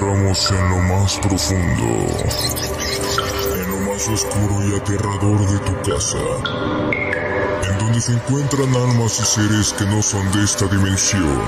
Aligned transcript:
en 0.00 0.70
lo 0.70 0.78
más 0.94 1.18
profundo, 1.18 2.06
en 3.52 3.68
lo 3.68 3.78
más 3.90 4.08
oscuro 4.08 4.64
y 4.64 4.76
aterrador 4.76 5.40
de 5.40 5.58
tu 5.58 5.90
casa, 5.90 6.18
en 7.68 7.78
donde 7.78 8.00
se 8.00 8.12
encuentran 8.12 8.68
almas 8.76 9.18
y 9.18 9.24
seres 9.24 9.72
que 9.72 9.84
no 9.86 10.00
son 10.00 10.30
de 10.30 10.44
esta 10.44 10.66
dimensión, 10.66 11.42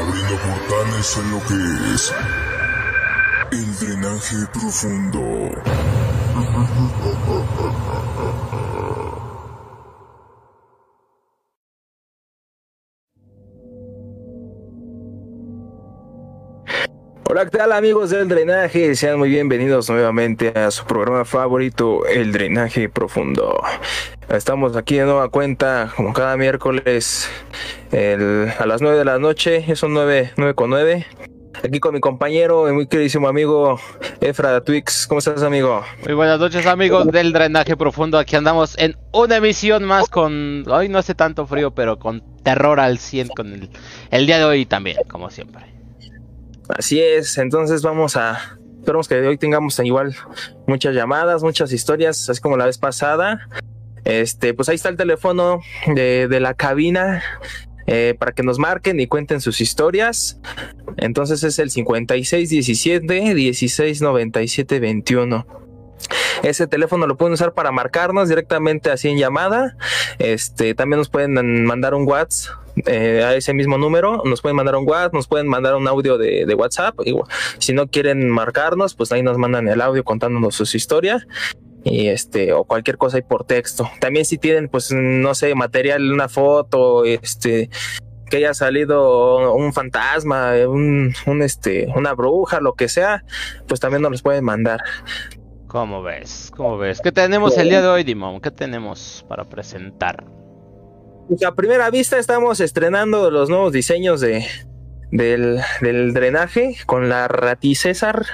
abriendo 0.00 0.36
portales 0.36 1.16
en 1.16 1.30
lo 1.32 1.40
que 1.40 1.94
es 1.94 2.12
el 3.50 3.78
drenaje 3.78 4.36
profundo. 4.52 5.50
Hola, 17.38 17.48
¿qué 17.48 17.56
tal 17.58 17.70
amigos 17.70 18.10
del 18.10 18.26
drenaje? 18.26 18.96
Sean 18.96 19.16
muy 19.16 19.28
bienvenidos 19.28 19.88
nuevamente 19.88 20.48
a 20.58 20.72
su 20.72 20.84
programa 20.86 21.24
favorito, 21.24 22.04
El 22.04 22.32
Drenaje 22.32 22.88
Profundo. 22.88 23.62
Estamos 24.28 24.74
aquí 24.76 24.96
de 24.96 25.04
nueva 25.04 25.28
cuenta, 25.28 25.92
como 25.94 26.12
cada 26.12 26.36
miércoles, 26.36 27.30
el- 27.92 28.52
a 28.58 28.66
las 28.66 28.82
9 28.82 28.98
de 28.98 29.04
la 29.04 29.20
noche, 29.20 29.76
son 29.76 29.94
9, 29.94 30.32
9 30.36 30.54
con 30.54 30.70
9. 30.70 31.06
Aquí 31.62 31.78
con 31.78 31.94
mi 31.94 32.00
compañero 32.00 32.68
y 32.68 32.72
muy 32.72 32.88
queridísimo 32.88 33.28
amigo 33.28 33.78
Efra 34.20 34.60
Twix. 34.60 35.06
¿Cómo 35.06 35.20
estás, 35.20 35.44
amigo? 35.44 35.84
Muy 36.04 36.14
buenas 36.14 36.40
noches 36.40 36.66
amigos 36.66 37.06
del 37.06 37.32
drenaje 37.32 37.76
profundo, 37.76 38.18
aquí 38.18 38.34
andamos 38.34 38.76
en 38.78 38.96
una 39.12 39.36
emisión 39.36 39.84
más 39.84 40.08
con, 40.08 40.64
hoy 40.68 40.88
no 40.88 40.98
hace 40.98 41.14
tanto 41.14 41.46
frío, 41.46 41.70
pero 41.70 42.00
con 42.00 42.20
terror 42.42 42.80
al 42.80 42.98
100 42.98 43.28
con 43.28 43.52
el, 43.52 43.70
el 44.10 44.26
día 44.26 44.38
de 44.38 44.44
hoy 44.44 44.66
también, 44.66 44.96
como 45.08 45.30
siempre. 45.30 45.77
Así 46.68 47.00
es, 47.00 47.38
entonces 47.38 47.82
vamos 47.82 48.16
a. 48.16 48.58
Esperamos 48.78 49.08
que 49.08 49.16
hoy 49.16 49.36
tengamos 49.36 49.78
igual 49.80 50.14
muchas 50.66 50.94
llamadas, 50.94 51.42
muchas 51.42 51.72
historias, 51.72 52.28
así 52.28 52.40
como 52.40 52.56
la 52.56 52.66
vez 52.66 52.78
pasada. 52.78 53.48
Este, 54.04 54.54
pues 54.54 54.68
ahí 54.68 54.76
está 54.76 54.88
el 54.88 54.96
teléfono 54.96 55.60
de, 55.94 56.28
de 56.28 56.40
la 56.40 56.54
cabina 56.54 57.22
eh, 57.90 58.14
para 58.18 58.32
que 58.32 58.42
nos 58.42 58.58
marquen 58.58 59.00
y 59.00 59.06
cuenten 59.06 59.40
sus 59.40 59.62
historias. 59.62 60.38
Entonces 60.98 61.42
es 61.42 61.58
el 61.58 61.70
5617 61.70 63.34
1697 63.34 64.80
21. 64.80 65.67
Ese 66.42 66.66
teléfono 66.66 67.06
lo 67.06 67.16
pueden 67.16 67.34
usar 67.34 67.52
para 67.52 67.72
marcarnos 67.72 68.28
directamente 68.28 68.90
así 68.90 69.08
en 69.08 69.18
llamada. 69.18 69.76
Este, 70.18 70.74
también 70.74 70.98
nos 70.98 71.08
pueden 71.08 71.64
mandar 71.64 71.94
un 71.94 72.06
WhatsApp 72.06 72.56
eh, 72.86 73.22
a 73.24 73.34
ese 73.34 73.54
mismo 73.54 73.78
número. 73.78 74.22
Nos 74.24 74.40
pueden 74.40 74.56
mandar 74.56 74.76
un 74.76 74.88
WhatsApp, 74.88 75.14
nos 75.14 75.26
pueden 75.26 75.48
mandar 75.48 75.74
un 75.74 75.88
audio 75.88 76.18
de, 76.18 76.54
WhatsApp. 76.54 76.98
Si 77.58 77.72
no 77.72 77.88
quieren 77.88 78.28
marcarnos, 78.28 78.94
pues 78.94 79.12
ahí 79.12 79.22
nos 79.22 79.38
mandan 79.38 79.68
el 79.68 79.80
audio 79.80 80.04
contándonos 80.04 80.54
sus 80.54 80.74
historias 80.74 81.26
y 81.84 82.08
este 82.08 82.52
o 82.52 82.64
cualquier 82.64 82.98
cosa 82.98 83.16
ahí 83.16 83.22
por 83.22 83.44
texto. 83.44 83.88
También 84.00 84.24
si 84.24 84.38
tienen 84.38 84.68
pues 84.68 84.92
no 84.92 85.34
sé, 85.34 85.54
material, 85.54 86.12
una 86.12 86.28
foto, 86.28 87.04
este 87.04 87.70
que 88.28 88.38
haya 88.38 88.52
salido 88.52 89.54
un 89.54 89.72
fantasma, 89.72 90.52
un 90.66 91.14
este, 91.42 91.88
una 91.96 92.12
bruja, 92.12 92.60
lo 92.60 92.74
que 92.74 92.88
sea, 92.88 93.24
pues 93.66 93.80
también 93.80 94.02
nos 94.02 94.10
los 94.10 94.22
pueden 94.22 94.44
mandar. 94.44 94.82
¿Cómo 95.68 96.02
ves? 96.02 96.50
¿Cómo 96.56 96.78
ves? 96.78 97.00
¿Qué 97.02 97.12
tenemos 97.12 97.56
el 97.58 97.68
día 97.68 97.82
de 97.82 97.88
hoy, 97.88 98.02
Dimon? 98.04 98.40
¿Qué 98.40 98.50
tenemos 98.50 99.24
para 99.28 99.44
presentar? 99.44 100.24
Pues 101.28 101.44
a 101.44 101.54
primera 101.54 101.90
vista 101.90 102.18
estamos 102.18 102.60
estrenando 102.60 103.30
los 103.30 103.50
nuevos 103.50 103.72
diseños 103.72 104.20
de 104.20 104.46
del, 105.10 105.60
del 105.82 106.12
drenaje 106.14 106.76
con 106.86 107.08
la 107.10 107.28
Rati 107.28 107.74
César. 107.74 108.24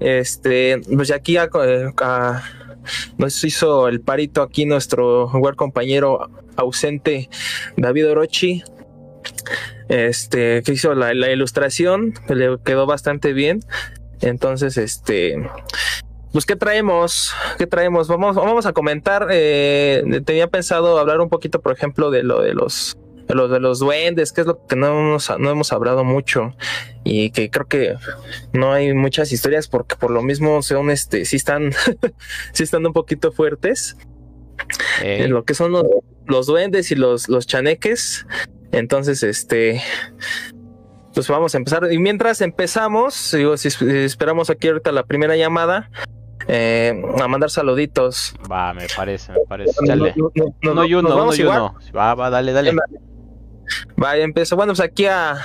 Este, 0.00 0.80
pues 0.94 1.12
aquí 1.12 1.36
a- 1.36 1.48
a- 2.02 2.42
nos 3.16 3.42
hizo 3.44 3.86
el 3.88 4.00
parito 4.00 4.42
aquí 4.42 4.66
nuestro 4.66 5.28
buen 5.30 5.54
compañero 5.54 6.28
ausente 6.56 7.28
David 7.76 8.10
Orochi. 8.10 8.64
Este, 9.88 10.62
que 10.64 10.72
hizo 10.72 10.94
la, 10.94 11.14
la 11.14 11.30
ilustración, 11.30 12.12
que 12.26 12.34
le 12.34 12.58
quedó 12.64 12.86
bastante 12.86 13.32
bien. 13.32 13.60
Entonces, 14.20 14.76
este, 14.78 15.36
pues, 16.34 16.46
¿qué 16.46 16.56
traemos? 16.56 17.32
¿Qué 17.58 17.66
traemos? 17.68 18.08
Vamos, 18.08 18.34
vamos 18.34 18.66
a 18.66 18.72
comentar. 18.72 19.28
eh, 19.30 20.02
tenía 20.26 20.48
pensado 20.48 20.98
hablar 20.98 21.20
un 21.20 21.28
poquito, 21.28 21.60
por 21.60 21.72
ejemplo, 21.72 22.10
de 22.10 22.24
lo 22.24 22.42
de 22.42 22.54
los 22.54 22.98
de 23.28 23.34
los 23.36 23.50
de 23.52 23.60
los 23.60 23.78
duendes, 23.78 24.32
que 24.32 24.40
es 24.40 24.46
lo 24.48 24.66
que 24.66 24.74
no 24.74 24.88
hemos, 24.88 25.30
no 25.38 25.48
hemos 25.48 25.72
hablado 25.72 26.02
mucho 26.02 26.56
y 27.04 27.30
que 27.30 27.50
creo 27.50 27.66
que 27.66 27.94
no 28.52 28.72
hay 28.72 28.92
muchas 28.94 29.30
historias 29.30 29.68
porque 29.68 29.94
por 29.94 30.10
lo 30.10 30.22
mismo 30.22 30.60
son 30.60 30.90
este 30.90 31.24
sí 31.24 31.36
están 31.36 31.72
sí 32.52 32.64
están 32.64 32.84
un 32.84 32.92
poquito 32.92 33.30
fuertes 33.30 33.96
en 35.02 35.30
lo 35.30 35.44
que 35.44 35.54
son 35.54 35.70
los, 35.70 35.84
los 36.26 36.46
duendes 36.46 36.90
y 36.90 36.96
los, 36.96 37.28
los 37.28 37.46
chaneques. 37.46 38.26
Entonces, 38.72 39.22
este, 39.22 39.80
pues 41.14 41.28
vamos 41.28 41.54
a 41.54 41.58
empezar. 41.58 41.92
Y 41.92 41.98
mientras 41.98 42.40
empezamos, 42.40 43.32
digo, 43.32 43.56
si 43.56 43.68
esperamos 43.68 44.50
aquí 44.50 44.68
ahorita 44.68 44.90
la 44.90 45.04
primera 45.04 45.36
llamada, 45.36 45.90
eh, 46.48 47.02
a 47.22 47.28
mandar 47.28 47.50
saluditos. 47.50 48.34
Va, 48.50 48.72
me 48.74 48.86
parece, 48.96 49.32
me 49.32 49.40
parece. 49.48 49.74
Dale. 49.86 50.14
No, 50.16 50.30
no, 50.34 50.44
no, 50.62 50.72
Uno 50.72 50.84
y 50.84 50.94
uno, 50.94 51.22
uno 51.24 51.34
y. 51.34 51.42
Va, 51.42 52.14
va, 52.14 52.30
dale, 52.30 52.52
dale. 52.52 52.72
Va, 54.02 54.16
ya 54.16 54.24
empiezo. 54.24 54.56
Bueno, 54.56 54.72
pues 54.72 54.80
aquí 54.80 55.06
a, 55.06 55.36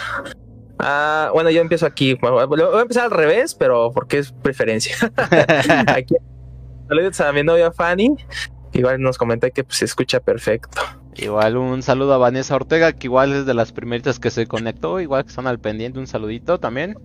a- 0.78 1.30
Bueno, 1.34 1.50
yo 1.50 1.62
empiezo 1.62 1.86
aquí. 1.86 2.16
Voy 2.16 2.62
a 2.78 2.82
empezar 2.82 3.06
al 3.06 3.12
revés, 3.12 3.56
pero 3.56 3.92
porque 3.94 4.20
es 4.20 4.32
preferencia. 4.32 4.96
aquí. 5.88 6.16
Saludos 6.88 7.22
a 7.22 7.32
mi 7.32 7.44
novia 7.44 7.72
Fanny. 7.72 8.16
Igual 8.74 9.02
nos 9.02 9.18
comenta 9.18 9.50
que 9.50 9.64
pues, 9.64 9.78
se 9.78 9.86
escucha 9.86 10.20
perfecto. 10.20 10.82
Igual 11.16 11.58
un 11.58 11.82
saludo 11.84 12.14
a 12.14 12.18
Vanessa 12.18 12.56
Ortega, 12.56 12.94
que 12.94 13.08
igual 13.08 13.34
es 13.34 13.46
de 13.46 13.54
las 13.54 13.72
primeritas 13.72 14.20
que 14.20 14.30
se 14.32 14.48
conectó, 14.48 15.00
igual 15.00 15.24
que 15.24 15.30
están 15.30 15.48
al 15.48 15.60
pendiente, 15.60 16.00
un 16.00 16.08
saludito 16.08 16.60
también. 16.60 16.98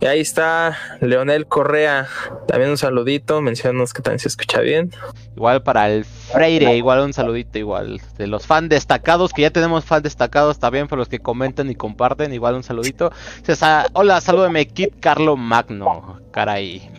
Y 0.00 0.06
ahí 0.06 0.20
está 0.20 0.76
Leonel 1.00 1.46
Correa. 1.46 2.06
También 2.46 2.70
un 2.70 2.76
saludito. 2.78 3.40
Mencionanos 3.42 3.92
que 3.92 4.00
también 4.00 4.20
se 4.20 4.28
escucha 4.28 4.60
bien. 4.60 4.92
Igual 5.36 5.62
para 5.62 5.90
el 5.90 6.04
Freire, 6.04 6.76
igual 6.76 7.00
un 7.00 7.12
saludito 7.12 7.58
igual. 7.58 8.00
De 8.16 8.26
los 8.28 8.46
fan 8.46 8.68
destacados, 8.68 9.32
que 9.32 9.42
ya 9.42 9.50
tenemos 9.50 9.84
fan 9.84 10.02
destacados 10.02 10.58
también, 10.60 10.86
para 10.86 11.00
los 11.00 11.08
que 11.08 11.18
comentan 11.18 11.68
y 11.70 11.74
comparten, 11.74 12.32
igual 12.32 12.54
un 12.54 12.62
saludito. 12.62 13.10
César, 13.42 13.88
hola, 13.92 14.20
salúdame, 14.20 14.68
Kit 14.68 15.00
Carlo 15.00 15.36
Magno. 15.36 16.20
Caray, 16.30 16.90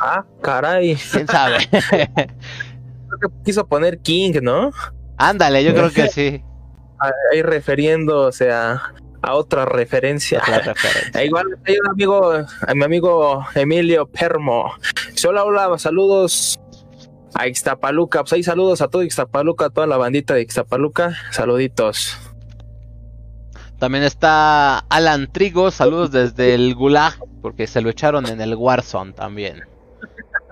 Ah, 0.00 0.24
caray. 0.42 0.96
quién 0.96 1.26
sabe. 1.26 1.66
Creo 1.70 3.20
que 3.20 3.28
quiso 3.44 3.66
poner 3.66 3.98
King, 4.00 4.40
¿no? 4.42 4.70
Ándale, 5.16 5.64
yo 5.64 5.72
creo 5.72 5.90
que 5.90 6.08
sí. 6.08 6.42
Ahí 7.32 7.42
refiriéndose 7.42 8.50
a, 8.52 8.92
a 9.24 9.34
otra 9.34 9.64
referencia. 9.64 10.42
E 11.14 11.24
igual 11.24 11.46
hay 11.66 11.76
un 11.78 11.88
amigo, 11.88 12.32
a 12.32 12.74
mi 12.74 12.84
amigo 12.84 13.44
Emilio 13.54 14.06
Permo. 14.06 14.72
Hola, 15.26 15.44
hola, 15.44 15.78
saludos 15.78 16.60
a 17.34 17.48
Ixtapaluca. 17.48 18.20
Pues 18.20 18.34
ahí 18.34 18.42
saludos 18.42 18.82
a 18.82 18.88
todo 18.88 19.02
Ixtapaluca, 19.02 19.66
a 19.66 19.70
toda 19.70 19.86
la 19.86 19.96
bandita 19.96 20.34
de 20.34 20.42
Ixtapaluca. 20.42 21.16
Saluditos. 21.30 22.18
También 23.78 24.04
está 24.04 24.78
Alan 24.78 25.32
Trigo, 25.32 25.70
saludos 25.70 26.12
desde 26.12 26.54
el 26.54 26.74
Gulag, 26.74 27.18
porque 27.42 27.66
se 27.66 27.80
lo 27.80 27.90
echaron 27.90 28.26
en 28.26 28.40
el 28.40 28.54
Warzone 28.54 29.12
también. 29.12 29.64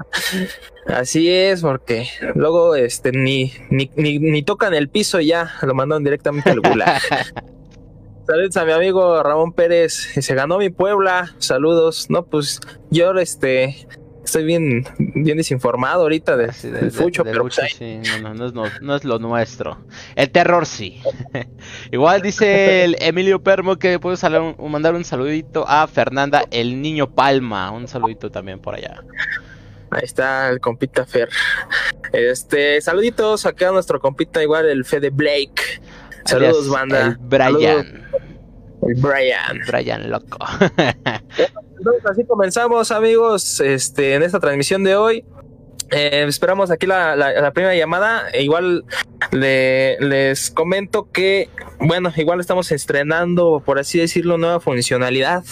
Así 0.87 1.31
es, 1.31 1.60
porque 1.60 2.09
luego 2.34 2.75
este 2.75 3.12
ni, 3.12 3.53
ni, 3.71 3.91
ni, 3.97 4.19
ni 4.19 4.43
tocan 4.43 4.75
el 4.75 4.89
piso 4.89 5.21
y 5.21 5.28
ya, 5.28 5.53
lo 5.62 5.75
mandaron 5.75 6.03
directamente 6.04 6.50
al 6.50 6.60
gulag. 6.60 7.00
Saludos 8.27 8.57
a 8.57 8.65
mi 8.65 8.72
amigo 8.72 9.22
Ramón 9.22 9.53
Pérez, 9.53 9.92
se 10.21 10.34
ganó 10.34 10.59
mi 10.59 10.71
Puebla, 10.71 11.34
saludos. 11.39 12.07
No, 12.09 12.24
pues 12.24 12.60
yo 12.91 13.13
este 13.15 13.86
estoy 14.24 14.45
bien, 14.45 14.84
bien 14.98 15.36
desinformado 15.36 16.03
ahorita 16.03 16.36
de- 16.36 16.45
Así 16.47 16.69
de- 16.71 16.78
del 16.78 16.91
de- 16.92 16.97
fucho, 16.97 17.24
pero 17.24 17.42
pues, 17.42 17.57
sí, 17.77 17.98
no, 18.22 18.33
no, 18.33 18.34
no 18.34 18.47
es, 18.66 18.80
no, 18.80 18.95
es 18.97 19.04
lo 19.04 19.19
nuestro. 19.19 19.78
El 20.15 20.30
terror 20.30 20.66
sí. 20.66 21.03
Igual 21.91 22.22
dice 22.22 22.84
el 22.84 22.97
Emilio 23.01 23.42
Permo 23.42 23.77
que 23.77 23.98
puedo 23.98 24.16
mandar 24.69 24.95
un 24.95 25.04
saludito 25.04 25.65
a 25.69 25.86
Fernanda, 25.89 26.45
el 26.53 26.80
niño 26.80 27.10
Palma. 27.10 27.72
Un 27.72 27.89
saludito 27.89 28.30
también 28.30 28.60
por 28.60 28.77
allá. 28.77 29.03
ahí 29.91 30.03
está 30.04 30.48
el 30.48 30.60
compita 30.60 31.04
Fer. 31.04 31.28
Este, 32.13 32.80
saluditos 32.80 33.47
acá 33.47 33.71
a 33.71 33.72
nuestro 33.72 33.98
compita 34.01 34.41
igual 34.42 34.66
el 34.66 34.84
Fede 34.84 35.10
Blake. 35.10 35.80
Saludos, 36.24 36.69
banda. 36.69 37.07
El 37.07 37.16
Brian. 37.21 38.09
El 38.83 38.95
Brian. 39.01 39.60
Brian 39.66 40.10
loco. 40.10 40.39
Entonces 41.78 42.07
así 42.09 42.24
comenzamos 42.24 42.91
amigos, 42.91 43.60
este, 43.60 44.15
en 44.15 44.22
esta 44.22 44.39
transmisión 44.39 44.84
de 44.84 44.97
hoy. 44.97 45.24
Eh, 45.92 46.24
esperamos 46.27 46.71
aquí 46.71 46.86
la, 46.86 47.15
la, 47.16 47.53
primera 47.53 47.74
llamada. 47.74 48.28
E 48.33 48.42
igual 48.42 48.84
les 49.30 50.51
comento 50.51 51.10
que, 51.13 51.51
bueno, 51.80 52.10
igual 52.16 52.41
estamos 52.41 52.72
estrenando, 52.72 53.63
por 53.65 53.78
así 53.78 53.98
decirlo, 53.98 54.39
nueva 54.39 54.60
funcionalidad. 54.60 55.45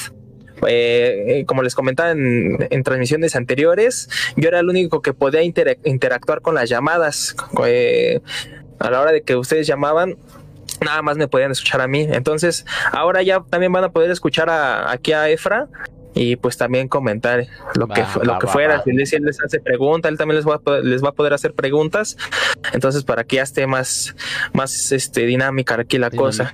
Eh, 0.66 1.24
eh, 1.26 1.44
como 1.46 1.62
les 1.62 1.74
comentaba 1.74 2.10
en, 2.12 2.82
transmisiones 2.84 3.36
anteriores, 3.36 4.08
yo 4.36 4.48
era 4.48 4.60
el 4.60 4.68
único 4.68 5.02
que 5.02 5.12
podía 5.12 5.42
interactuar 5.42 6.40
con 6.40 6.54
las 6.54 6.70
llamadas. 6.70 7.36
a 8.78 8.90
la 8.90 9.00
hora 9.00 9.12
de 9.12 9.22
que 9.22 9.36
ustedes 9.36 9.66
llamaban, 9.66 10.16
nada 10.84 11.02
más 11.02 11.16
me 11.16 11.28
podían 11.28 11.50
escuchar 11.50 11.80
a 11.80 11.86
mí. 11.86 12.06
Entonces, 12.10 12.64
ahora 12.92 13.22
ya 13.22 13.40
también 13.40 13.72
van 13.72 13.84
a 13.84 13.90
poder 13.90 14.10
escuchar 14.10 14.48
aquí 14.50 15.12
a 15.12 15.28
Efra 15.28 15.68
y 16.14 16.36
pues 16.36 16.56
también 16.56 16.88
comentar 16.88 17.46
lo 17.74 17.86
que 17.88 18.04
lo 18.22 18.38
que 18.38 18.46
fuera. 18.46 18.82
si 18.82 19.16
él 19.16 19.24
les 19.24 19.40
hace 19.40 19.60
preguntas 19.60 20.10
él 20.10 20.18
también 20.18 20.36
les 20.36 20.46
va 20.46 20.56
a 20.56 20.58
poder, 20.58 20.84
les 20.84 21.04
va 21.04 21.10
a 21.10 21.12
poder 21.12 21.32
hacer 21.32 21.54
preguntas. 21.54 22.16
Entonces 22.72 23.04
para 23.04 23.24
que 23.24 23.36
ya 23.36 23.42
esté 23.42 23.66
más 23.66 24.16
más 24.52 24.92
este 24.92 25.26
dinámica 25.26 25.76
aquí 25.80 25.98
la 25.98 26.10
cosa. 26.10 26.52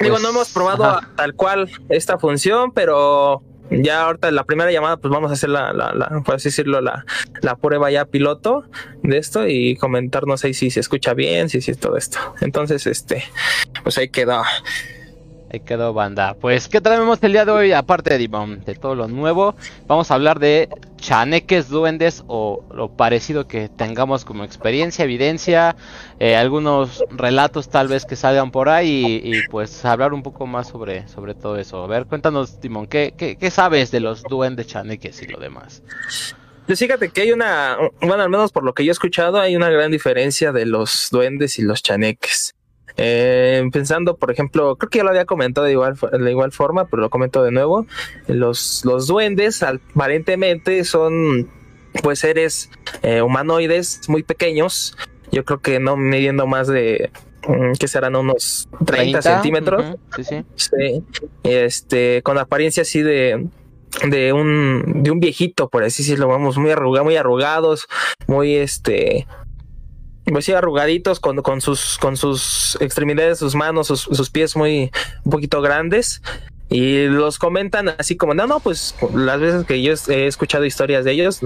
Digo 0.00 0.18
no 0.18 0.28
hemos 0.28 0.50
probado 0.52 1.00
tal 1.16 1.34
cual 1.34 1.70
esta 1.88 2.18
función 2.18 2.72
pero 2.72 3.42
ya 3.70 4.02
ahorita 4.02 4.30
la 4.30 4.44
primera 4.44 4.70
llamada 4.70 4.96
pues 4.96 5.12
vamos 5.12 5.30
a 5.30 5.34
hacer 5.34 5.50
la, 5.50 5.72
la, 5.72 5.92
la 5.92 6.22
por 6.24 6.36
así 6.36 6.48
decirlo 6.48 6.80
la, 6.80 7.04
la 7.42 7.56
prueba 7.56 7.90
ya 7.90 8.04
piloto 8.04 8.64
de 9.02 9.18
esto 9.18 9.46
y 9.46 9.76
comentarnos 9.76 10.44
ahí 10.44 10.54
si 10.54 10.70
se 10.70 10.80
escucha 10.80 11.14
bien 11.14 11.48
si 11.48 11.60
si 11.60 11.74
todo 11.74 11.96
esto. 11.96 12.18
Entonces 12.40 12.86
este 12.86 13.24
pues 13.82 13.98
ahí 13.98 14.08
quedó 14.08 14.42
Ahí 15.52 15.60
quedó 15.60 15.92
banda. 15.92 16.34
Pues, 16.34 16.68
¿qué 16.68 16.80
traemos 16.80 17.22
el 17.22 17.32
día 17.32 17.44
de 17.44 17.52
hoy? 17.52 17.72
Aparte 17.72 18.18
de, 18.18 18.28
de 18.28 18.74
todo 18.74 18.94
lo 18.94 19.06
nuevo, 19.06 19.54
vamos 19.86 20.10
a 20.10 20.14
hablar 20.14 20.40
de 20.40 20.68
chaneques, 20.96 21.68
duendes 21.68 22.24
o 22.26 22.64
lo 22.74 22.88
parecido 22.88 23.46
que 23.46 23.68
tengamos 23.68 24.24
como 24.24 24.42
experiencia, 24.42 25.04
evidencia, 25.04 25.76
eh, 26.18 26.34
algunos 26.34 27.04
relatos 27.10 27.68
tal 27.68 27.86
vez 27.86 28.04
que 28.04 28.16
salgan 28.16 28.50
por 28.50 28.68
ahí 28.68 29.20
y, 29.22 29.46
pues 29.48 29.84
hablar 29.84 30.12
un 30.12 30.22
poco 30.22 30.46
más 30.46 30.68
sobre, 30.68 31.06
sobre 31.06 31.34
todo 31.34 31.56
eso. 31.56 31.84
A 31.84 31.86
ver, 31.86 32.06
cuéntanos, 32.06 32.58
Timón, 32.58 32.88
¿qué, 32.88 33.14
qué, 33.16 33.50
sabes 33.50 33.92
de 33.92 34.00
los 34.00 34.24
duendes 34.24 34.66
chaneques 34.66 35.22
y 35.22 35.26
lo 35.26 35.38
demás? 35.38 35.82
Pues 36.66 36.80
fíjate 36.80 37.10
que 37.10 37.20
hay 37.20 37.30
una, 37.30 37.76
bueno, 38.00 38.24
al 38.24 38.28
menos 38.30 38.50
por 38.50 38.64
lo 38.64 38.74
que 38.74 38.84
yo 38.84 38.90
he 38.90 38.92
escuchado, 38.92 39.38
hay 39.38 39.54
una 39.54 39.70
gran 39.70 39.92
diferencia 39.92 40.50
de 40.50 40.66
los 40.66 41.08
duendes 41.12 41.60
y 41.60 41.62
los 41.62 41.82
chaneques. 41.84 42.55
Eh, 42.96 43.62
pensando, 43.72 44.16
por 44.16 44.30
ejemplo, 44.30 44.76
creo 44.76 44.90
que 44.90 44.98
ya 44.98 45.04
lo 45.04 45.10
había 45.10 45.26
comentado 45.26 45.66
de 45.66 45.72
igual, 45.72 45.96
de 45.96 46.30
igual 46.30 46.52
forma, 46.52 46.86
pero 46.86 47.02
lo 47.02 47.10
comento 47.10 47.42
de 47.42 47.52
nuevo. 47.52 47.86
Los, 48.26 48.84
los 48.84 49.06
duendes 49.06 49.62
aparentemente 49.62 50.84
son 50.84 51.48
pues 52.02 52.20
seres 52.20 52.70
eh, 53.02 53.22
humanoides 53.22 54.08
muy 54.08 54.22
pequeños. 54.22 54.96
Yo 55.32 55.44
creo 55.44 55.60
que 55.60 55.80
no 55.80 55.96
midiendo 55.96 56.46
más 56.46 56.68
de 56.68 57.10
mm, 57.46 57.72
que 57.78 57.88
serán 57.88 58.16
unos 58.16 58.68
30, 58.84 59.22
centímetros. 59.22 59.96
sí, 60.16 60.24
sí. 60.24 60.44
sí. 60.56 61.04
Este, 61.42 62.22
con 62.22 62.38
apariencia 62.38 62.82
así 62.82 63.02
de, 63.02 63.48
de 64.08 64.32
un, 64.32 65.02
de 65.02 65.10
un 65.10 65.20
viejito, 65.20 65.68
por 65.68 65.84
así 65.84 66.02
decirlo, 66.02 66.28
vamos, 66.28 66.58
muy 66.58 66.70
arrugados, 66.70 67.04
muy 67.04 67.16
arrugados, 67.16 67.86
muy 68.26 68.54
este, 68.54 69.26
pues 70.32 70.44
sí, 70.44 70.52
arrugaditos 70.52 71.20
con, 71.20 71.42
con, 71.42 71.60
sus, 71.60 71.98
con 71.98 72.16
sus 72.16 72.76
extremidades, 72.80 73.38
sus 73.38 73.54
manos, 73.54 73.86
sus, 73.86 74.30
pies 74.30 74.56
muy 74.56 74.90
un 75.24 75.30
poquito 75.30 75.62
grandes. 75.62 76.22
Y 76.68 77.06
los 77.06 77.38
comentan 77.38 77.90
así 77.90 78.16
como, 78.16 78.34
no, 78.34 78.48
no, 78.48 78.58
pues 78.58 78.96
las 79.14 79.38
veces 79.38 79.64
que 79.66 79.82
yo 79.82 79.94
he 80.08 80.26
escuchado 80.26 80.64
historias 80.64 81.04
de 81.04 81.12
ellos, 81.12 81.40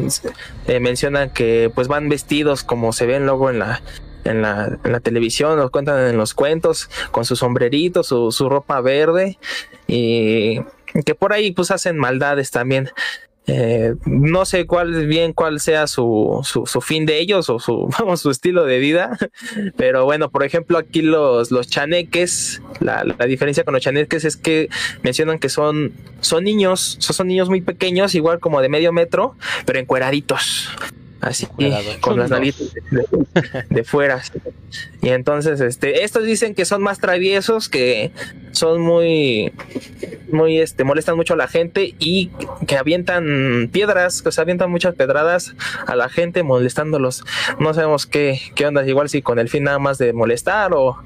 eh, 0.66 0.80
mencionan 0.80 1.28
que 1.28 1.70
pues 1.74 1.88
van 1.88 2.08
vestidos 2.08 2.64
como 2.64 2.94
se 2.94 3.04
ven 3.04 3.26
luego 3.26 3.50
en 3.50 3.58
la, 3.58 3.82
en 4.24 4.40
la, 4.40 4.78
en 4.82 4.92
la 4.92 5.00
televisión, 5.00 5.58
los 5.58 5.70
cuentan 5.70 6.06
en 6.06 6.16
los 6.16 6.32
cuentos, 6.32 6.88
con 7.10 7.26
su 7.26 7.36
sombrerito, 7.36 8.02
su, 8.02 8.32
su 8.32 8.48
ropa 8.48 8.80
verde, 8.80 9.38
y 9.86 10.60
que 11.04 11.14
por 11.14 11.34
ahí 11.34 11.52
pues 11.52 11.70
hacen 11.70 11.98
maldades 11.98 12.50
también. 12.50 12.90
Eh, 13.52 13.96
no 14.06 14.44
sé 14.44 14.64
cuál 14.64 15.08
bien 15.08 15.32
cuál 15.32 15.58
sea 15.58 15.88
su, 15.88 16.40
su, 16.44 16.80
fin 16.80 17.04
de 17.04 17.18
ellos 17.18 17.50
o 17.50 17.58
su, 17.58 17.88
vamos, 17.98 18.20
su 18.20 18.30
estilo 18.30 18.64
de 18.64 18.78
vida, 18.78 19.18
pero 19.76 20.04
bueno, 20.04 20.30
por 20.30 20.44
ejemplo, 20.44 20.78
aquí 20.78 21.02
los, 21.02 21.50
los 21.50 21.66
chaneques, 21.68 22.62
la, 22.78 23.02
diferencia 23.26 23.64
con 23.64 23.74
los 23.74 23.82
chaneques 23.82 24.24
es 24.24 24.36
que 24.36 24.68
mencionan 25.02 25.40
que 25.40 25.48
son, 25.48 25.92
son 26.20 26.44
niños, 26.44 26.96
son 27.00 27.26
niños 27.26 27.48
muy 27.48 27.60
pequeños, 27.60 28.14
igual 28.14 28.38
como 28.38 28.62
de 28.62 28.68
medio 28.68 28.92
metro, 28.92 29.34
pero 29.66 29.80
encueraditos 29.80 30.68
así 31.20 31.46
con 32.00 32.18
las 32.18 32.30
narices 32.30 32.72
de, 33.68 33.84
fuera. 33.84 34.22
y 35.02 35.10
entonces 35.10 35.60
este 35.60 36.04
estos 36.04 36.24
dicen 36.24 36.54
que 36.54 36.64
son 36.64 36.82
más 36.82 36.98
traviesos 36.98 37.68
que 37.68 38.12
son 38.52 38.80
muy 38.80 39.52
muy 40.32 40.58
este 40.58 40.84
molestan 40.84 41.16
mucho 41.16 41.34
a 41.34 41.36
la 41.36 41.48
gente 41.48 41.94
y 41.98 42.30
que 42.66 42.76
avientan 42.76 43.68
piedras 43.72 44.22
que 44.22 44.32
se 44.32 44.40
avientan 44.40 44.70
muchas 44.70 44.94
pedradas 44.94 45.54
a 45.86 45.96
la 45.96 46.08
gente 46.08 46.42
molestándolos. 46.42 47.24
No 47.58 47.74
sabemos 47.74 48.06
qué 48.06 48.40
qué 48.54 48.66
onda. 48.66 48.86
Igual 48.86 49.08
si 49.08 49.22
con 49.22 49.38
el 49.38 49.48
fin 49.48 49.64
nada 49.64 49.78
más 49.78 49.98
de 49.98 50.12
molestar 50.12 50.72
o 50.74 50.98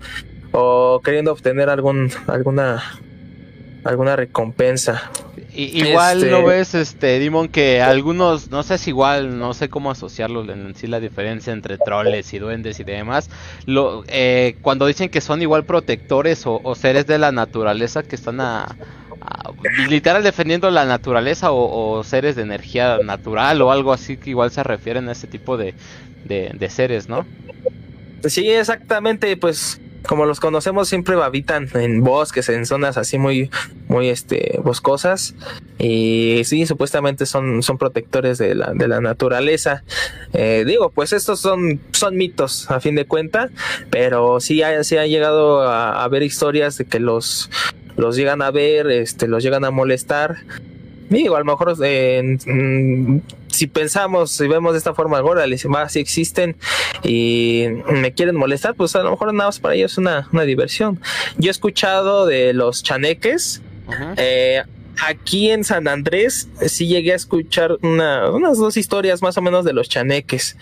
o 0.52 1.00
queriendo 1.04 1.32
obtener 1.32 1.68
algún 1.68 2.10
alguna 2.26 2.82
alguna 3.84 4.16
recompensa 4.16 5.10
igual 5.54 6.30
no 6.30 6.38
este, 6.38 6.48
ves, 6.48 6.74
este, 6.74 7.18
Dimon, 7.18 7.48
que 7.48 7.80
algunos, 7.80 8.50
no 8.50 8.62
sé 8.62 8.78
si 8.78 8.90
igual, 8.90 9.38
no 9.38 9.54
sé 9.54 9.68
cómo 9.68 9.90
asociarlo 9.90 10.50
en 10.52 10.74
sí 10.74 10.86
la 10.86 11.00
diferencia 11.00 11.52
entre 11.52 11.78
troles 11.78 12.32
y 12.32 12.38
duendes 12.38 12.80
y 12.80 12.84
demás. 12.84 13.30
Lo, 13.66 14.04
eh, 14.08 14.56
cuando 14.62 14.86
dicen 14.86 15.08
que 15.08 15.20
son 15.20 15.42
igual 15.42 15.64
protectores 15.64 16.42
o, 16.44 16.74
seres 16.74 17.06
de 17.06 17.18
la 17.18 17.32
naturaleza 17.32 18.02
que 18.02 18.16
están 18.16 18.40
a, 18.40 18.76
literal 19.88 20.22
defendiendo 20.22 20.70
la 20.70 20.84
naturaleza 20.84 21.52
o, 21.52 22.02
seres 22.04 22.36
de 22.36 22.42
energía 22.42 22.98
natural 23.04 23.62
o 23.62 23.70
algo 23.70 23.92
así 23.92 24.16
que 24.16 24.30
igual 24.30 24.50
se 24.50 24.62
refieren 24.62 25.08
a 25.08 25.12
ese 25.12 25.26
tipo 25.26 25.56
de, 25.56 25.74
de, 26.24 26.50
de 26.54 26.70
seres, 26.70 27.08
¿no? 27.08 27.24
Sí, 28.26 28.50
exactamente, 28.50 29.36
pues 29.36 29.80
como 30.08 30.26
los 30.26 30.40
conocemos, 30.40 30.88
siempre 30.88 31.14
habitan 31.22 31.68
en 31.74 32.02
bosques, 32.02 32.48
en 32.48 32.66
zonas 32.66 32.96
así 32.96 33.18
muy, 33.18 33.50
muy 33.88 34.08
este, 34.08 34.58
boscosas. 34.62 35.34
Y 35.78 36.42
sí, 36.44 36.66
supuestamente 36.66 37.26
son, 37.26 37.62
son 37.62 37.78
protectores 37.78 38.38
de 38.38 38.54
la, 38.54 38.72
de 38.74 38.88
la 38.88 39.00
naturaleza. 39.00 39.82
Eh, 40.32 40.64
digo, 40.66 40.90
pues 40.90 41.12
estos 41.12 41.40
son, 41.40 41.80
son 41.92 42.16
mitos 42.16 42.70
a 42.70 42.80
fin 42.80 42.94
de 42.94 43.06
cuenta, 43.06 43.50
pero 43.90 44.40
sí 44.40 44.62
ha, 44.62 44.78
ha 44.78 45.06
llegado 45.06 45.62
a, 45.62 46.04
haber 46.04 46.22
historias 46.22 46.76
de 46.76 46.84
que 46.84 47.00
los, 47.00 47.50
los 47.96 48.16
llegan 48.16 48.42
a 48.42 48.50
ver, 48.50 48.90
este, 48.90 49.26
los 49.26 49.42
llegan 49.42 49.64
a 49.64 49.70
molestar. 49.70 50.36
Digo, 51.08 51.36
a 51.36 51.38
lo 51.38 51.44
mejor 51.44 51.74
eh, 51.82 52.38
si 53.54 53.66
pensamos, 53.66 54.32
si 54.32 54.46
vemos 54.46 54.72
de 54.72 54.78
esta 54.78 54.94
forma, 54.94 55.18
ahora 55.18 55.44
más 55.68 55.92
si 55.92 56.00
existen 56.00 56.56
y 57.02 57.66
me 57.90 58.12
quieren 58.12 58.36
molestar, 58.36 58.74
pues 58.74 58.94
a 58.96 59.02
lo 59.02 59.10
mejor 59.10 59.32
nada 59.32 59.48
más 59.48 59.58
para 59.58 59.74
ellos 59.74 59.92
es 59.92 59.98
una, 59.98 60.28
una 60.32 60.42
diversión. 60.42 61.00
Yo 61.38 61.48
he 61.48 61.50
escuchado 61.50 62.26
de 62.26 62.52
los 62.52 62.82
chaneques. 62.82 63.62
Eh, 64.16 64.62
aquí 65.02 65.50
en 65.50 65.64
San 65.64 65.88
Andrés 65.88 66.48
sí 66.66 66.86
llegué 66.86 67.12
a 67.12 67.16
escuchar 67.16 67.78
una, 67.82 68.30
unas 68.30 68.58
dos 68.58 68.76
historias 68.76 69.22
más 69.22 69.36
o 69.36 69.42
menos 69.42 69.64
de 69.64 69.72
los 69.72 69.88
chaneques. 69.88 70.56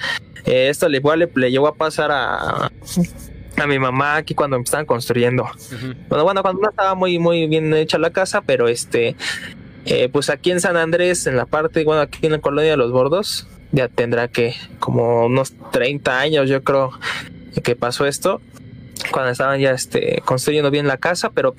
Eh, 0.45 0.69
esto 0.69 0.89
le, 0.89 0.99
igual 0.99 1.31
le, 1.35 1.51
llegó 1.51 1.69
a 1.69 1.75
pasar 1.75 2.11
a, 2.11 2.71
a 3.57 3.67
mi 3.67 3.79
mamá 3.79 4.17
aquí 4.17 4.35
cuando 4.35 4.59
me 4.59 4.65
estaban 4.65 4.87
construyendo. 4.87 5.49
Bueno, 6.09 6.25
bueno, 6.25 6.43
cuando 6.43 6.63
no 6.63 6.71
estaba 6.71 6.95
muy, 6.95 7.19
muy 7.19 7.47
bien 7.47 7.73
hecha 7.75 7.99
la 7.99 8.11
casa, 8.11 8.43
pero 8.43 8.69
este, 8.69 9.17
eh, 9.87 10.09
pues 10.11 10.31
aquí 10.31 10.51
en 10.51 10.61
San 10.61 10.77
Andrés, 10.77 11.27
en 11.27 11.37
la 11.37 11.47
parte, 11.47 11.85
bueno, 11.85 12.03
aquí 12.03 12.27
en 12.27 12.33
la 12.33 12.39
colonia 12.39 12.71
de 12.71 12.77
los 12.77 12.93
Bordos, 12.93 13.47
ya 13.73 13.89
tendrá 13.89 14.29
que 14.29 14.55
como 14.79 15.27
unos 15.27 15.53
30 15.73 16.21
años, 16.21 16.49
yo 16.49 16.63
creo, 16.63 16.93
que 17.63 17.77
pasó 17.77 18.07
esto 18.07 18.41
cuando 19.11 19.31
estaban 19.31 19.61
ya 19.61 19.73
este 19.73 20.23
construyendo 20.25 20.71
bien 20.71 20.87
la 20.87 20.97
casa, 20.97 21.31
pero 21.31 21.55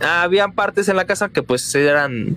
habían 0.00 0.52
partes 0.52 0.88
en 0.88 0.96
la 0.96 1.06
casa 1.06 1.28
que 1.28 1.42
pues 1.42 1.74
eran, 1.74 2.36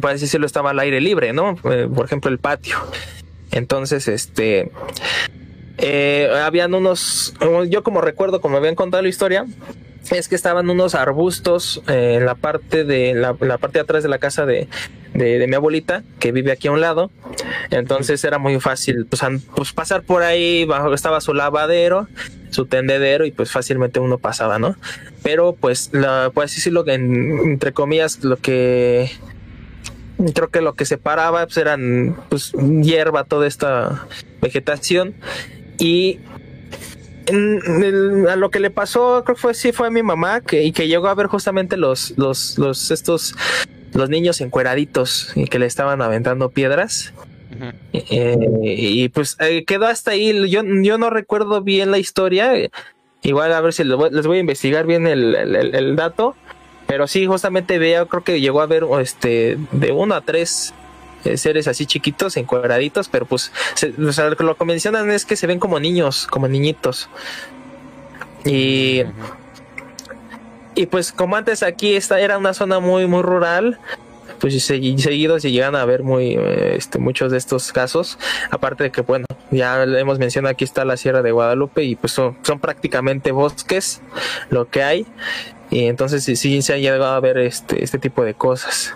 parece 0.00 0.26
decirlo, 0.26 0.46
estaba 0.46 0.70
al 0.70 0.78
aire 0.78 1.00
libre, 1.00 1.32
¿no? 1.32 1.56
Eh, 1.64 1.88
por 1.92 2.04
ejemplo, 2.04 2.30
el 2.30 2.38
patio. 2.38 2.76
Entonces, 3.52 4.06
este, 4.06 4.70
eh, 5.78 6.30
habían 6.44 6.74
unos, 6.74 7.34
yo 7.68 7.82
como 7.82 8.00
recuerdo, 8.00 8.40
como 8.40 8.58
habían 8.58 8.74
contado 8.74 9.02
la 9.02 9.08
historia, 9.08 9.46
es 10.10 10.28
que 10.28 10.34
estaban 10.34 10.68
unos 10.70 10.94
arbustos 10.94 11.82
eh, 11.88 12.16
en 12.18 12.26
la 12.26 12.34
parte 12.34 12.84
de 12.84 13.14
la, 13.14 13.34
parte 13.34 13.78
de 13.78 13.80
atrás 13.80 14.02
de 14.02 14.08
la 14.08 14.18
casa 14.18 14.46
de, 14.46 14.68
de, 15.14 15.46
mi 15.46 15.54
abuelita 15.54 16.02
que 16.18 16.32
vive 16.32 16.52
aquí 16.52 16.68
a 16.68 16.72
un 16.72 16.80
lado. 16.80 17.10
Entonces 17.70 18.24
era 18.24 18.38
muy 18.38 18.58
fácil 18.60 19.06
pues, 19.06 19.22
pues, 19.54 19.72
pasar 19.72 20.02
por 20.02 20.22
ahí 20.22 20.64
bajo 20.64 20.92
estaba 20.94 21.20
su 21.20 21.34
lavadero 21.34 22.08
su 22.50 22.66
tendedero 22.66 23.24
y 23.26 23.30
pues 23.30 23.52
fácilmente 23.52 24.00
uno 24.00 24.18
pasaba 24.18 24.58
no 24.58 24.74
pero 25.22 25.52
pues 25.52 25.90
la, 25.92 26.32
pues 26.34 26.52
decirlo 26.52 26.82
que 26.82 26.94
entre 26.94 27.72
comillas 27.72 28.24
lo 28.24 28.38
que 28.38 29.08
creo 30.34 30.50
que 30.50 30.60
lo 30.60 30.74
que 30.74 30.84
separaba 30.84 31.44
pues 31.46 31.56
eran 31.56 32.16
pues 32.28 32.52
hierba, 32.52 33.24
toda 33.24 33.46
esta 33.46 34.06
vegetación. 34.40 35.14
Y 35.78 36.20
a 38.28 38.36
lo 38.36 38.50
que 38.50 38.60
le 38.60 38.70
pasó, 38.70 39.22
creo 39.24 39.36
que 39.36 39.40
fue 39.40 39.54
sí 39.54 39.72
fue 39.72 39.88
a 39.88 39.90
mi 39.90 40.02
mamá 40.02 40.40
que, 40.40 40.64
y 40.64 40.72
que 40.72 40.88
llegó 40.88 41.08
a 41.08 41.14
ver 41.14 41.26
justamente 41.26 41.76
los, 41.76 42.14
los, 42.16 42.58
los 42.58 42.90
estos 42.90 43.34
los 43.92 44.08
niños 44.08 44.40
encueraditos 44.40 45.32
y 45.34 45.44
que 45.44 45.58
le 45.58 45.66
estaban 45.66 46.02
aventando 46.02 46.50
piedras. 46.50 47.12
Eh, 47.92 48.36
y 48.62 49.08
pues 49.08 49.36
eh, 49.40 49.64
quedó 49.64 49.86
hasta 49.86 50.12
ahí. 50.12 50.48
Yo, 50.48 50.62
yo 50.64 50.98
no 50.98 51.10
recuerdo 51.10 51.62
bien 51.62 51.90
la 51.90 51.98
historia. 51.98 52.52
Igual 53.22 53.52
a 53.52 53.60
ver 53.60 53.72
si 53.72 53.84
les 53.84 53.96
voy, 54.26 54.36
a 54.36 54.40
investigar 54.40 54.86
bien 54.86 55.06
el, 55.06 55.96
dato. 55.96 56.36
Pero 56.86 57.06
sí, 57.06 57.26
justamente 57.26 57.78
veo, 57.78 58.08
creo 58.08 58.24
que 58.24 58.40
llegó 58.40 58.60
a 58.60 58.66
ver 58.66 58.84
este 59.00 59.58
de 59.72 59.92
uno 59.92 60.14
a 60.14 60.22
tres 60.22 60.74
seres 61.36 61.68
así 61.68 61.86
chiquitos, 61.86 62.36
encuadraditos, 62.36 63.08
pero 63.08 63.26
pues 63.26 63.52
lo 64.38 64.56
que 64.56 64.64
mencionan 64.64 65.10
es 65.10 65.24
que 65.24 65.36
se 65.36 65.46
ven 65.46 65.58
como 65.58 65.80
niños, 65.80 66.26
como 66.26 66.48
niñitos. 66.48 67.08
Y, 68.44 69.02
y 70.74 70.86
pues 70.86 71.12
como 71.12 71.36
antes 71.36 71.62
aquí 71.62 71.94
esta 71.94 72.20
era 72.20 72.38
una 72.38 72.54
zona 72.54 72.80
muy, 72.80 73.06
muy 73.06 73.22
rural, 73.22 73.78
pues 74.40 74.64
seguido 74.64 75.38
se 75.38 75.52
llegan 75.52 75.76
a 75.76 75.84
ver 75.84 76.02
muy 76.02 76.32
eh, 76.32 76.74
este, 76.76 76.98
muchos 76.98 77.30
de 77.30 77.38
estos 77.38 77.72
casos. 77.72 78.18
Aparte 78.50 78.84
de 78.84 78.90
que, 78.90 79.02
bueno, 79.02 79.26
ya 79.50 79.82
hemos 79.82 80.18
mencionado 80.18 80.52
aquí 80.52 80.64
está 80.64 80.84
la 80.84 80.96
Sierra 80.96 81.22
de 81.22 81.30
Guadalupe 81.30 81.84
y 81.84 81.96
pues 81.96 82.12
son, 82.12 82.38
son 82.42 82.58
prácticamente 82.58 83.32
bosques 83.32 84.00
lo 84.48 84.68
que 84.68 84.82
hay. 84.82 85.06
Y 85.70 85.84
entonces 85.84 86.24
sí, 86.24 86.34
sí 86.34 86.62
se 86.62 86.72
ha 86.72 86.78
llegado 86.78 87.06
a 87.06 87.20
ver 87.20 87.38
este, 87.38 87.84
este 87.84 87.98
tipo 87.98 88.24
de 88.24 88.34
cosas. 88.34 88.94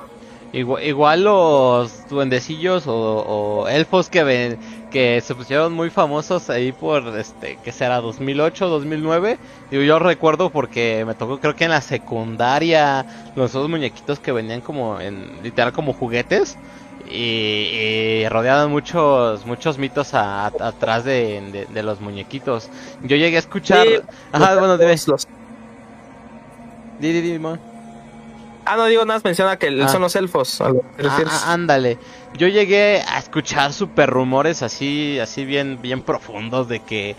Igual, 0.55 1.25
los 1.25 2.09
duendecillos 2.09 2.85
o, 2.87 3.67
elfos 3.69 4.09
que 4.09 4.23
ven, 4.23 4.59
que 4.93 5.21
se 5.21 5.35
pusieron 5.35 5.73
muy 5.73 5.91
famosos 5.91 6.49
ahí 6.49 6.71
por 6.71 7.19
este 7.19 7.59
que 7.65 7.73
será 7.73 8.01
2008 8.01 8.69
2009 8.69 9.39
digo 9.73 9.83
yo 9.83 9.99
recuerdo 9.99 10.51
porque 10.51 11.03
me 11.05 11.15
tocó 11.15 11.41
creo 11.41 11.57
que 11.57 11.65
en 11.65 11.73
la 11.73 11.81
secundaria 11.81 13.05
los 13.35 13.53
dos 13.53 13.69
muñequitos 13.69 14.21
que 14.21 14.31
venían 14.31 14.61
como 14.61 15.01
en 15.01 15.43
literal 15.43 15.73
como 15.73 15.93
juguetes 15.93 16.57
y, 17.11 18.25
rodeaban 18.29 18.71
muchos 18.71 19.45
muchos 19.47 19.79
mitos 19.79 20.15
atrás 20.15 21.05
de, 21.05 21.67
los 21.83 22.01
muñequitos. 22.01 22.71
Yo 23.03 23.17
llegué 23.17 23.37
a 23.37 23.41
escuchar 23.41 23.87
ajá 24.33 24.59
bueno 24.59 24.79
dime. 24.79 24.97
los... 25.07 25.29
Di, 27.01 27.13
di, 27.13 27.21
di, 27.21 27.39
Ah, 28.67 28.77
no 28.77 28.87
digo 28.87 29.05
nada, 29.05 29.21
menciona 29.23 29.59
que 29.59 29.69
ah. 29.83 29.89
son 29.89 30.03
los 30.03 30.17
elfos. 30.17 30.61
Ah, 30.61 30.73
ah, 31.03 31.53
ándale. 31.53 31.99
Yo 32.37 32.49
llegué 32.49 33.03
a 33.07 33.19
escuchar 33.19 33.73
super 33.73 34.09
rumores 34.11 34.63
así, 34.63 35.19
así 35.19 35.45
bien, 35.45 35.81
bien 35.83 36.03
profundos 36.03 36.69
de 36.69 36.81
que, 36.81 37.15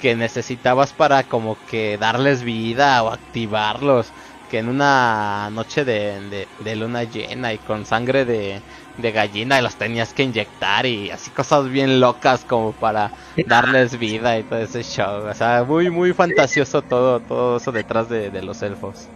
que 0.00 0.14
necesitabas 0.14 0.92
para 0.92 1.24
como 1.24 1.56
que 1.70 1.98
darles 1.98 2.42
vida 2.42 3.02
o 3.02 3.10
activarlos. 3.10 4.08
Que 4.50 4.58
en 4.58 4.68
una 4.68 5.50
noche 5.50 5.84
de, 5.84 6.46
de, 6.60 6.76
luna 6.76 7.02
llena 7.02 7.52
y 7.52 7.58
con 7.58 7.86
sangre 7.86 8.24
de, 8.24 8.60
de 8.98 9.10
gallina 9.10 9.60
los 9.60 9.74
tenías 9.74 10.14
que 10.14 10.22
inyectar 10.22 10.86
y 10.86 11.10
así 11.10 11.30
cosas 11.30 11.68
bien 11.68 11.98
locas 11.98 12.44
como 12.44 12.72
para 12.72 13.10
darles 13.46 13.98
vida 13.98 14.38
y 14.38 14.44
todo 14.44 14.60
ese 14.60 14.84
show. 14.84 15.26
O 15.28 15.34
sea, 15.34 15.64
muy, 15.64 15.90
muy 15.90 16.12
fantasioso 16.12 16.82
todo, 16.82 17.18
todo 17.20 17.56
eso 17.56 17.72
detrás 17.72 18.08
de, 18.08 18.30
de 18.30 18.42
los 18.42 18.62
elfos. 18.62 19.08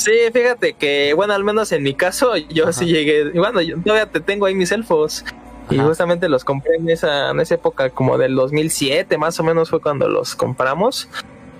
Sí, 0.00 0.12
fíjate 0.32 0.72
que, 0.72 1.12
bueno, 1.12 1.34
al 1.34 1.44
menos 1.44 1.72
en 1.72 1.82
mi 1.82 1.92
caso, 1.92 2.34
yo 2.34 2.72
sí 2.72 2.86
llegué. 2.86 3.32
Bueno, 3.32 3.60
yo 3.60 3.76
todavía 3.82 4.06
te 4.06 4.20
tengo 4.20 4.46
ahí 4.46 4.54
mis 4.54 4.72
elfos. 4.72 5.26
Y 5.68 5.76
justamente 5.78 6.30
los 6.30 6.42
compré 6.42 6.76
en 6.76 6.88
esa, 6.88 7.30
en 7.30 7.38
esa 7.38 7.56
época, 7.56 7.90
como 7.90 8.16
del 8.16 8.34
2007, 8.34 9.18
más 9.18 9.38
o 9.38 9.44
menos 9.44 9.68
fue 9.68 9.80
cuando 9.80 10.08
los 10.08 10.34
compramos. 10.34 11.10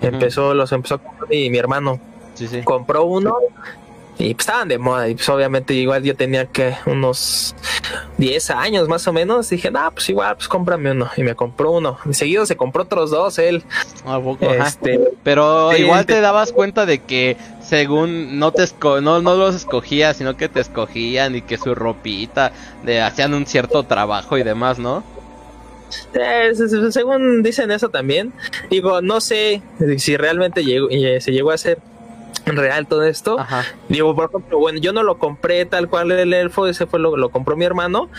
Empezó, 0.01 0.55
los 0.55 0.71
empezó 0.71 0.95
a 0.95 0.97
comprar 0.97 1.29
mi, 1.29 1.51
mi 1.51 1.59
hermano. 1.59 1.99
Sí, 2.33 2.47
sí. 2.47 2.63
Compró 2.63 3.03
uno 3.05 3.37
y 4.21 4.33
pues 4.35 4.47
estaban 4.47 4.67
de 4.67 4.77
moda. 4.77 5.09
Y 5.09 5.15
pues 5.15 5.27
obviamente 5.29 5.73
igual 5.73 6.03
yo 6.03 6.15
tenía 6.15 6.45
que 6.45 6.75
unos 6.85 7.55
10 8.17 8.51
años 8.51 8.87
más 8.87 9.07
o 9.07 9.13
menos. 9.13 9.49
Dije, 9.49 9.71
ah, 9.73 9.91
pues 9.93 10.09
igual, 10.09 10.35
pues 10.35 10.47
cómprame 10.47 10.91
uno. 10.91 11.09
Y 11.17 11.23
me 11.23 11.35
compró 11.35 11.71
uno. 11.71 11.97
Y 12.09 12.13
seguido 12.13 12.45
se 12.45 12.55
compró 12.55 12.83
otros 12.83 13.09
dos 13.09 13.39
él. 13.39 13.63
Este, 14.65 14.99
Pero 15.23 15.75
igual 15.75 16.05
te 16.05 16.21
dabas 16.21 16.51
cuenta 16.51 16.85
de 16.85 16.99
que 16.99 17.37
según 17.63 18.37
no 18.39 18.51
te 18.51 18.65
no, 19.01 19.21
no 19.21 19.35
los 19.35 19.55
escogía, 19.55 20.13
sino 20.13 20.37
que 20.37 20.49
te 20.49 20.59
escogían 20.59 21.35
y 21.35 21.41
que 21.41 21.57
su 21.57 21.73
ropita 21.73 22.51
de 22.83 23.01
hacían 23.01 23.33
un 23.33 23.45
cierto 23.45 23.83
trabajo 23.83 24.37
y 24.37 24.43
demás, 24.43 24.77
¿no? 24.77 25.03
Eh, 26.13 26.53
según 26.91 27.43
dicen 27.43 27.71
eso 27.71 27.89
también. 27.89 28.33
Digo, 28.69 29.01
no 29.01 29.19
sé 29.19 29.61
si 29.97 30.15
realmente 30.17 30.63
llegó, 30.63 30.87
eh, 30.89 31.19
se 31.19 31.31
llegó 31.31 31.51
a 31.51 31.55
hacer 31.55 31.79
real 32.45 32.87
todo 32.87 33.03
esto. 33.03 33.37
Digo, 33.89 34.15
por 34.15 34.29
ejemplo, 34.29 34.59
bueno, 34.59 34.79
yo 34.79 34.93
no 34.93 35.03
lo 35.03 35.17
compré 35.17 35.65
tal 35.65 35.89
cual 35.89 36.11
el 36.11 36.33
elfo, 36.33 36.67
ese 36.67 36.87
fue 36.87 36.99
lo, 36.99 37.17
lo 37.17 37.29
compró 37.29 37.55
mi 37.55 37.65
hermano 37.65 38.09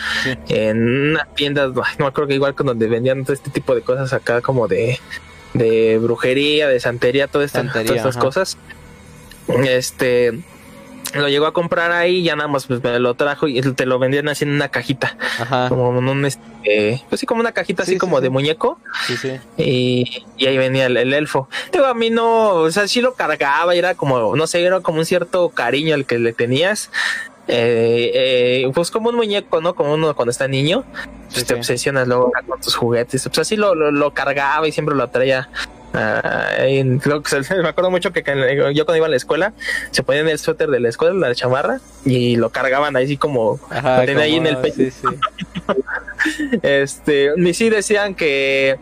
en 0.47 1.11
una 1.11 1.25
tienda, 1.35 1.67
no 1.67 2.05
acuerdo 2.05 2.27
que 2.27 2.35
igual 2.35 2.55
con 2.55 2.67
donde 2.67 2.87
vendían 2.87 3.23
todo 3.23 3.33
este 3.33 3.49
tipo 3.49 3.75
de 3.75 3.81
cosas 3.81 4.13
acá 4.13 4.41
como 4.41 4.67
de, 4.67 4.99
de 5.53 5.99
brujería, 6.01 6.67
de 6.67 6.79
santería, 6.79 7.27
todas 7.27 7.53
estas 7.55 8.17
cosas. 8.17 8.57
Este 9.47 10.43
lo 11.13 11.29
llegó 11.29 11.45
a 11.45 11.53
comprar 11.53 11.91
ahí, 11.91 12.23
ya 12.23 12.35
nada 12.35 12.47
más 12.47 12.65
pues, 12.65 12.83
me 12.83 12.99
lo 12.99 13.13
trajo 13.13 13.47
y 13.47 13.61
te 13.61 13.85
lo 13.85 13.99
vendían 13.99 14.27
así 14.29 14.43
en 14.43 14.51
una 14.51 14.69
cajita. 14.69 15.17
Ajá. 15.39 15.69
Como 15.69 15.89
un 15.89 16.25
este, 16.25 17.03
pues 17.09 17.19
sí, 17.19 17.25
como 17.25 17.41
una 17.41 17.51
cajita 17.51 17.83
así 17.83 17.97
como 17.97 18.21
de 18.21 18.29
muñeco. 18.29 18.79
Sí, 19.05 19.17
sí. 19.17 19.39
Y, 19.57 20.25
y 20.37 20.45
ahí 20.47 20.57
venía 20.57 20.87
el, 20.87 21.13
elfo. 21.13 21.47
Digo, 21.71 21.85
a 21.85 21.93
mí 21.93 22.09
no, 22.09 22.49
o 22.49 22.71
sea, 22.71 22.87
sí 22.87 23.01
lo 23.01 23.13
cargaba 23.13 23.75
y 23.75 23.79
era 23.79 23.95
como, 23.95 24.35
no 24.35 24.47
sé, 24.47 24.63
era 24.63 24.79
como 24.81 24.99
un 24.99 25.05
cierto 25.05 25.49
cariño 25.49 25.95
al 25.95 26.05
que 26.05 26.19
le 26.19 26.33
tenías. 26.33 26.89
Eh, 27.47 28.11
eh, 28.63 28.71
pues 28.73 28.89
como 28.89 29.09
un 29.09 29.15
muñeco, 29.15 29.59
¿no? 29.59 29.75
Como 29.75 29.93
uno 29.93 30.15
cuando 30.15 30.31
está 30.31 30.47
niño, 30.47 30.85
pues 31.31 31.45
te 31.45 31.53
obsesionas 31.53 32.07
luego 32.07 32.31
con 32.47 32.61
tus 32.61 32.75
juguetes. 32.75 33.23
Pues 33.23 33.39
así 33.39 33.57
lo, 33.57 33.75
lo, 33.75 33.91
lo 33.91 34.13
cargaba 34.13 34.67
y 34.67 34.71
siempre 34.71 34.95
lo 34.95 35.09
traía 35.09 35.49
Uh, 35.93 36.97
creo 36.97 37.21
que 37.21 37.55
me 37.61 37.69
acuerdo 37.69 37.91
mucho 37.91 38.11
que, 38.11 38.23
yo 38.73 38.85
cuando 38.85 38.97
iba 38.97 39.05
a 39.05 39.09
la 39.09 39.15
escuela 39.15 39.53
se 39.91 40.01
ponían 40.01 40.27
el 40.27 40.39
suéter 40.39 40.69
de 40.69 40.79
la 40.79 40.89
escuela, 40.89 41.13
la 41.27 41.35
chamarra, 41.35 41.81
y 42.03 42.35
lo 42.35 42.49
cargaban 42.49 42.95
ahí 42.95 43.15
como, 43.15 43.59
ahí 43.69 44.35
en 44.35 44.47
el 44.47 44.57
pecho. 44.57 44.81
este, 46.63 47.31
y 47.37 47.53
sí 47.53 47.69
decían 47.69 48.15
que 48.15 48.79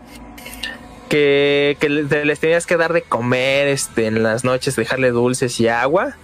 que, 1.09 1.75
que 1.81 1.89
les 1.89 2.39
tenías 2.39 2.65
que 2.65 2.77
dar 2.77 2.93
de 2.93 3.01
comer 3.01 3.67
este 3.67 4.05
en 4.05 4.23
las 4.23 4.45
noches, 4.45 4.77
dejarle 4.77 5.11
dulces 5.11 5.59
y 5.59 5.67
agua, 5.67 6.15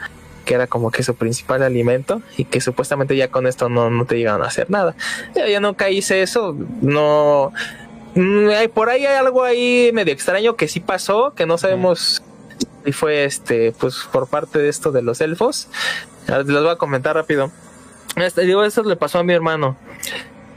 que 0.46 0.54
era 0.54 0.68
como 0.68 0.92
que 0.92 1.04
su 1.04 1.16
principal 1.16 1.62
alimento, 1.62 2.22
y 2.38 2.46
que 2.46 2.62
supuestamente 2.62 3.18
ya 3.18 3.28
con 3.28 3.48
esto 3.48 3.68
no, 3.68 3.90
no 3.90 4.06
te 4.06 4.16
llegaban 4.16 4.44
a 4.44 4.46
hacer 4.46 4.70
nada. 4.70 4.96
Yo, 5.36 5.46
yo 5.46 5.60
nunca 5.60 5.90
hice 5.90 6.22
eso, 6.22 6.56
no 6.82 7.52
por 8.74 8.90
ahí 8.90 9.06
hay 9.06 9.16
algo 9.16 9.44
ahí 9.44 9.92
medio 9.94 10.14
extraño 10.14 10.56
que 10.56 10.68
sí 10.68 10.80
pasó, 10.80 11.34
que 11.36 11.46
no 11.46 11.58
sabemos 11.58 12.24
si 12.84 12.92
fue 12.92 13.26
este, 13.26 13.74
pues 13.74 14.08
por 14.12 14.28
parte 14.28 14.60
de 14.60 14.70
esto 14.70 14.92
de 14.92 15.02
los 15.02 15.22
elfos. 15.22 15.68
Les 16.28 16.46
voy 16.46 16.70
a 16.70 16.78
comentar 16.78 17.16
rápido. 17.16 17.52
Este, 18.16 18.42
digo, 18.42 18.64
esto 18.64 18.84
le 18.84 18.96
pasó 18.96 19.20
a 19.20 19.24
mi 19.24 19.34
hermano. 19.34 19.78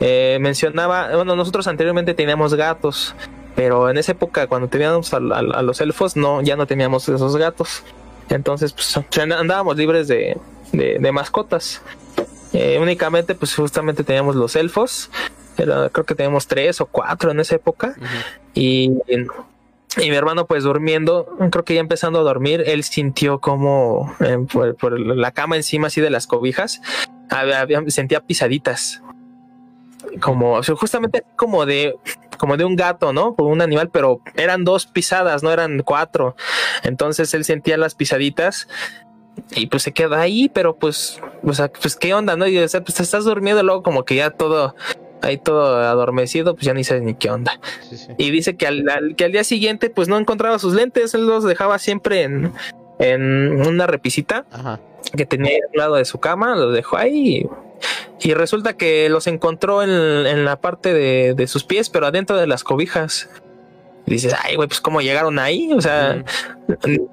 Eh, 0.00 0.38
mencionaba, 0.40 1.14
bueno, 1.14 1.36
nosotros 1.36 1.66
anteriormente 1.66 2.14
teníamos 2.14 2.54
gatos, 2.54 3.14
pero 3.54 3.90
en 3.90 3.98
esa 3.98 4.12
época 4.12 4.46
cuando 4.46 4.68
teníamos 4.68 5.12
a, 5.12 5.20
los 5.20 5.80
elfos, 5.80 6.16
no, 6.16 6.40
ya 6.40 6.56
no 6.56 6.66
teníamos 6.66 7.08
esos 7.08 7.36
gatos. 7.36 7.82
Entonces, 8.30 8.72
pues 8.72 8.96
andábamos 9.18 9.76
libres 9.76 10.08
de, 10.08 10.38
de, 10.72 11.12
mascotas. 11.12 11.82
Eh, 12.52 12.78
únicamente, 12.80 13.34
pues 13.34 13.54
justamente 13.54 14.02
teníamos 14.02 14.36
los 14.36 14.56
elfos 14.56 15.10
creo 15.64 16.06
que 16.06 16.14
teníamos 16.14 16.46
tres 16.46 16.80
o 16.80 16.86
cuatro 16.86 17.30
en 17.30 17.40
esa 17.40 17.56
época. 17.56 17.94
Y, 18.54 18.92
y 19.96 20.08
mi 20.08 20.16
hermano, 20.16 20.46
pues 20.46 20.62
durmiendo, 20.62 21.36
creo 21.50 21.64
que 21.64 21.74
ya 21.74 21.80
empezando 21.80 22.20
a 22.20 22.22
dormir, 22.22 22.62
él 22.66 22.84
sintió 22.84 23.40
como 23.40 24.14
eh, 24.20 24.38
por, 24.50 25.00
la 25.00 25.32
cama 25.32 25.56
encima 25.56 25.88
así 25.88 26.00
de 26.00 26.10
las 26.10 26.26
cobijas, 26.26 26.80
sentía 27.88 28.20
pisaditas. 28.20 29.02
Como, 30.20 30.62
justamente 30.62 31.24
como 31.36 31.66
de, 31.66 31.96
como 32.38 32.56
de 32.56 32.64
un 32.64 32.74
gato, 32.74 33.12
¿no? 33.12 33.34
Por 33.34 33.46
un 33.46 33.60
animal, 33.60 33.90
pero 33.90 34.20
eran 34.34 34.64
dos 34.64 34.86
pisadas, 34.86 35.42
no 35.42 35.52
eran 35.52 35.82
cuatro. 35.82 36.36
Entonces 36.82 37.34
él 37.34 37.44
sentía 37.44 37.76
las 37.76 37.94
pisaditas 37.94 38.66
y 39.52 39.66
pues 39.66 39.82
se 39.82 39.92
queda 39.92 40.20
ahí, 40.20 40.48
pero 40.48 40.76
pues, 40.76 41.20
o 41.42 41.52
sea, 41.52 41.68
pues 41.68 41.96
qué 41.96 42.14
onda, 42.14 42.36
¿no? 42.36 42.46
Y 42.46 42.58
o 42.58 42.68
sea, 42.68 42.82
pues 42.82 43.00
estás 43.00 43.24
durmiendo 43.24 43.62
luego 43.62 43.82
como 43.82 44.04
que 44.04 44.16
ya 44.16 44.30
todo 44.30 44.74
ahí 45.22 45.36
todo 45.38 45.76
adormecido, 45.76 46.54
pues 46.54 46.66
ya 46.66 46.74
ni 46.74 46.84
sabes 46.84 47.02
ni 47.02 47.14
qué 47.14 47.30
onda. 47.30 47.60
Y 48.18 48.30
dice 48.30 48.56
que 48.56 48.66
al, 48.66 49.14
que 49.16 49.24
al 49.24 49.32
día 49.32 49.44
siguiente, 49.44 49.90
pues 49.90 50.08
no 50.08 50.18
encontraba 50.18 50.58
sus 50.58 50.74
lentes, 50.74 51.14
él 51.14 51.26
los 51.26 51.44
dejaba 51.44 51.78
siempre 51.78 52.22
en, 52.22 52.52
en 52.98 53.66
una 53.66 53.86
repisita 53.86 54.46
que 55.16 55.26
tenía 55.26 55.56
al 55.72 55.78
lado 55.78 55.94
de 55.96 56.04
su 56.04 56.18
cama, 56.18 56.54
los 56.54 56.74
dejó 56.74 56.96
ahí. 56.96 57.46
y 58.20 58.34
resulta 58.34 58.74
que 58.74 59.08
los 59.08 59.26
encontró 59.26 59.82
en, 59.82 59.90
en 59.90 60.44
la 60.44 60.60
parte 60.60 60.92
de, 60.92 61.34
de, 61.34 61.46
sus 61.46 61.64
pies, 61.64 61.90
pero 61.90 62.06
adentro 62.06 62.36
de 62.36 62.46
las 62.46 62.64
cobijas. 62.64 63.30
Y 64.06 64.12
dices, 64.12 64.34
ay, 64.42 64.56
güey, 64.56 64.68
pues 64.68 64.80
cómo 64.80 65.00
llegaron 65.00 65.38
ahí. 65.38 65.72
O 65.72 65.80
sea, 65.80 66.24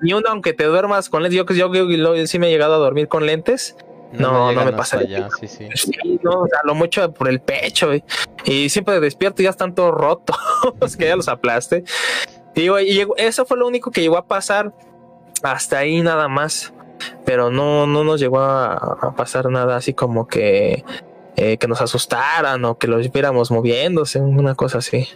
ni 0.01 0.13
uno, 0.13 0.29
aunque 0.29 0.53
te 0.53 0.63
duermas 0.63 1.09
con 1.09 1.21
lentes, 1.21 1.37
yo, 1.37 1.73
yo, 1.73 1.89
yo, 1.89 2.27
sí 2.27 2.39
me 2.39 2.47
he 2.47 2.51
llegado 2.51 2.75
a 2.75 2.77
dormir 2.77 3.07
con 3.07 3.25
lentes. 3.25 3.75
No, 4.13 4.51
no, 4.51 4.65
me 4.65 4.73
pasa. 4.73 4.99
Allá, 4.99 5.29
sí, 5.39 5.47
sí. 5.47 5.67
sí 5.75 6.19
no, 6.23 6.41
o 6.41 6.47
sea, 6.47 6.59
lo 6.63 6.75
mucho 6.75 7.11
por 7.11 7.27
el 7.27 7.39
pecho. 7.39 7.93
Y, 7.93 8.03
y 8.45 8.69
siempre 8.69 8.99
despierto 8.99 9.41
y 9.41 9.45
ya 9.45 9.51
están 9.51 9.75
todos 9.75 9.93
rotos, 9.93 10.37
que 10.97 11.05
ya 11.05 11.15
los 11.15 11.27
aplaste. 11.27 11.83
Y, 12.55 12.69
y, 12.69 13.07
eso 13.17 13.45
fue 13.45 13.57
lo 13.57 13.67
único 13.67 13.91
que 13.91 14.01
llegó 14.01 14.17
a 14.17 14.25
pasar. 14.25 14.73
Hasta 15.43 15.79
ahí 15.79 16.01
nada 16.01 16.27
más 16.27 16.73
pero 17.25 17.51
no, 17.51 17.87
no 17.87 18.03
nos 18.03 18.19
llegó 18.19 18.39
a, 18.39 19.13
pasar 19.15 19.49
nada 19.49 19.77
así 19.77 19.93
como 19.93 20.27
que, 20.27 20.83
eh, 21.35 21.57
que 21.57 21.67
nos 21.67 21.81
asustaran 21.81 22.63
o 22.65 22.77
que 22.77 22.87
los 22.87 23.11
viéramos 23.11 23.51
moviéndose, 23.51 24.19
una 24.19 24.55
cosa 24.55 24.79
así. 24.79 25.07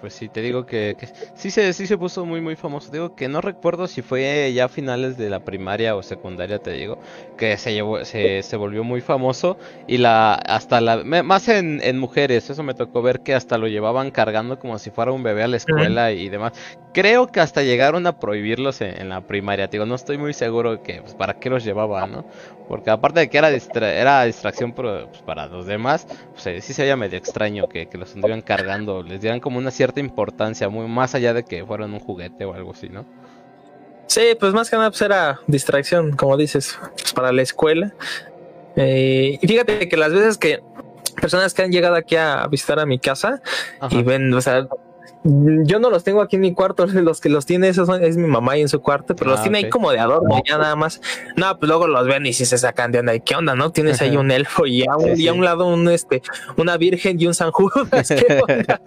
Pues 0.00 0.14
sí, 0.14 0.28
te 0.28 0.40
digo 0.40 0.64
que, 0.64 0.96
sí, 1.34 1.50
se, 1.50 1.72
sí 1.74 1.86
se 1.86 1.98
puso 1.98 2.24
muy, 2.24 2.40
muy 2.40 2.56
famoso. 2.56 2.90
Digo 2.90 3.14
que 3.14 3.28
no 3.28 3.40
recuerdo 3.40 3.86
si 3.86 4.00
fue 4.00 4.50
ya 4.54 4.64
a 4.64 4.68
finales 4.68 5.18
de 5.18 5.28
la 5.28 5.40
primaria 5.40 5.94
o 5.94 6.02
secundaria, 6.02 6.58
te 6.58 6.72
digo, 6.72 6.98
que 7.36 7.56
se, 7.58 7.74
llevó, 7.74 8.04
se, 8.04 8.42
se 8.42 8.56
volvió 8.56 8.82
muy 8.82 9.02
famoso 9.02 9.58
y 9.86 9.98
la 9.98 10.34
hasta 10.34 10.80
la 10.80 11.04
más 11.04 11.48
en, 11.48 11.80
en, 11.82 11.98
mujeres, 11.98 12.48
eso 12.48 12.62
me 12.62 12.74
tocó 12.74 13.02
ver 13.02 13.20
que 13.20 13.34
hasta 13.34 13.58
lo 13.58 13.68
llevaban 13.68 14.10
cargando 14.10 14.58
como 14.58 14.78
si 14.78 14.90
fuera 14.90 15.12
un 15.12 15.22
bebé 15.22 15.42
a 15.42 15.48
la 15.48 15.56
escuela 15.56 16.12
y 16.12 16.28
demás. 16.28 16.52
Creo 16.92 17.26
que 17.28 17.40
hasta 17.40 17.62
llegaron 17.62 18.06
a 18.06 18.18
prohibirlos 18.18 18.80
en, 18.80 19.08
la 19.10 19.20
primaria, 19.20 19.68
te 19.68 19.76
digo, 19.76 19.86
no 19.86 19.94
estoy 19.94 20.18
muy 20.18 20.32
seguro 20.32 20.82
que 20.82 21.02
pues, 21.02 21.14
para 21.14 21.34
qué 21.34 21.50
los 21.50 21.62
llevaban, 21.64 22.12
¿no? 22.12 22.24
Porque 22.70 22.88
aparte 22.88 23.18
de 23.18 23.28
que 23.28 23.36
era, 23.36 23.50
era 23.50 24.22
distracción 24.22 24.70
pues, 24.70 25.04
para 25.26 25.48
los 25.48 25.66
demás, 25.66 26.06
pues, 26.32 26.64
sí 26.64 26.72
se 26.72 26.82
veía 26.82 26.96
medio 26.96 27.18
extraño 27.18 27.68
que, 27.68 27.88
que 27.88 27.98
los 27.98 28.14
anduvieran 28.14 28.42
cargando, 28.42 29.02
les 29.02 29.20
dieran 29.20 29.40
como 29.40 29.58
una 29.58 29.72
cierta 29.72 29.98
importancia, 29.98 30.68
muy 30.68 30.86
más 30.86 31.16
allá 31.16 31.34
de 31.34 31.42
que 31.42 31.66
fueran 31.66 31.92
un 31.92 31.98
juguete 31.98 32.44
o 32.44 32.54
algo 32.54 32.70
así, 32.70 32.88
¿no? 32.88 33.04
Sí, 34.06 34.36
pues 34.38 34.52
más 34.52 34.70
que 34.70 34.76
nada 34.76 34.88
pues 34.88 35.02
era 35.02 35.40
distracción, 35.48 36.12
como 36.12 36.36
dices, 36.36 36.78
pues 36.96 37.12
para 37.12 37.32
la 37.32 37.42
escuela. 37.42 37.92
Eh, 38.76 39.36
y 39.42 39.48
fíjate 39.48 39.88
que 39.88 39.96
las 39.96 40.12
veces 40.12 40.38
que 40.38 40.60
personas 41.20 41.52
que 41.54 41.62
han 41.62 41.72
llegado 41.72 41.96
aquí 41.96 42.14
a 42.14 42.46
visitar 42.46 42.78
a 42.78 42.86
mi 42.86 43.00
casa 43.00 43.42
y 43.90 44.04
ven, 44.04 44.32
o 44.32 44.40
sea, 44.40 44.68
yo 45.22 45.80
no 45.80 45.90
los 45.90 46.02
tengo 46.02 46.22
aquí 46.22 46.36
en 46.36 46.42
mi 46.42 46.54
cuarto, 46.54 46.86
los 46.86 47.20
que 47.20 47.28
los 47.28 47.46
tiene 47.46 47.68
esos 47.68 47.88
es 48.00 48.16
mi 48.16 48.26
mamá 48.26 48.56
y 48.56 48.62
en 48.62 48.68
su 48.68 48.80
cuarto, 48.80 49.14
pero 49.14 49.30
los 49.30 49.40
ah, 49.40 49.42
tiene 49.42 49.58
ahí 49.58 49.68
como 49.68 49.90
de 49.90 49.98
adorno, 49.98 50.40
ya 50.46 50.58
nada 50.58 50.76
más. 50.76 51.00
No, 51.36 51.58
pues 51.58 51.68
luego 51.68 51.86
los 51.86 52.06
ven 52.06 52.26
y 52.26 52.32
si 52.32 52.46
se 52.46 52.58
sacan 52.58 52.92
de 52.92 53.00
onda, 53.00 53.14
¿y 53.14 53.20
qué 53.20 53.34
onda, 53.34 53.54
no? 53.54 53.72
Tienes 53.72 54.00
ahí 54.02 54.16
un 54.16 54.30
elfo 54.30 54.66
y 54.66 54.84
a 54.86 54.96
un, 54.96 55.18
y 55.18 55.28
a 55.28 55.32
un 55.32 55.44
lado 55.44 55.66
un 55.66 55.88
este, 55.88 56.22
una 56.56 56.76
virgen 56.76 57.20
y 57.20 57.26
un 57.26 57.34
San 57.34 57.50
Judas, 57.50 58.08
¿qué 58.08 58.40
onda? 58.48 58.80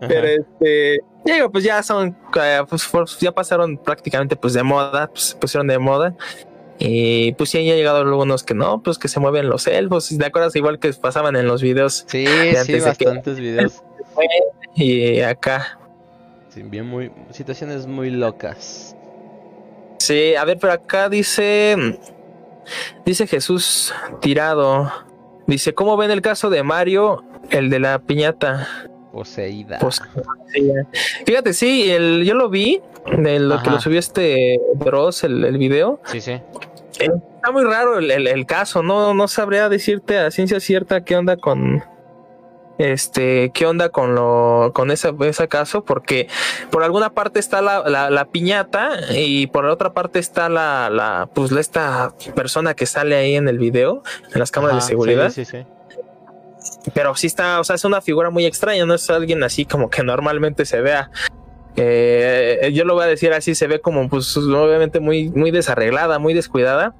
Pero 0.00 0.26
este, 0.26 1.00
digo, 1.24 1.50
pues 1.50 1.64
ya 1.64 1.82
son, 1.82 2.16
eh, 2.40 2.62
pues, 2.68 2.88
ya 3.20 3.32
pasaron 3.32 3.76
prácticamente 3.76 4.36
pues 4.36 4.54
de 4.54 4.62
moda, 4.62 5.08
pues 5.08 5.36
pusieron 5.40 5.66
de 5.66 5.78
moda. 5.78 6.14
Y 6.78 7.32
pues 7.32 7.50
sí, 7.50 7.58
han 7.58 7.64
llegado 7.64 7.98
algunos 7.98 8.42
que 8.42 8.54
no, 8.54 8.82
pues 8.82 8.98
que 8.98 9.08
se 9.08 9.18
mueven 9.18 9.48
los 9.48 9.66
elfos. 9.66 10.14
¿Te 10.16 10.26
acuerdas? 10.26 10.54
Igual 10.56 10.78
que 10.78 10.92
pasaban 10.92 11.36
en 11.36 11.46
los 11.46 11.62
videos. 11.62 12.04
Sí, 12.06 12.26
sí, 12.64 12.80
bastantes 12.80 13.38
videos. 13.38 13.82
Y 14.82 15.20
acá. 15.20 15.78
Sí, 16.50 16.62
bien 16.62 16.86
muy, 16.86 17.10
situaciones 17.30 17.86
muy 17.86 18.10
locas. 18.10 18.94
Sí, 19.98 20.34
a 20.34 20.44
ver, 20.44 20.58
pero 20.60 20.72
acá 20.74 21.08
dice, 21.08 21.98
dice 23.04 23.26
Jesús 23.26 23.94
tirado. 24.20 24.92
Dice, 25.46 25.74
¿cómo 25.74 25.96
ven 25.96 26.10
el 26.10 26.22
caso 26.22 26.50
de 26.50 26.62
Mario, 26.62 27.24
el 27.50 27.70
de 27.70 27.80
la 27.80 27.98
piñata? 28.00 28.68
poseída. 29.16 29.78
Fíjate, 31.24 31.54
sí, 31.54 31.90
el, 31.90 32.22
yo 32.24 32.34
lo 32.34 32.50
vi, 32.50 32.82
de 33.16 33.38
lo 33.40 33.62
que 33.62 33.70
lo 33.70 33.80
subió 33.80 33.98
este 33.98 34.60
Bros, 34.74 35.24
el, 35.24 35.42
el 35.42 35.56
video. 35.56 36.00
Sí, 36.04 36.20
sí. 36.20 36.32
Eh, 36.32 36.42
está 37.36 37.50
muy 37.50 37.64
raro 37.64 37.98
el, 37.98 38.10
el, 38.10 38.46
caso, 38.46 38.82
no, 38.82 39.14
no 39.14 39.26
sabría 39.26 39.70
decirte 39.70 40.18
a 40.18 40.30
ciencia 40.30 40.60
cierta 40.60 41.02
qué 41.02 41.16
onda 41.16 41.38
con 41.38 41.82
este, 42.78 43.50
qué 43.54 43.66
onda 43.66 43.88
con 43.88 44.14
lo, 44.14 44.72
con 44.74 44.90
ese, 44.90 45.14
ese 45.20 45.48
caso, 45.48 45.84
porque 45.84 46.28
por 46.70 46.82
alguna 46.82 47.10
parte 47.10 47.38
está 47.38 47.62
la, 47.62 47.88
la, 47.88 48.10
la 48.10 48.24
piñata 48.26 48.90
y 49.14 49.46
por 49.46 49.64
la 49.64 49.72
otra 49.72 49.92
parte 49.92 50.18
está 50.18 50.48
la, 50.48 50.90
la, 50.90 51.28
pues 51.34 51.52
esta 51.52 52.14
persona 52.34 52.74
que 52.74 52.86
sale 52.86 53.16
ahí 53.16 53.36
en 53.36 53.48
el 53.48 53.58
video, 53.58 54.02
en 54.32 54.38
las 54.38 54.50
cámaras 54.50 54.76
de 54.76 54.82
seguridad. 54.82 55.30
Sí, 55.30 55.44
sí, 55.44 55.58
sí 55.58 55.66
pero 56.94 57.14
sí 57.14 57.26
está, 57.26 57.60
o 57.60 57.64
sea, 57.64 57.76
es 57.76 57.84
una 57.84 58.00
figura 58.00 58.30
muy 58.30 58.46
extraña, 58.46 58.86
no 58.86 58.94
es 58.94 59.08
alguien 59.10 59.42
así 59.42 59.64
como 59.64 59.90
que 59.90 60.02
normalmente 60.02 60.64
se 60.64 60.80
vea. 60.80 61.10
Eh, 61.76 62.70
yo 62.72 62.84
lo 62.84 62.94
voy 62.94 63.04
a 63.04 63.06
decir 63.06 63.32
así, 63.32 63.54
se 63.54 63.66
ve 63.66 63.80
como, 63.80 64.08
pues, 64.08 64.36
obviamente 64.36 65.00
muy, 65.00 65.28
muy 65.30 65.50
desarreglada, 65.50 66.18
muy 66.18 66.34
descuidada. 66.34 66.94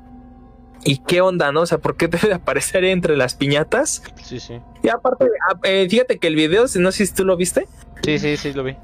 ¿Y 0.87 0.99
qué 0.99 1.21
onda, 1.21 1.53
no? 1.53 1.63
O 1.63 1.67
sea, 1.67 1.79
¿por 1.79 1.97
qué 1.97 2.09
debe 2.09 2.33
aparecer 2.33 2.85
entre 2.85 3.17
las 3.17 3.35
piñatas? 3.35 4.03
Sí, 4.23 4.41
sí. 4.41 4.61
Y 4.83 4.89
aparte, 4.89 5.27
ah, 5.51 5.59
eh, 5.65 5.87
fíjate 5.91 6.19
que 6.19 6.29
el 6.29 6.37
video, 6.37 6.65
no 6.77 6.93
sé 6.93 7.07
si 7.07 7.13
tú 7.13 7.25
lo 7.25 7.37
viste. 7.37 7.67
Sí, 8.03 8.19
sí, 8.19 8.37
sí, 8.37 8.53
lo 8.53 8.63
vi. 8.63 8.77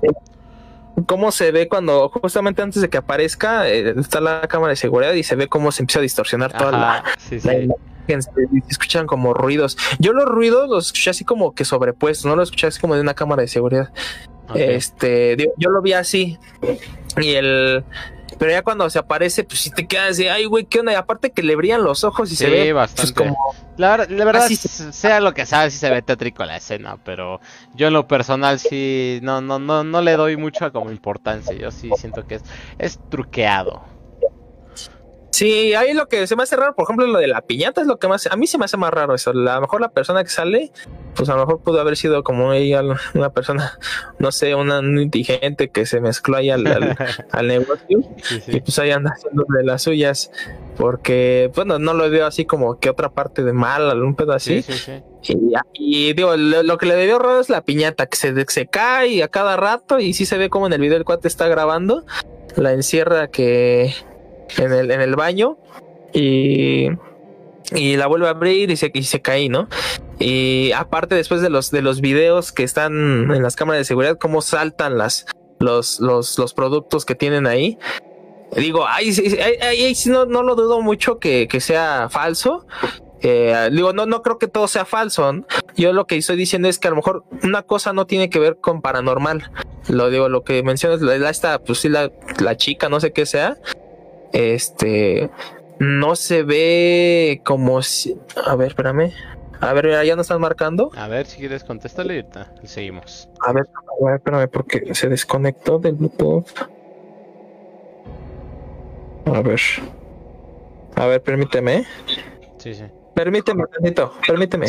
Cómo 1.07 1.33
se 1.33 1.53
ve 1.53 1.69
cuando, 1.69 2.09
justamente 2.09 2.61
antes 2.61 2.83
de 2.83 2.91
que 2.91 2.99
aparezca, 2.99 3.69
eh, 3.69 3.95
está 3.99 4.21
la 4.21 4.43
cámara 4.49 4.71
de 4.71 4.77
seguridad 4.77 5.15
y 5.15 5.23
se 5.23 5.37
ve 5.37 5.49
cómo 5.49 5.73
se 5.73 5.83
empieza 5.83 6.01
a 6.01 6.03
distorsionar 6.03 6.53
toda 6.53 6.73
la, 6.73 7.05
sí, 7.19 7.41
sí 7.41 7.49
escuchan 8.69 9.07
como 9.07 9.35
ruidos. 9.35 9.77
Yo 9.99 10.13
los 10.13 10.27
ruidos 10.27 10.69
los 10.69 10.87
escuché 10.87 11.11
así 11.11 11.25
como 11.25 11.55
que 11.55 11.65
sobrepuestos, 11.65 12.27
no 12.27 12.37
los 12.37 12.49
escuché 12.49 12.67
así 12.67 12.81
como 12.81 12.95
de 12.95 13.01
una 13.01 13.15
cámara 13.15 13.43
de 13.43 13.49
seguridad. 13.49 13.91
Este, 14.55 15.37
yo, 15.57 15.71
lo 15.71 15.81
vi 15.81 15.95
así. 15.95 16.39
Y 17.17 17.31
el. 17.35 17.85
Pero 18.43 18.55
ya 18.55 18.63
cuando 18.63 18.91
se 18.91 18.99
aparece, 18.99 19.45
pues 19.45 19.61
si 19.61 19.71
te 19.71 19.87
quedas 19.87 20.11
así, 20.11 20.27
ay, 20.27 20.47
güey, 20.47 20.65
¿qué 20.65 20.81
onda? 20.81 20.91
Y 20.91 20.97
aparte 20.97 21.31
que 21.31 21.45
le 21.45 21.55
brillan 21.55 21.85
los 21.85 22.03
ojos 22.03 22.33
y 22.33 22.35
se 22.35 22.51
ve. 22.51 22.73
Pues, 22.73 22.75
bastante. 22.75 23.15
como. 23.15 23.37
La, 23.77 23.97
verdad, 23.97 24.49
sea 24.49 25.21
lo 25.21 25.33
que 25.33 25.47
sea, 25.47 25.71
si 25.71 25.79
se 25.79 25.89
ve 25.89 26.03
tétrico 26.03 26.45
la 26.45 26.57
escena, 26.57 26.97
pero 27.05 27.41
yo 27.77 27.87
en 27.87 27.93
lo 27.93 28.09
personal 28.09 28.59
sí, 28.59 29.21
no, 29.23 29.41
no, 29.41 29.61
no, 29.61 29.85
no 29.85 30.03
le 30.03 30.17
doy 30.17 30.37
mucha 30.37 30.73
como 30.73 30.91
importancia. 30.91 31.55
Yo 31.55 31.71
sí 31.71 31.89
siento 31.97 32.27
que 32.27 32.35
es, 32.35 32.43
es 32.79 32.99
truqueado. 33.11 33.85
Sí, 35.33 35.73
ahí 35.73 35.95
lo 35.95 36.09
que 36.09 36.27
se 36.27 36.37
me 36.37 36.43
hace 36.43 36.57
raro, 36.57 36.75
por 36.75 36.85
ejemplo, 36.85 37.07
lo 37.07 37.19
de 37.19 37.27
la 37.27 37.41
piñata 37.41 37.81
es 37.81 37.87
lo 37.87 37.99
que 37.99 38.07
más, 38.07 38.27
a 38.27 38.37
mí 38.37 38.47
se 38.47 38.59
me 38.59 38.67
hace 38.67 38.77
más 38.77 38.91
raro 38.91 39.15
eso. 39.15 39.31
A 39.31 39.35
lo 39.35 39.61
mejor 39.63 39.81
la 39.81 39.89
persona 39.89 40.23
que 40.23 40.29
sale, 40.29 40.71
pues 41.17 41.31
a 41.31 41.35
lo 41.35 41.47
mejor 41.47 41.63
pudo 41.63 41.81
haber 41.81 41.97
sido 41.97 42.23
como 42.23 42.53
ella, 42.53 42.83
una 43.15 43.31
persona, 43.31 43.79
no 44.19 44.31
sé, 44.31 44.55
una 44.55 44.81
indigente 44.81 45.71
que 45.71 45.87
se 45.87 46.03
mezcló 46.03 46.37
ahí 46.37 46.51
al, 46.51 46.67
al, 46.67 47.47
negocio 47.49 48.01
y 48.47 48.61
pues 48.61 48.79
ahí 48.79 48.91
anda 48.91 49.13
haciendo 49.17 49.47
de 49.49 49.65
las 49.65 49.81
suyas, 49.81 50.31
porque, 50.77 51.51
bueno, 51.55 51.79
no 51.79 51.95
lo 51.95 52.11
veo 52.11 52.27
así 52.27 52.45
como 52.45 52.79
que 52.79 52.91
otra 52.91 53.09
parte 53.09 53.43
de 53.43 53.55
mal, 53.55 53.91
algún 53.91 54.15
pedo 54.15 54.35
así. 54.35 54.63
Y, 55.23 55.55
y, 55.73 56.13
digo, 56.13 56.37
lo, 56.37 56.77
que 56.77 56.85
le 56.85 56.95
debió 56.95 57.19
raro 57.19 57.41
es 57.41 57.49
la 57.49 57.63
piñata, 57.63 58.05
que 58.05 58.19
se, 58.19 58.35
se 58.49 58.67
cae 58.67 59.23
a 59.23 59.29
cada 59.29 59.57
rato 59.57 59.99
y 59.99 60.13
sí 60.13 60.27
se 60.27 60.37
ve 60.37 60.51
como 60.51 60.67
en 60.67 60.75
el 60.75 60.81
video 60.83 60.99
el 60.99 61.07
cuate 61.07 61.27
está 61.27 61.49
grabando, 61.49 62.05
la 62.55 62.73
encierra 62.73 63.29
que 63.29 63.95
en 64.59 64.73
el, 64.73 64.91
en 64.91 65.01
el 65.01 65.17
baño 65.17 65.59
y, 66.13 66.89
y 67.75 67.97
la 67.97 68.07
vuelve 68.07 68.27
a 68.27 68.31
abrir 68.31 68.71
y 68.71 68.77
se, 68.77 68.91
y 68.93 69.03
se 69.05 69.21
cae, 69.21 69.49
¿no? 69.49 69.69
Y 70.19 70.73
aparte 70.73 71.15
después 71.15 71.43
de 71.43 71.51
los, 71.51 71.71
de 71.71 71.83
los 71.83 72.01
videos 72.01 72.53
que 72.53 72.63
están 72.63 72.93
en 73.33 73.43
las 73.43 73.57
cámaras 73.57 73.81
de 73.81 73.85
seguridad, 73.85 74.19
cómo 74.19 74.43
saltan 74.43 74.99
las, 74.99 75.27
los, 75.59 76.01
los, 76.01 76.39
los 76.39 76.55
productos 76.55 77.05
que 77.05 77.15
tienen 77.15 77.47
ahí. 77.47 77.79
Digo, 78.57 78.87
ahí, 78.87 79.11
ahí, 79.63 79.95
no, 80.07 80.27
no 80.27 80.43
lo 80.43 80.55
dudo 80.55 80.83
mucho 80.83 81.19
que, 81.19 81.49
que 81.49 81.61
sea 81.61 82.09
falso, 82.11 82.67
eh, 83.23 83.71
digo, 83.73 83.93
no, 83.93 84.05
no 84.05 84.21
creo 84.21 84.39
que 84.39 84.49
todo 84.49 84.69
sea 84.69 84.85
falso. 84.85 85.33
Yo 85.77 85.93
lo 85.93 86.07
que 86.07 86.17
estoy 86.17 86.37
diciendo 86.37 86.69
es 86.69 86.79
que 86.79 86.89
a 86.89 86.91
lo 86.91 86.97
mejor 86.97 87.25
una 87.45 87.63
cosa 87.63 87.93
no 87.93 88.07
tiene 88.07 88.29
que 88.31 88.39
ver 88.39 88.59
con 88.59 88.83
paranormal. 88.83 89.51
Lo 89.89 90.11
digo, 90.11 90.29
lo 90.29 90.43
que 90.43 90.63
mencionas, 90.63 91.01
la, 91.01 91.31
esta, 91.31 91.61
pues 91.61 91.79
sí, 91.79 91.89
la, 91.89 92.11
la 92.41 92.57
chica, 92.57 92.89
no 92.89 93.01
sé 93.01 93.13
qué 93.13 93.25
sea, 93.25 93.57
este 94.33 95.31
no 95.79 96.17
se 96.17 96.43
ve 96.43 97.41
como 97.45 97.83
si. 97.83 98.19
A 98.47 98.55
ver, 98.57 98.69
espérame. 98.69 99.13
A 99.61 99.73
ver, 99.73 100.05
ya 100.05 100.17
nos 100.17 100.25
están 100.25 100.41
marcando. 100.41 100.91
A 100.97 101.07
ver, 101.07 101.27
si 101.27 101.39
quieres 101.39 101.63
contéstale 101.63 102.27
y 102.63 102.67
seguimos. 102.67 103.29
A 103.41 103.53
ver, 103.53 103.67
espérame, 104.15 104.49
porque 104.49 104.95
se 104.95 105.09
desconectó 105.09 105.79
del 105.79 105.95
Bluetooth. 105.95 106.47
A 109.27 109.41
ver. 109.41 109.61
A 110.97 111.07
ver, 111.07 111.23
permíteme. 111.23 111.85
Sí, 112.59 112.75
sí. 112.75 112.85
Permíteme, 113.15 113.65
tantito, 113.67 114.13
permíteme. 114.27 114.67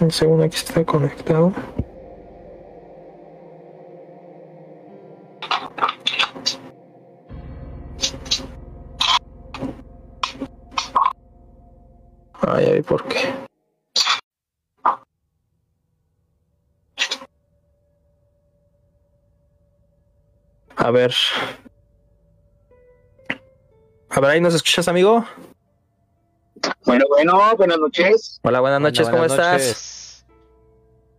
Un 0.00 0.10
segundo, 0.10 0.44
aquí 0.44 0.56
está 0.56 0.84
conectado. 0.84 1.52
Ay, 12.48 12.64
ay, 12.74 12.82
¿por 12.82 13.04
qué? 13.08 13.34
A 20.76 20.90
ver. 20.92 21.12
A 24.10 24.20
ver, 24.20 24.30
ahí 24.30 24.40
nos 24.40 24.54
escuchas, 24.54 24.86
amigo. 24.86 25.24
Bueno, 26.84 27.04
bueno, 27.08 27.56
buenas 27.56 27.78
noches. 27.78 28.40
Hola, 28.44 28.60
buenas 28.60 28.80
noches, 28.80 29.08
¿cómo 29.08 29.18
Buenas 29.26 29.32
estás? 29.32 29.52
noches. 29.52 30.26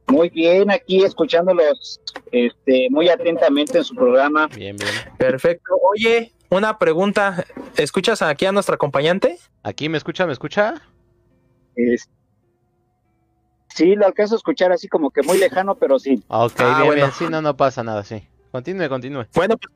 Muy 0.08 0.30
bien, 0.30 0.72
aquí 0.72 1.04
escuchándolos 1.04 2.00
este, 2.32 2.88
muy 2.90 3.10
atentamente 3.10 3.80
en 3.80 3.84
su 3.84 3.94
programa. 3.96 4.48
Bien, 4.48 4.78
bien. 4.78 4.90
Perfecto. 5.18 5.74
Oye, 5.92 6.32
una 6.50 6.80
pregunta. 6.80 7.44
¿Escuchas 7.76 8.22
aquí 8.22 8.46
a 8.46 8.54
nuestra 8.54 8.76
acompañante? 8.76 9.38
¿Aquí 9.64 9.90
me 9.90 9.98
escucha? 9.98 10.26
¿Me 10.26 10.32
escucha? 10.32 10.82
Es- 11.78 12.10
sí, 13.70 13.96
lo 13.96 14.06
alcanzo 14.06 14.36
a 14.36 14.38
escuchar 14.38 14.72
así 14.72 14.88
como 14.88 15.12
que 15.12 15.22
muy 15.22 15.38
lejano, 15.38 15.76
pero 15.76 16.00
sí. 16.00 16.24
Ah, 16.28 16.46
Ok, 16.46 16.54
Ah, 16.60 16.76
bien, 16.78 16.86
bueno. 16.88 17.02
bien. 17.04 17.12
Sí, 17.12 17.26
no, 17.30 17.42
no 17.42 17.56
pasa 17.56 17.84
nada, 17.84 18.04
sí. 18.04 18.28
Continúe, 18.52 18.90
continúe. 18.90 19.26
Bueno, 19.36 19.56
pues, 19.58 19.72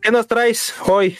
¿qué 0.00 0.10
nos 0.10 0.26
traes 0.26 0.74
hoy? 0.88 1.18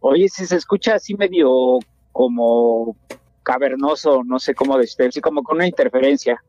Oye, 0.00 0.28
si 0.28 0.46
se 0.46 0.56
escucha 0.56 0.94
así 0.94 1.14
medio 1.14 1.78
como 2.12 2.96
cavernoso, 3.42 4.22
no 4.24 4.38
sé 4.38 4.54
cómo 4.54 4.76
decirlo, 4.78 5.08
así 5.08 5.20
como 5.20 5.42
con 5.42 5.56
una 5.56 5.66
interferencia. 5.66 6.42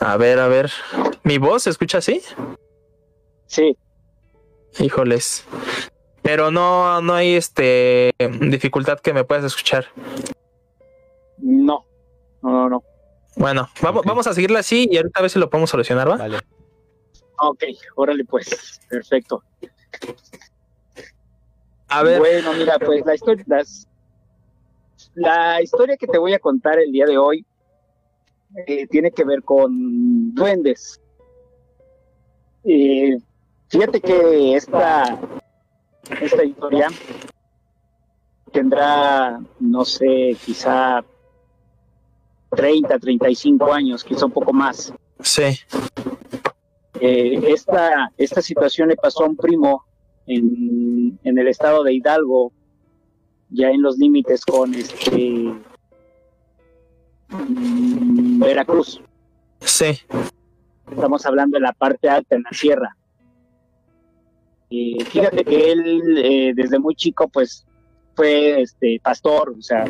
A 0.00 0.16
ver, 0.16 0.38
a 0.40 0.48
ver. 0.48 0.70
¿Mi 1.22 1.38
voz 1.38 1.62
se 1.62 1.70
escucha 1.70 1.98
así? 1.98 2.20
Sí, 3.46 3.76
Híjoles. 4.78 5.44
Pero 6.22 6.50
no, 6.50 7.00
no 7.00 7.14
hay 7.14 7.34
este 7.36 8.10
dificultad 8.40 8.98
que 9.00 9.14
me 9.14 9.24
puedas 9.24 9.44
escuchar. 9.44 9.86
No, 11.38 11.84
no, 12.42 12.50
no, 12.50 12.68
no. 12.68 12.82
Bueno, 13.36 13.68
vamos, 13.82 14.02
vamos 14.04 14.26
a 14.26 14.32
seguirla 14.34 14.60
así 14.60 14.88
y 14.90 14.96
ahorita 14.96 15.18
a 15.18 15.22
ver 15.22 15.30
si 15.30 15.38
lo 15.38 15.50
podemos 15.50 15.68
solucionar, 15.70 16.08
¿va? 16.10 16.16
Vale. 16.16 16.38
Ok, 17.38 17.64
órale 17.96 18.24
pues, 18.24 18.80
perfecto. 18.88 19.42
A 21.88 22.02
ver, 22.02 22.18
Bueno, 22.18 22.52
mira, 22.54 22.78
pues 22.78 23.04
la 23.04 23.14
historia, 23.14 23.44
las- 23.46 23.86
la 25.14 25.60
historia 25.62 25.96
que 25.96 26.06
te 26.06 26.18
voy 26.18 26.32
a 26.32 26.38
contar 26.38 26.78
el 26.78 26.90
día 26.90 27.04
de 27.06 27.18
hoy 27.18 27.44
eh, 28.66 28.86
tiene 28.86 29.10
que 29.10 29.24
ver 29.24 29.42
con 29.42 30.34
duendes. 30.34 30.98
Eh, 32.64 33.18
fíjate 33.68 34.00
que 34.00 34.56
esta, 34.56 35.18
esta 36.20 36.42
historia 36.44 36.88
tendrá, 38.52 39.38
no 39.60 39.84
sé, 39.84 40.36
quizá 40.44 41.04
30, 42.50 42.98
35 42.98 43.72
años, 43.72 44.04
quizá 44.04 44.26
un 44.26 44.32
poco 44.32 44.52
más. 44.52 44.92
sí. 45.20 45.58
Eh, 46.98 47.52
esta, 47.52 48.10
esta 48.16 48.40
situación 48.40 48.88
le 48.88 48.96
pasó 48.96 49.24
a 49.24 49.28
un 49.28 49.36
primo 49.36 49.84
en, 50.26 51.18
en 51.24 51.38
el 51.38 51.46
estado 51.46 51.84
de 51.84 51.92
Hidalgo, 51.92 52.52
ya 53.50 53.68
en 53.68 53.82
los 53.82 53.98
límites 53.98 54.46
con 54.46 54.72
este 54.72 55.52
mm, 57.28 58.38
Veracruz. 58.40 59.02
Sí, 59.60 59.98
Estamos 60.90 61.26
hablando 61.26 61.56
de 61.56 61.62
la 61.62 61.72
parte 61.72 62.08
alta, 62.08 62.36
en 62.36 62.42
la 62.42 62.50
sierra. 62.50 62.96
Y 64.68 64.98
fíjate 65.04 65.44
que 65.44 65.72
él 65.72 66.18
eh, 66.18 66.52
desde 66.54 66.78
muy 66.78 66.94
chico 66.94 67.28
pues 67.28 67.66
fue 68.14 68.62
este 68.62 69.00
pastor, 69.02 69.54
o 69.58 69.62
sea, 69.62 69.84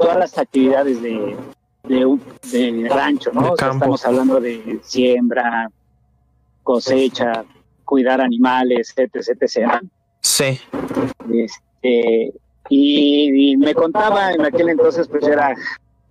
todas 0.00 0.16
las 0.16 0.38
actividades 0.38 1.02
de, 1.02 1.36
de, 1.84 2.06
un- 2.06 2.22
de 2.50 2.88
rancho, 2.88 3.30
¿no? 3.34 3.42
De 3.42 3.48
O 3.50 3.56
sea, 3.56 3.68
campo. 3.68 3.84
estamos 3.84 4.06
hablando 4.06 4.40
de 4.40 4.80
siembra, 4.82 5.70
cosecha, 6.62 7.44
cuidar 7.84 8.20
animales, 8.20 8.94
etc, 8.96 9.16
etc. 9.16 9.68
sí. 10.20 10.58
Este, 11.32 12.32
y, 12.70 13.52
y 13.52 13.56
me 13.56 13.74
contaba 13.74 14.32
en 14.32 14.40
aquel 14.44 14.70
entonces, 14.70 15.06
pues 15.08 15.24
era 15.26 15.54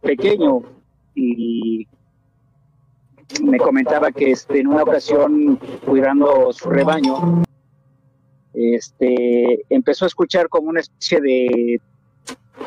pequeño 0.02 0.62
y 1.16 1.88
me 3.44 3.58
comentaba 3.58 4.12
que 4.12 4.32
este, 4.32 4.60
en 4.60 4.68
una 4.68 4.84
ocasión, 4.84 5.58
cuidando 5.86 6.52
su 6.54 6.70
rebaño, 6.70 7.44
este, 8.54 9.64
empezó 9.70 10.06
a 10.06 10.08
escuchar 10.08 10.50
como 10.50 10.70
una 10.70 10.80
especie 10.82 11.22
de, 11.22 11.82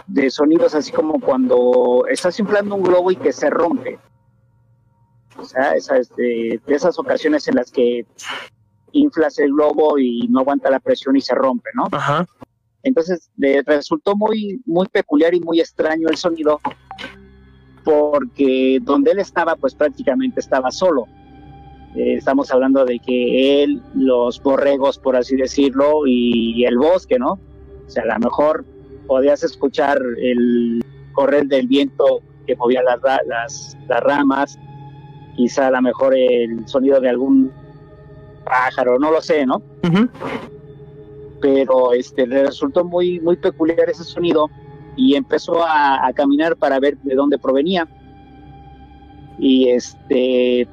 de 0.06 0.30
sonidos, 0.30 0.74
así 0.74 0.92
como 0.92 1.20
cuando 1.20 2.04
estás 2.10 2.38
inflando 2.38 2.74
un 2.74 2.82
globo 2.82 3.10
y 3.10 3.16
que 3.16 3.32
se 3.32 3.50
rompe. 3.50 3.98
O 5.38 5.44
sea, 5.44 5.74
esa, 5.74 5.96
este, 5.96 6.60
de 6.64 6.74
esas 6.74 6.98
ocasiones 6.98 7.48
en 7.48 7.56
las 7.56 7.70
que 7.70 8.06
inflas 8.92 9.38
el 9.38 9.52
globo 9.52 9.98
y 9.98 10.28
no 10.28 10.40
aguanta 10.40 10.70
la 10.70 10.80
presión 10.80 11.16
y 11.16 11.20
se 11.20 11.34
rompe, 11.34 11.70
¿no? 11.74 11.88
Ajá. 11.92 12.26
Entonces 12.82 13.30
le 13.36 13.62
resultó 13.62 14.16
muy, 14.16 14.60
muy 14.66 14.86
peculiar 14.88 15.34
y 15.34 15.40
muy 15.40 15.60
extraño 15.60 16.08
el 16.08 16.16
sonido, 16.16 16.60
porque 17.84 18.78
donde 18.82 19.12
él 19.12 19.20
estaba, 19.20 19.56
pues 19.56 19.74
prácticamente 19.74 20.40
estaba 20.40 20.70
solo. 20.70 21.06
Eh, 21.94 22.14
estamos 22.16 22.50
hablando 22.50 22.84
de 22.84 22.98
que 22.98 23.62
él, 23.62 23.82
los 23.94 24.42
borregos, 24.42 24.98
por 24.98 25.16
así 25.16 25.36
decirlo, 25.36 26.06
y 26.06 26.64
el 26.64 26.76
bosque, 26.78 27.18
¿no? 27.18 27.38
O 27.86 27.90
sea, 27.90 28.02
a 28.02 28.06
lo 28.06 28.18
mejor 28.18 28.64
podías 29.06 29.42
escuchar 29.42 29.98
el 30.18 30.82
correr 31.12 31.46
del 31.46 31.66
viento 31.66 32.22
que 32.46 32.56
movía 32.56 32.82
las, 32.82 32.98
las, 33.26 33.78
las 33.88 34.00
ramas, 34.00 34.58
quizá 35.36 35.68
a 35.68 35.70
lo 35.70 35.82
mejor 35.82 36.16
el 36.16 36.66
sonido 36.66 37.00
de 37.00 37.08
algún 37.08 37.52
pájaro, 38.44 38.98
no 38.98 39.10
lo 39.10 39.20
sé, 39.20 39.46
¿no? 39.46 39.62
Pero 41.40 41.92
este 41.92 42.26
le 42.26 42.44
resultó 42.44 42.84
muy 42.84 43.20
muy 43.20 43.36
peculiar 43.36 43.88
ese 43.88 44.04
sonido 44.04 44.48
y 44.96 45.14
empezó 45.14 45.62
a, 45.62 46.06
a 46.06 46.12
caminar 46.12 46.56
para 46.56 46.78
ver 46.78 46.96
de 46.98 47.14
dónde 47.14 47.38
provenía 47.38 47.88
y 49.38 49.68
este 49.68 50.68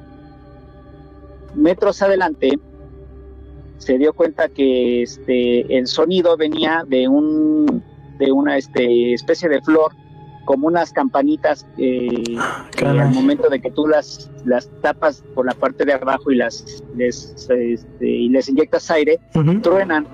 metros 1.56 2.02
adelante 2.02 2.60
se 3.78 3.98
dio 3.98 4.14
cuenta 4.14 4.50
que 4.50 5.02
este 5.02 5.78
el 5.78 5.88
sonido 5.88 6.38
venía 6.38 6.84
de 6.88 7.08
un 7.08 7.84
de 8.20 8.32
una 8.32 8.58
este 8.58 9.14
especie 9.14 9.50
de 9.50 9.62
flor 9.62 9.92
como 10.46 10.68
unas 10.68 10.92
campanitas 10.92 11.66
eh, 11.78 12.24
que 12.72 12.84
Caray. 12.84 13.00
al 13.00 13.14
momento 13.14 13.50
de 13.50 13.60
que 13.62 13.70
tú 13.72 13.88
las 13.88 14.30
las 14.46 14.70
tapas 14.82 15.24
por 15.36 15.46
la 15.46 15.54
parte 15.54 15.86
de 15.86 15.94
abajo 15.94 16.32
y 16.32 16.36
las 16.36 16.84
les 16.96 17.34
este, 17.50 18.08
y 18.08 18.30
les 18.30 18.50
inyectas 18.50 18.90
aire 18.92 19.20
truenan. 19.62 20.08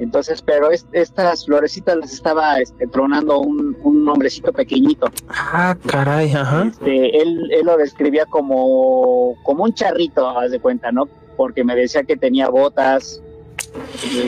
Entonces, 0.00 0.42
pero 0.42 0.70
es- 0.70 0.86
estas 0.92 1.46
florecitas 1.46 1.96
las 1.96 2.12
estaba 2.12 2.58
este, 2.58 2.86
tronando 2.88 3.38
un, 3.38 3.76
un 3.84 4.08
hombrecito 4.08 4.52
pequeñito. 4.52 5.06
Ah, 5.28 5.76
caray, 5.86 6.32
ajá. 6.32 6.64
Este, 6.66 7.22
él, 7.22 7.48
él 7.52 7.64
lo 7.64 7.76
describía 7.76 8.26
como, 8.26 9.36
como 9.44 9.62
un 9.64 9.72
charrito, 9.72 10.28
haz 10.36 10.50
de 10.50 10.58
cuenta, 10.58 10.90
¿no? 10.90 11.04
Porque 11.36 11.62
me 11.62 11.76
decía 11.76 12.02
que 12.02 12.16
tenía 12.16 12.48
botas, 12.48 13.22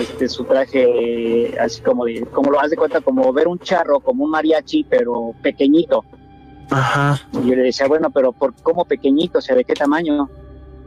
este, 0.00 0.28
su 0.28 0.44
traje 0.44 1.54
así 1.61 1.80
como 1.82 2.04
de, 2.04 2.22
como 2.32 2.50
lo 2.50 2.61
haz 2.61 2.70
de 2.70 2.76
cuenta, 2.76 3.00
como 3.00 3.32
ver 3.32 3.48
un 3.48 3.59
charro, 3.59 4.00
como 4.00 4.24
un 4.24 4.30
mariachi, 4.30 4.85
pero 4.85 5.35
pequeñito. 5.42 6.04
Ajá. 6.70 7.20
Y 7.32 7.48
yo 7.48 7.56
le 7.56 7.62
decía, 7.62 7.87
bueno, 7.87 8.11
pero 8.11 8.32
¿por 8.32 8.54
cómo 8.62 8.85
pequeñito? 8.85 9.38
O 9.38 9.40
sea, 9.40 9.54
¿de 9.54 9.64
qué 9.64 9.74
tamaño? 9.74 10.28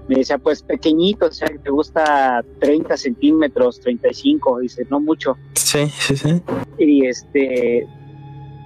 Me 0.07 0.15
decía, 0.15 0.37
pues 0.37 0.63
pequeñito, 0.63 1.27
o 1.27 1.31
sea, 1.31 1.47
que 1.47 1.59
te 1.59 1.69
gusta 1.69 2.43
30 2.59 2.97
centímetros, 2.97 3.79
35, 3.79 4.59
dice, 4.59 4.85
no 4.89 4.99
mucho. 4.99 5.37
Sí, 5.53 5.87
sí, 5.87 6.17
sí. 6.17 6.41
Y 6.79 7.05
este, 7.05 7.87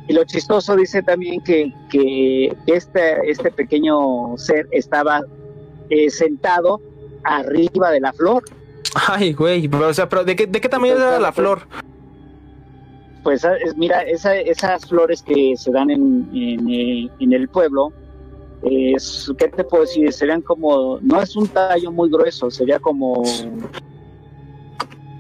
y 0.08 0.14
lo 0.14 0.24
chistoso 0.26 0.76
dice 0.76 1.02
también 1.02 1.42
que, 1.42 1.74
que 1.90 2.56
este, 2.68 3.30
este 3.30 3.52
pequeño 3.52 4.38
ser 4.38 4.68
estaba 4.72 5.22
eh, 5.90 6.10
sentado 6.10 6.82
arriba 7.24 7.92
de 7.92 8.02
la 8.02 8.12
flor. 8.14 8.44
Ay, 9.08 9.34
güey. 9.34 9.68
pero, 9.68 9.88
O 9.88 9.94
sea, 9.94 10.08
pero 10.10 10.24
¿de 10.24 10.36
qué, 10.36 10.48
de 10.48 10.62
qué 10.62 10.70
tamaño 10.70 10.94
era 10.94 11.20
la 11.20 11.32
flor? 11.32 11.68
Pues 13.24 13.46
ah, 13.46 13.54
mira, 13.78 14.02
esa- 14.02 14.36
esas 14.36 14.86
flores 14.86 15.22
que 15.22 15.54
se 15.56 15.72
dan 15.72 15.90
en, 15.90 16.30
en, 16.34 16.70
eh, 16.70 17.10
en 17.20 17.34
el 17.34 17.48
pueblo, 17.48 17.92
es, 18.64 19.32
¿qué 19.38 19.48
te 19.48 19.64
puedo 19.64 19.84
decir? 19.84 20.12
Serían 20.12 20.42
como, 20.42 21.00
no 21.02 21.22
es 21.22 21.36
un 21.36 21.48
tallo 21.48 21.92
muy 21.92 22.10
grueso, 22.10 22.52
sería 22.52 22.80
como, 22.80 23.24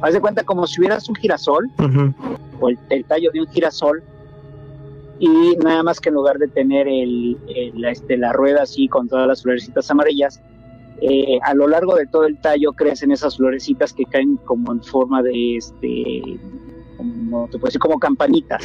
haz 0.01 0.13
de 0.13 0.19
cuenta 0.21 0.43
como 0.43 0.67
si 0.67 0.81
hubieras 0.81 1.07
un 1.07 1.15
girasol, 1.15 1.69
o 2.59 2.69
el, 2.69 2.77
el 2.89 3.05
tallo 3.05 3.31
de 3.33 3.39
un 3.41 3.47
girasol, 3.47 4.03
y 5.19 5.55
nada 5.63 5.83
más 5.83 5.99
que 6.01 6.09
en 6.09 6.15
lugar 6.15 6.37
de 6.37 6.47
tener 6.49 6.87
el, 6.87 7.37
el- 7.55 7.79
la, 7.81 7.91
este, 7.91 8.17
la 8.17 8.33
rueda 8.33 8.63
así 8.63 8.87
con 8.89 9.07
todas 9.07 9.27
las 9.27 9.41
florecitas 9.43 9.89
amarillas, 9.91 10.41
eh, 11.01 11.39
a 11.43 11.53
lo 11.53 11.67
largo 11.67 11.95
de 11.95 12.07
todo 12.07 12.25
el 12.25 12.39
tallo 12.39 12.73
crecen 12.73 13.11
esas 13.11 13.37
florecitas 13.37 13.93
que 13.93 14.05
caen 14.05 14.37
como 14.37 14.71
en 14.71 14.83
forma 14.83 15.21
de 15.21 15.57
este 15.57 16.39
como 16.97 17.47
te 17.47 17.53
puedo 17.53 17.65
decir, 17.65 17.81
como 17.81 17.99
campanitas. 17.99 18.63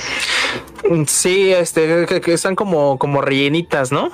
Sí, 1.07 1.53
este, 1.53 2.07
que, 2.07 2.21
que 2.21 2.33
están 2.33 2.55
como, 2.55 2.99
como 2.99 3.21
rellenitas, 3.21 3.91
¿no? 3.91 4.11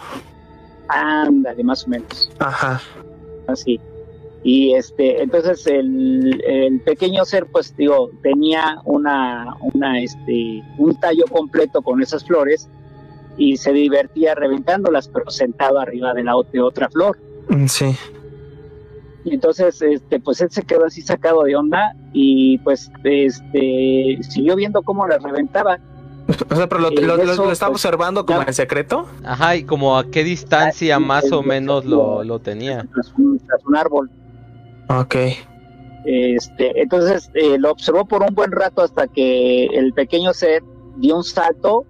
Ándale, 0.89 1.63
más 1.65 1.85
o 1.85 1.89
menos. 1.89 2.31
Ajá. 2.39 2.81
Así. 3.47 3.81
Y 4.43 4.75
este, 4.75 5.23
entonces 5.23 5.67
el, 5.67 6.43
el 6.47 6.81
pequeño 6.81 7.25
ser, 7.25 7.47
pues 7.47 7.75
digo, 7.77 8.11
tenía 8.23 8.79
una, 8.85 9.57
una, 9.73 10.01
este, 10.01 10.63
un 10.79 10.99
tallo 11.01 11.25
completo 11.31 11.81
con 11.81 12.03
esas 12.03 12.25
flores 12.25 12.69
y 13.39 13.57
se 13.57 13.73
divertía 13.73 14.35
reventándolas, 14.35 15.09
pero 15.09 15.31
sentado 15.31 15.81
arriba 15.81 16.13
de 16.13 16.25
la 16.25 16.35
de 16.53 16.61
otra 16.61 16.91
flor. 16.91 17.19
Mm, 17.57 17.67
Sí. 17.67 17.97
Y 19.27 19.33
entonces, 19.35 19.81
este, 19.81 20.21
pues 20.21 20.41
él 20.43 20.51
se 20.51 20.63
quedó 20.65 20.85
así 20.85 21.01
sacado 21.01 21.45
de 21.45 21.57
onda 21.57 21.95
y 22.13 22.59
pues, 22.59 22.91
este, 23.05 24.19
siguió 24.21 24.55
viendo 24.55 24.83
cómo 24.83 25.07
las 25.09 25.23
reventaba. 25.23 25.79
O 26.51 26.55
sea, 26.57 26.69
pero 26.69 26.81
lo, 26.83 26.93
Y 26.93 26.97
lo- 26.97 27.17
eso, 27.17 27.45
lo 27.45 27.53
estaba 27.53 27.73
pues, 27.73 27.85
observando 27.85 28.27
como 28.27 28.41
ya- 28.41 28.47
en 28.49 28.55
secreto. 28.55 29.07
Ajá, 29.25 29.57
y 29.57 29.65
como 29.65 29.97
a 29.99 30.11
qué 30.11 30.25
distancia 30.25 30.97
Ah, 30.97 30.99
sí, 30.99 31.05
más 31.07 31.33
o 31.33 31.41
el- 31.41 31.47
menos 31.47 31.85
lo, 31.87 32.23
lo 32.23 32.39
tenía. 32.39 32.87
Tras 32.93 33.13
un, 33.17 33.39
tras 33.39 33.65
un 33.65 33.77
árbol. 33.77 34.11
Ok. 34.91 35.15
Este, 36.05 36.83
entonces 36.83 37.31
eh, 37.35 37.57
lo 37.59 37.71
observó 37.71 38.05
por 38.05 38.23
un 38.23 38.35
buen 38.35 38.53
rato 38.53 38.83
hasta 38.83 39.07
que 39.07 39.67
el 39.67 39.95
pequeño 39.95 40.35
ser 40.35 40.63
dio 40.99 41.17
un 41.17 41.25
salto, 41.25 41.87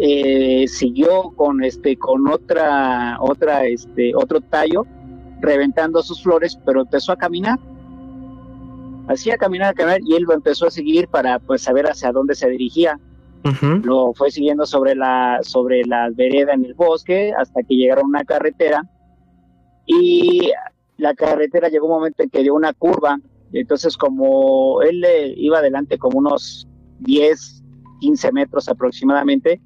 eh, 0.00 0.66
siguió 0.66 1.30
con 1.36 1.62
este, 1.62 1.96
con 1.96 2.28
otra, 2.28 3.18
otra, 3.20 3.66
este, 3.66 4.14
otro 4.14 4.40
tallo, 4.40 4.86
reventando 5.40 6.02
sus 6.02 6.22
flores, 6.22 6.58
pero 6.64 6.82
empezó 6.82 7.12
a 7.12 7.16
caminar. 7.16 7.58
Así 9.06 9.30
a 9.30 9.36
caminar, 9.36 9.70
a 9.70 9.74
caminar, 9.74 10.00
y 10.02 10.14
él 10.14 10.24
lo 10.24 10.32
empezó 10.32 10.66
a 10.66 10.70
seguir 10.70 11.08
para 11.08 11.38
pues 11.38 11.62
saber 11.62 11.86
hacia 11.86 12.10
dónde 12.10 12.34
se 12.34 12.48
dirigía. 12.48 12.98
Lo 13.82 14.14
fue 14.14 14.30
siguiendo 14.30 14.64
sobre 14.64 14.94
la, 14.94 15.40
sobre 15.42 15.84
la 15.84 16.08
vereda 16.10 16.54
en 16.54 16.64
el 16.64 16.72
bosque 16.72 17.30
hasta 17.38 17.62
que 17.62 17.74
llegaron 17.74 18.06
a 18.06 18.08
una 18.08 18.24
carretera. 18.24 18.82
Y 19.84 20.50
la 20.96 21.14
carretera 21.14 21.68
llegó 21.68 21.86
un 21.86 21.92
momento 21.92 22.22
en 22.22 22.30
que 22.30 22.42
dio 22.42 22.54
una 22.54 22.72
curva. 22.72 23.18
y 23.52 23.60
entonces, 23.60 23.98
como 23.98 24.80
él 24.80 25.04
eh, 25.04 25.34
iba 25.36 25.58
adelante 25.58 25.98
como 25.98 26.20
unos 26.20 26.66
10, 27.00 27.62
15 28.00 28.32
metros 28.32 28.66
aproximadamente, 28.70 29.60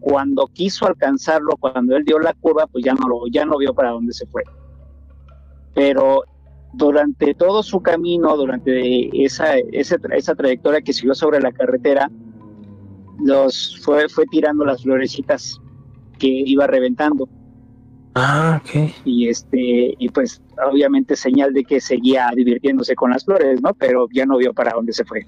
cuando 0.00 0.46
quiso 0.48 0.86
alcanzarlo, 0.86 1.56
cuando 1.58 1.96
él 1.96 2.04
dio 2.04 2.18
la 2.18 2.34
curva, 2.34 2.66
pues 2.66 2.84
ya 2.84 2.94
no 2.94 3.08
lo, 3.08 3.26
ya 3.30 3.44
no 3.44 3.58
vio 3.58 3.74
para 3.74 3.90
dónde 3.90 4.12
se 4.12 4.26
fue. 4.26 4.42
Pero 5.74 6.22
durante 6.72 7.34
todo 7.34 7.62
su 7.62 7.80
camino, 7.80 8.36
durante 8.36 9.24
esa, 9.24 9.56
esa, 9.72 9.96
esa 10.12 10.34
trayectoria 10.34 10.80
que 10.80 10.92
siguió 10.92 11.14
sobre 11.14 11.40
la 11.40 11.52
carretera, 11.52 12.10
los 13.20 13.78
fue, 13.82 14.08
fue 14.08 14.26
tirando 14.26 14.64
las 14.64 14.82
florecitas 14.82 15.60
que 16.18 16.28
iba 16.28 16.66
reventando 16.66 17.28
Ah, 18.14 18.60
ok. 18.62 18.92
y 19.04 19.28
este 19.28 19.94
y 19.96 20.08
pues 20.08 20.42
obviamente 20.70 21.14
señal 21.14 21.52
de 21.52 21.62
que 21.62 21.80
seguía 21.80 22.28
divirtiéndose 22.34 22.96
con 22.96 23.10
las 23.10 23.24
flores 23.24 23.62
no 23.62 23.74
pero 23.74 24.08
ya 24.12 24.26
no 24.26 24.38
vio 24.38 24.52
para 24.52 24.72
dónde 24.72 24.92
se 24.92 25.04
fue 25.04 25.24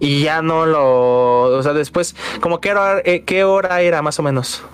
Y 0.00 0.22
ya 0.24 0.42
no 0.42 0.66
lo. 0.66 1.42
O 1.56 1.62
sea, 1.62 1.72
después, 1.72 2.14
como 2.40 2.60
qué 2.60 2.72
hora, 2.72 3.00
eh, 3.04 3.22
qué 3.24 3.44
hora 3.44 3.80
era 3.80 4.02
más 4.02 4.18
o 4.18 4.22
menos. 4.22 4.64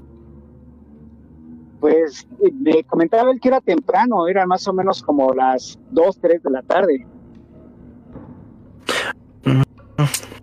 pues 1.80 2.26
me 2.60 2.84
comentaba 2.84 3.30
él 3.30 3.40
que 3.40 3.48
era 3.48 3.60
temprano 3.62 4.28
eran 4.28 4.46
más 4.48 4.68
o 4.68 4.72
menos 4.74 5.02
como 5.02 5.32
las 5.32 5.78
2, 5.90 6.18
3 6.20 6.42
de 6.42 6.50
la 6.50 6.60
tarde 6.62 7.06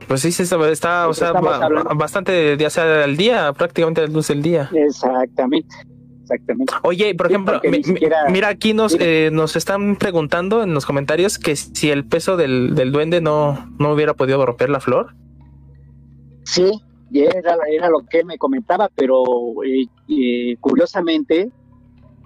Pues 0.07 0.21
sí, 0.21 0.31
sí, 0.31 0.43
está, 0.43 0.69
está, 0.69 1.07
o 1.07 1.13
sea, 1.13 1.27
estamos 1.27 1.49
ba- 1.59 1.65
hablando- 1.65 1.95
bastante, 1.95 2.55
ya 2.57 2.69
sea 2.69 3.03
al 3.03 3.17
día, 3.17 3.51
prácticamente 3.53 4.01
la 4.01 4.07
luz 4.07 4.27
del 4.29 4.41
día. 4.41 4.69
exactamente 4.73 5.75
exactamente 6.27 6.73
Oye, 6.83 7.15
por 7.15 7.27
ejemplo, 7.27 7.61
mi- 7.63 7.83
siquiera- 7.83 8.25
mira, 8.29 8.49
aquí 8.49 8.73
nos, 8.73 8.95
eh, 8.99 9.29
nos 9.31 9.55
están 9.55 9.95
preguntando 9.95 10.61
en 10.63 10.73
los 10.73 10.85
comentarios 10.85 11.37
que 11.39 11.55
si 11.55 11.89
el 11.89 12.05
peso 12.05 12.35
del, 12.37 12.75
del 12.75 12.91
duende 12.91 13.21
no, 13.21 13.69
no 13.79 13.91
hubiera 13.93 14.13
podido 14.13 14.45
romper 14.45 14.69
la 14.69 14.79
flor. 14.79 15.15
sí 16.43 16.71
era, 17.13 17.55
era 17.71 17.89
lo 17.89 18.05
que 18.09 18.23
me 18.25 18.37
comentaba 18.37 18.89
pero 18.93 19.23
eh, 19.65 19.85
eh, 20.09 20.57
curiosamente 20.59 21.49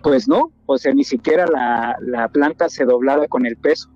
pues 0.02 0.28
no 0.28 0.52
o 0.66 0.78
sea 0.78 0.94
ni 0.94 1.04
siquiera 1.04 1.46
la, 1.46 1.96
la 2.02 2.28
planta 2.30 2.68
se 2.70 2.86
doblaba 2.86 3.28
con 3.28 3.46
el 3.46 3.58
peso 3.58 3.90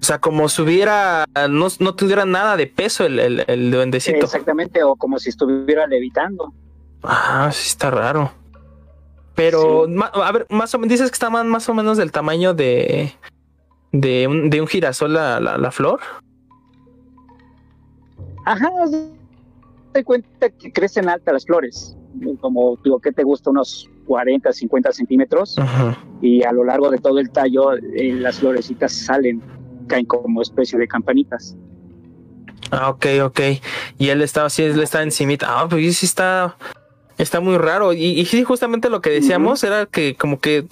O 0.00 0.04
sea, 0.04 0.18
como 0.18 0.48
si 0.48 0.62
hubiera, 0.62 1.24
no, 1.50 1.66
no 1.80 1.94
tuviera 1.94 2.24
nada 2.24 2.56
de 2.56 2.66
peso 2.66 3.04
el, 3.04 3.18
el, 3.18 3.44
el 3.46 3.70
duendecito. 3.70 4.16
exactamente 4.24 4.82
o 4.82 4.96
como 4.96 5.18
si 5.18 5.28
estuviera 5.30 5.86
levitando 5.86 6.52
Ah, 7.02 7.50
sí 7.52 7.68
está 7.68 7.90
raro. 7.90 8.32
Pero, 9.36 9.86
ma- 9.88 10.06
a 10.06 10.32
ver, 10.32 10.46
más 10.50 10.74
o 10.74 10.78
menos, 10.78 10.90
dices 10.90 11.10
que 11.10 11.14
está 11.14 11.30
más, 11.30 11.44
más 11.44 11.68
o 11.68 11.74
menos 11.74 11.96
del 11.98 12.10
tamaño 12.10 12.54
de, 12.54 13.12
de, 13.92 14.26
un, 14.26 14.50
de 14.50 14.60
un 14.60 14.66
girasol 14.66 15.12
la, 15.14 15.38
la, 15.40 15.58
la 15.58 15.70
flor. 15.70 16.00
Ajá, 18.44 18.68
te 19.92 20.04
cuenta 20.04 20.50
que 20.50 20.72
crecen 20.72 21.08
altas 21.08 21.32
las 21.34 21.44
flores, 21.44 21.96
como 22.40 22.76
digo, 22.84 22.98
que 23.00 23.12
te 23.12 23.24
gusta? 23.24 23.50
Unos 23.50 23.90
40, 24.06 24.52
50 24.52 24.92
centímetros, 24.92 25.58
Ajá. 25.58 25.98
y 26.22 26.42
a 26.44 26.52
lo 26.52 26.64
largo 26.64 26.90
de 26.90 26.98
todo 26.98 27.18
el 27.18 27.30
tallo 27.30 27.74
eh, 27.74 28.12
las 28.14 28.38
florecitas 28.38 28.92
salen, 28.92 29.42
caen 29.88 30.06
como 30.06 30.42
especie 30.42 30.78
de 30.78 30.86
campanitas. 30.86 31.56
Ah, 32.70 32.90
ok, 32.90 33.06
ok. 33.24 33.40
Y 33.98 34.08
él 34.08 34.22
estaba 34.22 34.46
así, 34.46 34.62
él 34.62 34.80
está 34.80 35.02
encimita. 35.02 35.46
Ah, 35.60 35.68
pues 35.68 35.98
sí 35.98 36.06
está, 36.06 36.56
está 37.18 37.40
muy 37.40 37.56
raro. 37.58 37.92
Y, 37.92 38.04
y 38.04 38.24
sí, 38.26 38.44
justamente 38.44 38.90
lo 38.90 39.00
que 39.00 39.10
decíamos 39.10 39.62
era 39.64 39.86
que 39.86 40.14
como 40.14 40.38
que, 40.40 40.66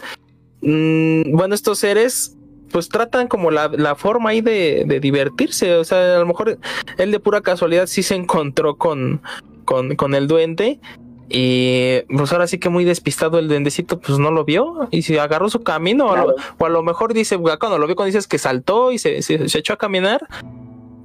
mm, 0.63 1.37
bueno, 1.37 1.55
estos 1.55 1.79
seres 1.79 2.37
pues 2.71 2.89
tratan 2.89 3.29
como 3.29 3.53
la, 3.53 3.69
la 3.69 3.95
forma 3.95 4.31
ahí 4.31 4.41
de, 4.41 4.85
de 4.87 4.99
divertirse. 4.99 5.77
O 5.77 5.85
sea, 5.85 6.17
a 6.17 6.19
lo 6.19 6.27
mejor 6.27 6.59
él 6.99 7.11
de 7.13 7.21
pura 7.21 7.41
casualidad 7.41 7.87
sí 7.87 8.03
se 8.03 8.17
encontró 8.17 8.77
con, 8.77 9.21
con, 9.65 9.95
con 9.95 10.15
el 10.15 10.27
duende. 10.27 10.81
Y 11.29 12.01
pues 12.15 12.33
ahora 12.33 12.47
sí 12.47 12.59
que 12.59 12.69
muy 12.69 12.85
despistado 12.85 13.39
el 13.39 13.49
duendecito, 13.49 13.99
pues 13.99 14.19
no 14.19 14.31
lo 14.31 14.45
vio 14.45 14.89
y 14.91 15.03
se 15.03 15.19
agarró 15.21 15.49
su 15.49 15.63
camino. 15.63 16.07
o 16.07 16.13
a 16.13 16.19
lo- 16.19 16.35
Claro. 16.35 16.49
O 16.59 16.67
a 16.67 16.69
lo 16.69 16.83
mejor 16.83 17.15
dice, 17.15 17.39
cuando 17.39 17.79
lo 17.79 17.87
vio, 17.87 17.97
cuando 17.97 18.09
dices 18.09 18.27
que 18.27 18.39
saltó 18.39 18.91
y 18.93 18.99
se, 18.99 19.23
se, 19.23 19.49
se 19.49 19.59
echó 19.59 19.73
a 19.73 19.77
caminar, 19.79 20.27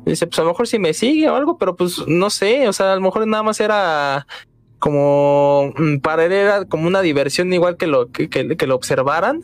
Dice, 0.06 0.26
pues 0.26 0.40
a 0.40 0.42
lo 0.42 0.50
mejor 0.50 0.66
si 0.68 0.80
me 0.80 0.94
sigue 0.96 1.30
o 1.30 1.36
algo, 1.36 1.58
pero 1.60 1.76
pues 1.76 2.08
no 2.08 2.32
sé, 2.32 2.68
o 2.68 2.74
sea, 2.74 2.94
a 2.94 2.96
lo 2.96 3.02
mejor 3.02 3.28
nada 3.28 3.44
más 3.44 3.60
era 3.60 4.26
como 4.80 5.74
mm, 5.78 5.98
para 6.00 6.26
él 6.26 6.32
era 6.32 6.66
como 6.66 6.88
una 6.88 7.02
diversión 7.02 7.52
igual 7.54 7.78
que 7.78 7.88
lo 7.88 8.12
que, 8.12 8.30
que- 8.30 8.56
que 8.58 8.68
lo 8.68 8.76
observaran. 8.76 9.42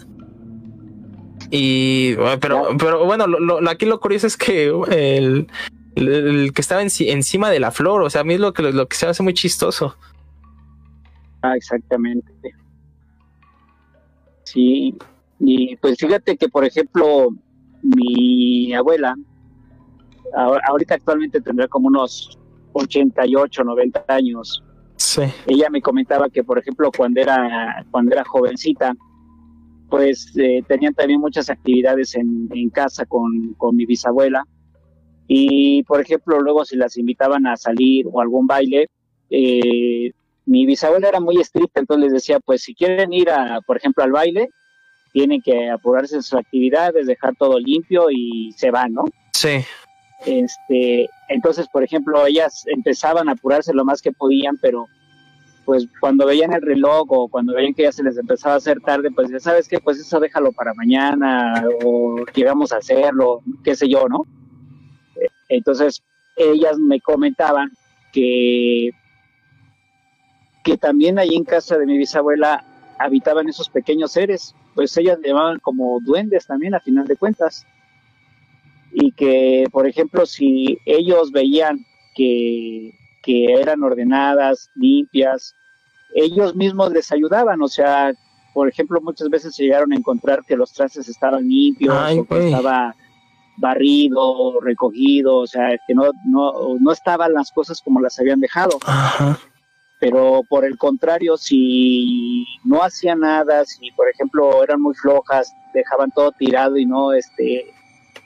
Y 1.51 2.13
eh, 2.17 2.37
pero, 2.41 2.69
pero 2.79 3.05
bueno, 3.05 3.27
lo, 3.27 3.39
lo- 3.61 3.69
aquí 3.69 3.85
lo 3.85 3.99
curioso 3.99 4.25
es 4.27 4.35
que 4.37 4.65
el, 4.67 5.47
el- 5.95 6.07
el 6.09 6.53
que 6.53 6.61
estaba 6.61 6.81
enci- 6.81 7.11
encima 7.11 7.49
de 7.51 7.59
la 7.59 7.71
flor, 7.71 8.01
o 8.01 8.09
sea, 8.09 8.21
a 8.21 8.23
mí 8.23 8.33
es 8.33 8.39
lo 8.39 8.53
que 8.53 8.63
lo 8.63 8.87
que 8.87 8.95
se 8.97 9.05
hace 9.05 9.21
muy 9.23 9.33
chistoso. 9.33 9.95
Ah, 11.41 11.55
exactamente. 11.55 12.31
Sí, 14.43 14.95
y 15.39 15.75
pues 15.77 15.97
fíjate 15.99 16.37
que, 16.37 16.49
por 16.49 16.65
ejemplo, 16.65 17.29
mi 17.83 18.73
abuela, 18.73 19.15
ahorita 20.67 20.95
actualmente 20.95 21.41
tendrá 21.41 21.67
como 21.67 21.87
unos 21.87 22.37
88, 22.73 23.63
90 23.63 24.03
años, 24.07 24.63
Sí. 25.05 25.21
ella 25.45 25.69
me 25.69 25.81
comentaba 25.81 26.29
que 26.29 26.43
por 26.43 26.57
ejemplo 26.57 26.89
cuando 26.91 27.21
era 27.21 27.85
cuando 27.91 28.11
era 28.13 28.23
jovencita 28.23 28.95
pues 29.89 30.33
eh, 30.35 30.63
tenían 30.67 30.95
también 30.95 31.19
muchas 31.19 31.49
actividades 31.49 32.15
en, 32.15 32.49
en 32.51 32.69
casa 32.71 33.05
con, 33.05 33.53
con 33.53 33.75
mi 33.75 33.85
bisabuela 33.85 34.43
y 35.27 35.83
por 35.83 36.01
ejemplo 36.01 36.41
luego 36.41 36.65
si 36.65 36.75
las 36.75 36.97
invitaban 36.97 37.45
a 37.45 37.55
salir 37.55 38.07
o 38.11 38.19
algún 38.19 38.47
baile 38.47 38.89
eh, 39.29 40.11
mi 40.47 40.65
bisabuela 40.65 41.07
era 41.07 41.19
muy 41.19 41.37
estricta 41.37 41.79
entonces 41.79 42.05
les 42.05 42.13
decía 42.13 42.39
pues 42.39 42.63
si 42.63 42.73
quieren 42.73 43.13
ir 43.13 43.29
a 43.29 43.61
por 43.61 43.77
ejemplo 43.77 44.03
al 44.03 44.11
baile 44.11 44.49
tienen 45.13 45.39
que 45.41 45.69
apurarse 45.69 46.15
en 46.15 46.23
sus 46.23 46.39
actividades 46.39 47.05
dejar 47.05 47.35
todo 47.35 47.59
limpio 47.59 48.09
y 48.09 48.51
se 48.57 48.71
van 48.71 48.93
no 48.93 49.03
Sí. 49.33 49.65
Este, 50.25 51.09
entonces, 51.27 51.67
por 51.67 51.83
ejemplo, 51.83 52.25
ellas 52.25 52.63
empezaban 52.67 53.29
a 53.29 53.33
apurarse 53.33 53.73
lo 53.73 53.85
más 53.85 54.01
que 54.01 54.11
podían, 54.11 54.57
pero 54.57 54.87
pues 55.65 55.87
cuando 55.99 56.27
veían 56.27 56.53
el 56.53 56.61
reloj 56.61 57.07
o 57.09 57.27
cuando 57.27 57.55
veían 57.55 57.73
que 57.73 57.83
ya 57.83 57.91
se 57.91 58.03
les 58.03 58.17
empezaba 58.17 58.53
a 58.53 58.57
hacer 58.57 58.79
tarde, 58.81 59.09
pues 59.11 59.31
ya 59.31 59.39
sabes 59.39 59.67
que 59.67 59.79
pues 59.79 59.99
eso 59.99 60.19
déjalo 60.19 60.51
para 60.51 60.73
mañana 60.75 61.65
o 61.83 62.23
llegamos 62.35 62.71
a 62.71 62.77
hacerlo, 62.77 63.41
qué 63.63 63.75
sé 63.75 63.89
yo, 63.89 64.07
¿no? 64.07 64.25
Entonces, 65.49 66.03
ellas 66.35 66.77
me 66.77 67.01
comentaban 67.01 67.71
que 68.13 68.91
que 70.63 70.77
también 70.77 71.19
ahí 71.19 71.35
en 71.35 71.43
casa 71.43 71.77
de 71.77 71.85
mi 71.85 71.95
bisabuela 71.97 72.63
habitaban 72.97 73.47
esos 73.47 73.69
pequeños 73.69 74.13
seres, 74.13 74.55
pues 74.73 74.97
ellas 74.97 75.19
le 75.19 75.29
llamaban 75.29 75.59
como 75.59 75.99
duendes 76.01 76.47
también 76.47 76.73
a 76.73 76.79
final 76.79 77.05
de 77.05 77.15
cuentas 77.15 77.65
y 78.97 79.11
que, 79.11 79.65
por 79.71 79.85
ejemplo, 79.87 80.25
si 80.25 80.79
ellos 80.85 81.31
veían 81.33 81.85
que, 82.15 82.91
que 83.21 83.53
eran 83.53 83.83
ordenadas, 83.83 84.69
limpias, 84.73 85.53
ellos 86.13 86.55
mismos 86.55 86.93
les 86.93 87.11
ayudaban, 87.11 87.61
o 87.61 87.67
sea, 87.67 88.13
por 88.53 88.69
ejemplo, 88.69 89.01
muchas 89.01 89.29
veces 89.29 89.53
se 89.53 89.63
llegaron 89.63 89.91
a 89.91 89.97
encontrar 89.97 90.45
que 90.47 90.55
los 90.55 90.71
trastes 90.71 91.09
estaban 91.09 91.45
limpios, 91.45 91.93
Ay, 91.93 92.19
o 92.19 92.25
que 92.25 92.45
estaba 92.45 92.95
barrido, 93.57 94.61
recogido, 94.61 95.39
o 95.39 95.47
sea, 95.47 95.77
que 95.85 95.93
no, 95.93 96.11
no, 96.25 96.53
no 96.79 96.91
estaban 96.93 97.33
las 97.33 97.51
cosas 97.51 97.81
como 97.81 97.99
las 97.99 98.17
habían 98.17 98.39
dejado. 98.39 98.77
Ajá. 98.85 99.37
Pero 99.99 100.41
por 100.47 100.63
el 100.63 100.77
contrario, 100.77 101.35
si 101.35 102.45
no 102.63 102.81
hacían 102.81 103.19
nada, 103.21 103.65
si 103.65 103.91
por 103.91 104.07
ejemplo 104.09 104.63
eran 104.63 104.81
muy 104.81 104.93
flojas, 104.93 105.53
dejaban 105.73 106.11
todo 106.11 106.31
tirado 106.31 106.77
y 106.77 106.85
no, 106.85 107.11
este, 107.11 107.65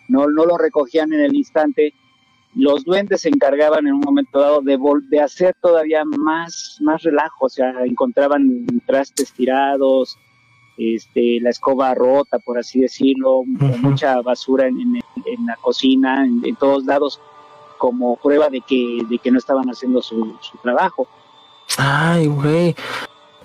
no, 0.10 0.28
no 0.28 0.46
lo 0.46 0.58
recogían 0.58 1.14
en 1.14 1.22
el 1.22 1.36
instante, 1.36 1.94
los 2.56 2.84
duendes 2.84 3.22
se 3.22 3.30
encargaban 3.30 3.88
en 3.88 3.94
un 3.94 4.02
momento 4.02 4.40
dado 4.40 4.62
de, 4.62 4.78
vol- 4.78 5.08
de 5.10 5.22
hacer 5.22 5.56
todavía 5.62 6.04
más, 6.04 6.78
más 6.82 7.02
relajo, 7.04 7.46
o 7.46 7.50
sea, 7.50 7.72
encontraban 7.86 8.66
trastes 8.86 9.32
tirados, 9.32 10.18
este, 10.78 11.40
la 11.42 11.52
escoba 11.52 11.94
rota, 11.94 12.40
por 12.40 12.58
así 12.58 12.80
decirlo, 12.80 13.44
mucha 13.46 14.20
basura 14.22 14.68
en, 14.68 14.80
en, 14.80 14.96
en 14.96 15.46
la 15.46 15.56
cocina, 15.58 16.26
en, 16.26 16.42
en 16.44 16.56
todos 16.56 16.86
lados, 16.86 17.20
como 17.78 18.16
prueba 18.18 18.50
de 18.50 18.62
que, 18.62 19.00
de 19.10 19.18
que 19.20 19.30
no 19.32 19.38
estaban 19.38 19.70
haciendo 19.70 20.02
su, 20.02 20.36
su 20.42 20.58
trabajo. 20.58 21.08
Ay, 21.78 22.28
güey. 22.28 22.76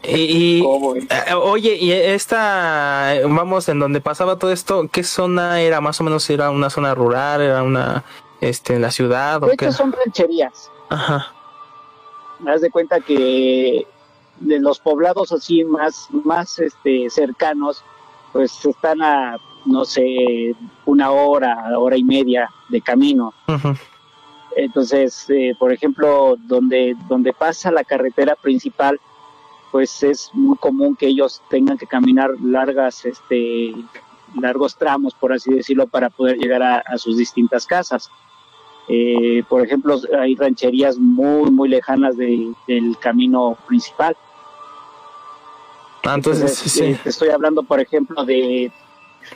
Y, 0.07 0.59
y- 0.59 0.63
¿Cómo, 0.63 0.95
eh? 0.97 1.07
oye, 1.35 1.77
y 1.77 1.93
esta, 1.93 3.15
vamos, 3.25 3.69
en 3.69 3.79
donde 3.79 4.01
pasaba 4.01 4.39
todo 4.39 4.53
esto, 4.53 4.89
¿qué 4.93 5.03
zona 5.05 5.61
era? 5.61 5.81
Más 5.81 6.01
o 6.01 6.05
menos 6.05 6.29
era 6.31 6.51
una 6.51 6.71
zona 6.71 6.95
rural, 6.95 7.41
era 7.41 7.63
una, 7.63 8.05
este, 8.41 8.75
en 8.77 8.83
la 8.83 8.91
ciudad 8.91 9.43
o 9.43 9.47
De 9.47 9.57
qué? 9.57 9.67
hecho, 9.67 9.73
son 9.77 9.93
rancherías. 9.93 10.71
Ajá. 10.91 11.33
Haz 12.47 12.61
de 12.61 12.71
cuenta 12.71 13.01
que 13.01 13.87
de 14.41 14.59
los 14.61 14.79
poblados 14.81 15.33
así 15.33 15.65
más, 15.65 16.09
más 16.11 16.59
este, 16.59 17.09
cercanos, 17.09 17.83
pues 18.33 18.65
están 18.67 19.01
a, 19.01 19.37
no 19.65 19.85
sé, 19.85 20.55
una 20.85 21.11
hora, 21.13 21.79
hora 21.79 21.97
y 21.97 22.05
media 22.05 22.51
de 22.69 22.81
camino. 22.83 23.33
Ujú. 23.49 23.75
Entonces, 24.57 25.25
eh, 25.31 25.55
por 25.59 25.73
ejemplo, 25.73 26.37
donde, 26.39 26.95
donde 27.09 27.33
pasa 27.33 27.71
la 27.71 27.83
carretera 27.85 28.37
principal, 28.37 29.01
pues 29.75 30.05
es 30.05 30.31
muy 30.35 30.57
común 30.59 30.95
que 30.95 31.09
ellos 31.09 31.43
tengan 31.51 31.77
que 31.77 31.89
caminar 31.89 32.31
largas, 32.41 33.05
este, 33.05 33.75
largos 34.41 34.77
tramos, 34.77 35.15
por 35.15 35.33
así 35.33 35.53
decirlo, 35.53 35.89
para 35.89 36.11
poder 36.11 36.37
llegar 36.39 36.63
a, 36.63 36.77
a 36.79 36.97
sus 36.97 37.17
distintas 37.17 37.67
casas. 37.67 38.09
Eh, 38.87 39.43
por 39.49 39.67
ejemplo, 39.67 39.99
hay 40.17 40.37
rancherías 40.37 40.97
muy, 40.97 41.51
muy 41.51 41.69
lejanas 41.69 42.17
de- 42.17 42.53
del 42.69 42.97
camino 42.99 43.59
principal. 43.67 44.17
Ah, 46.05 46.15
entonces, 46.15 46.57
sí. 46.57 46.85
eh, 46.85 47.01
estoy 47.05 47.31
hablando, 47.31 47.65
por 47.65 47.81
ejemplo, 47.81 48.25
de, 48.25 48.71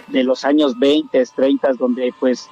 de 0.07 0.23
los 0.23 0.45
años 0.45 0.79
20, 0.79 1.21
30, 1.35 1.73
donde 1.73 2.15
pues 2.21 2.49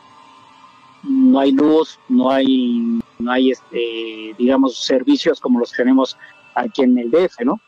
no 1.05 1.39
hay 1.39 1.53
luz, 1.53 2.01
no 2.09 2.33
hay, 2.33 2.99
no 3.21 3.31
hay 3.31 3.53
este, 3.53 4.35
digamos, 4.37 4.77
servicios 4.77 5.39
como 5.39 5.61
los 5.61 5.71
tenemos 5.71 6.17
aquí 6.57 6.83
en 6.83 6.99
el 6.99 7.11
DF, 7.11 7.45
¿no? 7.45 7.61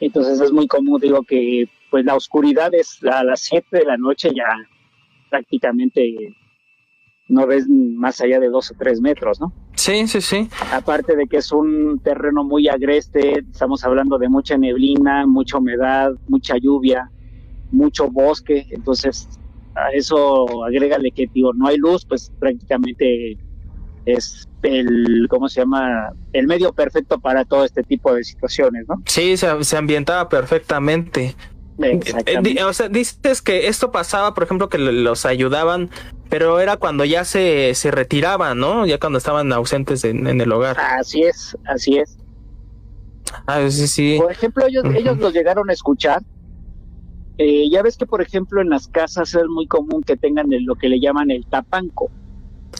Entonces 0.00 0.40
es 0.40 0.52
muy 0.52 0.66
común, 0.66 1.00
digo, 1.00 1.22
que 1.22 1.68
pues 1.90 2.04
la 2.04 2.14
oscuridad 2.14 2.74
es 2.74 3.02
a 3.04 3.24
las 3.24 3.40
7 3.40 3.78
de 3.78 3.84
la 3.84 3.96
noche 3.96 4.30
ya 4.34 4.44
prácticamente 5.30 6.34
no 7.28 7.46
ves 7.46 7.66
más 7.68 8.20
allá 8.20 8.38
de 8.38 8.48
dos 8.48 8.70
o 8.70 8.74
tres 8.78 9.00
metros, 9.00 9.40
¿no? 9.40 9.52
Sí, 9.74 10.06
sí, 10.06 10.20
sí. 10.20 10.48
Aparte 10.72 11.16
de 11.16 11.26
que 11.26 11.38
es 11.38 11.50
un 11.52 12.00
terreno 12.00 12.44
muy 12.44 12.68
agreste, 12.68 13.40
estamos 13.50 13.84
hablando 13.84 14.18
de 14.18 14.28
mucha 14.28 14.56
neblina, 14.56 15.26
mucha 15.26 15.58
humedad, 15.58 16.12
mucha 16.28 16.56
lluvia, 16.56 17.10
mucho 17.70 18.08
bosque, 18.08 18.66
entonces 18.70 19.28
a 19.74 19.90
eso 19.90 20.64
agrégale 20.64 21.10
que 21.10 21.26
digo, 21.32 21.52
no 21.52 21.66
hay 21.66 21.76
luz, 21.76 22.04
pues 22.06 22.32
prácticamente 22.38 23.36
es 24.06 24.48
el, 24.62 25.26
¿cómo 25.28 25.48
se 25.48 25.60
llama? 25.60 26.12
El 26.32 26.46
medio 26.46 26.72
perfecto 26.72 27.18
para 27.18 27.44
todo 27.44 27.64
este 27.64 27.82
tipo 27.82 28.14
de 28.14 28.24
situaciones, 28.24 28.86
¿no? 28.88 29.02
Sí, 29.06 29.36
se, 29.36 29.62
se 29.64 29.76
ambientaba 29.76 30.28
perfectamente. 30.28 31.34
Eh, 31.82 31.90
Exactamente. 31.92 32.64
O 32.64 32.72
sea, 32.72 32.88
dices 32.88 33.42
que 33.42 33.66
esto 33.68 33.90
pasaba, 33.92 34.32
por 34.32 34.44
ejemplo, 34.44 34.68
que 34.70 34.78
lo- 34.78 34.92
los 34.92 35.26
ayudaban, 35.26 35.90
pero 36.30 36.58
era 36.60 36.76
cuando 36.78 37.04
ya 37.04 37.24
se, 37.24 37.74
se 37.74 37.90
retiraban, 37.90 38.58
¿no? 38.58 38.86
Ya 38.86 38.98
cuando 38.98 39.18
estaban 39.18 39.52
ausentes 39.52 40.02
en, 40.04 40.26
en 40.26 40.40
el 40.40 40.50
hogar. 40.52 40.78
Así 40.80 41.22
es, 41.22 41.56
así 41.66 41.98
es. 41.98 42.16
Ah, 43.46 43.68
sí, 43.68 43.86
sí. 43.88 44.16
Por 44.20 44.32
ejemplo, 44.32 44.64
ellos, 44.66 44.84
ellos 44.94 45.18
los 45.18 45.32
llegaron 45.34 45.68
a 45.68 45.72
escuchar. 45.72 46.22
Eh, 47.38 47.68
ya 47.70 47.82
ves 47.82 47.96
que, 47.98 48.06
por 48.06 48.22
ejemplo, 48.22 48.62
en 48.62 48.70
las 48.70 48.88
casas 48.88 49.34
es 49.34 49.44
muy 49.48 49.66
común 49.66 50.02
que 50.02 50.16
tengan 50.16 50.50
el- 50.52 50.64
lo 50.64 50.76
que 50.76 50.88
le 50.88 50.98
llaman 51.00 51.30
el 51.30 51.44
tapanco. 51.46 52.10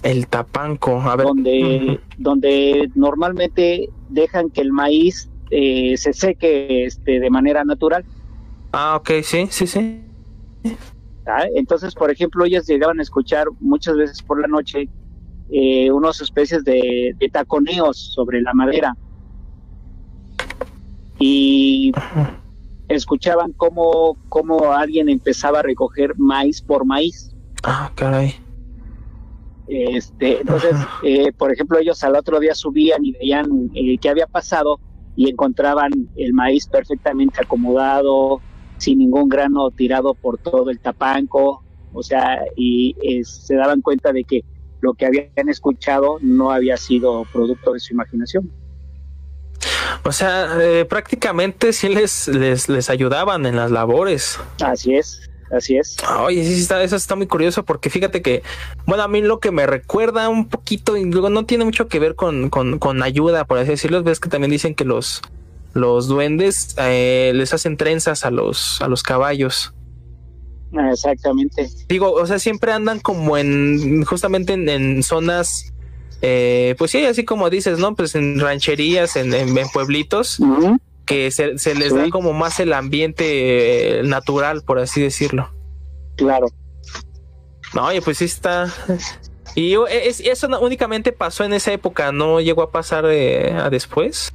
El 0.02 0.26
tapanco. 0.28 1.00
A 1.00 1.16
ver. 1.16 1.26
donde, 1.26 2.00
donde 2.18 2.90
normalmente 2.94 3.88
dejan 4.08 4.50
que 4.50 4.60
el 4.60 4.72
maíz 4.72 5.28
eh, 5.50 5.96
se 5.96 6.12
seque 6.12 6.84
este, 6.84 7.20
de 7.20 7.30
manera 7.30 7.64
natural. 7.64 8.04
Ah, 8.72 8.96
ok, 8.96 9.10
sí, 9.22 9.46
sí, 9.50 9.66
sí. 9.66 10.02
¿ah? 11.26 11.44
Entonces, 11.54 11.94
por 11.94 12.10
ejemplo, 12.10 12.44
ellas 12.44 12.66
llegaban 12.66 12.98
a 12.98 13.02
escuchar 13.02 13.46
muchas 13.60 13.96
veces 13.96 14.22
por 14.22 14.40
la 14.40 14.48
noche 14.48 14.88
eh, 15.50 15.90
unas 15.90 16.20
especies 16.20 16.64
de, 16.64 17.14
de 17.18 17.28
taconeos 17.28 17.96
sobre 17.96 18.40
la 18.42 18.52
madera. 18.52 18.96
Y 21.18 21.92
escuchaban 22.88 23.52
cómo, 23.52 24.18
cómo 24.28 24.72
alguien 24.72 25.08
empezaba 25.08 25.60
a 25.60 25.62
recoger 25.62 26.18
maíz 26.18 26.60
por 26.60 26.84
maíz. 26.84 27.34
Ah, 27.62 27.90
caray. 27.94 28.34
Este, 29.68 30.40
entonces, 30.40 30.76
eh, 31.02 31.32
por 31.32 31.52
ejemplo, 31.52 31.78
ellos 31.78 32.02
al 32.04 32.16
otro 32.16 32.38
día 32.38 32.54
subían 32.54 33.04
y 33.04 33.12
veían 33.12 33.70
eh, 33.74 33.98
qué 33.98 34.08
había 34.08 34.26
pasado 34.26 34.78
y 35.16 35.28
encontraban 35.30 35.90
el 36.16 36.32
maíz 36.32 36.66
perfectamente 36.66 37.40
acomodado, 37.42 38.40
sin 38.78 38.98
ningún 38.98 39.28
grano 39.28 39.70
tirado 39.70 40.14
por 40.14 40.38
todo 40.38 40.70
el 40.70 40.78
tapanco, 40.78 41.64
o 41.92 42.02
sea, 42.02 42.40
y 42.56 42.94
eh, 43.02 43.24
se 43.24 43.56
daban 43.56 43.80
cuenta 43.80 44.12
de 44.12 44.24
que 44.24 44.44
lo 44.80 44.92
que 44.92 45.06
habían 45.06 45.48
escuchado 45.48 46.18
no 46.20 46.50
había 46.50 46.76
sido 46.76 47.24
producto 47.32 47.72
de 47.72 47.80
su 47.80 47.94
imaginación. 47.94 48.52
O 50.04 50.12
sea, 50.12 50.58
eh, 50.60 50.84
prácticamente 50.84 51.72
sí 51.72 51.88
les, 51.88 52.28
les, 52.28 52.68
les 52.68 52.90
ayudaban 52.90 53.46
en 53.46 53.56
las 53.56 53.70
labores. 53.70 54.38
Así 54.62 54.94
es, 54.94 55.28
así 55.50 55.76
es. 55.76 55.96
Oye, 56.20 56.44
sí, 56.44 56.60
está, 56.60 56.82
eso 56.82 56.96
está 56.96 57.14
muy 57.16 57.26
curioso 57.26 57.64
porque 57.64 57.90
fíjate 57.90 58.22
que, 58.22 58.42
bueno, 58.86 59.02
a 59.02 59.08
mí 59.08 59.22
lo 59.22 59.38
que 59.40 59.50
me 59.50 59.66
recuerda 59.66 60.28
un 60.28 60.48
poquito, 60.48 60.96
y 60.96 61.04
luego 61.04 61.30
no 61.30 61.44
tiene 61.46 61.64
mucho 61.64 61.88
que 61.88 61.98
ver 61.98 62.14
con, 62.14 62.50
con, 62.50 62.78
con 62.78 63.02
ayuda, 63.02 63.44
por 63.44 63.58
así 63.58 63.70
decirlo, 63.70 64.02
ves 64.02 64.20
que 64.20 64.28
también 64.28 64.50
dicen 64.50 64.74
que 64.74 64.84
los, 64.84 65.22
los 65.74 66.08
duendes 66.08 66.74
eh, 66.78 67.32
les 67.34 67.52
hacen 67.54 67.76
trenzas 67.76 68.24
a 68.24 68.30
los, 68.30 68.80
a 68.82 68.88
los 68.88 69.02
caballos. 69.02 69.72
Exactamente. 70.90 71.68
Digo, 71.88 72.12
o 72.12 72.26
sea, 72.26 72.38
siempre 72.38 72.72
andan 72.72 73.00
como 73.00 73.38
en, 73.38 74.04
justamente 74.04 74.52
en, 74.52 74.68
en 74.68 75.02
zonas, 75.02 75.72
eh, 76.22 76.74
pues 76.76 76.90
sí, 76.90 77.04
así 77.04 77.24
como 77.24 77.48
dices, 77.50 77.78
¿no? 77.78 77.94
Pues 77.94 78.14
en 78.14 78.40
rancherías, 78.40 79.16
en, 79.16 79.32
en- 79.32 79.56
en 79.56 79.68
pueblitos, 79.68 80.40
Ujú. 80.40 80.78
Que 81.06 81.30
se, 81.30 81.56
se 81.58 81.74
les 81.74 81.92
Sí. 81.92 81.98
da 81.98 82.10
como 82.10 82.32
más 82.32 82.58
el 82.60 82.72
ambiente 82.72 84.00
eh, 84.00 84.02
natural, 84.02 84.62
por 84.62 84.78
así 84.78 85.00
decirlo. 85.00 85.50
Claro. 86.16 86.48
No, 87.74 87.86
oye, 87.86 88.02
pues 88.02 88.18
sí 88.18 88.24
está. 88.26 88.66
Y 89.54 89.74
es- 89.88 90.20
eso 90.20 90.48
únicamente 90.60 91.12
pasó 91.12 91.44
en 91.44 91.52
esa 91.52 91.72
época, 91.72 92.12
no 92.12 92.40
llegó 92.40 92.62
a 92.62 92.70
pasar 92.70 93.04
eh, 93.08 93.52
a 93.52 93.70
después. 93.70 94.32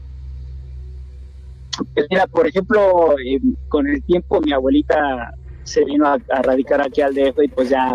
Pues 1.93 2.05
mira, 2.09 2.28
por 2.28 2.47
ejemplo, 2.47 3.15
eh, 3.19 3.39
con 3.69 3.88
el 3.88 4.03
tiempo 4.03 4.41
mi 4.41 4.51
abuelita 4.51 5.34
se 5.63 5.86
vino 5.86 6.05
a, 6.07 6.17
a 6.30 6.41
radicar 6.41 6.82
aquí 6.82 7.01
al 7.01 7.13
DF 7.13 7.43
y 7.43 7.47
pues 7.47 7.69
ya, 7.69 7.93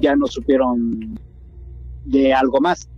ya 0.00 0.16
no 0.16 0.26
supieron 0.26 1.18
de 2.04 2.32
algo 2.32 2.60
más. 2.60 2.88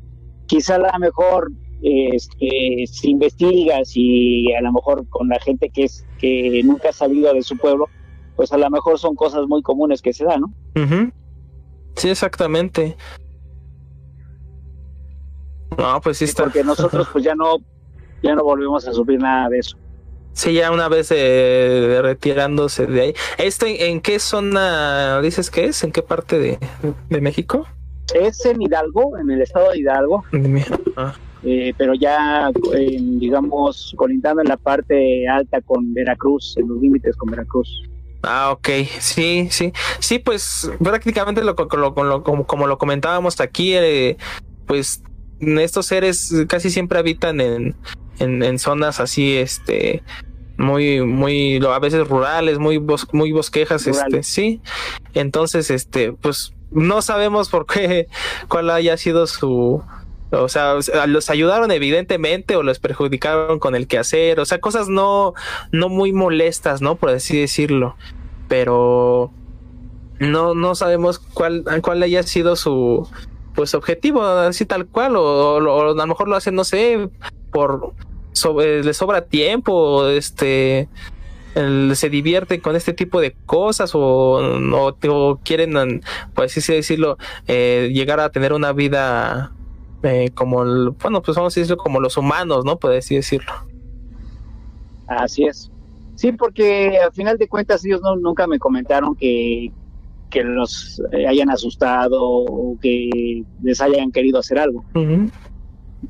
Quizá 0.47 0.77
a 0.77 0.79
lo 0.79 0.99
mejor 0.99 1.51
este, 1.83 2.85
si 2.87 3.11
investigas 3.11 3.93
y 3.95 4.53
a 4.53 4.61
lo 4.61 4.73
mejor 4.73 5.09
con 5.09 5.29
la 5.29 5.39
gente 5.41 5.69
que 5.71 5.85
es 5.85 6.07
que 6.19 6.63
nunca 6.65 6.91
ha 6.91 6.93
salido 6.93 7.35
de 7.35 7.43
su 7.43 7.57
pueblo, 7.57 7.89
pues 8.37 8.53
a 8.53 8.59
lo 8.59 8.71
mejor 8.71 8.99
son 8.99 9.15
cosas 9.15 9.47
muy 9.49 9.63
comunes 9.63 10.01
que 10.01 10.13
se 10.13 10.25
dan, 10.25 10.43
¿no? 10.43 11.13
Sí, 11.97 12.09
exactamente. 12.09 12.97
No, 15.77 16.01
pues 16.01 16.19
sí 16.19 16.25
está. 16.25 16.45
Porque 16.45 16.63
nosotros 16.65 17.09
pues 17.13 17.25
ya 17.25 17.35
no 17.35 17.57
ya 18.23 18.35
no 18.35 18.45
volvemos 18.45 18.87
a 18.87 18.93
sufrir 18.93 19.19
nada 19.19 19.49
de 19.49 19.59
eso. 19.59 19.77
Sí, 20.33 20.55
ya 20.55 20.71
una 20.71 20.89
vez 20.89 21.13
eh, 21.15 21.99
retirándose 22.01 22.87
de 22.87 23.01
ahí. 23.01 23.15
¿Esto 23.37 23.67
en, 23.67 23.77
en, 23.79 24.01
qué 24.01 24.19
zona 24.19 25.21
dices 25.21 25.51
que 25.51 25.65
es? 25.65 25.85
¿En 25.85 25.93
qué 25.93 26.03
parte 26.03 26.39
de, 26.39 26.59
de 27.11 27.21
México? 27.21 27.67
Es 28.15 28.45
en 28.47 28.63
Hidalgo, 28.63 29.19
en 29.19 29.31
el 29.31 29.43
estado 29.43 29.73
de 29.73 29.79
Hidalgo. 29.81 30.25
Ah. 30.97 31.15
Eh, 31.45 31.75
pero 31.77 31.95
ya, 31.95 32.51
eh, 32.75 32.99
digamos, 33.01 33.93
colindando 33.97 34.43
en 34.43 34.49
la 34.49 34.57
parte 34.57 35.27
alta 35.29 35.61
con 35.61 35.93
Veracruz, 35.93 36.55
en 36.57 36.69
los 36.69 36.81
límites 36.81 37.17
con 37.17 37.31
Veracruz. 37.31 37.83
Ah, 38.23 38.53
ok, 38.53 38.69
sí, 39.01 39.49
sí, 39.51 39.73
sí, 39.99 40.21
pues 40.21 40.71
prácticamente 40.83 41.43
lo, 41.43 41.57
lo, 41.57 42.05
lo 42.05 42.23
como, 42.23 42.47
como, 42.47 42.69
lo 42.69 42.79
comentábamos 42.79 43.41
aquí, 43.41 43.75
eh, 43.75 44.17
pues 44.67 45.03
estos 45.41 45.87
seres 45.87 46.33
casi 46.47 46.71
siempre 46.71 47.01
habitan 47.01 47.41
en, 47.41 47.75
en, 48.21 48.45
en, 48.45 48.61
zonas 48.61 49.01
así, 49.01 49.37
este, 49.37 50.05
muy, 50.57 51.01
muy, 51.01 51.61
a 51.67 51.79
veces 51.81 52.07
rurales, 52.07 52.61
muy, 52.61 52.77
bos, 52.77 53.09
muy 53.13 53.33
bosquejas, 53.33 53.89
este, 53.89 54.23
sí. 54.23 54.61
Entonces, 55.15 55.71
este, 55.73 56.13
pues 56.13 56.55
no 56.71 57.03
sabemos 57.03 57.49
por 57.49 57.67
qué, 57.67 58.07
cuál 58.49 58.71
haya 58.71 58.97
sido 58.97 59.27
su, 59.27 59.83
o 60.33 60.49
sea, 60.49 60.75
los 61.07 61.31
ayudaron 61.31 61.71
evidentemente 61.71 62.57
o 62.57 62.63
los 62.63 62.79
perjudicaron 62.79 63.59
con 63.59 63.75
el 63.75 63.87
quehacer, 63.87 64.41
o 64.41 64.45
sea, 64.47 64.61
cosas 64.61 64.89
no, 64.89 65.35
no 65.73 65.89
muy 65.89 66.13
molestas, 66.13 66.81
¿no? 66.81 66.97
Por 66.97 67.11
así 67.11 67.39
decirlo. 67.39 67.97
Pero 68.49 69.31
no, 70.19 70.55
no 70.55 70.75
sabemos 70.75 71.19
cuál, 71.19 71.65
cuál 71.83 72.03
haya 72.03 72.23
sido 72.23 72.57
su 72.57 73.09
pues 73.55 73.75
objetivo, 73.75 74.23
así 74.23 74.65
tal 74.65 74.87
cual, 74.87 75.17
o, 75.17 75.59
a 75.59 75.95
lo 75.95 76.07
mejor 76.07 76.29
lo 76.29 76.37
hacen, 76.37 76.55
no 76.55 76.65
sé, 76.65 77.11
por 77.51 77.93
sobre, 78.33 78.83
le 78.83 78.95
sobra 78.95 79.27
tiempo, 79.27 80.09
este 80.09 80.89
se 81.55 82.09
divierten 82.09 82.63
con 82.63 82.77
este 82.77 82.95
tipo 82.95 83.21
de 83.21 83.37
cosas 83.45 83.95
o, 83.95 84.01
o, 84.01 84.97
o 85.09 85.41
quieren, 85.45 86.03
por 86.33 86.47
así 86.47 86.61
decirlo, 86.73 87.19
eh, 87.47 87.91
llegar 87.93 88.21
a 88.21 88.31
tener 88.31 88.55
una 88.55 88.73
vida 88.73 89.53
eh, 90.03 90.31
como, 90.35 90.63
el, 90.63 90.91
bueno, 90.91 91.23
pues 91.23 91.37
vamos 91.37 91.57
a 91.57 91.61
decirlo 91.61 91.77
como 91.77 92.01
los 92.01 92.17
humanos, 92.17 92.65
¿no? 92.65 92.79
Por 92.79 92.93
así 92.93 93.15
decirlo. 93.15 93.53
Así 95.07 95.45
es. 95.45 95.71
Sí, 96.15 96.33
porque 96.33 96.99
al 96.99 97.13
final 97.13 97.39
de 97.39 97.49
cuentas 97.49 97.85
ellos 97.85 98.01
no, 98.03 98.17
nunca 98.17 98.47
me 98.47 98.59
comentaron 98.59 99.15
que, 99.17 99.73
que 100.31 100.43
los 100.45 101.03
hayan 101.29 101.51
asustado 101.51 102.19
o 102.23 102.79
que 102.81 103.45
les 103.63 103.81
hayan 103.81 104.13
querido 104.13 104.39
hacer 104.39 104.59
algo. 104.59 104.85
Uh 104.95 104.99
-huh. 104.99 105.31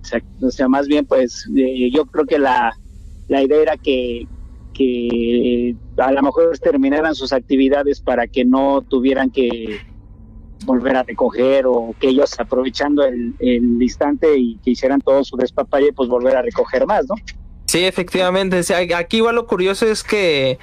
o, 0.00 0.04
sea, 0.04 0.22
o, 0.40 0.50
sea, 0.50 0.68
más 0.68 0.86
bien 0.86 1.06
pues 1.06 1.48
eh, 1.56 1.90
yo 1.92 2.04
creo 2.06 2.26
que 2.26 2.38
la, 2.38 2.76
la 3.28 3.42
idea 3.42 3.62
era 3.62 3.76
que, 3.76 4.26
que 4.74 5.76
a 5.96 6.12
lo 6.12 6.22
mejor 6.22 6.58
terminaran 6.58 7.14
sus 7.14 7.32
actividades 7.32 8.00
para 8.00 8.26
que 8.26 8.44
no 8.44 8.82
tuvieran 8.82 9.30
que 9.30 9.80
volver 10.64 10.96
a 10.96 11.02
recoger 11.02 11.66
o 11.66 11.94
que 11.98 12.08
ellos 12.08 12.38
aprovechando 12.38 13.04
el, 13.04 13.34
instante 13.40 14.36
y 14.36 14.56
que 14.58 14.70
hicieran 14.70 15.00
todo 15.00 15.24
su 15.24 15.36
despapalle 15.36 15.92
pues 15.92 16.08
volver 16.08 16.36
a 16.36 16.42
recoger 16.42 16.86
más, 16.86 17.06
¿no? 17.08 17.14
Sí, 17.66 17.84
efectivamente. 17.84 18.60
Aquí 18.94 19.18
igual 19.18 19.36
lo 19.36 19.46
curioso 19.46 19.86
es 19.86 20.02
que 20.02 20.58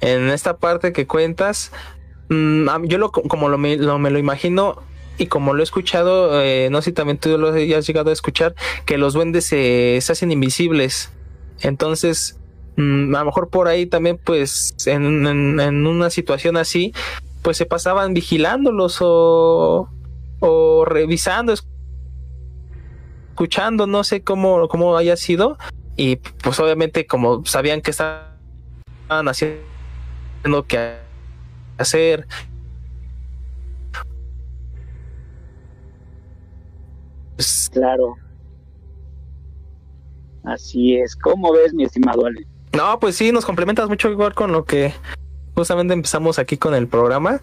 en 0.00 0.28
esta 0.30 0.56
parte 0.56 0.92
que 0.92 1.06
cuentas, 1.06 1.72
mmm, 2.28 2.84
yo 2.84 2.98
lo, 2.98 3.12
como 3.12 3.48
lo 3.48 3.58
me, 3.58 3.76
lo 3.76 4.18
imagino 4.18 4.82
y 5.18 5.26
como 5.26 5.54
lo 5.54 5.60
he 5.60 5.64
escuchado, 5.64 6.42
eh, 6.42 6.68
no 6.70 6.82
sé 6.82 6.90
si 6.90 6.92
también 6.92 7.18
tú 7.18 7.36
lo 7.38 7.48
has 7.48 7.86
llegado 7.86 8.10
a 8.10 8.12
escuchar, 8.12 8.54
que 8.84 8.98
los 8.98 9.14
duendes 9.14 9.46
se, 9.46 9.98
hacen 9.98 10.30
invisibles. 10.30 11.10
Entonces, 11.60 12.38
mmm, 12.76 13.14
a 13.14 13.20
lo 13.20 13.26
mejor 13.26 13.48
por 13.48 13.68
ahí 13.68 13.86
también, 13.86 14.18
pues, 14.22 14.74
en, 14.86 15.26
en, 15.26 15.86
una 15.86 16.10
situación 16.10 16.56
así, 16.56 16.92
pues 17.46 17.58
se 17.58 17.64
pasaban 17.64 18.12
vigilándolos 18.12 18.98
o, 19.00 19.88
o 20.40 20.84
revisando, 20.84 21.54
escuchando, 23.30 23.86
no 23.86 24.02
sé 24.02 24.24
cómo, 24.24 24.66
cómo 24.66 24.96
haya 24.96 25.16
sido, 25.16 25.56
y 25.96 26.16
pues 26.16 26.58
obviamente 26.58 27.06
como 27.06 27.46
sabían 27.46 27.82
que 27.82 27.92
estaban 27.92 28.26
haciendo 29.08 29.62
que 30.66 30.96
hacer. 31.78 32.26
Pues, 37.36 37.70
claro. 37.72 38.16
Así 40.42 40.96
es. 40.96 41.14
¿cómo 41.14 41.52
ves 41.52 41.72
mi 41.72 41.84
estimado 41.84 42.26
Ale? 42.26 42.44
no 42.72 42.98
pues 42.98 43.14
sí 43.14 43.30
nos 43.30 43.46
complementas 43.46 43.88
mucho 43.88 44.10
igual 44.10 44.34
con 44.34 44.50
lo 44.50 44.64
que 44.64 44.92
justamente 45.56 45.94
empezamos 45.94 46.38
aquí 46.38 46.56
con 46.56 46.74
el 46.74 46.86
programa 46.86 47.40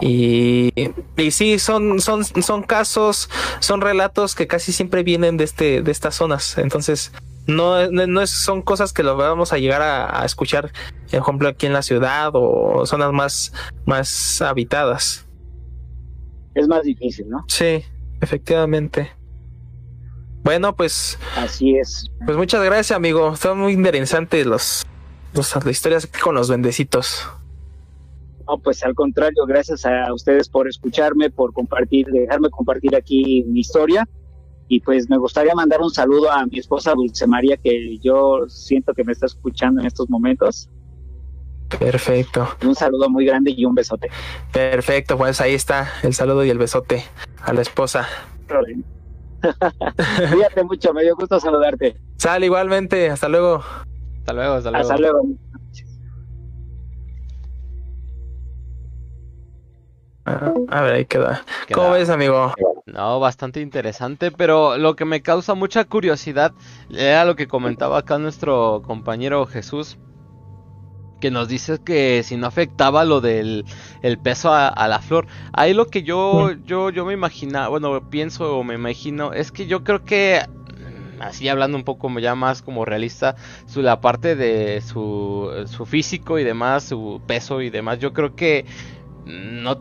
y, 0.00 0.72
y 1.16 1.30
sí, 1.30 1.58
son, 1.58 2.00
son, 2.00 2.24
son 2.24 2.62
casos, 2.62 3.30
son 3.60 3.80
relatos 3.80 4.34
que 4.34 4.46
casi 4.46 4.72
siempre 4.72 5.02
vienen 5.02 5.36
de 5.36 5.44
este, 5.44 5.82
de 5.82 5.92
estas 5.92 6.16
zonas. 6.16 6.58
Entonces, 6.58 7.12
no, 7.46 7.88
no 7.90 8.20
es, 8.20 8.30
son 8.30 8.62
cosas 8.62 8.92
que 8.92 9.02
lo 9.02 9.16
vamos 9.16 9.52
a 9.52 9.58
llegar 9.58 9.82
a, 9.82 10.22
a, 10.22 10.24
escuchar, 10.24 10.72
por 11.10 11.20
ejemplo, 11.20 11.48
aquí 11.48 11.66
en 11.66 11.72
la 11.72 11.82
ciudad 11.82 12.30
o 12.34 12.84
zonas 12.86 13.12
más, 13.12 13.52
más 13.86 14.42
habitadas. 14.42 15.26
Es 16.54 16.68
más 16.68 16.82
difícil, 16.82 17.28
¿no? 17.28 17.44
Sí, 17.48 17.84
efectivamente. 18.20 19.12
Bueno, 20.42 20.74
pues. 20.74 21.18
Así 21.36 21.76
es. 21.76 22.10
Pues 22.24 22.36
muchas 22.36 22.64
gracias, 22.64 22.96
amigo. 22.96 23.32
Están 23.32 23.58
muy 23.58 23.72
interesantes 23.72 24.44
los, 24.46 24.84
los, 25.32 25.54
las 25.54 25.66
historias 25.66 26.06
con 26.06 26.34
los 26.34 26.50
bendecitos. 26.50 27.28
No, 28.52 28.58
pues 28.58 28.84
al 28.84 28.94
contrario, 28.94 29.46
gracias 29.46 29.86
a 29.86 30.12
ustedes 30.12 30.46
por 30.46 30.68
escucharme, 30.68 31.30
por 31.30 31.54
compartir, 31.54 32.06
dejarme 32.08 32.50
compartir 32.50 32.94
aquí 32.94 33.44
mi 33.48 33.60
historia. 33.60 34.06
Y 34.68 34.80
pues 34.80 35.08
me 35.08 35.16
gustaría 35.16 35.54
mandar 35.54 35.80
un 35.80 35.88
saludo 35.88 36.30
a 36.30 36.44
mi 36.44 36.58
esposa 36.58 36.92
Dulce 36.92 37.26
María, 37.26 37.56
que 37.56 37.96
yo 38.02 38.40
siento 38.48 38.92
que 38.92 39.04
me 39.04 39.12
está 39.12 39.24
escuchando 39.24 39.80
en 39.80 39.86
estos 39.86 40.10
momentos. 40.10 40.68
Perfecto. 41.78 42.46
Un 42.62 42.74
saludo 42.74 43.08
muy 43.08 43.24
grande 43.24 43.54
y 43.56 43.64
un 43.64 43.74
besote. 43.74 44.10
Perfecto, 44.52 45.16
pues 45.16 45.40
ahí 45.40 45.54
está 45.54 45.88
el 46.02 46.12
saludo 46.12 46.44
y 46.44 46.50
el 46.50 46.58
besote 46.58 47.04
a 47.40 47.54
la 47.54 47.62
esposa. 47.62 48.06
Cuídate 50.30 50.62
mucho, 50.64 50.92
me 50.92 51.04
dio 51.04 51.16
gusto 51.16 51.40
saludarte. 51.40 51.96
Sal 52.18 52.44
igualmente, 52.44 53.08
hasta 53.08 53.30
luego. 53.30 53.62
Hasta 54.18 54.34
luego, 54.34 54.54
hasta 54.56 54.70
luego. 54.70 54.82
Hasta 54.82 54.98
luego. 54.98 55.22
A 60.24 60.80
ver, 60.82 60.94
ahí 60.94 61.04
queda. 61.04 61.44
queda. 61.66 61.76
¿Cómo 61.76 61.90
ves, 61.92 62.08
amigo? 62.08 62.52
No, 62.86 63.20
bastante 63.20 63.60
interesante, 63.60 64.30
pero 64.30 64.76
lo 64.76 64.96
que 64.96 65.04
me 65.04 65.22
causa 65.22 65.54
mucha 65.54 65.84
curiosidad 65.84 66.52
era 66.90 67.24
lo 67.24 67.36
que 67.36 67.48
comentaba 67.48 67.98
acá 67.98 68.18
nuestro 68.18 68.82
compañero 68.84 69.46
Jesús, 69.46 69.98
que 71.20 71.30
nos 71.30 71.48
dice 71.48 71.78
que 71.84 72.22
si 72.24 72.36
no 72.36 72.46
afectaba 72.46 73.04
lo 73.04 73.20
del 73.20 73.64
el 74.02 74.18
peso 74.18 74.52
a, 74.52 74.68
a 74.68 74.88
la 74.88 75.00
flor. 75.00 75.26
Ahí 75.52 75.74
lo 75.74 75.86
que 75.86 76.02
yo, 76.02 76.52
yo, 76.66 76.90
yo 76.90 77.04
me 77.04 77.14
imagina, 77.14 77.68
bueno, 77.68 78.10
pienso 78.10 78.58
o 78.58 78.64
me 78.64 78.74
imagino, 78.74 79.32
es 79.32 79.52
que 79.52 79.66
yo 79.66 79.84
creo 79.84 80.04
que 80.04 80.42
así 81.22 81.48
hablando 81.48 81.76
un 81.76 81.84
poco 81.84 82.10
ya 82.18 82.34
más 82.34 82.62
como 82.62 82.84
realista, 82.84 83.36
su, 83.66 83.82
la 83.82 84.00
parte 84.00 84.34
de 84.34 84.80
su, 84.80 85.50
su 85.66 85.86
físico 85.86 86.38
y 86.38 86.44
demás, 86.44 86.84
su 86.84 87.20
peso 87.26 87.62
y 87.62 87.70
demás, 87.70 87.98
yo 88.00 88.12
creo 88.12 88.34
que 88.34 88.66
no 89.24 89.80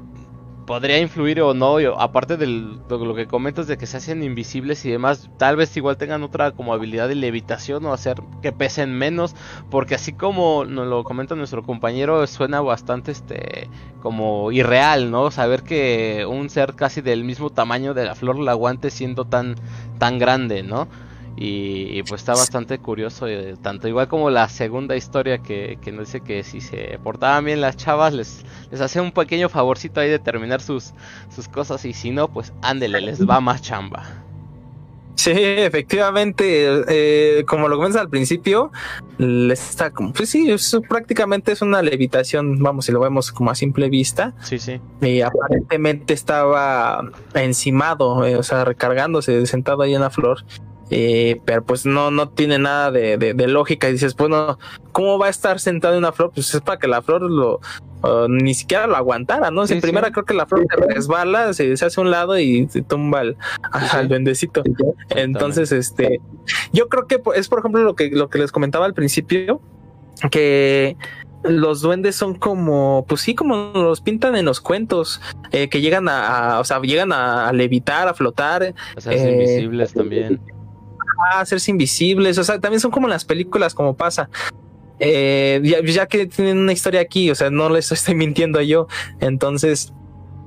podría 0.72 1.00
influir 1.00 1.42
o 1.42 1.54
no, 1.54 1.76
aparte 2.00 2.38
de 2.38 2.48
lo 2.48 3.14
que 3.14 3.28
comentas 3.28 3.68
de 3.68 3.78
que 3.78 3.86
se 3.86 3.98
hacen 3.98 4.24
invisibles 4.24 4.86
y 4.86 4.90
demás, 4.90 5.30
tal 5.38 5.58
vez 5.58 5.76
igual 5.76 5.98
tengan 5.98 6.24
otra 6.24 6.52
como 6.52 6.74
habilidad 6.74 7.10
de 7.10 7.16
levitación 7.16 7.86
o 7.86 7.92
hacer 7.92 8.22
que 8.42 8.54
pesen 8.54 8.98
menos, 8.98 9.36
porque 9.70 9.96
así 9.96 10.14
como 10.14 10.64
nos 10.64 10.88
lo 10.88 11.04
comenta 11.04 11.36
nuestro 11.36 11.62
compañero, 11.62 12.26
suena 12.26 12.62
bastante 12.62 13.12
este 13.12 13.70
como 14.02 14.54
irreal, 14.54 15.12
¿no? 15.12 15.30
Saber 15.30 15.64
que 15.64 16.26
un 16.26 16.50
ser 16.50 16.74
casi 16.76 17.02
del 17.02 17.26
mismo 17.26 17.50
tamaño 17.50 17.94
de 17.94 18.06
la 18.06 18.16
flor 18.16 18.40
la 18.40 18.52
aguante 18.52 18.92
siendo 18.92 19.26
tan 19.26 19.56
tan 20.00 20.20
grande, 20.20 20.64
¿no? 20.64 20.88
Y, 21.38 21.98
y, 21.98 22.04
pues 22.04 22.22
está 22.22 22.34
bastante 22.34 22.78
curioso, 22.80 23.26
eh, 23.28 23.56
tanto 23.62 23.88
igual 23.88 24.08
como 24.08 24.30
la 24.30 24.50
segunda 24.50 24.96
historia 24.98 25.40
que, 25.40 25.80
que, 25.82 25.92
nos 25.92 26.08
dice 26.08 26.22
que 26.22 26.44
si 26.44 26.60
se 26.60 27.00
portaban 27.04 27.46
bien 27.46 27.62
las 27.62 27.78
chavas 27.78 28.14
les, 28.14 28.44
les 28.70 28.82
hace 28.82 29.00
un 29.00 29.12
pequeño 29.12 29.48
favorcito 29.48 30.02
ahí 30.02 30.10
de 30.10 30.20
terminar 30.20 30.62
sus, 30.62 30.92
sus 31.34 31.48
cosas 31.48 31.86
y 31.86 31.94
si 31.94 32.12
no, 32.12 32.28
pues 32.28 32.54
ándele, 32.62 33.00
les 33.02 33.28
va 33.28 33.40
más 33.40 33.62
chamba. 33.62 34.04
Sí, 35.16 35.32
efectivamente, 35.36 36.84
eh, 36.88 37.46
como 37.46 37.68
lo 37.68 37.76
comentas 37.76 38.02
al 38.02 38.10
principio, 38.10 38.72
les 39.20 39.70
está 39.70 39.92
como, 39.92 40.14
pues 40.14 40.30
sí, 40.30 40.50
eso 40.50 40.82
prácticamente 40.82 41.52
es 41.52 41.62
una 41.62 41.82
levitación, 41.84 42.58
vamos, 42.58 42.86
si 42.86 42.92
lo 42.92 43.00
vemos 43.00 43.32
como 43.32 43.52
a 43.52 43.56
simple 43.56 43.90
vista. 43.90 44.34
Sí, 44.42 44.58
sí. 44.58 44.82
Y 45.02 45.22
aparentemente 45.22 46.16
estaba 46.16 47.08
encimado, 47.36 48.26
eh, 48.26 48.36
o 48.36 48.42
sea, 48.42 48.66
recargándose, 48.66 49.46
sentado 49.46 49.84
ahí 49.84 49.94
en 49.94 50.02
la 50.02 50.10
flor 50.10 50.44
Eh, 50.94 51.40
pero 51.46 51.64
pues 51.64 51.86
no, 51.86 52.12
no 52.12 52.30
tiene 52.30 52.60
nada 52.60 52.92
de, 52.92 53.18
de, 53.18 53.48
lógica. 53.48 53.88
Y 53.88 53.94
dices, 53.94 54.16
bueno, 54.16 54.60
¿cómo 54.92 55.18
va 55.18 55.28
a 55.28 55.30
estar 55.30 55.60
sentado 55.60 55.94
en 55.94 56.00
una 56.00 56.12
flor? 56.12 56.32
Pues 56.34 56.54
es 56.54 56.62
para 56.62 56.78
que 56.78 56.88
la 56.88 57.02
flor 57.02 57.22
lo 57.22 57.62
ni 58.30 58.54
siquiera 58.54 58.88
lo 58.88 58.96
aguantara, 58.96 59.52
¿no? 59.52 59.64
en 59.64 59.80
primera 59.80 60.12
creo 60.12 60.26
que 60.26 60.34
la 60.34 60.48
flor 60.48 60.66
se 60.68 60.76
resbala, 60.88 61.54
se, 61.54 61.78
se, 61.78 61.86
hace 61.86 62.02
un 62.02 62.10
lado 62.10 62.38
y 62.40 62.68
se 62.68 62.82
tumba 62.82 63.20
al, 63.20 63.38
al 63.72 64.08
duendecito. 64.08 64.64
Entonces, 65.10 65.72
este, 65.72 66.20
yo 66.74 66.90
creo 66.90 67.06
que 67.06 67.22
es 67.36 67.48
por 67.48 67.60
ejemplo 67.60 67.84
lo 67.84 67.96
que, 67.96 68.10
lo 68.10 68.30
que 68.30 68.40
les 68.40 68.52
comentaba 68.52 68.86
al 68.86 68.96
principio, 68.96 69.62
que 70.32 70.98
los 71.44 71.82
duendes 71.82 72.16
son 72.16 72.36
como, 72.36 73.06
pues 73.08 73.22
sí, 73.22 73.36
como 73.36 73.72
los 73.74 74.02
pintan 74.02 74.36
en 74.36 74.46
los 74.46 74.62
cuentos, 74.62 75.22
eh, 75.52 75.70
que 75.70 75.82
llegan 75.82 76.08
a, 76.10 76.60
o 76.60 76.64
sea, 76.64 76.80
llegan 76.82 77.12
a, 77.12 77.52
levitar, 77.54 78.08
a 78.08 78.14
flotar. 78.14 78.64
A 78.64 78.74
eh, 79.12 79.32
invisibles 79.32 79.94
también. 79.94 80.42
A 81.34 81.42
hacerse 81.42 81.72
invisibles, 81.72 82.38
o 82.38 82.44
sea, 82.44 82.60
también 82.60 82.80
son 82.80 82.92
como 82.92 83.08
las 83.08 83.26
películas, 83.26 83.74
como 83.74 83.96
pasa. 83.96 84.30
Eh, 85.00 85.62
ya, 85.64 86.06
que 86.06 86.28
tienen 86.28 86.60
una 86.60 86.74
historia 86.74 87.02
aquí, 87.02 87.32
o 87.32 87.36
sea, 87.36 87.50
no 87.50 87.70
les 87.70 87.92
estoy 87.92 88.16
mintiendo 88.16 88.62
yo, 88.62 88.88
entonces 89.20 89.94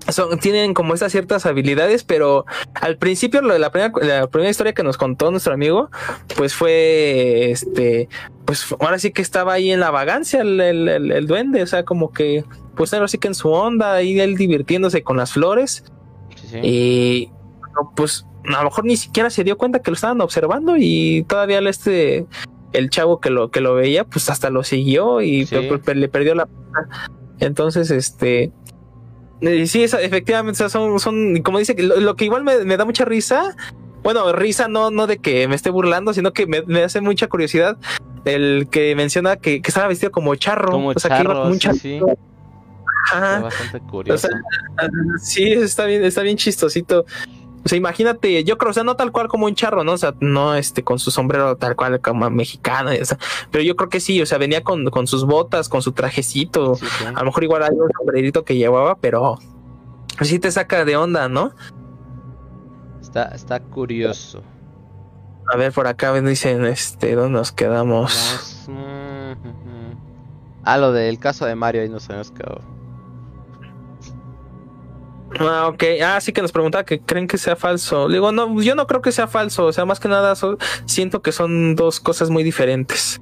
son, 0.09 0.39
tienen 0.39 0.75
como 0.75 0.95
estas 0.95 1.13
ciertas 1.13 1.47
habilidades, 1.47 2.05
pero 2.05 2.45
al 2.75 2.97
principio 2.97 3.41
la 3.43 3.71
primera, 3.73 3.93
la 4.03 4.27
primera 4.29 4.51
historia 4.51 4.73
que 4.73 4.83
nos 4.83 4.97
contó 4.97 5.31
nuestro 5.31 5.55
amigo, 5.55 5.91
pues 6.37 6.55
fue 6.55 7.51
este, 7.51 8.09
pues 8.45 8.67
ahora 8.79 8.99
sí 8.99 9.11
que 9.11 9.23
estaba 9.23 9.55
ahí 9.55 9.71
en 9.71 9.81
la 9.81 9.91
vagancia 9.91 10.43
el, 10.43 10.61
el, 10.61 11.27
duende, 11.27 11.63
o 11.63 11.67
sea, 11.67 11.85
como 11.85 12.13
que 12.13 12.45
pues 12.77 12.93
ahora 12.93 13.09
sí 13.09 13.19
que 13.19 13.29
en 13.29 13.35
su 13.35 13.51
onda, 13.51 13.95
ahí 13.95 14.21
él 14.21 14.37
divirtiéndose 14.37 15.03
con 15.03 15.17
las 15.17 15.33
flores. 15.33 15.85
Y 16.63 17.31
pues 17.97 18.25
a 18.47 18.59
lo 18.59 18.65
mejor 18.65 18.85
ni 18.85 18.97
siquiera 18.97 19.31
se 19.31 19.45
dio 19.45 19.57
cuenta 19.57 19.81
que 19.81 19.91
lo 19.91 19.95
estaban 19.95 20.21
observando 20.21 20.77
y 20.77 21.25
todavía 21.29 21.59
este 21.61 22.27
el 22.73 22.91
chavo 22.91 23.21
que 23.21 23.31
lo 23.31 23.51
que 23.51 23.61
lo 23.61 23.75
veía 23.75 24.05
pues 24.05 24.29
hasta 24.29 24.51
lo 24.51 24.65
siguió 24.65 25.23
y 25.23 25.47
le 25.47 26.09
perdió 26.09 26.35
la 26.35 26.49
entonces 27.41 27.91
este 27.91 28.53
sí 29.67 29.85
efectivamente 29.85 30.69
son 30.69 30.99
son 30.99 31.43
como 31.43 31.59
dice 31.59 31.75
lo, 31.79 32.17
que 32.17 32.25
igual 32.25 32.45
me, 32.45 32.77
da 32.77 32.85
mucha 32.85 33.05
risa 33.05 33.57
bueno 34.03 34.33
risa 34.33 34.69
no 34.69 34.91
no 34.91 35.07
de 35.07 35.19
que 35.19 35.49
me 35.49 35.55
esté 35.55 35.71
burlando 35.71 36.13
sino 36.13 36.33
que 36.33 36.47
me, 36.47 36.83
hace 36.83 37.01
mucha 37.01 37.29
curiosidad 37.29 37.79
el 38.25 38.69
que 38.71 38.95
menciona 38.97 39.37
que, 39.37 39.61
estaba 39.65 39.89
vestido 39.89 40.11
como 40.11 40.35
charro 40.35 40.71
como 40.71 40.89
o 40.89 40.99
sea 40.99 41.19
charro, 41.19 41.51
que 41.53 41.75
sí, 41.75 42.01
bastante 43.13 43.81
curioso. 43.81 44.29
sí, 45.21 45.53
está 45.53 45.87
bien, 45.87 46.05
está 46.05 46.23
bien 46.23 46.37
chistosito. 46.37 47.05
O 47.65 47.69
sea, 47.69 47.79
imagínate, 47.79 48.45
yo 48.45 48.59
creo, 48.59 48.71
o 48.71 48.75
sea, 48.75 48.85
no 48.85 48.95
tal 48.95 49.11
cual 49.11 49.29
como 49.29 49.47
un 49.47 49.55
charro, 49.55 49.85
¿no? 49.85 49.93
O 49.93 49.99
sea, 49.99 50.15
no 50.21 50.55
este 50.55 50.85
con 50.85 50.99
su 50.99 51.11
sombrero 51.11 51.57
tal 51.57 51.77
cual 51.77 52.01
como 52.01 52.29
mexicano, 52.29 52.91
o 52.91 53.05
sea, 53.05 53.19
pero 53.51 53.65
yo 53.65 53.75
creo 53.75 53.89
que 53.89 54.01
sí, 54.01 54.21
o 54.21 54.27
sea, 54.27 54.37
venía 54.39 54.63
con, 54.63 54.85
con 54.87 55.07
sus 55.07 55.25
botas, 55.25 55.69
con 55.69 55.81
su 55.81 55.93
trajecito, 55.93 56.77
a 57.15 57.21
lo 57.21 57.25
mejor 57.25 57.45
igual 57.45 57.63
hay 57.63 57.71
un 57.71 57.91
sombrerito 57.97 58.45
que 58.45 58.57
llevaba, 58.57 58.97
pero 58.97 59.39
sí 60.21 60.39
te 60.39 60.51
saca 60.51 60.85
de 60.85 60.97
onda, 60.97 61.29
¿no? 61.29 61.53
Está, 63.01 63.25
está 63.29 63.61
curioso. 63.61 64.43
A 65.53 65.57
ver, 65.57 65.73
por 65.73 65.87
acá 65.87 66.13
dicen, 66.21 66.65
este, 66.65 67.15
¿dónde 67.15 67.39
nos 67.39 67.53
quedamos? 67.53 68.69
Ah, 70.65 70.79
lo 70.79 70.93
del 70.93 71.19
caso 71.19 71.45
de 71.45 71.55
Mario, 71.55 71.83
ahí 71.83 71.89
nos 71.89 72.09
hemos 72.09 72.31
quedado. 72.31 72.61
Ah, 75.41 75.69
ok. 75.69 75.83
Ah, 76.05 76.21
sí 76.21 76.33
que 76.33 76.43
nos 76.43 76.53
preguntaba 76.53 76.85
que 76.85 77.01
creen 77.01 77.27
que 77.27 77.39
sea 77.39 77.57
falso. 77.57 78.09
digo, 78.09 78.33
no, 78.33 78.61
yo 78.63 78.75
no 78.75 78.87
creo 78.87 79.03
que 79.03 79.13
sea 79.13 79.27
falso. 79.27 79.67
O 79.67 79.73
sea, 79.73 79.85
más 79.85 80.01
que 80.01 80.09
nada 80.09 80.35
siento 80.87 81.23
que 81.23 81.33
son 81.33 81.77
dos 81.77 82.01
cosas 82.01 82.31
muy 82.31 82.43
diferentes. 82.43 83.21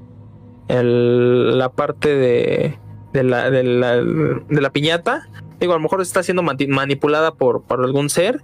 El, 0.68 1.58
la 1.58 1.70
parte 1.70 2.14
de, 2.14 2.78
de, 3.12 3.22
la, 3.22 3.50
de, 3.50 3.62
la, 3.62 3.96
de 3.96 4.60
la 4.60 4.70
piñata, 4.70 5.28
digo, 5.60 5.72
a 5.72 5.76
lo 5.76 5.82
mejor 5.82 6.00
está 6.00 6.22
siendo 6.22 6.42
manipulada 6.42 7.34
por, 7.34 7.62
por 7.62 7.84
algún 7.84 8.10
ser. 8.10 8.42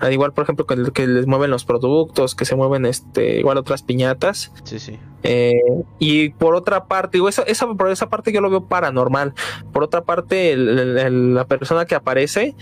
Al 0.00 0.12
igual, 0.12 0.32
por 0.32 0.44
ejemplo, 0.44 0.64
que, 0.64 0.76
que, 0.92 1.06
les 1.08 1.26
mueven 1.26 1.50
los 1.50 1.64
productos, 1.64 2.36
que 2.36 2.44
se 2.44 2.54
mueven 2.54 2.86
este, 2.86 3.40
igual 3.40 3.58
otras 3.58 3.82
piñatas. 3.82 4.52
Sí, 4.62 4.78
sí. 4.78 4.96
Eh, 5.24 5.60
y 5.98 6.30
por 6.30 6.54
otra 6.54 6.84
parte, 6.84 7.18
digo, 7.18 7.28
esa, 7.28 7.42
esa, 7.42 7.66
por 7.66 7.90
esa 7.90 8.08
parte 8.08 8.32
yo 8.32 8.40
lo 8.40 8.48
veo 8.48 8.66
paranormal. 8.66 9.34
Por 9.72 9.82
otra 9.82 10.02
parte, 10.02 10.56
la 10.56 11.44
persona 11.46 11.84
que 11.86 11.96
aparece 11.96 12.54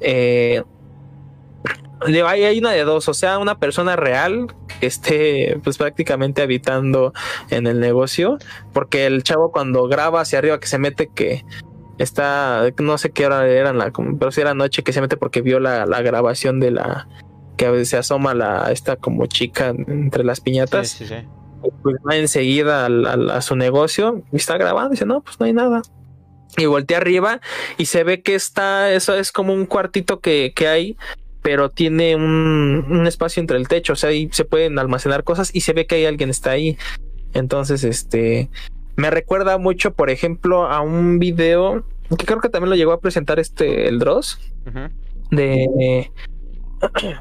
eh, 0.00 0.62
hay, 2.00 2.44
hay, 2.44 2.58
una 2.58 2.72
de 2.72 2.84
dos, 2.84 3.08
o 3.08 3.14
sea, 3.14 3.38
una 3.38 3.58
persona 3.58 3.96
real 3.96 4.46
que 4.80 4.86
esté 4.86 5.58
pues 5.64 5.78
prácticamente 5.78 6.42
habitando 6.42 7.12
en 7.50 7.66
el 7.66 7.80
negocio, 7.80 8.38
porque 8.72 9.06
el 9.06 9.22
chavo 9.22 9.50
cuando 9.50 9.88
graba 9.88 10.20
hacia 10.20 10.38
arriba 10.38 10.60
que 10.60 10.68
se 10.68 10.78
mete 10.78 11.08
que 11.08 11.44
está, 11.98 12.62
no 12.80 12.98
sé 12.98 13.10
qué 13.10 13.26
hora 13.26 13.46
era, 13.46 13.72
la, 13.72 13.92
pero 14.18 14.30
si 14.30 14.40
era 14.40 14.54
noche 14.54 14.82
que 14.82 14.92
se 14.92 15.00
mete 15.00 15.16
porque 15.16 15.42
vio 15.42 15.58
la, 15.58 15.84
grabación 16.02 16.60
de 16.60 16.70
la 16.70 17.08
que 17.56 17.84
se 17.84 17.96
asoma 17.96 18.34
la 18.34 18.70
esta 18.70 18.96
como 18.96 19.26
chica 19.26 19.68
entre 19.70 20.22
las 20.22 20.40
piñatas. 20.40 21.02
Pues 21.82 21.96
va 22.08 22.14
enseguida 22.14 22.86
a 22.86 23.40
su 23.40 23.56
negocio 23.56 24.22
y 24.32 24.36
está 24.36 24.56
grabando 24.56 24.90
y 24.90 24.92
dice, 24.92 25.06
no, 25.06 25.22
pues 25.22 25.40
no 25.40 25.46
hay 25.46 25.52
nada 25.52 25.82
y 26.56 26.66
voltea 26.66 26.98
arriba 26.98 27.40
y 27.76 27.86
se 27.86 28.04
ve 28.04 28.22
que 28.22 28.34
está, 28.34 28.92
eso 28.92 29.14
es 29.14 29.32
como 29.32 29.52
un 29.52 29.66
cuartito 29.66 30.20
que, 30.20 30.52
que 30.54 30.68
hay, 30.68 30.96
pero 31.42 31.70
tiene 31.70 32.16
un, 32.16 32.86
un, 32.88 33.06
espacio 33.06 33.40
entre 33.40 33.56
el 33.56 33.68
techo, 33.68 33.92
o 33.92 33.96
sea, 33.96 34.10
ahí 34.10 34.28
se 34.32 34.44
pueden 34.44 34.78
almacenar 34.78 35.24
cosas 35.24 35.54
y 35.54 35.60
se 35.60 35.72
ve 35.72 35.86
que 35.86 35.96
hay 35.96 36.06
alguien 36.06 36.30
está 36.30 36.50
ahí. 36.50 36.76
Entonces, 37.34 37.84
este, 37.84 38.48
me 38.96 39.10
recuerda 39.10 39.58
mucho, 39.58 39.92
por 39.92 40.10
ejemplo, 40.10 40.66
a 40.66 40.80
un 40.80 41.18
video 41.18 41.84
que 42.16 42.24
creo 42.24 42.40
que 42.40 42.48
también 42.48 42.70
lo 42.70 42.76
llegó 42.76 42.92
a 42.92 43.00
presentar 43.00 43.38
este, 43.38 43.88
el 43.88 43.98
Dross, 43.98 44.38
de, 45.30 46.10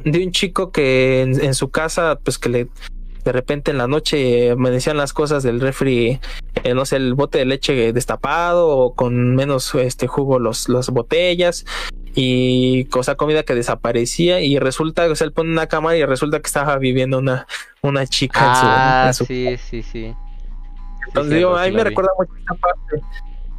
de 0.06 0.24
un 0.24 0.32
chico 0.32 0.72
que 0.72 1.22
en 1.22 1.54
su 1.54 1.70
casa, 1.70 2.20
pues 2.24 2.38
que 2.38 2.50
le 2.50 2.68
de 3.28 3.34
repente 3.34 3.72
en 3.72 3.78
la 3.78 3.88
noche 3.88 4.52
amanecían 4.52 4.96
las 4.96 5.12
cosas 5.12 5.44
del 5.44 5.60
refri, 5.60 6.18
eh, 6.64 6.74
no 6.74 6.86
sé, 6.86 6.96
el 6.96 7.14
bote 7.14 7.40
de 7.40 7.46
leche 7.46 7.92
destapado 7.92 8.70
o 8.70 8.96
con 8.96 9.36
menos 9.36 9.76
este 9.76 10.08
jugo 10.08 10.40
los, 10.40 10.70
las 10.70 10.90
botellas 10.92 11.66
y 12.16 12.86
cosa 12.86 13.16
comida 13.16 13.44
que 13.44 13.54
desaparecía 13.54 14.40
y 14.40 14.60
resulta, 14.60 15.08
o 15.08 15.16
sea, 15.16 15.26
él 15.26 15.34
pone 15.34 15.52
una 15.52 15.68
cámara 15.68 15.98
y 15.98 16.06
resulta 16.06 16.40
que 16.40 16.48
estaba 16.48 16.78
viviendo 16.78 17.20
una, 17.20 17.48
una 17.82 18.08
chica 18.08 18.40
en 18.48 18.56
su, 18.56 18.66
ah, 18.66 19.12
sí, 19.14 19.58
sí, 19.58 19.84
sí. 19.84 20.16
Entonces 21.08 21.34
digo, 21.34 21.58
a 21.58 21.66
mí 21.66 21.72
me 21.74 21.84
recuerda 21.84 22.12
mucho 22.18 22.32
esta 22.40 22.54
parte. 22.54 23.02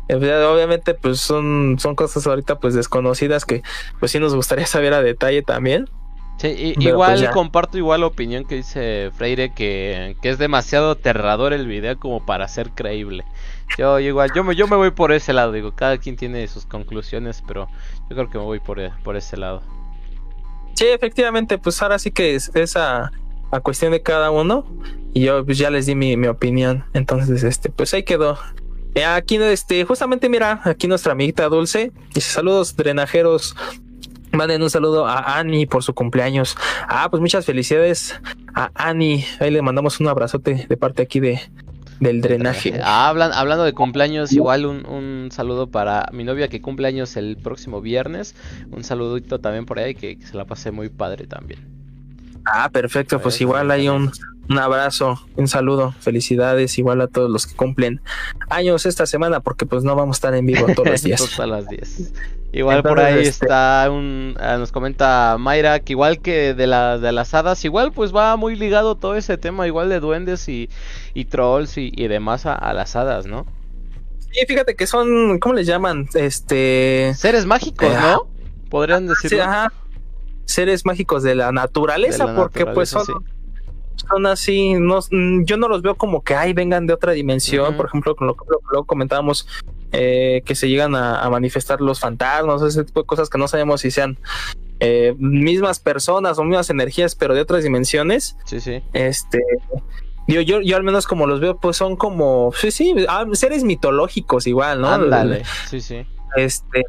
Eh, 0.09 0.45
obviamente, 0.47 0.95
pues 0.95 1.21
son, 1.21 1.77
son 1.79 1.95
cosas 1.95 2.27
ahorita 2.27 2.59
pues 2.59 2.73
desconocidas 2.73 3.45
que 3.45 3.63
pues 4.01 4.13
sí 4.13 4.19
nos 4.19 4.35
gustaría 4.35 4.65
saber 4.65 4.95
a 4.95 5.03
detalle 5.03 5.43
también. 5.43 5.91
Sí, 6.39 6.75
igual 6.79 7.19
pues, 7.19 7.31
comparto 7.31 7.79
igual 7.79 8.03
la 8.03 8.07
opinión 8.07 8.45
que 8.45 8.55
dice 8.55 9.11
Freire 9.17 9.53
que, 9.53 10.17
es 10.23 10.39
demasiado 10.39 10.93
aterrador 10.93 11.53
el 11.53 11.67
video 11.67 11.99
como 11.99 12.25
para 12.25 12.47
ser 12.47 12.71
creíble. 12.71 13.25
Yo 13.77 13.99
igual, 13.99 14.31
yo 14.35 14.45
me, 14.45 14.55
yo 14.55 14.69
me 14.69 14.77
voy 14.77 14.93
por 14.93 15.13
ese 15.13 15.33
lado, 15.33 15.51
digo, 15.51 15.73
cada 15.75 15.99
quien 15.99 16.17
tiene 16.17 16.47
sus 16.47 16.65
conclusiones, 16.65 17.43
pero 17.47 17.69
yo 18.09 18.17
creo 18.17 18.31
que 18.31 18.39
me 18.39 18.45
voy 18.45 18.61
por, 18.61 18.79
por 19.03 19.17
ese 19.17 19.37
lado. 19.37 19.63
Sí, 20.75 20.87
efectivamente, 20.87 21.59
pues 21.59 21.83
ahora 21.83 21.99
sí 21.99 22.13
que 22.13 22.37
es 22.37 22.55
esa 22.55 23.11
a 23.51 23.61
cuestión 23.61 23.93
de 23.93 24.03
cada 24.03 24.31
uno 24.31 24.65
y 25.15 25.23
yo 25.23 25.45
pues 25.45 25.59
ya 25.59 25.71
les 25.71 25.87
di 25.87 25.95
mi, 25.95 26.17
mi 26.17 26.29
opinión, 26.29 26.85
entonces 26.93 27.43
este 27.43 27.71
pues 27.71 27.93
ahí 27.95 28.05
quedó. 28.05 28.39
Eh, 28.95 29.05
aquí 29.05 29.37
este 29.37 29.85
justamente 29.85 30.29
mira, 30.29 30.61
aquí 30.65 30.87
nuestra 30.87 31.13
amiguita 31.13 31.49
Dulce 31.49 31.93
dice 32.15 32.31
saludos 32.31 32.77
drenajeros 32.77 33.57
Manden 34.33 34.63
un 34.63 34.71
saludo 34.71 35.07
a 35.07 35.39
Ani 35.39 35.67
por 35.67 35.83
su 35.83 35.95
cumpleaños. 35.95 36.57
Ah, 36.89 37.09
pues 37.11 37.21
muchas 37.21 37.45
felicidades 37.45 38.21
a 38.55 38.71
Ani. 38.75 39.25
Ahí 39.41 39.51
le 39.51 39.63
mandamos 39.63 40.01
un 40.01 40.09
abrazote 40.09 40.67
de 40.69 40.77
parte 40.77 41.03
aquí 41.03 41.21
de 41.21 41.41
del 42.01 42.21
drenaje. 42.21 42.79
Ah, 42.83 43.09
hablando 43.09 43.65
de 43.65 43.73
cumpleaños, 43.73 44.33
igual 44.33 44.67
un, 44.67 44.87
un, 44.87 45.31
saludo 45.33 45.67
para 45.67 46.09
mi 46.13 46.23
novia 46.23 46.49
que 46.49 46.61
cumple 46.61 46.87
años 46.87 47.17
el 47.17 47.37
próximo 47.37 47.81
viernes. 47.81 48.37
Un 48.71 48.85
saludito 48.85 49.41
también 49.41 49.67
por 49.67 49.79
ahí 49.79 49.95
que, 49.95 50.17
que 50.17 50.27
se 50.27 50.37
la 50.37 50.45
pase 50.45 50.71
muy 50.71 50.89
padre 50.89 51.27
también. 51.27 51.61
Ah, 52.45 52.71
perfecto. 52.71 53.21
Pues 53.21 53.41
igual 53.41 53.71
hay 53.71 53.89
un, 53.89 54.13
un 54.49 54.59
abrazo, 54.59 55.21
un 55.37 55.47
saludo, 55.47 55.95
felicidades 56.01 56.79
igual 56.79 57.01
a 57.03 57.07
todos 57.07 57.31
los 57.31 57.47
que 57.47 57.55
cumplen 57.55 58.01
años 58.49 58.87
esta 58.87 59.05
semana, 59.05 59.41
porque 59.41 59.67
pues 59.67 59.85
no 59.85 59.95
vamos 59.95 60.17
a 60.17 60.19
estar 60.19 60.35
en 60.35 60.47
vivo 60.47 60.67
todos 60.75 60.89
los 60.89 61.03
días. 61.05 61.31
todas 61.37 61.51
las 61.51 61.69
10. 61.69 62.13
Igual 62.53 62.83
por 62.83 62.99
ahí 62.99 63.27
este 63.27 63.45
está 63.45 63.91
un, 63.91 64.35
ah, 64.41 64.57
nos 64.57 64.73
comenta 64.73 65.37
Mayra 65.39 65.81
que 65.81 65.93
igual 65.93 66.21
que 66.21 66.55
de, 66.55 66.67
la, 66.67 66.97
de 66.97 67.13
las 67.13 67.35
hadas, 67.35 67.63
igual 67.67 67.93
pues 67.93 68.15
va 68.15 68.37
muy 68.37 68.57
ligado 68.57 68.95
todo 68.95 69.17
ese 69.17 69.37
tema, 69.37 69.67
igual 69.67 69.91
de 69.91 70.01
duendes 70.01 70.49
y, 70.49 70.71
y 71.13 71.27
trolls 71.27 71.77
y, 71.77 71.91
demás 72.09 72.47
a, 72.47 72.73
las 72.73 72.97
hadas, 72.97 73.27
¿no? 73.27 73.47
Sí, 74.31 74.47
fíjate 74.47 74.77
que 74.77 74.87
son, 74.87 75.39
¿cómo 75.41 75.55
les 75.55 75.67
llaman? 75.67 76.09
Este... 76.15 77.13
Seres 77.17 77.45
mágicos, 77.45 77.93
¿no? 77.93 77.99
Ah, 77.99 78.19
Podrían 78.71 79.07
decirlo. 79.07 79.37
Sí, 79.37 79.41
ajá. 79.41 79.73
Seres 80.47 80.87
mágicos 80.87 81.23
de 81.23 81.35
la 81.35 81.53
naturaleza, 81.53 82.35
porque 82.35 82.65
pues 82.65 82.89
son 82.89 83.05
son 84.09 84.27
así, 84.27 84.75
no, 84.75 84.99
mm, 85.11 85.45
yo 85.45 85.57
no 85.57 85.69
los 85.69 85.83
veo 85.83 85.95
como 85.95 86.23
que 86.23 86.35
ay 86.35 86.53
vengan 86.53 86.87
de 86.87 86.95
otra 86.95 87.13
dimensión, 87.13 87.77
por 87.77 87.87
ejemplo, 87.87 88.17
con 88.17 88.27
lo 88.27 88.35
que 88.35 88.45
lo 88.73 88.85
comentábamos, 88.85 89.47
eh, 89.93 90.43
que 90.45 90.55
se 90.55 90.69
llegan 90.69 90.95
a, 90.95 91.21
a 91.21 91.31
manifestar 91.31 91.81
los 91.81 92.01
fantasmas, 92.01 92.63
ese 92.63 92.85
tipo 92.85 93.01
de 93.01 93.07
cosas 93.07 93.29
que 93.29 93.39
no 93.39 93.49
sabemos 93.49 93.81
si 93.81 93.91
sean 93.91 94.19
eh, 94.81 95.15
mismas 95.19 95.81
personas 95.81 96.39
o 96.39 96.45
mismas 96.45 96.71
energías, 96.71 97.15
pero 97.15 97.35
de 97.35 97.41
otras 97.41 97.65
dimensiones. 97.65 98.37
Sí, 98.45 98.61
sí. 98.61 98.83
Este, 98.93 99.41
yo, 100.29 100.41
yo, 100.41 100.61
yo 100.61 100.77
al 100.77 100.85
menos 100.85 101.07
como 101.07 101.27
los 101.27 101.41
veo, 101.41 101.57
pues 101.59 101.77
son 101.77 101.97
como, 101.97 102.53
sí, 102.55 102.71
sí, 102.71 102.95
ah, 103.09 103.27
seres 103.33 103.65
mitológicos 103.65 104.47
igual, 104.47 104.81
¿no? 104.81 104.89
Ándale. 104.89 105.43
Sí, 105.69 105.81
sí. 105.81 106.07
Este, 106.37 106.85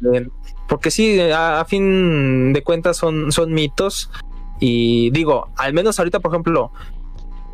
porque 0.68 0.90
sí, 0.90 1.18
a, 1.20 1.60
a 1.60 1.64
fin 1.64 2.52
de 2.52 2.62
cuentas 2.62 2.96
son, 2.96 3.32
son 3.32 3.52
mitos. 3.52 4.10
Y 4.60 5.10
digo, 5.10 5.48
al 5.56 5.72
menos 5.72 5.98
ahorita, 5.98 6.20
por 6.20 6.32
ejemplo, 6.32 6.70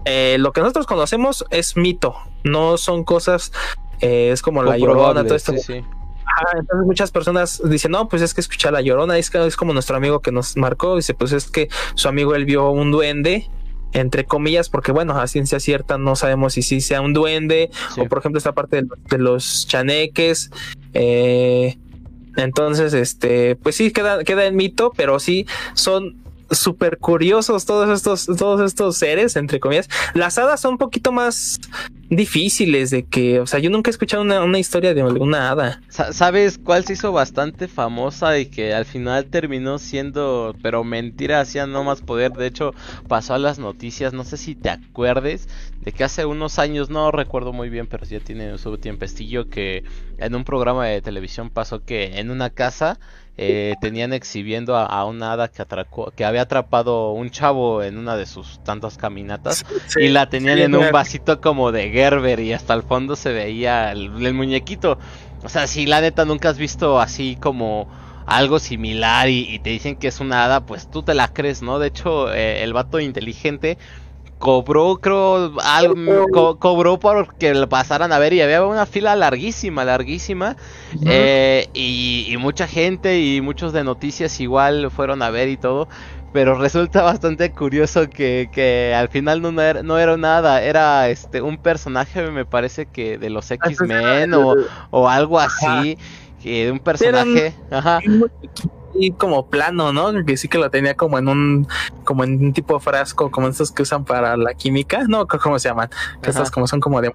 eh, 0.07 0.37
lo 0.39 0.53
que 0.53 0.61
nosotros 0.63 0.87
conocemos 0.87 1.45
es 1.51 1.77
mito, 1.77 2.15
no 2.45 2.79
son 2.79 3.05
cosas, 3.05 3.53
eh, 4.01 4.31
es 4.33 4.41
como 4.41 4.63
la 4.63 4.79
llorona, 4.79 5.23
todo 5.25 5.35
esto. 5.35 5.53
Sí, 5.53 5.59
sí. 5.61 5.83
Ajá, 6.29 6.59
entonces 6.59 6.87
muchas 6.87 7.11
personas 7.11 7.61
dicen, 7.65 7.93
no, 7.93 8.09
pues 8.09 8.21
es 8.23 8.35
que 8.35 8.41
escuchar 8.41 8.73
la 8.73 8.81
llorona, 8.81 9.17
es, 9.19 9.31
como 9.57 9.73
nuestro 9.73 9.97
amigo 9.97 10.21
que 10.21 10.33
nos 10.33 10.57
marcó, 10.57 10.97
dice, 10.97 11.15
pues 11.15 11.33
es 11.33 11.51
que 11.51 11.69
su 11.95 12.09
amigo 12.09 12.35
él 12.35 12.45
vio 12.45 12.71
un 12.71 12.91
duende, 12.91 13.49
entre 13.93 14.25
comillas, 14.27 14.69
porque 14.69 14.93
bueno, 14.93 15.19
a 15.19 15.27
ciencia 15.29 15.61
cierta 15.61 15.99
no 15.99 16.17
sabemos 16.17 16.55
si 16.55 16.63
sí 16.63 16.81
sea 16.81 17.01
un 17.01 17.13
duende, 17.15 17.71
Sí. 17.95 18.01
o 18.01 18.07
por 18.09 18.19
ejemplo 18.19 18.39
esta 18.39 18.53
parte 18.53 18.77
de, 18.77 18.83
los- 18.83 19.05
de 19.05 19.19
los 19.19 19.67
chaneques, 19.69 20.51
eh, 20.95 21.79
entonces, 22.37 22.93
este, 22.93 23.57
pues 23.57 23.77
sí, 23.77 23.91
queda, 23.93 24.23
queda 24.25 24.45
el 24.47 24.53
mito, 24.55 24.93
pero 24.95 25.19
sí 25.19 25.47
son 25.75 26.17
súper 26.51 26.99
curiosos 26.99 27.65
todos 27.65 27.89
estos, 27.91 28.27
todos 28.37 28.61
estos 28.61 28.97
seres, 28.99 29.37
entre 29.37 29.61
comillas. 29.61 29.89
Las 30.15 30.39
hadas 30.39 30.61
son 30.61 30.73
un 30.73 30.79
poquito 30.79 31.13
más 31.13 31.59
difíciles 32.09 32.91
de 32.91 33.05
que, 33.05 33.41
o 33.41 33.47
sea, 33.47 33.59
yo 33.59 33.69
nunca 33.71 33.91
he 33.91 33.93
escuchado 33.93 34.23
una, 34.23 34.43
una 34.45 34.59
historia 34.59 34.95
de 34.95 35.03
una 35.03 35.51
hada. 35.51 35.83
Sa- 35.89 36.13
¿Sabes 36.13 36.59
cuál 36.59 36.85
se 36.85 36.93
hizo 36.93 37.11
bastante 37.13 37.67
famosa 37.69 38.39
y 38.39 38.47
que 38.47 38.75
al 38.75 38.85
final 38.85 39.27
terminó 39.27 39.79
siendo, 39.79 40.55
pero 40.63 40.85
mentira, 40.85 41.41
hacía 41.41 41.67
no 41.67 41.83
más 41.85 42.03
poder? 42.03 42.33
De 42.33 42.47
hecho, 42.47 42.75
pasó 43.09 43.35
a 43.35 43.39
las 43.39 43.59
noticias, 43.59 44.13
no 44.13 44.25
sé 44.25 44.37
si 44.37 44.55
te 44.55 44.71
acuerdes, 44.71 45.49
de 45.81 45.93
que 45.93 46.05
hace 46.05 46.27
unos 46.27 46.59
años, 46.59 46.91
no 46.91 47.11
recuerdo 47.11 47.53
muy 47.53 47.71
bien, 47.71 47.87
pero 47.89 48.05
ya 48.07 48.21
tiene 48.21 48.57
su 48.59 48.79
tiempestillo, 48.79 49.49
que 49.49 49.85
en 50.19 50.35
un 50.35 50.45
programa 50.45 50.87
de 50.87 51.03
televisión 51.03 51.51
pasó 51.51 51.85
que 51.85 52.19
en 52.19 52.31
una 52.31 52.51
casa 52.51 52.99
eh, 53.39 53.75
tenían 53.81 54.13
exhibiendo 54.13 54.77
a, 54.77 54.87
a 54.87 55.05
una 55.05 55.33
hada 55.33 55.49
que, 55.49 55.61
atracó, 55.61 56.11
que 56.17 56.25
había 56.25 56.43
atrapado 56.43 57.13
un 57.13 57.31
chavo 57.31 57.83
en 57.83 57.99
una 57.99 58.17
de 58.17 58.25
sus 58.25 58.61
tantas 58.65 58.97
caminatas 58.97 59.65
y 59.97 60.09
la 60.09 60.29
tenían 60.31 60.57
sí, 60.57 60.63
en 60.63 60.75
un 60.75 60.91
vasito 60.91 61.41
como 61.41 61.71
de 61.71 61.91
Gerber 61.91 62.41
y 62.41 62.53
hasta 62.55 62.73
el 62.75 62.83
fondo 62.83 63.15
se 63.15 63.33
veía 63.33 63.93
el, 63.93 64.25
el 64.25 64.35
muñequito. 64.35 64.99
O 65.45 65.49
sea, 65.49 65.67
si 65.67 65.87
la 65.87 66.01
neta 66.01 66.25
nunca 66.25 66.49
has 66.49 66.59
visto 66.59 66.99
así 66.99 67.37
como 67.41 67.89
algo 68.27 68.59
similar 68.59 69.29
y, 69.29 69.49
y 69.49 69.59
te 69.59 69.71
dicen 69.71 69.97
que 69.97 70.09
es 70.09 70.21
una 70.21 70.45
hada, 70.45 70.67
pues 70.67 70.91
tú 70.91 71.03
te 71.03 71.15
la 71.15 71.29
crees, 71.29 71.63
¿no? 71.63 71.79
De 71.79 71.89
hecho, 71.89 72.33
eh, 72.33 72.63
el 72.63 72.73
vato 72.73 73.01
inteligente 73.01 73.79
cobró, 74.39 74.97
creo, 75.01 75.53
algo, 75.63 76.29
co- 76.31 76.59
cobró 76.59 76.99
por 76.99 77.35
que 77.37 77.55
lo 77.55 77.69
pasaran 77.69 78.13
a 78.13 78.19
ver 78.19 78.33
y 78.33 78.41
había 78.41 78.65
una 78.65 78.87
fila 78.87 79.17
larguísima, 79.17 79.85
larguísima. 79.85 80.57
Eh, 81.05 81.69
y, 81.75 82.27
y 82.29 82.37
mucha 82.37 82.67
gente 82.67 83.21
y 83.21 83.41
muchos 83.41 83.73
de 83.73 83.85
noticias 83.85 84.41
igual 84.41 84.91
fueron 84.91 85.23
a 85.23 85.31
ver 85.31 85.49
y 85.49 85.57
todo. 85.57 85.89
Pero 86.33 86.59
resulta 86.59 87.03
bastante 87.03 87.53
curioso 87.53 88.09
que, 88.11 88.49
que 88.53 88.95
al 88.95 89.09
final 89.09 89.41
no 89.43 89.61
era, 89.61 89.83
no 89.83 89.99
era 89.99 90.17
nada, 90.17 90.63
era 90.63 91.09
este 91.09 91.41
un 91.43 91.59
personaje 91.59 92.31
me 92.31 92.45
parece 92.45 92.87
que 92.87 93.19
de 93.19 93.31
los 93.31 93.51
X-Men 93.51 94.35
o, 94.35 94.57
o 94.91 95.09
algo 95.09 95.39
así, 95.41 95.99
que 96.43 96.67
de 96.67 96.73
un 96.73 96.81
personaje, 96.81 97.55
ajá, 97.71 98.05
como 99.19 99.47
plano, 99.49 99.93
¿no? 99.93 100.25
Que 100.25 100.37
sí 100.37 100.49
que 100.49 100.59
lo 100.59 100.71
tenía 100.71 100.95
como 100.95 101.19
en 101.19 101.29
un, 101.29 101.69
como 102.05 102.25
en 102.25 102.39
un 102.47 102.53
tipo 102.53 102.79
frasco, 102.81 103.31
como 103.31 103.49
estos 103.49 103.71
que 103.73 103.83
usan 103.83 104.05
para 104.05 104.37
la 104.37 104.55
química, 104.55 105.05
no, 105.09 105.27
¿cómo 105.27 105.59
se 105.59 105.69
llaman? 105.69 105.89
Que 106.23 106.31
estas 106.31 106.51
como 106.51 106.67
son 106.67 106.81
como 106.81 107.01
de, 107.01 107.13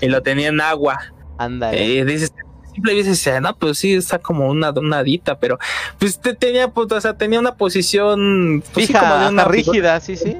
y 0.00 0.08
lo 0.08 0.22
tenía 0.22 0.48
en 0.48 0.60
agua. 0.60 0.98
ándale. 1.38 1.84
Y 1.84 2.04
dices, 2.04 2.32
simple 2.72 2.92
dices, 2.94 3.40
no, 3.40 3.56
pues 3.56 3.78
sí, 3.78 3.94
está 3.94 4.18
como 4.18 4.48
una, 4.48 4.68
hadita, 4.98 5.38
pero 5.38 5.58
pues 5.98 6.20
te 6.20 6.34
tenía, 6.34 6.68
pues, 6.68 6.92
o 6.92 7.00
sea, 7.00 7.14
tenía 7.16 7.40
una 7.40 7.54
posición 7.54 8.62
pues, 8.72 8.86
sí, 8.86 8.92
Fija, 8.92 9.00
como 9.00 9.14
de 9.14 9.20
ajá, 9.20 9.30
una 9.30 9.44
rígida, 9.44 10.00
sí, 10.00 10.16
sí. 10.16 10.36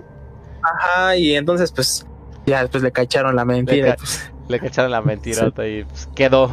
Ajá, 0.63 1.17
y 1.17 1.35
entonces, 1.35 1.73
pues, 1.73 2.07
ya 2.47 2.61
después 2.61 2.83
le 2.83 2.93
cacharon 2.93 3.35
la 3.37 3.45
mentira. 3.45 3.75
Le 3.75 3.89
y, 3.89 3.91
ca- 3.93 3.97
pues, 3.97 4.33
Le 4.49 4.61
cacharon 4.61 4.91
la 4.91 5.01
mentirota 5.01 5.67
y 5.67 5.85
pues, 5.85 6.09
quedó. 6.15 6.51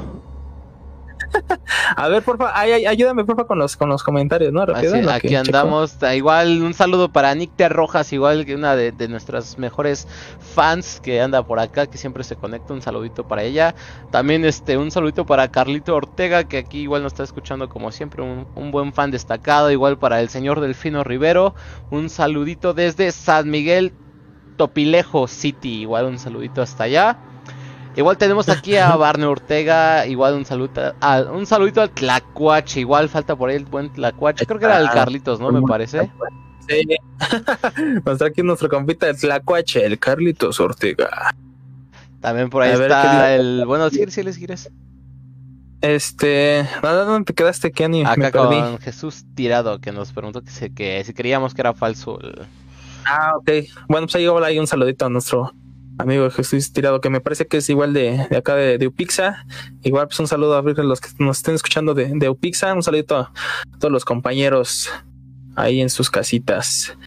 a 1.95 2.07
ver, 2.07 2.23
porfa, 2.23 2.51
ay, 2.53 2.71
ay, 2.71 2.85
ayúdame, 2.85 3.23
porfa, 3.25 3.45
con 3.45 3.57
los, 3.59 3.75
con 3.77 3.89
los 3.89 4.03
comentarios, 4.03 4.51
¿no? 4.53 4.65
Rápido, 4.65 4.95
Así- 4.95 5.09
aquí 5.09 5.27
que 5.29 5.37
andamos. 5.37 5.99
Da 5.99 6.15
Igual 6.15 6.61
un 6.61 6.73
saludo 6.73 7.11
para 7.11 7.33
Nick 7.35 7.55
T. 7.55 7.69
Rojas, 7.69 8.11
igual 8.13 8.45
que 8.45 8.55
una 8.55 8.75
de, 8.75 8.91
de 8.91 9.07
nuestras 9.07 9.57
mejores 9.57 10.07
fans 10.53 10.99
que 11.01 11.21
anda 11.21 11.43
por 11.43 11.59
acá, 11.59 11.87
que 11.87 11.97
siempre 11.97 12.23
se 12.23 12.35
conecta. 12.35 12.73
Un 12.73 12.81
saludito 12.81 13.27
para 13.27 13.43
ella. 13.43 13.75
También 14.11 14.45
este 14.45 14.77
un 14.77 14.91
saludito 14.91 15.25
para 15.25 15.49
Carlito 15.51 15.95
Ortega, 15.95 16.43
que 16.45 16.57
aquí 16.57 16.81
igual 16.81 17.03
nos 17.03 17.13
está 17.13 17.23
escuchando 17.23 17.69
como 17.69 17.91
siempre. 17.91 18.21
Un, 18.21 18.47
un 18.55 18.71
buen 18.71 18.93
fan 18.93 19.11
destacado. 19.11 19.71
Igual 19.71 19.97
para 19.97 20.21
el 20.21 20.29
señor 20.29 20.59
Delfino 20.61 21.03
Rivero. 21.03 21.55
Un 21.89 22.09
saludito 22.09 22.73
desde 22.73 23.11
San 23.11 23.49
Miguel 23.49 23.93
Topilejo 24.57 25.27
City. 25.27 25.81
Igual 25.81 26.05
un 26.05 26.19
saludito 26.19 26.61
hasta 26.61 26.83
allá. 26.85 27.17
Igual 27.95 28.17
tenemos 28.17 28.49
aquí 28.49 28.75
a 28.75 28.95
Barney 28.95 29.25
Ortega, 29.27 30.05
igual 30.07 30.33
un 30.35 30.45
saludo 30.45 30.93
a, 30.99 31.21
un 31.31 31.45
saludito 31.45 31.81
al 31.81 31.91
Tlacuache, 31.91 32.79
igual 32.79 33.07
falta 33.09 33.35
por 33.35 33.49
ahí 33.49 33.55
el 33.57 33.65
buen 33.65 33.91
Tlacuache, 33.91 34.45
creo 34.45 34.59
que 34.59 34.65
era 34.65 34.79
el 34.79 34.89
Carlitos, 34.89 35.39
¿no? 35.39 35.51
Me 35.51 35.61
parece. 35.61 36.11
Sí. 36.67 36.87
Nos 38.05 38.17
trae 38.17 38.29
aquí 38.31 38.41
nuestro 38.41 38.69
compita 38.69 39.09
el 39.09 39.17
Tlacuache, 39.17 39.85
el 39.85 39.99
Carlitos 39.99 40.59
Ortega. 40.59 41.35
También 42.21 42.49
por 42.49 42.63
ahí 42.63 42.71
A 42.71 42.77
ver, 42.77 42.87
¿qué 42.87 42.93
está 42.93 43.35
el, 43.35 43.65
bueno, 43.65 43.89
si 43.89 44.09
si 44.09 44.23
les 44.23 44.37
quieres. 44.37 44.71
Este, 45.81 46.65
¿dónde 46.81 47.03
dónde 47.03 47.25
te 47.25 47.33
quedaste, 47.33 47.71
Kenny? 47.71 48.03
Acá 48.03 48.15
Me 48.15 48.31
perdí. 48.31 48.61
con 48.61 48.77
Jesús 48.79 49.25
Tirado, 49.35 49.79
que 49.81 49.91
nos 49.91 50.13
preguntó 50.13 50.41
que, 50.41 50.49
se, 50.49 50.73
que 50.73 51.03
si 51.03 51.13
creíamos 51.13 51.53
que 51.53 51.59
era 51.61 51.73
falso. 51.73 52.19
el- 52.21 52.45
Ah, 53.05 53.33
ok. 53.35 53.49
Bueno, 53.89 54.07
pues 54.07 54.15
ahí 54.15 54.25
hola, 54.27 54.47
ahí 54.47 54.57
un 54.59 54.67
saludito 54.67 55.05
a 55.05 55.09
nuestro 55.09 55.51
amigo 55.97 56.29
Jesús 56.29 56.73
Tirado, 56.73 57.01
que 57.01 57.09
me 57.09 57.21
parece 57.21 57.47
que 57.47 57.57
es 57.57 57.69
igual 57.69 57.93
de, 57.93 58.27
de 58.29 58.37
acá 58.37 58.55
de, 58.55 58.77
de 58.77 58.87
Upixa. 58.87 59.45
Igual, 59.83 60.07
pues 60.07 60.19
un 60.19 60.27
saludo 60.27 60.57
a 60.57 60.61
los 60.61 61.01
que 61.01 61.09
nos 61.19 61.37
estén 61.37 61.55
escuchando 61.55 61.93
de, 61.93 62.11
de 62.13 62.29
Upixa. 62.29 62.73
Un 62.73 62.83
saludito 62.83 63.17
a 63.17 63.31
todos 63.79 63.91
los 63.91 64.05
compañeros 64.05 64.89
ahí 65.55 65.81
en 65.81 65.89
sus 65.89 66.09
casitas. 66.09 66.97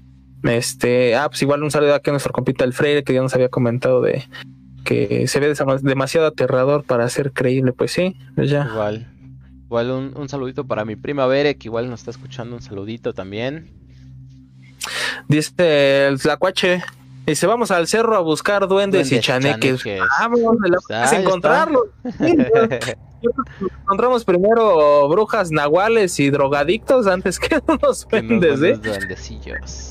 Este, 0.43 1.16
ah, 1.16 1.28
pues 1.28 1.43
igual 1.43 1.62
un 1.62 1.70
saludo 1.70 1.95
aquí 1.95 2.11
a 2.11 2.12
nuestro 2.12 2.32
compita 2.32 2.64
el 2.64 2.72
Freire, 2.72 3.03
que 3.03 3.12
ya 3.12 3.22
nos 3.22 3.34
había 3.34 3.49
comentado 3.49 4.01
de 4.01 4.24
que 4.84 5.26
se 5.26 5.41
ve 5.41 5.53
demasiado 5.82 6.26
aterrador 6.26 6.84
para 6.84 7.09
ser 7.09 7.32
creíble. 7.32 7.72
Pues 7.72 7.93
sí, 7.93 8.16
pues 8.34 8.51
ya. 8.51 8.68
Igual. 8.70 9.12
Igual 9.64 9.91
un, 9.91 10.12
un 10.16 10.28
saludito 10.28 10.64
para 10.64 10.84
mi 10.84 10.95
prima 10.95 11.26
Bere, 11.26 11.57
que 11.57 11.66
igual 11.66 11.91
nos 11.91 12.01
está 12.01 12.12
escuchando, 12.12 12.55
un 12.55 12.62
saludito 12.62 13.12
también. 13.12 13.68
Dice 15.28 16.07
el 16.07 16.20
Tlacuache. 16.20 16.82
Dice, 17.27 17.47
vamos 17.47 17.70
al 17.72 17.89
cerro 17.89 18.16
a 18.16 18.20
buscar 18.20 18.68
duendes, 18.68 19.09
y 19.09 19.16
Duendes, 19.16 19.27
chaneques. 19.27 19.83
chaneques. 19.83 20.09
Ah, 20.20 20.29
vamos, 20.29 20.57
ya 20.89 21.18
encontrarlos. 21.20 21.83
Encontramos 23.83 24.24
primero 24.24 25.09
brujas 25.09 25.51
nahuales 25.51 26.20
y 26.20 26.31
drogadictos 26.31 27.07
antes 27.07 27.39
que 27.41 27.59
unos 27.66 28.07
duendes, 28.09 28.62
¿eh? 28.62 28.77
duendecillos. 28.77 29.91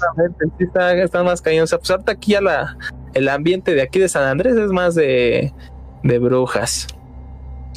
Está- 0.60 0.94
están 1.04 1.26
más 1.26 1.42
cañones. 1.42 1.72
Pues 1.78 1.90
ahorita 1.92 2.12
aquí 2.14 2.32
ya 2.34 2.42
la, 2.42 2.78
el 3.14 3.28
ambiente 3.28 3.74
de 3.74 3.82
aquí 3.82 4.00
de 4.00 4.08
San 4.08 4.24
Andrés 4.24 4.56
es 4.56 4.70
más 4.72 4.96
de, 4.96 5.54
de 6.04 6.20
brujas. 6.20 6.88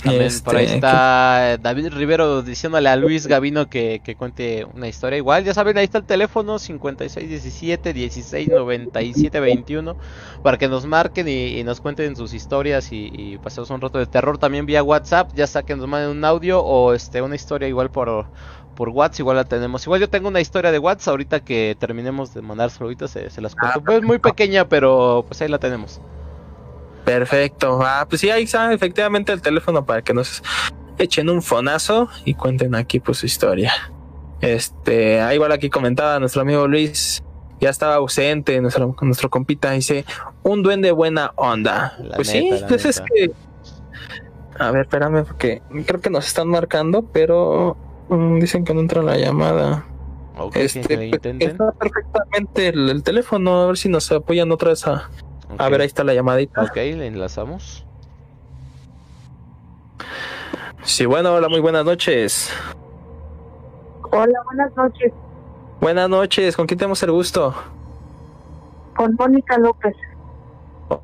También 0.05 0.33
por 0.45 0.57
ahí 0.57 0.65
Este, 0.65 0.67
está 0.67 1.53
eh, 1.55 1.59
David 1.61 1.89
Rivero 1.93 2.43
diciéndole 2.43 2.89
a 2.89 2.97
Luis 2.97 3.27
Gavino 3.27 3.69
que, 3.69 4.01
que 4.05 4.15
cuente 4.17 4.65
una 4.65 4.89
historia 4.89 5.17
igual. 5.19 5.45
Ya 5.45 5.55
saben, 5.55 5.77
ahí 5.79 5.85
está 5.85 5.99
el 5.99 6.05
teléfono 6.05 6.59
5617 6.59 7.95
169721 7.95 9.97
para 10.43 10.57
que 10.59 10.69
nos 10.69 10.87
marquen 10.87 11.29
y, 11.29 11.59
y 11.59 11.65
nos 11.65 11.81
cuenten 11.81 12.17
sus 12.17 12.33
historias 12.33 12.93
y, 12.93 13.11
y 13.13 13.39
pasemos 13.39 13.71
un 13.71 13.81
rato 13.81 13.99
de 13.99 14.07
terror 14.07 14.39
también 14.39 14.67
vía 14.67 14.83
WhatsApp. 14.83 15.31
Ya 15.35 15.47
sea 15.47 15.63
que 15.65 15.75
nos 15.77 15.87
manden 15.89 16.11
un 16.11 16.25
audio 16.25 16.61
o 16.63 16.95
este 16.95 17.21
una 17.23 17.35
historia 17.37 17.69
igual 17.69 17.91
por 17.91 18.27
por 18.75 18.91
WhatsApp, 18.91 19.21
igual 19.21 19.37
la 19.37 19.45
tenemos. 19.45 19.85
Igual 19.85 20.01
yo 20.01 20.09
tengo 20.09 20.29
una 20.29 20.41
historia 20.41 20.71
de 20.71 20.79
WhatsApp 20.79 21.09
ahorita 21.13 21.41
que 21.41 21.77
terminemos 21.81 22.33
de 22.35 22.43
mandar 22.43 22.71
saluditos, 22.71 23.11
se, 23.11 23.29
se 23.31 23.41
las 23.41 23.57
cuento. 23.57 23.81
Ah, 23.81 23.83
pues 23.85 24.03
muy 24.03 24.19
pequeña, 24.21 24.69
pero 24.69 25.25
pues 25.27 25.43
ahí 25.43 25.49
la 25.49 25.59
tenemos. 25.59 26.01
Perfecto. 27.09 27.81
Ah, 27.83 28.05
pues 28.07 28.21
sí, 28.21 28.29
ahí 28.29 28.43
está 28.43 28.71
efectivamente 28.71 29.33
el 29.33 29.41
teléfono 29.41 29.87
para 29.87 30.03
que 30.03 30.13
nos 30.13 30.43
echen 30.99 31.31
un 31.31 31.41
fonazo 31.41 32.11
y 32.27 32.35
cuenten 32.35 32.75
aquí 32.75 33.01
pues 33.01 33.17
su 33.17 33.27
historia. 33.27 33.73
Este, 34.43 35.19
ah, 35.19 35.35
igual 35.35 35.53
aquí 35.53 35.71
comentaba 35.71 36.21
nuestro 36.21 36.43
amigo 36.43 36.69
Luis 36.69 37.23
ya 37.61 37.71
estaba 37.71 37.95
ausente 37.95 38.61
nuestro, 38.61 38.95
nuestro 39.01 39.31
compita, 39.31 39.71
dice, 39.71 40.05
un 40.43 40.63
duende 40.63 40.93
buena 40.93 41.33
onda. 41.37 41.97
La 41.99 42.17
pues 42.17 42.33
neta, 42.33 42.59
sí, 42.59 42.65
pues 42.69 42.85
es 42.85 43.01
que... 43.01 43.31
A 44.59 44.71
ver, 44.71 44.83
espérame, 44.83 45.25
porque 45.25 45.63
creo 45.87 46.01
que 46.03 46.11
nos 46.11 46.27
están 46.27 46.49
marcando, 46.49 47.05
pero 47.11 47.77
mm, 48.11 48.39
dicen 48.39 48.65
que 48.65 48.75
no 48.75 48.81
entra 48.81 49.03
la 49.03 49.17
llamada. 49.17 49.87
Ok, 50.37 50.57
Este, 50.57 51.11
pues, 51.11 51.37
está 51.41 51.73
perfectamente 51.73 52.69
el, 52.69 52.91
el 52.91 53.03
teléfono, 53.03 53.63
a 53.63 53.67
ver 53.67 53.79
si 53.79 53.89
nos 53.89 54.13
apoyan 54.13 54.53
otra 54.53 54.71
vez 54.71 54.87
a... 54.87 55.09
A 55.57 55.69
ver, 55.69 55.81
ahí 55.81 55.87
está 55.87 56.05
la 56.05 56.15
llamadita. 56.15 56.63
Ok, 56.63 56.77
le 56.77 57.07
enlazamos. 57.07 57.85
Sí, 60.83 61.07
bueno, 61.07 61.35
hola, 61.35 61.49
muy 61.49 61.61
buenas 61.61 61.85
noches. 61.85 62.53
Hola, 64.11 64.41
buenas 64.45 64.75
noches. 64.77 65.13
Buenas 65.81 66.09
noches, 66.09 66.57
¿con 66.57 66.67
quién 66.67 66.79
tenemos 66.79 67.03
el 67.03 67.13
gusto? 67.13 67.55
Con 68.97 69.15
Mónica 69.19 69.59
López. 69.59 69.95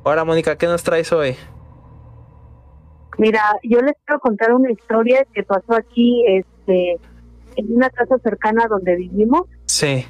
Hola, 0.03 0.25
Mónica, 0.25 0.57
¿qué 0.57 0.67
nos 0.67 0.83
traes 0.83 1.11
hoy? 1.13 1.35
Mira, 3.17 3.41
yo 3.63 3.79
les 3.79 3.93
quiero 4.05 4.19
contar 4.19 4.53
una 4.53 4.71
historia 4.71 5.25
que 5.33 5.43
pasó 5.43 5.73
aquí, 5.75 6.25
este, 6.27 6.99
en 7.55 7.73
una 7.75 7.89
casa 7.89 8.17
cercana 8.23 8.67
donde 8.67 8.95
vivimos, 8.97 9.43
Sí. 9.65 10.05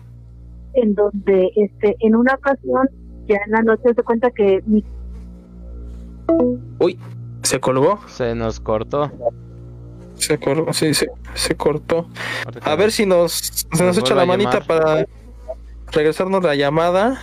en 0.74 0.96
donde, 0.96 1.52
este, 1.56 1.96
en 2.00 2.16
una 2.16 2.34
ocasión, 2.34 2.90
ya 3.28 3.38
en 3.46 3.52
la 3.52 3.62
noche 3.62 3.94
se 3.96 4.04
cuenta 4.04 4.32
que 4.32 4.62
mi 4.66 4.84
Uy, 6.80 7.00
¿se 7.44 7.60
colgó? 7.60 8.00
Se 8.08 8.36
nos 8.36 8.60
cortó. 8.60 9.12
Se 10.16 10.40
cortó, 10.40 10.74
sí, 10.74 10.94
se, 10.94 11.10
se 11.34 11.56
cortó. 11.56 12.08
A 12.62 12.76
ver 12.76 12.92
si 12.92 13.06
nos, 13.06 13.32
se 13.34 13.68
nos 13.84 13.96
Nos 13.96 13.98
echa 13.98 14.16
la 14.16 14.26
manita 14.26 14.60
llamar. 14.60 14.68
para 14.68 15.06
regresarnos 15.92 16.44
la 16.44 16.56
llamada. 16.56 17.20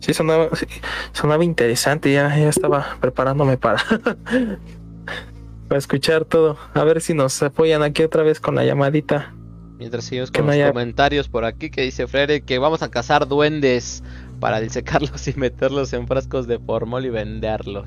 Sí, 0.00 0.12
sonaba, 0.12 0.50
sí, 0.54 0.66
sonaba 1.12 1.44
interesante, 1.44 2.12
ya, 2.12 2.28
ya 2.36 2.50
estaba 2.50 2.98
preparándome 3.00 3.56
para, 3.56 3.82
para 5.68 5.78
escuchar 5.78 6.26
todo. 6.26 6.58
A 6.74 6.84
ver 6.84 7.00
si 7.00 7.14
nos 7.14 7.42
apoyan 7.42 7.82
aquí 7.82 8.02
otra 8.02 8.22
vez 8.22 8.38
con 8.38 8.54
la 8.54 8.64
llamadita. 8.64 9.34
Mientras 9.78 10.04
seguimos 10.04 10.30
Que 10.30 10.38
con 10.40 10.46
los 10.46 10.54
haya- 10.54 10.68
comentarios 10.68 11.28
por 11.28 11.44
aquí 11.44 11.68
que 11.70 11.82
dice 11.82 12.06
Frere 12.06 12.42
que 12.42 12.58
vamos 12.58 12.82
a 12.82 12.90
cazar 12.90 13.26
duendes 13.26 14.02
para 14.40 14.60
disecarlos 14.60 15.26
y 15.28 15.34
meterlos 15.38 15.92
en 15.92 16.06
frascos 16.06 16.46
de 16.46 16.58
formol 16.58 17.04
y 17.04 17.10
venderlos. 17.10 17.84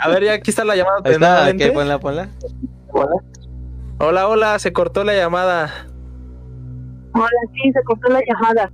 A 0.00 0.08
ver, 0.08 0.24
ya 0.24 0.32
aquí 0.34 0.50
está 0.50 0.64
la 0.64 0.74
llamada. 0.76 0.96
Ahí 1.04 1.12
está, 1.12 1.28
nuevamente. 1.28 1.64
¿qué? 1.66 1.72
Ponla, 1.72 1.98
ponla. 2.00 2.28
Hola, 4.00 4.28
hola, 4.28 4.58
se 4.58 4.72
cortó 4.72 5.04
la 5.04 5.14
llamada. 5.14 5.70
Hola, 7.14 7.28
sí, 7.54 7.72
se 7.72 7.82
cortó 7.84 8.08
la 8.08 8.20
llamada. 8.26 8.70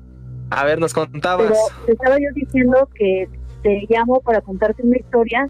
A 0.51 0.65
ver, 0.65 0.79
nos 0.79 0.93
contabas. 0.93 1.47
Pero 1.49 1.87
te 1.87 1.93
estaba 1.93 2.17
yo 2.19 2.29
diciendo 2.35 2.89
que 2.95 3.29
te 3.63 3.87
llamo 3.89 4.21
para 4.21 4.41
contarte 4.43 4.83
una 4.83 4.99
historia 4.99 5.49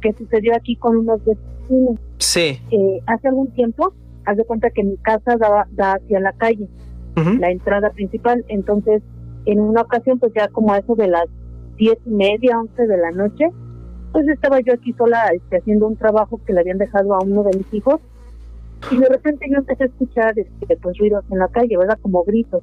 que 0.00 0.12
sucedió 0.14 0.54
aquí 0.56 0.76
con 0.76 0.96
unos 0.96 1.20
vecinos. 1.24 1.98
Sí. 2.18 2.60
Eh, 2.70 3.00
hace 3.06 3.28
algún 3.28 3.52
tiempo, 3.52 3.92
haz 4.24 4.36
de 4.36 4.44
cuenta 4.44 4.70
que 4.70 4.84
mi 4.84 4.96
casa 4.98 5.36
daba, 5.36 5.66
da 5.72 5.94
hacia 5.94 6.20
la 6.20 6.32
calle, 6.32 6.68
Ujú. 7.16 7.38
la 7.38 7.50
entrada 7.50 7.90
principal. 7.90 8.44
Entonces, 8.48 9.02
en 9.46 9.60
una 9.60 9.82
ocasión, 9.82 10.18
pues 10.18 10.32
ya 10.34 10.48
como 10.48 10.72
a 10.72 10.78
eso 10.78 10.94
de 10.94 11.08
las 11.08 11.26
diez 11.76 11.98
y 12.04 12.10
media, 12.10 12.58
once 12.58 12.86
de 12.86 12.96
la 12.96 13.10
noche, 13.10 13.46
pues 14.12 14.26
estaba 14.28 14.60
yo 14.60 14.74
aquí 14.74 14.92
sola 14.94 15.28
este, 15.34 15.58
haciendo 15.58 15.86
un 15.86 15.96
trabajo 15.96 16.40
que 16.44 16.52
le 16.52 16.60
habían 16.60 16.78
dejado 16.78 17.14
a 17.14 17.18
uno 17.24 17.42
de 17.44 17.56
mis 17.58 17.72
hijos. 17.72 18.00
Y 18.90 18.96
de 18.96 19.08
repente 19.08 19.46
yo 19.50 19.58
empecé 19.58 19.84
a 19.84 19.86
escuchar 19.86 20.38
este, 20.38 20.76
pues, 20.76 20.98
ruidos 20.98 21.24
en 21.30 21.38
la 21.38 21.48
calle, 21.48 21.76
¿verdad? 21.76 21.98
Como 22.00 22.24
gritos. 22.24 22.62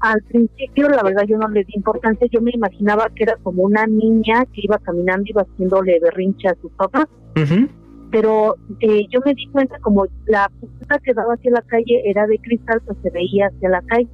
Al 0.00 0.20
principio, 0.22 0.88
la 0.88 1.02
verdad, 1.02 1.22
yo 1.28 1.38
no 1.38 1.46
le 1.48 1.62
di 1.62 1.74
importancia. 1.76 2.26
Yo 2.28 2.40
me 2.40 2.50
imaginaba 2.52 3.08
que 3.14 3.22
era 3.22 3.36
como 3.42 3.62
una 3.62 3.86
niña 3.86 4.44
que 4.46 4.62
iba 4.64 4.78
caminando, 4.78 5.24
iba 5.26 5.42
haciéndole 5.42 6.00
berrinche 6.00 6.48
a 6.48 6.56
sus 6.56 6.72
papás 6.72 7.06
Ujú. 7.36 7.68
Pero 8.12 8.56
eh, 8.80 9.06
yo 9.10 9.20
me 9.24 9.32
di 9.32 9.46
cuenta 9.48 9.78
como 9.80 10.04
la 10.26 10.50
puerta 10.60 10.98
que 11.02 11.14
daba 11.14 11.32
hacia 11.32 11.50
la 11.50 11.62
calle 11.62 12.02
era 12.04 12.26
de 12.26 12.38
cristal, 12.38 12.82
pues 12.84 12.98
se 13.02 13.10
veía 13.10 13.46
hacia 13.46 13.70
la 13.70 13.80
calle, 13.80 14.10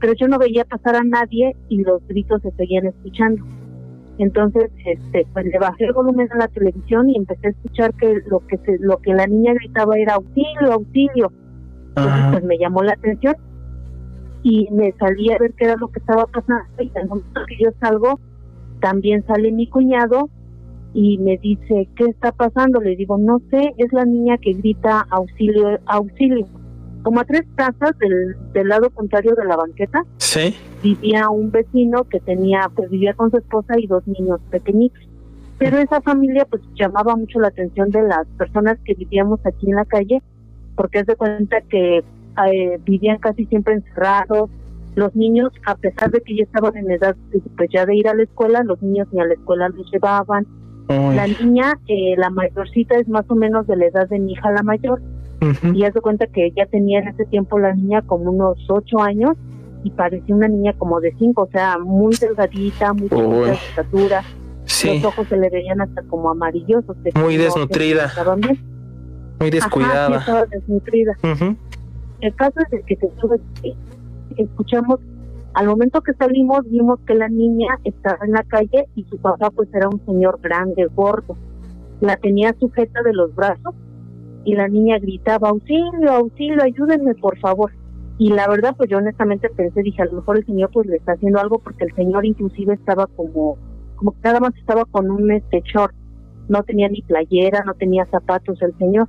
pero 0.00 0.12
yo 0.14 0.28
no 0.28 0.38
veía 0.38 0.64
pasar 0.64 0.94
a 0.94 1.02
nadie 1.02 1.56
y 1.68 1.82
los 1.82 2.06
gritos 2.06 2.40
se 2.42 2.52
seguían 2.52 2.86
escuchando. 2.86 3.44
Entonces, 4.18 4.70
este, 4.86 5.26
pues 5.32 5.46
le 5.46 5.58
bajé 5.58 5.86
el 5.86 5.92
volumen 5.92 6.30
a 6.30 6.36
la 6.36 6.48
televisión 6.48 7.10
y 7.10 7.16
empecé 7.16 7.48
a 7.48 7.50
escuchar 7.50 7.92
que 7.94 8.22
lo 8.28 8.46
que 8.46 8.58
se, 8.58 8.78
lo 8.78 8.98
que 8.98 9.12
la 9.12 9.26
niña 9.26 9.54
gritaba 9.54 9.98
era 9.98 10.14
auxilio, 10.14 10.72
auxilio. 10.72 11.32
Entonces, 11.88 12.12
Ajá. 12.12 12.30
pues 12.30 12.44
me 12.44 12.58
llamó 12.58 12.84
la 12.84 12.92
atención 12.92 13.34
y 14.44 14.68
me 14.70 14.92
salí 15.00 15.32
a 15.32 15.38
ver 15.38 15.52
qué 15.54 15.64
era 15.64 15.76
lo 15.76 15.88
que 15.88 15.98
estaba 15.98 16.26
pasando. 16.26 16.64
Y 16.78 16.92
al 16.96 17.08
momento 17.08 17.40
que 17.48 17.56
yo 17.58 17.70
salgo, 17.80 18.20
también 18.80 19.24
sale 19.26 19.50
mi 19.50 19.66
cuñado 19.66 20.30
y 20.94 21.18
me 21.18 21.38
dice, 21.38 21.88
¿qué 21.96 22.04
está 22.04 22.32
pasando? 22.32 22.80
Le 22.80 22.96
digo, 22.96 23.16
no 23.18 23.40
sé, 23.50 23.72
es 23.78 23.92
la 23.92 24.04
niña 24.04 24.36
que 24.38 24.52
grita 24.52 25.06
auxilio, 25.10 25.78
auxilio. 25.86 26.46
Como 27.02 27.20
a 27.20 27.24
tres 27.24 27.42
casas 27.56 27.98
del, 27.98 28.36
del 28.52 28.68
lado 28.68 28.90
contrario 28.90 29.34
de 29.34 29.44
la 29.44 29.56
banqueta, 29.56 30.04
Sí. 30.18 30.54
vivía 30.82 31.28
un 31.30 31.50
vecino 31.50 32.04
que 32.04 32.20
tenía, 32.20 32.70
pues 32.74 32.90
vivía 32.90 33.14
con 33.14 33.30
su 33.30 33.38
esposa 33.38 33.78
y 33.78 33.86
dos 33.86 34.06
niños 34.06 34.40
pequeñitos. 34.50 35.02
Pero 35.58 35.78
esa 35.78 36.00
familia 36.00 36.44
pues 36.44 36.62
llamaba 36.74 37.16
mucho 37.16 37.40
la 37.40 37.48
atención 37.48 37.90
de 37.90 38.02
las 38.02 38.26
personas 38.38 38.78
que 38.84 38.94
vivíamos 38.94 39.40
aquí 39.46 39.70
en 39.70 39.76
la 39.76 39.84
calle, 39.84 40.22
porque 40.76 41.00
es 41.00 41.06
de 41.06 41.16
cuenta 41.16 41.60
que 41.62 41.98
eh, 41.98 42.78
vivían 42.84 43.18
casi 43.18 43.46
siempre 43.46 43.74
encerrados. 43.74 44.50
Los 44.94 45.14
niños, 45.16 45.52
a 45.66 45.74
pesar 45.76 46.10
de 46.10 46.20
que 46.20 46.36
ya 46.36 46.42
estaban 46.44 46.76
en 46.76 46.90
edad 46.90 47.16
pues 47.56 47.70
ya 47.72 47.86
de 47.86 47.96
ir 47.96 48.08
a 48.08 48.14
la 48.14 48.24
escuela, 48.24 48.62
los 48.62 48.82
niños 48.82 49.08
ni 49.12 49.20
a 49.20 49.24
la 49.24 49.34
escuela 49.34 49.68
los 49.70 49.90
llevaban. 49.90 50.46
La 50.88 51.26
niña, 51.26 51.78
eh, 51.88 52.14
la 52.18 52.28
mayorcita 52.30 52.96
es 52.96 53.08
más 53.08 53.24
o 53.28 53.34
menos 53.34 53.66
de 53.66 53.76
la 53.76 53.86
edad 53.86 54.08
de 54.08 54.18
mi 54.18 54.32
hija 54.32 54.50
la 54.50 54.62
mayor, 54.62 55.00
Ujú. 55.40 55.72
y 55.74 55.84
haz 55.84 55.94
de 55.94 56.00
cuenta 56.00 56.26
que 56.26 56.50
ya 56.56 56.66
tenía 56.66 57.00
en 57.00 57.08
ese 57.08 57.24
tiempo 57.26 57.58
la 57.58 57.74
niña 57.74 58.02
como 58.02 58.30
unos 58.30 58.58
ocho 58.68 59.00
años 59.00 59.36
y 59.84 59.90
parecía 59.90 60.34
una 60.34 60.48
niña 60.48 60.72
como 60.78 61.00
de 61.00 61.12
cinco, 61.18 61.42
o 61.42 61.48
sea, 61.50 61.78
muy 61.78 62.14
delgadita, 62.16 62.92
muy 62.92 63.08
de 63.08 63.52
estatura, 63.52 64.22
Sí. 64.64 64.94
los 64.94 65.04
ojos 65.06 65.26
se 65.28 65.36
le 65.36 65.50
veían 65.50 65.80
hasta 65.80 66.02
como 66.02 66.30
amarillosos. 66.30 66.96
de 67.02 67.10
Muy 67.18 67.36
desnutrida. 67.36 68.10
Muy 68.14 68.44
Ajá, 68.44 68.56
sí, 69.40 69.50
descuidada. 69.50 70.46
desnutrida. 70.50 71.14
El 72.20 72.34
caso 72.36 72.60
es 72.60 72.70
de 72.70 72.82
que 72.82 72.96
te 72.96 73.10
sube, 73.20 73.40
eh, 73.64 73.74
escuchamos, 74.36 75.00
al 75.54 75.66
momento 75.66 76.00
que 76.00 76.14
salimos 76.14 76.60
vimos 76.68 76.98
que 77.06 77.14
la 77.14 77.28
niña 77.28 77.78
estaba 77.84 78.18
en 78.24 78.32
la 78.32 78.42
calle 78.44 78.86
y 78.94 79.04
su 79.04 79.18
papá 79.18 79.50
pues 79.50 79.68
era 79.74 79.88
un 79.88 80.04
señor 80.06 80.40
grande, 80.40 80.86
gordo. 80.94 81.36
La 82.00 82.16
tenía 82.16 82.54
sujeta 82.58 83.02
de 83.02 83.12
los 83.12 83.34
brazos 83.34 83.74
y 84.44 84.54
la 84.54 84.68
niña 84.68 84.98
gritaba, 84.98 85.50
auxilio, 85.50 86.10
auxilio, 86.10 86.62
ayúdenme 86.62 87.14
por 87.16 87.38
favor. 87.38 87.70
Y 88.18 88.30
la 88.30 88.48
verdad 88.48 88.74
pues 88.76 88.88
yo 88.88 88.98
honestamente 88.98 89.50
pensé, 89.50 89.82
dije, 89.82 90.02
a 90.02 90.06
lo 90.06 90.12
mejor 90.12 90.38
el 90.38 90.46
señor 90.46 90.70
pues 90.72 90.86
le 90.86 90.96
está 90.96 91.12
haciendo 91.12 91.38
algo 91.38 91.58
porque 91.58 91.84
el 91.84 91.94
señor 91.94 92.24
inclusive 92.24 92.74
estaba 92.74 93.06
como, 93.08 93.58
como 93.96 94.12
que 94.12 94.20
nada 94.24 94.40
más 94.40 94.56
estaba 94.56 94.86
con 94.86 95.10
un 95.10 95.30
este 95.32 95.62
short, 95.62 95.94
no 96.48 96.62
tenía 96.62 96.88
ni 96.88 97.02
playera, 97.02 97.62
no 97.64 97.74
tenía 97.74 98.06
zapatos 98.06 98.60
el 98.62 98.76
señor. 98.78 99.08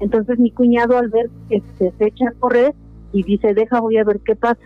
Entonces 0.00 0.38
mi 0.38 0.50
cuñado 0.50 0.98
al 0.98 1.08
ver 1.08 1.30
este 1.48 1.92
se 1.98 2.06
echa 2.06 2.28
a 2.28 2.32
correr 2.38 2.74
y 3.12 3.22
dice, 3.22 3.54
deja, 3.54 3.80
voy 3.80 3.96
a 3.96 4.04
ver 4.04 4.20
qué 4.24 4.36
pasa. 4.36 4.60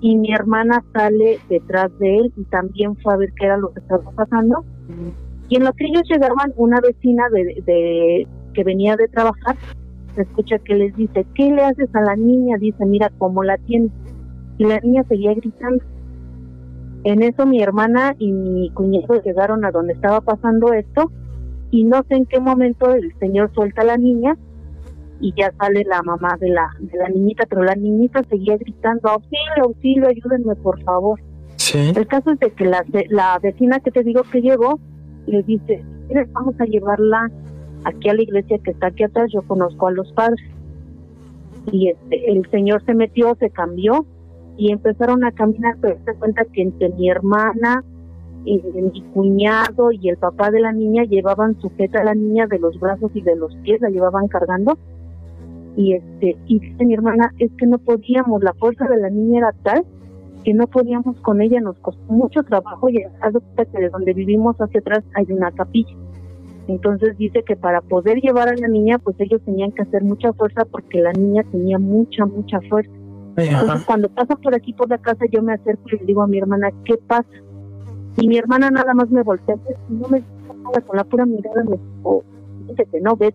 Y 0.00 0.16
mi 0.16 0.32
hermana 0.32 0.84
sale 0.92 1.38
detrás 1.48 1.90
de 1.98 2.18
él 2.18 2.32
y 2.36 2.44
también 2.44 2.96
fue 2.96 3.14
a 3.14 3.16
ver 3.16 3.32
qué 3.38 3.46
era 3.46 3.56
lo 3.56 3.72
que 3.72 3.80
estaba 3.80 4.10
pasando. 4.12 4.64
Y 5.48 5.56
en 5.56 5.64
lo 5.64 5.72
que 5.72 5.86
ellos 5.86 6.02
llegaban, 6.08 6.52
una 6.56 6.80
vecina 6.80 7.28
de, 7.30 7.62
de 7.66 8.28
que 8.54 8.64
venía 8.64 8.96
de 8.96 9.08
trabajar, 9.08 9.56
se 10.14 10.22
escucha 10.22 10.58
que 10.58 10.74
les 10.74 10.96
dice, 10.96 11.26
¿qué 11.34 11.50
le 11.50 11.62
haces 11.62 11.94
a 11.94 12.00
la 12.00 12.16
niña? 12.16 12.58
Dice, 12.58 12.84
mira 12.84 13.10
cómo 13.18 13.42
la 13.42 13.58
tienes. 13.58 13.90
Y 14.58 14.64
la 14.64 14.78
niña 14.80 15.04
seguía 15.08 15.34
gritando. 15.34 15.84
En 17.04 17.22
eso 17.22 17.46
mi 17.46 17.62
hermana 17.62 18.14
y 18.18 18.32
mi 18.32 18.70
cuñado 18.70 19.22
llegaron 19.22 19.64
a 19.64 19.70
donde 19.70 19.92
estaba 19.92 20.20
pasando 20.20 20.72
esto 20.72 21.10
y 21.70 21.84
no 21.84 22.02
sé 22.08 22.16
en 22.16 22.26
qué 22.26 22.40
momento 22.40 22.92
el 22.92 23.16
señor 23.18 23.52
suelta 23.54 23.82
a 23.82 23.86
la 23.86 23.96
niña 23.96 24.36
y 25.20 25.34
ya 25.36 25.52
sale 25.58 25.84
la 25.84 26.02
mamá 26.02 26.36
de 26.40 26.48
la, 26.50 26.70
de 26.78 26.98
la 26.98 27.08
niñita, 27.08 27.44
pero 27.48 27.62
la 27.62 27.74
niñita 27.74 28.22
seguía 28.28 28.56
gritando, 28.56 29.08
auxilio, 29.08 29.64
auxilio, 29.64 30.08
ayúdenme 30.08 30.54
por 30.56 30.80
favor. 30.82 31.20
Sí. 31.56 31.92
El 31.94 32.06
caso 32.06 32.30
es 32.32 32.38
de 32.38 32.50
que 32.52 32.64
la, 32.64 32.84
la 33.08 33.38
vecina 33.40 33.80
que 33.80 33.90
te 33.90 34.04
digo 34.04 34.22
que 34.30 34.40
llegó, 34.40 34.78
le 35.26 35.42
dice, 35.42 35.84
"Mira, 36.08 36.24
vamos 36.32 36.54
a 36.60 36.64
llevarla 36.64 37.30
aquí 37.84 38.08
a 38.08 38.14
la 38.14 38.22
iglesia 38.22 38.58
que 38.58 38.70
está 38.70 38.88
aquí 38.88 39.04
atrás, 39.04 39.30
yo 39.32 39.42
conozco 39.42 39.88
a 39.88 39.92
los 39.92 40.12
padres. 40.12 40.40
Y 41.70 41.88
este, 41.88 42.30
el 42.30 42.48
señor 42.50 42.84
se 42.84 42.94
metió, 42.94 43.36
se 43.38 43.50
cambió 43.50 44.06
y 44.56 44.72
empezaron 44.72 45.24
a 45.24 45.32
caminar, 45.32 45.76
pero 45.80 45.98
se 46.04 46.14
cuenta 46.14 46.44
que 46.52 46.62
entre 46.62 46.88
mi 46.90 47.10
hermana, 47.10 47.84
y 48.44 48.62
mi 48.62 49.02
cuñado 49.12 49.92
y 49.92 50.08
el 50.08 50.16
papá 50.16 50.50
de 50.50 50.60
la 50.60 50.72
niña 50.72 51.04
llevaban 51.04 51.60
sujeta 51.60 52.00
a 52.00 52.04
la 52.04 52.14
niña 52.14 52.46
de 52.46 52.58
los 52.58 52.78
brazos 52.80 53.10
y 53.14 53.20
de 53.20 53.36
los 53.36 53.54
pies, 53.56 53.80
la 53.80 53.90
llevaban 53.90 54.28
cargando. 54.28 54.78
Y 55.78 55.94
este 55.94 56.36
y 56.46 56.58
dice 56.58 56.84
mi 56.84 56.94
hermana 56.94 57.32
es 57.38 57.52
que 57.52 57.64
no 57.64 57.78
podíamos 57.78 58.42
la 58.42 58.52
fuerza 58.54 58.86
de 58.88 58.96
la 58.96 59.10
niña 59.10 59.38
era 59.38 59.52
tal 59.62 59.84
que 60.44 60.52
no 60.52 60.66
podíamos 60.66 61.16
con 61.20 61.40
ella 61.40 61.60
nos 61.60 61.78
costó 61.78 62.12
mucho 62.12 62.42
trabajo 62.42 62.88
y 62.88 63.04
hasta 63.20 63.64
que 63.64 63.78
de 63.78 63.88
donde 63.88 64.12
vivimos 64.12 64.56
hacia 64.56 64.80
atrás 64.80 65.04
hay 65.14 65.26
una 65.30 65.52
capilla 65.52 65.94
entonces 66.66 67.16
dice 67.16 67.44
que 67.44 67.54
para 67.54 67.80
poder 67.80 68.18
llevar 68.20 68.48
a 68.48 68.56
la 68.56 68.66
niña 68.66 68.98
pues 68.98 69.14
ellos 69.20 69.40
tenían 69.44 69.70
que 69.70 69.82
hacer 69.82 70.02
mucha 70.02 70.32
fuerza 70.32 70.64
porque 70.64 71.00
la 71.00 71.12
niña 71.12 71.44
tenía 71.50 71.78
mucha 71.78 72.26
mucha 72.26 72.60
fuerza. 72.68 72.92
Entonces 73.36 73.86
cuando 73.86 74.08
pasa 74.08 74.34
por 74.34 74.54
aquí 74.56 74.72
por 74.72 74.90
la 74.90 74.98
casa 74.98 75.26
yo 75.30 75.42
me 75.42 75.54
acerco 75.54 75.84
y 75.92 75.98
le 75.98 76.04
digo 76.06 76.22
a 76.22 76.26
mi 76.26 76.38
hermana 76.38 76.70
qué 76.84 76.96
pasa 77.06 77.28
y 78.16 78.26
mi 78.26 78.36
hermana 78.36 78.68
nada 78.70 78.94
más 78.94 79.10
me 79.10 79.22
voltea 79.22 79.54
y 79.88 79.92
no 79.92 80.08
me 80.08 80.24
con 80.86 80.96
la 80.96 81.04
pura 81.04 81.24
mirada 81.24 81.62
me 81.62 81.78
dijo 81.78 82.24
dice 82.66 82.84
que 82.90 83.00
no 83.00 83.16
ves 83.16 83.32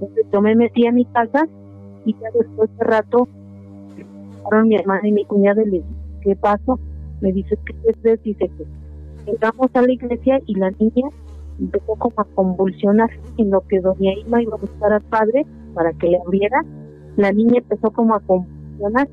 entonces 0.00 0.26
yo 0.32 0.40
me 0.40 0.54
metí 0.54 0.86
a 0.86 0.92
mi 0.92 1.04
casa 1.04 1.46
y 2.04 2.14
ya 2.14 2.28
después 2.34 2.70
de 2.78 2.84
rato 2.84 3.28
mi 4.64 4.74
hermana 4.74 5.06
y 5.06 5.12
mi 5.12 5.24
cuñada 5.24 5.62
y 5.62 5.66
le 5.66 5.70
dije, 5.70 5.88
¿qué 6.22 6.36
pasó? 6.36 6.78
Me 7.20 7.32
dice, 7.32 7.56
¿qué 7.64 7.74
es 7.90 8.22
Dice 8.22 8.48
que 8.48 9.30
entramos 9.30 9.70
a 9.74 9.82
la 9.82 9.92
iglesia 9.92 10.40
y 10.46 10.54
la 10.56 10.70
niña 10.72 11.08
empezó 11.58 11.94
como 11.96 12.14
a 12.16 12.24
convulsionar 12.24 13.10
en 13.36 13.50
lo 13.50 13.60
que 13.60 13.80
doña 13.80 14.12
Irma 14.12 14.42
iba 14.42 14.54
a 14.56 14.60
buscar 14.60 14.92
al 14.92 15.02
padre 15.02 15.46
para 15.74 15.92
que 15.92 16.08
le 16.08 16.18
abriera. 16.18 16.64
La 17.16 17.32
niña 17.32 17.58
empezó 17.58 17.90
como 17.90 18.14
a 18.14 18.20
convulsionar 18.20 19.08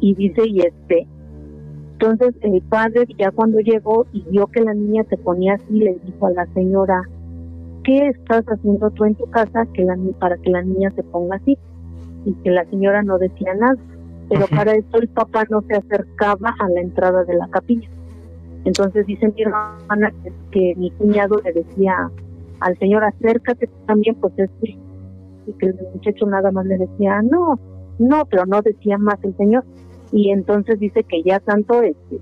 y 0.00 0.14
dice, 0.14 0.42
y 0.46 0.60
este, 0.60 1.06
entonces 1.92 2.34
el 2.40 2.62
padre 2.62 3.06
ya 3.18 3.30
cuando 3.30 3.58
llegó 3.58 4.06
y 4.12 4.22
vio 4.30 4.46
que 4.46 4.62
la 4.62 4.72
niña 4.72 5.04
se 5.10 5.18
ponía 5.18 5.54
así, 5.54 5.80
le 5.80 5.98
dijo 6.04 6.26
a 6.26 6.30
la 6.30 6.46
señora, 6.54 7.02
¿qué 7.84 8.08
estás 8.08 8.44
haciendo 8.46 8.90
tú 8.90 9.04
en 9.04 9.14
tu 9.14 9.26
casa 9.30 9.66
que 9.72 9.84
la, 9.84 9.96
para 10.18 10.36
que 10.38 10.50
la 10.50 10.62
niña 10.62 10.90
se 10.94 11.02
ponga 11.02 11.36
así? 11.36 11.58
Y 12.24 12.32
que 12.42 12.50
la 12.50 12.64
señora 12.66 13.02
no 13.02 13.18
decía 13.18 13.54
nada. 13.54 13.76
Pero 14.28 14.46
para 14.48 14.72
eso 14.72 14.98
el 14.98 15.08
papá 15.08 15.44
no 15.50 15.60
se 15.62 15.74
acercaba 15.74 16.54
a 16.60 16.68
la 16.68 16.80
entrada 16.80 17.24
de 17.24 17.34
la 17.34 17.48
capilla. 17.48 17.88
Entonces 18.64 19.06
dice 19.06 19.32
mi 19.34 19.42
hermana 19.42 20.12
que, 20.52 20.74
mi 20.76 20.90
cuñado 20.92 21.40
le 21.44 21.52
decía 21.52 22.10
al 22.60 22.78
señor, 22.78 23.02
acércate 23.04 23.68
también, 23.86 24.14
pues 24.16 24.34
es 24.36 24.50
y 24.62 25.52
que 25.54 25.66
el 25.66 25.78
muchacho 25.94 26.26
nada 26.26 26.50
más 26.52 26.66
le 26.66 26.76
decía, 26.76 27.22
no, 27.22 27.58
no, 27.98 28.24
pero 28.26 28.44
no 28.46 28.60
decía 28.60 28.98
más 28.98 29.16
el 29.22 29.36
señor. 29.36 29.64
Y 30.12 30.30
entonces 30.30 30.78
dice 30.78 31.02
que 31.04 31.22
ya 31.22 31.40
tanto 31.40 31.82
este, 31.82 32.20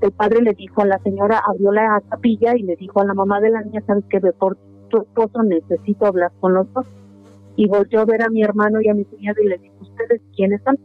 el 0.00 0.12
padre 0.12 0.42
le 0.42 0.52
dijo 0.52 0.82
a 0.82 0.86
la 0.86 0.98
señora, 0.98 1.40
abrió 1.46 1.72
la 1.72 2.02
capilla 2.08 2.56
y 2.56 2.62
le 2.62 2.76
dijo 2.76 3.00
a 3.00 3.06
la 3.06 3.14
mamá 3.14 3.40
de 3.40 3.50
la 3.50 3.62
niña, 3.62 3.82
sabes 3.86 4.04
que 4.10 4.20
por 4.20 4.58
tu 4.94 5.02
esposo 5.02 5.42
necesito 5.42 6.06
hablar 6.06 6.32
con 6.40 6.54
los 6.54 6.72
dos. 6.72 6.86
Y 7.56 7.68
volvió 7.68 8.00
a 8.00 8.04
ver 8.04 8.22
a 8.22 8.28
mi 8.28 8.42
hermano 8.42 8.80
y 8.80 8.88
a 8.88 8.94
mi 8.94 9.04
cuñado 9.04 9.42
y 9.42 9.48
le 9.48 9.58
dijo, 9.58 9.76
¿ustedes 9.80 10.20
quiénes 10.34 10.60
son? 10.62 10.78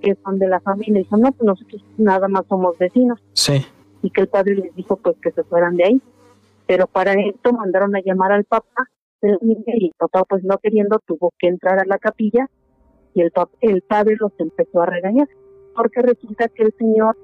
Que 0.00 0.16
son 0.24 0.38
de 0.38 0.48
la 0.48 0.60
familia. 0.60 1.00
Y 1.00 1.02
dijo, 1.04 1.16
no, 1.16 1.32
pues 1.32 1.46
nosotros 1.46 1.84
nada 1.96 2.28
más 2.28 2.44
somos 2.48 2.76
vecinos. 2.78 3.20
Sí. 3.32 3.64
Y 4.02 4.10
que 4.10 4.22
el 4.22 4.28
padre 4.28 4.56
les 4.56 4.74
dijo 4.74 4.96
pues 4.96 5.16
que 5.22 5.30
se 5.32 5.44
fueran 5.44 5.76
de 5.76 5.84
ahí. 5.84 6.02
Pero 6.66 6.86
para 6.86 7.12
esto 7.12 7.52
mandaron 7.52 7.94
a 7.96 8.00
llamar 8.00 8.32
al 8.32 8.44
papá 8.44 8.88
y 9.22 9.86
el 9.86 9.92
papá 9.96 10.24
pues 10.28 10.42
no 10.42 10.58
queriendo 10.58 10.98
tuvo 11.06 11.32
que 11.38 11.46
entrar 11.46 11.78
a 11.78 11.84
la 11.84 11.98
capilla 11.98 12.48
y 13.14 13.22
el, 13.22 13.32
el 13.60 13.82
padre 13.82 14.16
los 14.18 14.32
empezó 14.38 14.82
a 14.82 14.86
regañar. 14.86 15.28
Porque 15.76 16.02
resulta 16.02 16.48
que 16.48 16.64
el 16.64 16.74
señor 16.78 17.16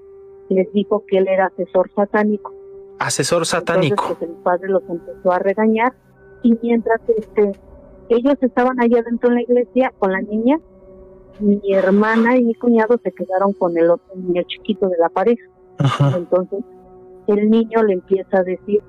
les 0.48 0.72
dijo 0.72 1.04
que 1.06 1.18
él 1.18 1.28
era 1.28 1.46
asesor 1.46 1.90
satánico. 1.94 2.54
Asesor 3.00 3.46
satánico. 3.46 4.02
Entonces, 4.02 4.18
pues, 4.18 4.30
el 4.30 4.42
padre 4.42 4.68
los 4.68 4.82
empezó 4.88 5.32
a 5.32 5.38
regañar 5.38 5.94
y 6.42 6.56
mientras 6.62 7.00
este 7.08 7.52
ellos 8.08 8.36
estaban 8.40 8.80
allá 8.80 9.02
dentro 9.02 9.28
en 9.28 9.36
la 9.36 9.42
iglesia 9.42 9.92
con 9.98 10.12
la 10.12 10.20
niña, 10.20 10.58
mi 11.40 11.60
hermana 11.72 12.36
y 12.36 12.44
mi 12.44 12.54
cuñado 12.54 12.98
se 13.02 13.12
quedaron 13.12 13.52
con 13.52 13.76
el 13.76 13.90
otro 13.90 14.16
niño 14.16 14.42
chiquito 14.46 14.88
de 14.88 14.96
la 14.98 15.08
pareja. 15.08 15.44
Entonces 16.16 16.64
el 17.26 17.50
niño 17.50 17.82
le 17.82 17.94
empieza 17.94 18.38
a 18.38 18.42
decir, 18.42 18.82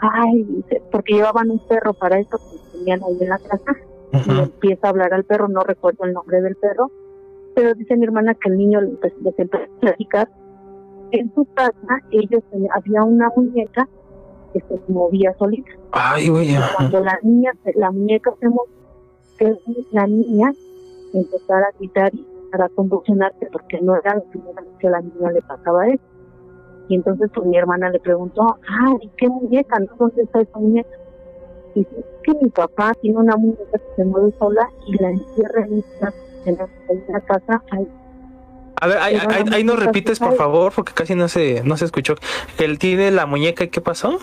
ay, 0.00 0.64
porque 0.92 1.14
llevaban 1.14 1.50
un 1.50 1.58
perro 1.66 1.94
para 1.94 2.18
eso 2.18 2.36
que 2.38 2.78
tenían 2.78 3.02
ahí 3.02 3.16
en 3.20 3.28
la 3.28 3.38
casa, 3.38 3.72
y 4.12 4.30
le 4.30 4.42
empieza 4.42 4.86
a 4.86 4.90
hablar 4.90 5.14
al 5.14 5.24
perro, 5.24 5.48
no 5.48 5.60
recuerdo 5.60 6.04
el 6.04 6.12
nombre 6.12 6.42
del 6.42 6.56
perro, 6.56 6.90
pero 7.54 7.74
dice 7.74 7.96
mi 7.96 8.04
hermana 8.04 8.34
que 8.34 8.50
el 8.50 8.58
niño 8.58 8.80
le 8.80 8.90
empezó, 8.90 9.16
a 9.28 9.80
platicar. 9.80 10.28
En 11.12 11.32
su 11.34 11.44
casa 11.54 12.02
ellos 12.12 12.42
había 12.72 13.02
una 13.02 13.30
muñeca 13.34 13.88
que 14.52 14.60
se 14.60 14.80
movía 14.88 15.34
solita. 15.38 15.70
Ay, 15.92 16.28
güey. 16.28 16.56
Cuando 16.76 17.00
la 17.00 17.18
niña, 17.22 17.52
la 17.74 17.90
muñeca 17.90 18.32
se 18.40 18.48
movió, 18.48 19.58
la 19.92 20.06
niña 20.06 20.52
empezara 21.14 21.66
a 21.66 21.78
gritar 21.78 22.14
y 22.14 22.26
a 22.52 22.68
convulsionarse 22.70 23.46
porque 23.52 23.80
no 23.80 23.96
era 23.96 24.16
la 24.16 24.22
primera 24.22 24.60
vez 24.60 24.70
que 24.78 24.88
a 24.88 24.90
la 24.90 25.00
niña 25.00 25.30
le 25.32 25.42
pasaba 25.42 25.88
eso. 25.88 26.02
Y 26.88 26.96
entonces 26.96 27.30
pues 27.32 27.46
mi 27.46 27.56
hermana 27.56 27.90
le 27.90 28.00
preguntó, 28.00 28.42
ay, 28.68 29.10
¿qué 29.16 29.28
muñeca? 29.28 29.78
¿Dónde 29.98 30.22
está 30.22 30.40
esa 30.40 30.58
muñeca? 30.58 30.90
Y 31.74 31.80
dice, 31.80 32.04
que 32.24 32.34
mi 32.42 32.50
papá 32.50 32.92
tiene 33.00 33.18
una 33.18 33.36
muñeca 33.36 33.78
que 33.78 33.94
se 33.96 34.04
mueve 34.04 34.32
sola 34.38 34.68
y 34.86 35.00
la 35.00 35.10
encierra 35.10 35.66
en 35.66 36.56
la, 36.56 37.20
casa. 37.20 37.62
A 38.80 38.86
ver, 38.86 38.98
ahí, 38.98 39.18
ahí, 39.52 39.64
nos 39.64 39.78
repites 39.78 40.18
por 40.18 40.34
favor, 40.34 40.72
porque 40.74 40.92
casi 40.92 41.14
no 41.14 41.28
se, 41.28 41.62
no 41.64 41.76
se 41.76 41.84
escuchó. 41.84 42.14
Él 42.58 42.78
tiene 42.78 43.10
la 43.10 43.26
muñeca 43.26 43.64
y 43.64 43.68
qué 43.68 43.80
pasó? 43.80 44.18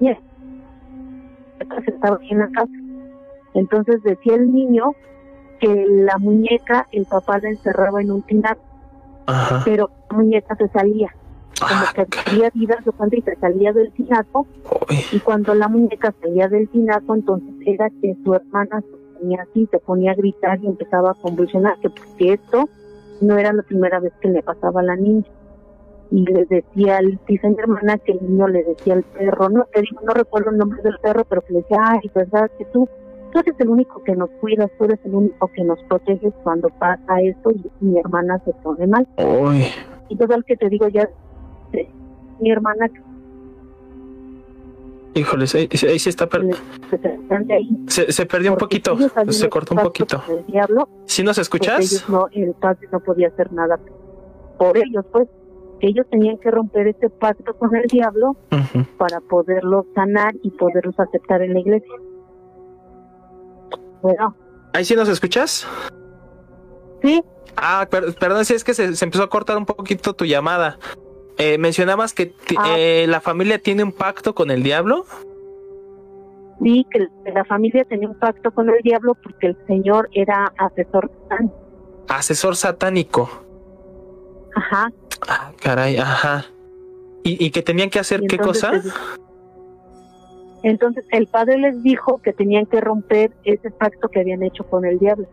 Bien. 0.00 0.18
Estaba 1.86 2.18
en 2.28 2.38
la 2.38 2.48
casa. 2.48 2.72
Entonces 3.54 4.02
decía 4.02 4.34
el 4.34 4.52
niño 4.52 4.94
que 5.60 5.86
la 5.88 6.18
muñeca, 6.18 6.88
el 6.92 7.04
papá 7.04 7.38
la 7.38 7.50
encerraba 7.50 8.00
en 8.00 8.10
un 8.10 8.22
tinaco, 8.22 8.62
pero 9.64 9.90
la 10.10 10.16
muñeca 10.16 10.56
se 10.56 10.68
salía. 10.68 11.14
Como 11.60 11.72
ah, 11.72 11.92
que 11.94 12.30
había 12.30 12.50
vida 12.54 12.78
y 13.12 13.20
se 13.20 13.36
salía 13.36 13.72
del 13.72 13.92
tinaco. 13.92 14.46
Y 15.12 15.20
cuando 15.20 15.54
la 15.54 15.68
muñeca 15.68 16.14
salía 16.20 16.48
del 16.48 16.68
tinaco, 16.68 17.14
entonces 17.14 17.54
era 17.66 17.90
que 18.00 18.16
su 18.24 18.34
hermana 18.34 18.82
ponía 19.20 19.42
así, 19.42 19.68
se 19.70 19.78
ponía 19.78 20.12
a 20.12 20.14
gritar 20.14 20.58
y 20.62 20.66
empezaba 20.66 21.10
a 21.10 21.14
convulsionar, 21.14 21.78
que 21.80 21.90
porque 21.90 22.34
esto 22.34 22.68
no 23.20 23.36
era 23.38 23.52
la 23.52 23.62
primera 23.62 24.00
vez 24.00 24.12
que 24.20 24.28
le 24.28 24.42
pasaba 24.42 24.80
a 24.80 24.84
la 24.84 24.96
niña. 24.96 25.24
Y 26.10 26.24
le 26.24 26.44
decía, 26.46 26.98
dice 27.28 27.48
mi 27.48 27.56
hermana 27.58 27.98
que 27.98 28.12
el 28.12 28.22
niño 28.22 28.48
le 28.48 28.64
decía 28.64 28.94
al 28.94 29.04
perro, 29.04 29.48
no 29.48 29.64
te 29.72 29.82
digo, 29.82 30.00
no 30.04 30.12
recuerdo 30.12 30.50
el 30.50 30.58
nombre 30.58 30.82
del 30.82 30.98
perro, 30.98 31.24
pero 31.28 31.42
que 31.42 31.52
le 31.52 31.60
decía, 31.60 31.78
ay, 31.80 32.10
verdad 32.12 32.50
que 32.58 32.64
tú, 32.66 32.88
tú 33.32 33.38
eres 33.38 33.54
el 33.60 33.68
único 33.68 34.02
que 34.02 34.16
nos 34.16 34.28
cuidas, 34.40 34.70
tú 34.76 34.84
eres 34.84 34.98
el 35.04 35.14
único 35.14 35.48
que 35.54 35.62
nos 35.62 35.80
proteges 35.84 36.32
cuando 36.42 36.68
pasa 36.68 37.20
esto 37.20 37.52
y 37.52 37.70
mi 37.80 37.98
hermana 37.98 38.40
se 38.44 38.52
pone 38.54 38.86
mal. 38.88 39.06
Y 40.08 40.20
el 40.20 40.44
que 40.44 40.56
te 40.56 40.68
digo 40.68 40.88
ya, 40.88 41.08
mi 42.40 42.50
hermana 42.50 42.90
Híjole, 45.14 45.46
ahí, 45.54 45.68
ahí 45.88 45.98
se 45.98 46.10
está 46.10 46.28
perdiendo. 46.28 46.58
Se, 47.88 48.12
se, 48.12 48.26
perdió 48.26 48.52
un 48.52 48.58
poquito, 48.58 48.96
se 49.28 49.48
cortó 49.48 49.74
un 49.74 49.82
poquito. 49.82 50.22
¿Sí 51.06 51.22
nos 51.24 51.38
escuchas? 51.38 52.08
no, 52.08 52.28
el 52.32 52.54
padre 52.54 52.88
no 52.92 53.00
podía 53.00 53.28
hacer 53.28 53.52
nada 53.52 53.78
por 54.58 54.76
ellos, 54.76 55.04
pues 55.10 55.28
ellos 55.80 56.06
tenían 56.10 56.38
que 56.38 56.50
romper 56.50 56.88
este 56.88 57.08
pacto 57.08 57.54
con 57.54 57.74
el 57.74 57.86
diablo 57.86 58.36
para 58.98 59.20
poderlos 59.20 59.86
sanar 59.94 60.34
y 60.42 60.50
poderlos 60.50 60.98
aceptar 60.98 61.42
en 61.42 61.54
la 61.54 61.60
iglesia. 61.60 61.94
Bueno. 64.02 64.36
¿Ahí 64.72 64.84
sí 64.84 64.94
nos 64.94 65.08
escuchas? 65.08 65.66
Sí. 67.02 67.22
Ah, 67.56 67.88
perdón, 67.90 68.44
si 68.44 68.54
es 68.54 68.62
que 68.62 68.74
se, 68.74 68.84
empezó 68.84 69.22
a 69.22 69.30
cortar 69.30 69.56
un 69.56 69.66
poquito 69.66 70.14
tu 70.14 70.24
llamada. 70.24 70.78
Eh, 71.40 71.56
mencionabas 71.56 72.12
que 72.12 72.34
ah. 72.58 72.74
eh, 72.76 73.06
la 73.08 73.20
familia 73.22 73.58
tiene 73.58 73.82
un 73.82 73.92
pacto 73.92 74.34
con 74.34 74.50
el 74.50 74.62
diablo. 74.62 75.06
Sí, 76.62 76.86
que 76.90 77.08
la 77.32 77.44
familia 77.46 77.84
tenía 77.84 78.08
un 78.08 78.18
pacto 78.18 78.50
con 78.50 78.68
el 78.68 78.82
diablo 78.82 79.14
porque 79.14 79.46
el 79.46 79.56
señor 79.66 80.10
era 80.12 80.52
asesor 80.58 81.10
satánico. 81.22 81.56
Asesor 82.08 82.56
satánico. 82.56 83.30
Ajá. 84.54 84.92
Ah, 85.26 85.52
caray, 85.62 85.96
ajá. 85.96 86.44
¿Y, 87.24 87.42
y 87.42 87.50
que 87.50 87.62
tenían 87.62 87.88
que 87.88 87.98
hacer 87.98 88.20
qué 88.28 88.38
cosa? 88.38 88.72
entonces 90.62 91.06
el 91.10 91.26
padre 91.26 91.56
les 91.56 91.82
dijo 91.82 92.18
que 92.18 92.34
tenían 92.34 92.66
que 92.66 92.82
romper 92.82 93.32
ese 93.44 93.70
pacto 93.70 94.08
que 94.08 94.20
habían 94.20 94.42
hecho 94.42 94.64
con 94.64 94.84
el 94.84 94.98
diablo. 94.98 95.26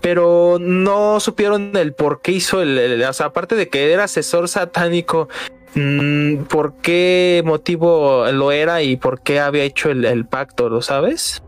Pero 0.00 0.58
no 0.60 1.20
supieron 1.20 1.76
el 1.76 1.92
por 1.92 2.22
qué 2.22 2.32
hizo 2.32 2.62
el, 2.62 3.02
o 3.02 3.12
sea, 3.12 3.26
aparte 3.26 3.54
de 3.54 3.68
que 3.68 3.92
era 3.92 4.04
asesor 4.04 4.48
satánico, 4.48 5.28
mm, 5.74 6.44
¿por 6.44 6.74
qué 6.74 7.42
motivo 7.44 8.24
lo 8.32 8.52
era 8.52 8.82
y 8.82 8.96
por 8.96 9.20
qué 9.20 9.40
había 9.40 9.64
hecho 9.64 9.90
el, 9.90 10.24
pacto? 10.24 10.68
¿Lo 10.68 10.80
sabes? 10.80 11.42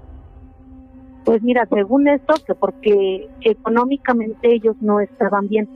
Pues 1.24 1.42
mira, 1.42 1.66
según 1.66 2.08
esto, 2.08 2.34
que 2.46 2.54
porque 2.54 3.28
económicamente 3.40 4.52
ellos 4.52 4.76
no 4.80 5.00
estaban 5.00 5.48
bien 5.48 5.68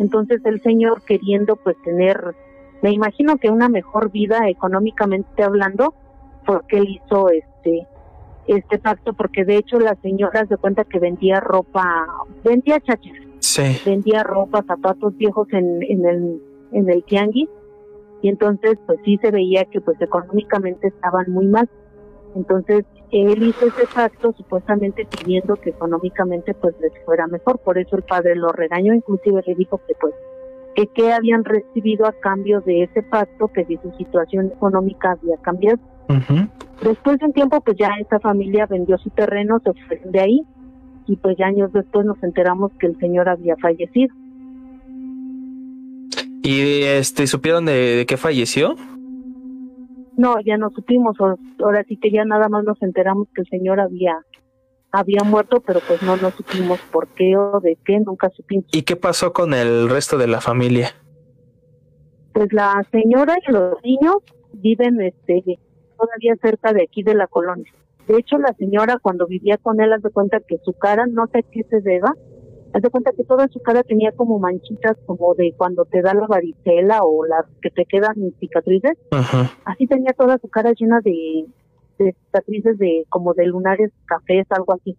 entonces 0.00 0.40
el 0.46 0.62
señor 0.62 1.02
queriendo 1.02 1.56
pues 1.56 1.76
tener, 1.84 2.34
me 2.82 2.90
imagino 2.90 3.36
que 3.36 3.50
una 3.50 3.68
mejor 3.68 4.10
vida 4.10 4.48
económicamente 4.48 5.42
hablando, 5.42 5.94
porque 6.46 6.78
él 6.78 6.88
hizo 6.88 7.28
este 7.28 7.86
este 8.56 8.78
pacto 8.78 9.12
porque 9.12 9.44
de 9.44 9.56
hecho 9.56 9.78
la 9.78 9.94
señora 10.02 10.46
se 10.46 10.56
cuenta 10.56 10.84
que 10.84 10.98
vendía 10.98 11.40
ropa, 11.40 12.06
vendía 12.44 12.80
chachas, 12.80 13.12
Sí. 13.38 13.62
vendía 13.86 14.22
ropa, 14.22 14.62
zapatos 14.66 15.16
viejos 15.16 15.48
en, 15.52 15.82
en 15.82 16.06
el 16.06 16.42
en 16.72 16.88
el 16.88 17.02
tianguis 17.04 17.48
y 18.22 18.28
entonces 18.28 18.78
pues 18.86 18.98
sí 19.04 19.18
se 19.22 19.30
veía 19.30 19.64
que 19.64 19.80
pues 19.80 20.00
económicamente 20.00 20.88
estaban 20.88 21.30
muy 21.30 21.46
mal. 21.46 21.68
Entonces 22.36 22.84
él 23.10 23.42
hizo 23.42 23.66
ese 23.66 23.86
pacto 23.92 24.32
supuestamente 24.36 25.04
pidiendo 25.06 25.56
que 25.56 25.70
económicamente 25.70 26.54
pues 26.54 26.74
les 26.80 26.92
fuera 27.04 27.26
mejor, 27.26 27.58
por 27.58 27.76
eso 27.78 27.96
el 27.96 28.02
padre 28.02 28.36
lo 28.36 28.48
regañó, 28.50 28.94
inclusive 28.94 29.42
le 29.46 29.54
dijo 29.56 29.80
que 29.86 29.94
pues 30.00 30.14
que 30.76 30.86
qué 30.88 31.12
habían 31.12 31.44
recibido 31.44 32.06
a 32.06 32.12
cambio 32.12 32.60
de 32.60 32.84
ese 32.84 33.02
pacto, 33.02 33.48
que 33.48 33.64
si 33.64 33.76
su 33.78 33.90
situación 33.98 34.46
económica 34.46 35.12
había 35.12 35.36
cambiado. 35.38 35.78
Después 36.82 37.18
de 37.18 37.26
un 37.26 37.32
tiempo, 37.32 37.60
pues 37.60 37.76
ya 37.78 37.90
esa 38.00 38.18
familia 38.20 38.66
vendió 38.66 38.98
su 38.98 39.10
terreno, 39.10 39.60
se 39.62 40.00
de 40.08 40.20
ahí 40.20 40.42
y 41.06 41.16
pues 41.16 41.36
ya 41.38 41.46
años 41.46 41.72
después 41.72 42.06
nos 42.06 42.22
enteramos 42.22 42.72
que 42.78 42.86
el 42.86 42.98
señor 42.98 43.28
había 43.28 43.56
fallecido. 43.56 44.14
¿Y 46.42 46.82
este 46.82 47.26
supieron 47.26 47.66
de, 47.66 47.96
de 47.96 48.06
que 48.06 48.16
falleció? 48.16 48.76
No, 50.16 50.36
ya 50.44 50.56
no 50.56 50.70
supimos, 50.70 51.16
ahora 51.62 51.84
sí 51.88 51.96
que 51.96 52.10
ya 52.10 52.24
nada 52.24 52.48
más 52.48 52.64
nos 52.64 52.80
enteramos 52.82 53.28
que 53.34 53.42
el 53.42 53.48
señor 53.48 53.80
había 53.80 54.18
había 54.92 55.22
muerto, 55.24 55.62
pero 55.64 55.80
pues 55.86 56.02
no 56.02 56.16
no 56.16 56.30
supimos 56.30 56.80
por 56.90 57.08
qué 57.08 57.36
o 57.36 57.60
de 57.60 57.78
qué, 57.84 58.00
nunca 58.00 58.28
supimos. 58.30 58.66
¿Y 58.72 58.82
qué 58.82 58.96
pasó 58.96 59.32
con 59.32 59.54
el 59.54 59.88
resto 59.88 60.18
de 60.18 60.26
la 60.26 60.40
familia? 60.40 60.90
Pues 62.32 62.52
la 62.52 62.84
señora 62.90 63.36
y 63.46 63.52
los 63.52 63.74
niños 63.84 64.16
viven 64.52 65.00
este 65.00 65.42
todavía 66.00 66.36
cerca 66.40 66.72
de 66.72 66.82
aquí 66.82 67.02
de 67.02 67.14
la 67.14 67.26
colonia. 67.26 67.70
De 68.08 68.16
hecho, 68.18 68.38
la 68.38 68.54
señora 68.54 68.98
cuando 69.00 69.26
vivía 69.26 69.56
con 69.58 69.80
él, 69.80 69.92
haz 69.92 70.02
de 70.02 70.10
cuenta 70.10 70.40
que 70.40 70.58
su 70.64 70.72
cara, 70.72 71.06
no 71.06 71.26
sé 71.28 71.38
a 71.38 71.42
qué 71.42 71.62
se 71.64 71.80
deba, 71.80 72.14
haz 72.72 72.82
de 72.82 72.90
cuenta 72.90 73.12
que 73.12 73.24
toda 73.24 73.48
su 73.48 73.60
cara 73.60 73.82
tenía 73.82 74.12
como 74.12 74.38
manchitas 74.38 74.96
como 75.06 75.34
de 75.34 75.52
cuando 75.56 75.84
te 75.84 76.02
da 76.02 76.14
la 76.14 76.26
varicela 76.26 77.02
o 77.02 77.24
las 77.26 77.46
que 77.62 77.70
te 77.70 77.84
quedan 77.84 78.14
cicatrices. 78.40 78.96
Ajá. 79.10 79.50
Así 79.64 79.86
tenía 79.86 80.12
toda 80.12 80.38
su 80.38 80.48
cara 80.48 80.72
llena 80.72 81.00
de, 81.02 81.46
de 81.98 82.14
cicatrices 82.24 82.78
de 82.78 83.06
como 83.08 83.34
de 83.34 83.46
lunares 83.46 83.92
cafés, 84.06 84.46
algo 84.50 84.74
así. 84.74 84.96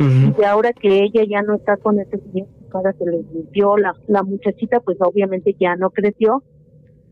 Ujú. 0.00 0.40
Y 0.40 0.44
ahora 0.44 0.72
que 0.72 1.04
ella 1.04 1.22
ya 1.28 1.42
no 1.42 1.54
está 1.56 1.76
con 1.76 2.00
ese 2.00 2.18
señor, 2.18 2.48
su 2.60 2.68
cara 2.68 2.92
se 2.92 3.04
le 3.04 3.22
limpió. 3.32 3.76
La, 3.76 3.94
la 4.06 4.22
muchachita, 4.22 4.80
pues 4.80 4.98
obviamente 5.00 5.54
ya 5.58 5.76
no 5.76 5.90
creció, 5.90 6.42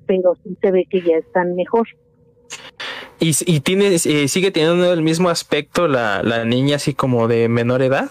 pero 0.06 0.34
sí 0.42 0.56
se 0.60 0.70
ve 0.70 0.86
que 0.88 1.00
ya 1.00 1.16
están 1.16 1.54
mejor. 1.54 1.86
¿Y, 3.22 3.36
y 3.46 3.60
tiene, 3.60 3.94
eh, 3.94 4.26
sigue 4.26 4.50
teniendo 4.50 4.92
el 4.92 5.00
mismo 5.00 5.28
aspecto 5.28 5.86
la, 5.86 6.24
la 6.24 6.44
niña 6.44 6.74
así 6.74 6.92
como 6.92 7.28
de 7.28 7.48
menor 7.48 7.80
edad? 7.80 8.10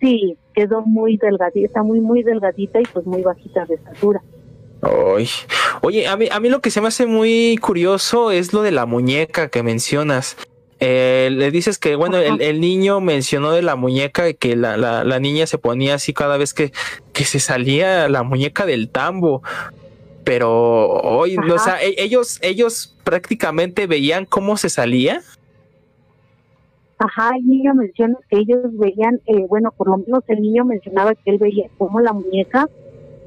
Sí, 0.00 0.36
quedó 0.54 0.82
muy 0.82 1.16
delgadita, 1.16 1.82
muy, 1.82 2.00
muy 2.00 2.22
delgadita 2.22 2.80
y 2.80 2.84
pues 2.84 3.04
muy 3.04 3.22
bajita 3.22 3.66
de 3.66 3.74
estatura. 3.74 4.22
Ay. 4.80 5.28
Oye, 5.80 6.06
a 6.06 6.16
mí, 6.16 6.28
a 6.30 6.38
mí 6.38 6.50
lo 6.50 6.60
que 6.60 6.70
se 6.70 6.80
me 6.80 6.86
hace 6.86 7.06
muy 7.06 7.58
curioso 7.60 8.30
es 8.30 8.52
lo 8.52 8.62
de 8.62 8.70
la 8.70 8.86
muñeca 8.86 9.48
que 9.48 9.64
mencionas. 9.64 10.36
Eh, 10.78 11.28
le 11.32 11.50
dices 11.50 11.78
que, 11.78 11.96
bueno, 11.96 12.18
el, 12.18 12.40
el 12.40 12.60
niño 12.60 13.00
mencionó 13.00 13.50
de 13.50 13.62
la 13.62 13.74
muñeca 13.74 14.28
y 14.28 14.34
que 14.34 14.54
la, 14.54 14.76
la, 14.76 15.02
la 15.02 15.18
niña 15.18 15.48
se 15.48 15.58
ponía 15.58 15.94
así 15.94 16.12
cada 16.12 16.36
vez 16.36 16.54
que, 16.54 16.70
que 17.12 17.24
se 17.24 17.40
salía 17.40 18.08
la 18.08 18.22
muñeca 18.22 18.66
del 18.66 18.88
tambo. 18.88 19.42
Pero 20.24 20.88
hoy, 20.88 21.36
o 21.36 21.58
sea, 21.58 21.82
e- 21.82 21.96
ellos, 21.98 22.38
ellos 22.42 22.96
prácticamente 23.04 23.86
veían 23.86 24.24
cómo 24.24 24.56
se 24.56 24.68
salía. 24.68 25.20
Ajá, 26.98 27.32
el 27.36 27.46
niño 27.46 27.74
menciona 27.74 28.16
que 28.28 28.38
ellos 28.38 28.60
veían, 28.78 29.20
eh, 29.26 29.44
bueno, 29.48 29.72
por 29.76 29.88
lo 29.88 29.98
menos 29.98 30.22
el 30.28 30.40
niño 30.40 30.64
mencionaba 30.64 31.14
que 31.14 31.30
él 31.32 31.38
veía 31.38 31.68
cómo 31.76 32.00
la 32.00 32.12
muñeca 32.12 32.68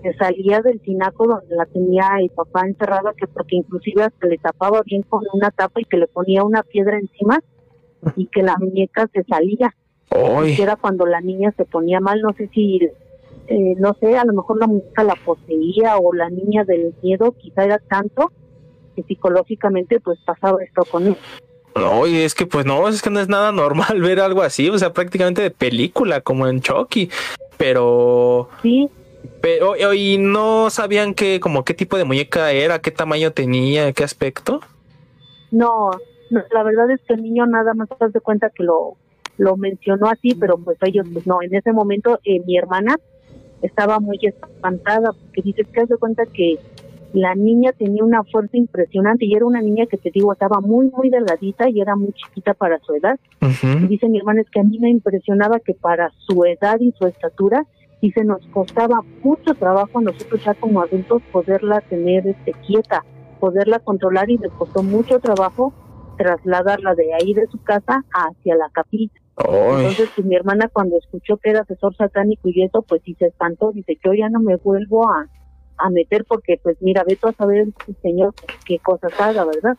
se 0.02 0.14
salía 0.14 0.62
del 0.62 0.80
tinaco 0.80 1.28
donde 1.28 1.56
la 1.56 1.66
tenía 1.66 2.08
el 2.20 2.30
papá 2.30 2.66
encerrada, 2.66 3.14
que 3.18 3.28
porque 3.28 3.58
inclusive 3.58 4.04
hasta 4.04 4.28
le 4.28 4.38
tapaba 4.38 4.82
bien 4.86 5.02
con 5.02 5.24
una 5.34 5.52
tapa 5.52 5.82
y 5.82 5.86
que 5.86 5.98
le 5.98 6.08
ponía 6.08 6.44
una 6.44 6.64
piedra 6.64 6.98
encima 6.98 7.42
y 8.16 8.28
que 8.28 8.44
la 8.44 8.56
muñeca 8.58 9.10
se 9.12 9.24
salía. 9.24 9.76
Que 10.10 10.62
era 10.62 10.76
cuando 10.76 11.06
la 11.06 11.20
niña 11.20 11.54
se 11.58 11.66
ponía 11.66 12.00
mal, 12.00 12.22
no 12.22 12.32
sé 12.34 12.50
si, 12.54 12.80
eh, 13.48 13.76
no 13.78 13.96
sé, 14.00 14.18
a 14.18 14.26
lo 14.26 14.34
mejor 14.34 14.60
la 14.60 14.68
muñeca 14.68 15.04
la 15.04 15.16
poseía 15.16 15.98
o 15.98 16.14
la 16.14 16.30
niña 16.30 16.64
del 16.64 16.94
miedo, 17.02 17.34
quizá 17.38 17.66
era 17.66 17.80
tanto 17.80 18.32
que 18.96 19.04
psicológicamente 19.04 20.00
pues 20.00 20.20
pasaba 20.26 20.64
esto 20.64 20.84
con 20.86 21.08
él. 21.08 21.18
Oye, 21.76 22.24
es 22.24 22.34
que 22.34 22.46
pues 22.46 22.66
no, 22.66 22.88
es 22.88 23.02
que 23.02 23.10
no 23.10 23.20
es 23.20 23.28
nada 23.28 23.52
normal 23.52 24.02
ver 24.02 24.20
algo 24.20 24.42
así, 24.42 24.70
o 24.70 24.78
sea, 24.78 24.94
prácticamente 24.94 25.42
de 25.42 25.52
película, 25.52 26.22
como 26.22 26.48
en 26.48 26.62
Chucky. 26.62 27.10
Pero, 27.58 28.50
Sí, 28.62 28.90
pero, 29.42 29.76
y 29.94 30.18
no 30.18 30.70
sabían 30.70 31.14
qué, 31.14 31.40
como 31.40 31.64
qué 31.64 31.74
tipo 31.74 31.98
de 31.98 32.04
muñeca 32.04 32.52
era, 32.52 32.80
qué 32.80 32.92
tamaño 32.92 33.32
tenía, 33.32 33.92
qué 33.94 34.04
aspecto. 34.04 34.62
no, 35.52 35.92
no, 36.32 36.42
la 36.52 36.64
verdad 36.64 36.90
es 36.90 37.02
que 37.08 37.14
el 37.14 37.24
niño 37.24 37.46
nada 37.46 37.74
más 37.74 37.88
te 37.90 37.96
das 38.00 38.14
de 38.14 38.20
cuenta 38.20 38.50
que 38.50 38.64
lo, 38.64 38.98
lo 39.38 39.58
mencionó 39.58 40.08
así, 40.08 40.36
pero 40.36 40.58
pues 40.58 40.78
ellos 40.82 41.06
pues 41.12 41.28
no, 41.28 41.42
en 41.42 41.54
ese 41.54 41.72
momento 41.72 42.20
eh, 42.24 42.42
mi 42.46 42.58
hermana 42.58 42.96
estaba 43.62 44.00
muy 44.00 44.20
espantada 44.22 45.12
porque 45.12 45.42
dice 45.42 45.64
que 45.72 45.86
de 45.86 45.98
cuenta 45.98 46.24
que 46.34 46.58
la 47.14 47.34
niña 47.34 47.72
tenía 47.72 48.04
una 48.04 48.24
fuerza 48.24 48.58
impresionante 48.58 49.26
y 49.26 49.34
era 49.34 49.46
una 49.46 49.62
niña 49.62 49.86
que 49.86 49.98
te 49.98 50.12
digo 50.12 50.34
estaba 50.34 50.60
muy 50.60 50.92
muy 50.92 51.10
delgadita 51.10 51.70
y 51.70 51.80
era 51.80 51.96
muy 51.96 52.12
chiquita 52.14 52.54
para 52.54 52.80
su 52.80 52.94
edad 52.94 53.18
Y 53.42 53.46
Ujú. 53.46 53.88
dice 53.88 54.10
mi 54.10 54.18
hermana 54.18 54.42
es 54.42 54.50
que 54.50 54.60
a 54.60 54.64
mí 54.64 54.78
me 54.80 54.90
impresionaba 54.90 55.60
que 55.60 55.74
para 55.74 56.12
su 56.28 56.44
edad 56.46 56.78
y 56.80 56.92
su 56.98 57.08
estatura 57.08 57.66
dice 58.02 58.24
nos 58.26 58.46
costaba 58.48 59.00
mucho 59.24 59.54
trabajo 59.58 60.00
a 60.00 60.02
nosotros 60.02 60.44
ya 60.44 60.54
como 60.56 60.82
adultos 60.82 61.22
poderla 61.32 61.80
tener 61.82 62.28
este 62.28 62.52
quieta 62.68 63.04
poderla 63.40 63.80
controlar 63.80 64.30
y 64.30 64.38
le 64.38 64.50
costó 64.50 64.84
mucho 64.84 65.20
trabajo 65.20 65.74
trasladarla 66.18 66.96
de 66.96 67.14
ahí 67.14 67.34
de 67.34 67.48
su 67.48 67.62
casa 67.64 68.04
hacia 68.14 68.56
la 68.56 68.70
capilla 68.74 69.14
Entonces 69.38 70.10
pues 70.16 70.26
mi 70.26 70.36
hermana 70.36 70.70
cuando 70.72 70.98
escuchó 70.98 71.38
que 71.38 71.50
era 71.50 71.62
asesor 71.62 71.96
satánico 71.96 72.48
y 72.50 72.64
eso 72.64 72.82
pues 72.84 73.02
sí 73.04 73.16
se 73.20 73.26
espantó 73.26 73.72
dice 73.74 73.98
yo 74.04 74.14
ya 74.14 74.30
no 74.30 74.40
me 74.40 74.56
vuelvo 74.56 75.10
a 75.10 75.28
a 75.78 75.90
meter 75.90 76.24
porque 76.24 76.58
pues 76.64 76.78
mira 76.80 77.04
ve 77.06 77.18
tú 77.18 77.28
a 77.28 77.34
saber 77.34 77.68
señor 78.02 78.34
qué 78.66 78.80
cosas 78.80 79.12
haga 79.20 79.44
verdad 79.44 79.78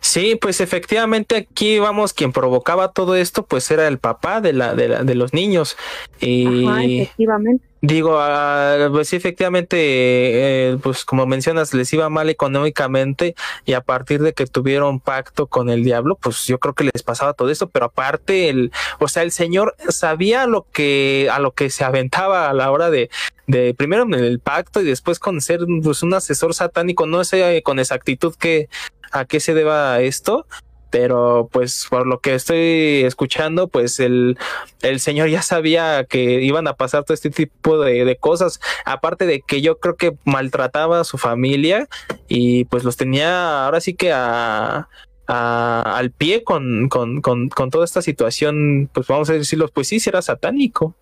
Sí, 0.00 0.36
pues 0.40 0.60
efectivamente 0.60 1.36
aquí 1.36 1.78
vamos, 1.78 2.12
quien 2.12 2.32
provocaba 2.32 2.92
todo 2.92 3.16
esto, 3.16 3.44
pues 3.44 3.70
era 3.70 3.86
el 3.88 3.98
papá 3.98 4.40
de 4.40 4.52
la, 4.52 4.74
de 4.74 4.88
la, 4.88 5.04
de 5.04 5.14
los 5.14 5.32
niños. 5.32 5.76
Y 6.20 6.66
Ajá, 6.66 6.84
efectivamente 6.84 7.68
Digo, 7.80 8.18
ah, 8.18 8.88
pues 8.90 9.08
sí, 9.08 9.16
efectivamente, 9.16 9.76
eh, 9.78 10.78
pues 10.82 11.04
como 11.04 11.26
mencionas, 11.26 11.74
les 11.74 11.92
iba 11.92 12.08
mal 12.08 12.28
económicamente 12.28 13.36
y 13.64 13.74
a 13.74 13.82
partir 13.82 14.20
de 14.20 14.32
que 14.32 14.46
tuvieron 14.46 14.98
pacto 14.98 15.46
con 15.46 15.70
el 15.70 15.84
diablo, 15.84 16.16
pues 16.20 16.44
yo 16.46 16.58
creo 16.58 16.74
que 16.74 16.90
les 16.92 17.04
pasaba 17.04 17.34
todo 17.34 17.50
esto, 17.50 17.68
pero 17.68 17.86
aparte, 17.86 18.48
el, 18.48 18.72
o 18.98 19.06
sea, 19.06 19.22
el 19.22 19.30
señor 19.30 19.76
sabía 19.90 20.46
lo 20.48 20.66
que, 20.72 21.28
a 21.32 21.38
lo 21.38 21.52
que 21.52 21.70
se 21.70 21.84
aventaba 21.84 22.50
a 22.50 22.52
la 22.52 22.72
hora 22.72 22.90
de, 22.90 23.10
de 23.46 23.74
primero 23.74 24.02
en 24.02 24.14
el 24.14 24.40
pacto 24.40 24.80
y 24.80 24.84
después 24.84 25.20
con 25.20 25.40
ser 25.40 25.60
pues, 25.84 26.02
un 26.02 26.14
asesor 26.14 26.54
satánico, 26.54 27.06
no 27.06 27.22
sé 27.22 27.62
con 27.62 27.78
exactitud 27.78 28.34
que, 28.34 28.68
a 29.12 29.24
qué 29.24 29.40
se 29.40 29.54
deba 29.54 30.00
esto, 30.00 30.46
pero 30.90 31.48
pues 31.52 31.86
por 31.88 32.06
lo 32.06 32.20
que 32.20 32.34
estoy 32.34 33.02
escuchando, 33.04 33.68
pues 33.68 34.00
el, 34.00 34.38
el 34.82 35.00
señor 35.00 35.28
ya 35.28 35.42
sabía 35.42 36.04
que 36.04 36.42
iban 36.42 36.66
a 36.66 36.74
pasar 36.74 37.04
todo 37.04 37.14
este 37.14 37.30
tipo 37.30 37.78
de, 37.78 38.04
de 38.04 38.16
cosas, 38.16 38.60
aparte 38.84 39.26
de 39.26 39.40
que 39.40 39.60
yo 39.60 39.78
creo 39.78 39.96
que 39.96 40.16
maltrataba 40.24 41.00
a 41.00 41.04
su 41.04 41.18
familia 41.18 41.88
y 42.26 42.64
pues 42.66 42.84
los 42.84 42.96
tenía 42.96 43.64
ahora 43.66 43.80
sí 43.80 43.94
que 43.94 44.12
a, 44.12 44.88
al 45.26 46.10
pie 46.10 46.42
con, 46.42 46.88
con, 46.88 47.20
con, 47.20 47.48
con 47.50 47.70
toda 47.70 47.84
esta 47.84 48.00
situación, 48.00 48.88
pues 48.92 49.06
vamos 49.06 49.28
a 49.28 49.34
decirlo, 49.34 49.68
pues 49.68 49.88
sí, 49.88 50.00
sí 50.00 50.08
era 50.08 50.22
satánico. 50.22 50.94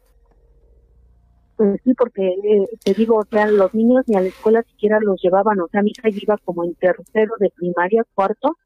Pues 1.57 1.81
sí, 1.85 1.95
porque 1.95 2.29
eh, 2.29 2.67
te 2.85 2.93
digo, 2.93 3.17
o 3.17 3.25
sea, 3.25 3.47
los 3.47 3.75
niños 3.75 4.05
ni 4.07 4.15
a 4.15 4.21
la 4.21 4.29
escuela 4.29 4.63
siquiera 4.63 4.99
los 5.01 5.19
llevaban, 5.23 5.59
o 5.61 5.69
sea, 5.69 5.81
mi 5.81 5.91
hija 5.91 6.11
iba 6.11 6.37
como 6.45 6.65
en 6.65 6.75
tercero 6.75 7.33
de 7.41 7.51
primaria, 7.57 8.05
cuarto, 8.15 8.57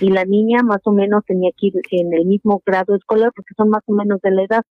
y 0.00 0.08
la 0.08 0.24
niña 0.24 0.62
más 0.62 0.80
o 0.84 0.92
menos 0.92 1.24
tenía 1.26 1.50
que 1.54 1.66
ir 1.66 1.74
en 1.90 2.14
el 2.14 2.24
mismo 2.24 2.62
grado 2.64 2.94
escolar 2.94 3.32
porque 3.36 3.52
son 3.54 3.68
más 3.68 3.82
o 3.86 3.92
menos 3.92 4.22
de 4.22 4.30
la 4.30 4.44
edad, 4.44 4.62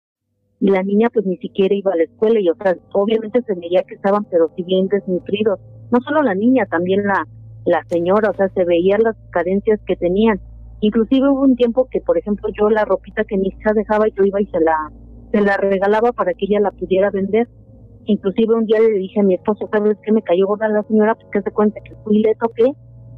y 0.59 0.71
la 0.71 0.81
niña 0.81 1.11
pues 1.11 1.27
ni 1.27 1.37
siquiera 1.37 1.75
iba 1.75 1.93
a 1.93 1.97
la 1.97 2.05
escuela, 2.05 2.39
y 2.39 2.49
o 2.49 2.55
sea, 2.55 2.75
obviamente 2.93 3.43
se 3.43 3.53
veía 3.53 3.83
que 3.83 3.93
estaban 3.93 4.25
pero 4.25 4.51
si 4.55 4.63
bien 4.63 4.87
desnutridos, 4.87 5.59
no 5.91 6.01
solo 6.01 6.23
la 6.23 6.33
niña, 6.33 6.65
también 6.65 7.03
la, 7.03 7.27
la 7.65 7.83
señora, 7.89 8.31
o 8.31 8.33
sea, 8.33 8.49
se 8.49 8.65
veían 8.65 9.03
las 9.03 9.15
carencias 9.29 9.79
que 9.85 9.95
tenían, 9.95 10.41
inclusive 10.79 11.29
hubo 11.29 11.41
un 11.41 11.55
tiempo 11.55 11.87
que, 11.91 12.01
por 12.01 12.17
ejemplo, 12.17 12.49
yo 12.59 12.71
la 12.71 12.85
ropita 12.85 13.23
que 13.23 13.37
mi 13.37 13.49
hija 13.49 13.73
dejaba, 13.73 14.07
yo 14.07 14.23
iba 14.23 14.41
y 14.41 14.47
se 14.47 14.59
la, 14.61 14.91
se 15.31 15.41
la 15.41 15.57
regalaba 15.57 16.11
para 16.11 16.33
que 16.33 16.45
ella 16.45 16.59
la 16.59 16.71
pudiera 16.71 17.11
vender, 17.11 17.47
inclusive 18.07 18.55
un 18.55 18.65
día 18.65 18.79
le 18.79 18.89
dije 18.89 19.19
a 19.19 19.23
mi 19.23 19.35
esposo, 19.35 19.69
¿sabes 19.71 19.97
qué? 20.03 20.11
Me 20.11 20.21
cayó 20.21 20.47
gorda 20.47 20.67
la 20.67 20.83
señora, 20.83 21.15
porque 21.15 21.41
se 21.41 21.51
cuenta 21.51 21.79
que 21.81 21.95
fui 22.03 22.17
y 22.17 22.23
le 22.23 22.35
toqué, 22.35 22.65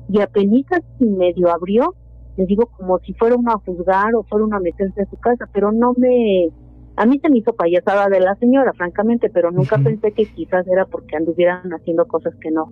y 0.10 0.22
apenas 0.22 0.82
si 0.98 1.06
medio 1.06 1.50
abrió, 1.52 1.96
les 2.38 2.48
digo, 2.48 2.66
como 2.78 3.00
si 3.00 3.14
fuera 3.14 3.36
uno 3.36 3.52
a 3.52 3.60
juzgar 3.60 4.16
o 4.16 4.24
fuera 4.24 4.46
uno 4.46 4.58
a 4.58 4.60
meterse 4.60 5.02
en 5.02 5.10
su 5.10 5.18
casa, 5.18 5.46
pero 5.54 5.72
no 5.72 5.94
me, 5.98 6.50
a 6.96 7.06
mí 7.06 7.20
se 7.20 7.30
me 7.30 7.38
hizo 7.38 7.54
payasada 7.54 8.08
de 8.10 8.20
la 8.20 8.36
señora, 8.36 8.74
francamente, 8.74 9.30
pero 9.30 9.52
nunca 9.52 9.78
pensé 9.78 10.12
que 10.12 10.26
quizás 10.26 10.68
era 10.68 10.86
porque 10.86 11.16
anduvieran 11.16 11.70
haciendo 11.74 12.06
cosas 12.08 12.34
que 12.42 12.52
no, 12.52 12.72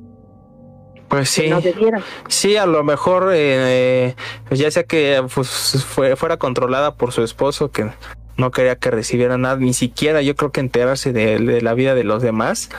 Pues 1.08 1.30
sí. 1.30 1.44
que 1.44 1.92
no. 1.92 2.00
Sí, 2.28 2.58
a 2.58 2.66
lo 2.66 2.84
mejor 2.84 3.30
eh, 3.34 4.16
pues 4.48 4.60
ya 4.60 4.70
sea 4.72 4.84
que 4.84 5.24
pues, 5.34 5.86
fue, 5.86 6.16
fuera 6.16 6.38
controlada 6.38 6.96
por 6.96 7.12
su 7.12 7.24
esposo, 7.24 7.72
que 7.72 7.90
no 8.38 8.52
quería 8.52 8.76
que 8.76 8.92
recibiera 8.92 9.38
nada, 9.38 9.58
ni 9.58 9.74
siquiera 9.74 10.22
yo 10.22 10.36
creo 10.36 10.52
que 10.52 10.60
enterarse 10.60 11.14
de, 11.14 11.40
de 11.40 11.62
la 11.62 11.74
vida 11.74 11.96
de 11.96 12.04
los 12.04 12.22
demás. 12.22 12.70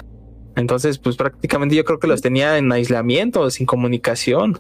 Entonces, 0.57 0.99
pues 0.99 1.17
prácticamente 1.17 1.77
yo 1.77 1.85
creo 1.85 1.99
que 1.99 2.09
los 2.09 2.21
tenía 2.21 2.59
en 2.59 2.71
aislamiento, 2.73 3.49
sin 3.51 3.67
comunicación. 3.67 4.59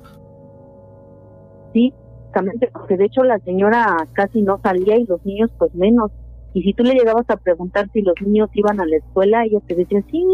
Sí, 1.72 1.92
exactamente, 2.18 2.70
porque 2.72 2.96
de 2.96 3.06
hecho 3.06 3.24
la 3.24 3.38
señora 3.40 3.96
casi 4.12 4.42
no 4.42 4.60
salía 4.62 4.96
y 4.96 5.04
los 5.06 5.24
niños 5.24 5.50
pues 5.58 5.74
menos. 5.74 6.10
Y 6.54 6.62
si 6.62 6.72
tú 6.72 6.82
le 6.82 6.94
llegabas 6.94 7.28
a 7.28 7.36
preguntar 7.36 7.90
si 7.92 8.02
los 8.02 8.14
niños 8.24 8.48
iban 8.54 8.80
a 8.80 8.86
la 8.86 8.96
escuela, 8.96 9.44
ella 9.44 9.58
te 9.66 9.74
decía, 9.74 10.02
sí, 10.10 10.24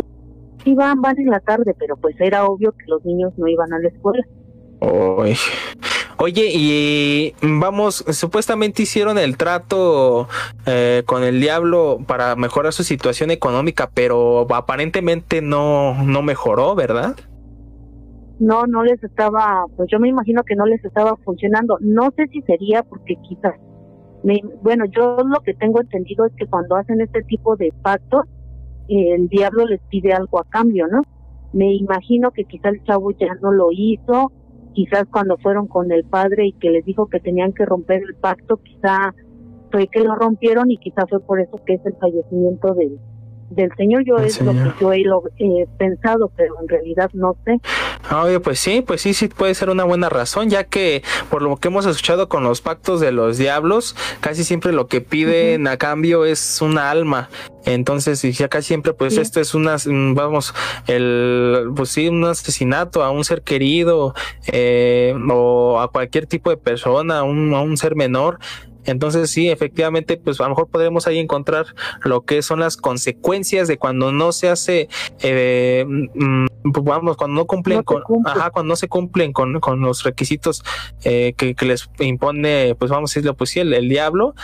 sí 0.63 0.75
van, 0.75 1.01
van 1.01 1.19
en 1.19 1.31
la 1.31 1.41
tarde, 1.41 1.75
pero 1.79 1.97
pues 1.97 2.15
era 2.21 2.45
obvio 2.47 2.73
que 2.73 2.85
los 2.87 3.05
niños 3.05 3.33
no 3.37 3.49
iban 3.49 3.73
a 3.73 3.79
la 3.79 3.89
escuela. 3.89 4.25
Oy. 4.81 5.35
Oye, 6.19 6.51
y 6.53 7.35
vamos, 7.43 8.05
supuestamente 8.09 8.83
hicieron 8.83 9.19
el 9.19 9.37
trato 9.37 10.29
eh, 10.67 11.03
con 11.07 11.25
el 11.25 11.41
diablo 11.41 11.99
para 12.07 12.37
mejorar 12.37 12.73
su 12.73 12.85
situación 12.85 13.31
económica, 13.31 13.91
pero 13.93 14.47
aparentemente 14.55 15.43
no, 15.43 16.03
no 16.05 16.23
mejoró, 16.23 16.75
¿verdad? 16.75 17.17
No, 18.39 18.67
no 18.67 18.85
les 18.85 19.03
estaba, 19.03 19.65
pues 19.77 19.89
yo 19.91 19.99
me 19.99 20.09
imagino 20.09 20.43
que 20.45 20.55
no 20.55 20.67
les 20.67 20.85
estaba 20.85 21.17
funcionando. 21.25 21.79
No 21.81 22.11
sé 22.17 22.27
si 22.29 22.43
sería 22.43 22.83
porque 22.83 23.17
quizás, 23.29 23.55
me, 24.23 24.41
bueno, 24.63 24.85
yo 24.87 25.17
lo 25.25 25.41
que 25.41 25.55
tengo 25.55 25.81
entendido 25.81 26.27
es 26.27 26.33
que 26.37 26.47
cuando 26.47 26.77
hacen 26.77 27.01
este 27.01 27.23
tipo 27.23 27.57
de 27.57 27.73
pactos, 27.83 28.25
el 28.89 29.29
diablo 29.29 29.67
les 29.67 29.81
pide 29.89 30.13
algo 30.13 30.41
a 30.41 30.45
cambio, 30.45 30.87
¿no? 30.89 31.03
Me 31.53 31.75
imagino 31.75 32.31
que 32.33 32.45
quizá 32.45 32.69
el 32.69 32.83
chavo 32.85 33.13
ya 33.13 33.35
no 33.41 33.53
lo 33.53 33.69
hizo, 33.71 34.33
quizás 34.75 35.05
cuando 35.11 35.39
fueron 35.39 35.67
con 35.67 35.91
el 35.93 36.05
padre 36.05 36.47
y 36.49 36.53
que 36.53 36.71
les 36.71 36.85
dijo 36.85 37.07
que 37.07 37.21
tenían 37.21 37.53
que 37.53 37.65
romper 37.65 38.03
el 38.03 38.15
pacto, 38.17 38.59
quizá 38.59 39.15
fue 39.71 39.89
que 39.89 40.01
lo 40.01 40.15
rompieron 40.15 40.71
y 40.71 40.77
quizá 40.77 41.07
fue 41.09 41.21
por 41.21 41.41
eso 41.41 41.59
que 41.65 41.75
es 41.75 41.87
el 41.87 41.95
fallecimiento 41.95 42.75
del, 42.75 42.99
del 43.51 43.71
señor. 43.77 44.05
Yo 44.05 44.17
es 44.19 44.41
lo 44.41 44.53
que 44.53 44.73
yo 44.81 44.93
he 44.93 45.01
lo- 45.01 45.23
eh, 45.39 45.67
pensado, 45.79 46.31
pero 46.37 46.55
en 46.61 46.69
realidad 46.69 47.11
no 47.13 47.37
sé. 47.45 47.61
Ah, 48.11 48.23
Oye, 48.25 48.41
pues 48.41 48.59
sí, 48.61 48.83
pues 48.87 49.01
sí, 49.01 49.15
sí 49.15 49.29
puede 49.29 49.55
ser 49.55 49.71
una 49.71 49.85
buena 49.85 50.09
razón, 50.09 50.51
ya 50.51 50.65
que 50.65 51.03
por 51.31 51.43
lo 51.43 51.57
que 51.57 51.69
hemos 51.69 51.87
escuchado 51.87 52.29
con 52.29 52.45
los 52.45 52.61
pactos 52.61 53.01
de 53.01 53.13
los 53.13 53.39
diablos, 53.39 53.97
casi 54.21 54.45
siempre 54.45 54.73
lo 54.73 54.87
que 54.89 55.01
piden 55.01 55.67
a 55.69 55.77
cambio 55.79 56.25
es 56.25 56.61
una 56.61 56.91
alma. 56.91 57.29
Entonces, 57.67 58.23
y 58.25 58.33
ya 58.33 58.49
casi 58.49 58.69
siempre, 58.69 58.93
pues 58.93 59.15
Sí. 59.15 59.21
esto 59.23 59.41
es 59.41 59.55
una, 59.55 59.77
mm, 59.77 60.15
vamos, 60.15 60.55
el, 60.87 61.71
pues 61.75 61.89
sí, 61.91 62.09
un 62.09 62.25
asesinato 62.25 63.03
a 63.03 63.11
un 63.11 63.25
ser 63.25 63.43
querido 63.43 64.15
eh, 64.53 65.15
o 65.31 65.81
a 65.81 65.91
cualquier 65.91 66.27
tipo 66.27 66.51
de 66.51 66.57
persona, 66.59 67.21
a 67.21 67.23
un, 67.23 67.55
a 67.55 67.61
un 67.63 67.77
ser 67.77 67.97
menor. 67.97 68.39
Entonces 68.85 69.31
sí, 69.31 69.49
efectivamente, 69.51 70.17
pues 70.17 70.41
a 70.41 70.45
lo 70.45 70.51
mejor 70.51 70.69
podremos 70.69 71.07
ahí 71.07 71.19
encontrar 71.19 71.67
lo 72.03 72.23
que 72.23 72.43
son 72.43 72.61
las 72.61 72.77
consecuencias 72.77 73.69
de 73.69 73.79
cuando 73.79 74.13
no 74.13 74.33
se 74.33 74.49
hace, 74.49 74.89
eh, 75.23 75.85
mm, 75.87 76.47
pues, 76.73 76.85
vamos, 76.85 77.17
cuando 77.17 77.41
no 77.41 77.47
cumplen 77.47 77.79
No 77.79 77.85
con, 77.85 78.03
cumple. 78.03 78.33
ajá, 78.33 78.51
cuando 78.51 78.71
no 78.73 78.77
se 78.77 78.89
cumplen 78.89 79.33
con, 79.33 79.61
con 79.61 79.81
los 79.81 80.03
requisitos 80.03 80.63
eh, 81.05 81.35
que, 81.37 81.55
que 81.55 81.67
les 81.67 81.89
impone, 82.01 82.75
pues 82.79 82.91
vamos 82.91 83.11
a 83.11 83.13
decirlo, 83.13 83.35
pues 83.37 83.51
sí, 83.51 83.61
el, 83.61 83.73
el 83.75 83.89
diablo, 83.89 84.35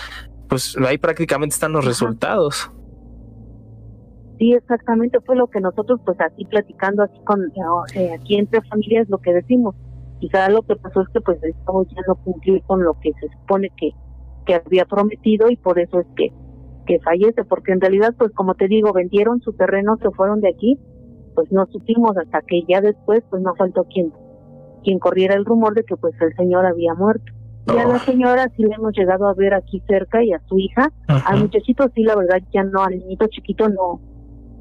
pues 0.49 0.77
ahí 0.87 0.99
prácticamente 0.99 1.55
están 1.55 1.73
los 1.73 1.81
Ajá. 1.83 1.89
resultados. 1.91 2.71
Sí, 4.39 4.55
exactamente, 4.55 5.19
fue 5.27 5.37
lo 5.37 5.49
que 5.49 5.61
nosotros, 5.61 6.01
pues 6.07 6.19
así 6.19 6.47
platicando, 6.47 7.03
así 7.03 7.19
con, 7.27 7.43
eh, 7.95 8.11
aquí 8.19 8.37
entre 8.37 8.63
familias, 8.63 9.07
lo 9.11 9.19
que 9.19 9.35
decimos. 9.35 9.75
Quizá 10.19 10.49
lo 10.49 10.63
que 10.63 10.77
pasó 10.77 11.03
es 11.03 11.09
que 11.13 11.21
pues 11.21 11.39
el 11.43 11.53
ya 11.53 12.03
no 12.07 12.15
cumplió 12.17 12.61
con 12.67 12.83
lo 12.83 12.99
que 13.01 13.11
se 13.21 13.29
supone 13.29 13.71
que, 13.77 13.91
que 14.51 14.63
había 14.67 14.85
prometido 14.85 15.49
y 15.49 15.57
por 15.57 15.79
eso 15.79 16.01
es 16.01 16.07
que, 16.17 16.29
que 16.87 16.99
fallece, 17.01 17.45
porque 17.45 17.73
en 17.73 17.81
realidad, 17.81 18.15
pues 18.19 18.33
como 18.33 18.55
te 18.55 18.67
digo, 18.67 18.93
vendieron 18.93 19.41
su 19.41 19.53
terreno, 19.53 19.97
se 20.03 20.11
fueron 20.11 20.41
de 20.41 20.49
aquí, 20.49 20.77
pues 21.35 21.53
no 21.53 21.67
supimos 21.67 22.17
hasta 22.17 22.41
que 22.43 22.63
ya 22.69 22.81
después, 22.81 23.23
pues 23.31 23.43
no 23.43 23.55
faltó 23.55 23.85
quien, 23.85 24.13
quien 24.83 24.99
corriera 24.99 25.37
el 25.37 25.45
rumor 25.45 25.75
de 25.75 25.85
que 25.85 25.97
pues 25.97 26.15
el 26.21 26.35
señor 26.35 26.67
había 26.67 26.95
muerto. 26.95 27.33
Y 27.67 27.79
a 27.79 27.87
la 27.87 28.01
señora 28.01 28.49
sí 28.57 28.65
le 28.65 28.75
hemos 28.75 28.93
llegado 28.97 29.29
a 29.29 29.35
ver 29.35 29.55
aquí 29.55 29.81
cerca 29.87 30.25
y 30.25 30.33
a 30.33 30.41
su 30.49 30.59
hija, 30.59 30.91
Ajá. 31.07 31.31
al 31.31 31.41
muchachito 31.41 31.87
sí, 31.95 32.03
la 32.03 32.17
verdad, 32.17 32.41
ya 32.53 32.65
no, 32.65 32.83
al 32.83 32.99
niñito 32.99 33.27
chiquito 33.29 33.69
no, 33.69 34.01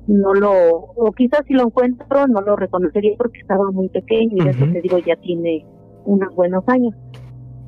no 0.06 0.34
lo, 0.36 0.52
o 0.52 1.12
quizás 1.14 1.42
si 1.48 1.54
lo 1.54 1.64
encuentro, 1.64 2.28
no 2.28 2.42
lo 2.42 2.56
reconocería 2.56 3.16
porque 3.18 3.40
estaba 3.40 3.72
muy 3.72 3.90
pequeño 3.90 4.36
y 4.36 4.48
eso 4.48 4.66
Ujú. 4.66 4.74
te 4.74 4.82
digo, 4.82 5.00
ya 5.00 5.16
tiene 5.16 5.66
unos 6.06 6.36
buenos 6.36 6.64
años. 6.68 6.94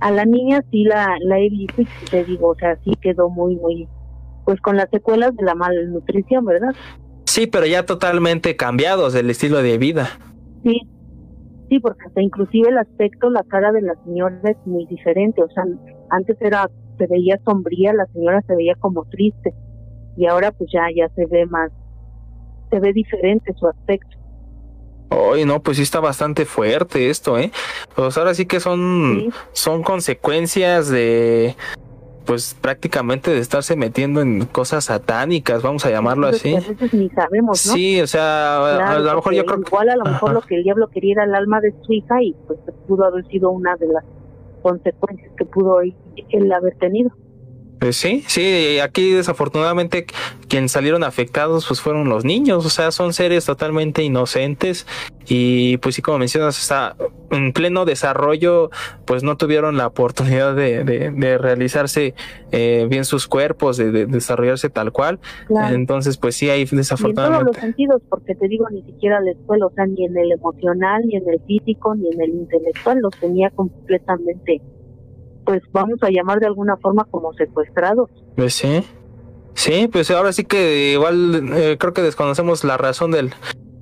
A 0.01 0.11
la 0.11 0.25
niña 0.25 0.63
sí 0.71 0.83
la, 0.83 1.15
la 1.21 1.39
he 1.39 1.49
visto 1.49 1.81
y 1.81 1.87
te 2.09 2.23
digo, 2.25 2.49
o 2.49 2.55
sea, 2.55 2.77
sí 2.83 2.91
quedó 3.01 3.29
muy, 3.29 3.55
muy, 3.55 3.87
pues 4.45 4.59
con 4.61 4.75
las 4.75 4.89
secuelas 4.89 5.35
de 5.35 5.43
la 5.43 5.55
malnutrición, 5.55 6.45
¿verdad? 6.45 6.73
Sí, 7.25 7.47
pero 7.47 7.65
ya 7.65 7.85
totalmente 7.85 8.55
cambiados 8.55 9.13
del 9.13 9.29
estilo 9.29 9.61
de 9.61 9.77
vida. 9.77 10.09
Sí, 10.63 10.81
sí, 11.69 11.79
porque 11.79 12.03
hasta 12.07 12.21
inclusive 12.21 12.69
el 12.69 12.77
aspecto, 12.77 13.29
la 13.29 13.43
cara 13.43 13.71
de 13.71 13.81
la 13.81 13.95
señora 14.03 14.41
es 14.43 14.57
muy 14.65 14.85
diferente, 14.87 15.41
o 15.41 15.49
sea, 15.49 15.63
antes 16.09 16.35
era, 16.41 16.69
se 16.97 17.07
veía 17.07 17.39
sombría, 17.45 17.93
la 17.93 18.05
señora 18.07 18.41
se 18.47 18.55
veía 18.55 18.75
como 18.75 19.05
triste 19.05 19.53
y 20.17 20.25
ahora 20.25 20.51
pues 20.51 20.69
ya, 20.73 20.87
ya 20.95 21.07
se 21.15 21.25
ve 21.27 21.45
más, 21.45 21.71
se 22.69 22.79
ve 22.79 22.91
diferente 22.93 23.53
su 23.57 23.67
aspecto. 23.67 24.17
Hoy 25.13 25.43
no, 25.45 25.61
pues 25.61 25.77
sí 25.77 25.83
está 25.83 25.99
bastante 25.99 26.45
fuerte 26.45 27.09
esto, 27.09 27.37
¿eh? 27.37 27.51
Pues 27.95 28.17
ahora 28.17 28.33
sí 28.33 28.45
que 28.45 28.59
son, 28.61 29.17
Sí. 29.19 29.29
son 29.51 29.83
consecuencias 29.83 30.87
de, 30.89 31.55
pues 32.25 32.55
prácticamente 32.61 33.29
de 33.31 33.39
estarse 33.39 33.75
metiendo 33.75 34.21
en 34.21 34.45
cosas 34.45 34.85
satánicas, 34.85 35.61
vamos 35.63 35.85
a 35.85 35.89
llamarlo 35.89 36.27
Cosas 36.27 36.39
así. 36.39 36.55
A 36.55 36.59
veces 36.61 36.93
ni 36.93 37.09
sabemos, 37.09 37.65
¿no? 37.65 37.73
Sí, 37.73 37.99
o 37.99 38.07
sea, 38.07 38.57
a- 38.57 38.77
Claro, 38.77 38.95
a 38.95 38.99
lo 38.99 39.15
mejor 39.15 39.33
yo 39.33 39.45
creo 39.45 39.61
que... 39.61 39.67
igual 39.69 39.89
a 39.89 39.95
lo 39.97 40.05
mejor 40.05 40.29
Ajá. 40.29 40.33
lo 40.33 40.41
que 40.41 40.55
el 40.55 40.63
diablo 40.63 40.89
quería 40.89 41.13
era 41.13 41.23
el 41.25 41.35
alma 41.35 41.59
de 41.59 41.73
su 41.85 41.91
hija 41.91 42.21
y 42.23 42.33
pues 42.47 42.59
pudo 42.87 43.03
haber 43.05 43.25
sido 43.27 43.49
una 43.51 43.75
de 43.75 43.87
las 43.87 44.05
consecuencias 44.61 45.31
que 45.37 45.43
pudo 45.45 45.81
él 45.81 46.51
haber 46.53 46.77
tenido. 46.77 47.11
Pues 47.81 47.95
sí, 47.97 48.23
sí, 48.27 48.77
aquí 48.77 49.09
desafortunadamente 49.11 50.05
quienes 50.47 50.71
salieron 50.71 51.03
afectados 51.03 51.65
pues 51.67 51.81
fueron 51.81 52.09
los 52.09 52.23
niños, 52.23 52.63
o 52.63 52.69
sea, 52.69 52.91
son 52.91 53.11
seres 53.11 53.43
totalmente 53.45 54.03
inocentes 54.03 54.85
y 55.27 55.77
pues 55.77 55.95
sí, 55.95 56.03
como 56.03 56.19
mencionas, 56.19 56.59
está 56.59 56.95
en 57.31 57.53
pleno 57.53 57.85
desarrollo, 57.85 58.69
pues 59.05 59.23
no 59.23 59.35
tuvieron 59.35 59.77
la 59.77 59.87
oportunidad 59.87 60.53
de, 60.55 60.83
de, 60.83 61.09
de 61.09 61.37
realizarse 61.39 62.13
eh, 62.51 62.85
bien 62.87 63.03
sus 63.03 63.27
cuerpos, 63.27 63.77
de, 63.77 63.91
de 63.91 64.05
desarrollarse 64.05 64.69
tal 64.69 64.91
cual, 64.91 65.19
Claro. 65.47 65.73
entonces 65.73 66.17
pues 66.17 66.35
sí, 66.35 66.51
ahí 66.51 66.59
y 66.59 66.61
en 66.61 66.67
todos 66.67 66.77
los 66.77 66.77
desafortunadamente. 66.89 67.61
sentidos, 67.61 67.99
porque 68.09 68.35
te 68.35 68.47
digo, 68.47 68.69
ni 68.69 68.83
siquiera 68.83 69.19
la 69.21 69.31
escuela, 69.31 69.65
o 69.65 69.71
sea, 69.71 69.87
ni 69.87 70.05
en 70.05 70.15
el 70.15 70.31
emocional, 70.33 71.01
ni 71.07 71.15
en 71.15 71.27
el 71.27 71.41
físico, 71.47 71.95
ni 71.95 72.09
en 72.11 72.21
el 72.21 72.29
intelectual, 72.29 72.99
los 72.99 73.13
tenía 73.19 73.49
completamente, 73.49 74.61
pues 75.51 75.63
vamos 75.73 75.99
a 76.01 76.09
llamar 76.09 76.39
de 76.39 76.45
alguna 76.45 76.77
forma 76.77 77.03
como 77.11 77.33
secuestrados. 77.33 78.09
Pues 78.37 78.53
sí. 78.53 78.85
Sí, 79.53 79.89
pues 79.91 80.09
ahora 80.11 80.31
sí 80.31 80.45
que 80.45 80.93
igual 80.93 81.51
eh, 81.53 81.75
creo 81.77 81.91
que 81.91 82.01
desconocemos 82.01 82.63
la 82.63 82.77
razón 82.77 83.11
del, 83.11 83.33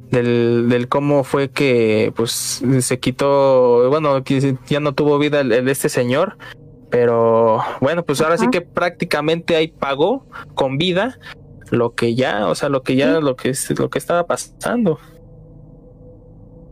del, 0.10 0.68
del 0.68 0.88
cómo 0.88 1.24
fue 1.24 1.50
que 1.50 2.12
pues 2.16 2.64
se 2.80 3.00
quitó, 3.00 3.88
bueno, 3.90 4.24
ya 4.68 4.80
no 4.80 4.94
tuvo 4.96 5.20
vida 5.20 5.42
el, 5.42 5.52
el- 5.52 5.70
este 5.70 5.88
señor, 5.90 6.38
pero 6.90 7.60
bueno, 7.82 8.04
pues 8.04 8.20
ahora 8.22 8.40
sí 8.40 8.48
que 8.50 8.62
prácticamente 8.62 9.56
ahí 9.56 9.68
pagó 9.68 10.26
con 10.56 10.80
vida 10.80 11.20
lo 11.70 11.94
que 11.94 12.16
ya, 12.16 12.48
o 12.48 12.56
sea, 12.56 12.70
lo 12.70 12.82
que 12.82 12.96
ya, 12.96 13.18
Sí. 13.18 13.22
lo 13.22 13.36
que 13.36 13.54
lo 13.78 13.90
que 13.92 14.00
estaba 14.00 14.26
pasando. 14.26 14.98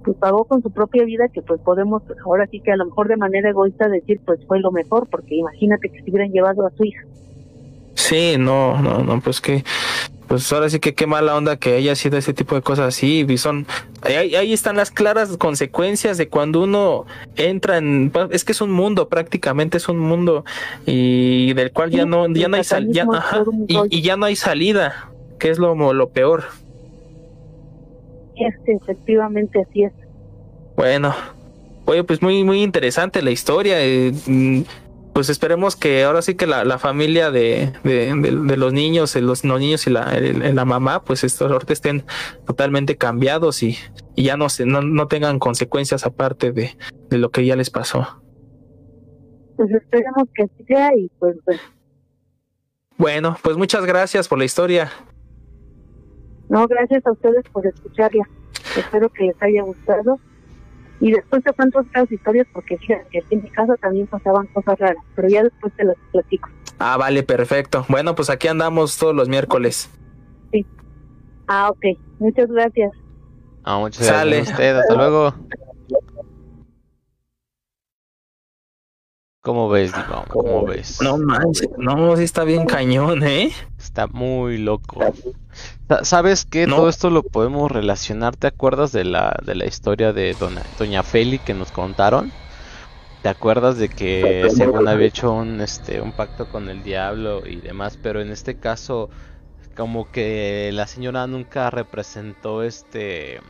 Pues 0.08 0.16
pagó 0.20 0.46
con 0.46 0.62
su 0.64 0.72
propia 0.72 1.04
vida, 1.04 1.28
que 1.28 1.42
pues 1.42 1.60
podemos 1.60 2.02
ahora 2.24 2.48
sí 2.50 2.62
que 2.62 2.72
a 2.72 2.78
lo 2.78 2.86
mejor 2.86 3.10
de 3.10 3.18
manera 3.18 3.50
egoísta 3.50 3.90
decir, 3.90 4.22
pues 4.26 4.40
fue 4.48 4.62
lo 4.62 4.72
mejor, 4.72 5.06
porque 5.12 5.36
imagínate 5.36 5.90
que 5.90 6.02
se 6.02 6.10
hubieran 6.10 6.32
llevado 6.32 6.66
a 6.66 6.72
su 6.72 6.86
hija. 6.86 7.02
Sí, 7.96 8.36
no, 8.40 8.82
no, 8.82 9.04
no, 9.04 9.20
pues 9.20 9.42
que, 9.42 9.66
pues 10.30 10.50
ahora 10.54 10.70
sí 10.70 10.80
que 10.80 10.94
qué 10.94 11.08
mala 11.08 11.36
onda 11.36 11.58
que 11.58 11.74
haya 11.76 11.94
sido 11.96 12.18
ese 12.18 12.34
tipo 12.34 12.56
de 12.56 12.62
cosas 12.62 12.88
así, 12.88 13.26
y 13.28 13.38
son, 13.38 13.66
ahí, 14.02 14.34
ahí 14.36 14.54
están 14.54 14.78
las 14.78 14.92
claras 14.92 15.36
consecuencias 15.36 16.18
de 16.18 16.30
cuando 16.30 16.64
uno 16.64 17.06
entra 17.36 17.78
en, 17.78 18.10
pues, 18.10 18.30
es 18.32 18.46
que 18.46 18.54
es 18.54 18.62
un 18.62 18.72
mundo, 18.72 19.10
prácticamente 19.10 19.76
es 19.76 19.90
un 19.90 20.00
mundo, 20.00 20.46
y 20.86 21.52
del 21.54 21.74
cual 21.74 21.92
ya 21.92 22.06
no, 22.06 22.28
ya 22.30 22.48
no 22.48 22.56
hay 22.56 22.64
sal- 22.64 22.88
ya, 22.94 23.04
satanismo 23.04 23.14
es 23.14 23.20
ajá, 23.20 23.38
todo 23.40 23.52
un 23.52 23.66
y, 23.68 23.98
y 23.98 24.02
ya 24.04 24.16
no 24.16 24.26
hay 24.26 24.38
salida, 24.38 25.12
que 25.38 25.50
es 25.50 25.60
lo, 25.60 25.76
lo 25.94 26.08
peor. 26.08 26.46
Este, 28.40 28.74
efectivamente 28.74 29.62
así 29.68 29.84
es. 29.84 29.94
Bueno, 30.76 31.14
oye, 31.86 32.04
pues 32.04 32.22
muy, 32.22 32.44
muy 32.44 32.62
interesante 32.64 33.22
la 33.22 33.32
historia. 33.32 33.76
eh, 33.84 34.12
mm, 34.28 34.62
pues 35.14 35.30
esperemos 35.30 35.76
que 35.76 36.04
ahora 36.04 36.22
sí 36.22 36.36
que 36.36 36.46
la, 36.46 36.64
la 36.64 36.78
familia 36.78 37.32
de, 37.32 37.74
de, 37.84 38.14
de- 38.14 38.32
de 38.46 38.58
los 38.58 38.72
niños, 38.72 39.16
eh, 39.16 39.22
los, 39.22 39.44
los 39.44 39.60
niños 39.60 39.88
y 39.88 39.90
la, 39.90 40.16
el- 40.16 40.56
la 40.56 40.64
mamá, 40.66 41.04
pues 41.04 41.24
estos 41.24 41.52
ahorita 41.52 41.74
estén 41.74 42.04
totalmente 42.46 42.98
cambiados 42.98 43.64
y, 43.64 43.76
y 44.16 44.26
ya 44.26 44.38
no, 44.38 44.48
se, 44.50 44.68
no, 44.68 44.84
no 44.84 45.08
tengan 45.08 45.40
consecuencias 45.40 46.06
aparte 46.06 46.52
de, 46.52 46.78
de 47.10 47.18
lo 47.18 47.32
que 47.32 47.44
ya 47.48 47.56
les 47.56 47.72
pasó. 47.72 48.22
Pues 49.56 49.72
esperemos 49.72 50.28
que 50.36 50.44
así 50.44 50.64
sea 50.68 50.96
y 50.96 51.10
pues 51.18 51.36
bueno, 51.44 51.62
Bueno, 52.98 53.38
pues 53.42 53.58
muchas 53.58 53.86
gracias 53.88 54.28
por 54.28 54.38
la 54.38 54.46
historia. 54.46 54.92
No, 56.50 56.68
gracias 56.68 57.06
a 57.06 57.12
ustedes 57.12 57.44
por 57.52 57.66
escucharla. 57.66 58.24
Espero 58.76 59.10
que 59.10 59.26
les 59.26 59.42
haya 59.42 59.64
gustado. 59.64 60.20
Y 61.00 61.12
después 61.12 61.44
te 61.44 61.54
cuento 61.54 61.80
otras 61.80 62.12
historias 62.12 62.48
porque 62.52 62.78
fíjate 62.78 63.06
que 63.12 63.20
aquí 63.20 63.36
en 63.36 63.44
mi 63.44 63.50
casa 63.52 63.76
también 63.78 64.08
pasaban 64.08 64.48
cosas 64.48 64.80
raras, 64.80 65.04
pero 65.16 65.28
ya 65.28 65.44
después 65.44 65.72
te 65.76 65.84
las 65.84 65.96
platico. 66.12 66.50
Ah, 66.80 66.98
vale, 66.98 67.24
perfecto. 67.24 67.86
Bueno, 67.88 68.16
pues 68.16 68.30
aquí 68.30 68.48
andamos 68.48 68.98
todos 68.98 69.16
los 69.16 69.30
miércoles. 69.30 69.90
Ah, 71.48 71.70
ok. 71.70 71.98
Muchas 72.20 72.50
gracias. 72.50 72.92
Ah, 73.64 73.78
muchas 73.80 74.06
Sale. 74.06 74.38
gracias 74.38 74.50
a 74.50 74.52
usted, 74.54 74.76
hasta 74.76 74.96
luego. 74.96 75.34
¿Cómo 79.42 79.70
ves? 79.70 79.94
¿Cómo 80.28 80.66
ves? 80.66 81.00
No 81.02 81.18
manches, 81.18 81.70
no, 81.78 82.18
sí 82.18 82.24
está 82.24 82.44
bien 82.44 82.66
cañón, 82.66 83.24
¿eh? 83.24 83.54
Está 83.78 84.08
muy 84.08 84.58
loco. 84.58 85.00
Sa- 85.90 86.04
¿Sabes 86.06 86.46
qué? 86.46 86.68
No. 86.68 86.76
Todo 86.76 86.90
esto 86.90 87.10
lo 87.10 87.24
podemos 87.24 87.72
relacionar. 87.72 88.36
¿Te 88.36 88.48
acuerdas 88.48 88.92
de 88.92 89.06
la, 89.06 89.38
de 89.44 89.56
la 89.56 89.66
historia 89.66 90.14
de 90.14 90.36
Dona- 90.36 90.64
Doña 90.76 91.04
Feli 91.04 91.40
que 91.40 91.54
nos 91.54 91.72
contaron? 91.72 92.34
¿Te 93.22 93.30
acuerdas 93.30 93.78
de 93.78 93.90
que 93.90 94.48
según 94.50 94.88
había 94.88 95.08
hecho 95.08 95.32
un, 95.34 95.62
este, 95.62 96.02
un 96.02 96.14
pacto 96.14 96.48
con 96.50 96.70
el 96.70 96.84
diablo 96.84 97.44
y 97.48 97.62
demás? 97.62 97.98
Pero 97.98 98.22
en 98.22 98.32
este 98.32 98.58
caso, 98.60 99.10
como 99.76 100.12
que 100.12 100.72
la 100.74 100.88
señora 100.88 101.28
nunca 101.28 101.70
representó 101.72 102.64
este... 102.64 103.42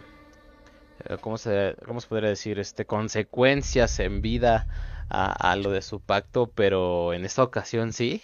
eh, 1.06 1.18
¿Cómo 1.22 1.38
se, 1.38 1.76
cómo 1.86 2.02
se 2.02 2.08
podría 2.08 2.30
decir? 2.30 2.60
Este, 2.60 2.86
consecuencias 2.86 4.00
en 4.00 4.22
vida 4.22 4.68
a, 5.10 5.52
a 5.52 5.56
lo 5.56 5.72
de 5.72 5.82
su 5.82 6.02
pacto, 6.02 6.52
pero 6.54 7.14
en 7.14 7.26
esta 7.26 7.44
ocasión 7.44 7.94
sí. 7.94 8.22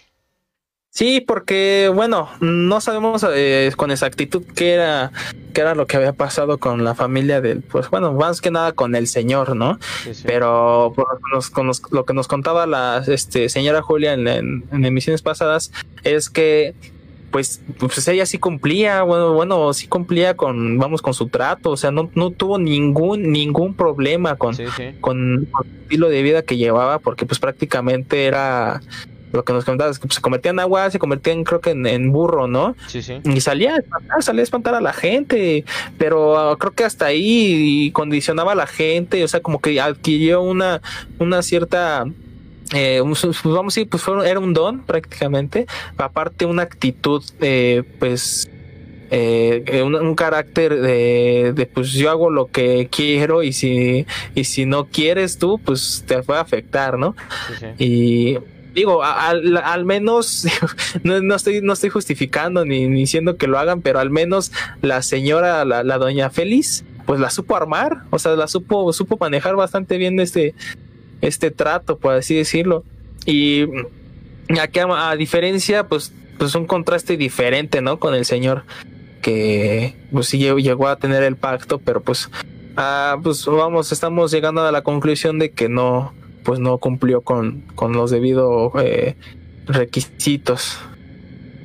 Sí, 0.96 1.20
porque 1.20 1.90
bueno, 1.92 2.28
no 2.40 2.80
sabemos 2.80 3.26
eh, 3.28 3.72
con 3.76 3.90
exactitud 3.90 4.44
qué 4.54 4.74
era, 4.74 5.10
qué 5.52 5.62
era 5.62 5.74
lo 5.74 5.88
que 5.88 5.96
había 5.96 6.12
pasado 6.12 6.58
con 6.58 6.84
la 6.84 6.94
familia 6.94 7.40
del, 7.40 7.62
pues 7.62 7.90
bueno, 7.90 8.12
más 8.12 8.40
que 8.40 8.52
nada 8.52 8.70
con 8.70 8.94
el 8.94 9.08
señor, 9.08 9.56
¿no? 9.56 9.80
Sí, 10.04 10.14
sí. 10.14 10.22
Pero 10.24 10.92
por 10.94 11.08
lo 11.12 11.16
que 11.18 11.34
nos- 11.34 11.50
con 11.50 11.66
los- 11.66 11.82
lo 11.90 12.04
que 12.04 12.14
nos 12.14 12.28
contaba 12.28 12.68
la 12.68 13.02
este, 13.08 13.48
señora 13.48 13.82
Julia 13.82 14.12
en, 14.12 14.28
en- 14.28 14.64
en 14.70 14.84
emisiones 14.84 15.20
pasadas 15.20 15.72
es 16.04 16.30
que 16.30 16.74
pues, 17.32 17.60
pues 17.80 18.06
ella 18.06 18.24
sí 18.24 18.38
cumplía, 18.38 19.02
bueno, 19.02 19.32
bueno, 19.32 19.72
sí 19.72 19.88
cumplía 19.88 20.36
con, 20.36 20.78
vamos, 20.78 21.02
con 21.02 21.12
su 21.14 21.26
trato, 21.26 21.70
o 21.70 21.76
sea, 21.76 21.90
no, 21.90 22.08
no 22.14 22.30
tuvo 22.30 22.60
ningún, 22.60 23.32
ningún 23.32 23.74
problema 23.74 24.36
con, 24.36 24.54
Sí, 24.54 24.62
sí. 24.76 24.90
con, 25.00 25.48
con 25.50 25.66
el 25.66 25.80
estilo 25.82 26.08
de 26.08 26.22
vida 26.22 26.42
que 26.42 26.56
llevaba, 26.56 27.00
porque 27.00 27.26
pues 27.26 27.40
prácticamente 27.40 28.26
era 28.26 28.80
lo 29.34 29.44
que 29.44 29.52
nos 29.52 29.64
comentabas, 29.64 29.98
que 29.98 30.06
pues, 30.06 30.14
se 30.16 30.20
convertían 30.20 30.54
en 30.56 30.60
agua, 30.60 30.90
se 30.90 30.98
convertían 30.98 31.44
creo 31.44 31.60
que 31.60 31.70
en, 31.70 31.86
en 31.86 32.12
burro, 32.12 32.46
¿no? 32.46 32.76
Sí, 32.86 33.02
sí. 33.02 33.20
Y 33.24 33.40
salía 33.40 33.74
a 33.74 33.78
espantar, 33.78 34.22
salía 34.22 34.40
a 34.40 34.44
espantar 34.44 34.74
a 34.74 34.80
la 34.80 34.92
gente, 34.92 35.64
pero 35.98 36.38
ah, 36.38 36.56
creo 36.58 36.72
que 36.72 36.84
hasta 36.84 37.06
ahí 37.06 37.90
condicionaba 37.92 38.52
a 38.52 38.54
la 38.54 38.66
gente, 38.66 39.22
o 39.24 39.28
sea, 39.28 39.40
como 39.40 39.60
que 39.60 39.80
adquirió 39.80 40.42
una, 40.42 40.80
una 41.18 41.42
cierta, 41.42 42.04
eh, 42.72 43.00
un- 43.00 43.10
pues, 43.20 43.42
vamos 43.44 43.74
a 43.76 43.80
decir, 43.80 43.88
pues 43.90 44.02
fue- 44.02 44.28
era 44.28 44.38
un 44.40 44.54
don 44.54 44.80
prácticamente, 44.84 45.66
aparte 45.96 46.46
una 46.46 46.62
actitud, 46.62 47.22
eh, 47.40 47.82
pues, 47.98 48.48
eh, 49.10 49.62
eh, 49.66 49.82
un, 49.82 49.94
un 49.94 50.14
carácter 50.16 50.80
de, 50.80 51.52
de, 51.54 51.66
pues 51.66 51.92
yo 51.92 52.10
hago 52.10 52.30
lo 52.30 52.46
que 52.46 52.88
quiero 52.90 53.42
y 53.42 53.52
si, 53.52 54.06
y 54.34 54.44
si 54.44 54.64
no 54.66 54.86
quieres 54.86 55.38
tú, 55.38 55.60
pues 55.62 56.02
te 56.06 56.16
va 56.22 56.38
a 56.38 56.40
afectar, 56.40 56.98
¿no? 56.98 57.14
Sí, 57.48 57.54
sí. 57.60 57.84
Y 57.84 58.38
digo, 58.74 59.02
al, 59.04 59.84
menos, 59.84 60.46
no, 61.04 61.20
no 61.20 61.34
estoy, 61.34 61.60
no 61.62 61.72
estoy 61.72 61.90
justificando 61.90 62.64
ni, 62.64 62.86
diciendo 62.88 63.36
que 63.36 63.46
lo 63.46 63.58
hagan, 63.58 63.80
pero 63.82 64.00
al 64.00 64.10
menos 64.10 64.52
la 64.82 65.02
señora, 65.02 65.64
la, 65.64 65.82
la 65.84 65.98
doña 65.98 66.30
Félix, 66.30 66.84
pues 67.06 67.20
la 67.20 67.30
supo 67.30 67.56
armar, 67.56 68.02
o 68.10 68.18
sea, 68.18 68.32
la 68.36 68.48
supo, 68.48 68.92
supo 68.92 69.16
manejar 69.18 69.56
bastante 69.56 69.96
bien 69.98 70.18
este, 70.20 70.54
este 71.20 71.50
trato, 71.50 71.98
por 71.98 72.14
así 72.14 72.34
decirlo. 72.34 72.84
Y 73.26 73.64
aquí 74.60 74.78
a, 74.80 75.10
a 75.10 75.16
diferencia, 75.16 75.86
pues, 75.86 76.12
pues 76.38 76.54
un 76.54 76.66
contraste 76.66 77.16
diferente, 77.16 77.80
¿no? 77.80 77.98
Con 77.98 78.14
el 78.14 78.24
señor 78.24 78.64
que 79.22 79.94
pues 80.12 80.26
sí 80.28 80.38
llegó- 80.38 80.58
llegó 80.58 80.88
a 80.88 80.96
tener 80.96 81.22
el 81.22 81.36
pacto, 81.36 81.78
pero 81.78 82.02
pues, 82.02 82.28
ah, 82.76 83.16
pues 83.22 83.46
vamos, 83.46 83.90
estamos 83.92 84.30
llegando 84.30 84.60
a 84.66 84.70
la 84.72 84.82
conclusión 84.82 85.38
de 85.38 85.50
que 85.52 85.68
no, 85.70 86.12
pues 86.44 86.60
no 86.60 86.78
cumplió 86.78 87.22
con, 87.22 87.64
con 87.74 87.92
los 87.94 88.10
debidos 88.12 88.72
eh, 88.80 89.16
requisitos. 89.66 90.78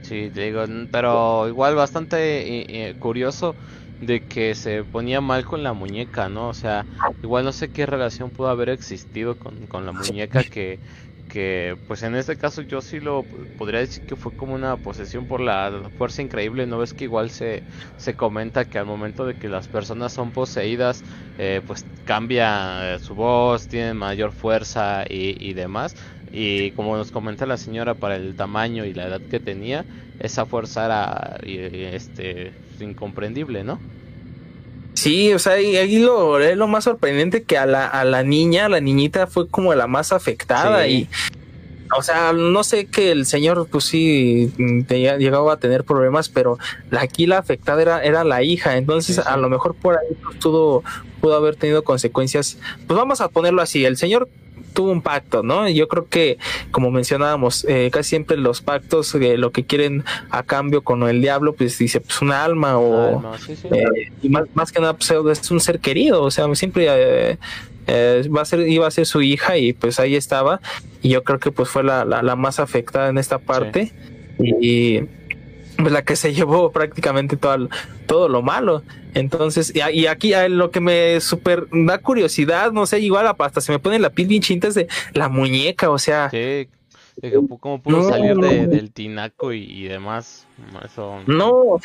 Sí, 0.02 0.32
te 0.32 0.42
digo, 0.42 0.64
pero 0.92 1.48
igual 1.48 1.76
bastante 1.76 2.62
eh, 2.62 2.90
eh, 2.90 2.96
curioso 2.96 3.58
de 4.00 4.26
que 4.26 4.56
se 4.56 4.84
ponía 4.86 5.22
mal 5.22 5.46
con 5.46 5.62
la 5.62 5.74
muñeca, 5.74 6.30
¿no? 6.30 6.50
O 6.50 6.54
sea, 6.54 6.88
igual 7.22 7.44
no 7.46 7.52
sé 7.52 7.70
qué 7.72 7.86
relación 7.86 8.32
pudo 8.32 8.48
haber 8.48 8.70
existido 8.70 9.38
con, 9.38 9.68
con 9.68 9.86
la 9.86 9.92
muñeca 9.92 10.46
que, 10.46 10.82
que, 11.30 11.80
pues 11.88 12.04
en 12.04 12.16
este 12.16 12.38
caso 12.38 12.64
yo 12.64 12.82
sí 12.82 13.00
lo 13.00 13.28
podría 13.56 13.80
decir 13.82 14.04
que 14.06 14.18
fue 14.18 14.36
como 14.36 14.56
una 14.56 14.78
posesión 14.82 15.28
por 15.28 15.42
la 15.42 15.92
fuerza 15.96 16.22
increíble, 16.24 16.68
¿no 16.68 16.80
ves 16.80 16.94
que 16.96 17.06
igual 17.06 17.30
se, 17.32 17.66
se 17.96 18.16
comenta 18.16 18.66
que 18.66 18.80
al 18.80 18.86
momento 18.88 19.26
de 19.26 19.38
que 19.38 19.48
las 19.50 19.70
personas 19.70 20.14
son 20.14 20.32
poseídas, 20.34 21.04
eh, 21.38 21.62
pues 21.66 21.88
cambia 22.04 22.96
eh, 22.96 23.00
su 23.00 23.16
voz, 23.16 23.68
tiene 23.68 23.94
mayor 23.94 24.32
fuerza 24.34 25.06
y, 25.10 25.36
y 25.50 25.54
demás? 25.54 25.96
Y 26.32 26.72
como 26.74 26.98
nos 26.98 27.12
comenta 27.12 27.46
la 27.46 27.58
señora, 27.58 28.00
para 28.00 28.16
el 28.16 28.36
tamaño 28.36 28.86
y 28.86 28.94
la 28.94 29.08
edad 29.08 29.24
que 29.24 29.40
tenía, 29.40 29.88
esa 30.18 30.46
fuerza 30.46 30.86
era 30.86 31.38
y, 31.44 31.58
este 31.86 32.58
incomprendible, 32.80 33.64
¿no? 33.64 33.84
Sí, 35.00 35.34
o 35.34 35.40
sea, 35.40 35.62
y 35.62 35.78
ahí 35.78 36.00
lo, 36.00 36.40
es 36.40 36.58
lo 36.58 36.68
más 36.68 36.84
sorprendente 36.84 37.44
que 37.44 37.58
a 37.58 37.66
la, 37.66 37.88
a 37.88 38.04
la 38.04 38.24
niña, 38.24 38.68
la 38.70 38.82
niñita 38.82 39.28
fue 39.28 39.48
como 39.48 39.74
la 39.74 39.88
más 39.88 40.12
afectada 40.12 40.84
Sí. 40.86 40.92
y, 40.92 41.08
o 41.98 42.04
sea, 42.04 42.34
no 42.34 42.64
sé 42.64 42.86
que 42.88 43.12
el 43.12 43.26
señor, 43.26 43.68
pues 43.72 43.86
sí, 43.86 44.52
tenía- 44.88 45.18
llegaba 45.18 45.54
a 45.54 45.58
tener 45.58 45.84
problemas, 45.86 46.28
pero 46.30 46.58
la, 46.92 47.02
aquí 47.02 47.26
la 47.28 47.38
afectada 47.38 47.82
era, 47.82 48.04
era 48.04 48.24
la 48.24 48.44
hija, 48.44 48.78
entonces 48.78 49.16
Sí, 49.16 49.22
sí. 49.22 49.28
a 49.28 49.38
lo 49.38 49.50
mejor 49.50 49.74
por 49.76 49.98
ahí 49.98 50.16
pues, 50.24 50.38
pudo, 50.38 50.84
pudo 51.22 51.36
haber 51.36 51.56
tenido 51.56 51.84
consecuencias, 51.84 52.58
pues 52.86 52.98
vamos 52.98 53.22
a 53.22 53.30
ponerlo 53.30 53.62
así, 53.62 53.86
el 53.86 53.96
señor 53.98 54.28
tuvo 54.74 54.92
un 54.92 55.02
pacto, 55.02 55.44
¿no? 55.44 55.68
Yo 55.70 55.88
creo 55.88 56.08
que, 56.08 56.38
como 56.72 56.92
mencionábamos, 56.92 57.66
eh, 57.68 57.90
casi 57.92 58.10
siempre 58.10 58.38
los 58.38 58.62
pactos, 58.62 59.14
eh, 59.16 59.38
lo 59.38 59.52
que 59.52 59.66
quieren 59.66 60.04
a 60.30 60.44
cambio 60.44 60.82
con 60.82 61.04
el 61.04 61.22
diablo, 61.22 61.54
pues 61.54 61.78
dice, 61.78 62.02
pues 62.02 62.22
una 62.22 62.44
alma 62.44 62.78
o... 62.78 63.22
No, 63.22 63.38
sí, 63.38 63.56
sí. 63.56 63.68
Eh, 63.72 64.12
y 64.22 64.30
más, 64.30 64.46
más 64.54 64.72
que 64.72 64.80
nada 64.80 64.94
pues, 64.94 65.12
es 65.12 65.52
un 65.52 65.60
ser 65.60 65.80
querido, 65.80 66.24
o 66.24 66.32
sea, 66.32 66.54
siempre 66.56 66.88
eh, 66.90 67.38
eh, 67.88 68.30
va 68.36 68.42
a 68.42 68.46
ser, 68.46 68.68
iba 68.68 68.88
a 68.88 68.92
ser 68.92 69.06
su 69.06 69.22
hija 69.22 69.58
y 69.58 69.74
pues 69.74 70.00
ahí 70.00 70.16
estaba 70.16 70.62
y 71.02 71.10
yo 71.10 71.24
creo 71.24 71.40
que 71.40 71.52
pues 71.52 71.70
fue 71.70 71.84
la, 71.84 72.06
la, 72.06 72.22
la 72.22 72.36
más 72.36 72.60
afectada 72.60 73.10
en 73.10 73.18
esta 73.18 73.40
parte 73.40 73.92
y 74.38 75.00
pues 75.78 75.92
la 75.92 76.04
que 76.04 76.16
se 76.16 76.34
llevó 76.36 76.72
prácticamente 76.72 77.36
todo, 77.38 77.70
todo 78.06 78.30
lo 78.30 78.42
malo. 78.42 78.84
Entonces, 79.14 79.74
y, 79.76 80.06
aquí 80.08 80.34
lo 80.50 80.72
que 80.72 80.80
me 80.80 81.20
super 81.22 81.68
da 81.72 81.98
curiosidad, 82.00 82.72
no 82.72 82.86
sé, 82.86 83.00
igual 83.00 83.28
hasta 83.40 83.62
se 83.62 83.72
me 83.72 83.80
pone 83.80 84.00
la 84.00 84.10
piel 84.10 84.28
bien 84.28 84.42
chinta 84.42 84.68
es 84.68 84.76
de 84.76 84.88
la 85.14 85.30
muñeca, 85.30 85.90
o 85.90 85.98
sea, 85.98 86.30
Sí, 86.30 86.68
cómo 87.60 87.82
pudo 87.82 87.98
No. 87.98 88.10
salir 88.10 88.36
de- 88.38 88.68
del 88.68 88.92
tinaco 88.92 89.52
y, 89.52 89.64
y 89.64 89.84
demás. 89.86 90.46
Eso 90.86 91.20
no, 91.28 91.80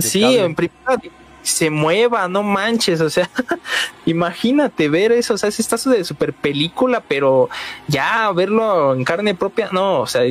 Sí, 0.00 0.22
en 0.22 0.54
primera 0.54 1.00
se 1.42 1.68
mueva, 1.68 2.26
no 2.26 2.42
manches, 2.42 3.00
o 3.02 3.10
sea, 3.10 3.28
imagínate 4.06 4.88
ver 4.88 5.12
eso, 5.12 5.34
o 5.34 5.38
sea, 5.38 5.50
es 5.50 5.60
esta 5.60 5.76
de 5.90 6.02
super 6.02 6.32
película, 6.32 7.02
pero 7.06 7.50
ya 7.86 8.32
verlo 8.32 8.94
en 8.94 9.04
carne 9.04 9.34
propia, 9.34 9.68
no, 9.70 10.00
o 10.00 10.06
sea, 10.06 10.22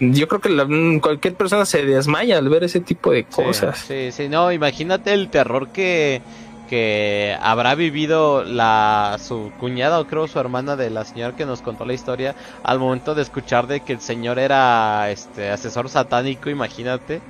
yo, 0.00 0.28
creo 0.28 0.40
que 0.40 0.48
la- 0.50 0.66
cualquier 1.00 1.34
persona 1.34 1.64
se 1.64 1.84
desmaya 1.84 2.38
al 2.38 2.48
ver 2.48 2.64
ese 2.64 2.80
tipo 2.80 3.12
de 3.12 3.24
cosas. 3.24 3.78
Sí, 3.78 4.12
sí, 4.12 4.28
no, 4.28 4.52
imagínate 4.52 5.12
el 5.14 5.28
terror 5.30 5.68
que, 5.68 6.20
que 6.68 7.36
habrá 7.40 7.74
vivido 7.74 8.44
la 8.44 9.16
su 9.22 9.52
cuñada 9.58 10.00
o 10.00 10.06
creo 10.06 10.26
su 10.28 10.38
hermana 10.38 10.76
de 10.76 10.90
la 10.90 11.04
señora 11.04 11.36
que 11.36 11.46
nos 11.46 11.62
contó 11.62 11.84
la 11.84 11.94
historia 11.94 12.34
al 12.62 12.78
momento 12.78 13.14
de 13.14 13.22
escuchar 13.22 13.66
de 13.66 13.80
que 13.80 13.92
el 13.94 14.00
señor 14.00 14.38
era 14.38 15.10
este 15.10 15.50
asesor 15.50 15.88
satánico, 15.88 16.50
imagínate. 16.50 17.20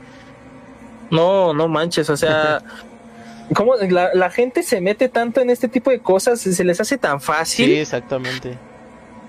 No, 1.11 1.53
no 1.55 1.69
manches, 1.69 2.11
o 2.11 2.17
sea, 2.17 2.61
cómo 3.55 3.75
la, 3.77 4.11
la 4.13 4.31
gente 4.31 4.63
se 4.65 4.81
mete 4.81 5.09
tanto 5.09 5.41
en 5.41 5.51
este 5.51 5.69
tipo 5.69 5.91
de 5.91 6.01
cosas, 6.01 6.41
se 6.41 6.65
les 6.65 6.81
hace 6.81 6.99
tan 6.99 7.21
fácil. 7.21 7.67
Sí, 7.67 7.75
exactamente. 7.77 8.59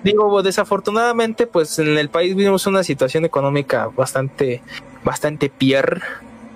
Digo, 0.07 0.41
desafortunadamente, 0.41 1.47
pues 1.47 1.79
en 1.79 1.97
el 1.97 2.07
país 2.07 2.33
vivimos 2.33 2.65
una 2.65 2.81
situación 2.81 3.25
económica 3.25 3.89
bastante, 3.93 4.61
bastante 5.03 5.49
pier, 5.49 6.01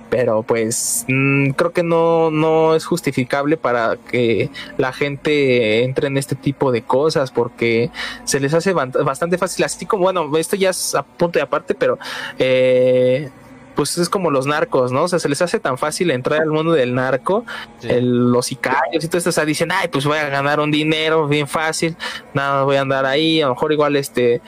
pero 0.09 0.41
pues 0.43 1.03
mm, 1.09 1.49
creo 1.49 1.73
que 1.73 1.83
no, 1.83 2.31
no 2.31 2.75
es 2.75 2.85
justificable 2.85 3.57
para 3.57 3.97
que 3.97 4.49
la 4.77 4.93
gente 4.93 5.83
entre 5.83 6.07
en 6.07 6.15
este 6.17 6.35
tipo 6.35 6.71
de 6.71 6.83
cosas, 6.83 7.31
porque 7.31 7.91
se 8.23 8.39
les 8.39 8.53
hace 8.53 8.71
bastante 8.71 9.37
fácil, 9.37 9.65
así 9.65 9.85
como, 9.85 10.03
bueno, 10.03 10.37
esto 10.37 10.55
ya 10.55 10.69
es 10.69 10.95
a 10.95 11.03
punto 11.03 11.37
de 11.37 11.43
aparte, 11.43 11.75
pero 11.75 11.99
eh, 12.39 13.29
pues 13.75 13.97
es 13.97 14.09
como 14.09 14.31
los 14.31 14.45
narcos, 14.47 14.91
¿no? 14.91 15.03
O 15.03 15.07
sea, 15.07 15.19
se 15.19 15.29
les 15.29 15.41
hace 15.41 15.59
tan 15.59 15.77
fácil 15.77 16.11
entrar 16.11 16.41
al 16.41 16.49
mundo 16.49 16.73
del 16.73 16.93
narco 16.93 17.45
Sí. 17.79 17.87
el- 17.89 18.31
los 18.31 18.45
sicarios 18.47 19.03
y 19.03 19.07
todo 19.07 19.17
esto, 19.17 19.29
o 19.29 19.33
sea, 19.33 19.45
dicen, 19.45 19.71
ay, 19.71 19.87
pues 19.87 20.05
voy 20.05 20.17
a 20.17 20.29
ganar 20.29 20.59
un 20.59 20.71
dinero 20.71 21.27
bien 21.27 21.47
fácil, 21.47 21.95
nada, 22.33 22.63
voy 22.63 22.75
a 22.75 22.81
andar 22.81 23.05
ahí, 23.05 23.41
a 23.41 23.47
lo 23.47 23.53
mejor 23.53 23.71
igual 23.73 23.95
este 23.95 24.41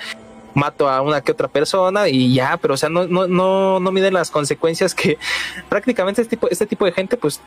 mato 0.56 0.88
a 0.88 1.02
una 1.02 1.22
que 1.22 1.32
otra 1.32 1.48
persona 1.48 2.08
y 2.10 2.34
ya, 2.34 2.58
pero 2.58 2.76
o 2.76 2.78
sea, 2.78 2.88
no, 2.90 3.08
no, 3.08 3.28
no, 3.28 3.80
no 3.80 3.92
miden 3.92 4.14
las 4.14 4.30
consecuencias 4.30 4.94
que 4.94 5.18
prácticamente 5.70 6.22
este 6.22 6.36
tipo, 6.36 6.48
este 6.50 6.66
tipo 6.68 6.86
de 6.86 6.92
gente, 6.92 7.18
pues 7.18 7.42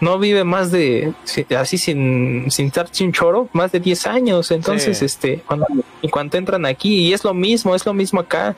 no 0.00 0.18
vive 0.18 0.42
más 0.42 0.72
de, 0.72 1.14
así 1.56 1.78
sin, 1.78 2.50
sin 2.50 2.66
estar 2.66 2.88
sin 2.90 3.12
choro, 3.12 3.48
más 3.52 3.70
de 3.70 3.78
10 3.78 4.08
años. 4.08 4.50
Entonces, 4.50 4.98
Sí. 4.98 5.04
este, 5.04 5.38
cuando, 5.46 5.64
y 6.02 6.08
cuando 6.08 6.36
entran 6.36 6.66
aquí, 6.66 7.06
y 7.06 7.12
es 7.12 7.22
lo 7.22 7.32
mismo, 7.34 7.72
es 7.76 7.86
lo 7.86 7.94
mismo 7.94 8.18
acá, 8.18 8.56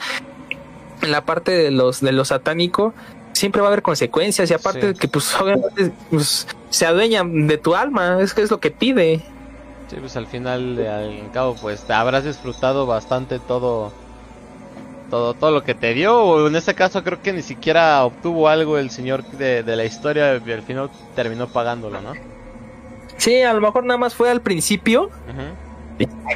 en 1.05 1.13
la 1.13 1.25
parte 1.25 1.53
de 1.53 1.71
los, 1.71 2.01
de 2.01 2.13
lo 2.13 2.25
satánico, 2.25 2.93
siempre 3.33 3.61
va 3.63 3.69
a 3.69 3.71
haber 3.71 3.83
consecuencias, 3.83 4.51
y 4.51 4.55
aparte 4.55 4.81
Sí. 4.81 4.87
de 4.89 4.95
que, 4.95 5.09
pues, 5.09 5.35
obviamente, 5.41 5.93
pues, 6.11 6.47
se 6.71 6.87
adueñan 6.87 7.47
de 7.47 7.59
tu 7.59 7.75
alma, 7.75 8.19
es 8.21 8.35
que 8.35 8.43
es 8.43 8.51
lo 8.51 8.59
que 8.61 8.71
pide. 8.71 9.23
Sí, 9.89 9.97
pues 10.01 10.17
al 10.17 10.27
final, 10.27 10.79
al 10.87 11.31
cabo, 11.33 11.55
pues 11.61 11.83
te 11.83 11.93
habrás 11.93 12.25
disfrutado 12.25 12.87
bastante 12.87 13.39
todo, 13.39 13.93
todo, 15.11 15.35
todo 15.35 15.51
lo 15.51 15.63
que 15.63 15.75
te 15.75 15.93
dio. 15.95 16.19
O 16.23 16.47
en 16.49 16.57
este 16.57 16.75
caso 16.75 17.05
creo 17.05 17.21
que 17.21 17.33
ni 17.33 17.43
siquiera 17.43 18.03
obtuvo 18.05 18.49
algo 18.49 18.79
el 18.79 18.91
señor 18.91 19.25
de, 19.25 19.63
de 19.63 19.77
la 19.77 19.85
historia 19.85 20.41
y 20.45 20.53
al 20.53 20.63
final 20.63 20.91
terminó 21.15 21.49
pagándolo, 21.49 22.01
¿no? 22.01 22.13
Sí, 23.19 23.43
a 23.43 23.53
lo 23.53 23.61
mejor 23.61 23.85
nada 23.85 23.99
más 23.99 24.15
fue 24.15 24.31
al 24.31 24.41
principio, 24.41 25.11
ay, 25.29 25.55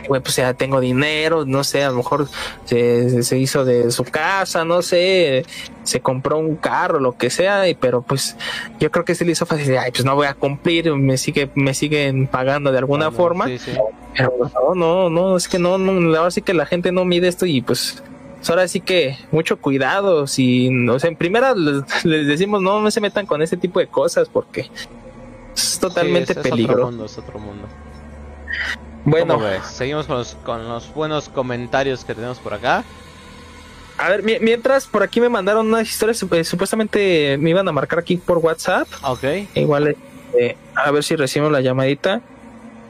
güey, 0.08 0.20
pues 0.22 0.36
ya 0.36 0.54
tengo 0.54 0.80
dinero, 0.80 1.44
no 1.44 1.64
sé, 1.64 1.82
a 1.84 1.90
lo 1.90 1.96
mejor 1.96 2.28
se, 2.64 3.22
se 3.22 3.38
hizo 3.38 3.64
de 3.64 3.90
su 3.90 4.04
casa, 4.04 4.64
no 4.64 4.82
sé, 4.82 5.44
se 5.82 6.00
compró 6.00 6.38
un 6.38 6.56
carro, 6.56 7.00
lo 7.00 7.16
que 7.16 7.28
sea, 7.30 7.68
y, 7.68 7.74
pero 7.74 8.02
pues 8.02 8.36
yo 8.78 8.90
creo 8.90 9.04
que 9.04 9.14
se 9.14 9.24
le 9.24 9.32
hizo 9.32 9.46
fácil, 9.46 9.76
ay, 9.76 9.90
pues 9.90 10.04
no 10.04 10.14
voy 10.14 10.26
a 10.28 10.34
cumplir, 10.34 10.94
me 10.94 11.16
sigue, 11.18 11.50
me 11.54 11.74
siguen 11.74 12.26
pagando 12.28 12.70
de 12.72 12.78
alguna 12.78 13.10
forma, 13.10 13.46
Sí, 13.48 13.58
sí. 13.58 13.72
pero 14.16 14.32
pues, 14.38 14.52
no, 14.54 14.74
no, 14.74 15.10
no, 15.10 15.36
es 15.36 15.48
que 15.48 15.58
no, 15.58 15.76
no, 15.78 16.16
ahora 16.16 16.30
sí 16.30 16.42
que 16.42 16.54
la 16.54 16.66
gente 16.66 16.92
no 16.92 17.04
mide 17.04 17.28
esto 17.28 17.44
y 17.46 17.60
pues 17.60 18.02
pues, 18.36 18.50
ahora 18.50 18.68
sí 18.68 18.80
que 18.80 19.18
mucho 19.32 19.56
cuidado, 19.58 20.28
si, 20.28 20.70
o 20.88 20.98
sea, 21.00 21.10
en 21.10 21.16
primera 21.16 21.54
les, 21.56 22.04
les 22.04 22.26
decimos 22.28 22.62
no, 22.62 22.80
no 22.80 22.90
se 22.92 23.00
metan 23.00 23.26
con 23.26 23.42
este 23.42 23.56
tipo 23.56 23.80
de 23.80 23.88
cosas 23.88 24.28
porque 24.28 24.70
es 25.56 25.78
totalmente 25.80 26.34
Sí, 26.34 26.38
es- 26.40 26.46
es 26.46 26.50
peligro. 26.52 26.74
Otro 26.74 26.86
mundo, 26.86 27.04
es 27.06 27.18
otro 27.18 27.38
mundo. 27.40 27.66
Bueno. 29.10 29.38
Seguimos 29.64 30.06
con 30.06 30.16
los, 30.18 30.34
con 30.44 30.68
los 30.68 30.92
buenos 30.94 31.28
comentarios 31.28 32.04
que 32.04 32.14
tenemos 32.14 32.38
por 32.38 32.54
acá. 32.54 32.84
A 33.96 34.08
ver, 34.10 34.22
mi- 34.22 34.38
mientras 34.40 34.86
por 34.86 35.02
aquí 35.02 35.20
me 35.20 35.28
mandaron 35.28 35.66
unas 35.66 35.88
historias, 35.88 36.22
sup- 36.22 36.44
supuestamente 36.44 37.36
me 37.38 37.50
iban 37.50 37.66
a 37.68 37.72
marcar 37.72 37.98
aquí 37.98 38.16
por 38.16 38.38
WhatsApp. 38.38 38.86
Ok. 39.02 39.24
Igual, 39.54 39.88
este, 39.88 40.56
a 40.76 40.90
ver 40.90 41.02
si 41.02 41.16
recibimos 41.16 41.50
la 41.52 41.60
llamadita. 41.60 42.20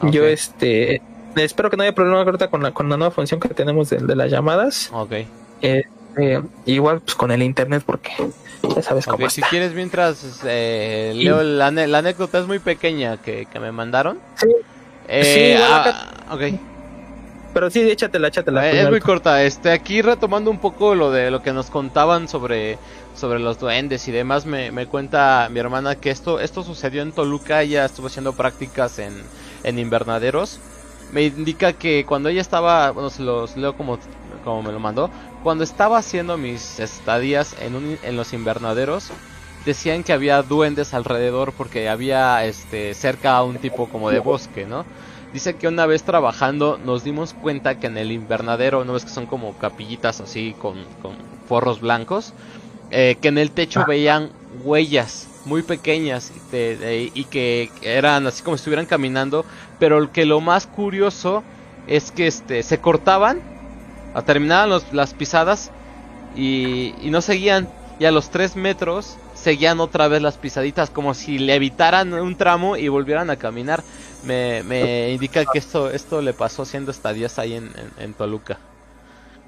Yo, 0.03 0.25
este, 0.27 1.01
espero 1.37 1.71
que 1.71 1.77
no 1.77 1.83
haya 1.83 1.95
problema 1.95 2.21
ahorita 2.23 2.49
con 2.49 2.63
la, 2.63 2.73
con 2.73 2.89
la 2.89 2.97
nueva 2.97 3.11
función 3.11 3.41
que 3.41 3.49
tenemos 3.49 3.89
de, 3.91 3.99
de 3.99 4.15
las 4.17 4.31
llamadas. 4.31 4.91
Ok. 4.93 5.13
Este, 5.63 6.43
igual, 6.67 7.01
pues 7.01 7.15
con 7.15 7.31
el 7.31 7.43
internet, 7.43 7.83
porque 7.87 8.11
ya 8.77 8.83
sabes 8.83 9.07
cómo 9.07 9.25
Ok, 9.25 9.31
si 9.31 9.41
quieres, 9.43 9.73
mientras 9.73 10.41
eh, 10.45 11.13
leo 11.17 11.43
la, 11.43 11.71
la 11.71 11.99
anécdota, 11.99 12.39
es 12.39 12.47
muy 12.47 12.59
pequeña 12.59 13.17
que, 13.17 13.47
que 13.51 13.59
me 13.61 13.73
mandaron. 13.73 14.19
Sí. 14.37 14.49
Eh, 15.09 15.25
Sí, 15.25 15.41
igual 15.63 15.83
ah, 15.87 16.35
ok. 16.35 16.43
Pero 17.55 17.71
sí, 17.71 17.81
échatela, 17.91 18.29
échatela. 18.29 18.61
Pues, 18.61 18.75
es 18.75 18.91
muy 18.91 19.01
corta. 19.01 19.43
Este, 19.43 19.73
aquí 19.73 20.03
retomando 20.03 20.51
un 20.51 20.59
poco 20.59 20.95
lo 20.95 21.11
de 21.11 21.31
lo 21.31 21.43
que 21.43 21.53
nos 21.53 21.71
contaban 21.71 22.29
sobre, 22.29 22.79
sobre 23.17 23.41
los 23.41 23.59
duendes 23.59 24.07
y 24.07 24.13
demás, 24.13 24.47
me, 24.47 24.71
me 24.71 24.87
cuenta 24.87 25.49
mi 25.51 25.59
hermana 25.59 25.97
que 25.97 26.11
esto, 26.11 26.41
esto 26.41 26.63
sucedió 26.63 27.03
en 27.03 27.13
Toluca. 27.13 27.63
Ella 27.63 27.87
estuvo 27.87 28.07
haciendo 28.07 28.35
prácticas 28.35 28.99
en, 28.99 29.15
en 29.65 29.79
invernaderos. 29.79 30.61
Me 31.11 31.23
indica 31.23 31.73
que 31.73 32.05
cuando 32.05 32.29
ella 32.29 32.43
estaba, 32.43 32.91
bueno, 32.91 33.09
se 33.09 33.23
los 33.23 33.57
leo 33.57 33.75
como, 33.77 33.99
como 34.45 34.63
me 34.63 34.71
lo 34.71 34.79
mandó. 34.79 35.11
Cuando 35.43 35.65
estaba 35.65 35.99
haciendo 35.99 36.37
mis 36.37 36.79
estadías 36.81 37.57
en, 37.61 37.77
un, 37.77 37.99
en 38.03 38.17
los 38.17 38.35
invernaderos, 38.35 39.11
decían 39.65 40.05
que 40.05 40.13
había 40.13 40.43
duendes 40.43 40.95
alrededor 40.95 41.55
porque 41.55 41.89
había 41.89 42.45
este 42.47 42.95
cerca 42.95 43.43
un 43.43 43.59
tipo 43.59 43.89
como 43.89 44.11
de 44.11 44.19
bosque, 44.21 44.67
¿no? 44.67 44.87
Dice 45.33 45.57
que 45.59 45.69
una 45.69 45.87
vez 45.87 46.05
trabajando 46.05 46.79
nos 46.79 47.05
dimos 47.05 47.35
cuenta 47.35 47.77
que 47.79 47.87
en 47.89 47.99
el 47.99 48.13
invernadero, 48.13 48.85
no 48.85 48.95
ves 48.95 49.05
que 49.05 49.11
son 49.11 49.27
como 49.27 49.57
capillitas 49.59 50.21
así 50.21 50.55
con, 50.59 50.89
con 50.99 51.17
forros 51.45 51.81
blancos, 51.81 52.35
eh, 52.91 53.19
que 53.21 53.29
en 53.29 53.39
el 53.39 53.53
techo 53.53 53.85
veían 53.85 54.33
huellas 54.51 55.31
muy 55.45 55.63
pequeñas 55.63 56.33
de- 56.51 56.77
de- 56.77 57.11
y 57.15 57.27
que 57.27 57.73
eran 57.83 58.27
así 58.27 58.43
como 58.43 58.57
si 58.57 58.61
estuvieran 58.63 58.87
caminando, 58.87 59.47
pero 59.79 59.99
el 59.99 60.11
que 60.11 60.27
lo 60.27 60.41
más 60.41 60.67
curioso 60.67 61.45
es 61.87 62.13
que 62.13 62.27
este 62.27 62.63
se 62.63 62.81
cortaban, 62.81 63.43
a- 64.13 64.23
terminaban 64.23 64.69
los- 64.71 64.93
las 64.93 65.15
pisadas 65.15 65.73
y, 66.33 66.95
y 66.99 67.11
no 67.11 67.23
seguían, 67.23 67.71
y 67.99 68.05
a 68.07 68.11
los 68.13 68.31
3 68.31 68.57
metros 68.57 69.21
seguían 69.41 69.81
otra 69.81 70.09
vez 70.09 70.21
las 70.23 70.37
pisaditas 70.37 70.91
como 70.91 71.15
si 71.15 71.39
le 71.39 71.55
evitaran 71.55 72.13
un 72.15 72.37
tramo 72.37 72.77
y 72.77 72.89
volvieran 72.89 73.31
a 73.31 73.37
caminar. 73.37 73.83
Me, 74.25 74.63
me 74.65 75.11
indica 75.13 75.45
que 75.45 75.59
esto 75.59 75.91
esto 75.91 76.21
le 76.23 76.33
pasó 76.33 76.63
haciendo 76.63 76.91
estadías 76.91 77.39
ahí 77.39 77.55
en, 77.55 77.67
en, 77.67 77.93
en 78.05 78.15
Toluca. 78.15 78.59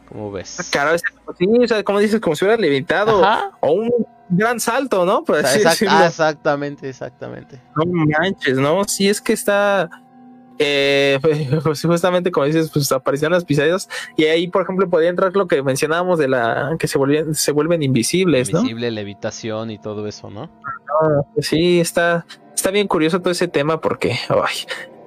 ¿Cómo 0.08 0.32
ves? 0.32 0.68
Claro, 0.70 0.92
es- 0.94 1.02
sí, 1.38 1.46
o 1.62 1.68
sea, 1.68 1.84
como 1.84 2.00
dices, 2.00 2.20
como 2.20 2.34
si 2.34 2.44
hubiera 2.44 2.60
levitado 2.60 3.24
Ajá. 3.24 3.52
o 3.60 3.72
un 3.72 3.90
gran 4.28 4.58
salto, 4.58 5.04
¿no? 5.04 5.22
Por 5.24 5.36
así 5.36 5.58
Exact- 5.60 5.70
decirlo. 5.70 5.94
ah, 5.98 6.06
exactamente, 6.06 6.88
exactamente. 6.88 7.60
No 7.76 7.84
manches, 7.86 8.56
¿no? 8.58 8.82
Sí, 8.84 9.08
es 9.08 9.20
que 9.20 9.32
está. 9.32 9.88
Eh, 10.62 11.18
pues 11.64 11.82
justamente 11.82 12.30
como 12.30 12.44
dices, 12.44 12.70
pues 12.70 12.92
aparecían 12.92 13.32
las 13.32 13.46
pisadas 13.46 13.88
y 14.16 14.24
ahí, 14.26 14.46
por 14.46 14.62
ejemplo, 14.62 14.88
podía 14.90 15.08
entrar 15.08 15.34
lo 15.34 15.48
que 15.48 15.62
mencionábamos 15.62 16.18
de 16.18 16.28
la 16.28 16.76
que 16.78 16.86
se 16.86 16.98
vuelven 16.98 17.82
invisibles, 17.82 18.52
¿no? 18.52 18.58
Invisible, 18.58 18.90
levitación 18.90 19.70
y 19.70 19.78
todo 19.78 20.06
eso, 20.06 20.28
¿no? 20.28 20.50
Ah, 21.02 21.22
pues 21.34 21.46
sí, 21.46 21.80
está, 21.80 22.26
está 22.54 22.70
bien 22.70 22.88
curioso 22.88 23.20
todo 23.20 23.30
ese 23.30 23.48
tema 23.48 23.80
porque, 23.80 24.18
ay, 24.28 24.54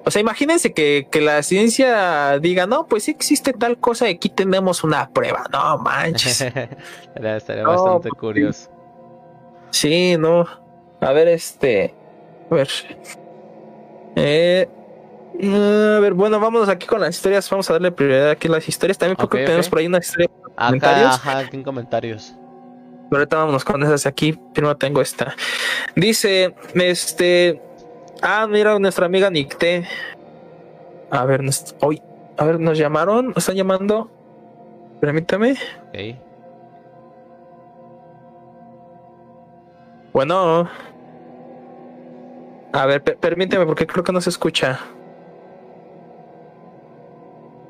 o 0.04 0.10
sea, 0.10 0.20
imagínense 0.20 0.74
que, 0.74 1.06
que 1.08 1.20
la 1.20 1.42
ciencia 1.44 2.38
diga, 2.40 2.66
no, 2.66 2.86
pues 2.86 3.04
sí 3.04 3.12
existe 3.12 3.52
tal 3.52 3.78
cosa 3.78 4.10
y 4.10 4.14
aquí 4.14 4.28
tenemos 4.28 4.82
una 4.82 5.08
prueba, 5.10 5.44
no 5.52 5.78
manches. 5.78 6.40
Estaría 6.40 7.36
estaría 7.36 7.62
No, 7.62 7.70
bastante 7.70 8.08
pues, 8.10 8.20
curioso. 8.20 8.70
Sí, 9.70 10.16
no. 10.18 10.46
A 11.00 11.12
ver, 11.12 11.28
este. 11.28 11.94
A 12.50 12.54
ver. 12.54 12.68
Eh, 14.16 14.68
a 15.42 16.00
ver, 16.00 16.14
bueno, 16.14 16.38
vámonos 16.40 16.68
aquí 16.68 16.86
con 16.86 17.00
las 17.00 17.14
historias. 17.16 17.48
Vamos 17.50 17.68
a 17.70 17.74
darle 17.74 17.90
prioridad 17.92 18.30
aquí 18.30 18.48
a 18.48 18.52
las 18.52 18.68
historias. 18.68 18.98
También 18.98 19.16
creo 19.16 19.26
Ok, 19.26 19.32
que 19.32 19.44
tenemos 19.44 19.68
por 19.68 19.78
ahí 19.80 19.86
una 19.86 19.98
historia. 19.98 20.28
Acá, 20.56 20.66
¿Comentarios? 20.66 21.14
ajá, 21.14 21.38
aquí 21.38 21.56
en 21.56 21.62
comentarios. 21.64 22.34
Pero 23.10 23.20
ahorita 23.20 23.36
vámonos 23.38 23.64
con 23.64 23.82
esas 23.82 24.06
aquí. 24.06 24.32
Primero 24.52 24.76
tengo 24.76 25.00
esta. 25.00 25.34
Dice, 25.96 26.54
este. 26.74 27.60
Ah, 28.22 28.46
mira, 28.48 28.78
nuestra 28.78 29.06
amiga 29.06 29.28
Nicté. 29.30 29.86
A 31.10 31.24
ver, 31.24 31.42
nos, 31.42 31.74
hoy, 31.80 32.00
a 32.38 32.44
ver, 32.44 32.58
nos 32.60 32.78
llamaron. 32.78 33.28
Nos 33.28 33.38
están 33.38 33.56
llamando. 33.56 34.10
Permítame. 35.00 35.52
Ok. 35.88 36.16
Bueno. 40.12 40.68
A 42.72 42.86
ver, 42.86 43.02
per- 43.02 43.16
permíteme 43.18 43.66
porque 43.66 43.86
creo 43.86 44.02
que 44.04 44.12
no 44.12 44.20
se 44.20 44.30
escucha. 44.30 44.80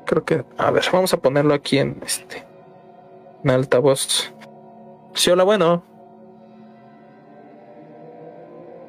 Creo 0.05 0.23
que, 0.23 0.45
a 0.57 0.71
ver, 0.71 0.83
vamos 0.91 1.13
a 1.13 1.17
ponerlo 1.17 1.53
aquí 1.53 1.79
en 1.79 2.01
este 2.05 2.43
en 3.43 3.49
altavoz. 3.51 4.33
Sí, 5.13 5.31
hola, 5.31 5.43
bueno. 5.43 5.83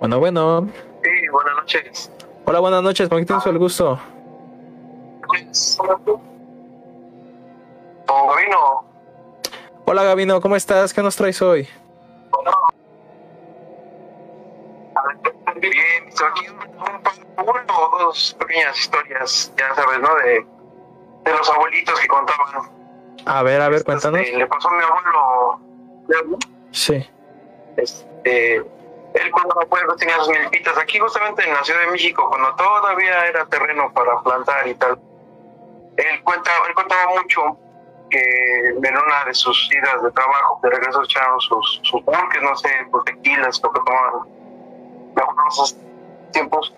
Bueno, 0.01 0.19
bueno. 0.19 0.69
Sí, 1.03 1.29
buenas 1.31 1.55
noches. 1.57 2.13
Hola, 2.47 2.61
buenas 2.61 2.83
noches, 2.83 3.09
¿con 3.09 3.25
quién 3.25 3.39
el 3.45 3.59
gusto? 3.59 3.99
Don 8.07 8.29
Gabino, 8.29 8.85
Hola, 9.85 10.05
Gabino, 10.05 10.41
¿cómo 10.41 10.57
estás? 10.57 10.95
¿Qué 10.95 11.03
nos 11.03 11.17
traes 11.17 11.41
hoy? 11.43 11.69
bien, 15.61 16.05
aquí 16.09 16.49
un 16.49 17.49
una 17.49 17.65
o 17.79 17.99
dos 17.99 18.37
pequeñas 18.39 18.79
historias, 18.79 19.53
ya 19.57 19.75
sabes, 19.75 20.01
¿no? 20.01 20.15
De, 20.17 20.47
de 21.27 21.33
los 21.33 21.51
abuelitos 21.51 21.99
que 22.01 22.09
contaban. 22.09 22.71
A 23.27 23.43
ver, 23.43 23.61
a 23.61 23.69
ver, 23.69 23.85
cuéntanos. 23.85 24.21
Este, 24.21 24.39
le 24.39 24.47
pasó 24.47 24.69
a 24.69 24.73
mi 24.73 24.83
abuelo. 24.83 26.41
Sí. 26.71 27.05
Este, 27.77 28.57
él 28.57 29.31
cuando 29.33 29.97
tenía 29.97 30.17
sus 30.19 30.29
milpitas 30.29 30.79
aquí 30.79 30.99
justamente 30.99 31.45
en 31.45 31.53
la 31.53 31.65
Ciudad 31.65 31.81
de 31.81 31.91
México, 31.91 32.29
cuando 32.31 32.55
todavía 32.55 33.27
era 33.27 33.45
terreno 33.47 33.93
para 33.93 34.23
plantar 34.23 34.67
y 34.69 34.75
tal. 34.75 34.99
Él 35.97 36.23
cuenta, 36.23 36.51
él 36.69 36.75
contaba 36.75 37.13
mucho 37.21 37.59
que 38.11 38.69
en 38.69 38.97
una 38.97 39.25
de 39.27 39.35
sus 39.35 39.69
idas 39.75 40.03
de 40.03 40.13
trabajo, 40.13 40.61
de 40.63 40.71
regreso 40.71 41.03
echaron 41.03 41.41
sus, 41.41 41.81
sus 41.83 42.03
pulques, 42.03 42.43
no 42.43 42.55
sé, 42.57 42.71
sus 42.93 43.05
tequilas, 43.05 43.61
lo 43.63 43.73
que 43.73 43.81
tomaban 43.81 44.29
en 45.17 45.49
esos 45.49 45.77
tiempos. 46.33 46.73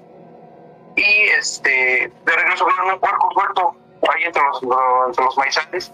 Y 0.96 1.22
este, 1.38 2.10
de 2.24 2.32
regreso 2.32 2.64
vieron 2.64 2.94
un 2.94 3.00
puerco 3.00 3.30
suelto 3.34 3.76
ahí 4.02 4.22
entre 4.24 4.42
los, 4.42 4.62
entre 5.06 5.24
los 5.24 5.38
maizales. 5.38 5.92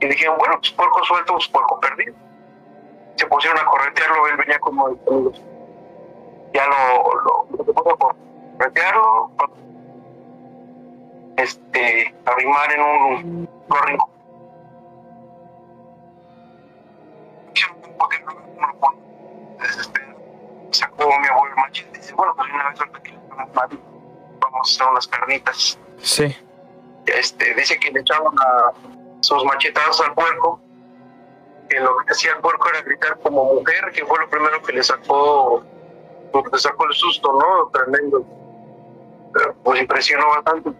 Y 0.00 0.06
dijeron, 0.06 0.36
bueno, 0.38 0.56
pues 0.58 0.72
puerco 0.72 1.04
suelto, 1.04 1.34
pues 1.34 1.48
puerco 1.48 1.80
perdido 1.80 2.14
se 3.16 3.26
pusieron 3.26 3.58
a 3.58 3.64
corretearlo, 3.64 4.26
él 4.28 4.36
venía 4.36 4.58
como. 4.58 4.90
Ya 6.52 6.66
lo, 6.66 7.20
lo, 7.20 7.46
lo 7.50 7.74
puso 7.74 7.90
a 7.90 7.98
corretearlo, 7.98 9.30
este, 11.36 12.14
arrimar 12.24 12.72
en 12.72 12.80
un 12.80 13.48
rincón. 13.86 14.10
Sacó 20.70 21.06
mi 21.06 21.28
abuelo 21.28 21.54
el 21.54 21.62
machete 21.62 21.98
y 21.98 22.00
dice, 22.00 22.14
bueno, 22.14 22.34
pues 22.34 22.50
una 22.52 22.68
vez 22.70 22.80
ahorita 22.80 23.02
que 23.02 23.16
vamos 23.30 23.56
a 23.56 24.60
hacer 24.60 24.86
unas 24.88 25.06
carnitas. 25.06 25.78
Sí. 25.98 26.36
Este, 27.06 27.54
dice 27.54 27.78
que 27.78 27.90
le 27.90 28.00
echaban 28.00 28.34
a 28.38 28.72
sus 29.20 29.44
machetazos 29.44 30.00
al 30.06 30.14
puerco 30.14 30.60
que 31.68 31.80
lo 31.80 31.96
que 31.98 32.12
hacía 32.12 32.32
el 32.32 32.38
puerco 32.40 32.68
era 32.68 32.82
gritar 32.82 33.18
como 33.20 33.44
mujer, 33.54 33.90
que 33.94 34.04
fue 34.04 34.18
lo 34.18 34.28
primero 34.28 34.62
que 34.62 34.72
le 34.74 34.82
sacó, 34.82 35.62
le 36.52 36.58
sacó 36.58 36.84
el 36.86 36.92
susto, 36.94 37.32
¿no? 37.32 37.68
Tremendo. 37.70 38.24
Pues 39.62 39.80
impresionó 39.80 40.28
bastante. 40.28 40.70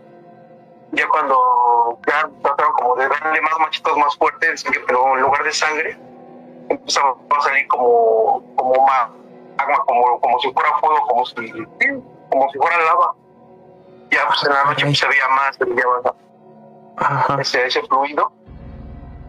Ya 0.93 1.09
cuando 1.09 1.99
ya 2.07 2.31
trataron 2.43 2.73
como 2.75 2.97
de 2.97 3.09
darle 3.09 3.41
más 3.41 3.59
machetas 3.59 3.97
más 3.97 4.17
fuertes, 4.17 4.65
pero 4.87 5.17
en 5.17 5.23
lugar 5.23 5.43
de 5.43 5.53
sangre, 5.53 5.99
empezaba 6.69 7.17
a 7.37 7.41
salir 7.41 7.67
como, 7.69 8.45
como 8.57 8.87
ma- 8.87 9.11
magma, 9.57 9.85
como, 9.87 10.21
como 10.21 10.39
si 10.41 10.53
fuera 10.53 10.71
fuego, 10.79 11.07
como 11.09 11.27
si, 11.27 11.35
como 12.31 12.51
si 12.53 12.59
fuera 12.59 12.79
lava. 12.85 13.15
Ya 14.15 14.27
pues 14.29 14.45
en 14.45 14.53
la 14.53 14.65
noche 14.65 14.85
pues, 14.87 14.99
se 14.99 15.09
veía 15.09 15.29
más, 15.29 15.57
se 15.57 15.65
veía 15.65 15.85
más 16.05 17.41
ese, 17.41 17.67
ese 17.67 17.83
fluido. 17.83 18.33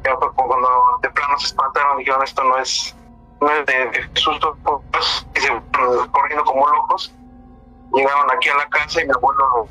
Ya 0.04 0.16
fue 0.18 0.32
cuando 0.36 0.70
de 1.02 1.10
plano 1.10 1.40
se 1.40 1.48
espantaron, 1.48 1.98
dijeron 1.98 2.22
esto 2.24 2.44
no 2.44 2.58
es, 2.60 2.96
no 3.42 3.50
es 3.50 3.66
de, 3.66 3.74
de 3.90 4.10
susto, 4.14 4.56
pues, 4.64 5.26
y 5.36 5.40
se 5.40 5.48
fueron 5.74 6.08
corriendo 6.10 6.46
como 6.46 6.68
locos. 6.68 7.12
Llegaron 7.94 8.30
aquí 8.32 8.50
a 8.50 8.56
la 8.58 8.68
casa 8.70 9.02
y 9.02 9.06
mi 9.06 9.12
abuelo 9.14 9.48
lo- 9.48 9.68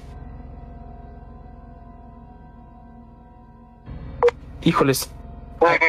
Híjoles. 4.62 5.10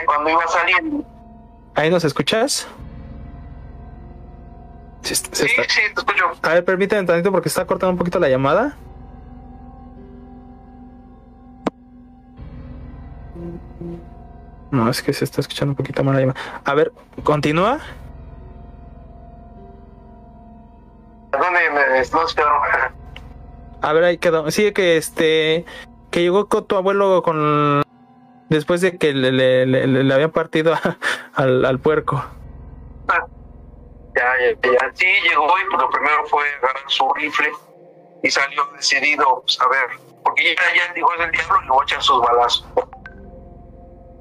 cuando 0.06 0.30
iba 0.30 0.47
saliendo, 0.47 1.03
¿Ahí 1.76 1.89
nos 1.89 2.03
escuchas? 2.06 2.68
Se, 5.02 5.15
se 5.15 5.26
sí, 5.35 5.45
está- 5.45 5.64
sí, 5.73 5.81
te 5.93 5.99
escucho. 6.02 6.26
A 6.41 6.49
ver, 6.53 6.65
permíteme 6.65 7.02
un 7.02 7.07
tantito 7.07 7.31
porque 7.31 7.49
está 7.49 7.65
cortando 7.65 7.91
un 7.93 7.97
poquito 7.97 8.19
la 8.19 8.30
llamada. 8.30 8.77
No, 14.71 14.89
es 14.89 15.01
que 15.01 15.13
se 15.13 15.23
está 15.25 15.41
escuchando 15.41 15.71
un 15.71 15.75
poquito 15.75 16.03
mal 16.03 16.15
la 16.15 16.21
llamada. 16.21 16.39
A 16.65 16.73
ver, 16.73 16.91
continúa. 17.23 17.79
¿Dónde 21.31 21.49
me 21.71 22.01
quedaron? 22.35 22.93
A 23.81 23.93
ver, 23.93 24.03
ahí 24.03 24.17
quedó. 24.17 24.49
Sí, 24.51 24.71
que 24.71 24.97
este. 24.97 25.65
Que 26.11 26.21
llegó 26.21 26.47
con 26.47 26.65
tu 26.65 26.75
abuelo 26.75 27.21
con. 27.23 27.83
Después 28.49 28.81
de 28.81 28.97
que 28.97 29.13
le, 29.13 29.31
le, 29.31 29.65
le- 29.65 29.87
le 29.87 30.13
habían 30.13 30.31
partido 30.31 30.73
a- 30.73 30.97
al, 31.35 31.65
al 31.65 31.79
puerco. 31.79 32.23
Ya, 33.07 34.23
ya, 34.39 34.71
ya. 34.71 34.91
Sí, 34.93 35.05
llegó 35.27 35.45
y 35.59 35.69
pues, 35.69 35.81
lo 35.81 35.89
primero 35.89 36.25
fue 36.27 36.43
agarrar 36.61 36.83
su 36.87 37.11
rifle 37.15 37.51
y 38.23 38.29
salió 38.31 38.63
decidido 38.77 39.41
pues, 39.41 39.59
a 39.59 39.67
ver, 39.67 39.99
porque 40.23 40.55
ya, 40.55 40.61
ya 40.87 40.93
dijo 40.93 41.09
es 41.15 41.25
el 41.25 41.31
diablo 41.31 41.57
y 41.59 41.63
le 41.65 41.69
voy 41.69 41.81
a 41.81 41.83
echar 41.83 42.01
sus 42.01 42.21
balazos. 42.21 42.65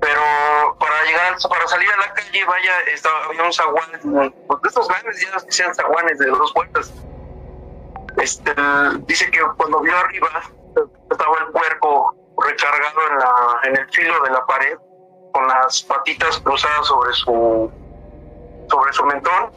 Pero 0.05 0.77
para 0.79 1.03
llegar, 1.05 1.35
para 1.49 1.67
salir 1.67 1.91
a 1.91 1.97
la 1.97 2.13
calle, 2.13 2.45
vaya, 2.45 2.81
estaba, 2.93 3.25
había 3.25 3.43
un 3.43 3.53
zaguán, 3.55 3.89
pues, 4.47 4.61
estos 4.65 4.87
grandes 4.87 5.19
ya 5.19 5.39
sean 5.49 5.75
zaguanes 5.75 6.19
de 6.19 6.27
dos 6.27 6.53
vueltas. 6.53 6.93
Este, 8.19 8.55
dice 9.07 9.31
que 9.31 9.41
cuando 9.57 9.81
vio 9.81 9.97
arriba 9.97 10.43
estaba 11.11 11.39
el 11.39 11.53
puerco 11.53 12.15
recargado 12.37 13.01
en, 13.11 13.19
la, 13.19 13.61
en 13.63 13.77
el 13.79 13.89
filo 13.93 14.23
de 14.25 14.31
la 14.31 14.45
pared, 14.45 14.77
con 15.33 15.49
las 15.49 15.83
patitas 15.85 16.39
cruzadas 16.41 16.87
sobre 16.87 17.13
su 17.15 17.73
sobre 18.69 18.93
su 18.93 19.05
mentón 19.07 19.53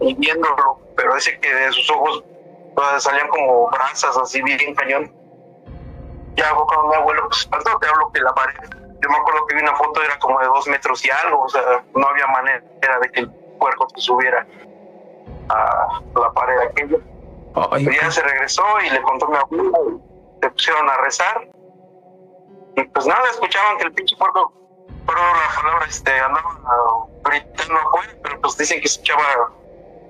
y 0.00 0.12
viéndolo, 0.14 0.80
pero 0.96 1.14
dice 1.14 1.38
que 1.38 1.54
de 1.54 1.70
sus 1.70 1.88
ojos 1.90 2.24
pues, 2.74 3.00
salían 3.00 3.28
como 3.28 3.70
brasas 3.70 4.16
así 4.16 4.42
bien 4.42 4.74
cañón. 4.74 5.14
Ya 6.34 6.52
fue 6.52 6.66
cuando 6.66 6.88
mi 6.88 6.94
abuelo, 6.96 7.28
pues 7.28 7.48
tanto 7.48 7.78
te 7.78 7.86
hablo 7.86 8.10
que 8.12 8.20
la 8.20 8.34
pared, 8.34 8.83
yo 9.04 9.10
me 9.10 9.16
acuerdo 9.16 9.46
que 9.46 9.56
vi 9.56 9.62
una 9.62 9.76
foto, 9.76 10.02
era 10.02 10.18
como 10.18 10.40
de 10.40 10.46
dos 10.46 10.66
metros 10.66 11.04
y 11.04 11.10
algo, 11.10 11.42
o 11.42 11.48
sea, 11.48 11.84
no 11.94 12.06
había 12.06 12.26
manera 12.28 12.98
de 13.00 13.10
que 13.12 13.20
el 13.20 13.30
puerco 13.58 13.86
se 13.94 14.00
subiera 14.00 14.46
a 15.50 16.00
la 16.18 16.32
pared 16.32 16.58
aquella. 16.70 16.96
Pero 17.70 17.92
ya 17.92 18.10
se 18.10 18.22
regresó 18.22 18.64
y 18.84 18.90
le 18.90 19.02
contó 19.02 19.26
a 19.26 19.28
mi 19.28 19.36
abuelo, 19.36 20.00
y 20.38 20.40
se 20.40 20.50
pusieron 20.50 20.88
a 20.88 20.96
rezar. 20.98 21.48
Y 22.76 22.82
pues 22.82 23.06
nada, 23.06 23.28
escuchaban 23.30 23.76
que 23.76 23.84
el 23.84 23.92
pinche 23.92 24.16
puerco, 24.16 24.52
pero 25.06 25.18
la 25.18 25.62
palabra, 25.62 25.86
este, 25.86 26.10
andaba 26.18 26.58
gritando 27.24 27.78
afuera, 27.78 28.12
pero 28.22 28.40
pues 28.40 28.56
dicen 28.56 28.80
que 28.80 28.86
escuchaba 28.86 29.52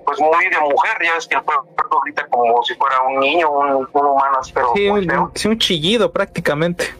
pues 0.05 0.21
muy 0.21 0.47
de 0.49 0.59
mujer, 0.59 0.97
ya 1.03 1.15
ves 1.15 1.27
que 1.27 1.35
el 1.35 1.43
puerco 1.43 1.99
grita 2.05 2.27
como 2.27 2.63
si 2.63 2.75
fuera 2.75 3.01
un 3.01 3.19
niño, 3.19 3.49
un, 3.49 3.89
un 3.91 4.05
humano, 4.05 4.39
pero 4.53 4.71
sí, 4.73 4.87
un, 4.87 5.31
sí, 5.35 5.47
un 5.49 5.57
chillido 5.57 6.11
prácticamente. 6.11 6.93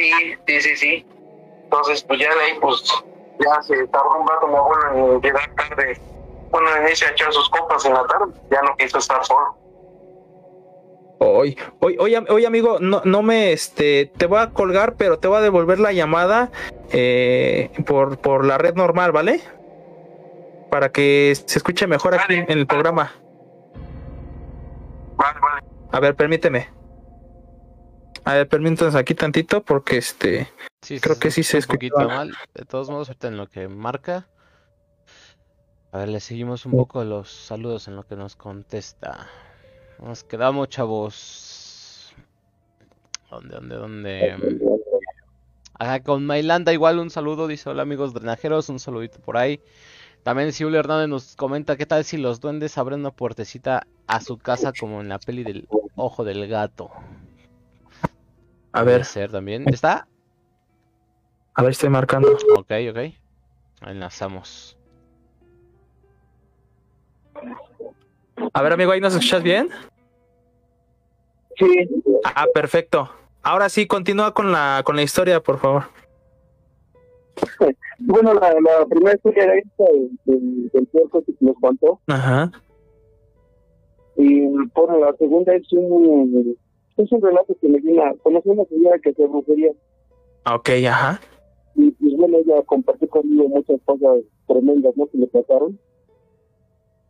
Sí, 0.00 0.12
sí, 0.46 0.60
sí, 0.62 0.76
sí. 0.76 1.06
Entonces, 1.64 2.02
pues 2.04 2.18
ya 2.20 2.34
de 2.34 2.40
ahí, 2.40 2.52
pues, 2.58 2.82
ya 3.38 3.62
se 3.62 3.86
tardó 3.88 4.18
un 4.18 4.26
rato 4.26 4.46
mi 4.46 4.56
abuelo 4.56 5.14
en 5.14 5.20
llegar 5.20 5.54
tarde. 5.54 6.00
Bueno, 6.50 6.74
en 6.74 6.84
a 6.84 6.88
echar 6.88 7.32
sus 7.32 7.48
copas 7.50 7.84
en 7.84 7.92
la 7.92 8.06
tarde. 8.06 8.32
Ya 8.50 8.62
no 8.62 8.74
quiso 8.76 8.98
estar 8.98 9.22
solo. 9.24 9.56
Oye, 11.18 11.54
oye, 11.80 11.98
oye, 11.98 12.24
oye, 12.30 12.46
amigo, 12.46 12.78
no, 12.80 13.02
no 13.04 13.22
me, 13.22 13.52
este, 13.52 14.10
te 14.16 14.24
voy 14.24 14.38
a 14.38 14.50
colgar, 14.50 14.94
pero 14.94 15.18
te 15.18 15.28
voy 15.28 15.36
a 15.36 15.42
devolver 15.42 15.78
la 15.78 15.92
llamada 15.92 16.50
eh, 16.92 17.70
por, 17.86 18.16
por 18.18 18.46
la 18.46 18.56
red 18.56 18.74
normal, 18.74 19.12
¿vale? 19.12 19.42
Para 20.70 20.90
que 20.90 21.34
se 21.46 21.58
escuche 21.58 21.86
mejor 21.86 22.14
aquí 22.14 22.34
en 22.34 22.46
el 22.48 22.64
vale. 22.64 22.66
programa. 22.66 23.12
Vale, 25.16 25.40
vale. 25.40 25.62
A 25.92 26.00
ver, 26.00 26.16
permíteme. 26.16 26.79
A 28.24 28.34
ver, 28.34 28.48
permítanos 28.48 28.94
aquí 28.94 29.14
tantito 29.14 29.62
porque 29.62 29.98
este, 29.98 30.48
Sí, 30.82 31.00
Creo 31.00 31.18
que 31.18 31.30
sí 31.30 31.42
se 31.42 31.58
un 31.58 31.64
poquito 31.64 31.96
escuchaba. 31.98 32.24
mal. 32.24 32.34
De 32.54 32.64
todos 32.64 32.90
modos, 32.90 33.08
ahorita 33.08 33.28
en 33.28 33.36
lo 33.36 33.48
que 33.48 33.68
marca. 33.68 34.28
A 35.92 35.98
ver, 35.98 36.08
le 36.08 36.20
seguimos 36.20 36.66
un 36.66 36.72
poco 36.72 37.02
los 37.04 37.30
saludos 37.30 37.88
en 37.88 37.96
lo 37.96 38.04
que 38.04 38.16
nos 38.16 38.36
contesta. 38.36 39.26
Nos 39.98 40.22
quedamos, 40.24 40.68
chavos. 40.68 42.14
¿Dónde, 43.30 43.54
dónde, 43.56 43.74
dónde? 43.76 44.60
Ajá, 45.78 46.00
con 46.00 46.24
Mailanda 46.26 46.72
igual 46.72 46.98
un 46.98 47.10
saludo, 47.10 47.46
dice 47.46 47.70
hola 47.70 47.82
amigos 47.82 48.12
drenajeros, 48.12 48.68
un 48.68 48.78
saludito 48.78 49.18
por 49.20 49.36
ahí. 49.36 49.60
También 50.22 50.52
Siule 50.52 50.78
Hernández 50.78 51.08
nos 51.08 51.36
comenta 51.36 51.76
qué 51.76 51.86
tal 51.86 52.04
si 52.04 52.18
los 52.18 52.40
duendes 52.40 52.76
abren 52.76 53.00
una 53.00 53.10
puertecita 53.10 53.86
a 54.06 54.20
su 54.20 54.36
casa 54.36 54.72
como 54.78 55.00
en 55.00 55.08
la 55.08 55.18
peli 55.18 55.42
del 55.44 55.66
ojo 55.96 56.24
del 56.24 56.46
gato. 56.48 56.90
A 58.72 58.82
ver, 58.82 59.04
ser 59.04 59.30
también. 59.30 59.68
¿Está? 59.68 60.06
a 61.54 61.62
ver, 61.62 61.72
estoy 61.72 61.90
marcando. 61.90 62.36
Ok, 62.56 62.72
ok. 62.90 63.14
Enlazamos. 63.86 64.76
A 68.52 68.62
ver, 68.62 68.72
amigo, 68.72 68.92
ahí 68.92 69.00
nos 69.00 69.14
escuchas 69.14 69.42
bien. 69.42 69.68
Sí, 71.58 71.88
Ah, 72.24 72.46
perfecto. 72.54 73.10
Ahora 73.42 73.68
sí, 73.68 73.86
continúa 73.86 74.32
con 74.32 74.52
la, 74.52 74.82
con 74.84 74.96
la 74.96 75.02
historia, 75.02 75.42
por 75.42 75.58
favor. 75.58 75.84
bueno, 77.98 78.34
la, 78.34 78.52
la 78.52 78.86
primera 78.88 79.16
historia 79.16 79.44
era 79.44 79.58
esta 79.58 79.84
del, 79.84 80.10
del, 80.24 80.70
del 80.72 80.86
puerco 80.86 81.22
que 81.24 81.34
nos 81.40 81.56
contó. 81.60 82.00
Ajá. 82.06 82.50
Y 84.16 84.46
por 84.68 84.98
la 84.98 85.14
segunda 85.16 85.54
es 85.54 85.70
un, 85.72 86.56
es 86.96 87.12
un 87.12 87.22
relato 87.22 87.56
que 87.60 87.68
me 87.68 87.80
viene 87.80 88.02
a 88.02 88.14
conocer 88.22 88.52
una 88.52 88.64
señora 88.64 88.98
que 88.98 89.12
se 89.14 89.26
brujería. 89.26 89.72
Ok, 90.46 90.70
ajá. 90.88 91.20
Y 91.74 91.90
pues 91.92 92.16
bueno, 92.16 92.38
ella 92.38 92.62
compartió 92.62 93.08
conmigo 93.08 93.48
muchas 93.48 93.80
cosas 93.84 94.20
tremendas, 94.46 94.96
¿no? 94.96 95.06
Que 95.06 95.18
le 95.18 95.26
pasaron. 95.28 95.78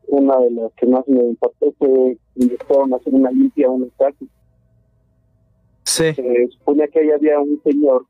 Una 0.08 0.38
de 0.38 0.50
las 0.50 0.72
que 0.74 0.86
más 0.86 1.06
me 1.06 1.22
impactó 1.22 1.72
fue 1.78 2.18
que 2.34 2.58
a 2.70 2.96
hacer 2.96 3.14
una 3.14 3.30
limpia 3.30 3.66
a 3.66 3.70
un 3.70 3.88
casa. 3.90 4.24
Sí. 5.84 6.14
Se 6.14 6.48
suponía 6.58 6.88
que 6.88 7.00
ahí 7.00 7.10
había 7.10 7.40
un 7.40 7.60
señor 7.62 8.06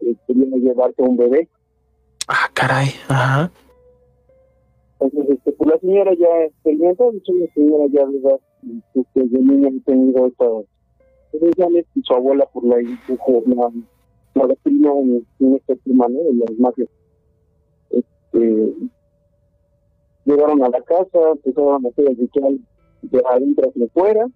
que 0.00 0.16
quería 0.26 0.56
llevarse 0.56 1.02
a 1.02 1.06
un 1.06 1.16
bebé. 1.16 1.48
Ah, 2.28 2.48
caray. 2.54 2.88
Ajá. 3.08 3.50
Entonces, 5.00 5.36
este, 5.36 5.52
pues 5.52 5.70
la 5.70 5.78
señora 5.78 6.14
ya 6.14 6.44
experimenta, 6.46 7.04
de 7.10 7.18
hecho, 7.18 7.32
la 7.34 7.52
señora 7.52 7.84
ya 7.92 8.02
y, 8.62 8.82
pues, 8.94 9.06
desde 9.14 9.38
niña 9.38 9.68
ha 9.68 9.84
tenido 9.84 10.26
estas 10.26 10.64
y 11.94 12.02
su 12.02 12.14
abuela 12.14 12.46
por 12.52 12.64
la 12.64 12.80
indujo 12.80 13.42
la, 13.46 13.70
la 14.34 14.46
doctrina 14.46 14.92
en, 14.92 15.26
en. 15.40 15.60
De 15.86 16.34
las 16.46 16.58
magias. 16.58 16.88
Este, 17.90 18.74
llegaron 20.24 20.62
a 20.62 20.68
la 20.68 20.82
casa, 20.82 21.18
empezaron 21.32 21.84
a 21.84 21.88
hacer 21.88 22.08
el 22.10 22.16
ritual 22.16 22.60
de 23.02 23.22
adentro 23.30 23.68
hacia 23.68 23.84
afuera. 23.86 24.26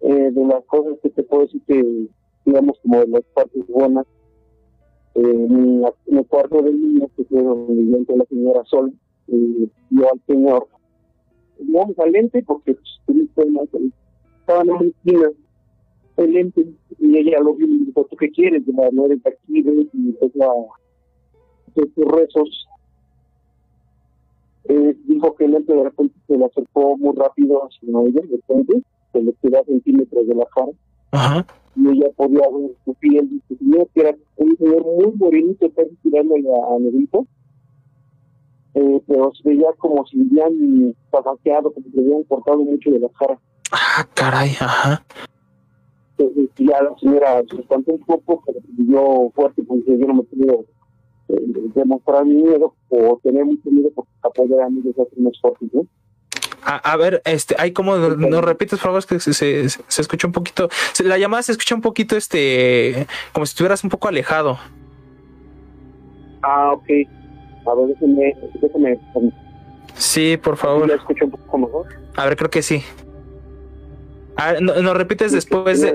Eh, 0.00 0.30
de 0.32 0.44
las 0.46 0.64
cosas 0.64 0.98
que 1.02 1.10
te 1.10 1.22
puedo 1.22 1.42
decir 1.42 1.62
que, 1.66 2.06
digamos, 2.44 2.76
como 2.82 2.98
de 2.98 3.06
las 3.06 3.22
partes 3.34 3.64
buenas, 3.68 4.04
eh, 5.14 5.20
en, 5.22 5.80
la- 5.80 5.94
en 6.06 6.18
el 6.18 6.26
cuarto 6.26 6.60
del 6.60 6.80
niño, 6.80 7.08
que 7.16 7.24
fue 7.24 7.40
donde 7.42 8.16
la 8.16 8.24
señora 8.24 8.64
Sol, 8.64 8.92
y 9.28 9.70
vio 9.90 10.10
al 10.12 10.20
señor, 10.26 10.66
digamos, 11.58 11.96
al 12.00 12.10
lente, 12.10 12.42
porque 12.42 12.74
pues, 12.74 12.88
triste, 13.06 13.46
¿no? 13.46 13.60
Estaba 14.42 14.62
en 14.62 14.88
esquina, 14.88 15.30
el 16.16 16.32
lente, 16.32 16.66
y 16.98 17.16
ella 17.16 17.40
lo 17.40 17.54
vio 17.54 17.66
y 17.66 17.78
le 17.78 17.84
dijo, 17.86 18.06
¿tú 18.10 18.16
qué 18.16 18.30
quieres? 18.30 18.62
No 18.66 19.06
eres 19.06 19.22
de 19.22 19.30
aquí, 19.30 19.62
ves, 19.62 19.86
y 19.92 20.08
empezó 20.10 20.44
a 20.44 21.70
hacer 21.70 21.88
sus 21.94 22.04
rezos. 22.04 22.68
Eh, 24.64 24.96
dijo 25.06 25.34
que 25.34 25.44
el 25.44 25.52
lente 25.52 25.74
de 25.74 25.82
repente 25.82 26.14
se 26.26 26.36
le 26.36 26.44
acercó 26.44 26.96
muy 26.96 27.14
rápido 27.16 27.64
hacia 27.64 27.88
ella, 27.88 28.20
de 28.20 28.36
repente, 28.36 28.82
se 29.12 29.22
le 29.22 29.32
quedó 29.42 29.60
a 29.60 29.64
centímetros 29.64 30.26
de 30.26 30.34
la 30.34 30.46
cara 30.54 30.72
Ajá. 31.10 31.46
y 31.74 31.88
ella 31.88 32.10
podía 32.16 32.48
ver 32.48 32.70
su 32.84 32.94
piel 32.94 33.28
y 33.32 33.42
su 33.48 33.56
piel, 33.56 33.86
que 33.94 34.00
era 34.00 34.16
un 34.36 34.56
señor 34.56 34.84
muy 34.84 35.12
morenito, 35.16 35.70
casi 35.74 35.94
tirándole 36.02 36.48
a, 36.48 36.74
a 36.74 36.78
eh, 38.74 39.02
pero 39.06 39.32
se 39.34 39.48
veía 39.48 39.70
como 39.78 40.06
si 40.06 40.20
hubieran 40.20 40.94
pasajeado, 41.10 41.72
como 41.72 41.86
si 41.86 41.96
le 41.96 42.02
hubieran 42.02 42.22
cortado 42.24 42.58
mucho 42.58 42.90
de 42.90 43.00
la 43.00 43.08
cara. 43.10 43.38
Ah, 43.72 44.06
caray. 44.14 44.56
Ajá. 44.60 45.02
Entonces 46.18 46.50
ya 46.58 46.82
la 46.82 46.96
señora 46.98 47.42
se 47.50 47.56
espantó 47.60 47.92
un 47.92 48.04
poco, 48.04 48.42
pero 48.46 48.58
vivió 48.68 49.30
fuerte, 49.34 49.62
porque 49.66 49.98
yo 49.98 50.06
no 50.06 50.14
me 50.14 50.22
puedo 50.22 50.64
eh, 51.28 51.42
demostrar 51.74 52.24
mi 52.24 52.34
miedo 52.42 52.74
o 52.90 53.18
tener 53.22 53.44
mucho 53.44 53.70
miedo 53.70 53.88
porque 53.94 54.10
apoyar 54.22 54.60
a 54.62 54.68
mí 54.68 54.80
desde 54.84 55.02
hace 55.02 55.12
unos 55.16 55.40
fuertes, 55.40 55.68
¿no? 55.72 55.86
A, 56.64 56.76
a 56.92 56.96
ver, 56.96 57.22
este, 57.24 57.56
hay 57.58 57.72
como, 57.72 57.96
nos 57.96 58.44
repites, 58.44 58.78
por 58.78 58.84
favor, 58.86 58.98
es 59.00 59.06
que 59.06 59.18
se, 59.18 59.32
se, 59.34 59.68
se 59.68 60.00
escucha 60.02 60.28
un 60.28 60.32
poquito, 60.32 60.68
se- 60.92 61.02
la 61.02 61.18
llamada 61.18 61.42
se 61.42 61.50
escucha 61.52 61.74
un 61.74 61.80
poquito, 61.80 62.16
este, 62.16 63.06
como 63.32 63.46
si 63.46 63.50
estuvieras 63.50 63.82
un 63.82 63.90
poco 63.90 64.06
alejado. 64.06 64.58
Ah, 66.42 66.72
ok. 66.72 66.86
A 67.66 67.74
ver, 67.74 67.86
déjeme, 67.88 68.36
déjeme, 68.60 68.98
Sí, 69.94 70.36
por 70.36 70.52
¿la 70.54 70.56
favor. 70.56 70.90
escucho 70.90 71.24
un 71.24 71.30
poco 71.32 71.58
mejor? 71.58 71.86
A 72.16 72.26
ver, 72.26 72.36
creo 72.36 72.50
que 72.50 72.62
sí. 72.62 72.82
A 74.36 74.52
ver, 74.52 74.62
no- 74.62 74.74
nos 74.80 74.96
repites 74.96 75.30
después 75.32 75.80
de, 75.82 75.94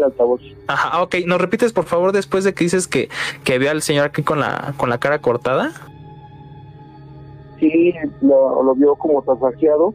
ajá, 0.68 1.02
ok, 1.02 1.16
nos 1.26 1.42
repites 1.42 1.74
por 1.74 1.86
favor 1.86 2.12
después 2.12 2.44
de 2.44 2.54
que 2.54 2.64
dices 2.66 2.88
que, 2.88 3.10
que 3.44 3.58
vio 3.58 3.72
al 3.72 3.82
señor 3.82 4.06
aquí 4.06 4.22
con 4.24 4.40
la, 4.40 4.74
con 4.78 4.90
la 4.90 5.00
cara 5.00 5.20
cortada. 5.20 5.72
Sí, 7.60 7.94
lo, 8.22 8.62
lo 8.64 8.76
vio 8.76 8.96
como 8.96 9.24
tasajeado 9.24 9.94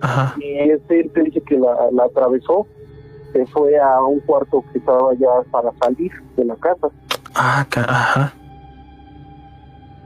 Ajá. 0.00 0.34
y 0.38 0.70
este 0.70 1.04
te 1.10 1.22
dice 1.24 1.42
que 1.42 1.58
la, 1.58 1.76
la 1.92 2.04
atravesó, 2.04 2.66
se 3.32 3.44
fue 3.46 3.78
a 3.78 4.00
un 4.02 4.20
cuarto 4.20 4.64
que 4.72 4.78
estaba 4.78 5.12
ya 5.14 5.28
para 5.50 5.70
salir 5.82 6.10
de 6.36 6.44
la 6.46 6.56
casa. 6.56 6.88
Ah, 7.34 7.66
ajá. 7.76 8.32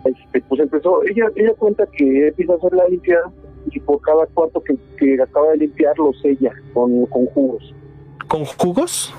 Este, 0.05 0.40
pues 0.48 0.60
empezó, 0.60 1.01
ella, 1.05 1.26
ella 1.36 1.55
cuenta 1.56 1.86
que 1.86 2.26
empieza 2.28 2.55
a 2.55 2.56
hacer 2.56 2.72
la 2.72 2.89
limpieza 2.89 3.20
y 3.73 3.81
por 3.81 4.01
cada 4.01 4.27
cuarto 4.27 4.62
que, 4.62 4.77
que 4.99 5.20
acaba 5.20 5.51
de 5.51 5.59
limpiar 5.59 5.99
lo 5.99 6.12
sella 6.15 6.53
con, 6.74 7.07
con 7.07 7.27
jugos. 7.27 7.74
¿Con 8.28 8.44
jugos? 8.44 9.12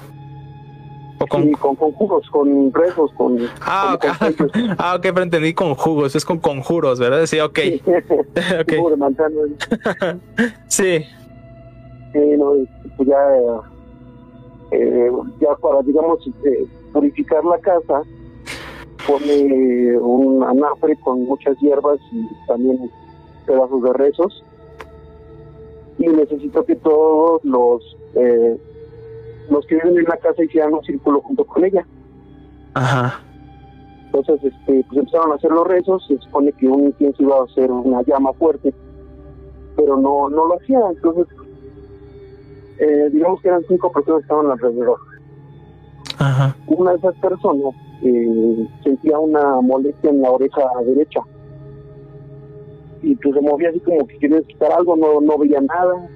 ¿O 1.20 1.28
con, 1.28 1.44
Sí, 1.44 1.52
con, 1.54 1.76
con 1.76 1.92
jugos, 1.94 2.30
con 2.30 2.74
rezos, 2.74 3.12
con... 3.14 3.38
Ah, 3.62 3.98
con 4.00 4.50
ah, 4.78 4.96
ok, 4.96 5.02
pero 5.02 5.24
entendí 5.24 5.54
con 5.54 5.76
jugos, 5.76 6.16
es 6.16 6.26
con 6.26 6.40
conjuros, 6.40 7.00
¿verdad? 7.00 7.26
Sí, 7.26 7.40
ok. 7.40 7.60
ok. 8.62 8.74
Jugo 8.76 8.90
de 8.92 8.98
manzana. 8.98 9.36
Sí. 10.68 11.06
Eh, 12.14 12.36
no, 12.38 12.54
pues 12.96 13.10
ya, 13.10 13.18
eh, 14.72 15.12
ya 15.40 15.56
para, 15.56 15.82
digamos, 15.82 16.20
eh, 16.46 16.66
purificar 16.92 17.44
la 17.44 17.58
casa, 17.58 18.02
pone 19.08 19.98
un 19.98 20.44
anafre 20.44 20.96
con 21.04 21.24
muchas 21.26 21.58
hierbas 21.60 22.00
y 22.12 22.28
también 22.48 22.92
pedazos 23.44 23.82
de 23.84 23.94
rezos. 23.94 24.44
Y 26.00 26.08
necesito 26.08 26.66
que 26.66 26.76
todos 26.76 27.44
los 27.44 27.98
eh, 28.16 28.58
los 29.50 29.66
que 29.66 29.76
viven 29.76 29.98
en 29.98 30.06
la 30.06 30.18
casa 30.18 30.44
hicieran 30.44 30.74
un 30.74 30.84
círculo 30.84 31.22
junto 31.22 31.46
con 31.46 31.64
ella. 31.66 31.86
Ajá. 32.74 33.20
Entonces, 34.06 34.54
este, 34.54 34.86
pues 34.88 35.00
empezaron 35.00 35.32
a 35.32 35.36
hacer 35.36 35.52
los 35.52 35.68
rezos. 35.68 36.06
Se 36.08 36.18
supone 36.20 36.52
que 36.54 36.68
un 36.68 36.88
incienso 36.88 37.24
iba 37.24 37.38
a 37.38 37.44
hacer 37.44 37.72
una 37.72 38.02
llama 38.04 38.34
fuerte, 38.34 38.74
pero 39.76 39.98
no, 39.98 40.30
no 40.30 40.48
lo 40.48 40.56
hacía. 40.56 40.80
Entonces, 40.90 41.28
eh, 42.80 43.10
digamos 43.12 43.42
que 43.42 43.48
eran 43.48 43.64
cinco 43.68 43.92
personas 43.92 44.20
que 44.20 44.24
estaban 44.24 44.52
alrededor. 44.52 45.00
Ajá. 46.20 46.56
Una 46.68 46.92
de 46.92 46.98
esas 46.98 47.16
personas 47.16 47.74
eh, 48.04 48.68
sentía 48.84 49.18
una 49.18 49.62
molestia 49.62 50.10
en 50.10 50.22
la 50.22 50.32
oreja 50.32 50.62
derecha. 50.86 51.22
Y 53.04 53.16
pues 53.16 53.36
se 53.36 53.42
movía 53.42 53.70
así 53.70 53.80
como 53.82 54.08
que 54.08 54.18
quería 54.18 54.42
quitar 54.42 54.72
algo, 54.72 54.96
no, 54.96 55.22
no 55.22 55.38
veía 55.38 55.62
nada. 55.62 56.10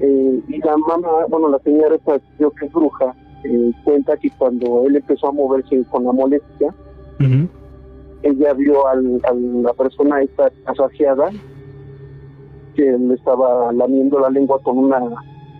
Eh, 0.00 0.40
y 0.48 0.58
la 0.58 0.76
mamá, 0.76 1.24
bueno, 1.28 1.48
la 1.48 1.58
señora 1.60 1.94
esta 1.94 2.20
creo 2.36 2.50
que 2.50 2.66
es 2.66 2.72
bruja, 2.72 3.14
eh, 3.44 3.72
cuenta 3.84 4.16
que 4.16 4.28
cuando 4.30 4.84
él 4.86 4.96
empezó 4.96 5.28
a 5.28 5.32
moverse 5.32 5.84
con 5.90 6.04
la 6.04 6.12
molestia, 6.12 6.74
ella 8.22 8.52
vio 8.54 8.86
al, 8.86 9.20
a 9.24 9.32
la 9.32 9.72
persona 9.72 10.22
esta 10.22 10.50
asagiada 10.66 11.30
que 12.74 12.82
le 12.82 13.14
estaba 13.14 13.72
lamiendo 13.72 14.18
la 14.18 14.30
lengua 14.30 14.60
con 14.62 14.78
una 14.78 15.00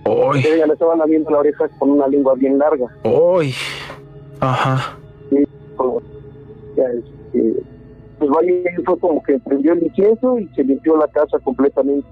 Uy, 0.07 0.41
ella 0.41 0.67
le 0.67 0.73
estaba 0.73 0.97
lamiendo 0.97 1.31
la 1.31 1.39
oreja 1.39 1.69
con 1.79 1.91
una 1.91 2.07
lengua 2.09 2.35
bien 2.35 2.59
larga 2.59 2.87
uy. 3.05 3.55
Ajá. 4.41 4.99
como, 5.77 6.03
ya, 6.77 6.85
este, 6.85 7.63
pues 8.27 8.47
vaya 8.47 8.71
fue 8.85 8.99
como 8.99 9.23
que 9.23 9.39
prendió 9.39 9.73
el 9.73 9.83
incienso 9.83 10.39
y 10.39 10.49
se 10.55 10.65
limpió 10.65 10.97
la 10.97 11.09
casa 11.09 11.39
completamente 11.41 12.07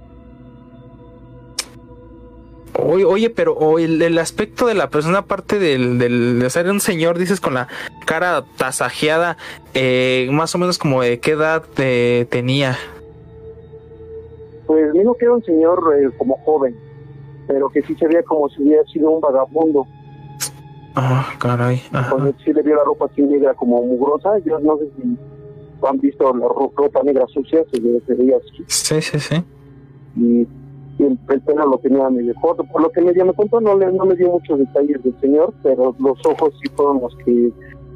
Oye, 2.85 3.05
oye, 3.05 3.31
pero 3.31 3.53
o 3.53 3.79
el, 3.79 4.01
el 4.01 4.19
aspecto 4.19 4.67
de 4.67 4.75
la 4.75 4.89
persona, 4.89 5.19
aparte 5.19 5.59
del, 5.59 5.99
del 5.99 6.41
de 6.41 6.51
ser 6.51 6.69
un 6.71 6.81
señor, 6.81 7.19
dices 7.19 7.39
con 7.39 7.53
la 7.53 7.69
cara 8.07 8.45
tasajeada, 8.57 9.37
eh, 9.75 10.29
más 10.33 10.55
o 10.55 10.59
menos 10.59 10.79
como 10.79 11.03
de 11.03 11.21
qué 11.21 11.33
edad 11.33 11.63
eh, 11.77 12.27
tenía. 12.31 12.77
pues 14.67 14.91
digo 14.95 15.15
que 15.15 15.27
era 15.27 15.35
un 15.35 15.45
señor 15.45 15.83
eh, 15.99 16.11
como 16.17 16.37
joven 16.45 16.75
pero 17.47 17.69
que 17.69 17.83
sí 17.83 17.95
se 17.97 18.07
veía 18.07 18.23
como 18.23 18.49
si 18.49 18.63
hubiera 18.63 18.83
sido 18.85 19.11
un 19.11 19.21
vagabundo 19.21 19.87
Ah, 20.95 21.27
caray. 21.39 21.83
Ajá. 21.93 22.17
Pues 22.17 22.35
sí 22.45 22.53
le 22.53 22.63
vio 22.63 22.77
la 22.77 22.85
ropa 22.85 23.07
así 23.07 23.23
negra 23.23 23.55
como 23.55 23.83
mugrosa 23.83 24.39
yo 24.45 24.59
no 24.61 24.77
sé 24.79 24.85
si 24.97 25.17
han 25.89 25.99
visto 25.99 26.25
la 26.35 26.47
ro- 26.47 26.73
ropa 26.77 27.03
negra 27.03 27.27
sucia 27.29 27.65
se, 27.73 27.81
ve- 27.81 28.01
se 28.07 28.15
veía 28.15 28.37
así 28.37 28.65
Sí, 28.67 29.01
sí, 29.03 29.19
sí. 29.21 29.37
y 30.17 30.47
y 30.99 31.05
el, 31.05 31.19
el 31.31 31.41
pelo 31.41 31.67
lo 31.67 31.79
tenía 31.79 32.09
medio 32.11 32.35
corto. 32.41 32.65
Por 32.65 32.83
lo 32.83 32.91
que 32.91 33.01
medio 33.01 33.25
me 33.25 33.33
contó, 33.33 33.63
no, 33.63 33.75
le, 33.79 33.91
no 33.91 34.05
me 34.05 34.15
dio 34.15 34.29
muchos 34.31 34.59
detalles 34.59 35.03
del 35.03 35.19
señor, 35.23 35.55
pero 35.63 35.97
los 35.99 36.19
ojos 36.27 36.53
sí 36.63 36.69
fueron 36.77 37.01
los 37.01 37.17
que 37.25 37.51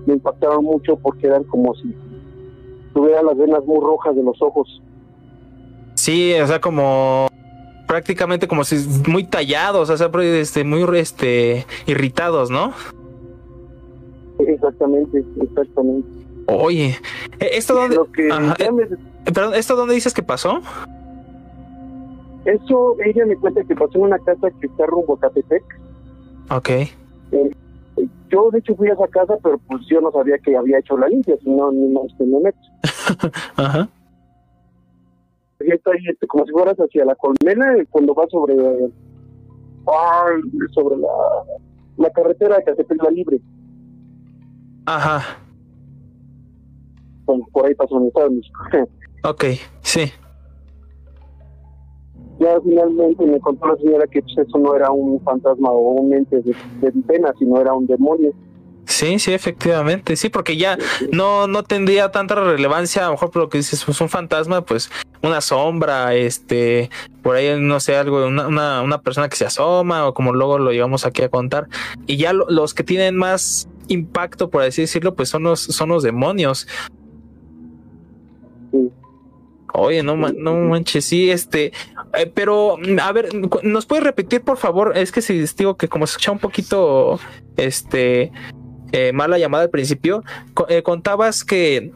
me 0.07 0.15
impactaron 0.15 0.65
mucho 0.65 0.97
porque 0.97 1.27
eran 1.27 1.45
como 1.45 1.75
si 1.75 1.95
tuviera 2.95 3.23
las 3.23 3.37
venas 3.37 3.63
muy 3.67 3.81
rojas 3.81 4.17
de 4.17 4.23
los 4.23 4.41
ojos. 4.41 4.81
Sí, 5.95 6.33
o 6.43 6.47
sea, 6.47 6.59
como 6.59 7.27
prácticamente 7.87 8.49
como 8.49 8.65
si 8.65 8.77
muy 9.11 9.25
tallados, 9.25 9.91
o 9.91 9.97
sea, 9.97 10.11
este, 10.23 10.65
muy 10.65 10.83
este 10.99 11.67
irritados, 11.87 12.51
¿no? 12.51 12.73
Exactamente, 14.39 15.23
exactamente. 15.41 16.09
Oye, 16.47 16.97
¿e- 17.41 17.51
¿esto 17.57 17.75
dónde? 17.75 17.99
Que 18.15 18.31
Ajá, 18.31 18.55
eh, 18.59 18.71
me- 18.73 18.87
Perdón, 19.33 19.55
¿esto 19.55 19.75
dónde 19.77 19.95
dices 19.95 20.15
que 20.15 20.23
pasó? 20.23 20.61
Eso, 22.45 22.97
ella 23.05 23.27
me 23.27 23.37
cuenta 23.37 23.65
que 23.65 23.75
pasó 23.75 23.99
en 23.99 24.03
una 24.03 24.19
casa 24.21 24.49
que 24.61 24.67
está 24.69 24.87
rumbo 24.87 25.15
a 25.15 25.21
Catepec. 25.21 25.65
Ok. 26.51 26.71
Yo, 28.31 28.51
de 28.51 28.59
hecho, 28.59 28.77
fui 28.77 28.89
a 28.89 28.93
esa 28.93 29.09
casa, 29.09 29.35
pero 29.43 29.59
pues 29.59 29.83
yo 29.89 30.01
no 30.01 30.13
sabía 30.13 30.39
que 30.39 30.57
había 30.57 30.79
hecho 30.79 30.97
la 30.97 31.09
limpia, 31.09 31.37
si 31.43 31.51
no, 31.51 31.71
que 32.19 32.25
me 32.25 32.41
meto. 32.41 32.59
Ajá. 33.57 33.89
Y 35.61 35.73
está 35.73 35.91
ahí, 35.93 36.05
este, 36.09 36.27
como 36.27 36.45
si 36.45 36.53
fueras 36.53 36.77
hacia 36.77 37.05
la 37.05 37.15
colmena, 37.17 37.77
eh, 37.77 37.87
cuando 37.91 38.15
vas 38.15 38.31
sobre, 38.31 38.55
ay, 38.55 40.41
sobre 40.73 40.97
la, 40.99 41.09
la 41.97 42.11
carretera 42.11 42.59
de 42.59 42.65
Catepec 42.65 43.03
La 43.03 43.11
Libre. 43.11 43.41
Ajá. 44.87 45.39
Bueno, 47.27 47.47
por 47.53 47.67
ahí 47.67 47.75
pasó 47.75 47.99
mi 48.01 48.09
estado 48.09 48.29
de 48.31 48.37
México. 48.37 48.61
Ok, 49.25 49.45
sí. 49.83 50.13
ya 52.39 52.61
finalmente 52.63 53.25
me 53.27 53.41
contó 53.41 53.67
la 53.67 53.77
señora 53.77 54.07
que 54.07 54.21
pues, 54.23 54.37
eso 54.47 54.59
no 54.59 54.75
era 54.77 54.91
un 54.91 55.21
fantasma 55.23 55.71
o 55.71 55.79
un 55.93 56.13
ente 56.13 56.37
de, 56.43 56.55
de 56.81 56.93
pena, 57.07 57.33
sino 57.39 57.61
era 57.61 57.73
un 57.73 57.87
demonio. 57.87 58.33
Sí, 58.85 59.19
sí, 59.19 59.33
efectivamente. 59.33 60.15
Sí, 60.15 60.29
porque 60.29 60.57
ya 60.57 60.79
no, 61.11 61.49
no 61.49 61.65
tendría 61.65 62.13
tanta 62.13 62.37
relevancia, 62.37 63.03
a 63.03 63.07
lo 63.07 63.13
mejor 63.13 63.31
por 63.33 63.43
lo 63.43 63.49
que 63.49 63.59
dices, 63.59 63.83
pues 63.85 64.01
un 64.01 64.09
fantasma, 64.09 64.61
pues 64.65 64.91
una 65.25 65.41
sombra, 65.41 66.15
este, 66.15 66.89
por 67.23 67.35
ahí 67.35 67.59
no 67.61 67.81
sé, 67.81 67.97
algo, 67.97 68.27
una, 68.27 68.47
una, 68.47 68.83
una 68.83 68.99
persona 69.01 69.29
que 69.29 69.35
se 69.37 69.45
asoma, 69.47 70.07
o 70.07 70.15
como 70.15 70.33
luego 70.33 70.59
lo 70.59 70.71
llevamos 70.71 71.05
aquí 71.05 71.23
a 71.25 71.29
contar. 71.31 71.67
Y 72.07 72.17
ya 72.17 72.33
lo- 72.33 72.47
los 72.49 72.75
que 72.75 72.85
tienen 72.85 73.17
más 73.17 73.69
impacto, 73.89 74.51
por 74.51 74.63
así 74.63 74.83
decirlo, 74.83 75.15
pues 75.17 75.31
son 75.31 75.43
los, 75.43 75.61
son 75.61 75.89
los 75.89 76.05
demonios. 76.05 76.69
Oye, 79.79 80.03
no, 80.03 80.17
man- 80.17 80.37
no 80.39 80.55
manches, 80.57 81.05
sí, 81.05 81.31
este, 81.31 81.73
eh, 82.15 82.31
pero 82.35 82.77
mm, 82.79 82.99
a 83.01 83.13
ver, 83.13 83.29
¿nos 83.63 83.87
puedes 83.87 84.05
repetir, 84.05 84.43
por 84.43 84.57
favor? 84.57 84.97
Es 84.97 85.13
que 85.13 85.21
si 85.23 85.45
digo 85.57 85.77
que 85.77 85.89
como 85.89 86.07
se 86.07 86.13
escucha 86.13 86.33
un 86.33 86.39
poquito, 86.39 87.19
este, 87.57 88.33
eh, 88.93 89.13
mala 89.13 89.39
llamada 89.39 89.65
al 89.65 89.71
principio, 89.71 90.23
eh, 90.69 90.83
contabas 90.83 91.45
que, 91.45 91.93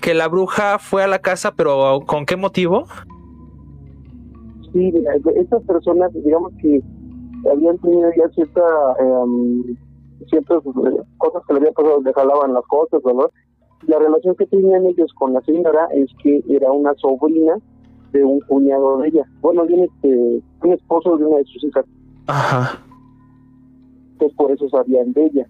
que 0.00 0.14
la 0.14 0.28
bruja 0.28 0.78
fue 0.78 1.02
a 1.02 1.06
la 1.06 1.20
casa, 1.20 1.52
pero 1.54 2.00
¿con 2.06 2.26
qué 2.26 2.36
motivo? 2.36 2.86
Sí, 4.72 4.92
estas 5.36 5.62
personas, 5.62 6.10
digamos 6.12 6.52
que 6.60 6.80
habían 7.50 7.78
tenido 7.78 8.10
ya 8.16 8.24
em, 8.24 9.76
ciertas 10.28 10.58
eh, 10.66 11.02
cosas 11.18 11.42
que 11.46 11.54
le 11.54 11.58
habían 11.60 11.74
pasado, 11.74 12.02
le 12.02 12.12
jalaban 12.12 12.54
las 12.54 12.64
cosas, 12.64 13.00
¿verdad? 13.04 13.30
La 13.86 13.98
relación 13.98 14.34
que 14.36 14.46
tenían 14.46 14.86
ellos 14.86 15.12
con 15.14 15.32
la 15.32 15.40
señora 15.42 15.88
es 15.94 16.08
que 16.22 16.42
era 16.48 16.72
una 16.72 16.94
sobrina 16.94 17.54
de 18.12 18.24
un 18.24 18.40
cuñado 18.40 18.98
de 18.98 19.08
ella. 19.08 19.24
Bueno, 19.40 19.64
bien 19.66 19.84
este, 19.84 20.40
un 20.62 20.72
esposo 20.72 21.16
de 21.16 21.24
una 21.24 21.38
de 21.38 21.44
sus 21.44 21.64
hijas, 21.64 21.84
Ajá. 22.26 22.80
entonces 24.12 24.36
por 24.36 24.50
eso 24.52 24.68
sabían 24.68 25.12
de 25.12 25.26
ella. 25.26 25.46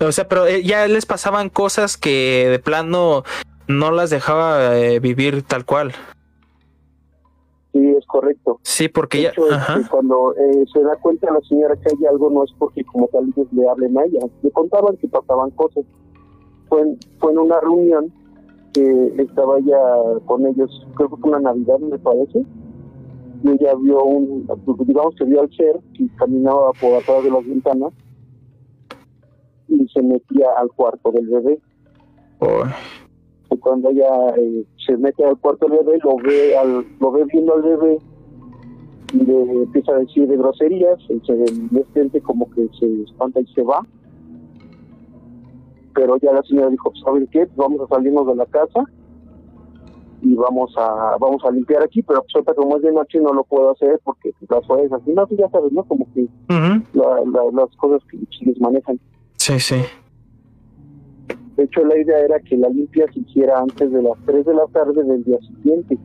O 0.00 0.12
sea, 0.12 0.28
pero 0.28 0.46
eh, 0.46 0.62
ya 0.62 0.86
les 0.88 1.06
pasaban 1.06 1.48
cosas 1.48 1.96
que 1.96 2.48
de 2.50 2.58
plano 2.58 3.22
no 3.66 3.90
las 3.90 4.10
dejaba 4.10 4.76
eh, 4.78 5.00
vivir 5.00 5.42
tal 5.42 5.64
cual. 5.64 5.92
Sí, 7.72 7.80
es 7.98 8.06
correcto. 8.06 8.58
Sí, 8.62 8.88
porque 8.88 9.18
De 9.18 9.22
ya. 9.24 9.30
este, 9.30 9.90
cuando 9.90 10.34
eh, 10.34 10.64
se 10.72 10.82
da 10.82 10.96
cuenta 10.96 11.30
la 11.32 11.40
señora 11.40 11.74
que 11.76 11.88
hay 11.94 12.06
algo, 12.06 12.30
no 12.30 12.44
es 12.44 12.50
porque 12.58 12.84
como 12.84 13.06
tal 13.08 13.24
ellos 13.36 13.48
le 13.52 13.68
hablen 13.68 13.98
a 13.98 14.04
ella. 14.04 14.20
Le 14.42 14.50
contaban 14.50 14.96
que 14.96 15.08
pasaban 15.08 15.50
cosas. 15.50 15.84
Fue, 16.68 16.80
en- 16.82 16.98
fue 17.18 17.32
en 17.32 17.38
una 17.38 17.60
reunión 17.60 18.12
que 18.72 19.14
estaba 19.18 19.58
ella 19.58 19.78
con 20.26 20.46
ellos, 20.46 20.86
creo 20.96 21.08
que 21.10 21.16
fue 21.16 21.30
una 21.30 21.40
Navidad, 21.40 21.78
me 21.78 21.98
parece. 21.98 22.44
Y 23.42 23.50
ella 23.50 23.74
vio 23.80 24.02
un, 24.02 24.46
digamos 24.86 25.14
que 25.16 25.24
vio 25.24 25.40
al 25.42 25.50
ser 25.54 25.78
que 25.94 26.08
caminaba 26.16 26.72
por 26.80 26.94
atrás 26.94 27.22
de 27.24 27.30
las 27.30 27.46
ventanas 27.46 27.92
y 29.68 29.86
se 29.88 30.02
metía 30.02 30.46
al 30.58 30.68
cuarto 30.72 31.12
del 31.12 31.26
bebé. 31.28 31.60
Oh, 32.40 32.64
Y 33.50 33.56
cuando 33.58 33.90
ella 33.90 34.34
eh, 34.36 34.64
se 34.86 34.96
mete 34.96 35.24
al 35.24 35.36
cuarto 35.38 35.66
del 35.68 35.78
bebé, 35.84 35.98
lo 36.02 36.16
ve, 36.16 36.56
al, 36.56 36.84
lo 37.00 37.12
ve 37.12 37.24
viendo 37.32 37.54
al 37.54 37.62
bebé 37.62 37.98
y 39.12 39.18
le 39.18 39.62
empieza 39.62 39.92
a 39.92 39.98
decir 39.98 40.26
de 40.26 40.36
groserías, 40.36 40.98
y 41.08 41.20
se 41.20 42.20
como 42.22 42.50
que 42.50 42.68
se 42.78 43.02
espanta 43.02 43.40
y 43.40 43.46
se 43.54 43.62
va. 43.62 43.80
Pero 45.96 46.16
ya 46.18 46.30
la 46.32 46.42
señora 46.42 46.68
dijo, 46.68 46.92
¿saben 47.04 47.26
qué? 47.32 47.48
Vamos 47.56 47.80
a 47.80 47.94
salirnos 47.96 48.26
de 48.28 48.34
la 48.36 48.44
casa 48.46 48.84
y 50.22 50.34
vamos 50.34 50.72
a 50.76 51.16
vamos 51.18 51.42
a 51.44 51.50
limpiar 51.50 51.82
aquí, 51.82 52.02
pero 52.02 52.20
pues 52.20 52.34
ahorita 52.36 52.54
como 52.54 52.76
es 52.76 52.82
de 52.82 52.92
noche 52.92 53.18
no 53.18 53.32
lo 53.32 53.42
puedo 53.44 53.70
hacer 53.70 53.98
porque 54.04 54.30
las 54.48 54.64
cosas 54.66 54.92
así, 54.92 55.12
no, 55.12 55.26
ya 55.30 55.48
sabes, 55.48 55.72
¿no? 55.72 55.82
Como 55.84 56.06
que 56.12 56.28
la- 56.92 57.20
la- 57.32 57.50
las 57.62 57.74
cosas 57.76 58.02
que 58.10 58.18
les 58.44 58.60
manejan. 58.60 59.00
Sí, 59.36 59.58
sí. 59.58 59.76
De 61.56 61.64
hecho, 61.64 61.82
la 61.84 61.96
idea 61.98 62.18
era 62.18 62.38
que 62.40 62.56
la 62.58 62.68
limpia 62.68 63.06
se 63.14 63.20
hiciera 63.20 63.58
antes 63.60 63.90
de 63.90 64.02
las 64.02 64.18
3 64.26 64.44
de 64.44 64.52
la 64.54 64.66
tarde 64.66 65.02
del 65.02 65.24
día 65.24 65.38
siguiente. 65.40 65.98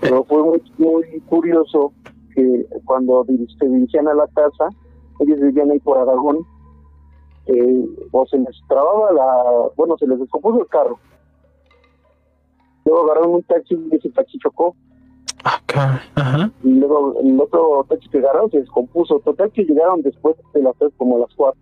Pero 0.00 0.22
fue 0.24 0.42
muy, 0.44 0.62
muy 0.78 1.20
curioso 1.26 1.92
que 2.34 2.64
cuando 2.84 3.24
se 3.58 3.68
dirigían 3.68 4.06
a 4.06 4.14
la 4.14 4.28
casa, 4.28 4.68
ellos 5.18 5.40
vivían 5.40 5.72
ahí 5.72 5.80
por 5.80 5.98
Aragón, 5.98 6.38
eh, 7.48 7.86
o 8.12 8.26
se 8.26 8.38
les 8.38 8.56
trababa 8.68 9.12
la. 9.12 9.70
Bueno, 9.76 9.96
se 9.98 10.06
les 10.06 10.18
descompuso 10.18 10.60
el 10.60 10.68
carro. 10.68 10.98
Luego 12.84 13.04
agarraron 13.04 13.34
un 13.36 13.42
taxi 13.42 13.74
y 13.74 13.96
ese 13.96 14.10
taxi 14.10 14.38
chocó. 14.38 14.76
Ah, 15.44 15.60
caray. 15.66 15.98
Ajá. 16.14 16.50
Y 16.62 16.70
luego 16.74 17.18
el 17.20 17.40
otro 17.40 17.86
taxi 17.88 18.08
que 18.08 18.18
agarraron 18.18 18.50
se 18.50 18.60
descompuso. 18.60 19.20
Total 19.20 19.50
que 19.50 19.64
llegaron 19.64 20.02
después 20.02 20.36
de 20.52 20.62
las 20.62 20.76
3, 20.78 20.92
como 20.96 21.16
a 21.16 21.20
las 21.20 21.34
4. 21.34 21.60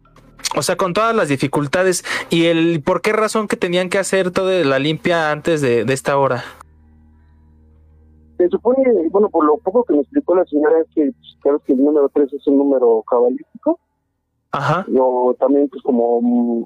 O 0.57 0.63
sea, 0.63 0.77
con 0.77 0.93
todas 0.93 1.15
las 1.15 1.29
dificultades. 1.29 2.05
¿Y 2.31 2.47
el 2.47 2.83
por 2.83 3.01
qué 3.01 3.13
razón 3.13 3.47
que 3.47 3.57
tenían 3.57 3.89
que 3.89 3.99
hacer 3.99 4.31
toda 4.31 4.65
la 4.65 4.79
limpia 4.79 5.31
antes 5.31 5.61
de, 5.61 5.85
de 5.85 5.95
esta 5.95 6.19
hora? 6.19 6.45
Se 8.39 8.49
supone, 8.49 8.83
bueno, 9.11 9.29
por 9.31 9.45
lo 9.45 9.57
poco 9.59 9.85
que 9.85 9.95
me 9.95 10.01
explicó 10.01 10.35
la 10.35 10.45
señora 10.45 10.81
es 10.81 10.87
que, 10.95 11.05
pues, 11.05 11.37
claro 11.41 11.59
que 11.61 11.73
el 11.73 11.83
número 11.83 12.11
3 12.13 12.33
es 12.33 12.47
un 12.47 12.59
número 12.59 13.03
cabalístico, 13.09 13.79
Ajá. 14.53 14.87
o 14.99 15.35
también 15.39 15.69
pues 15.69 15.83
como 15.83 16.21
mm, 16.23 16.65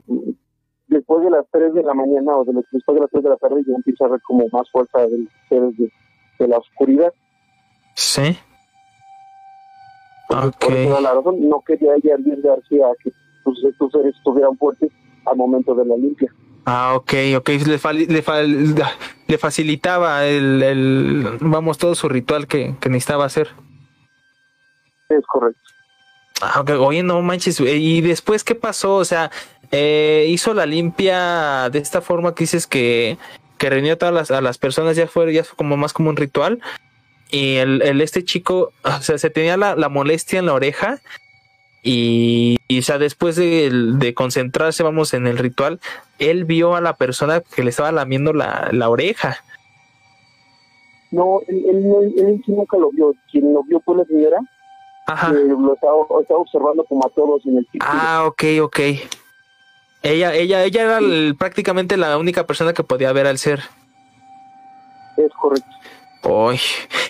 después 0.89 1.24
de 1.24 1.31
las 1.31 1.44
3 1.51 1.74
de 1.74 1.82
la 1.82 1.94
mañana 1.94 2.36
o 2.36 2.44
de 2.44 2.52
los- 2.52 2.65
después 2.70 2.94
de 2.94 3.01
las 3.01 3.11
3 3.11 3.24
de 3.24 3.31
la 3.31 3.36
tarde 3.36 3.62
ya 3.66 3.74
empieza 3.74 4.05
a 4.05 4.09
ver 4.09 4.20
como 4.23 4.47
más 4.52 4.70
fuerza 4.70 5.01
del 5.07 5.28
seres 5.48 5.77
de, 5.77 5.90
de 6.39 6.48
la 6.48 6.59
oscuridad. 6.59 7.12
Sí. 7.94 8.36
Entonces. 10.28 10.57
Por 10.61 10.73
eso 10.77 11.01
la 11.01 11.15
razón, 11.15 11.48
no 11.48 11.61
quería 11.66 11.94
ella 11.97 12.15
arriesgarse 12.15 12.85
a 12.85 12.90
que 13.02 13.12
pues, 13.44 13.59
estos 13.65 13.90
seres 13.93 14.15
estuvieran 14.16 14.57
fuertes 14.57 14.90
al 15.27 15.36
momento 15.36 15.74
de 15.74 15.85
la 15.85 15.97
limpia. 15.97 16.32
Ah, 16.66 16.93
ok, 16.94 17.12
ok. 17.39 17.48
Le, 17.66 17.78
fa- 17.78 17.93
le, 17.93 18.23
fa- 18.23 18.43
le 18.43 19.39
facilitaba 19.39 20.27
el, 20.27 20.62
el, 20.62 21.39
vamos, 21.40 21.78
todo 21.78 21.94
su 21.97 22.09
ritual 22.09 22.47
que, 22.47 22.77
que 22.81 22.89
necesitaba 22.89 23.24
hacer. 23.24 23.48
Es 25.09 25.27
correcto. 25.27 25.61
Ah, 26.40 26.60
ok. 26.60 26.70
Oye, 26.80 27.02
no 27.02 27.20
manches. 27.22 27.60
eh, 27.60 27.76
¿Y 27.76 28.00
después 28.00 28.44
qué 28.44 28.54
pasó? 28.54 28.96
O 28.96 29.04
sea, 29.04 29.30
eh, 29.72 30.26
hizo 30.28 30.54
la 30.54 30.66
limpia 30.66 31.68
de 31.70 31.78
esta 31.78 32.00
forma 32.00 32.34
que 32.34 32.44
dices 32.44 32.66
que, 32.66 33.18
que 33.58 33.70
reunió 33.70 33.94
a 33.94 33.96
todas 33.96 34.14
las, 34.14 34.30
a 34.30 34.40
las 34.40 34.58
personas, 34.58 34.96
ya 34.96 35.06
fue, 35.06 35.32
ya 35.32 35.44
fue 35.44 35.56
como 35.56 35.76
más 35.76 35.92
como 35.92 36.10
un 36.10 36.16
ritual. 36.16 36.60
Y 37.30 37.56
el, 37.56 38.00
este 38.00 38.24
chico, 38.24 38.72
o 38.82 39.02
sea, 39.02 39.16
se 39.18 39.30
tenía 39.30 39.56
la, 39.56 39.76
la 39.76 39.88
molestia 39.88 40.38
en 40.38 40.46
la 40.46 40.54
oreja. 40.54 40.98
Y, 41.82 42.58
y, 42.68 42.82
sea, 42.82 42.98
después 42.98 43.36
de, 43.36 43.70
de 43.72 44.12
concentrarse, 44.14 44.82
vamos, 44.82 45.14
en 45.14 45.26
el 45.26 45.38
ritual, 45.38 45.80
él 46.18 46.44
vio 46.44 46.74
a 46.74 46.80
la 46.80 46.96
persona 46.96 47.40
que 47.40 47.62
le 47.62 47.70
estaba 47.70 47.92
lamiendo 47.92 48.32
la, 48.32 48.68
la 48.72 48.90
oreja. 48.90 49.42
No, 51.10 51.40
él, 51.48 51.64
él, 51.68 52.14
él 52.18 52.42
sí 52.44 52.52
nunca 52.52 52.76
lo 52.76 52.90
vio. 52.90 53.14
Quien 53.30 53.54
lo 53.54 53.62
vio 53.64 53.80
fue 53.80 53.96
la 53.96 54.04
señora, 54.04 54.38
Ajá. 55.12 55.32
lo 55.32 55.74
estaba, 55.74 55.94
estaba 56.20 56.40
observando 56.40 56.84
como 56.84 57.04
a 57.06 57.10
todos 57.10 57.44
en 57.46 57.58
el 57.58 57.66
círculo. 57.70 57.92
Ah, 57.92 58.24
ok, 58.26 58.42
ok. 58.62 58.78
Ella, 60.02 60.34
ella, 60.34 60.64
ella 60.64 60.82
era 60.82 60.98
el- 60.98 61.34
prácticamente 61.38 61.96
la 61.96 62.16
única 62.16 62.46
persona 62.46 62.72
que 62.72 62.82
podía 62.84 63.12
ver 63.12 63.26
al 63.26 63.38
ser. 63.38 63.60
Es 65.16 65.30
correcto. 65.40 65.66
Uy. 66.22 66.60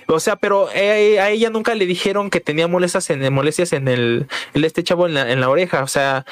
O 0.09 0.19
sea, 0.21 0.37
pero 0.37 0.69
eh, 0.73 1.21
a 1.21 1.31
ella 1.31 1.51
nunca 1.51 1.75
le 1.75 1.87
dijeron 1.87 2.31
que 2.31 2.41
tenía 2.41 2.67
molestias 2.69 3.11
en 3.11 3.33
molestias 3.33 3.73
en 3.73 3.89
el, 3.89 4.29
el 4.55 4.65
este 4.65 4.83
chavo 4.83 5.07
en 5.07 5.15
la, 5.15 5.31
en 5.31 5.41
la 5.41 5.49
oreja. 5.49 5.83
O 5.83 5.87
sea, 5.89 6.25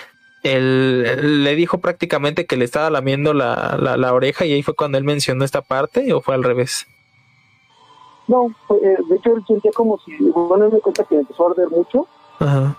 él, 0.42 1.04
él 1.06 1.44
le 1.44 1.54
dijo 1.56 1.78
prácticamente 1.78 2.46
que 2.46 2.56
le 2.56 2.64
estaba 2.64 2.90
lamiendo 2.90 3.34
la, 3.34 3.76
la, 3.80 3.96
la 3.96 4.12
oreja 4.12 4.44
y 4.46 4.52
ahí 4.52 4.62
fue 4.62 4.74
cuando 4.74 4.98
él 4.98 5.04
mencionó 5.04 5.44
esta 5.44 5.62
parte 5.62 6.12
o 6.12 6.20
fue 6.20 6.34
al 6.34 6.44
revés. 6.44 6.86
No, 8.28 8.48
fue, 8.66 8.76
eh, 8.78 8.96
de 9.08 9.16
hecho 9.16 9.34
él 9.34 9.44
sentía 9.46 9.72
como 9.74 9.98
si, 10.04 10.12
bueno, 10.30 10.68
me 10.70 10.80
cuenta 10.80 11.02
que 11.04 11.16
empezó 11.16 11.46
a 11.48 11.50
arder 11.50 11.68
mucho, 11.70 12.06
Ajá. 12.38 12.76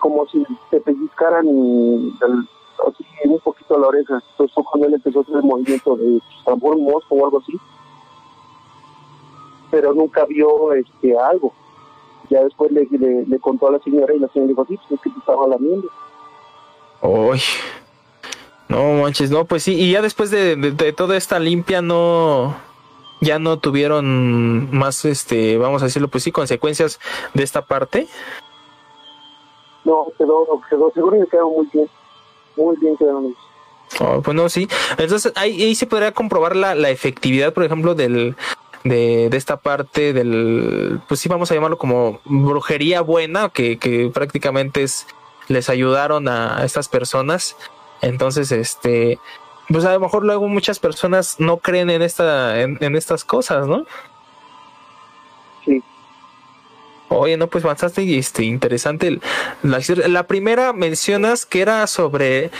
como 0.00 0.26
si 0.26 0.44
te 0.70 0.80
pellizcaran 0.80 1.46
así 1.46 3.04
un 3.24 3.38
poquito 3.40 3.76
a 3.76 3.78
la 3.78 3.86
oreja. 3.86 4.20
Entonces 4.32 4.52
fue 4.54 4.64
cuando 4.64 4.88
él 4.88 4.94
empezó 4.94 5.20
a 5.20 5.22
hacer 5.22 5.36
el 5.36 5.42
movimiento 5.44 5.96
de 5.96 6.20
pues, 6.44 6.76
un 6.76 6.84
mosco 6.84 7.14
o 7.14 7.24
algo 7.24 7.38
así. 7.38 7.52
pero 9.70 9.94
nunca 9.94 10.24
vio 10.26 10.72
este 10.74 11.16
algo. 11.18 11.52
Ya 12.28 12.42
después 12.44 12.70
le, 12.72 12.86
le, 12.90 13.24
le 13.26 13.38
contó 13.38 13.68
a 13.68 13.72
la 13.72 13.78
señora 13.80 14.14
y 14.14 14.18
la 14.18 14.28
señora 14.28 14.48
dijo, 14.48 14.66
sí, 14.68 14.76
pues 14.76 14.92
es 14.92 15.00
que 15.00 15.10
te 15.10 15.18
estaba 15.18 15.46
lamiendo. 15.46 15.88
Uy. 17.02 17.40
No 18.68 19.02
manches, 19.02 19.30
no, 19.30 19.44
pues 19.44 19.62
sí, 19.64 19.74
y 19.74 19.92
ya 19.92 20.00
después 20.02 20.30
de, 20.30 20.56
de- 20.56 20.70
de 20.72 20.92
toda 20.92 21.16
esta 21.16 21.38
limpia 21.38 21.82
no 21.82 22.54
ya 23.22 23.38
no 23.38 23.58
tuvieron 23.58 24.76
más 24.76 25.04
este, 25.04 25.56
vamos 25.56 25.80
a 25.80 25.86
decirlo, 25.86 26.08
pues 26.08 26.24
sí, 26.24 26.32
consecuencias 26.32 26.98
de 27.34 27.44
esta 27.44 27.62
parte. 27.62 28.08
No, 29.84 30.08
quedó, 30.18 30.60
quedó, 30.68 30.90
seguro 30.92 31.20
que 31.20 31.30
quedó 31.30 31.48
muy 31.48 31.68
bien. 31.72 31.88
Muy 32.56 32.76
bien 32.76 32.96
quedaron 32.96 33.26
ellos. 33.26 33.38
Oh, 34.00 34.20
pues 34.22 34.34
no, 34.34 34.48
sí. 34.48 34.68
Entonces 34.98 35.32
ahí, 35.36 35.62
ahí 35.62 35.74
se 35.74 35.86
podría 35.86 36.12
comprobar 36.12 36.56
la, 36.56 36.74
la 36.74 36.90
efectividad, 36.90 37.54
por 37.54 37.64
ejemplo, 37.64 37.94
del 37.94 38.34
de, 38.82 39.28
de 39.30 39.36
esta 39.36 39.58
parte 39.58 40.12
del, 40.12 41.00
pues 41.06 41.20
sí, 41.20 41.28
vamos 41.28 41.50
a 41.50 41.54
llamarlo 41.54 41.78
como 41.78 42.20
brujería 42.24 43.02
buena, 43.02 43.50
que, 43.50 43.78
que 43.78 44.10
prácticamente 44.12 44.82
es, 44.82 45.06
les 45.46 45.70
ayudaron 45.70 46.26
a 46.26 46.64
estas 46.64 46.88
personas. 46.88 47.56
Entonces, 48.00 48.50
este, 48.50 49.20
pues 49.68 49.84
a 49.84 49.92
lo 49.92 50.00
mejor 50.00 50.24
luego 50.24 50.48
muchas 50.48 50.78
personas 50.78 51.36
no 51.38 51.58
creen 51.58 51.90
en 51.90 52.02
esta, 52.02 52.60
en, 52.60 52.78
en 52.80 52.96
estas 52.96 53.24
cosas, 53.24 53.66
¿no? 53.66 53.86
Sí. 55.64 55.82
Oye, 57.08 57.36
no, 57.36 57.46
pues 57.46 57.64
bastante 57.64 58.18
este, 58.18 58.44
interesante 58.44 59.20
la 59.62 59.78
historia. 59.78 60.08
La 60.08 60.26
primera 60.26 60.72
mencionas 60.72 61.46
que 61.46 61.60
era 61.60 61.86
sobre. 61.86 62.50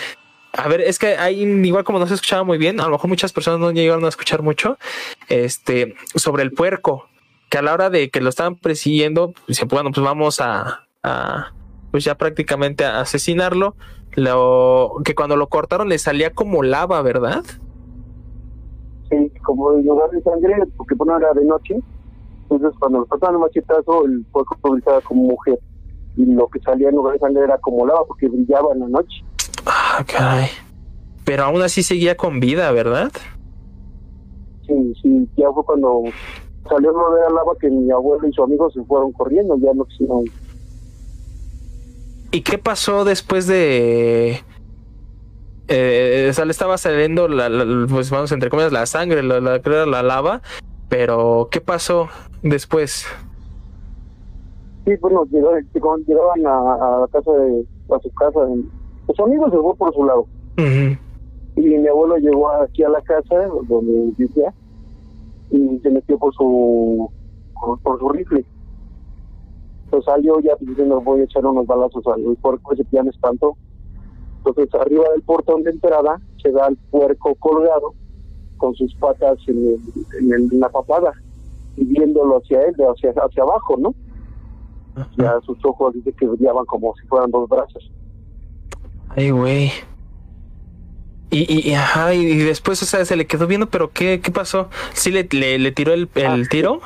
A 0.53 0.69
ver, 0.69 0.83
es 0.83 0.99
que 0.99 1.17
hay, 1.17 1.43
igual 1.43 1.85
como 1.85 1.99
no 1.99 2.07
se 2.07 2.15
escuchaba 2.15 2.45
muy 2.45 2.59
bien, 2.59 2.79
a 2.79 2.85
lo 2.85 2.91
mejor 2.91 3.09
muchas 3.09 3.33
personas 3.33 3.59
no 3.59 3.71
llegaron 3.71 4.05
a 4.05 4.09
escuchar 4.09 4.43
mucho, 4.43 4.79
este, 5.29 5.95
sobre 6.15 6.43
el 6.43 6.53
puerco, 6.53 7.09
que 7.49 7.57
a 7.57 7.63
la 7.63 7.73
hora 7.73 7.89
de 7.89 8.11
que 8.11 8.21
lo 8.21 8.29
estaban 8.29 8.57
persiguiendo, 8.57 9.33
dice, 9.49 9.65
bueno, 9.65 9.91
pues 9.91 10.05
vamos 10.05 10.41
a, 10.41 10.87
a, 11.03 11.53
pues 11.91 12.05
ya 12.05 12.17
prácticamente 12.17 12.85
a 12.85 13.01
asesinarlo, 13.01 13.77
lo, 14.15 14.95
que 15.05 15.15
cuando 15.15 15.37
lo 15.37 15.49
cortaron 15.49 15.89
le 15.89 15.99
salía 15.99 16.33
como 16.33 16.63
lava, 16.63 17.01
¿verdad? 17.03 17.43
Sí, 19.11 19.33
como 19.45 19.73
en 19.75 19.87
lugar 19.87 20.11
de 20.11 20.23
sangre, 20.23 20.55
porque 20.77 20.95
bueno, 20.95 21.17
era 21.17 21.33
de 21.33 21.45
noche. 21.45 21.77
Entonces, 22.51 22.79
cuando 22.79 23.01
lo 23.01 23.07
pasaban 23.07 23.37
el 23.37 23.41
machetazo, 23.41 24.05
el 24.05 24.25
puerco 24.33 24.57
brillaba 24.63 25.01
como 25.03 25.23
mujer. 25.23 25.59
Y 26.17 26.27
lo 26.27 26.47
que 26.49 26.61
salía 26.61 26.89
en 26.89 26.97
lugar 26.97 27.15
de 27.15 27.21
sangre 27.21 27.45
era 27.45 27.59
como 27.59 27.87
lava, 27.87 28.05
porque 28.07 28.29
brillaba 28.29 28.75
en 28.75 28.81
la 28.81 28.89
noche. 28.89 29.25
Ah, 29.67 30.05
caray. 30.07 30.49
Pero 31.25 31.45
aún 31.45 31.63
así 31.63 31.83
seguía 31.83 32.17
con 32.17 32.41
vida, 32.41 32.71
¿verdad? 32.73 33.13
Sí, 34.67 34.93
sí, 35.03 35.29
ya 35.37 35.51
fue 35.53 35.65
cuando 35.65 36.03
salió 36.69 36.93
lo 36.93 37.15
de 37.15 37.23
la 37.23 37.31
lava 37.31 37.53
que 37.61 37.71
mi 37.71 37.91
abuelo 37.91 38.27
y 38.27 38.33
su 38.33 38.43
amigo 38.43 38.71
se 38.71 38.83
fueron 38.85 39.13
corriendo, 39.13 39.57
ya 39.59 39.73
no 39.75 39.85
quisieron. 39.85 40.25
¿Y 42.33 42.43
qué 42.43 42.59
pasó 42.59 43.05
después 43.05 43.47
de... 43.47 44.43
Eh, 45.69 46.27
o 46.31 46.33
sea, 46.33 46.45
le 46.45 46.51
estaba 46.51 46.77
saliendo, 46.79 47.29
la, 47.29 47.49
la- 47.49 47.87
pues 47.87 48.11
vamos, 48.11 48.33
entre 48.33 48.51
comillas, 48.51 48.73
la 48.73 48.87
sangre, 48.87 49.23
la, 49.23 49.41
la, 49.41 49.61
la 49.87 50.03
lava, 50.03 50.43
pero 50.89 51.49
¿qué 51.51 51.61
pasó 51.61 52.09
después? 52.43 53.07
Sí, 54.85 54.93
bueno, 55.01 55.25
llegaban, 55.31 55.65
llegaban 56.07 56.47
a, 56.47 56.75
a 56.97 57.01
la 57.03 57.09
casa 57.09 57.31
de, 57.33 57.65
a 57.91 57.99
su 58.01 58.11
casa. 58.11 58.41
Los 59.07 59.21
amigos 59.21 59.51
se 59.53 59.59
fue 59.59 59.77
por 59.77 59.95
su 59.95 60.05
lado. 60.05 60.27
Ujú. 60.59 60.97
Y 61.57 61.61
mi 61.61 61.87
abuelo 61.87 62.17
llegó 62.17 62.51
aquí 62.63 62.83
a 62.83 62.89
la 62.89 63.01
casa 63.03 63.47
donde 63.69 64.13
vivía 64.17 64.53
y 65.51 65.79
se 65.81 65.91
metió 65.91 66.19
por 66.19 66.35
su 66.35 67.11
por, 67.55 67.79
por 67.81 67.99
su 67.99 68.09
rifle. 68.09 68.45
Entonces 69.93 70.11
salió 70.11 70.41
ya 70.41 70.57
pues, 70.57 70.71
diciendo 70.71 71.03
voy 71.03 71.21
a 71.21 71.25
echar 71.25 71.45
unos 71.45 71.67
balazos 71.67 72.03
al 72.07 72.23
puerco, 72.41 72.73
ese 72.73 72.85
ya 72.91 73.03
me 73.03 73.11
espantó. 73.11 73.57
Entonces 74.39 74.75
arriba 74.75 75.05
del 75.13 75.21
portón 75.23 75.63
de 75.65 75.71
entrada 75.73 76.19
se 76.43 76.51
da 76.51 76.69
el 76.69 76.77
puerco 76.91 77.35
colgado 77.35 77.93
con 78.57 78.75
sus 78.75 78.95
patas 78.95 79.39
en, 79.49 79.57
el- 79.59 79.81
en, 80.21 80.33
el- 80.33 80.49
en 80.53 80.61
la 80.61 80.71
papada 80.71 81.13
y 81.77 81.85
viéndolo 81.85 82.39
hacia 82.39 82.63
él, 82.63 82.75
hacia, 82.91 83.11
hacia 83.11 83.43
abajo, 83.43 83.77
¿no? 83.79 83.95
Ya 85.19 85.39
sus 85.45 85.63
ojos 85.65 85.93
dice 85.95 86.13
que 86.15 86.27
brillaban 86.27 86.65
como 86.67 86.95
si 86.97 87.07
fueran 87.07 87.31
dos 87.31 87.49
brazos. 87.49 87.91
Ay, 89.11 89.31
güey. 89.31 89.71
Y, 91.31 91.41
y, 91.53 91.71
y, 91.71 91.75
ajá, 91.75 92.13
y, 92.15 92.37
después, 92.39 92.83
o 92.83 92.87
sea, 92.87 93.05
se 93.07 93.17
le 93.17 93.27
quedó 93.27 93.47
viendo, 93.47 93.67
pero 93.67 93.91
¿qué, 93.91 94.21
qué 94.23 94.31
pasó? 94.31 94.69
¿Sí 94.93 95.11
le, 95.11 95.27
le, 95.33 95.59
le 95.59 95.73
tiró 95.73 95.93
el, 95.95 96.09
el 96.15 96.27
Ah. 96.27 96.43
tiro? 96.51 96.81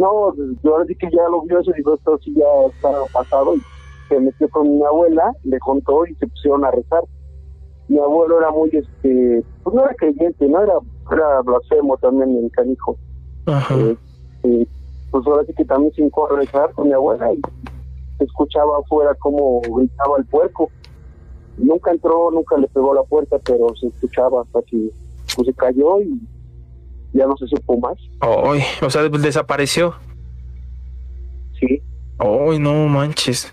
No, 0.00 0.34
yo 0.62 0.72
ahora 0.72 0.86
sí 0.86 0.94
que 0.94 1.10
ya 1.10 1.28
lo 1.28 1.42
vio 1.42 1.60
eso 1.60 1.72
y 1.72 1.74
dijo, 1.74 1.92
esto 1.92 2.18
sí 2.24 2.32
ya 2.34 2.46
está 2.74 2.90
pasado. 3.12 3.54
Y 3.54 3.60
se 4.08 4.18
metió 4.18 4.48
con 4.48 4.78
mi 4.78 4.82
abuela, 4.82 5.30
le 5.44 5.58
contó 5.58 6.06
y 6.06 6.14
se 6.14 6.26
pusieron 6.26 6.64
a 6.64 6.70
rezar. 6.70 7.04
Mi 7.88 7.98
abuelo 7.98 8.38
era 8.38 8.50
muy, 8.50 8.70
este, 8.72 9.44
pues 9.62 9.76
no 9.76 9.84
era 9.84 9.94
creyente, 9.96 10.48
no 10.48 10.62
era, 10.62 10.72
era 11.12 11.42
blasfemo 11.42 11.98
también 11.98 12.34
el 12.34 12.50
canijo. 12.50 12.96
Ajá. 13.44 13.74
Eh, 13.76 13.96
eh, 14.44 14.66
pues 15.10 15.26
ahora 15.26 15.44
sí 15.44 15.52
que 15.52 15.66
también 15.66 15.92
se 15.92 16.02
hincó 16.02 16.32
a 16.32 16.36
rezar 16.36 16.72
con 16.72 16.88
mi 16.88 16.94
abuela 16.94 17.34
y 17.34 17.40
se 18.16 18.24
escuchaba 18.24 18.78
afuera 18.78 19.14
cómo 19.18 19.60
gritaba 19.60 20.16
el 20.16 20.24
puerco. 20.24 20.70
Nunca 21.58 21.90
entró, 21.90 22.30
nunca 22.30 22.56
le 22.56 22.68
pegó 22.68 22.94
la 22.94 23.02
puerta, 23.02 23.36
pero 23.44 23.76
se 23.76 23.88
escuchaba 23.88 24.40
hasta 24.40 24.62
que 24.62 24.90
pues, 25.36 25.46
se 25.46 25.52
cayó 25.52 26.00
y 26.00 26.18
ya 27.12 27.26
no 27.26 27.36
se 27.36 27.46
supo 27.46 27.78
más. 27.78 27.98
O 28.20 28.90
sea, 28.90 29.02
desapareció. 29.08 29.94
Sí. 31.58 31.82
Ay, 32.18 32.58
no 32.58 32.86
manches. 32.86 33.52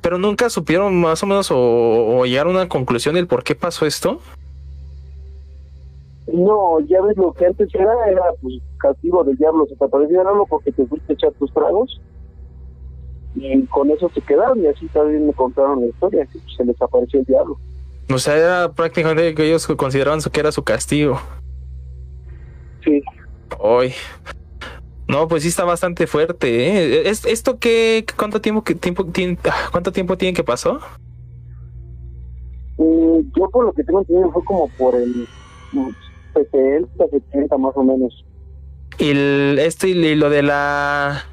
Pero 0.00 0.18
nunca 0.18 0.48
supieron 0.50 1.00
más 1.00 1.22
o 1.22 1.26
menos 1.26 1.50
o, 1.50 1.56
o 1.56 2.26
llegaron 2.26 2.56
a 2.56 2.60
una 2.60 2.68
conclusión 2.68 3.14
del 3.14 3.26
por 3.26 3.44
qué 3.44 3.54
pasó 3.54 3.86
esto. 3.86 4.20
No, 6.32 6.80
ya 6.80 7.00
ves 7.02 7.16
lo 7.16 7.32
que 7.32 7.46
antes 7.46 7.74
era, 7.74 7.92
era 8.10 8.22
pues 8.40 8.54
castigo 8.78 9.24
del 9.24 9.36
diablo, 9.36 9.66
se 9.66 9.76
te 9.76 9.84
apareció 9.84 10.20
algo 10.28 10.46
porque 10.46 10.72
te 10.72 10.86
fuiste 10.86 11.12
a 11.12 11.14
echar 11.14 11.32
tus 11.32 11.52
tragos 11.52 12.00
y 13.34 13.64
con 13.66 13.90
eso 13.90 14.10
se 14.14 14.20
quedaron 14.20 14.62
y 14.62 14.66
así 14.66 14.86
también 14.88 15.26
me 15.26 15.32
contaron 15.32 15.80
la 15.80 15.86
historia, 15.86 16.26
que 16.26 16.38
se 16.54 16.64
les 16.64 16.80
apareció 16.80 17.20
el 17.20 17.26
diablo. 17.26 17.58
O 18.12 18.18
sea, 18.18 18.36
era 18.36 18.72
prácticamente 18.72 19.34
que 19.34 19.46
ellos 19.46 19.66
consideraban 19.66 20.20
que 20.20 20.40
era 20.40 20.52
su 20.52 20.62
castigo. 20.64 21.18
Sí, 22.84 23.02
Ay. 23.62 23.92
No, 25.08 25.26
pues 25.26 25.42
sí 25.42 25.48
está 25.48 25.64
bastante 25.64 26.06
fuerte, 26.06 26.68
¿eh? 26.68 27.08
¿Es- 27.08 27.24
¿Esto 27.24 27.58
qué? 27.58 28.04
¿Cuánto 28.16 28.40
tiempo, 28.42 28.62
que, 28.62 28.74
tiempo 28.74 29.06
tiene, 29.06 29.38
ah, 29.50 29.68
cuánto 29.70 29.90
tiempo 29.90 30.16
tiene 30.18 30.34
que 30.34 30.44
pasó? 30.44 30.80
y 32.80 32.82
yo 33.36 33.50
por 33.50 33.64
lo 33.64 33.72
que 33.72 33.82
tengo 33.82 34.00
entendido 34.00 34.30
fue 34.30 34.44
como 34.44 34.68
por 34.78 34.94
el 34.94 35.26
mm, 35.72 35.88
70, 36.34 37.06
70 37.10 37.58
más 37.58 37.72
o 37.74 37.82
menos. 37.82 38.24
Y 38.98 39.10
el, 39.10 39.58
este 39.58 39.88
y 39.88 40.14
lo 40.14 40.30
de 40.30 40.42
la... 40.42 41.24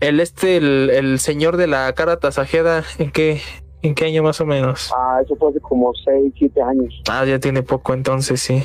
El 0.00 0.20
este, 0.20 0.56
el, 0.58 0.90
el 0.90 1.18
señor 1.18 1.56
de 1.56 1.66
la 1.66 1.92
cara 1.94 2.18
tasajeda, 2.20 2.84
¿en 2.98 3.10
qué, 3.10 3.40
¿en 3.82 3.94
qué 3.96 4.04
año 4.04 4.22
más 4.22 4.40
o 4.40 4.46
menos? 4.46 4.92
Ah, 4.96 5.20
eso 5.24 5.34
fue 5.34 5.50
hace 5.50 5.58
como 5.60 5.92
6, 6.04 6.32
7 6.38 6.62
años. 6.62 7.02
Ah, 7.10 7.24
ya 7.24 7.40
tiene 7.40 7.62
poco 7.64 7.94
entonces, 7.94 8.40
sí. 8.40 8.62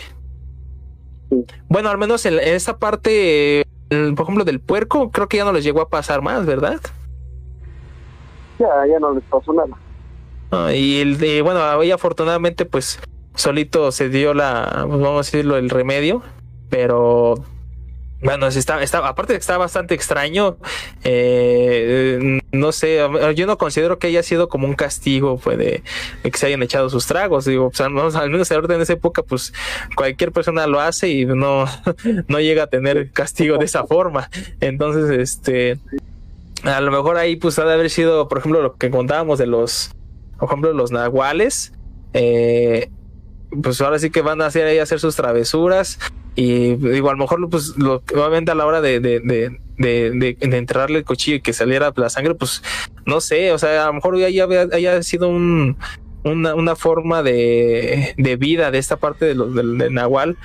Sí. 1.34 1.46
Bueno, 1.68 1.90
al 1.90 1.98
menos 1.98 2.26
en, 2.26 2.40
esa 2.40 2.78
parte, 2.78 3.62
eh, 3.62 3.66
el- 3.90 4.14
por 4.16 4.24
ejemplo, 4.26 4.44
del 4.46 4.60
puerco, 4.60 5.10
creo 5.12 5.28
que 5.28 5.38
ya 5.38 5.46
no 5.46 5.54
les 5.54 5.64
llegó 5.64 5.82
a 5.82 5.90
pasar 5.90 6.22
más, 6.22 6.46
¿verdad? 6.46 6.80
Ya, 8.60 8.68
ya 8.90 9.00
no 9.00 9.14
les 9.14 9.24
pasó 9.26 9.52
nada. 9.54 9.76
Ah, 10.52 10.72
y 10.74 11.00
el 11.02 11.18
de, 11.18 11.42
bueno, 11.42 11.64
ahí 11.64 11.92
afortunadamente, 11.92 12.66
pues 12.66 13.00
solito 13.36 13.92
se 13.92 14.10
dio 14.10 14.34
la, 14.34 14.86
vamos 14.88 15.08
a 15.14 15.18
decirlo, 15.18 15.58
el 15.58 15.70
remedio, 15.70 16.22
pero 16.70 17.36
bueno, 18.24 18.50
sí 18.52 18.60
está, 18.60 18.82
está, 18.82 19.06
aparte 19.08 19.36
está 19.36 19.58
bastante 19.58 19.94
extraño, 19.96 20.58
eh, 21.04 22.40
no 22.52 22.72
sé, 22.72 23.00
yo 23.36 23.46
no 23.48 23.58
considero 23.58 24.00
que 24.00 24.08
haya 24.08 24.24
sido 24.24 24.48
como 24.48 24.68
un 24.68 24.76
castigo, 24.76 25.38
pues, 25.38 25.58
de, 25.58 25.84
que 26.24 26.38
se 26.38 26.48
hayan 26.48 26.64
echado 26.64 26.90
sus 26.90 27.06
tragos, 27.06 27.46
digo, 27.46 27.70
pues, 27.70 27.82
al 27.82 27.92
menos, 27.92 28.16
al 28.16 28.30
menos 28.30 28.52
ahorita 28.52 28.76
en 28.76 28.82
esa 28.82 28.94
época, 28.94 29.24
pues 29.24 29.54
cualquier 29.96 30.32
persona 30.32 30.68
lo 30.68 30.80
hace 30.80 31.10
y 31.10 31.26
no, 31.26 31.66
no 32.28 32.40
llega 32.40 32.64
a 32.64 32.68
tener 32.68 33.12
castigo 33.12 33.58
de 33.58 33.66
esa 33.66 33.86
forma. 33.86 34.30
Entonces, 34.62 35.10
este, 35.12 35.80
a 36.64 36.80
lo 36.80 36.92
mejor 36.92 37.18
ahí 37.18 37.36
pues 37.36 37.60
ha 37.60 37.66
de 37.66 37.74
haber 37.74 37.90
sido, 37.90 38.30
por 38.30 38.38
ejemplo, 38.38 38.62
lo 38.62 38.76
que 38.76 38.90
contábamos 38.90 39.38
de 39.38 39.48
los, 39.48 39.92
por 40.40 40.48
ejemplo, 40.48 40.72
los 40.72 40.92
nahuales, 40.92 41.74
eh, 42.14 42.90
pues 43.62 43.82
ahora 43.82 44.00
sí 44.00 44.10
que 44.10 44.22
van 44.22 44.42
a 44.42 44.46
hacer 44.46 44.66
ahí 44.66 44.80
hacer 44.80 45.00
sus 45.00 45.16
travesuras 45.16 46.00
y 46.36 46.76
digo, 46.76 47.10
a 47.10 47.14
lo 47.14 47.20
mejor 47.20 47.48
pues 47.50 47.78
lo, 47.78 48.02
obviamente 48.16 48.52
a 48.52 48.56
la 48.56 48.66
hora 48.66 48.82
de, 48.82 49.00
de, 49.00 49.20
de, 49.20 49.60
de, 49.78 50.12
de- 50.12 50.38
de 50.40 50.58
enterrarle 50.58 51.00
el 51.00 51.06
cuchillo 51.06 51.38
y 51.38 51.42
que 51.42 51.54
saliera 51.54 51.94
la 51.96 52.10
sangre, 52.10 52.36
pues 52.36 52.64
no 53.06 53.22
sé, 53.22 53.52
o 53.52 53.58
sea, 53.58 53.84
a 53.84 53.88
lo 53.88 53.94
mejor 53.94 54.18
ya 54.18 54.28
haya, 54.28 54.48
haya 54.72 55.04
sido 55.04 55.30
un, 55.30 55.78
una, 56.24 56.56
una 56.56 56.76
forma 56.76 57.22
de, 57.22 58.14
de 58.18 58.36
vida 58.36 58.72
de 58.72 58.78
esta 58.80 58.98
parte 58.98 59.26
de 59.26 59.36
los, 59.36 59.54
del 59.54 59.94
nahual. 59.94 60.38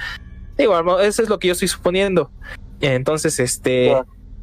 Digo, 0.58 1.00
eso 1.00 1.22
es 1.22 1.28
lo 1.28 1.38
que 1.38 1.48
yo 1.48 1.52
estoy 1.52 1.68
suponiendo. 1.68 2.30
Entonces, 2.80 3.38
este, 3.40 3.94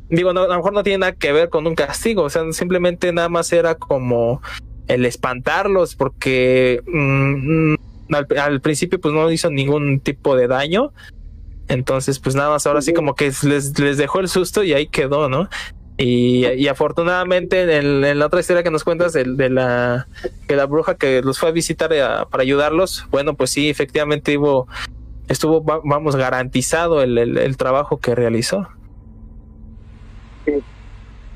digo, 0.10 0.34
no, 0.34 0.42
a 0.44 0.48
lo 0.48 0.56
mejor 0.56 0.74
no 0.74 0.82
tiene 0.84 1.00
nada 1.00 1.12
que 1.14 1.32
ver 1.32 1.50
con 1.50 1.68
un 1.68 1.76
castigo, 1.76 2.24
o 2.24 2.30
sea, 2.30 2.44
simplemente 2.54 3.12
nada 3.14 3.30
más 3.30 3.52
era 3.54 3.76
como 3.76 4.42
el 4.88 5.06
espantarlos, 5.06 5.96
porque 5.96 6.82
mm, 6.88 7.72
mm, 7.74 7.78
al, 8.14 8.28
al 8.40 8.62
principio 8.62 9.00
pues 9.00 9.14
no 9.14 9.30
hizo 9.32 9.50
ningún 9.50 10.00
tipo 10.00 10.36
de 10.36 10.48
daño. 10.48 10.92
Entonces, 11.68 12.20
pues 12.20 12.36
nada 12.36 12.50
más 12.50 12.68
ahora 12.68 12.82
sí 12.82 12.94
como 12.94 13.16
que 13.16 13.32
les, 13.44 13.80
les 13.80 13.98
dejó 13.98 14.20
el 14.20 14.28
susto 14.28 14.64
y 14.64 14.74
ahí 14.74 14.88
quedó, 14.88 15.30
¿no? 15.30 15.50
Y, 15.98 16.46
y 16.46 16.68
afortunadamente 16.68 17.62
en, 17.64 17.70
el- 17.70 18.04
en 18.04 18.20
la 18.20 18.26
otra 18.28 18.42
historia 18.42 18.64
que 18.64 18.70
nos 18.72 18.84
cuentas 18.84 19.14
de, 19.14 19.24
de 19.24 19.50
la 19.50 20.08
que 20.48 20.56
la 20.56 20.66
bruja 20.66 20.96
que 20.96 21.22
los 21.22 21.40
fue 21.40 21.50
a 21.50 21.52
visitar 21.54 21.92
eh, 21.94 22.04
para 22.30 22.44
ayudarlos, 22.44 23.06
bueno, 23.12 23.34
pues 23.36 23.52
sí, 23.52 23.70
efectivamente 23.70 24.38
hubo, 24.38 24.68
estuvo, 25.30 25.64
va- 25.64 25.82
vamos, 25.84 26.16
garantizado 26.16 27.02
el, 27.02 27.18
el- 27.18 27.38
el 27.38 27.58
trabajo 27.58 27.98
que 27.98 28.14
realizó. 28.14 28.68
Sí, 30.46 30.54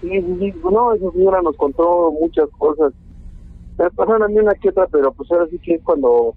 sí, 0.01 0.53
no, 0.63 0.93
esa 0.93 1.11
señora 1.11 1.41
nos 1.41 1.55
contó 1.57 2.11
muchas 2.11 2.47
cosas. 2.57 2.93
Me 3.77 3.89
pasaron 3.91 4.23
a 4.23 4.27
mí 4.27 4.37
una 4.39 4.53
que 4.55 4.69
otra, 4.69 4.87
pero 4.87 5.11
pues 5.13 5.29
ahora 5.31 5.47
sí 5.49 5.57
que 5.63 5.75
es 5.75 5.81
cuando 5.83 6.35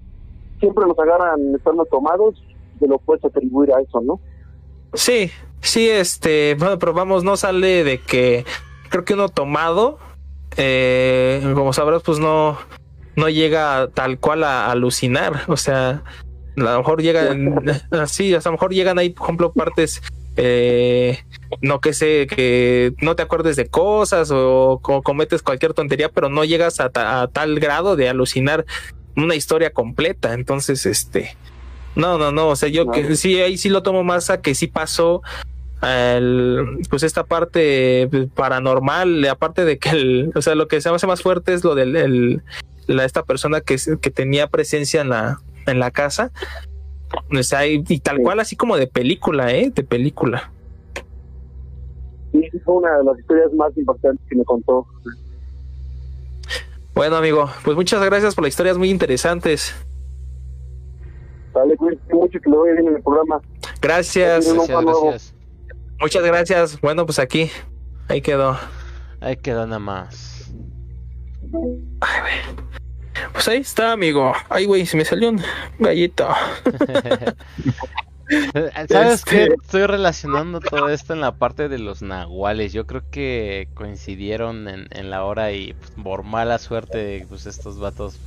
siempre 0.61 0.87
nos 0.87 0.99
agarran 0.99 1.55
estando 1.55 1.85
tomados, 1.87 2.41
te 2.83 2.89
lo 2.89 2.99
puedes 2.99 3.25
atribuir 3.25 3.73
a 3.73 3.81
eso, 3.81 4.01
¿no? 4.03 4.21
Sí, 4.95 5.31
sí, 5.61 5.89
este, 5.89 6.55
bueno, 6.59 6.79
pero 6.79 6.93
vamos, 6.93 7.25
no 7.25 7.37
sale 7.37 7.85
de 7.85 7.99
que 8.01 8.45
creo 8.91 9.05
que 9.05 9.15
uno 9.15 9.29
tomado, 9.29 9.99
eh, 10.57 11.41
como 11.55 11.73
sabrás, 11.73 12.03
pues 12.03 12.19
no, 12.19 12.59
no 13.17 13.29
llega 13.29 13.89
tal 13.95 14.19
cual 14.19 14.45
a 14.45 14.71
alucinar, 14.71 15.43
o 15.49 15.57
sea, 15.57 16.03
a 16.57 16.61
lo 16.61 16.79
mejor 16.79 17.01
llegan 17.03 17.65
así, 17.91 18.35
a 18.35 18.41
lo 18.45 18.53
mejor 18.53 18.73
llegan 18.75 18.99
ahí, 18.99 19.11
por 19.11 19.25
ejemplo, 19.27 19.53
partes, 19.53 20.03
eh, 20.37 21.19
no 21.61 21.81
que 21.81 21.93
sé, 21.95 22.27
que 22.27 22.93
no 23.01 23.17
te 23.17 23.23
acuerdes 23.23 23.57
de 23.57 23.69
cosas 23.69 24.31
o, 24.33 24.79
co- 24.83 25.03
cometes 25.03 25.43
cualquier 25.43 25.73
tontería, 25.75 26.11
pero 26.11 26.29
no 26.29 26.45
llegas 26.45 26.81
a, 26.81 26.91
ta- 26.91 27.23
a 27.23 27.29
tal 27.29 27.59
grado 27.61 27.97
de 27.97 28.09
alucinar 28.09 28.67
una 29.17 29.35
historia 29.35 29.73
completa, 29.73 30.33
entonces, 30.35 30.85
este, 30.87 31.37
no, 31.97 32.19
no, 32.19 32.33
no, 32.33 32.49
o 32.49 32.57
sea, 32.57 32.69
yo 32.69 32.91
que 32.91 33.17
sí, 33.17 33.41
ahí 33.41 33.57
sí 33.57 33.69
lo 33.69 33.83
tomo 33.83 34.03
más 34.05 34.31
a 34.31 34.41
que 34.41 34.55
sí 34.55 34.67
pasó 34.67 35.23
el, 35.83 36.79
pues 36.89 37.03
esta 37.03 37.25
parte 37.25 38.09
paranormal, 38.35 39.25
aparte 39.29 39.65
de 39.65 39.79
que 39.79 39.91
el, 39.91 40.33
o 40.35 40.41
sea, 40.43 40.55
lo 40.55 40.69
que 40.69 40.81
se 40.81 40.89
hace 40.89 41.07
más 41.07 41.23
fuerte 41.23 41.53
es 41.55 41.65
lo 41.65 41.75
del 41.75 41.97
el- 41.97 42.43
la, 42.87 43.05
esta 43.05 43.23
persona 43.25 43.61
que, 43.61 43.77
que 44.01 44.11
tenía 44.11 44.49
presencia 44.49 45.01
en 45.03 45.09
la, 45.11 45.39
en 45.67 45.79
la 45.79 45.91
casa. 45.93 46.31
O 47.37 47.43
sea, 47.43 47.67
y, 47.67 47.85
y 47.89 47.99
tal 48.01 48.17
Sí. 48.17 48.23
cual 48.23 48.41
así 48.41 48.57
como 48.57 48.77
de 48.77 48.87
película, 48.87 49.53
eh, 49.53 49.71
de 49.75 49.83
película. 49.85 50.51
Y 52.33 52.49
fue 52.65 52.75
una 52.77 52.97
de 52.99 53.05
las 53.05 53.19
historias 53.19 53.53
más 53.53 53.77
impactantes 53.77 54.27
que 54.29 54.37
me 54.37 54.45
contó. 54.45 54.87
Bueno, 56.95 57.17
amigo, 57.17 57.51
pues 57.65 57.77
muchas 57.77 58.03
gracias 58.05 58.35
por 58.35 58.45
las 58.45 58.51
historias 58.51 58.79
muy 58.79 58.91
interesantes. 58.91 59.75
Dale, 61.55 61.77
cuídate 61.77 62.15
mucho 62.15 62.41
que 62.41 62.51
le 62.51 62.57
vaya 62.57 62.73
bien 62.75 62.89
en 62.89 62.97
el 62.97 63.03
programa. 63.03 63.41
Gracias, 63.81 64.47
Gracias, 64.53 65.35
muchas 66.01 66.23
gracias. 66.25 66.81
Bueno, 66.81 67.05
pues 67.07 67.19
aquí, 67.19 67.51
ahí 68.09 68.21
quedó. 68.23 68.59
Ahí 69.21 69.37
queda 69.37 69.67
nada 69.67 69.79
más. 69.79 70.51
Pues 73.33 73.47
ahí 73.49 73.59
está, 73.59 73.93
amigo. 73.93 74.33
Ay, 74.49 74.65
güey, 74.67 74.87
se 74.87 74.97
me 74.97 75.05
salió 75.05 75.29
un 75.31 75.41
gallito. 75.79 76.27
¿Sabes 78.89 79.25
qué? 79.25 79.43
Este- 79.45 79.55
Estoy 79.63 79.87
relacionando 79.87 80.61
todo 80.61 80.89
esto 80.89 81.13
en 81.13 81.21
la 81.21 81.33
parte 81.33 81.69
de 81.69 81.79
los 81.79 82.01
nahuales. 82.03 82.73
Yo 82.73 82.87
creo 82.87 83.03
que 83.11 83.69
coincidieron 83.75 84.69
en, 84.69 84.87
en 84.91 85.11
la 85.11 85.25
hora 85.25 85.53
y 85.53 85.75
pues, 85.75 85.91
por 86.03 86.23
mala 86.23 86.59
suerte, 86.59 87.27
pues 87.29 87.47
estos 87.47 87.79
vatos, 87.79 88.19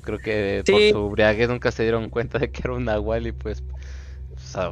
creo 0.00 0.18
que 0.18 0.62
por 0.66 0.80
su 0.80 1.06
embriaguez 1.06 1.48
nunca 1.48 1.70
se 1.70 1.82
dieron 1.82 2.10
cuenta 2.10 2.38
de 2.38 2.50
que 2.50 2.62
era 2.64 2.72
un 2.72 2.84
nahual 2.84 3.26
y 3.26 3.32
pues, 3.32 3.62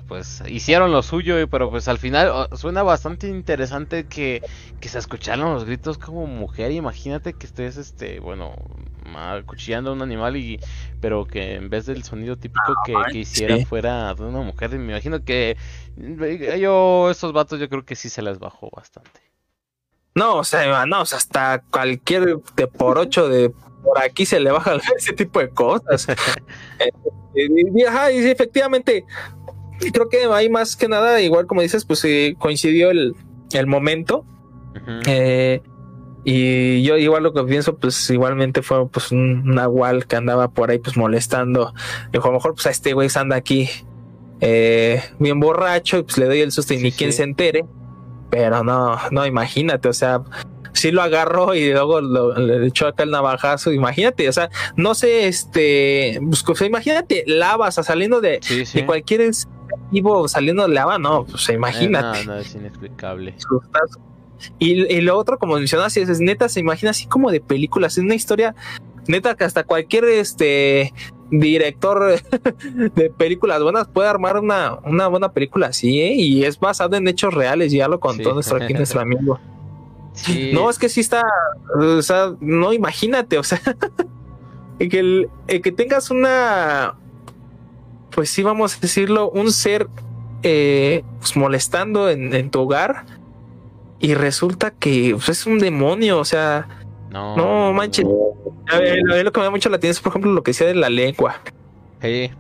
pues, 0.07 0.43
hicieron 0.49 0.93
lo 0.93 1.03
suyo, 1.03 1.35
pero 1.49 1.71
pues 1.71 1.89
al 1.89 1.99
final 1.99 2.49
suena 2.55 2.83
bastante 2.83 3.29
interesante 3.29 4.07
que, 4.07 4.43
que 4.81 4.89
se 4.89 4.99
escucharon 4.99 5.55
los 5.55 5.65
gritos 5.65 5.99
como 5.99 6.27
mujer. 6.27 6.73
Imagínate 6.73 7.35
que 7.35 7.47
estés, 7.47 7.77
este, 7.77 8.21
bueno, 8.21 8.55
acuchillando 9.17 9.91
a 9.91 9.93
un 9.95 10.03
animal 10.03 10.37
y 10.37 10.61
pero 11.01 11.27
que 11.27 11.55
en 11.55 11.71
vez 11.71 11.87
del 11.87 12.03
sonido 12.03 12.37
típico 12.37 12.75
que, 12.85 12.95
que 13.13 13.19
hiciera 13.19 13.57
sí. 13.57 13.65
fuera 13.65 14.15
de 14.15 14.25
una 14.25 14.41
mujer, 14.41 14.71
me 14.71 14.93
imagino 14.93 15.25
que 15.25 15.57
eh, 15.99 16.59
yo, 16.61 17.11
estos 17.11 17.33
vatos, 17.33 17.61
yo 17.61 17.69
creo 17.69 17.85
que 17.85 17.97
sí 17.97 18.09
se 18.09 18.23
les 18.23 18.39
bajó 18.39 18.71
bastante. 18.75 19.21
No, 20.15 20.39
o 20.39 20.45
sea, 20.45 20.85
no, 20.87 21.03
o 21.03 21.07
sea, 21.07 21.19
hasta 21.19 21.63
cualquier 21.71 22.39
de 22.57 22.67
por 22.67 22.99
ocho 22.99 23.29
de 23.29 23.53
por 23.89 24.03
aquí 24.03 24.27
se 24.27 24.39
le 24.39 24.51
baja 24.51 24.77
ese 24.97 25.13
tipo 25.15 25.41
de 25.41 25.49
cosas. 25.49 26.07
Eh, 26.79 26.91
y, 27.35 27.85
ajá, 27.85 28.13
y 28.13 28.19
efectivamente, 28.19 29.05
creo 29.93 30.09
que 30.09 30.25
hay 30.25 30.49
más 30.51 30.77
que 30.77 30.89
nada, 30.89 31.21
igual 31.21 31.47
como 31.47 31.63
dices, 31.63 31.85
pues 31.85 32.05
eh, 32.05 32.35
coincidió 32.39 32.91
el, 32.91 33.15
el 33.53 33.67
momento. 33.67 34.25
Eh, 35.07 35.61
y 36.25 36.83
yo 36.83 36.97
igual 36.97 37.23
lo 37.23 37.33
que 37.33 37.43
pienso, 37.45 37.77
pues 37.77 38.11
igualmente 38.11 38.63
fue 38.63 38.87
pues 38.89 39.11
un 39.13 39.45
nahual 39.55 40.07
que 40.07 40.17
andaba 40.17 40.49
por 40.49 40.71
ahí 40.71 40.79
pues 40.79 40.97
molestando. 40.97 41.73
Dijo, 42.13 42.25
a 42.29 42.31
lo 42.31 42.35
mejor 42.35 42.55
pues 42.55 42.67
a 42.67 42.71
este 42.71 42.93
güey 42.93 43.09
se 43.09 43.19
anda 43.19 43.37
aquí 43.37 43.69
eh, 44.41 45.03
bien 45.19 45.41
borracho 45.41 45.99
y 45.99 46.03
pues 46.03 46.19
le 46.19 46.27
doy 46.27 46.41
el 46.41 46.53
susto 46.53 46.75
y 46.75 46.79
Sí, 46.79 46.83
ni 46.83 46.93
quien 46.93 47.13
sí. 47.13 47.19
se 47.19 47.23
entere. 47.25 47.65
Pero 48.31 48.63
no, 48.63 48.99
no, 49.11 49.25
imagínate, 49.27 49.89
o 49.89 49.93
sea, 49.95 50.23
sí 50.73 50.91
lo 50.91 51.03
agarró 51.03 51.55
y 51.55 51.71
luego 51.73 52.01
lo- 52.01 52.35
le 52.39 52.67
echó 52.67 52.87
acá 52.87 53.03
el 53.05 53.11
navajazo, 53.11 53.73
imagínate, 53.73 54.29
o 54.29 54.33
sea, 54.33 54.51
no 54.77 54.95
sé, 54.95 55.27
este, 55.29 56.21
pues, 56.29 56.45
o 56.47 56.55
sea, 56.55 56.67
imagínate, 56.67 57.25
lava, 57.27 57.69
o 57.69 57.73
sea, 57.73 57.83
saliendo 57.85 58.21
de, 58.21 58.39
Sí, 58.43 58.65
sí. 58.67 58.81
de 58.81 58.87
cualquier 58.87 59.31
vivo 59.91 60.29
saliendo 60.29 60.67
de 60.67 60.75
lava, 60.75 60.99
no, 60.99 61.25
pues 61.25 61.49
Eh, 61.49 61.55
imagínate. 61.55 62.25
no, 62.25 62.35
no, 62.35 62.39
es 62.41 62.55
inexplicable. 62.55 63.35
Y, 64.59 64.85
y 64.95 65.01
lo 65.01 65.17
otro, 65.19 65.39
como 65.39 65.55
mencionas, 65.57 65.97
es, 65.97 66.09
es 66.09 66.21
neta, 66.21 66.49
se 66.49 66.61
imagina 66.61 66.91
así 66.93 67.07
como 67.07 67.31
de 67.31 67.41
películas, 67.41 67.99
es 67.99 68.05
una 68.05 68.15
historia 68.15 68.55
neta 69.09 69.35
que 69.35 69.45
hasta 69.45 69.65
cualquier 69.65 70.05
este 70.05 70.93
director 71.31 72.21
de 72.95 73.11
películas 73.11 73.63
buenas 73.63 73.89
puede 73.89 74.09
armar 74.09 74.39
una, 74.39 74.79
una 74.85 75.09
buena 75.09 75.33
película 75.33 75.69
así, 75.69 76.01
¿eh? 76.01 76.15
y 76.15 76.45
es 76.45 76.59
basado 76.61 76.97
en 76.97 77.09
hechos 77.09 77.35
reales, 77.35 77.73
ya 77.73 77.89
lo 77.89 77.99
contó 78.01 78.29
Sí. 78.31 78.35
nuestro, 78.35 78.63
aquí 78.63 78.75
nuestro 78.75 79.01
amigo. 79.01 79.41
Sí. 80.23 80.51
No, 80.53 80.69
es 80.71 80.79
que 80.79 80.89
sí 80.89 81.01
está, 81.01 81.23
o 81.79 82.03
sea, 82.03 82.33
no 82.41 82.73
imagínate, 82.73 83.39
o 83.39 83.43
sea, 83.43 83.61
que, 84.79 84.99
el- 84.99 85.29
el 85.47 85.63
que 85.63 85.73
tengas 85.73 86.11
una, 86.11 86.95
pues 88.11 88.31
sí, 88.31 88.43
vamos 88.43 88.77
a 88.77 88.81
decirlo, 88.81 89.31
un 89.31 89.53
ser 89.53 89.89
eh, 90.43 91.03
pues, 91.21 91.37
molestando 91.37 92.09
en, 92.11 92.35
en 92.35 92.51
tu 92.51 92.61
hogar 92.61 93.05
y 94.01 94.15
resulta 94.15 94.71
que 94.71 95.13
pues, 95.15 95.29
es 95.29 95.47
un 95.47 95.59
demonio, 95.59 96.19
o 96.21 96.25
sea, 96.25 96.69
No, 97.11 97.37
no 97.37 97.73
manches. 97.73 98.07
A 98.71 98.79
ver, 98.79 99.01
a 99.11 99.15
ver, 99.15 99.25
lo 99.25 99.33
que 99.33 99.41
me 99.41 99.45
da 99.45 99.51
mucho 99.51 99.69
la 99.71 99.77
atención 99.77 99.93
es, 99.97 100.01
por 100.01 100.11
ejemplo, 100.13 100.33
lo 100.33 100.43
que 100.43 100.51
decía 100.51 100.67
de 100.67 100.75
la 100.75 100.91
lengua. 100.91 101.41
Sí. 102.03 102.31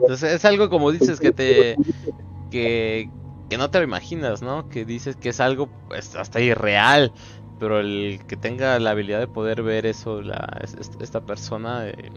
Entonces, 0.00 0.32
es 0.34 0.44
algo 0.44 0.68
como 0.70 0.90
dices 0.92 1.18
que 1.20 1.32
te. 1.32 1.76
que. 2.50 3.10
Que 3.48 3.58
no 3.58 3.70
te 3.70 3.78
lo 3.78 3.84
imaginas, 3.84 4.42
¿no? 4.42 4.68
Que 4.68 4.84
dices 4.84 5.16
que 5.16 5.30
es 5.30 5.40
algo 5.40 5.68
pues, 5.88 6.14
hasta 6.16 6.40
irreal. 6.40 7.12
Pero 7.58 7.80
el 7.80 8.20
que 8.28 8.36
tenga 8.36 8.78
la 8.78 8.90
habilidad 8.90 9.18
de 9.18 9.26
poder 9.26 9.62
ver 9.62 9.84
eso, 9.86 10.22
la, 10.22 10.58
es- 10.62 10.74
es- 10.74 10.92
esta 11.00 11.20
persona. 11.22 11.88
eh, 11.88 12.12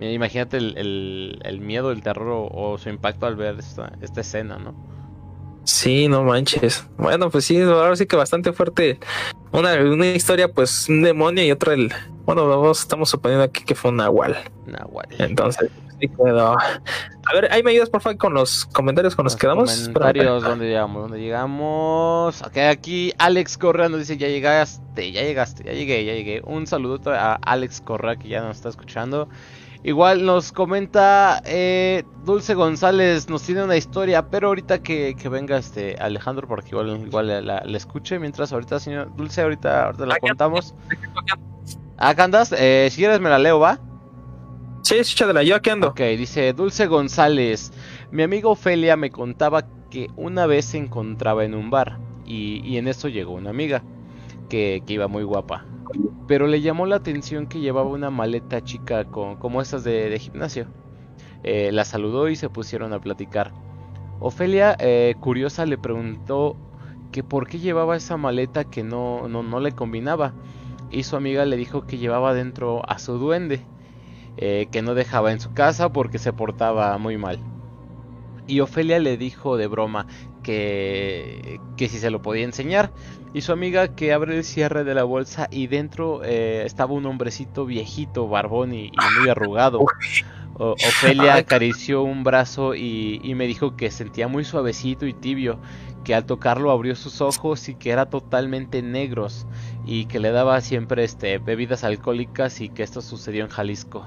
imagínate 0.00 0.56
el, 0.56 0.76
el, 0.78 1.40
el 1.44 1.60
miedo, 1.60 1.90
el 1.90 2.02
terror 2.02 2.28
o, 2.28 2.48
o 2.52 2.78
su 2.78 2.88
impacto 2.88 3.26
al 3.26 3.36
ver 3.36 3.58
esta, 3.58 3.92
esta 4.00 4.20
escena, 4.20 4.58
¿no? 4.58 4.74
Sí, 5.64 6.08
no 6.08 6.22
manches. 6.24 6.86
Bueno, 6.96 7.30
pues 7.30 7.44
sí, 7.44 7.60
ahora 7.60 7.94
sí 7.96 8.06
que 8.06 8.16
bastante 8.16 8.52
fuerte. 8.52 8.98
Una, 9.52 9.74
una 9.74 10.06
historia, 10.06 10.48
pues, 10.48 10.88
un 10.88 11.02
demonio 11.02 11.44
y 11.44 11.50
otra 11.50 11.74
el. 11.74 11.92
Bueno, 12.24 12.48
vamos, 12.48 12.80
estamos 12.80 13.10
suponiendo 13.10 13.44
aquí 13.44 13.64
que 13.64 13.74
fue 13.74 13.90
un 13.90 13.98
nahual. 13.98 14.36
Nahual. 14.66 15.06
Entonces, 15.18 15.70
sí 16.00 16.08
quedó. 16.08 16.52
A 16.58 17.32
ver, 17.34 17.52
ahí 17.52 17.62
me 17.62 17.70
ayudas, 17.70 17.90
por 17.90 18.00
favor, 18.00 18.16
con 18.18 18.34
los 18.34 18.64
comentarios 18.66 19.14
con 19.14 19.24
los, 19.24 19.34
que 19.36 19.40
quedamos. 19.42 19.70
Comentarios, 19.88 20.42
¿dónde 20.42 20.66
llegamos? 20.68 21.02
¿Dónde 21.02 21.20
llegamos? 21.20 22.42
Ok, 22.42 22.56
aquí 22.58 23.12
Alex 23.18 23.58
Correa 23.58 23.88
nos 23.88 24.00
dice, 24.00 24.16
ya 24.16 24.28
llegaste, 24.28 25.12
ya 25.12 25.22
llegaste, 25.22 25.64
ya 25.64 25.72
llegué, 25.72 26.04
ya 26.04 26.14
llegué. 26.14 26.42
Un 26.44 26.66
saludo 26.66 27.12
a 27.12 27.34
Alex 27.42 27.80
Correa 27.82 28.16
que 28.16 28.28
ya 28.28 28.40
nos 28.42 28.56
está 28.56 28.68
escuchando. 28.70 29.28
Igual 29.82 30.26
nos 30.26 30.52
comenta 30.52 31.40
eh, 31.46 32.04
Dulce 32.26 32.52
González, 32.54 33.30
nos 33.30 33.42
tiene 33.44 33.64
una 33.64 33.76
historia, 33.78 34.28
pero 34.28 34.48
ahorita 34.48 34.82
que, 34.82 35.16
que 35.18 35.28
venga 35.30 35.56
este 35.56 35.96
Alejandro, 35.98 36.46
porque 36.46 36.68
igual, 36.72 37.00
igual 37.06 37.28
la, 37.28 37.40
la- 37.40 37.62
la 37.64 37.76
escuche, 37.78 38.18
mientras 38.18 38.52
ahorita, 38.52 38.78
señor 38.78 39.14
Dulce, 39.16 39.40
ahorita, 39.40 39.86
ahorita 39.86 40.04
la 40.04 40.18
contamos. 40.18 40.74
Acá 41.96 42.24
andas, 42.24 42.52
eh, 42.58 42.88
si 42.90 42.98
quieres 42.98 43.20
me 43.20 43.30
la 43.30 43.38
leo, 43.38 43.58
¿va? 43.58 43.78
Sí, 44.82 44.96
échatela, 44.96 45.42
yo 45.42 45.56
aquí 45.56 45.70
ando. 45.70 45.88
Ok, 45.88 46.00
dice 46.18 46.52
Dulce 46.52 46.86
González. 46.86 47.72
Mi 48.10 48.22
amiga 48.22 48.48
Ofelia 48.48 48.96
me 48.96 49.10
contaba 49.10 49.66
que 49.90 50.08
una 50.16 50.46
vez 50.46 50.66
se 50.66 50.78
encontraba 50.78 51.44
en 51.44 51.54
un 51.54 51.70
bar 51.70 51.98
y, 52.24 52.60
y 52.64 52.78
en 52.78 52.88
esto 52.88 53.08
llegó 53.08 53.32
una 53.34 53.50
amiga 53.50 53.82
que, 54.48 54.82
que 54.86 54.94
iba 54.94 55.08
muy 55.08 55.22
guapa. 55.24 55.66
Pero 56.26 56.46
le 56.46 56.60
llamó 56.62 56.86
la 56.86 56.96
atención 56.96 57.46
que 57.46 57.60
llevaba 57.60 57.88
una 57.90 58.10
maleta 58.10 58.62
chica 58.62 59.04
con, 59.06 59.36
como 59.36 59.60
esas 59.62 59.84
de, 59.84 60.08
de 60.10 60.18
gimnasio. 60.18 60.68
Eh, 61.42 61.72
la 61.72 61.84
saludó 61.84 62.28
y 62.28 62.36
se 62.36 62.50
pusieron 62.50 62.92
a 62.92 63.00
platicar. 63.00 63.52
Ofelia, 64.18 64.76
eh, 64.80 65.14
curiosa, 65.20 65.66
le 65.66 65.78
preguntó 65.78 66.56
que 67.12 67.22
por 67.24 67.48
qué 67.48 67.58
llevaba 67.58 67.96
esa 67.96 68.16
maleta 68.16 68.64
que 68.64 68.84
no, 68.84 69.28
no, 69.28 69.42
no 69.42 69.60
le 69.60 69.72
combinaba. 69.72 70.34
Y 70.90 71.04
su 71.04 71.16
amiga 71.16 71.44
le 71.46 71.56
dijo 71.56 71.86
que 71.86 71.98
llevaba 71.98 72.34
dentro 72.34 72.82
a 72.88 72.98
su 72.98 73.18
duende, 73.18 73.68
eh, 74.40 74.68
que 74.72 74.82
no 74.82 74.94
dejaba 74.94 75.32
en 75.32 75.40
su 75.40 75.54
casa 75.54 75.92
porque 75.92 76.18
se 76.18 76.32
portaba 76.34 76.98
muy 76.98 77.18
mal. 77.18 77.46
Y 78.46 78.60
Ofelia 78.60 78.98
le 78.98 79.16
dijo 79.16 79.56
de 79.56 79.68
broma 79.68 80.06
que, 80.42 81.62
que 81.76 81.88
si 81.88 81.98
se 81.98 82.10
lo 82.10 82.20
podía 82.22 82.44
enseñar. 82.44 82.92
Y 83.32 83.42
su 83.42 83.52
amiga 83.52 83.94
que 83.94 84.12
abre 84.12 84.36
el 84.38 84.44
cierre 84.44 84.82
de 84.84 84.94
la 84.94 85.04
bolsa 85.04 85.46
y 85.52 85.68
dentro 85.68 86.22
eh, 86.24 86.64
estaba 86.66 86.94
un 86.94 87.06
hombrecito 87.06 87.64
viejito, 87.66 88.28
barbón 88.28 88.72
y, 88.74 88.88
y 88.92 89.08
muy 89.10 89.28
arrugado. 89.28 89.88
O- 90.54 90.76
Ofelia 90.80 91.36
acarició 91.36 92.02
un 92.02 92.24
brazo 92.24 92.74
y, 92.76 93.20
y 93.24 93.34
me 93.34 93.46
dijo 93.46 93.76
que 93.76 93.90
sentía 93.90 94.28
muy 94.28 94.44
suavecito 94.44 95.06
y 95.06 95.14
tibio, 95.14 95.60
que 96.04 96.14
al 96.14 96.26
tocarlo 96.26 96.70
abrió 96.72 96.96
sus 96.96 97.20
ojos 97.22 97.68
y 97.68 97.76
que 97.76 97.90
era 97.90 98.10
totalmente 98.10 98.82
negros 98.82 99.46
y 99.84 100.06
que 100.06 100.20
le 100.20 100.32
daba 100.32 100.60
siempre 100.62 101.04
este 101.04 101.38
bebidas 101.38 101.84
alcohólicas 101.84 102.60
y 102.62 102.70
que 102.70 102.82
esto 102.84 103.02
sucedió 103.02 103.44
en 103.44 103.50
Jalisco. 103.50 104.06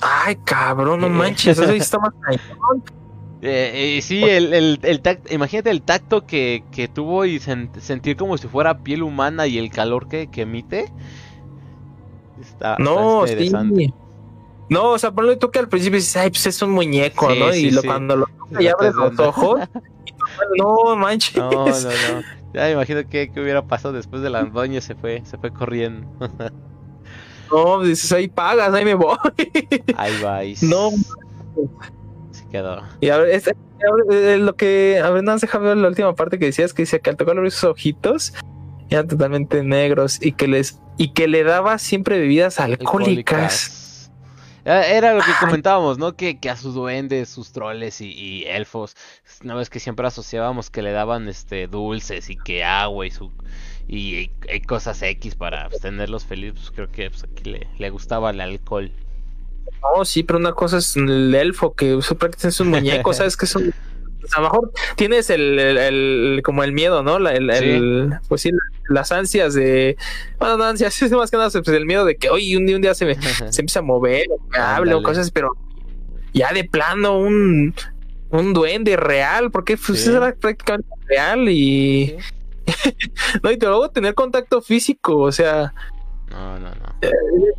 Ay, 0.00 0.36
cabrón, 0.44 1.00
no 1.00 1.08
manches, 1.08 1.58
eso 1.58 1.72
está 1.72 1.98
más 1.98 2.12
cañón. 2.20 2.82
Eh, 3.40 3.96
eh, 3.98 4.02
sí, 4.02 4.24
el, 4.24 4.52
el, 4.52 4.80
el 4.82 5.02
tac- 5.02 5.30
imagínate 5.30 5.70
el 5.70 5.82
tacto 5.82 6.26
que, 6.26 6.64
que 6.72 6.88
tuvo 6.88 7.24
y 7.24 7.38
sen- 7.38 7.72
sentir 7.78 8.16
como 8.16 8.36
si 8.36 8.48
fuera 8.48 8.78
piel 8.82 9.02
humana 9.02 9.46
y 9.46 9.58
el 9.58 9.70
calor 9.70 10.08
que, 10.08 10.28
que 10.28 10.42
emite. 10.42 10.92
Está, 12.40 12.76
No, 12.78 13.24
está 13.24 13.42
interesante. 13.42 13.86
sí. 13.86 13.94
No, 14.70 14.90
o 14.90 14.98
sea, 14.98 15.12
ponle 15.12 15.36
tú 15.36 15.50
que 15.50 15.58
al 15.60 15.68
principio 15.68 15.98
dices, 15.98 16.16
ay, 16.16 16.30
pues 16.30 16.46
es 16.46 16.60
un 16.62 16.72
muñeco, 16.72 17.30
Sí, 17.30 17.38
¿no? 17.40 17.52
sí, 17.52 17.66
y 17.66 17.70
lo, 17.70 17.80
sí. 17.80 17.86
cuando 17.86 18.16
lo 18.16 18.26
toca 18.50 18.62
y 18.62 18.68
abres 18.68 18.94
los 18.94 19.18
ojos, 19.18 19.60
y 20.54 20.58
no 20.60 20.96
manches. 20.96 21.36
No, 21.36 21.50
no, 21.50 21.74
no. 21.74 22.22
Ya 22.54 22.62
me 22.62 22.70
imagino 22.72 23.06
que, 23.08 23.30
que 23.30 23.40
hubiera 23.40 23.66
pasado 23.66 23.94
después 23.94 24.22
de 24.22 24.30
la 24.30 24.44
doña 24.44 24.80
se 24.80 24.94
fue, 24.94 25.22
se 25.24 25.38
fue 25.38 25.52
corriendo. 25.52 26.06
No, 27.50 27.82
dices, 27.82 28.12
ahí 28.12 28.28
pagas, 28.28 28.72
ahí 28.74 28.84
me 28.84 28.94
voy. 28.94 29.16
Ahí 29.96 30.22
vais. 30.22 30.62
No. 30.62 30.90
Se 32.30 32.46
quedó. 32.50 32.82
Y 33.00 33.08
a 33.10 33.18
ver, 33.18 33.30
este- 33.30 33.50
a 33.52 33.94
ver, 34.10 34.16
eh, 34.34 34.38
lo 34.38 34.54
que, 34.56 35.00
a 35.02 35.10
ver, 35.10 35.22
más 35.22 35.40
déjame 35.40 35.68
ver 35.68 35.76
la 35.76 35.88
última 35.88 36.14
parte 36.14 36.38
que 36.38 36.46
decías, 36.46 36.74
que 36.74 36.82
dice 36.82 37.00
que 37.00 37.10
al 37.10 37.16
abrió 37.20 37.50
sus 37.50 37.64
ojitos, 37.64 38.32
eran 38.90 39.06
totalmente 39.08 39.62
negros 39.62 40.18
y 40.20 40.32
que 40.32 40.48
les, 40.48 40.80
y 40.96 41.12
que 41.12 41.28
le 41.28 41.44
daba 41.44 41.78
siempre 41.78 42.18
bebidas 42.18 42.58
alcohólicas. 42.60 44.10
Era 44.64 44.86
era 44.86 45.14
lo 45.14 45.20
que 45.22 45.30
comentábamos, 45.40 45.96
¿no? 45.98 46.14
Que, 46.14 46.38
que 46.38 46.50
a 46.50 46.56
sus 46.56 46.74
duendes, 46.74 47.28
sus 47.30 47.52
troles 47.52 48.00
y, 48.02 48.10
y 48.12 48.44
elfos, 48.44 48.96
una 49.42 49.54
vez 49.54 49.70
que 49.70 49.80
siempre 49.80 50.06
asociábamos 50.06 50.68
que 50.68 50.82
le 50.82 50.92
daban 50.92 51.28
este 51.28 51.68
dulces 51.68 52.28
y 52.28 52.36
que 52.36 52.64
agua 52.64 53.06
y 53.06 53.10
su 53.10 53.30
y, 53.88 54.30
y 54.52 54.60
cosas 54.66 55.00
X 55.02 55.34
para 55.34 55.68
pues, 55.68 55.80
tenerlos 55.80 56.24
felices, 56.24 56.54
pues 56.58 56.70
creo 56.70 56.90
que 56.90 57.10
pues, 57.10 57.24
aquí 57.24 57.50
le, 57.50 57.66
le 57.78 57.90
gustaba 57.90 58.30
el 58.30 58.40
alcohol. 58.40 58.92
No, 59.96 60.04
sí, 60.04 60.22
pero 60.22 60.38
una 60.38 60.52
cosa 60.52 60.78
es 60.78 60.96
el 60.96 61.34
elfo, 61.34 61.74
que 61.74 61.94
usa 61.94 62.16
prácticamente 62.16 62.48
es 62.54 62.60
un 62.60 62.68
muñeco, 62.68 63.12
¿sabes? 63.14 63.36
Que 63.36 63.46
es 63.46 63.54
un... 63.56 63.72
a 64.34 64.40
lo 64.40 64.42
mejor 64.42 64.72
tienes 64.96 65.30
el, 65.30 65.58
el- 65.58 65.78
el- 65.78 66.40
como 66.44 66.64
el 66.64 66.72
miedo, 66.72 67.02
¿no? 67.02 67.16
El, 67.28 67.50
Sí. 67.52 67.64
el- 67.64 68.10
pues 68.28 68.42
sí, 68.42 68.50
las 68.88 69.10
ansias 69.12 69.54
de... 69.54 69.96
Bueno, 70.38 70.56
no 70.58 70.64
ansias, 70.64 71.00
es 71.02 71.10
más 71.12 71.30
que 71.30 71.36
nada 71.36 71.50
pues, 71.50 71.68
el 71.68 71.86
miedo 71.86 72.04
de 72.04 72.16
que, 72.16 72.28
oye, 72.30 72.56
un 72.56 72.66
día, 72.66 72.76
un 72.76 72.82
día 72.82 72.94
se, 72.94 73.06
me, 73.06 73.14
se 73.50 73.60
empieza 73.62 73.78
a 73.78 73.82
mover, 73.82 74.26
o 74.30 74.48
que 74.50 74.58
hable 74.58 74.94
o 74.94 75.02
cosas, 75.02 75.30
pero 75.30 75.50
ya 76.34 76.52
de 76.52 76.64
plano 76.64 77.18
un, 77.18 77.74
un 78.30 78.52
duende 78.52 78.96
real, 78.96 79.50
porque 79.50 79.76
pues 79.78 80.02
Sí. 80.04 80.10
era 80.10 80.34
prácticamente 80.34 80.88
real 81.08 81.48
y... 81.48 82.16
no, 83.42 83.50
y 83.50 83.56
te 83.58 83.66
luego 83.66 83.90
tener 83.90 84.14
contacto 84.14 84.60
físico, 84.62 85.16
o 85.18 85.32
sea, 85.32 85.72
No, 86.30 86.58
no, 86.58 86.70
no. 86.70 86.86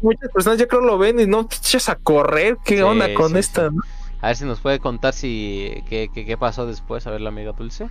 muchas 0.01 0.29
personas 0.31 0.59
yo 0.59 0.67
creo 0.67 0.81
lo 0.81 0.97
ven 0.97 1.19
y 1.19 1.25
no 1.25 1.45
te 1.47 1.55
echas 1.57 1.89
a 1.89 1.95
correr, 1.95 2.57
¿qué 2.63 2.77
Sí, 2.77 2.81
onda 2.83 3.13
con 3.13 3.31
sí, 3.31 3.37
esta? 3.39 3.69
sí. 3.69 3.75
no? 3.75 3.81
A 4.21 4.27
ver 4.27 4.35
si 4.35 4.45
nos 4.45 4.59
puede 4.59 4.79
contar 4.79 5.13
si 5.13 5.81
qué, 5.87 6.09
qué, 6.13 6.25
qué 6.25 6.37
pasó 6.37 6.65
después, 6.65 7.07
a 7.07 7.11
ver 7.11 7.21
la 7.21 7.29
amiga 7.29 7.53
Dulce. 7.53 7.85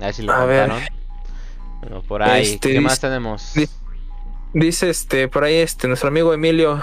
A 0.00 0.06
ver 0.06 0.14
si 0.14 0.22
lo 0.22 0.32
A 0.32 0.44
ver. 0.44 0.68
contaron. 0.68 0.88
Bueno, 1.80 2.02
por 2.02 2.22
ahí, 2.22 2.42
Este, 2.54 2.72
¿qué 2.72 2.80
más 2.80 2.94
dice- 2.94 3.06
tenemos? 3.06 3.54
dice- 3.54 3.74
Dice 4.54 4.88
este 4.90 5.28
por 5.28 5.44
ahí 5.44 5.56
este 5.56 5.88
nuestro 5.88 6.08
amigo 6.08 6.32
Emilio 6.32 6.80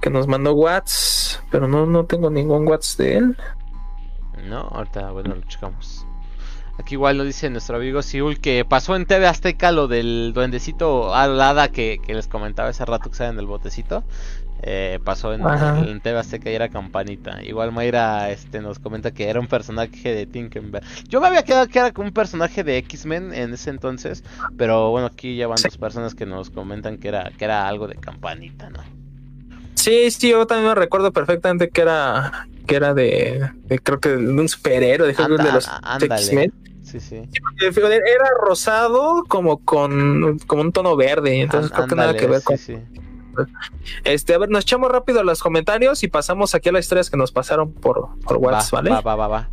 que 0.00 0.08
nos 0.08 0.28
mandó 0.28 0.52
Whats, 0.54 1.42
pero 1.50 1.66
no 1.66 1.84
no 1.84 2.04
tengo 2.06 2.30
ningún 2.30 2.66
Whats 2.68 2.96
de 2.96 3.16
él. 3.16 3.36
No, 4.44 4.60
ahorita, 4.60 5.10
bueno, 5.10 5.34
lo 5.34 5.42
checamos. 5.42 5.95
Aquí 6.78 6.94
igual 6.94 7.16
lo 7.18 7.24
dice 7.24 7.48
nuestro 7.50 7.76
amigo 7.76 8.02
Siul 8.02 8.38
que 8.38 8.64
pasó 8.64 8.96
en 8.96 9.06
TV 9.06 9.26
Azteca 9.26 9.72
lo 9.72 9.88
del 9.88 10.32
duendecito 10.34 11.14
alada 11.14 11.68
que, 11.68 11.98
que 12.06 12.14
les 12.14 12.26
comentaba 12.28 12.68
hace 12.68 12.84
rato 12.84 13.10
que 13.10 13.16
saben 13.16 13.36
del 13.36 13.46
botecito. 13.46 14.04
Eh, 14.62 14.98
pasó 15.04 15.34
en, 15.34 15.42
en 15.86 16.00
TV 16.00 16.18
Azteca 16.18 16.50
y 16.50 16.54
era 16.54 16.68
campanita. 16.68 17.42
Igual 17.42 17.72
Mayra 17.72 18.30
este, 18.30 18.60
nos 18.60 18.78
comenta 18.78 19.10
que 19.10 19.28
era 19.28 19.38
un 19.40 19.46
personaje 19.48 20.14
de 20.14 20.26
Tinkenberg. 20.26 20.84
Yo 21.08 21.20
me 21.20 21.26
había 21.28 21.42
quedado 21.44 21.66
que 21.68 21.78
era 21.78 21.92
como 21.92 22.08
un 22.08 22.14
personaje 22.14 22.62
de 22.64 22.76
X-Men 22.78 23.32
en 23.34 23.52
ese 23.54 23.70
entonces, 23.70 24.22
pero 24.56 24.90
bueno, 24.90 25.06
aquí 25.08 25.36
ya 25.36 25.46
van 25.46 25.58
Sí. 25.58 25.64
dos 25.68 25.78
personas 25.78 26.14
que 26.14 26.24
nos 26.26 26.50
comentan 26.50 26.98
que 26.98 27.08
era, 27.08 27.30
que 27.36 27.44
era 27.44 27.68
algo 27.68 27.86
de 27.86 27.96
campanita, 27.96 28.70
¿no? 28.70 28.80
Sí, 29.74 30.10
sí, 30.10 30.30
yo 30.30 30.46
también 30.46 30.68
me 30.70 30.74
recuerdo 30.74 31.12
perfectamente 31.12 31.68
que 31.70 31.80
era 31.82 32.48
que 32.66 32.74
era 32.74 32.92
de, 32.94 33.48
de- 33.66 33.78
creo 33.78 34.00
que 34.00 34.08
de 34.08 34.16
un 34.32 34.48
superhéroe, 34.48 35.06
de, 35.14 35.22
Anda- 35.22 35.44
de 35.44 35.52
los. 35.52 35.68
X-Men. 36.02 36.52
Sí, 37.00 37.22
sí. 37.60 37.72
Fíjate, 37.72 37.96
Era 37.96 38.30
rosado 38.40 39.24
como 39.28 39.58
con 39.64 40.38
como 40.46 40.62
un 40.62 40.72
tono 40.72 40.96
verde, 40.96 41.40
entonces 41.40 41.70
creo 41.70 41.86
que 41.86 41.94
nada 41.94 42.14
que 42.16 42.26
ver 42.26 42.42
con 42.42 42.56
sí. 42.58 42.76
este, 44.04 44.34
a 44.34 44.38
ver, 44.38 44.48
nos 44.48 44.64
echamos 44.64 44.90
rápido 44.90 45.22
los 45.22 45.42
comentarios 45.42 46.02
y 46.02 46.08
pasamos 46.08 46.54
aquí 46.54 46.68
a 46.68 46.72
las 46.72 46.84
historias 46.84 47.10
que 47.10 47.16
nos 47.16 47.32
pasaron 47.32 47.72
por 47.72 48.08
por 48.20 48.38
WhatsApp, 48.38 48.72
¿vale? 48.72 48.90
va, 48.90 49.00
va, 49.00 49.16
va, 49.16 49.28
va. 49.28 49.50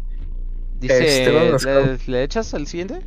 Dice, 0.80 1.56
Este, 1.58 1.66
¿le, 1.70 1.98
le 2.08 2.24
echas 2.24 2.54
al 2.54 2.68
siguiente? 2.68 3.02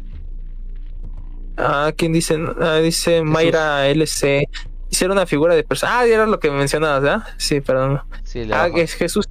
Ah, 1.56 1.92
¿quién 1.96 2.12
dice? 2.12 2.38
Ah, 2.60 2.76
dice 2.76 3.22
Mayra 3.22 3.88
LC. 3.88 4.48
Hicieron 4.90 5.16
una 5.16 5.26
figura 5.26 5.54
de 5.54 5.64
persona. 5.64 5.98
Ah, 6.00 6.06
era 6.06 6.26
lo 6.26 6.38
que 6.38 6.50
mencionabas, 6.50 7.02
¿verdad? 7.02 7.24
Sí, 7.38 7.60
perdón. 7.60 8.02
Sí, 8.22 8.48
Ah, 8.52 8.68
es 8.74 8.94
Jesús. 8.94 9.28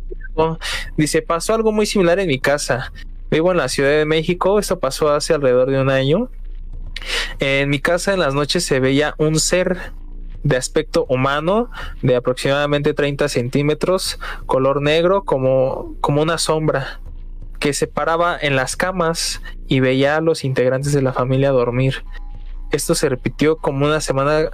Dice, 0.97 1.21
pasó 1.21 1.53
algo 1.53 1.71
muy 1.71 1.85
similar 1.85 2.19
en 2.19 2.27
mi 2.27 2.39
casa. 2.39 2.91
Vivo 3.35 3.51
en 3.51 3.57
la 3.57 3.67
Ciudad 3.67 3.89
de 3.89 4.05
México. 4.05 4.59
Esto 4.59 4.79
pasó 4.79 5.11
hace 5.11 5.33
alrededor 5.33 5.69
de 5.69 5.81
un 5.81 5.89
año. 5.89 6.29
En 7.39 7.69
mi 7.69 7.79
casa 7.79 8.13
en 8.13 8.19
las 8.21 8.33
noches 8.33 8.63
se 8.63 8.79
veía 8.79 9.13
un 9.17 9.41
ser 9.41 9.91
de 10.43 10.55
aspecto 10.55 11.05
humano 11.09 11.69
de 12.01 12.15
aproximadamente 12.15 12.93
30 12.93 13.27
centímetros, 13.27 14.21
color 14.45 14.81
negro, 14.81 15.25
como, 15.25 15.97
como 15.99 16.21
una 16.21 16.37
sombra, 16.37 17.01
que 17.59 17.73
se 17.73 17.87
paraba 17.87 18.37
en 18.39 18.55
las 18.55 18.77
camas 18.77 19.41
y 19.67 19.81
veía 19.81 20.15
a 20.15 20.21
los 20.21 20.45
integrantes 20.45 20.93
de 20.93 21.01
la 21.01 21.11
familia 21.11 21.51
dormir. 21.51 22.05
Esto 22.71 22.95
se 22.95 23.09
repitió 23.09 23.57
como 23.57 23.85
una 23.85 23.99
semana 23.99 24.49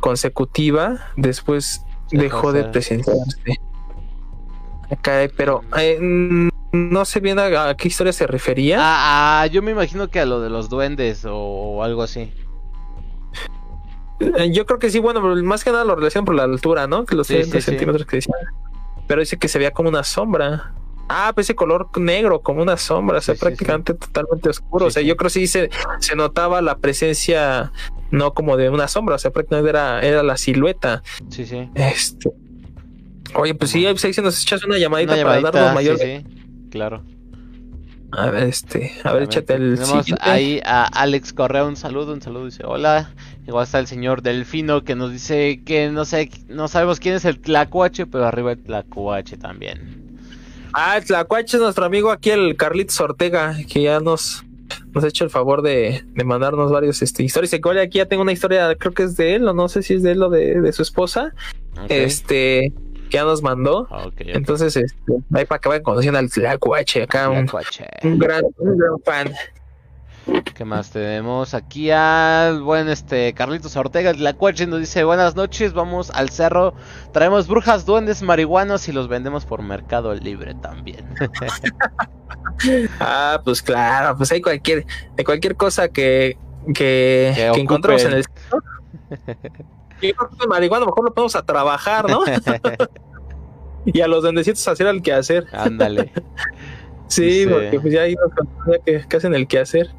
consecutiva, 0.00 1.12
después 1.16 1.80
Dejó 2.10 2.52
de 2.52 2.62
ser. 2.62 2.72
presenciarse. 2.72 3.60
Acá, 4.90 5.28
pero 5.36 5.62
eh, 5.78 6.50
no 6.76 7.04
sé 7.04 7.20
bien 7.20 7.38
a, 7.38 7.68
a 7.68 7.76
qué 7.76 7.88
historia 7.88 8.12
se 8.12 8.26
refería. 8.26 8.78
Ah, 8.80 9.42
ah, 9.42 9.46
yo 9.46 9.62
me 9.62 9.70
imagino 9.72 10.08
que 10.08 10.20
a 10.20 10.26
lo 10.26 10.40
de 10.40 10.50
los 10.50 10.68
duendes 10.68 11.24
o, 11.24 11.34
o 11.36 11.82
algo 11.82 12.02
así. 12.02 12.32
Eh, 14.20 14.50
Yo 14.52 14.64
creo 14.66 14.78
que 14.78 14.90
sí, 14.90 14.98
bueno, 14.98 15.20
pero 15.20 15.36
más 15.44 15.62
que 15.64 15.70
nada 15.70 15.84
lo 15.84 15.94
relacionan 15.94 16.24
por 16.24 16.34
la 16.34 16.44
altura, 16.44 16.86
¿no? 16.86 17.04
Que 17.04 17.14
los 17.16 17.26
Sí, 17.26 17.34
30 17.34 17.52
sí, 17.56 17.60
sí. 17.60 17.70
centímetros 17.70 18.06
que 18.06 18.16
decía. 18.16 18.34
Pero 19.06 19.20
dice 19.20 19.36
que 19.38 19.48
se 19.48 19.58
veía 19.58 19.72
como 19.72 19.88
una 19.88 20.04
sombra. 20.04 20.72
Ah, 21.08 21.30
pues 21.34 21.46
ese 21.46 21.54
color 21.54 21.88
negro, 21.98 22.40
como 22.40 22.62
una 22.62 22.76
sombra, 22.76 23.18
o 23.18 23.20
sea, 23.20 23.34
prácticamente 23.36 23.94
totalmente 23.94 24.48
oscuro. 24.48 24.86
O 24.86 24.90
sea, 24.90 25.02
yo 25.02 25.16
creo 25.16 25.26
que 25.28 25.34
sí 25.34 25.46
se, 25.46 25.70
se 26.00 26.16
notaba 26.16 26.60
la 26.62 26.78
presencia, 26.78 27.70
no 28.10 28.34
como 28.34 28.56
de 28.56 28.70
una 28.70 28.88
sombra, 28.88 29.14
o 29.14 29.18
sea, 29.18 29.30
prácticamente 29.30 29.70
era, 29.70 30.00
era 30.00 30.22
la 30.24 30.36
silueta. 30.36 31.02
Sí, 31.28 31.46
sí. 31.46 31.70
Este. 31.74 32.30
Oye, 33.34 33.54
pues 33.54 33.70
sí, 33.70 33.86
se 33.96 34.22
nos 34.22 34.42
echas 34.42 34.64
una 34.64 34.78
llamadita, 34.78 35.12
Una 35.14 35.22
para 35.22 35.36
llamadita, 35.36 35.58
darnos 35.60 35.74
mayor. 35.74 35.98
Claro. 36.70 37.02
A 38.12 38.30
ver, 38.30 38.44
este, 38.44 38.92
a 39.02 39.12
ver, 39.12 39.24
échate 39.24 39.54
el 39.54 39.74
Tenemos 39.74 40.04
siguiente. 40.04 40.22
ahí 40.22 40.60
a 40.64 40.84
Alex 40.84 41.32
Correa, 41.32 41.64
un 41.64 41.76
saludo, 41.76 42.12
un 42.12 42.22
saludo, 42.22 42.44
dice 42.46 42.62
hola. 42.64 43.10
Igual 43.46 43.64
está 43.64 43.78
el 43.80 43.86
señor 43.88 44.22
Delfino 44.22 44.84
que 44.84 44.94
nos 44.94 45.10
dice 45.12 45.60
que 45.64 45.90
no 45.90 46.04
sé, 46.04 46.30
no 46.48 46.68
sabemos 46.68 47.00
quién 47.00 47.16
es 47.16 47.24
el 47.24 47.40
Tlacuache, 47.40 48.06
pero 48.06 48.24
arriba 48.24 48.52
el 48.52 48.62
Tlacuache 48.62 49.36
también. 49.36 50.18
Ah, 50.72 51.00
Tlacuache 51.04 51.56
es 51.56 51.62
nuestro 51.62 51.84
amigo 51.84 52.10
aquí, 52.10 52.30
el 52.30 52.56
Carlitos 52.56 53.00
Ortega, 53.00 53.56
que 53.68 53.82
ya 53.82 53.98
nos, 54.00 54.44
nos 54.94 55.04
ha 55.04 55.08
hecho 55.08 55.24
el 55.24 55.30
favor 55.30 55.62
de, 55.62 56.04
de 56.14 56.24
mandarnos 56.24 56.70
varios 56.70 57.02
este, 57.02 57.22
historias. 57.24 57.52
Igual 57.54 57.78
aquí 57.78 57.98
ya 57.98 58.06
tengo 58.06 58.22
una 58.22 58.32
historia, 58.32 58.74
creo 58.76 58.92
que 58.94 59.02
es 59.02 59.16
de 59.16 59.34
él, 59.34 59.48
o 59.48 59.52
no 59.52 59.68
sé 59.68 59.82
si 59.82 59.94
es 59.94 60.02
de 60.02 60.12
él 60.12 60.22
o 60.22 60.30
de, 60.30 60.60
de 60.60 60.72
su 60.72 60.82
esposa, 60.82 61.32
Ok. 61.82 61.86
este, 61.90 62.72
que 63.08 63.16
ya 63.16 63.24
nos 63.24 63.42
mandó. 63.42 63.86
Ah. 63.90 64.08
Entonces, 64.18 64.76
este, 64.76 65.14
ahí 65.34 65.44
para 65.44 65.60
que 65.60 65.68
vayan 65.68 65.82
conociendo 65.82 66.18
al 66.18 66.30
Tlacuache, 66.30 67.02
acá 67.04 67.28
un, 67.28 67.46
Tlacuache. 67.46 67.86
un 68.02 68.18
gran, 68.18 68.42
un 68.58 68.78
gran 68.78 69.00
fan. 69.04 69.34
¿Qué 70.54 70.64
más 70.64 70.90
tenemos? 70.90 71.54
Aquí 71.54 71.90
al 71.92 72.60
buen 72.62 72.88
este 72.88 73.32
Carlitos 73.32 73.76
Ortega 73.76 74.12
de 74.12 74.18
la 74.18 74.32
Cuache 74.32 74.66
nos 74.66 74.80
dice 74.80 75.04
buenas 75.04 75.36
noches, 75.36 75.72
vamos 75.72 76.10
al 76.10 76.30
cerro, 76.30 76.74
traemos 77.12 77.46
brujas, 77.46 77.86
duendes, 77.86 78.22
marihuanos 78.22 78.88
y 78.88 78.92
los 78.92 79.06
vendemos 79.06 79.44
por 79.44 79.62
Mercado 79.62 80.14
Libre 80.14 80.54
también. 80.54 81.04
Ah, 83.00 83.42
pues 83.44 83.60
claro, 83.60 84.16
pues 84.16 84.32
hay 84.32 84.40
cualquier, 84.40 84.86
de 85.14 85.24
cualquier 85.24 85.56
cosa 85.56 85.88
que, 85.88 86.38
que, 86.68 87.32
Que 87.34 87.50
que 87.52 87.60
encontremos 87.60 88.02
en 88.04 88.12
el 88.14 88.24
Yo 90.02 90.14
creo 90.14 90.30
que 90.38 90.46
marihuana 90.46 90.86
mejor 90.86 91.04
lo 91.04 91.14
podemos 91.14 91.36
a 91.36 91.44
trabajar, 91.44 92.08
¿no? 92.08 92.20
y 93.86 94.00
a 94.00 94.08
los 94.08 94.22
duendecitos 94.22 94.66
hacer 94.68 94.86
el 94.86 95.02
quehacer. 95.02 95.46
Ándale. 95.52 96.12
Sí, 97.08 97.46
porque 97.48 97.78
pues 97.80 97.94
ya 97.94 98.00
hay 98.00 98.16
que, 98.16 98.80
que, 98.84 99.08
que 99.08 99.16
hacen 99.16 99.32
el 99.32 99.46
quehacer. 99.46 99.94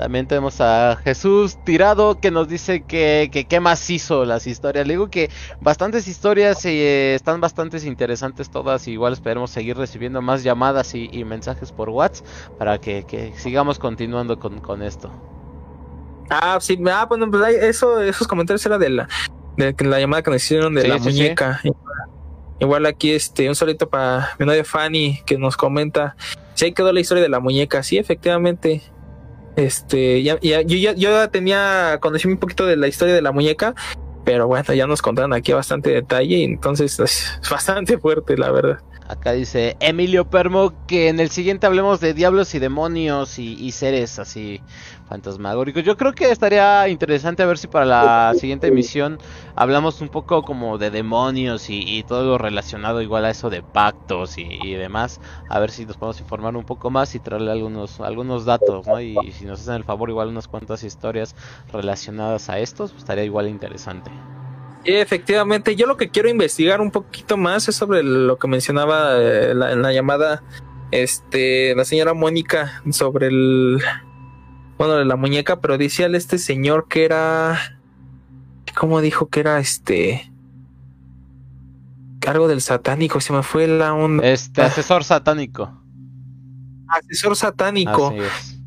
También 0.00 0.26
tenemos 0.26 0.62
a 0.62 0.98
Jesús 1.04 1.58
Tirado 1.62 2.20
que 2.20 2.30
nos 2.30 2.48
dice 2.48 2.84
que, 2.84 3.28
que 3.30 3.44
qué 3.44 3.60
más 3.60 3.90
hizo 3.90 4.24
las 4.24 4.46
historias. 4.46 4.86
Le 4.86 4.94
digo 4.94 5.10
que 5.10 5.30
bastantes 5.60 6.08
historias 6.08 6.64
eh, 6.64 7.14
están 7.14 7.42
bastante 7.42 7.76
interesantes 7.86 8.50
todas. 8.50 8.88
Igual 8.88 9.12
esperemos 9.12 9.50
seguir 9.50 9.76
recibiendo 9.76 10.22
más 10.22 10.42
llamadas 10.42 10.94
y, 10.94 11.10
y 11.12 11.24
mensajes 11.24 11.70
por 11.70 11.90
WhatsApp 11.90 12.26
para 12.58 12.78
que, 12.78 13.04
que 13.04 13.34
sigamos 13.36 13.78
continuando 13.78 14.38
con, 14.38 14.60
con 14.60 14.82
esto. 14.82 15.10
Ah, 16.30 16.58
sí, 16.60 16.78
ah, 16.90 17.06
bueno, 17.08 17.30
pues 17.30 17.56
eso, 17.56 18.00
esos 18.00 18.26
comentarios 18.28 18.64
era 18.64 18.78
de 18.78 18.88
la, 18.88 19.08
de 19.56 19.74
la 19.84 19.98
llamada 20.00 20.22
que 20.22 20.30
nos 20.30 20.42
hicieron 20.42 20.74
de 20.74 20.82
Sí, 20.82 20.88
la 20.88 20.98
sí, 20.98 21.04
sí. 21.04 21.10
muñeca. 21.10 21.60
Igual 22.60 22.86
aquí 22.86 23.12
este, 23.12 23.48
un 23.48 23.54
solito 23.54 23.88
para 23.88 24.30
mi 24.38 24.46
novia 24.46 24.64
Fanny 24.64 25.20
que 25.26 25.36
nos 25.38 25.56
comenta. 25.56 26.14
Si 26.54 26.66
ahí 26.66 26.72
quedó 26.72 26.92
la 26.92 27.00
historia 27.00 27.22
de 27.22 27.28
la 27.28 27.40
muñeca, 27.40 27.82
sí, 27.82 27.98
efectivamente. 27.98 28.82
Este, 29.56 30.22
ya, 30.22 30.38
ya- 30.40 30.62
yo 30.62 30.76
ya 30.76 30.92
yo 30.94 31.28
tenía 31.30 31.98
conocido 32.00 32.32
un 32.32 32.38
poquito 32.38 32.66
de 32.66 32.76
la 32.76 32.86
historia 32.86 33.14
de 33.14 33.22
la 33.22 33.32
muñeca, 33.32 33.74
pero 34.24 34.46
bueno, 34.46 34.72
ya 34.74 34.86
nos 34.86 35.02
contaron 35.02 35.32
aquí 35.32 35.52
bastante 35.52 35.90
detalle, 35.90 36.36
y 36.36 36.44
entonces 36.44 37.00
es 37.00 37.40
bastante 37.50 37.98
fuerte, 37.98 38.36
la 38.36 38.50
verdad. 38.50 38.78
Acá 39.08 39.32
dice 39.32 39.76
Emilio 39.80 40.30
Permo 40.30 40.72
que 40.86 41.08
en 41.08 41.18
el 41.18 41.30
siguiente 41.30 41.66
hablemos 41.66 41.98
de 41.98 42.14
diablos 42.14 42.54
y 42.54 42.60
demonios 42.60 43.40
y, 43.40 43.54
y 43.54 43.72
seres 43.72 44.20
así 44.20 44.60
fantasmagóricos. 45.10 45.82
Yo 45.82 45.96
creo 45.96 46.14
que 46.14 46.30
estaría 46.30 46.88
interesante 46.88 47.42
a 47.42 47.46
ver 47.46 47.58
si 47.58 47.66
para 47.66 47.84
la 47.84 48.32
siguiente 48.38 48.68
emisión 48.68 49.18
hablamos 49.56 50.00
un 50.00 50.08
poco 50.08 50.42
como 50.42 50.78
de 50.78 50.90
demonios 50.90 51.68
y, 51.68 52.02
todo 52.04 52.24
lo 52.24 52.38
relacionado 52.38 53.02
igual 53.02 53.24
a 53.24 53.30
eso 53.30 53.50
de 53.50 53.62
pactos 53.62 54.38
y, 54.38 54.74
demás. 54.74 55.20
A 55.48 55.58
ver 55.58 55.70
si 55.70 55.84
nos 55.84 55.96
podemos 55.96 56.20
informar 56.20 56.56
un 56.56 56.64
poco 56.64 56.90
más 56.90 57.14
y 57.14 57.18
traerle 57.18 57.50
algunos, 57.50 58.00
algunos 58.00 58.44
datos, 58.44 58.86
¿no? 58.86 59.00
Y, 59.00 59.16
si 59.32 59.44
nos 59.44 59.60
hacen 59.60 59.74
el 59.74 59.84
favor 59.84 60.08
igual 60.08 60.28
unas 60.28 60.46
cuantas 60.46 60.84
historias 60.84 61.34
relacionadas 61.72 62.48
a 62.48 62.60
estos, 62.60 62.92
pues 62.92 63.02
estaría 63.02 63.24
igual 63.24 63.48
interesante. 63.48 64.10
Efectivamente, 64.84 65.76
yo 65.76 65.86
lo 65.86 65.96
que 65.96 66.08
quiero 66.08 66.30
investigar 66.30 66.80
un 66.80 66.90
poquito 66.90 67.36
más 67.36 67.68
es 67.68 67.76
sobre 67.76 68.02
lo 68.02 68.38
que 68.38 68.48
mencionaba 68.48 69.18
eh, 69.18 69.50
en 69.50 69.82
la 69.82 69.92
llamada 69.92 70.42
este 70.90 71.74
la 71.76 71.84
señora 71.84 72.14
Mónica 72.14 72.82
sobre 72.90 73.28
el 73.28 73.80
bueno 74.80 74.96
de 74.96 75.04
la 75.04 75.16
muñeca, 75.16 75.60
pero 75.60 75.76
decía 75.76 76.06
este 76.06 76.38
señor 76.38 76.88
que 76.88 77.04
era 77.04 77.76
¿cómo 78.74 79.02
dijo 79.02 79.28
que 79.28 79.40
era 79.40 79.58
este 79.58 80.32
algo 82.26 82.48
del 82.48 82.62
satánico? 82.62 83.20
Se 83.20 83.34
me 83.34 83.42
fue 83.42 83.66
la 83.66 83.92
onda. 83.92 84.26
Este 84.26 84.62
asesor 84.62 85.04
satánico. 85.04 85.70
Asesor 86.88 87.36
satánico. 87.36 88.08
Así 88.08 88.20
es. 88.20 88.60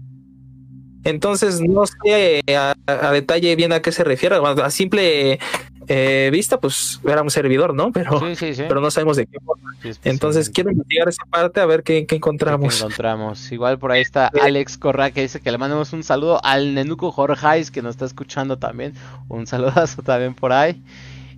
Entonces 1.03 1.61
no 1.61 1.83
sé 1.87 2.43
a, 2.55 2.75
a 2.85 3.11
detalle 3.11 3.55
bien 3.55 3.73
a 3.73 3.81
qué 3.81 3.91
se 3.91 4.03
refiere. 4.03 4.35
A 4.35 4.69
simple 4.69 5.39
eh, 5.87 6.29
vista, 6.31 6.59
pues 6.59 6.99
era 7.05 7.21
un 7.21 7.29
servidor, 7.29 7.73
¿no? 7.73 7.91
Pero, 7.91 8.19
Sí, 8.19 8.35
sí, 8.35 8.53
sí. 8.55 8.63
pero 8.67 8.81
no 8.81 8.91
sabemos 8.91 9.17
de 9.17 9.25
qué 9.25 9.39
forma. 9.39 9.71
Entonces 10.03 10.49
quiero 10.49 10.71
investigar 10.71 11.09
esa 11.09 11.25
parte 11.25 11.59
a 11.59 11.65
ver 11.65 11.83
qué, 11.83 12.05
qué 12.05 12.15
encontramos. 12.15 12.79
encontramos. 12.79 13.51
Igual 13.51 13.79
por 13.79 13.91
ahí 13.91 14.01
está 14.01 14.27
Alex 14.41 14.77
Correa 14.77 15.11
que 15.11 15.21
dice 15.21 15.39
que 15.41 15.51
le 15.51 15.57
mandemos 15.57 15.93
un 15.93 16.03
saludo 16.03 16.39
al 16.43 16.73
Nenuco 16.73 17.11
Jorgeis 17.11 17.71
que 17.71 17.81
nos 17.81 17.91
está 17.91 18.05
escuchando 18.05 18.57
también. 18.57 18.93
Un 19.29 19.47
saludazo 19.53 20.01
también 20.01 20.33
por 20.33 20.51
ahí. 20.53 20.81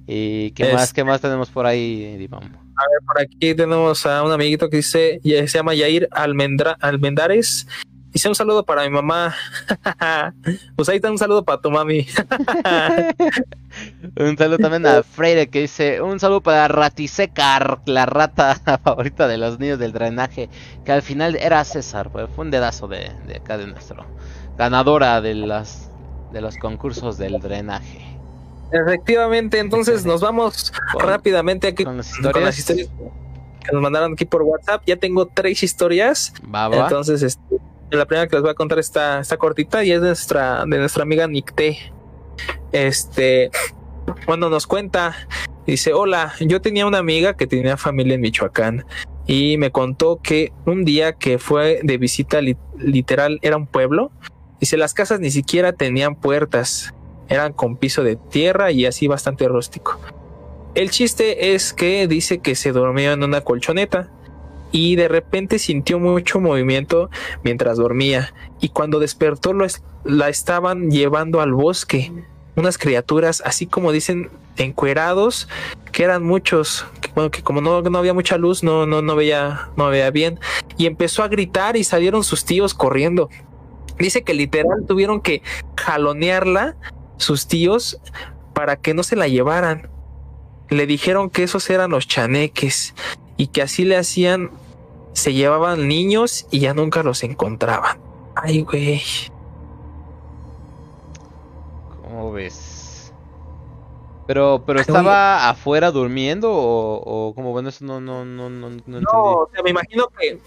¿Y 0.08 0.52
qué 0.52 0.72
más? 0.74 0.94
¿Qué 0.94 1.04
más 1.04 1.20
tenemos 1.22 1.50
por 1.50 1.66
ahí, 1.66 2.16
Dimam? 2.18 2.44
Por 3.08 3.22
aquí 3.22 3.56
tenemos 3.56 4.06
a 4.06 4.22
un 4.22 4.32
amiguito 4.32 4.70
que 4.70 4.78
dice, 4.78 5.20
se 5.24 5.48
llama 5.48 5.74
Yair 5.74 6.08
Almendra, 6.12 6.78
Almendares. 6.80 7.68
Dice 8.16 8.30
un 8.30 8.36
saludo 8.36 8.64
para 8.64 8.84
mi 8.84 8.90
mamá. 8.92 9.36
pues 10.78 10.88
ahí 10.88 10.96
está 10.96 11.12
un 11.12 11.18
saludo 11.18 11.44
para 11.44 11.60
tu 11.60 11.70
mami. 11.70 12.08
Un 14.18 14.38
saludo 14.38 14.58
también 14.58 14.86
a 14.86 15.04
Freire 15.04 15.50
que 15.50 15.60
dice 15.64 16.02
un 16.02 16.18
saludo 16.18 16.40
para 16.40 16.70
Ratisecar, 16.70 17.82
la 17.86 18.06
rata 18.06 18.56
favorita 18.84 19.28
de 19.28 19.38
los 19.38 19.60
niños 19.60 19.80
del 19.80 19.92
drenaje, 19.92 20.50
que 20.86 20.94
al 20.94 21.02
final 21.02 21.36
era 21.36 21.62
César, 21.66 22.10
pues, 22.10 22.30
fue 22.34 22.46
un 22.46 22.52
dedazo 22.52 22.88
de, 22.88 23.12
de 23.28 23.36
acá 23.36 23.58
de 23.58 23.68
nuestro 23.68 24.06
ganadora 24.58 25.20
de 25.20 25.36
las 25.36 25.92
de 26.32 26.40
los 26.40 26.56
concursos 26.56 27.18
del 27.18 27.38
drenaje. 27.42 28.00
Efectivamente, 28.72 29.60
entonces 29.60 30.06
nos 30.06 30.22
vamos 30.22 30.72
Con- 30.94 31.02
rápidamente 31.06 31.68
aquí 31.68 31.84
Con 31.84 31.98
las 31.98 32.08
con 32.12 32.20
historias. 32.28 32.46
las 32.46 32.58
historias 32.60 32.88
que 33.60 33.72
nos 33.74 33.82
mandaron 33.82 34.14
aquí 34.14 34.24
por 34.24 34.42
WhatsApp. 34.44 34.84
Ya 34.86 34.96
tengo 34.96 35.26
tres 35.26 35.62
historias. 35.64 36.34
Va, 36.54 36.70
va. 36.70 36.84
Entonces, 36.84 37.22
este, 37.24 37.58
la 37.96 38.06
primera 38.06 38.28
que 38.28 38.36
les 38.36 38.44
voy 38.44 38.52
a 38.52 38.56
contar 38.56 38.80
está, 38.80 39.20
está 39.20 39.38
cortita 39.38 39.84
y 39.84 39.92
es 39.92 40.02
de 40.02 40.08
nuestra, 40.08 40.66
de 40.66 40.78
nuestra 40.78 41.04
amiga 41.04 41.28
Nicté. 41.28 41.78
Este, 42.72 43.52
bueno, 44.26 44.50
nos 44.50 44.68
cuenta, 44.68 45.16
dice, 45.66 45.94
hola, 45.94 46.34
yo 46.40 46.62
tenía 46.62 46.86
una 46.86 46.98
amiga 46.98 47.36
que 47.36 47.48
tenía 47.48 47.78
familia 47.78 48.16
en 48.16 48.22
Michoacán 48.22 48.86
y 49.28 49.58
me 49.58 49.72
contó 49.72 50.20
que 50.22 50.52
un 50.66 50.86
día 50.86 51.14
que 51.14 51.40
fue 51.40 51.80
de 51.84 51.98
visita 51.98 52.42
li- 52.42 52.58
literal 52.78 53.40
era 53.42 53.58
un 53.58 53.68
pueblo, 53.68 54.12
dice, 54.60 54.78
las 54.78 54.94
casas 54.94 55.20
ni 55.20 55.32
siquiera 55.32 55.74
tenían 55.74 56.16
puertas, 56.16 56.94
eran 57.30 57.54
con 57.54 57.78
piso 57.78 58.04
de 58.04 58.18
tierra 58.18 58.72
y 58.72 58.86
así 58.86 59.08
bastante 59.08 59.48
rústico. 59.48 60.00
El 60.76 60.90
chiste 60.90 61.56
es 61.56 61.74
que 61.74 62.08
dice 62.08 62.40
que 62.40 62.54
se 62.56 62.74
durmió 62.74 63.14
en 63.14 63.24
una 63.24 63.42
colchoneta 63.42 64.12
y 64.76 64.98
de 64.98 65.08
repente 65.08 65.58
sintió 65.58 66.00
mucho 66.00 66.42
movimiento 66.42 67.10
mientras 67.46 67.78
dormía. 67.78 68.34
Y 68.60 68.68
cuando 68.68 69.00
despertó 69.00 69.54
lo 69.54 69.66
la 70.04 70.28
estaban 70.28 70.92
llevando 70.92 71.40
al 71.40 71.54
bosque. 71.54 72.12
Unas 72.58 72.78
criaturas 72.78 73.42
así 73.46 73.68
como 73.68 73.94
dicen 73.94 74.30
encuerados 74.58 75.48
que 75.94 76.04
eran 76.04 76.24
muchos 76.24 76.86
que, 77.00 77.10
bueno, 77.16 77.32
que 77.32 77.42
como 77.42 77.62
no, 77.62 77.82
no 77.84 77.98
había 77.98 78.14
mucha 78.14 78.38
luz 78.38 78.64
no, 78.64 78.86
no, 78.86 79.02
no 79.02 79.16
veía 79.16 79.70
no 79.78 79.88
veía 79.88 80.12
bien. 80.12 80.42
Y 80.78 80.88
empezó 80.88 81.24
a 81.24 81.30
gritar 81.30 81.78
y 81.78 81.86
salieron 81.86 82.26
sus 82.26 82.44
tíos 82.44 82.74
corriendo. 82.74 83.30
Dice 83.98 84.24
que 84.24 84.34
literal 84.34 84.84
tuvieron 84.86 85.22
que 85.22 85.42
jalonearla 85.78 86.76
sus 87.16 87.48
tíos 87.48 87.98
para 88.54 88.76
que 88.76 88.94
no 88.94 89.04
se 89.04 89.16
la 89.16 89.30
llevaran. 89.30 89.90
Le 90.68 90.86
dijeron 90.86 91.30
que 91.30 91.44
esos 91.44 91.70
eran 91.70 91.92
los 91.92 92.10
chaneques 92.10 92.94
y 93.38 93.48
que 93.48 93.62
así 93.62 93.86
le 93.86 93.96
hacían 93.96 94.52
se 95.16 95.34
llevaban 95.34 95.88
niños 95.88 96.46
y 96.52 96.60
ya 96.60 96.74
nunca 96.74 97.02
los 97.04 97.24
encontraban. 97.24 97.98
Ay, 98.36 98.62
güey. 98.62 99.02
¿Cómo 102.02 102.32
ves? 102.32 103.14
Pero, 104.28 104.64
pero 104.66 104.80
Ay, 104.80 104.82
estaba 104.82 105.50
afuera 105.50 105.92
durmiendo 105.92 106.52
o, 106.52 107.30
o 107.30 107.34
como 107.36 107.52
bueno 107.52 107.70
eso 107.70 107.86
no 107.86 108.02
no 108.02 108.26
no 108.26 108.50
no, 108.50 108.70
no 108.70 108.76
entendí. 108.98 109.02
No, 109.02 109.12
o 109.44 109.50
sea, 109.54 109.64
me 109.64 109.70
imagino 109.70 110.08
que 110.20 110.40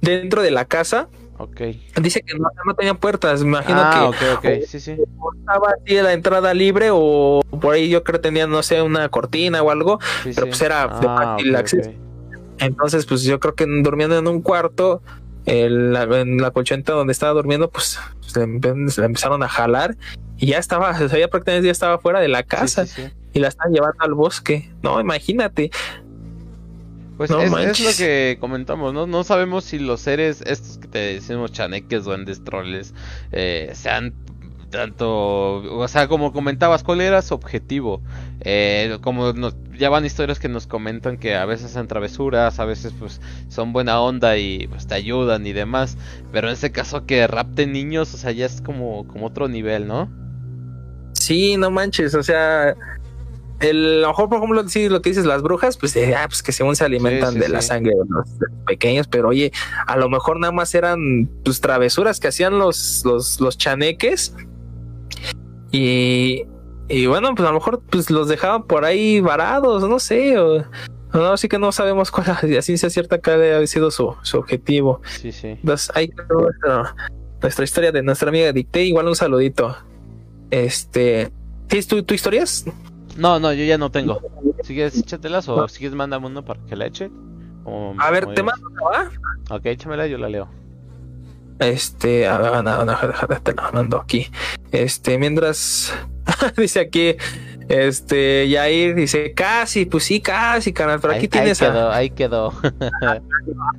dentro 0.00 0.42
de 0.42 0.50
la 0.50 0.64
casa 0.64 1.08
Ok. 1.38 1.60
dice 2.02 2.20
que 2.22 2.34
no, 2.36 2.48
no 2.64 2.74
tenía 2.74 2.94
puertas. 2.94 3.42
Me 3.42 3.48
imagino 3.50 3.82
Ah, 3.84 4.10
que 4.10 4.26
ok, 4.34 4.38
ok, 4.38 4.66
sí, 4.66 4.80
sí. 4.80 4.92
estaba 4.92 5.68
así 5.70 5.94
la 5.94 6.12
entrada 6.12 6.52
libre 6.54 6.88
o 6.92 7.40
por 7.60 7.74
ahí 7.74 7.88
yo 7.90 8.02
creo 8.02 8.20
que 8.20 8.22
tenía, 8.28 8.46
no 8.46 8.62
sé, 8.62 8.82
una 8.82 9.08
cortina 9.08 9.62
o 9.62 9.70
algo. 9.70 9.98
sí, 10.24 10.32
pero 10.34 10.46
sí. 10.46 10.48
pues 10.48 10.62
era 10.62 10.88
de 10.88 11.06
Ah, 11.06 11.36
fácil 11.36 11.54
ok, 11.54 11.58
acceso. 11.60 11.90
ok. 11.90 12.07
Entonces, 12.58 13.06
pues 13.06 13.22
yo 13.22 13.38
creo 13.40 13.54
que 13.54 13.66
durmiendo 13.66 14.18
en 14.18 14.26
un 14.26 14.42
cuarto, 14.42 15.02
el- 15.46 15.96
en 15.96 16.38
la 16.38 16.50
colchoneta 16.50 16.92
donde 16.92 17.12
estaba 17.12 17.32
durmiendo, 17.32 17.70
pues 17.70 17.98
se 18.20 18.40
le, 18.40 18.46
empe- 18.46 18.88
se 18.90 19.00
le 19.00 19.06
empezaron 19.06 19.42
a 19.42 19.48
jalar 19.48 19.96
y 20.36 20.46
ya 20.48 20.58
estaba, 20.58 20.90
o 21.02 21.08
sea, 21.08 21.18
ya 21.18 21.28
prácticamente 21.28 21.66
ya 21.66 21.72
estaba 21.72 21.98
fuera 21.98 22.20
de 22.20 22.28
la 22.28 22.42
casa. 22.42 22.84
Sí, 22.86 22.92
sí, 22.96 23.08
sí. 23.08 23.12
y 23.34 23.38
la 23.40 23.48
están 23.48 23.72
llevando 23.72 23.96
al 24.02 24.14
bosque. 24.14 24.70
No, 24.82 25.00
imagínate. 25.00 25.70
Pues 27.16 27.30
No 27.30 27.40
es, 27.58 27.80
lo 27.80 27.90
que 27.96 28.36
comentamos, 28.38 28.94
¿no? 28.94 29.08
No 29.08 29.24
sabemos 29.24 29.64
si 29.64 29.80
los 29.80 30.00
seres, 30.00 30.40
estos 30.46 30.78
que 30.78 30.86
te 30.86 30.98
decimos 30.98 31.50
chaneques, 31.50 32.04
duendes, 32.04 32.44
troles, 32.44 32.94
eh, 33.32 33.72
sean 33.74 34.14
tanto, 34.70 35.56
o 35.78 35.88
sea, 35.88 36.08
como 36.08 36.32
comentabas, 36.32 36.82
¿cuál 36.82 37.00
era 37.00 37.22
su 37.22 37.34
objetivo? 37.34 38.02
Eh, 38.40 38.98
como 39.00 39.32
nos, 39.32 39.56
ya 39.78 39.90
van 39.90 40.04
historias 40.04 40.38
que 40.38 40.48
nos 40.48 40.66
comentan 40.66 41.18
que 41.18 41.34
a 41.34 41.44
veces 41.44 41.66
hacen 41.66 41.88
travesuras, 41.88 42.58
a 42.58 42.64
veces 42.64 42.92
pues 42.98 43.20
son 43.48 43.72
buena 43.72 44.00
onda 44.00 44.36
y 44.36 44.66
pues 44.68 44.86
te 44.86 44.94
ayudan 44.94 45.46
y 45.46 45.52
demás, 45.52 45.96
pero 46.32 46.48
en 46.48 46.54
este 46.54 46.70
caso 46.72 47.06
que 47.06 47.26
rapten 47.26 47.72
niños, 47.72 48.12
o 48.14 48.16
sea, 48.16 48.32
ya 48.32 48.46
es 48.46 48.60
como, 48.60 49.06
como 49.06 49.26
otro 49.26 49.48
nivel, 49.48 49.86
¿no? 49.86 50.10
Sí, 51.12 51.56
no 51.56 51.70
manches, 51.70 52.14
o 52.14 52.22
sea, 52.22 52.74
el, 53.60 53.98
a 53.98 54.00
lo 54.02 54.08
mejor, 54.08 54.28
por 54.28 54.38
ejemplo, 54.38 54.68
sí, 54.68 54.88
lo 54.88 55.02
que 55.02 55.10
dices, 55.10 55.24
las 55.24 55.42
brujas, 55.42 55.76
pues, 55.76 55.96
eh, 55.96 56.14
ah, 56.14 56.26
pues 56.28 56.42
que 56.42 56.52
según 56.52 56.76
se 56.76 56.84
alimentan 56.84 57.30
Sí, 57.30 57.36
sí, 57.36 57.40
de 57.40 57.48
la 57.48 57.60
sangre 57.60 57.92
de 57.92 58.04
los, 58.08 58.28
pequeños, 58.66 59.08
pero 59.08 59.28
oye, 59.28 59.52
a 59.86 59.96
lo 59.96 60.08
mejor 60.08 60.38
nada 60.38 60.52
más 60.52 60.74
eran 60.74 61.28
tus 61.42 61.60
travesuras 61.60 62.20
que 62.20 62.28
hacían 62.28 62.58
los, 62.58 63.02
los, 63.04 63.40
los 63.40 63.58
chaneques. 63.58 64.34
Y, 65.70 66.44
y 66.88 67.06
bueno, 67.06 67.34
pues 67.34 67.46
a 67.46 67.52
lo 67.52 67.58
mejor 67.58 67.80
pues 67.90 68.10
los 68.10 68.28
dejaban 68.28 68.62
por 68.64 68.84
ahí 68.84 69.20
varados, 69.20 69.86
no 69.88 69.98
sé, 69.98 70.38
o, 70.38 70.64
no, 71.12 71.26
así 71.32 71.48
que 71.48 71.58
no 71.58 71.72
sabemos 71.72 72.10
cuál 72.10 72.26
a 72.58 72.62
ciencia 72.62 72.90
cierta 72.90 73.20
cuál 73.20 73.36
había 73.42 73.66
sido 73.66 73.90
su, 73.90 74.14
su 74.22 74.38
objetivo. 74.38 75.00
Sí, 75.06 75.32
sí. 75.32 75.48
Entonces, 75.48 75.90
ahí 75.94 76.08
quedó 76.08 76.40
nuestra, 76.42 76.94
nuestra 77.42 77.64
historia 77.64 77.92
de 77.92 78.02
nuestra 78.02 78.28
amiga 78.28 78.52
Dicté. 78.52 78.84
Igual 78.84 79.08
un 79.08 79.16
saludito. 79.16 79.76
Este. 80.50 81.30
¿Tienes 81.66 81.86
tu, 81.86 82.02
tu 82.02 82.14
historias? 82.14 82.64
No, 83.16 83.38
no, 83.40 83.52
yo 83.52 83.64
ya 83.64 83.76
no 83.78 83.90
tengo. 83.90 84.20
Si 84.62 84.74
quieres, 84.74 84.96
échatelas 84.96 85.48
o 85.48 85.68
si 85.68 85.78
quieres, 85.80 85.94
mándame 85.96 86.26
uno 86.26 86.44
para 86.44 86.60
que 86.66 86.76
la 86.76 86.86
eche. 86.86 87.10
o- 87.64 87.94
A 87.98 88.10
ver, 88.10 88.26
te 88.34 88.42
mando, 88.42 88.66
¿va? 88.82 89.10
Ok, 89.54 89.66
échamela, 89.66 90.06
yo 90.06 90.16
la 90.18 90.28
leo. 90.28 90.48
Este, 91.58 92.26
a 92.26 92.62
déjate, 92.84 93.40
te 93.40 93.54
la 93.54 93.70
mando 93.72 94.00
aquí. 94.00 94.30
Este, 94.70 95.18
mientras 95.18 95.92
dice 96.56 96.80
aquí, 96.80 97.16
este, 97.68 98.48
Yair 98.48 98.94
dice, 98.94 99.32
casi, 99.34 99.84
pues 99.84 100.04
sí, 100.04 100.20
casi, 100.20 100.72
canal, 100.72 101.00
pero 101.00 101.14
aquí 101.14 101.22
ahí, 101.22 101.28
tienes 101.28 101.60
ahí 101.62 101.68
a- 101.68 101.72
quedó, 101.72 101.90
ahí 101.90 102.10
quedó. 102.10 102.52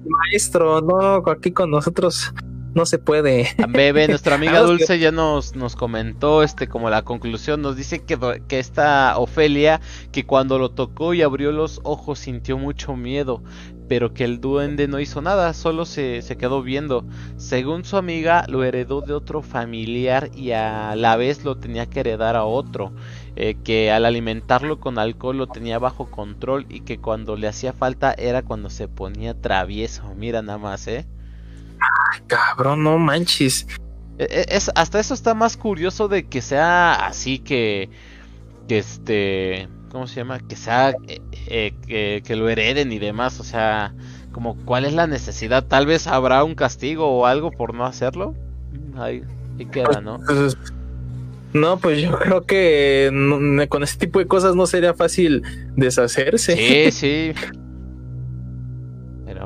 maestro, 0.06 0.82
no, 0.82 1.24
aquí 1.32 1.52
con 1.52 1.72
nosotros 1.72 2.34
no 2.76 2.86
se 2.86 3.00
puede. 3.00 3.48
Bebe, 3.70 4.08
nuestra 4.08 4.36
amiga 4.36 4.62
Dulce 4.62 5.00
ya 5.00 5.12
nos, 5.12 5.56
nos 5.56 5.76
comentó 5.76 6.44
este 6.44 6.68
como 6.68 6.90
la 6.90 7.04
conclusión, 7.04 7.62
nos 7.62 7.76
dice 7.76 8.04
que, 8.04 8.18
que 8.48 8.60
esta 8.60 9.18
Ofelia, 9.18 9.82
que 10.12 10.26
cuando 10.26 10.60
lo 10.60 10.72
tocó 10.72 11.14
y 11.14 11.22
abrió 11.22 11.52
los 11.52 11.82
ojos 11.84 12.20
sintió 12.20 12.58
mucho 12.58 12.96
miedo, 12.96 13.44
pero 13.90 14.14
que 14.14 14.24
el 14.24 14.40
duende 14.40 14.88
no 14.88 15.00
hizo 15.00 15.22
nada, 15.22 15.52
solo 15.54 15.86
se, 15.86 16.22
se 16.22 16.38
quedó 16.38 16.62
viendo. 16.62 17.04
Según 17.38 17.84
su 17.84 17.98
amiga, 17.98 18.46
lo 18.48 18.64
heredó 18.64 19.02
de 19.02 19.14
otro 19.14 19.42
familiar 19.42 20.30
y 20.36 20.52
a 20.52 20.96
la 20.96 21.18
vez 21.18 21.44
lo 21.44 21.58
tenía 21.58 21.88
que 21.88 22.02
heredar 22.02 22.36
a 22.36 22.46
otro, 22.46 22.94
eh, 23.36 23.58
que 23.64 23.92
al 23.92 24.06
alimentarlo 24.06 24.80
con 24.80 25.00
alcohol 25.00 25.38
lo 25.38 25.48
tenía 25.48 25.80
bajo 25.80 26.10
control 26.12 26.68
y 26.70 26.82
que 26.82 27.00
cuando 27.00 27.36
le 27.36 27.48
hacía 27.48 27.74
falta 27.74 28.14
era 28.14 28.44
cuando 28.44 28.70
se 28.70 28.88
ponía 28.88 29.34
travieso. 29.34 30.14
Mira 30.16 30.44
nada 30.44 30.60
más, 30.60 30.88
¿eh? 30.88 31.08
Cabrón, 32.28 32.84
no 32.84 33.00
manches. 33.00 33.66
E- 34.20 34.24
e- 34.30 34.56
Es, 34.56 34.70
hasta 34.76 35.00
eso 35.00 35.16
está 35.16 35.34
más 35.34 35.58
curioso 35.58 36.08
de 36.08 36.28
que 36.28 36.42
sea 36.42 37.08
así 37.08 37.40
que, 37.40 37.90
que 38.68 38.78
este, 38.78 39.68
¿cómo 39.90 40.08
se 40.08 40.16
llama? 40.18 40.40
Que 40.40 40.56
sea, 40.56 40.92
eh, 41.08 41.22
eh, 41.48 41.74
que, 41.88 42.24
que 42.26 42.36
lo 42.36 42.50
hereden 42.50 42.92
y 42.92 43.00
demás, 43.00 43.40
o 43.40 43.44
sea, 43.44 43.94
como 44.32 44.56
cuál 44.66 44.86
es 44.86 44.94
la 44.94 45.08
necesidad, 45.08 45.66
tal 45.66 45.86
vez 45.86 46.08
habrá 46.08 46.44
un 46.44 46.56
castigo 46.56 47.08
o 47.08 47.26
algo 47.26 47.52
por 47.52 47.74
no 47.74 47.86
hacerlo. 47.86 48.36
Ahí, 48.96 49.24
ahí 49.58 49.66
queda, 49.66 50.02
¿no? 50.02 50.20
Pues, 50.26 50.58
no, 51.54 51.78
pues 51.80 52.02
yo 52.02 52.12
creo 52.20 52.46
que 52.46 53.68
con 53.70 53.84
ese 53.84 53.98
tipo 53.98 54.20
de 54.20 54.28
cosas 54.28 54.56
no 54.56 54.66
sería 54.68 54.94
fácil 54.94 55.44
deshacerse. 55.76 56.56
Sí, 56.56 56.92
sí. 56.92 57.34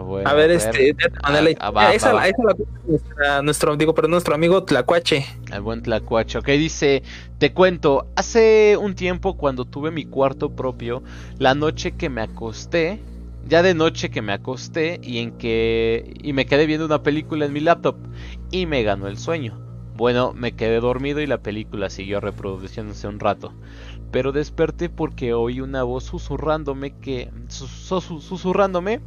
Bueno. 0.02 0.30
A 0.30 0.34
ver, 0.34 0.52
este, 0.52 0.96
ya 1.00 1.10
te 1.10 1.20
mandé 1.22 1.42
la 1.54 1.58
Ah, 1.60 1.72
va, 1.72 1.94
esa, 1.94 2.14
va, 2.14 2.20
va. 2.22 2.28
esa 2.28 2.44
la 2.44 2.56
nuestra- 2.88 3.42
nuestro, 3.42 3.76
digo, 3.78 3.94
pero 3.94 4.08
nuestro 4.08 4.34
amigo 4.36 4.64
Tlacuache. 4.64 5.26
El 5.52 5.62
buen 5.62 5.82
Tlacuacho, 5.84 6.42
que 6.42 6.54
dice, 6.54 7.04
te 7.38 7.54
cuento, 7.54 8.08
hace 8.16 8.78
un 8.80 8.96
tiempo 8.96 9.38
cuando 9.38 9.66
tuve 9.66 9.92
mi 9.92 10.06
cuarto 10.06 10.50
propio, 10.56 11.04
la 11.38 11.54
noche 11.56 11.92
que 11.94 12.10
me 12.10 12.22
acosté, 12.22 13.02
ya 13.48 13.62
de 13.62 13.74
noche 13.74 14.10
que 14.10 14.22
me 14.22 14.34
acosté 14.34 15.00
y 15.04 15.20
en 15.20 15.32
que 15.38 16.14
y 16.24 16.34
me 16.34 16.46
quedé 16.46 16.66
viendo 16.66 16.86
una 16.86 17.04
película 17.04 17.46
en 17.46 17.54
mi 17.54 17.60
laptop 17.60 17.98
y 18.52 18.66
me 18.66 18.84
ganó 18.84 19.08
el 19.08 19.18
sueño. 19.18 19.60
Bueno, 19.96 20.34
me 20.34 20.54
quedé 20.56 20.80
dormido 20.80 21.22
y 21.22 21.28
la 21.28 21.38
película 21.38 21.90
siguió 21.92 22.20
reproduciéndose 22.20 23.08
un 23.08 23.20
rato. 23.20 23.54
Pero 24.12 24.32
desperté 24.32 24.90
porque 24.90 25.34
oí 25.34 25.60
una 25.62 25.84
voz 25.84 26.06
susurrándome 26.06 26.92
que 27.00 27.30
sus- 27.48 27.70
sus- 27.70 28.24
susurrándome, 28.24 29.02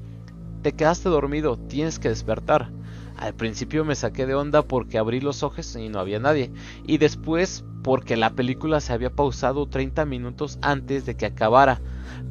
te 0.67 0.73
quedaste 0.73 1.09
dormido, 1.09 1.57
tienes 1.57 2.01
que 2.01 2.09
despertar. 2.09 2.73
Al 3.15 3.35
principio 3.37 3.85
me 3.85 3.95
saqué 3.95 4.27
de 4.27 4.35
onda 4.35 4.63
porque 4.63 4.99
abrí 4.99 5.21
los 5.21 5.45
ojos 5.45 5.77
y 5.77 5.89
no 5.89 6.01
había 6.01 6.19
nadie. 6.19 6.51
Y 6.85 6.99
después 6.99 7.65
porque 7.85 8.17
la 8.17 8.31
película 8.31 8.81
se 8.81 8.93
había 8.93 9.11
pausado 9.15 9.69
30 9.69 10.05
minutos 10.05 10.59
antes 10.63 11.07
de 11.07 11.17
que 11.17 11.27
acabara. 11.27 11.81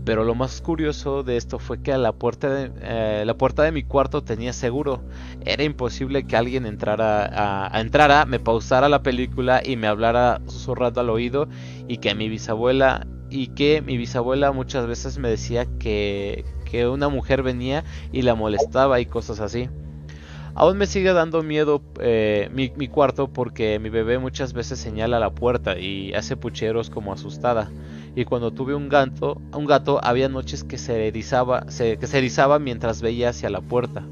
Pero 0.04 0.26
lo 0.26 0.36
más 0.36 0.60
curioso 0.60 1.24
de 1.24 1.38
esto 1.38 1.60
fue 1.60 1.82
que 1.82 1.98
la 1.98 2.12
puerta 2.12 2.50
de, 2.54 2.72
eh, 2.82 3.24
la 3.26 3.38
puerta 3.38 3.64
de 3.64 3.72
mi 3.72 3.84
cuarto 3.84 4.22
tenía 4.22 4.52
seguro. 4.52 5.02
Era 5.46 5.64
imposible 5.64 6.28
que 6.28 6.36
alguien 6.36 6.66
entrara, 6.66 7.68
a- 7.72 7.80
entrara, 7.80 8.26
me 8.26 8.42
pausara 8.42 8.90
la 8.90 9.02
película 9.02 9.62
y 9.64 9.78
me 9.78 9.88
hablara 9.88 10.42
susurrando 10.46 11.00
al 11.00 11.10
oído 11.10 11.48
y 11.88 12.00
que 12.00 12.14
mi 12.16 12.28
bisabuela 12.28 13.08
y 13.30 13.48
que 13.48 13.82
mi 13.82 13.98
bisabuela 13.98 14.52
muchas 14.52 14.88
veces 14.88 15.18
me 15.18 15.30
decía 15.30 15.66
que, 15.80 16.46
que 16.66 16.88
una 16.88 17.08
mujer 17.10 17.44
venía 17.44 17.86
y 18.12 18.24
la 18.24 18.36
molestaba 18.36 19.00
y 19.00 19.06
cosas 19.06 19.40
así. 19.40 19.70
Aún 20.54 20.78
me 20.78 20.88
sigue 20.88 21.12
dando 21.14 21.44
miedo 21.44 21.82
eh, 22.00 22.50
mi, 22.54 22.70
cuarto 22.88 23.28
porque 23.28 23.78
mi 23.80 23.90
bebé 23.90 24.20
muchas 24.20 24.54
veces 24.54 24.80
señala 24.80 25.20
la 25.20 25.32
puerta 25.32 25.78
y 25.78 26.14
hace 26.14 26.38
pucheros 26.38 26.90
como 26.90 27.12
asustada. 27.14 27.72
Y 28.16 28.24
cuando 28.26 28.52
tuve 28.52 28.74
un 28.76 28.88
gato, 28.88 29.42
un 29.54 29.66
gato 29.66 30.00
había 30.04 30.30
noches 30.30 30.64
que 30.64 30.78
se 30.78 31.08
erizaba, 31.08 31.70
se- 31.70 31.98
que 31.98 32.08
se 32.08 32.18
erizaba 32.20 32.60
mientras 32.60 33.02
veía 33.02 33.30
hacia 33.30 33.50
la 33.50 33.62
puerta. 33.62 34.06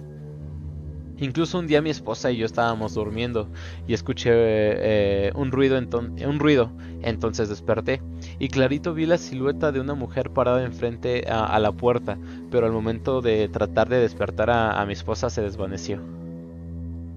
Incluso 1.23 1.57
un 1.59 1.67
día 1.67 1.81
mi 1.81 1.89
esposa 1.89 2.31
y 2.31 2.37
yo 2.37 2.45
estábamos 2.45 2.93
durmiendo 2.95 3.51
y 3.87 3.93
escuché 3.93 4.31
eh, 4.33 5.31
un 5.35 5.51
ruido, 5.51 5.77
enton- 5.79 6.15
un 6.27 6.39
ruido, 6.39 6.71
entonces 7.01 7.49
desperté 7.49 8.01
y 8.39 8.49
clarito 8.49 8.93
vi 8.93 9.05
la 9.05 9.17
silueta 9.17 9.71
de 9.71 9.79
una 9.79 9.95
mujer 9.95 10.31
parada 10.31 10.63
enfrente 10.63 11.25
a, 11.29 11.45
a 11.45 11.59
la 11.59 11.71
puerta, 11.71 12.19
pero 12.51 12.65
al 12.65 12.71
momento 12.73 13.21
de 13.21 13.47
tratar 13.49 13.89
de 13.89 13.99
despertar 13.99 14.49
a, 14.49 14.81
a 14.81 14.85
mi 14.85 14.93
esposa 14.93 15.29
se 15.29 15.41
desvaneció. 15.41 16.03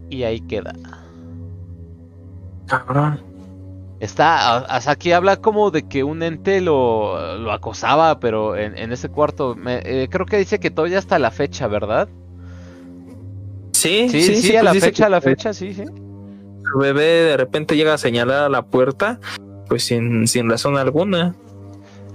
Y 0.08 0.22
ahí 0.24 0.40
queda. 0.40 0.80
Cabrón. 2.66 3.20
Está, 3.98 4.58
o- 4.58 4.76
o 4.76 4.80
sea, 4.80 4.92
aquí 4.92 5.12
habla 5.12 5.36
como 5.38 5.70
de 5.70 5.88
que 5.88 6.04
un 6.04 6.22
ente 6.22 6.60
lo, 6.60 7.36
lo 7.38 7.52
acosaba, 7.52 8.20
pero 8.20 8.56
en, 8.56 8.76
en 8.78 8.92
ese 8.92 9.08
cuarto, 9.10 9.54
me- 9.56 9.80
eh, 9.84 10.08
creo 10.10 10.26
que 10.26 10.36
dice 10.38 10.60
que 10.60 10.70
todavía 10.70 10.98
hasta 10.98 11.18
la 11.18 11.30
fecha, 11.30 11.66
¿verdad? 11.68 12.08
Sí, 13.86 14.08
Sí, 14.08 14.36
sí, 14.36 14.48
a 14.56 14.60
pues 14.60 14.64
la 14.64 14.72
dice 14.72 14.86
fecha, 14.86 15.06
a 15.06 15.08
la 15.08 15.20
fecha, 15.20 15.52
sí, 15.52 15.72
sí. 15.74 15.84
Su 15.84 16.78
bebé 16.78 17.04
de 17.04 17.36
repente 17.36 17.76
llega 17.76 17.94
a 17.94 17.98
señalar 17.98 18.44
a 18.44 18.48
la 18.48 18.62
puerta, 18.62 19.20
pues 19.68 19.84
sin, 19.84 20.26
sin 20.26 20.50
razón 20.50 20.76
alguna. 20.76 21.34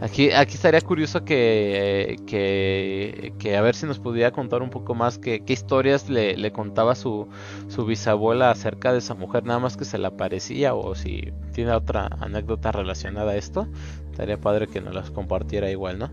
Aquí, 0.01 0.31
aquí 0.31 0.55
estaría 0.55 0.81
curioso 0.81 1.23
que, 1.23 2.19
que, 2.25 3.33
que 3.37 3.55
a 3.55 3.61
ver 3.61 3.75
si 3.75 3.85
nos 3.85 3.99
pudiera 3.99 4.31
contar 4.31 4.63
un 4.63 4.71
poco 4.71 4.95
más 4.95 5.19
que, 5.19 5.45
qué 5.45 5.53
historias 5.53 6.09
le, 6.09 6.35
le 6.37 6.51
contaba 6.51 6.95
su, 6.95 7.27
su 7.67 7.85
bisabuela 7.85 8.49
acerca 8.49 8.91
de 8.91 8.97
esa 8.97 9.13
mujer, 9.13 9.45
nada 9.45 9.59
más 9.59 9.77
que 9.77 9.85
se 9.85 9.99
le 9.99 10.07
aparecía 10.07 10.73
o 10.73 10.95
si 10.95 11.31
tiene 11.53 11.71
otra 11.73 12.09
anécdota 12.19 12.71
relacionada 12.71 13.33
a 13.33 13.37
esto, 13.37 13.67
estaría 14.09 14.39
padre 14.39 14.65
que 14.65 14.81
nos 14.81 14.95
las 14.95 15.11
compartiera 15.11 15.69
igual, 15.69 15.99
¿no? 15.99 16.11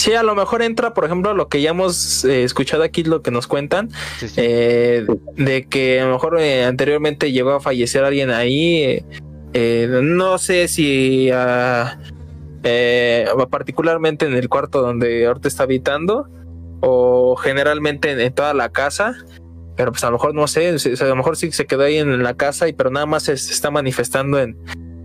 Sí, 0.00 0.14
a 0.14 0.22
lo 0.22 0.34
mejor 0.34 0.62
entra, 0.62 0.94
por 0.94 1.04
ejemplo, 1.04 1.34
lo 1.34 1.48
que 1.48 1.60
ya 1.60 1.70
hemos 1.72 2.24
eh, 2.24 2.42
escuchado 2.42 2.82
aquí, 2.82 3.04
lo 3.04 3.20
que 3.20 3.30
nos 3.30 3.46
cuentan, 3.46 3.90
Sí, 4.18 4.28
sí. 4.28 4.34
eh, 4.38 5.06
de 5.36 5.66
que 5.66 6.00
a 6.00 6.06
lo 6.06 6.12
mejor 6.14 6.40
eh, 6.40 6.64
anteriormente 6.64 7.32
llegó 7.32 7.50
a 7.50 7.60
fallecer 7.60 8.02
alguien 8.02 8.30
ahí. 8.30 9.04
no 9.52 10.38
sé 10.38 10.68
si 10.68 11.28
particularmente 13.50 14.24
en 14.24 14.36
el 14.36 14.48
cuarto 14.48 14.80
donde 14.80 15.26
ahorita 15.26 15.48
está 15.48 15.64
habitando 15.64 16.28
o 16.80 17.36
generalmente 17.36 18.10
en, 18.12 18.20
en 18.20 18.32
toda 18.32 18.54
la 18.54 18.70
casa. 18.70 19.14
Pero 19.76 19.92
pues 19.92 20.02
a 20.02 20.06
lo 20.06 20.12
mejor 20.12 20.34
no 20.34 20.46
sé, 20.48 20.76
a 20.98 21.04
lo 21.04 21.16
mejor 21.16 21.36
sí 21.36 21.52
se 21.52 21.66
quedó 21.66 21.82
ahí 21.82 21.98
en 21.98 22.22
la 22.22 22.32
casa 22.32 22.68
y 22.68 22.72
pero 22.72 22.88
nada 22.88 23.04
más 23.04 23.24
se, 23.24 23.36
se 23.36 23.52
está 23.52 23.70
manifestando 23.70 24.38
en, 24.40 24.56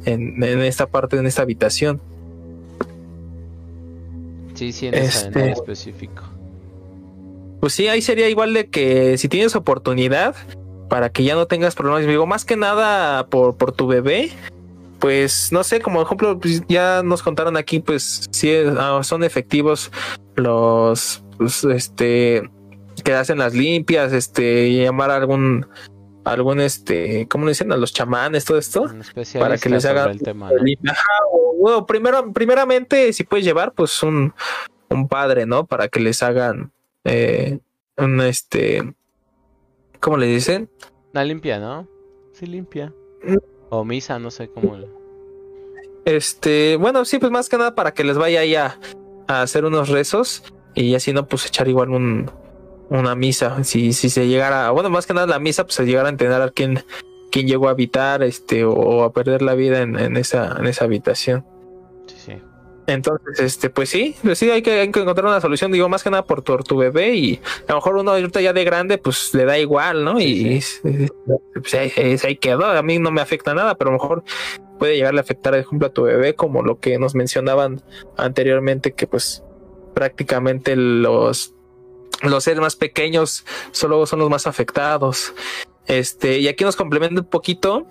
en, 0.06 0.42
en 0.42 0.62
esta 0.62 0.86
parte, 0.88 1.18
en 1.18 1.26
esta 1.26 1.42
habitación. 1.42 2.00
Sí, 4.56 4.72
sí, 4.72 4.88
en 4.88 4.96
esa 4.96 5.28
en 5.28 5.38
este- 5.38 5.52
específico. 5.52 6.24
pues 7.60 7.74
sí, 7.74 7.88
ahí 7.88 8.02
sería 8.02 8.30
igual 8.30 8.54
de 8.54 8.68
que 8.68 9.18
si 9.18 9.28
tienes 9.30 9.56
oportunidad 9.56 10.36
para 10.90 11.10
que 11.10 11.24
ya 11.24 11.36
no 11.36 11.46
tengas 11.48 11.76
problemas, 11.76 12.06
digo, 12.08 12.26
más 12.26 12.46
que 12.46 12.56
nada 12.58 13.28
por, 13.28 13.58
por 13.58 13.72
tu 13.72 13.88
bebé, 13.88 14.32
pues 15.00 15.52
no 15.52 15.64
sé, 15.64 15.82
como 15.82 16.02
ejemplo, 16.02 16.40
pues, 16.40 16.64
ya 16.68 17.02
nos 17.04 17.22
contaron 17.24 17.58
aquí, 17.58 17.80
pues 17.80 18.28
sí 18.32 18.52
ah, 18.78 19.00
son 19.04 19.24
efectivos 19.24 19.92
los, 20.36 21.24
pues, 21.38 21.64
este, 21.64 22.50
que 23.04 23.14
hacen 23.14 23.40
las 23.40 23.54
limpias, 23.54 24.14
este, 24.14 24.72
llamar 24.74 25.12
a 25.12 25.16
algún, 25.18 25.66
algún, 26.26 26.60
este, 26.60 27.28
¿cómo 27.30 27.46
le 27.46 27.52
dicen? 27.52 27.72
A 27.72 27.78
los 27.78 27.94
chamanes, 27.94 28.44
todo 28.46 28.58
esto, 28.58 28.86
para 29.40 29.58
que 29.58 29.70
les 29.70 29.86
hagan 29.86 30.10
el 30.10 30.22
tema, 30.22 30.50
¿no? 30.52 30.92
Ajá, 30.92 31.10
o, 31.32 31.56
bueno, 31.60 31.86
primero, 31.86 32.34
primeramente, 32.34 33.14
si 33.14 33.24
puedes 33.24 33.46
llevar, 33.46 33.72
pues 33.74 34.04
un, 34.04 34.34
un 34.90 35.08
padre, 35.08 35.46
¿no? 35.46 35.66
Para 35.66 35.88
que 35.88 36.00
les 36.00 36.22
hagan 36.24 36.72
eh, 37.04 37.60
un 37.98 38.20
este. 38.22 38.94
¿Cómo 40.00 40.18
le 40.18 40.26
dicen? 40.28 40.70
Una 41.14 41.24
limpia, 41.24 41.60
¿no? 41.60 41.88
Sí, 42.34 42.46
limpia. 42.46 42.94
O 43.70 43.86
misa, 43.86 44.20
no 44.20 44.30
sé 44.32 44.50
cómo. 44.50 44.78
le- 44.78 44.88
Este, 46.06 46.76
bueno, 46.76 47.06
sí, 47.06 47.18
pues 47.20 47.32
más 47.32 47.50
que 47.50 47.58
nada 47.58 47.74
para 47.76 47.94
que 47.94 48.04
les 48.04 48.18
vaya 48.18 48.42
ahí 48.42 48.56
a, 48.56 48.78
a 49.28 49.42
hacer 49.42 49.66
unos 49.66 49.90
rezos 49.90 50.44
y 50.76 50.94
así 50.96 51.14
no, 51.14 51.28
pues 51.28 51.46
echar 51.46 51.68
igual 51.68 51.90
un, 51.90 52.30
una 52.90 53.16
misa. 53.16 53.64
Si, 53.64 53.94
si 53.94 54.10
se 54.10 54.28
llegara, 54.28 54.70
bueno, 54.72 54.90
más 54.90 55.06
que 55.06 55.14
nada 55.14 55.28
la 55.28 55.40
misa, 55.40 55.64
pues 55.64 55.76
se 55.76 55.86
llegara 55.86 56.08
a 56.08 56.12
entender 56.12 56.42
a 56.42 56.50
quién, 56.52 56.84
quién 57.32 57.48
llegó 57.48 57.68
a 57.68 57.72
habitar, 57.72 58.24
este, 58.24 58.64
o, 58.66 58.74
o 58.74 59.04
a 59.04 59.12
perder 59.14 59.42
la 59.42 59.56
vida 59.56 59.82
en, 59.82 59.98
en 59.98 60.18
esa, 60.18 60.56
en 60.60 60.68
esa 60.68 60.86
habitación. 60.86 61.46
Sí, 62.08 62.16
sí. 62.26 62.42
Entonces, 62.88 63.40
este, 63.40 63.72
pues 63.72 63.90
sí, 63.90 64.16
pues 64.22 64.38
sí, 64.38 64.52
hay 64.52 64.62
que, 64.62 64.82
hay 64.82 64.92
que 64.92 65.00
encontrar 65.00 65.26
una 65.26 65.42
solución, 65.42 65.72
digo, 65.72 65.90
más 65.90 66.04
que 66.04 66.12
nada 66.12 66.24
por 66.24 66.44
tu, 66.44 66.56
tu 66.58 66.78
bebé 66.78 67.16
y 67.16 67.42
a 67.68 67.72
lo 67.72 67.76
mejor 67.78 67.96
uno 67.98 68.12
ahorita 68.12 68.42
ya 68.42 68.54
de 68.54 68.64
grande, 68.64 69.00
pues 69.00 69.34
le 69.34 69.46
da 69.46 69.58
igual, 69.58 70.04
¿no? 70.04 70.22
y 70.22 70.62
pues, 70.84 71.74
ahí, 71.74 71.92
ahí- 71.98 72.18
ahí 72.24 72.36
quedó, 72.36 72.64
a 72.68 72.84
mí 72.84 73.00
no 73.00 73.10
me 73.10 73.22
afecta 73.22 73.56
nada, 73.56 73.74
pero 73.74 73.90
a 73.90 73.94
lo 73.94 74.00
mejor 74.00 74.24
puede 74.78 74.98
llegarle 74.98 75.20
a 75.20 75.24
afectar, 75.24 75.54
por 75.54 75.60
ejemplo, 75.62 75.88
a 75.88 75.94
tu 75.94 76.04
bebé, 76.04 76.36
como 76.36 76.62
lo 76.62 76.80
que 76.80 77.00
nos 77.00 77.16
mencionaban 77.16 77.82
anteriormente, 78.18 78.92
que 78.92 79.08
pues 79.08 79.42
prácticamente 79.96 80.76
los, 80.76 81.55
los 82.22 82.44
seres 82.44 82.60
más 82.60 82.76
pequeños 82.76 83.46
solo 83.72 84.06
son 84.06 84.20
los 84.20 84.30
más 84.30 84.48
afectados. 84.48 85.34
Este, 85.88 86.40
y 86.40 86.48
aquí 86.48 86.64
nos 86.64 86.76
complementa 86.76 87.22
un 87.22 87.28
poquito. 87.28 87.86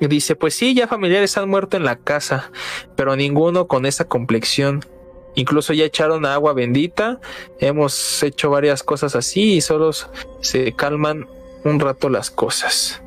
y 0.00 0.06
Dice, 0.06 0.36
pues 0.36 0.54
sí, 0.54 0.74
ya 0.74 0.88
familiares 0.88 1.36
han 1.36 1.48
muerto 1.48 1.76
en 1.76 1.84
la 1.84 1.96
casa, 1.96 2.50
pero 2.96 3.16
ninguno 3.16 3.66
con 3.66 3.86
esa 3.86 4.04
complexión. 4.06 4.84
Incluso 5.34 5.72
ya 5.72 5.84
echaron 5.84 6.26
agua 6.26 6.52
bendita, 6.52 7.20
hemos 7.60 8.22
hecho 8.22 8.50
varias 8.50 8.82
cosas 8.82 9.14
así 9.14 9.54
y 9.54 9.60
solo 9.60 9.92
se 10.40 10.72
calman 10.72 11.28
un 11.64 11.78
rato 11.78 12.08
las 12.08 12.30
cosas. 12.30 13.00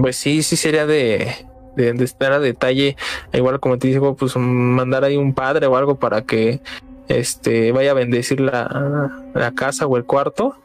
Pues 0.00 0.16
sí, 0.16 0.42
sí 0.42 0.56
sería 0.56 0.86
de, 0.86 1.34
de, 1.76 1.92
de 1.92 2.04
estar 2.04 2.32
a 2.32 2.38
detalle. 2.38 2.96
Igual 3.34 3.60
como 3.60 3.78
te 3.78 3.88
digo, 3.88 4.16
pues 4.16 4.34
mandar 4.36 5.04
ahí 5.04 5.16
un 5.16 5.34
padre 5.34 5.66
o 5.66 5.76
algo 5.76 5.96
para 5.96 6.22
que 6.22 6.60
este 7.08 7.72
vaya 7.72 7.90
a 7.92 7.94
bendecir 7.94 8.40
la, 8.40 9.10
la 9.34 9.52
casa 9.52 9.86
o 9.86 9.96
el 9.96 10.04
cuarto. 10.04 10.56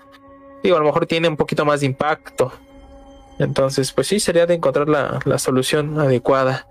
Digo, 0.64 0.76
a 0.78 0.80
lo 0.80 0.86
mejor 0.86 1.06
tiene 1.06 1.28
un 1.28 1.38
poquito 1.38 1.66
más 1.66 1.80
de 1.82 1.86
impacto. 1.88 2.52
Entonces, 3.40 3.92
pues 3.92 4.08
sí, 4.08 4.20
sería 4.20 4.46
de 4.46 4.54
encontrar 4.56 4.88
la, 4.90 5.20
la 5.26 5.38
solución 5.40 6.00
adecuada. 6.00 6.68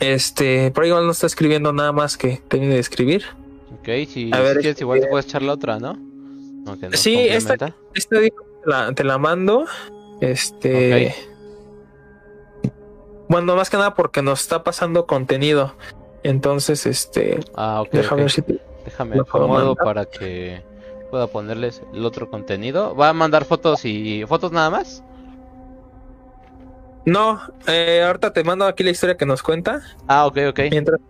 Este, 0.00 0.70
por 0.70 0.84
ahí 0.84 0.90
igual 0.90 1.04
no 1.06 1.12
está 1.12 1.26
escribiendo 1.26 1.72
nada 1.72 1.92
más 1.92 2.16
que 2.16 2.40
termine 2.48 2.74
de 2.74 2.80
escribir. 2.80 3.24
Ok, 3.78 3.86
si, 4.08 4.30
A 4.32 4.36
si 4.36 4.42
ver, 4.42 4.52
quieres, 4.54 4.66
este- 4.66 4.84
igual 4.84 5.06
puedes 5.10 5.26
echar 5.26 5.42
la 5.42 5.52
otra, 5.52 5.78
¿no? 5.78 5.94
Nos 5.94 6.78
Sí, 7.00 7.16
esta-. 7.18 7.74
Esta 7.94 8.18
te 8.20 8.32
la, 8.64 8.92
te 8.94 9.04
la 9.04 9.18
mando. 9.18 9.66
Este. 10.20 11.14
Bueno, 13.28 13.54
más 13.56 13.70
que 13.70 13.76
nada 13.76 13.94
porque 13.94 14.22
nos 14.22 14.40
está 14.40 14.64
pasando 14.64 15.06
contenido. 15.06 15.74
Entonces, 16.22 16.86
este. 16.86 17.40
Ah, 17.54 17.82
ok. 17.82 17.90
déjame 17.92 18.22
ver 18.22 18.30
si 18.30 18.42
te- 18.42 18.60
Déjame 18.84 19.20
acomodo 19.20 19.74
para 19.76 20.04
que 20.06 20.62
pueda 21.10 21.26
ponerles 21.26 21.82
el 21.92 22.04
otro 22.04 22.30
contenido. 22.30 22.94
¿Va 22.94 23.10
a 23.10 23.12
mandar 23.12 23.44
fotos 23.44 23.84
y 23.84 24.24
fotos 24.26 24.52
nada 24.52 24.70
más? 24.70 25.02
No, 27.06 27.40
eh, 27.66 28.02
ahorita 28.06 28.32
te 28.32 28.44
mando 28.44 28.66
aquí 28.66 28.82
la 28.82 28.90
historia 28.90 29.16
que 29.16 29.26
nos 29.26 29.42
cuenta. 29.42 29.82
Ah, 30.06 30.26
ok, 30.26 30.38
ok. 30.50 30.60
Mientras. 30.70 31.00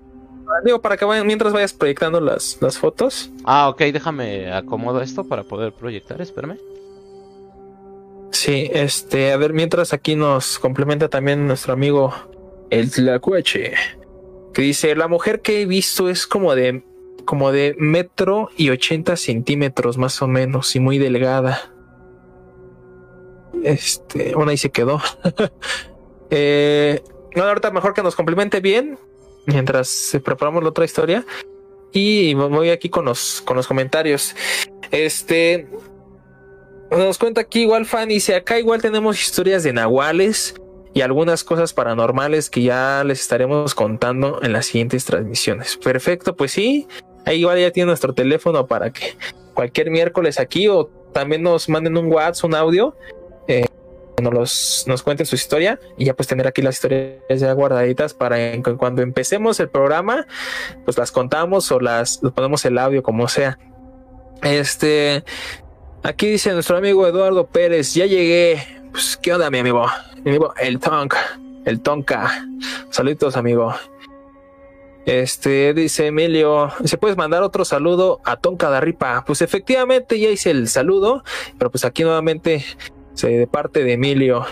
Digo, 0.65 0.81
para 0.83 0.97
que 0.97 1.05
vayan, 1.05 1.27
mientras 1.27 1.53
vayas 1.53 1.73
proyectando 1.73 2.21
las, 2.21 2.59
las 2.61 2.77
fotos. 2.77 3.31
Ah, 3.45 3.69
ok, 3.69 3.79
déjame 3.93 4.53
acomodo 4.53 5.01
esto 5.01 5.25
para 5.25 5.45
poder 5.45 5.73
proyectar, 5.73 6.21
espérame. 6.21 6.59
Sí, 8.33 8.69
este, 8.73 9.33
a 9.33 9.37
ver, 9.37 9.53
mientras 9.53 9.93
aquí 9.93 10.17
nos 10.17 10.59
complementa 10.59 11.09
también 11.09 11.47
nuestro 11.47 11.73
amigo 11.73 12.13
el 12.71 12.91
Tlacuache, 12.91 13.75
que 14.53 14.63
dice, 14.63 14.95
la 14.95 15.09
mujer 15.09 15.41
que 15.41 15.63
he 15.63 15.67
visto 15.67 16.09
es 16.09 16.27
como 16.27 16.55
de, 16.55 16.83
como 17.25 17.53
de 17.53 17.75
metro 17.79 18.51
y 18.57 18.71
ochenta 18.71 19.17
centímetros 19.17 19.99
más 19.99 20.21
o 20.23 20.29
menos 20.29 20.75
y 20.77 20.81
muy 20.81 20.99
delgada. 20.99 21.73
Este, 23.63 24.35
bueno, 24.35 24.51
ahí 24.51 24.57
se 24.57 24.71
quedó. 24.71 25.01
eh, 26.31 27.01
ahorita 27.37 27.71
mejor 27.71 27.95
que 27.95 28.03
nos 28.03 28.17
complemente 28.17 28.61
bien 28.61 28.99
mientras 29.47 30.19
preparamos 30.25 30.63
la 30.63 30.71
otra 30.71 30.85
historia 30.85 31.25
y 31.93 32.35
voy 32.35 32.71
aquí 32.71 32.89
con 32.89 33.05
los, 33.05 33.43
con 33.43 33.57
los 33.57 33.67
comentarios. 33.67 34.35
Este, 34.91 35.69
nos 36.91 37.19
cuenta 37.19 37.43
aquí 37.43 37.63
igual 37.63 37.87
Fanny, 37.87 38.15
dice 38.15 38.35
acá 38.35 38.59
igual 38.59 38.83
tenemos 38.83 39.21
historias 39.21 39.63
de 39.63 39.73
nahuales 39.73 40.55
y 40.93 41.03
algunas 41.03 41.45
cosas 41.45 41.73
paranormales 41.73 42.51
que 42.51 42.63
ya 42.63 43.03
les 43.05 43.21
estaremos 43.21 43.75
contando 43.75 44.41
en 44.43 44.53
las 44.53 44.67
siguientes 44.67 45.05
transmisiones. 45.05 45.77
Perfecto, 45.77 46.35
pues 46.37 46.53
sí, 46.53 46.89
ahí 47.25 47.41
igual 47.41 47.59
ya 47.59 47.71
tiene 47.71 47.89
nuestro 47.89 48.13
teléfono 48.13 48.67
para 48.67 48.93
que 48.93 49.17
cualquier 49.55 49.91
miércoles 49.91 50.41
aquí 50.41 50.69
o 50.69 50.87
también 51.13 51.43
nos 51.43 51.69
manden 51.69 51.97
un 51.97 52.07
WhatsApp, 52.13 52.45
un 52.45 52.55
audio, 52.55 52.97
eh, 53.49 53.67
nos, 54.21 54.35
los, 54.35 54.85
nos 54.87 55.03
cuenten 55.03 55.27
su 55.27 55.37
historia 55.37 55.79
y 55.97 56.07
ya 56.07 56.15
pues 56.15 56.29
tener 56.29 56.47
aquí 56.47 56.63
las 56.63 56.77
historias 56.77 57.21
ya 57.29 57.53
guardaditas 57.53 58.15
para 58.15 58.37
cuando 58.77 59.03
empecemos 59.03 59.61
el 59.61 59.69
programa, 59.69 60.27
pues 60.85 60.99
las 60.99 61.13
contamos 61.13 61.71
o 61.73 61.81
las 61.81 62.19
ponemos 62.35 62.65
el 62.65 62.79
audio 62.79 63.03
como 63.03 63.29
sea. 63.29 63.59
Este, 64.43 65.23
Aquí 66.03 66.29
dice 66.29 66.53
nuestro 66.53 66.79
amigo 66.79 67.07
Eduardo 67.07 67.47
Pérez, 67.47 67.93
ya 67.93 68.07
llegué. 68.07 68.80
Pues, 68.93 69.17
¿qué 69.17 69.33
onda, 69.33 69.51
mi 69.51 69.59
amigo? 69.59 69.87
Mi 70.25 70.31
amigo, 70.31 70.53
el 70.61 70.79
Tonka, 70.79 71.39
el 71.65 71.81
Tonka. 71.81 72.45
Saludos, 72.91 73.37
amigo. 73.37 73.75
Este, 75.07 75.73
dice 75.75 76.09
Emilio, 76.09 76.71
¿se 76.85 76.99
puedes 76.99 77.17
mandar 77.17 77.43
otro 77.43 77.65
saludo 77.65 78.21
a 78.25 78.37
Tonka 78.37 78.69
Darripa? 78.69 79.25
Pues 79.27 79.43
efectivamente 79.43 80.19
ya 80.19 80.29
hice 80.29 80.51
el 80.51 80.69
saludo, 80.69 81.25
pero 81.59 81.71
pues 81.71 81.85
aquí 81.85 82.03
nuevamente 82.03 82.65
se 83.15 83.29
de 83.29 83.47
parte 83.47 83.83
de 83.83 83.95
Emilio. 83.95 84.45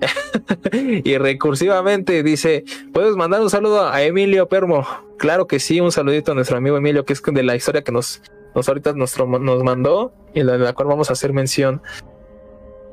y 0.72 1.16
recursivamente 1.18 2.22
dice, 2.22 2.64
¿puedes 2.92 3.16
mandar 3.16 3.40
un 3.40 3.50
saludo 3.50 3.88
a 3.88 4.02
Emilio 4.02 4.48
Permo? 4.48 4.86
Claro 5.18 5.46
que 5.46 5.58
sí, 5.58 5.80
un 5.80 5.92
saludito 5.92 6.32
a 6.32 6.34
nuestro 6.34 6.58
amigo 6.58 6.76
Emilio, 6.76 7.04
que 7.04 7.14
es 7.14 7.22
de 7.22 7.42
la 7.42 7.56
historia 7.56 7.82
que 7.82 7.92
nos, 7.92 8.22
nos 8.54 8.68
ahorita 8.68 8.92
nuestro, 8.92 9.26
nos 9.26 9.62
mandó 9.64 10.12
y 10.34 10.42
la, 10.42 10.58
la 10.58 10.74
cual 10.74 10.88
vamos 10.88 11.10
a 11.10 11.14
hacer 11.14 11.32
mención. 11.32 11.82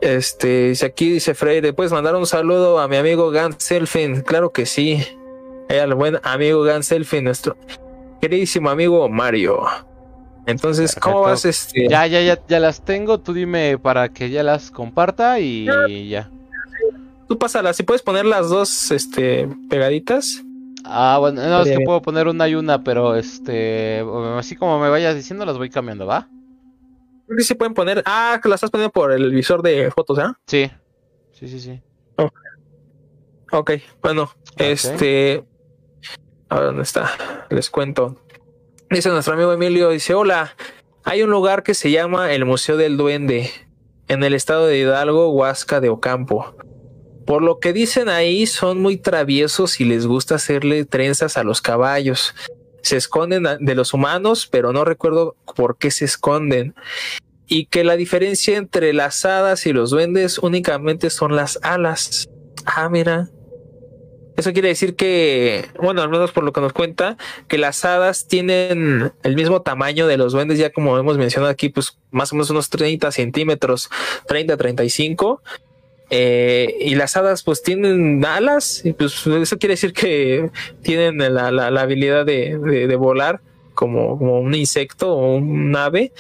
Este, 0.04 0.70
dice 0.70 0.86
aquí, 0.86 1.10
dice 1.12 1.34
Freire, 1.34 1.72
¿puedes 1.72 1.94
mandar 1.94 2.16
un 2.16 2.26
saludo 2.26 2.80
a 2.80 2.88
mi 2.90 2.98
amigo 2.98 3.32
Gans 3.32 3.56
Selfin? 3.60 4.22
Claro 4.22 4.52
que 4.52 4.66
sí. 4.66 5.02
Al 5.70 5.94
buen 5.96 6.20
amigo 6.24 6.62
Gans 6.64 6.88
Selfin, 6.88 7.24
nuestro 7.24 7.56
queridísimo 8.20 8.70
amigo 8.70 9.08
Mario. 9.08 9.64
Entonces, 10.46 10.96
¿cómo 10.96 11.22
vas? 11.22 11.46
Este, 11.46 11.88
Ya, 11.88 12.06
ya, 12.06 12.22
ya, 12.22 12.38
ya 12.48 12.60
las 12.60 12.84
tengo. 12.84 13.20
Tú 13.20 13.34
dime 13.34 13.78
para 13.78 14.10
que 14.10 14.30
ya 14.30 14.44
las 14.44 14.72
comparta 14.72 15.40
y 15.40 15.66
ya. 16.10 16.30
tú 17.28 17.38
pásalas, 17.38 17.78
si 17.78 17.84
puedes 17.84 18.02
poner 18.02 18.26
las 18.26 18.50
dos 18.50 18.92
este, 18.92 19.48
pegaditas. 19.70 20.44
Ah, 20.84 21.18
bueno, 21.20 21.42
no, 21.48 21.60
es 21.60 21.64
que 21.64 21.78
bien. 21.78 21.86
puedo 21.86 22.02
poner 22.02 22.28
una 22.28 22.48
y 22.50 22.56
una, 22.56 22.84
pero 22.84 23.16
este, 23.16 24.04
así 24.38 24.58
como 24.58 24.80
me 24.80 24.90
vayas 24.90 25.16
diciendo, 25.16 25.46
las 25.46 25.58
voy 25.58 25.70
cambiando, 25.70 26.06
¿va? 26.06 26.28
Creo 27.26 27.38
que 27.38 27.44
sí 27.44 27.56
pueden 27.56 27.74
poner. 27.74 28.04
Ah, 28.06 28.40
que 28.42 28.50
las 28.50 28.58
estás 28.58 28.72
poniendo 28.72 28.92
por 28.92 29.12
el 29.12 29.32
visor 29.32 29.62
de 29.62 29.92
fotos, 29.92 30.20
¿ah? 30.20 30.40
Sí, 30.48 30.70
sí, 31.32 31.48
sí, 31.48 31.60
sí. 31.60 31.82
Ok, 33.52 33.74
bueno, 34.02 34.32
este. 34.58 35.44
A 36.50 36.56
ver 36.56 36.66
dónde 36.66 36.82
está. 36.82 37.46
Les 37.52 37.70
cuento. 37.70 38.18
Dice 38.90 39.10
nuestro 39.10 39.36
amigo 39.36 39.54
Emilio: 39.54 39.92
Dice: 39.92 40.16
Hola, 40.16 40.56
hay 41.04 41.22
un 41.22 41.30
lugar 41.30 41.62
que 41.62 41.76
se 41.76 41.92
llama 41.92 42.34
el 42.34 42.46
Museo 42.46 42.78
del 42.78 42.98
Duende 42.98 43.52
en 44.08 44.24
el 44.24 44.34
estado 44.34 44.66
de 44.66 44.80
Hidalgo, 44.80 45.30
Huasca 45.32 45.82
de 45.82 45.90
Ocampo. 45.90 46.56
Por 47.28 47.44
lo 47.44 47.60
que 47.60 47.74
dicen 47.74 48.10
ahí, 48.10 48.48
son 48.48 48.82
muy 48.82 48.98
traviesos 48.98 49.80
y 49.80 49.86
les 49.86 50.08
gusta 50.08 50.36
hacerle 50.36 50.84
trenzas 50.86 51.38
a 51.38 51.44
los 51.44 51.62
caballos. 51.62 52.34
Se 52.84 52.98
esconden 52.98 53.48
de 53.60 53.76
los 53.76 53.94
humanos, 53.94 54.48
pero 54.52 54.74
no 54.74 54.86
recuerdo 54.86 55.36
por 55.56 55.78
qué 55.78 55.90
se 55.90 56.06
esconden. 56.06 56.76
Y 57.48 57.66
que 57.66 57.84
la 57.84 57.96
diferencia 57.96 58.58
entre 58.58 58.94
las 58.94 59.26
hadas 59.26 59.66
y 59.66 59.74
los 59.74 59.90
duendes 59.90 60.38
únicamente 60.38 61.10
son 61.10 61.36
las 61.36 61.60
alas. 61.64 62.30
Ah, 62.66 62.90
mira. 62.90 63.30
Eso 64.36 64.52
quiere 64.52 64.70
decir 64.70 64.96
que, 64.96 65.66
bueno, 65.80 66.02
al 66.02 66.10
menos 66.10 66.32
por 66.32 66.44
lo 66.44 66.52
que 66.54 66.62
nos 66.62 66.74
cuenta, 66.74 67.18
que 67.48 67.60
las 67.60 67.86
hadas 67.86 68.28
tienen 68.28 69.14
el 69.22 69.36
mismo 69.36 69.62
tamaño 69.62 70.08
de 70.08 70.18
los 70.18 70.34
duendes, 70.34 70.58
ya 70.58 70.72
como 70.72 70.98
hemos 70.98 71.18
mencionado 71.18 71.52
aquí, 71.52 71.70
pues 71.70 72.00
más 72.10 72.32
o 72.32 72.36
menos 72.36 72.50
unos 72.50 72.70
30 72.70 73.12
centímetros, 73.12 73.90
30, 74.28 74.58
35. 74.58 75.44
Eh, 76.16 76.78
y 76.80 76.94
las 76.94 77.18
hadas 77.18 77.42
pues 77.42 77.64
tienen 77.64 78.24
alas, 78.24 78.82
y 78.86 78.94
pues 78.94 79.26
eso 79.26 79.58
quiere 79.58 79.74
decir 79.74 79.94
que 79.94 80.52
tienen 80.84 81.18
la, 81.34 81.50
la- 81.50 81.82
habilidad 81.82 82.24
de, 82.24 82.60
de- 82.60 82.96
volar 82.98 83.42
como, 83.74 84.20
como 84.20 84.40
un 84.40 84.54
insecto 84.54 85.12
o 85.12 85.38
un 85.38 85.76
ave. 85.76 86.12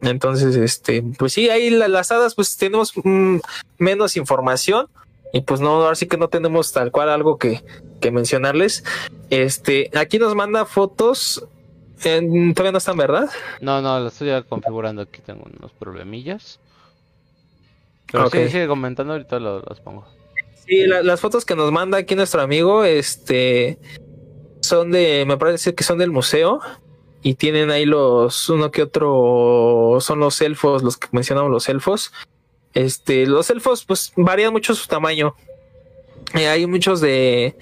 Entonces, 0.00 0.56
este, 0.56 1.02
pues 1.18 1.34
sí, 1.34 1.50
ahí 1.50 1.68
la- 1.68 1.88
las 1.88 2.10
hadas 2.12 2.34
pues 2.34 2.56
tenemos 2.56 2.92
mm, 3.04 3.36
menos 3.76 4.16
información 4.16 4.86
y 5.34 5.42
pues 5.42 5.60
no, 5.60 5.82
ahora 5.82 5.96
sí 5.96 6.06
que 6.06 6.16
no 6.16 6.28
tenemos 6.28 6.72
tal 6.72 6.90
cual 6.90 7.10
algo 7.10 7.36
que, 7.36 7.62
que 8.00 8.10
mencionarles. 8.10 8.84
Este, 9.28 9.90
aquí 9.94 10.18
nos 10.18 10.34
manda 10.34 10.64
fotos, 10.64 11.44
todavía 12.02 12.72
no 12.72 12.78
están, 12.78 12.96
¿verdad? 12.96 13.28
No, 13.60 13.82
no, 13.82 14.00
lo 14.00 14.08
estoy 14.08 14.30
configurando 14.48 15.02
aquí, 15.02 15.20
tengo 15.20 15.44
unos 15.58 15.72
problemillas. 15.72 16.58
Pero 18.10 18.26
Ok. 18.26 18.34
sí, 18.34 18.48
sigue 18.50 18.66
comentando, 18.68 19.12
ahorita 19.14 19.38
lo- 19.40 19.60
los 19.60 19.80
pongo. 19.80 20.06
Sí, 20.66 20.86
la- 20.86 21.02
las 21.02 21.20
fotos 21.20 21.44
que 21.44 21.54
nos 21.54 21.70
manda 21.72 21.98
aquí 21.98 22.14
nuestro 22.14 22.40
amigo, 22.42 22.84
este, 22.84 23.78
son 24.60 24.90
de, 24.90 25.24
me 25.26 25.36
parece 25.36 25.74
que 25.74 25.84
son 25.84 25.98
del 25.98 26.10
museo 26.10 26.60
y 27.22 27.34
tienen 27.34 27.70
ahí 27.70 27.84
los, 27.84 28.48
uno 28.48 28.70
que 28.70 28.82
otro, 28.82 29.98
son 30.00 30.18
los 30.20 30.40
elfos, 30.40 30.82
los 30.82 30.96
que 30.96 31.08
mencionamos 31.12 31.50
los 31.50 31.68
elfos. 31.68 32.12
Este, 32.74 33.26
los 33.26 33.48
elfos, 33.50 33.84
pues 33.84 34.12
varían 34.16 34.52
mucho 34.52 34.74
su 34.74 34.86
tamaño. 34.86 35.34
Eh, 36.34 36.48
hay 36.48 36.66
muchos 36.66 37.00
de 37.00 37.56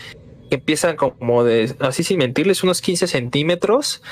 que 0.51 0.57
empiezan 0.57 0.97
como 0.97 1.45
de, 1.45 1.75
así 1.81 2.03
sin 2.03 2.19
mentirles, 2.19 2.63
unos 2.65 2.81
15 2.81 3.07
centímetros 3.07 4.03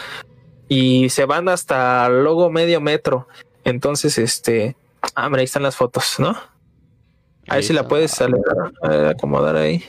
y 0.69 1.09
se 1.11 1.25
van 1.25 1.49
hasta 1.49 2.09
luego 2.09 2.51
medio 2.51 2.81
metro. 2.81 3.27
Entonces, 3.65 4.19
este, 4.19 4.77
ah, 5.15 5.29
mira, 5.29 5.41
ahí 5.41 5.45
están 5.45 5.63
las 5.63 5.77
fotos, 5.77 6.17
¿no? 6.19 6.37
A 7.49 7.57
ver 7.57 7.65
si 7.65 7.73
la 7.73 7.89
puedes 7.89 8.21
acomodar 8.21 9.57
ahí. 9.57 9.85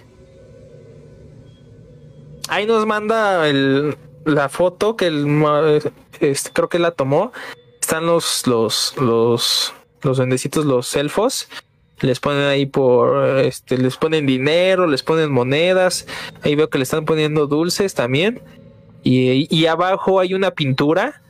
Ahí 2.50 2.66
nos 2.66 2.86
manda 2.86 3.48
el, 3.48 3.96
la 4.26 4.50
foto 4.50 4.96
que 4.96 5.08
el, 5.08 5.82
este, 6.20 6.52
creo 6.52 6.70
que 6.70 6.80
la 6.80 6.92
tomó. 6.92 7.32
Están 7.82 8.06
los 8.06 8.48
los 8.48 8.96
los 8.98 9.74
los 10.02 10.56
los 10.66 10.96
elfos. 10.96 11.48
Les 12.02 12.20
ponen 12.20 12.44
ahí 12.44 12.66
por 12.66 13.40
este, 13.40 13.78
les 13.78 13.98
ponen 13.98 14.26
dinero, 14.26 14.88
les 14.88 15.04
ponen 15.04 15.32
monedas. 15.32 16.06
Ahí 16.42 16.56
veo 16.56 16.70
que 16.70 16.78
le 16.78 16.84
están 16.84 17.06
poniendo 17.06 17.48
dulces 17.48 17.94
también. 17.94 18.42
Y, 19.04 19.48
y 19.56 19.66
abajo 19.68 20.20
hay 20.20 20.34
una 20.34 20.52
pintura. 20.52 21.22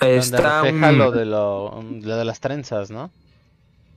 Está 0.00 0.62
un- 0.62 0.98
lo 0.98 1.10
de, 1.12 1.24
lo, 1.26 1.82
lo 1.82 2.16
de 2.16 2.24
las 2.24 2.40
trenzas, 2.40 2.90
¿no? 2.90 3.10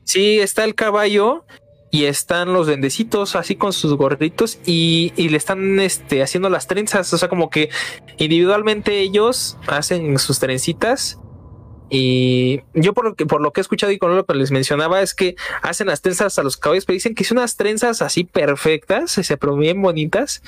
Sí, 0.04 0.40
está 0.40 0.64
el 0.66 0.76
caballo 0.76 1.46
y 1.92 2.06
están 2.06 2.52
los 2.54 2.68
duendecitos 2.68 3.36
así 3.36 3.56
con 3.56 3.72
sus 3.72 3.94
gorritos 3.96 4.60
y, 4.66 5.14
y 5.16 5.30
le 5.30 5.38
están 5.38 5.80
este, 5.80 6.22
haciendo 6.24 6.50
las 6.50 6.68
trenzas. 6.68 7.14
O 7.14 7.18
sea, 7.18 7.30
como 7.30 7.50
que 7.50 7.70
individualmente 8.18 9.00
ellos 9.00 9.58
hacen 9.68 10.18
sus 10.20 10.40
trencitas. 10.40 11.20
Y 11.90 12.62
yo 12.74 12.94
por 12.94 13.06
lo 13.06 13.14
que 13.16 13.26
por 13.28 13.42
lo 13.42 13.52
que 13.52 13.60
he 13.60 13.64
escuchado 13.64 13.92
y 13.92 14.00
con 14.00 14.16
lo 14.16 14.26
que 14.26 14.34
les 14.34 14.50
mencionaba 14.50 15.02
es 15.02 15.14
que 15.14 15.36
hacen 15.62 15.88
las 15.88 16.02
trenzas 16.02 16.40
a 16.40 16.44
los 16.44 16.58
caballos, 16.58 16.86
pero 16.86 16.96
dicen 16.96 17.14
que 17.14 17.24
son 17.24 17.38
unas 17.38 17.56
trenzas 17.56 18.02
así 18.02 18.24
perfectas, 18.24 19.12
se 19.12 19.38
pero 19.38 19.56
bien 19.56 19.80
bonitas, 19.82 20.42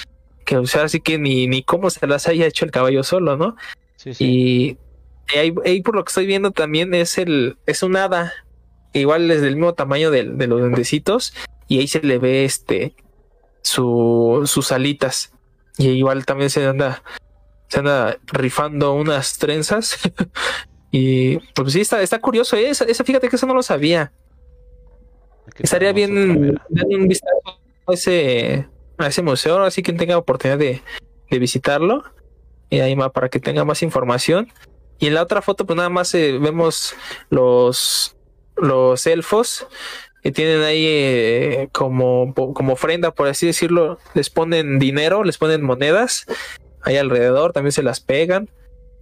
que 0.44 0.58
o 0.58 0.66
sea, 0.66 0.84
así 0.86 1.02
que 1.02 1.20
ni, 1.20 1.46
ni 1.46 1.62
cómo 1.62 1.92
se 1.92 2.08
las 2.08 2.28
haya 2.28 2.48
hecho 2.48 2.66
el 2.66 2.72
caballo 2.72 3.04
solo, 3.04 3.38
¿no? 3.38 3.56
Sí, 3.96 4.16
sí. 4.16 4.78
Y 5.34 5.38
ahí, 5.38 5.54
ahí 5.66 5.82
por 5.82 5.96
lo 5.96 6.04
que 6.04 6.10
estoy 6.10 6.26
viendo 6.26 6.52
también 6.52 6.94
es 6.94 7.18
el 7.18 7.58
es 7.66 7.84
un 7.84 7.96
hada. 7.98 8.34
Igual 8.94 9.30
es 9.32 9.42
del 9.42 9.56
mismo 9.56 9.74
tamaño 9.74 10.12
del- 10.12 10.38
de, 10.38 10.48
los 10.48 10.60
duendecitos. 10.62 11.34
Y 11.68 11.80
ahí 11.80 11.88
se 11.88 12.00
le 12.02 12.18
ve 12.20 12.46
este 12.46 12.96
su, 13.62 14.44
sus 14.46 14.72
alitas. 14.72 15.32
Y 15.78 15.90
igual 15.90 16.26
también 16.26 16.50
se 16.50 16.66
anda 16.66 17.04
se 17.68 17.80
anda 17.80 18.18
rifando 18.28 18.94
unas 18.94 19.38
trenzas. 19.38 19.98
y 20.92 21.38
pues 21.54 21.74
sí, 21.74 21.82
está, 21.82 22.02
está 22.02 22.20
curioso. 22.20 22.56
¿eh? 22.56 22.70
Esa, 22.70 22.86
esa- 22.86 23.04
fíjate 23.04 23.28
que 23.30 23.36
eso 23.36 23.48
no 23.48 23.54
lo 23.56 23.64
sabía. 23.64 24.12
Estaría 25.58 25.92
bien 25.94 26.56
darle 26.70 26.98
un 26.98 27.08
vistazo 27.08 27.60
a 27.88 27.94
ese, 27.94 28.68
a 28.98 29.08
ese 29.08 29.22
museo, 29.22 29.62
así 29.64 29.84
que 29.84 29.94
tenga 29.94 30.18
oportunidad 30.18 30.58
de, 30.58 30.82
de 31.30 31.40
visitarlo. 31.40 32.04
Y 32.70 32.80
ahí 32.80 32.96
va 32.96 33.12
para 33.12 33.30
que 33.30 33.40
tenga 33.40 33.64
más 33.64 33.84
información. 33.84 34.52
Y 35.00 35.08
en 35.08 35.14
la 35.14 35.24
otra 35.24 35.42
foto, 35.42 35.66
pues 35.66 35.78
nada 35.78 35.90
más 35.90 36.14
eh, 36.16 36.38
vemos 36.40 36.96
los, 37.30 38.16
los 38.56 39.06
elfos 39.08 39.68
que 40.24 40.32
tienen 40.32 40.62
ahí 40.64 40.86
eh, 40.88 41.70
como, 41.72 42.34
como 42.34 42.74
ofrenda, 42.74 43.12
por 43.12 43.28
así 43.28 43.46
decirlo. 43.46 44.00
Les 44.14 44.30
ponen 44.30 44.80
dinero, 44.80 45.24
les 45.24 45.38
ponen 45.38 45.62
monedas 45.64 46.26
ahí 46.82 46.98
alrededor, 46.98 47.52
también 47.54 47.72
se 47.74 47.84
las 47.84 48.00
pegan. 48.00 48.50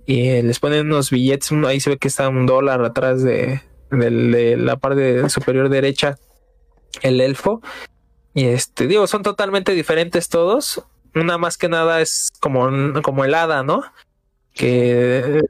Y 0.05 0.29
eh, 0.29 0.43
les 0.43 0.59
ponen 0.59 0.87
unos 0.87 1.11
billetes, 1.11 1.51
ahí 1.65 1.79
se 1.79 1.91
ve 1.91 1.97
que 1.97 2.09
está 2.09 2.27
un 2.27 2.45
dólar 2.45 2.83
atrás 2.83 3.23
de, 3.23 3.61
del- 3.89 4.31
de 4.31 4.57
la 4.57 4.75
parte 4.77 5.29
superior 5.29 5.69
derecha 5.69 6.17
el 7.01 7.21
elfo. 7.21 7.61
Y 8.33 8.45
este, 8.47 8.87
digo, 8.87 9.07
son 9.07 9.21
totalmente 9.21 9.73
diferentes 9.73 10.27
todos. 10.27 10.83
Una 11.15 11.37
más 11.37 11.57
que 11.57 11.69
nada 11.69 12.01
es 12.01 12.31
como, 12.41 12.67
como 13.03 13.23
el 13.23 13.33
hada, 13.35 13.63
¿no? 13.63 13.83
Que 14.53 15.41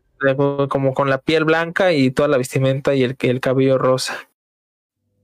como 0.69 0.93
con 0.93 1.09
la 1.09 1.17
piel 1.19 1.45
blanca 1.45 1.91
y 1.93 2.11
toda 2.11 2.27
la 2.27 2.37
vestimenta 2.37 2.93
y 2.95 3.03
el, 3.03 3.15
el 3.19 3.39
cabello 3.39 3.77
rosa. 3.77 4.29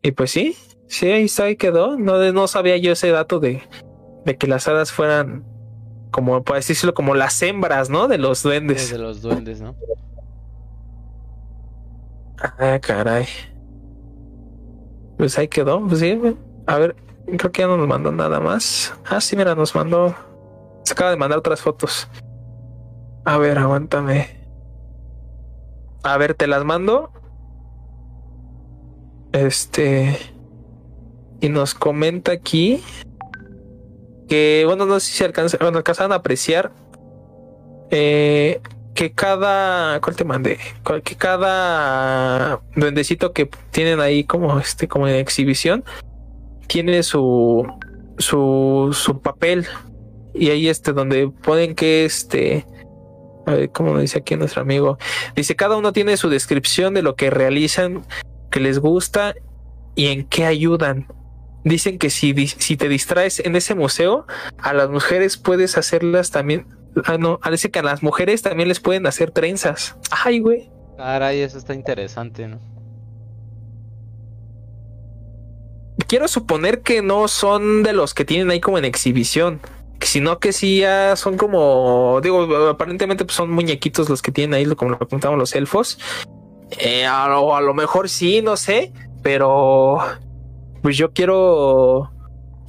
Y 0.01 0.11
pues 0.11 0.31
sí, 0.31 0.55
sí, 0.87 1.11
ahí 1.11 1.25
está, 1.25 1.45
ahí 1.45 1.55
quedó. 1.55 1.97
No, 1.97 2.31
no 2.31 2.47
sabía 2.47 2.77
yo 2.77 2.91
ese 2.91 3.09
dato 3.11 3.39
de, 3.39 3.61
de 4.25 4.37
que 4.37 4.47
las 4.47 4.67
hadas 4.67 4.91
fueran 4.91 5.45
como, 6.11 6.43
por 6.43 6.57
así 6.57 6.73
decirlo, 6.73 6.93
como 6.93 7.15
las 7.15 7.41
hembras, 7.41 7.89
¿no? 7.89 8.07
De 8.07 8.17
los 8.17 8.43
duendes. 8.43 8.91
De 8.91 8.97
los 8.97 9.21
duendes, 9.21 9.61
¿no? 9.61 9.75
Ah, 12.41 12.79
caray. 12.81 13.27
Pues 15.17 15.37
ahí 15.37 15.47
quedó, 15.47 15.85
pues 15.85 15.99
sí. 15.99 16.19
A 16.65 16.77
ver, 16.77 16.95
creo 17.37 17.51
que 17.51 17.61
ya 17.61 17.67
no 17.67 17.77
nos 17.77 17.87
mandó 17.87 18.11
nada 18.11 18.39
más. 18.39 18.93
Ah, 19.05 19.19
sí, 19.19 19.35
mira, 19.35 19.55
nos 19.55 19.75
mandó. 19.75 20.15
Se 20.83 20.93
acaba 20.93 21.11
de 21.11 21.17
mandar 21.17 21.39
otras 21.39 21.61
fotos. 21.61 22.07
A 23.25 23.37
ver, 23.37 23.57
aguántame. 23.57 24.38
A 26.03 26.17
ver, 26.17 26.33
te 26.33 26.47
las 26.47 26.63
mando. 26.65 27.11
Este. 29.31 30.17
Y 31.41 31.49
nos 31.49 31.73
comenta 31.73 32.31
aquí 32.31 32.83
que, 34.27 34.63
bueno, 34.65 34.85
no 34.85 34.99
sé 34.99 35.11
si 35.11 35.23
alcanza, 35.23 35.57
bueno, 35.59 35.77
alcanzaron 35.77 36.11
a 36.11 36.15
apreciar 36.15 36.71
eh, 37.89 38.61
que 38.93 39.11
cada, 39.11 39.99
¿cuál 40.01 40.15
te 40.15 40.23
mandé? 40.23 40.59
Que 41.03 41.15
cada 41.15 42.61
duendecito 42.75 43.33
que 43.33 43.49
tienen 43.71 43.99
ahí 43.99 44.23
como 44.23 44.59
este, 44.59 44.87
como 44.87 45.07
en 45.07 45.15
exhibición, 45.15 45.83
tiene 46.67 47.01
su, 47.03 47.65
su, 48.17 48.89
su 48.93 49.21
papel 49.21 49.65
y 50.33 50.49
ahí 50.49 50.67
este 50.67 50.93
donde 50.93 51.29
ponen 51.29 51.75
que 51.75 52.05
este, 52.05 52.65
a 53.45 53.51
ver, 53.53 53.71
¿cómo 53.71 53.93
nos 53.93 54.01
dice 54.01 54.19
aquí 54.19 54.35
nuestro 54.35 54.61
amigo? 54.61 54.97
Dice 55.35 55.55
cada 55.55 55.77
uno 55.77 55.93
tiene 55.93 56.17
su 56.17 56.29
descripción 56.29 56.93
de 56.93 57.01
lo 57.01 57.15
que 57.15 57.29
realizan, 57.29 58.05
que 58.51 58.59
les 58.59 58.79
gusta 58.79 59.35
y 59.95 60.07
en 60.07 60.25
qué 60.25 60.45
ayudan. 60.45 61.07
Dicen 61.63 61.97
que 61.99 62.09
si, 62.09 62.33
si 62.47 62.77
te 62.77 62.87
distraes 62.87 63.39
en 63.39 63.55
ese 63.55 63.75
museo, 63.75 64.25
a 64.57 64.73
las 64.73 64.89
mujeres 64.89 65.37
puedes 65.37 65.77
hacerlas 65.77 66.31
también. 66.31 66.67
Ah, 67.05 67.17
no, 67.17 67.39
parece 67.39 67.69
que 67.69 67.79
a 67.79 67.83
las 67.83 68.01
mujeres 68.01 68.41
también 68.41 68.69
les 68.69 68.79
pueden 68.79 69.05
hacer 69.07 69.31
trenzas. 69.31 69.95
Ay, 70.09 70.39
güey. 70.39 70.69
Caray, 70.97 71.41
eso 71.41 71.57
está 71.57 71.73
interesante, 71.73 72.47
¿no? 72.47 72.59
Quiero 76.07 76.27
suponer 76.27 76.81
que 76.81 77.01
no 77.01 77.27
son 77.27 77.83
de 77.83 77.93
los 77.93 78.13
que 78.13 78.25
tienen 78.25 78.49
ahí 78.49 78.59
como 78.59 78.77
en 78.77 78.85
exhibición, 78.85 79.59
sino 80.07 80.39
que 80.39 80.53
sí 80.53 80.79
ya 80.79 81.15
son 81.15 81.37
como, 81.37 82.19
digo, 82.21 82.43
aparentemente 82.67 83.25
pues 83.25 83.35
son 83.35 83.51
muñequitos 83.51 84.09
los 84.09 84.21
que 84.21 84.31
tienen 84.31 84.53
ahí, 84.53 84.65
como 84.75 84.91
lo 84.91 84.99
contamos 84.99 85.37
los 85.37 85.55
elfos. 85.55 85.99
Eh, 86.79 87.05
a, 87.05 87.27
lo, 87.27 87.55
a 87.55 87.61
lo 87.61 87.73
mejor 87.73 88.09
sí, 88.09 88.41
no 88.41 88.57
sé, 88.57 88.93
pero 89.23 89.99
pues 90.81 90.97
yo 90.97 91.11
quiero 91.11 92.11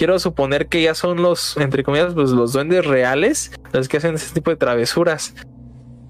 quiero 0.00 0.18
suponer 0.18 0.68
que 0.68 0.80
ya 0.80 0.94
son 0.94 1.20
los, 1.20 1.58
entre 1.58 1.84
comillas, 1.84 2.14
pues 2.14 2.30
los 2.30 2.54
duendes 2.54 2.86
reales 2.86 3.52
los 3.72 3.86
que 3.86 3.98
hacen 3.98 4.14
ese 4.14 4.32
tipo 4.32 4.50
de 4.50 4.56
travesuras. 4.56 5.34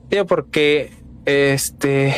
Tío, 0.09 0.27
porque 0.27 0.93
este. 1.25 2.15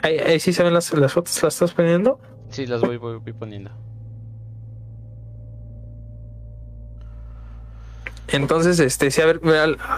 Ahí, 0.00 0.16
ahí 0.18 0.38
sí 0.38 0.52
se 0.52 0.62
ven 0.62 0.74
las, 0.74 0.92
las 0.92 1.12
fotos, 1.12 1.42
¿las 1.42 1.54
estás 1.54 1.72
poniendo? 1.72 2.20
Sí, 2.50 2.66
las 2.66 2.82
voy, 2.82 2.98
voy, 2.98 3.16
voy 3.16 3.32
poniendo. 3.32 3.72
Entonces, 8.28 8.78
este, 8.80 9.10
sí, 9.10 9.20
a 9.20 9.26
ver, 9.26 9.40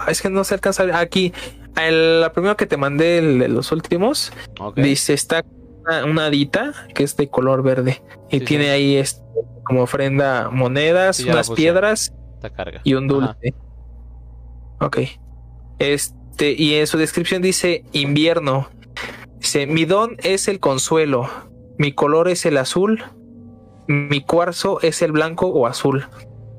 es 0.07 0.21
que 0.21 0.29
no 0.29 0.43
se 0.43 0.53
alcanza 0.55 0.83
a 0.83 0.85
ver. 0.85 0.95
Aquí, 0.95 1.33
el, 1.81 2.21
la 2.21 2.31
primera 2.31 2.55
que 2.55 2.65
te 2.65 2.77
mandé, 2.77 3.17
el 3.17 3.39
de 3.39 3.47
los 3.49 3.71
últimos, 3.71 4.31
dice, 4.75 5.13
está 5.13 5.43
una, 5.85 6.05
una 6.05 6.31
que 6.93 7.03
es 7.03 7.17
de 7.17 7.29
color 7.29 7.63
verde 7.63 8.01
y 8.29 8.39
Sí, 8.39 8.45
tiene 8.45 8.65
sí. 8.65 8.69
ahí 8.69 8.95
este, 8.97 9.21
como 9.63 9.83
ofrenda 9.83 10.49
monedas, 10.49 11.17
Sí, 11.17 11.29
unas 11.29 11.49
piedras 11.49 12.13
carga. 12.55 12.81
y 12.83 12.93
un 12.93 13.05
Ajá. 13.05 13.13
dulce. 13.41 13.55
Ok. 14.79 14.97
Este, 15.79 16.51
y 16.53 16.75
en 16.75 16.87
su 16.87 16.97
descripción 16.97 17.41
dice 17.41 17.83
invierno. 17.91 18.67
Dice, 19.39 19.65
mi 19.67 19.85
don 19.85 20.17
es 20.23 20.47
el 20.47 20.59
consuelo, 20.59 21.27
mi 21.77 21.91
color 21.93 22.27
es 22.29 22.45
el 22.45 22.57
azul, 22.57 23.03
mi 23.87 24.21
cuarzo 24.21 24.79
es 24.81 25.01
el 25.01 25.11
blanco 25.11 25.47
o 25.47 25.65
azul. 25.65 26.05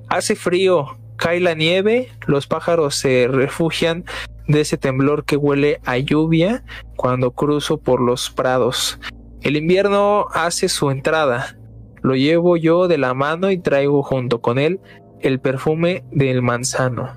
Hace 0.08 0.34
frío, 0.34 0.98
cae 1.22 1.38
la 1.38 1.54
nieve, 1.54 2.08
los 2.26 2.48
pájaros 2.48 2.96
se 2.96 3.28
refugian 3.30 4.04
de 4.48 4.62
ese 4.62 4.76
temblor 4.76 5.24
que 5.24 5.36
huele 5.36 5.80
a 5.84 5.96
lluvia 5.98 6.64
cuando 6.96 7.30
cruzo 7.30 7.78
por 7.78 8.00
los 8.00 8.28
prados. 8.28 8.98
El 9.40 9.56
invierno 9.56 10.26
hace 10.32 10.68
su 10.68 10.90
entrada, 10.90 11.56
lo 12.02 12.16
llevo 12.16 12.56
yo 12.56 12.88
de 12.88 12.98
la 12.98 13.14
mano 13.14 13.52
y 13.52 13.58
traigo 13.58 14.02
junto 14.02 14.40
con 14.40 14.58
él 14.58 14.80
el 15.20 15.38
perfume 15.38 16.02
del 16.10 16.42
manzano. 16.42 17.12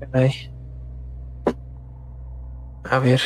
Caray. 0.00 0.52
A 2.84 2.98
ver. 2.98 3.22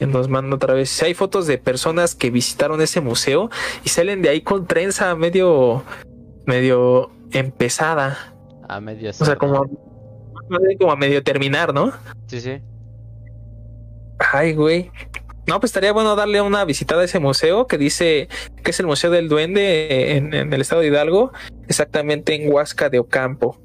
Nos 0.00 0.30
manda 0.30 0.56
otra 0.56 0.72
vez. 0.72 1.02
Hay 1.02 1.12
fotos 1.12 1.46
de 1.46 1.58
personas 1.58 2.14
que 2.14 2.30
visitaron 2.30 2.80
ese 2.80 3.02
museo 3.02 3.50
y 3.84 3.90
salen 3.90 4.22
de 4.22 4.30
ahí 4.30 4.40
con 4.40 4.66
trenza 4.66 5.14
medio. 5.14 5.82
medio 6.46 7.10
empezada. 7.32 8.29
A 8.70 8.80
media 8.80 9.10
O 9.10 9.24
sea, 9.24 9.36
como. 9.36 9.68
como 10.78 10.92
a 10.92 10.96
medio 10.96 11.22
terminar, 11.24 11.74
¿no? 11.74 11.92
Sí, 12.26 12.40
sí. 12.40 12.60
Ay, 14.32 14.54
güey. 14.54 14.90
No, 15.48 15.58
pues 15.58 15.70
estaría 15.70 15.92
bueno 15.92 16.14
darle 16.14 16.40
una 16.40 16.64
visitada 16.64 17.02
a 17.02 17.04
ese 17.04 17.18
museo 17.18 17.66
que 17.66 17.78
dice 17.78 18.28
que 18.62 18.70
es 18.70 18.78
el 18.78 18.86
Museo 18.86 19.10
del 19.10 19.28
Duende 19.28 20.16
en, 20.16 20.32
en 20.32 20.52
el 20.52 20.60
estado 20.60 20.82
de 20.82 20.88
Hidalgo, 20.88 21.32
exactamente 21.66 22.34
en 22.34 22.52
Huasca 22.52 22.88
de 22.88 23.00
Ocampo. 23.00 23.58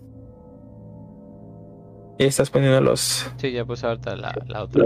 Y 2.17 2.23
estás 2.23 2.49
poniendo 2.49 2.81
los. 2.81 3.29
Sí, 3.37 3.51
ya 3.51 3.65
puse 3.65 3.85
ahorita 3.85 4.15
la, 4.15 4.33
la 4.47 4.63
otra. 4.63 4.85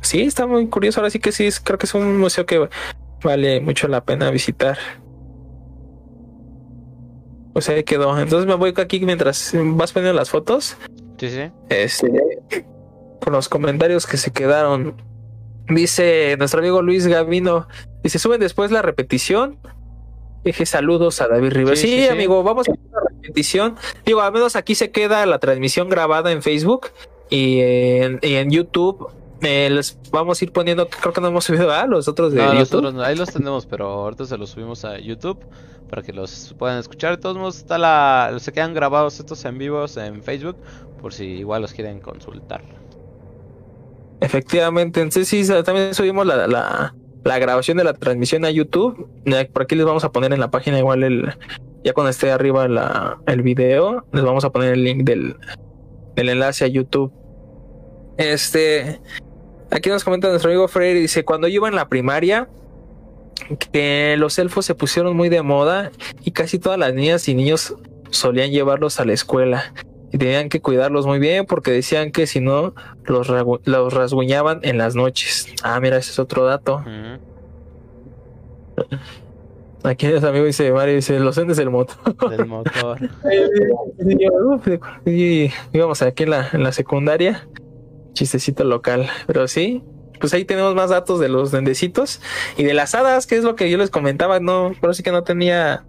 Sí, 0.00 0.22
está 0.22 0.46
muy 0.46 0.66
curioso. 0.68 1.00
Ahora 1.00 1.10
sí 1.10 1.20
que 1.20 1.30
sí, 1.30 1.48
creo 1.62 1.78
que 1.78 1.86
es 1.86 1.94
un 1.94 2.18
museo 2.18 2.46
que 2.46 2.68
vale 3.22 3.60
mucho 3.60 3.86
la 3.88 4.02
pena 4.02 4.30
visitar. 4.30 4.78
Pues 7.52 7.68
ahí 7.68 7.84
quedó. 7.84 8.18
Entonces 8.18 8.46
me 8.46 8.54
voy 8.54 8.72
aquí 8.76 9.00
mientras 9.00 9.52
vas 9.54 9.92
poniendo 9.92 10.16
las 10.18 10.30
fotos. 10.30 10.76
Sí, 11.18 11.28
sí. 11.30 11.50
Este, 11.68 12.10
con 13.22 13.32
los 13.32 13.48
comentarios 13.48 14.06
que 14.06 14.16
se 14.16 14.32
quedaron. 14.32 14.94
Dice 15.68 16.34
nuestro 16.38 16.60
amigo 16.60 16.82
Luis 16.82 17.06
Gavino. 17.06 17.68
Dice, 18.02 18.18
suben 18.18 18.40
después 18.40 18.70
la 18.70 18.82
repetición. 18.82 19.58
Dije 20.44 20.66
saludos 20.66 21.20
a 21.20 21.28
David 21.28 21.50
Rivera. 21.52 21.76
Sí, 21.76 21.82
Sí, 21.86 21.96
sí, 21.98 22.02
sí. 22.02 22.08
amigo, 22.08 22.42
vamos 22.42 22.68
a 22.68 22.72
hacer 22.72 22.84
la 22.90 23.00
repetición. 23.12 23.76
Digo, 24.04 24.20
al 24.22 24.32
menos 24.32 24.56
aquí 24.56 24.74
se 24.74 24.90
queda 24.90 25.24
la 25.26 25.38
transmisión 25.38 25.88
grabada 25.88 26.32
en 26.32 26.42
Facebook 26.42 26.88
y 27.30 27.60
en, 27.60 28.18
y 28.22 28.34
en 28.34 28.50
YouTube. 28.50 29.08
Eh, 29.42 29.68
les 29.70 29.98
vamos 30.10 30.40
a 30.40 30.44
ir 30.44 30.52
poniendo, 30.52 30.88
creo 30.88 31.12
que 31.12 31.20
no 31.20 31.28
hemos 31.28 31.44
subido 31.44 31.70
a 31.72 31.86
los 31.86 32.08
otros 32.08 32.32
de 32.32 32.38
No, 32.38 32.44
YouTube. 32.46 32.58
nosotros 32.60 32.94
no, 32.94 33.02
ahí 33.02 33.16
los 33.16 33.30
tenemos, 33.32 33.66
pero 33.66 33.86
ahorita 33.88 34.24
se 34.26 34.38
los 34.38 34.50
subimos 34.50 34.84
a 34.84 34.98
YouTube 34.98 35.38
para 35.90 36.02
que 36.02 36.12
los 36.12 36.54
puedan 36.58 36.78
escuchar. 36.78 37.16
De 37.16 37.22
todos 37.22 37.36
modos, 37.36 37.58
está 37.58 37.76
la, 37.78 38.34
se 38.38 38.52
quedan 38.52 38.72
grabados 38.74 39.18
estos 39.20 39.44
en 39.44 39.58
vivos 39.58 39.96
en 39.96 40.22
Facebook 40.22 40.56
por 41.00 41.12
si 41.12 41.24
igual 41.24 41.62
los 41.62 41.72
quieren 41.72 42.00
consultar. 42.00 42.62
Efectivamente, 44.20 45.00
entonces 45.00 45.26
sí, 45.28 45.44
también 45.64 45.94
subimos 45.94 46.24
la, 46.24 46.46
la, 46.46 46.94
la 47.24 47.38
grabación 47.38 47.76
de 47.76 47.84
la 47.84 47.92
transmisión 47.94 48.44
a 48.44 48.50
YouTube. 48.50 49.08
Por 49.52 49.62
aquí 49.62 49.74
les 49.74 49.84
vamos 49.84 50.04
a 50.04 50.12
poner 50.12 50.32
en 50.32 50.38
la 50.38 50.50
página 50.50 50.78
igual 50.78 51.02
el, 51.02 51.34
ya 51.82 51.92
cuando 51.92 52.10
esté 52.10 52.30
arriba 52.30 52.68
la, 52.68 53.18
el 53.26 53.42
video, 53.42 54.06
les 54.12 54.22
vamos 54.22 54.44
a 54.44 54.50
poner 54.50 54.74
el 54.74 54.84
link 54.84 55.02
del, 55.02 55.34
del 56.14 56.28
enlace 56.28 56.64
a 56.64 56.68
YouTube. 56.68 57.12
Este, 58.16 59.00
aquí 59.72 59.88
nos 59.88 60.04
comenta 60.04 60.28
nuestro 60.28 60.50
amigo 60.50 60.68
Freire, 60.68 61.00
dice, 61.00 61.24
cuando 61.24 61.48
yo 61.48 61.56
iba 61.56 61.68
en 61.68 61.74
la 61.74 61.88
primaria, 61.88 62.48
que 63.72 64.16
los 64.18 64.38
elfos 64.38 64.66
se 64.66 64.74
pusieron 64.74 65.16
muy 65.16 65.28
de 65.28 65.42
moda 65.42 65.90
y 66.22 66.30
casi 66.30 66.58
todas 66.58 66.78
las 66.78 66.94
niñas 66.94 67.26
y 67.28 67.34
niños 67.34 67.74
solían 68.10 68.50
llevarlos 68.50 69.00
a 69.00 69.04
la 69.04 69.12
escuela. 69.12 69.72
Y 70.12 70.18
tenían 70.18 70.50
que 70.50 70.60
cuidarlos 70.60 71.06
muy 71.06 71.18
bien 71.18 71.46
porque 71.46 71.70
decían 71.70 72.12
que 72.12 72.26
si 72.26 72.40
no 72.40 72.74
los, 73.04 73.28
rasguñaban 73.94 74.60
en 74.62 74.76
las 74.76 74.94
noches. 74.94 75.46
Ah, 75.62 75.80
mira, 75.80 75.96
ese 75.96 76.10
es 76.10 76.18
otro 76.18 76.44
dato. 76.44 76.84
Aquí 79.82 80.06
el 80.06 80.24
amigo 80.24 80.44
dice 80.44 80.70
Mario, 80.70 80.96
dice, 80.96 81.18
los 81.18 81.38
entes 81.38 81.56
del 81.56 81.70
motor. 81.70 81.96
Del 82.28 82.44
motor. 82.44 82.98
Y 85.06 85.50
íbamos 85.72 86.02
aquí 86.02 86.24
en 86.24 86.30
la, 86.30 86.48
en 86.52 86.62
la 86.62 86.72
secundaria. 86.72 87.48
Chistecito 88.12 88.64
local. 88.64 89.08
Pero 89.26 89.48
sí, 89.48 89.82
pues 90.20 90.32
ahí 90.34 90.44
tenemos 90.44 90.74
más 90.74 90.90
datos 90.90 91.18
de 91.20 91.28
los 91.28 91.50
duendecitos 91.50 92.20
y 92.56 92.64
de 92.64 92.74
las 92.74 92.94
hadas, 92.94 93.26
que 93.26 93.36
es 93.36 93.44
lo 93.44 93.56
que 93.56 93.70
yo 93.70 93.78
les 93.78 93.90
comentaba. 93.90 94.40
No, 94.40 94.72
pero 94.80 94.94
sí 94.94 95.02
que 95.02 95.12
no 95.12 95.24
tenía 95.24 95.84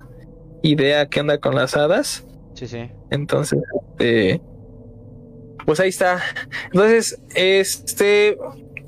idea 0.61 1.07
qué 1.07 1.19
onda 1.21 1.39
con 1.39 1.55
las 1.55 1.75
hadas. 1.75 2.25
Sí, 2.55 2.67
sí. 2.67 2.89
Entonces, 3.09 3.59
este, 3.91 4.41
pues 5.65 5.79
ahí 5.79 5.89
está. 5.89 6.21
Entonces, 6.65 7.19
este, 7.35 8.37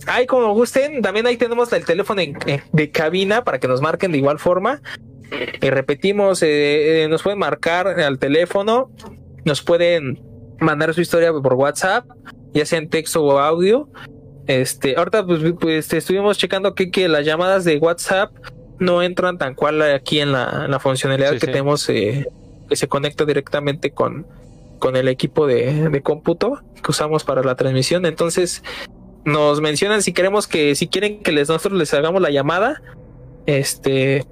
ahí 0.08 0.26
como 0.26 0.54
gusten, 0.54 1.02
también 1.02 1.26
ahí 1.28 1.38
tenemos 1.38 1.72
el 1.74 1.86
teléfono 1.86 2.22
en- 2.22 2.38
en- 2.46 2.62
de 2.72 2.92
cabina 2.92 3.44
para 3.44 3.60
que 3.60 3.68
nos 3.68 3.82
marquen 3.82 4.12
de 4.12 4.18
igual 4.20 4.40
forma. 4.40 4.82
Y 5.62 5.70
repetimos, 5.70 6.44
eh, 6.44 7.04
eh, 7.04 7.08
nos 7.08 7.24
pueden 7.24 7.40
marcar 7.40 7.88
al 7.88 8.20
teléfono, 8.20 8.92
nos 9.44 9.62
pueden 9.64 10.22
mandar 10.60 10.94
su 10.94 11.02
historia 11.02 11.32
por 11.34 11.56
WhatsApp, 11.56 12.06
ya 12.56 12.66
sea 12.66 12.80
en 12.80 12.90
texto 12.90 13.24
o 13.24 13.38
audio. 13.38 13.88
Este, 14.48 14.96
ahorita 14.98 15.26
pues, 15.26 15.42
pues 15.60 15.94
estuvimos 15.94 16.38
checando 16.38 16.74
que, 16.74 16.90
que 16.90 17.08
las 17.08 17.26
llamadas 17.26 17.64
de 17.66 17.78
WhatsApp 17.78 18.32
no 18.80 19.02
entran 19.04 19.38
tan 19.38 19.54
cual 19.56 19.82
aquí 19.82 20.20
en 20.20 20.32
la, 20.32 20.64
en 20.66 20.72
la 20.72 20.80
funcionalidad 20.80 21.30
Sí, 21.32 21.36
que 21.36 21.40
sí. 21.42 21.46
tenemos 21.48 21.90
eh, 21.90 22.26
que 22.70 22.76
se 22.76 22.88
conecta 22.88 23.26
directamente 23.26 23.92
con, 23.92 24.26
con 24.80 24.96
el 24.96 25.08
equipo 25.08 25.46
de, 25.48 25.90
de 25.90 26.02
cómputo 26.02 26.62
que 26.84 26.92
usamos 26.92 27.24
para 27.24 27.44
la 27.44 27.56
transmisión. 27.56 28.06
Entonces 28.06 28.64
nos 29.26 29.62
mencionan 29.62 30.02
si 30.04 30.14
queremos 30.14 30.48
que, 30.48 30.76
si 30.76 30.88
quieren 30.88 31.22
que 31.24 31.32
les, 31.32 31.50
nosotros 31.50 31.78
les 31.80 31.94
hagamos 31.94 32.22
la 32.22 32.30
llamada, 32.30 32.82
este, 33.48 34.26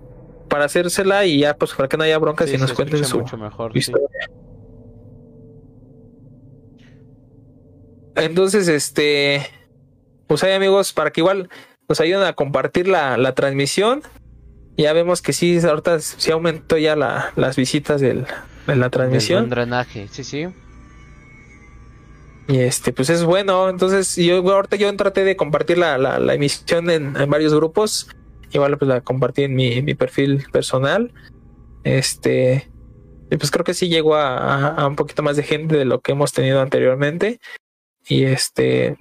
para 0.49 0.65
hacérsela 0.65 1.25
y 1.25 1.39
ya 1.39 1.55
pues 1.55 1.73
para 1.73 1.89
que 1.89 1.97
no 1.97 2.03
haya 2.03 2.17
bronca 2.19 2.45
Sí, 2.45 2.51
si 2.53 2.57
nos 2.59 2.73
cuenten 2.73 3.03
su, 3.05 3.23
mejor. 3.37 3.75
historia. 3.75 4.07
Entonces, 8.15 8.67
este, 8.67 9.45
pues 10.27 10.43
hay 10.43 10.53
amigos 10.53 10.93
para 10.93 11.11
que 11.11 11.21
igual 11.21 11.49
nos 11.89 11.99
ayuden 11.99 12.23
a 12.23 12.33
compartir 12.33 12.87
la, 12.87 13.17
la 13.17 13.33
transmisión. 13.35 14.01
Ya 14.77 14.93
vemos 14.93 15.21
que 15.21 15.33
sí, 15.33 15.59
ahorita 15.59 15.99
sí 15.99 16.31
aumentó 16.31 16.77
ya 16.77 16.95
la, 16.95 17.31
las 17.35 17.55
visitas 17.55 18.01
del, 18.01 18.25
de 18.67 18.75
la 18.75 18.89
transmisión. 18.89 19.49
drenaje. 19.49 20.07
Sí, 20.11 20.23
sí. 20.23 20.47
Y 22.47 22.57
este, 22.59 22.91
pues 22.91 23.09
es 23.09 23.23
bueno. 23.23 23.69
Entonces, 23.69 24.15
yo 24.15 24.37
ahorita 24.37 24.75
yo 24.75 24.95
traté 24.95 25.23
de 25.23 25.35
compartir 25.35 25.77
la, 25.77 25.97
la, 25.97 26.19
la 26.19 26.33
emisión 26.33 26.89
en, 26.89 27.15
en 27.15 27.29
varios 27.29 27.53
grupos. 27.53 28.09
Igual 28.51 28.77
pues 28.77 28.89
la 28.89 29.01
compartí 29.01 29.43
en 29.43 29.55
mi, 29.55 29.81
mi 29.81 29.93
perfil 29.95 30.45
personal. 30.51 31.11
Este, 31.83 32.69
y 33.31 33.37
pues 33.37 33.49
creo 33.51 33.63
que 33.63 33.73
sí 33.73 33.89
llegó 33.89 34.15
a, 34.15 34.37
a- 34.37 34.75
a 34.75 34.87
un 34.87 34.95
poquito 34.95 35.23
más 35.23 35.37
de 35.37 35.43
gente 35.43 35.77
de 35.77 35.85
lo 35.85 36.01
que 36.01 36.11
hemos 36.11 36.31
tenido 36.33 36.61
anteriormente. 36.61 37.39
Y 38.07 38.23
este, 38.25 38.97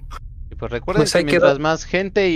Y 0.51 0.55
pues 0.55 0.71
recuerden 0.71 1.01
Pues 1.01 1.13
que 1.13 1.19
quedó. 1.19 1.31
mientras 1.31 1.59
más 1.59 1.83
gente 1.83 2.29
y, 2.29 2.33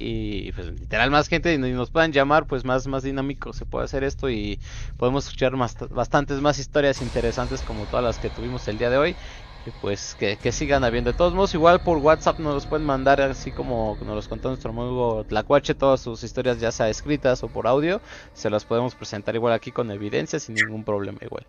y- 0.00 0.48
y, 0.48 0.52
pues 0.52 0.66
literal 0.68 1.10
más 1.10 1.28
gente 1.28 1.54
y 1.54 1.58
nos 1.58 1.90
puedan 1.90 2.12
llamar, 2.12 2.46
pues 2.46 2.64
más, 2.64 2.86
más 2.86 3.02
dinámico 3.04 3.52
se 3.52 3.64
puede 3.64 3.84
hacer 3.84 4.04
esto 4.04 4.28
y 4.28 4.58
podemos 4.96 5.24
escuchar 5.26 5.56
más, 5.56 5.76
bastantes 5.90 6.40
más 6.40 6.58
historias 6.58 7.00
interesantes 7.00 7.62
como 7.62 7.84
todas 7.86 8.04
las 8.04 8.18
que 8.18 8.28
tuvimos 8.30 8.66
el 8.68 8.78
día 8.78 8.90
de 8.90 8.98
hoy. 8.98 9.16
Y 9.64 9.70
pues 9.80 10.16
que, 10.18 10.36
que 10.38 10.50
sigan 10.50 10.82
habiendo. 10.82 11.12
De 11.12 11.16
todos 11.16 11.34
modos, 11.34 11.54
igual 11.54 11.80
por 11.82 11.98
WhatsApp 11.98 12.40
nos 12.40 12.54
los 12.54 12.66
pueden 12.66 12.84
mandar, 12.84 13.20
así 13.20 13.52
como 13.52 13.96
nos 14.00 14.16
los 14.16 14.26
contó 14.26 14.48
nuestro 14.48 14.70
amigo 14.72 15.24
Tlacuache, 15.28 15.74
todas 15.76 16.00
sus 16.00 16.24
historias 16.24 16.58
ya 16.58 16.72
sea 16.72 16.88
escritas 16.88 17.44
o 17.44 17.48
por 17.48 17.68
audio. 17.68 18.02
Se 18.32 18.50
las 18.50 18.64
podemos 18.64 18.96
presentar 18.96 19.36
igual 19.36 19.52
aquí 19.52 19.70
con 19.70 19.92
evidencia 19.92 20.40
sin 20.40 20.56
ningún 20.56 20.82
problema 20.84 21.18
igual. 21.22 21.46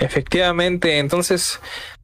Efectivamente, 0.00 0.98
entonces 0.98 1.60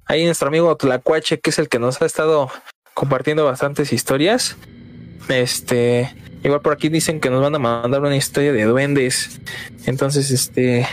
ahí 0.06 0.24
nuestro 0.24 0.48
amigo 0.48 0.76
Tlacuache, 0.76 1.40
que 1.40 1.50
es 1.50 1.58
el 1.58 1.68
que 1.68 1.78
nos 1.78 2.02
ha 2.02 2.06
estado 2.06 2.50
compartiendo 2.94 3.44
bastantes 3.44 3.92
historias. 3.92 4.56
Este, 5.28 6.12
igual 6.42 6.60
por 6.60 6.72
aquí 6.72 6.88
dicen 6.88 7.20
que 7.20 7.30
nos 7.30 7.40
van 7.40 7.54
a 7.54 7.58
mandar 7.58 8.00
una 8.00 8.16
historia 8.16 8.52
de 8.52 8.64
duendes. 8.64 9.40
Entonces, 9.86 10.30
este, 10.30 10.86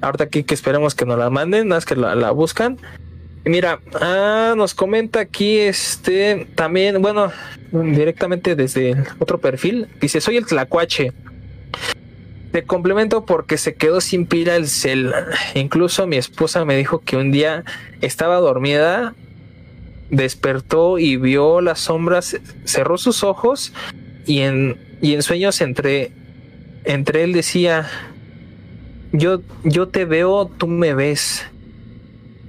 ahorita 0.00 0.24
aquí 0.24 0.44
que 0.44 0.54
esperemos 0.54 0.94
que 0.94 1.04
nos 1.04 1.18
la 1.18 1.30
manden, 1.30 1.68
más 1.68 1.84
que 1.84 1.96
la, 1.96 2.30
buscan. 2.30 2.78
Mira, 3.44 3.80
ah, 4.00 4.54
nos 4.56 4.74
comenta 4.74 5.20
aquí 5.20 5.58
este 5.58 6.46
también, 6.54 7.02
bueno, 7.02 7.30
directamente 7.72 8.56
desde 8.56 8.96
otro 9.18 9.38
perfil, 9.38 9.88
dice, 10.00 10.20
soy 10.20 10.38
el 10.38 10.46
Tlacuache. 10.46 11.12
Te 12.54 12.62
complemento 12.62 13.26
porque 13.26 13.58
se 13.58 13.74
quedó 13.74 14.00
sin 14.00 14.26
pila 14.26 14.54
el 14.54 14.68
cel. 14.68 15.12
Incluso 15.56 16.06
mi 16.06 16.18
esposa 16.18 16.64
me 16.64 16.76
dijo 16.76 17.00
que 17.00 17.16
un 17.16 17.32
día 17.32 17.64
estaba 18.00 18.36
dormida, 18.36 19.12
despertó 20.08 21.00
y 21.00 21.16
vio 21.16 21.60
las 21.60 21.80
sombras, 21.80 22.36
cerró 22.64 22.96
sus 22.96 23.24
ojos 23.24 23.72
y 24.24 24.42
en, 24.42 24.78
y 25.02 25.14
en 25.14 25.24
sueños 25.24 25.60
entre, 25.62 26.12
entre 26.84 27.24
él 27.24 27.32
decía, 27.32 27.90
yo, 29.10 29.42
yo 29.64 29.88
te 29.88 30.04
veo, 30.04 30.46
tú 30.46 30.68
me 30.68 30.94
ves. 30.94 31.44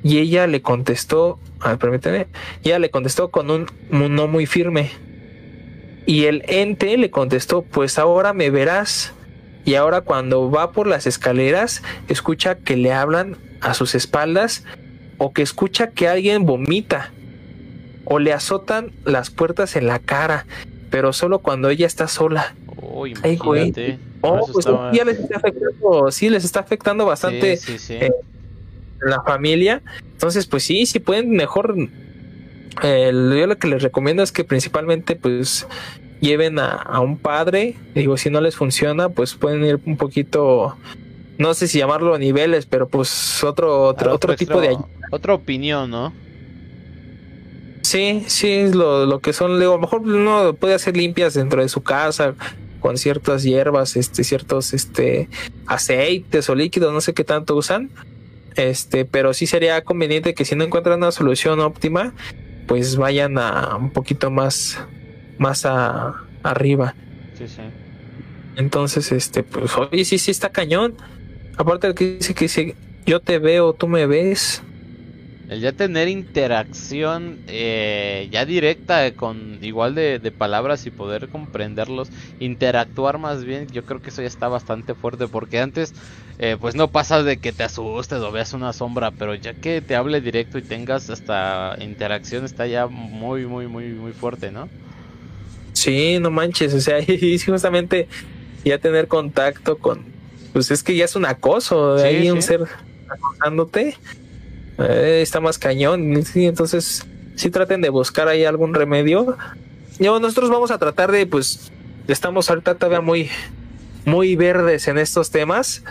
Y 0.04 0.20
ella 0.20 0.46
le 0.46 0.62
contestó, 0.62 1.40
a 1.60 1.70
ver, 1.70 1.78
permíteme, 1.80 2.28
ella 2.64 2.78
le 2.78 2.92
contestó 2.92 3.32
con 3.32 3.50
un, 3.50 3.66
un 3.90 4.14
no 4.14 4.28
muy 4.28 4.46
firme. 4.46 4.92
Y 6.06 6.26
el 6.26 6.44
ente 6.48 6.96
le 6.96 7.10
contestó, 7.10 7.64
pues 7.64 7.98
ahora 7.98 8.34
me 8.34 8.52
verás. 8.52 9.12
Y 9.66 9.76
ahora 9.76 10.02
cuando 10.02 10.50
va 10.52 10.72
por 10.72 10.88
las 10.88 11.08
escaleras, 11.08 11.82
escucha 12.08 12.56
que 12.56 12.78
le 12.78 12.94
hablan 12.94 13.36
a 13.62 13.74
sus 13.74 13.96
espaldas 13.96 14.64
o 15.18 15.34
que 15.34 15.42
escucha 15.42 15.90
que 15.90 16.08
alguien 16.08 16.46
vomita 16.46 17.12
o 18.06 18.20
le 18.20 18.32
azotan 18.34 18.92
las 19.06 19.32
puertas 19.32 19.76
en 19.76 19.88
la 19.88 19.98
cara, 20.00 20.46
pero 20.92 21.14
solo 21.14 21.40
cuando 21.40 21.70
ella 21.70 21.88
está 21.88 22.08
sola. 22.08 22.54
Oh, 22.78 23.06
Ay, 23.24 23.38
güey. 23.38 23.74
Oh, 24.22 24.46
pues 24.52 24.60
estaba- 24.60 24.92
ya 24.94 25.04
les 25.04 25.20
está 25.20 25.38
afectando, 25.38 26.12
sí, 26.12 26.30
les 26.30 26.46
está 26.46 26.60
afectando 26.60 27.06
bastante 27.06 27.58
Sí, 27.58 27.74
sí, 27.74 27.80
sí. 27.80 27.94
eh, 27.96 28.12
la 29.02 29.22
familia. 29.24 29.82
Entonces, 30.14 30.46
pues 30.46 30.64
sí, 30.64 30.86
si 30.86 31.00
pueden 31.00 31.32
mejor. 31.32 31.76
eh, 32.84 33.10
yo 33.14 33.48
lo 33.48 33.58
que 33.58 33.68
les 33.68 33.82
recomiendo 33.82 34.22
es 34.22 34.32
que 34.32 34.44
principalmente, 34.44 35.16
pues, 35.16 35.66
lleven 36.20 36.60
a, 36.60 36.72
a 36.72 37.00
un 37.00 37.18
padre. 37.18 37.76
Digo, 37.94 38.18
si 38.18 38.30
no 38.30 38.42
les 38.42 38.56
funciona, 38.56 39.10
pues 39.10 39.36
pueden 39.36 39.64
ir 39.66 39.80
un 39.86 39.98
poquito. 39.98 40.76
No 41.38 41.54
sé 41.54 41.68
si 41.68 41.80
llamarlo 41.80 42.16
a 42.16 42.18
niveles, 42.18 42.66
pero 42.66 42.88
pues 42.88 43.44
otro, 43.44 43.84
otro, 43.84 44.14
otro 44.14 44.36
tipo 44.36 44.62
de 44.62 44.78
Otra 45.12 45.34
opinión, 45.34 45.90
¿no? 45.90 46.14
Sí, 47.82 48.24
sí, 48.28 48.52
es 48.52 48.74
lo, 48.74 49.06
lo 49.06 49.20
que 49.20 49.32
son, 49.32 49.60
digo, 49.60 49.74
a 49.74 49.76
lo 49.76 49.82
mejor 49.82 50.02
uno 50.02 50.54
puede 50.54 50.74
hacer 50.74 50.98
limpias 50.98 51.36
dentro 51.36 51.62
de 51.62 51.70
su 51.70 51.84
casa 51.84 52.34
con 52.80 52.98
ciertas 52.98 53.44
hierbas, 53.44 53.96
este, 53.96 54.24
ciertos 54.24 54.74
este 54.74 55.28
aceites 55.66 56.50
o 56.50 56.56
líquidos, 56.56 56.94
no 56.94 57.02
sé 57.02 57.14
qué 57.14 57.24
tanto 57.24 57.56
usan. 57.56 57.92
Este, 58.56 59.06
pero 59.06 59.34
sí 59.34 59.48
sería 59.48 59.84
conveniente 59.84 60.34
que 60.34 60.46
si 60.46 60.56
no 60.56 60.64
encuentran 60.64 60.98
una 61.00 61.12
solución 61.12 61.60
óptima, 61.60 62.14
pues 62.68 62.96
vayan 62.96 63.38
a 63.38 63.76
un 63.76 63.92
poquito 63.92 64.32
más, 64.32 64.80
más 65.38 65.66
a, 65.66 66.14
arriba. 66.44 66.98
Sí, 67.34 67.48
sí. 67.48 67.62
Entonces, 68.56 69.12
este, 69.12 69.44
pues, 69.44 69.72
oye, 69.78 70.06
sí, 70.06 70.18
sí 70.18 70.32
está 70.32 70.50
cañón. 70.52 70.96
Aparte 71.58 71.88
de 71.90 71.96
que 71.96 72.06
dice 72.18 72.34
que 72.36 72.46
dice, 72.46 72.80
yo 73.06 73.22
te 73.22 73.40
veo, 73.40 73.76
tú 73.76 73.88
me 73.88 74.08
ves. 74.08 74.64
El 75.48 75.62
ya 75.62 75.74
tener 75.74 76.08
interacción 76.08 77.40
eh, 77.46 78.28
ya 78.32 78.46
directa 78.46 79.14
con 79.16 79.64
igual 79.64 79.94
de, 79.94 80.18
de 80.20 80.32
palabras 80.32 80.88
y 80.88 80.92
poder 80.92 81.30
comprenderlos, 81.30 82.10
interactuar 82.40 83.20
más 83.20 83.44
bien, 83.46 83.68
yo 83.70 83.86
creo 83.86 84.02
que 84.02 84.10
eso 84.10 84.24
ya 84.24 84.28
está 84.28 84.48
bastante 84.48 84.96
fuerte 84.96 85.28
porque 85.28 85.60
antes 85.60 85.94
eh, 86.40 86.58
pues 86.60 86.74
no 86.76 86.92
pasa 86.92 87.22
de 87.22 87.40
que 87.40 87.54
te 87.54 87.64
asustes 87.64 88.20
o 88.22 88.32
veas 88.32 88.54
una 88.54 88.74
sombra, 88.74 89.12
pero 89.12 89.36
ya 89.36 89.54
que 89.54 89.84
te 89.84 89.96
hable 89.96 90.20
directo 90.20 90.58
y 90.58 90.64
tengas 90.64 91.10
hasta 91.12 91.76
interacción 91.80 92.44
está 92.44 92.66
ya 92.66 92.88
muy 92.88 93.46
muy 93.46 93.68
muy 93.68 93.94
muy 93.94 94.14
fuerte, 94.14 94.52
¿no? 94.52 94.72
Sí, 95.86 96.18
no 96.20 96.32
manches, 96.32 96.74
o 96.74 96.82
sea, 96.82 97.00
y 97.08 97.38
justamente 97.38 98.08
ya 98.64 98.80
tener 98.80 99.08
contacto 99.08 99.78
con, 99.78 100.04
pues 100.52 100.72
es 100.72 100.82
que 100.82 100.96
ya 100.96 101.06
es 101.06 101.16
un 101.16 101.26
acoso, 101.26 101.94
de 101.94 102.10
Sí, 102.10 102.16
ahí 102.16 102.32
un 102.32 102.42
ser 102.42 102.62
acosándote, 103.08 103.96
eh, 104.80 105.20
está 105.22 105.42
más 105.42 105.60
cañón, 105.60 106.26
sí, 106.26 106.48
entonces 106.48 107.06
sí 107.36 107.52
traten 107.52 107.82
de 107.82 107.90
buscar 107.90 108.28
ahí 108.28 108.46
algún 108.46 108.74
remedio. 108.74 109.38
Yo, 110.00 110.20
nosotros 110.20 110.50
vamos 110.50 110.72
a 110.72 110.80
tratar 110.80 111.12
de, 111.12 111.28
pues, 111.28 111.72
estamos 112.08 112.50
ahorita 112.50 112.74
todavía 112.74 113.02
muy, 113.02 113.30
muy 114.06 114.36
verdes 114.36 114.88
en 114.88 114.98
estos 114.98 115.30
temas, 115.30 115.84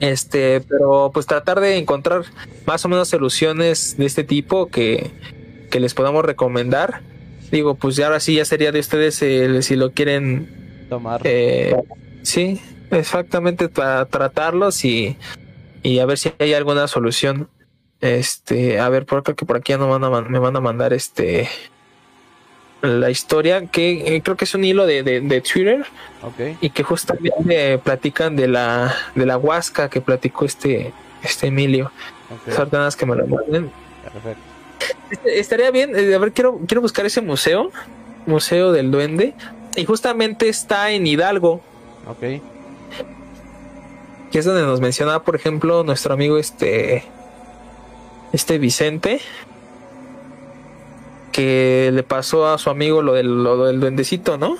este, 0.00 0.62
pero 0.62 1.12
pues 1.14 1.26
tratar 1.26 1.60
de 1.60 1.76
encontrar 1.76 2.24
más 2.66 2.84
o 2.84 2.88
menos 2.88 3.06
soluciones 3.06 3.96
de 3.98 4.06
este 4.06 4.24
tipo 4.24 4.66
que, 4.66 5.12
que 5.70 5.78
les 5.78 5.94
podamos 5.94 6.24
recomendar. 6.24 7.02
Digo, 7.50 7.74
pues 7.74 7.96
ya 7.96 8.06
ahora 8.06 8.20
sí 8.20 8.34
ya 8.36 8.44
sería 8.44 8.70
de 8.72 8.80
ustedes 8.80 9.20
el- 9.22 9.62
si 9.62 9.76
lo 9.76 9.90
quieren, 9.92 10.48
Tomar. 10.88 11.20
eh, 11.24 11.74
sí, 12.22 12.60
exactamente 12.90 13.68
para 13.68 14.04
tratarlos 14.06 14.84
y, 14.84 15.16
y 15.82 15.98
a 15.98 16.06
ver 16.06 16.18
si 16.18 16.32
hay 16.38 16.54
alguna 16.54 16.86
solución. 16.88 17.48
Este, 18.00 18.78
a 18.80 18.88
ver, 18.88 19.04
por 19.04 19.22
creo 19.22 19.36
que 19.36 19.44
por 19.44 19.56
aquí 19.56 19.72
ya 19.72 19.78
no 19.78 19.88
van 19.88 20.04
a 20.04 20.20
me 20.22 20.38
van 20.38 20.56
a 20.56 20.60
mandar 20.60 20.92
este 20.92 21.48
la 22.82 23.10
historia 23.10 23.66
que 23.66 24.16
eh, 24.16 24.22
creo 24.22 24.38
que 24.38 24.46
es 24.46 24.54
un 24.54 24.64
hilo 24.64 24.86
de, 24.86 25.02
de, 25.02 25.20
de 25.20 25.40
Twitter 25.42 25.84
y 26.62 26.70
que 26.70 26.82
justamente 26.82 27.76
platican 27.76 28.36
de 28.36 28.48
la 28.48 28.94
de 29.14 29.26
la 29.26 29.36
huasca 29.36 29.90
que 29.90 30.00
platicó 30.00 30.46
este 30.46 30.92
este 31.22 31.48
Emilio. 31.48 31.92
ok, 32.46 32.54
Sartanas 32.54 32.96
que 32.96 33.04
me 33.04 33.16
lo 33.16 33.26
manden. 33.26 33.70
Perfecto. 34.02 34.49
Este, 35.10 35.40
Estaría 35.40 35.70
bien, 35.70 35.92
eh, 35.96 36.14
a 36.14 36.18
ver, 36.18 36.32
quiero, 36.32 36.60
quiero 36.66 36.80
buscar 36.80 37.06
ese 37.06 37.20
museo, 37.20 37.70
Museo 38.26 38.72
del 38.72 38.90
Duende, 38.90 39.34
y 39.76 39.84
justamente 39.84 40.48
está 40.48 40.90
en 40.90 41.06
Hidalgo, 41.06 41.60
Ok. 42.08 42.20
que 44.30 44.38
es 44.38 44.44
donde 44.44 44.62
nos 44.62 44.80
mencionaba, 44.80 45.22
por 45.22 45.36
ejemplo, 45.36 45.82
nuestro 45.84 46.14
amigo 46.14 46.38
este, 46.38 47.04
este 48.32 48.58
Vicente, 48.58 49.20
que 51.32 51.90
le 51.92 52.02
pasó 52.02 52.48
a 52.48 52.58
su 52.58 52.70
amigo 52.70 53.02
lo 53.02 53.14
del, 53.14 53.42
lo 53.42 53.66
del 53.66 53.80
duendecito, 53.80 54.36
¿no? 54.38 54.56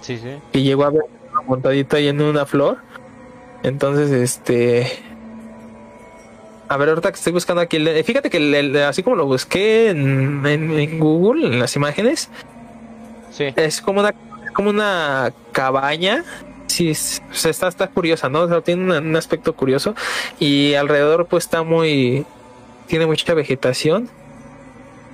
Sí, 0.00 0.18
sí. 0.18 0.36
Que 0.52 0.62
llegó 0.62 0.84
a 0.84 0.90
ver 0.90 1.02
una 1.32 1.42
montadita 1.42 1.98
ahí 1.98 2.08
en 2.08 2.20
una 2.20 2.46
flor. 2.46 2.78
Entonces, 3.62 4.10
este... 4.10 4.90
A 6.70 6.76
ver, 6.76 6.88
ahorita 6.90 7.10
que 7.10 7.16
estoy 7.16 7.32
buscando 7.32 7.60
aquí, 7.60 7.84
fíjate 8.04 8.30
que 8.30 8.36
el- 8.36 8.54
el- 8.54 8.76
así 8.84 9.02
como 9.02 9.16
lo 9.16 9.26
busqué 9.26 9.88
en, 9.90 10.46
en- 10.46 10.70
en 10.78 11.00
Google, 11.00 11.48
en 11.48 11.58
las 11.58 11.74
imágenes, 11.74 12.30
Sí. 13.32 13.46
es 13.56 13.80
como 13.80 13.98
una, 13.98 14.14
como 14.54 14.70
una 14.70 15.32
cabaña. 15.50 16.24
Sí, 16.68 16.90
es- 16.90 17.20
o 17.28 17.34
sea, 17.34 17.50
está, 17.50 17.66
está 17.66 17.88
curiosa, 17.88 18.28
¿no? 18.28 18.42
O 18.42 18.48
sea, 18.48 18.60
tiene 18.60 18.84
un, 18.84 18.92
un 19.08 19.16
aspecto 19.16 19.52
curioso. 19.54 19.96
Y 20.38 20.74
alrededor, 20.74 21.26
pues 21.26 21.42
está 21.44 21.64
muy. 21.64 22.24
Tiene 22.86 23.04
mucha 23.06 23.34
vegetación. 23.34 24.08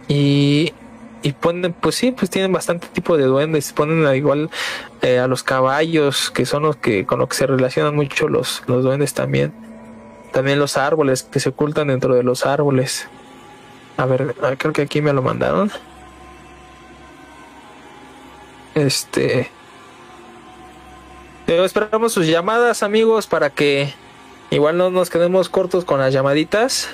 Y. 0.08 0.74
Y 1.22 1.32
ponen, 1.32 1.72
pues 1.72 1.94
sí, 1.94 2.12
pues 2.12 2.30
tienen 2.30 2.52
bastante 2.52 2.86
tipo 2.88 3.16
de 3.16 3.24
duendes. 3.24 3.72
Ponen 3.72 4.04
a 4.06 4.14
igual 4.14 4.50
eh, 5.00 5.18
a 5.18 5.26
los 5.26 5.42
caballos, 5.42 6.30
que 6.30 6.44
son 6.44 6.64
los 6.64 6.76
que 6.76 7.06
con 7.06 7.18
lo 7.18 7.26
que 7.28 7.34
se 7.36 7.46
relacionan 7.46 7.96
mucho 7.96 8.28
los, 8.28 8.62
los 8.66 8.84
duendes 8.84 9.14
también. 9.14 9.52
También 10.32 10.58
los 10.58 10.76
árboles 10.76 11.22
que 11.22 11.40
se 11.40 11.48
ocultan 11.50 11.88
dentro 11.88 12.14
de 12.14 12.22
los 12.22 12.44
árboles. 12.46 13.08
A 13.96 14.04
ver, 14.04 14.34
ah, 14.42 14.52
creo 14.58 14.72
que 14.72 14.82
aquí 14.82 15.00
me 15.00 15.12
lo 15.12 15.22
mandaron. 15.22 15.70
Este. 18.74 19.50
Pero 21.46 21.64
esperamos 21.64 22.12
sus 22.12 22.26
llamadas, 22.26 22.82
amigos, 22.82 23.26
para 23.26 23.50
que 23.50 23.92
igual 24.50 24.76
no 24.76 24.90
nos 24.90 25.10
quedemos 25.10 25.48
cortos 25.48 25.84
con 25.84 26.00
las 26.00 26.12
llamaditas. 26.12 26.88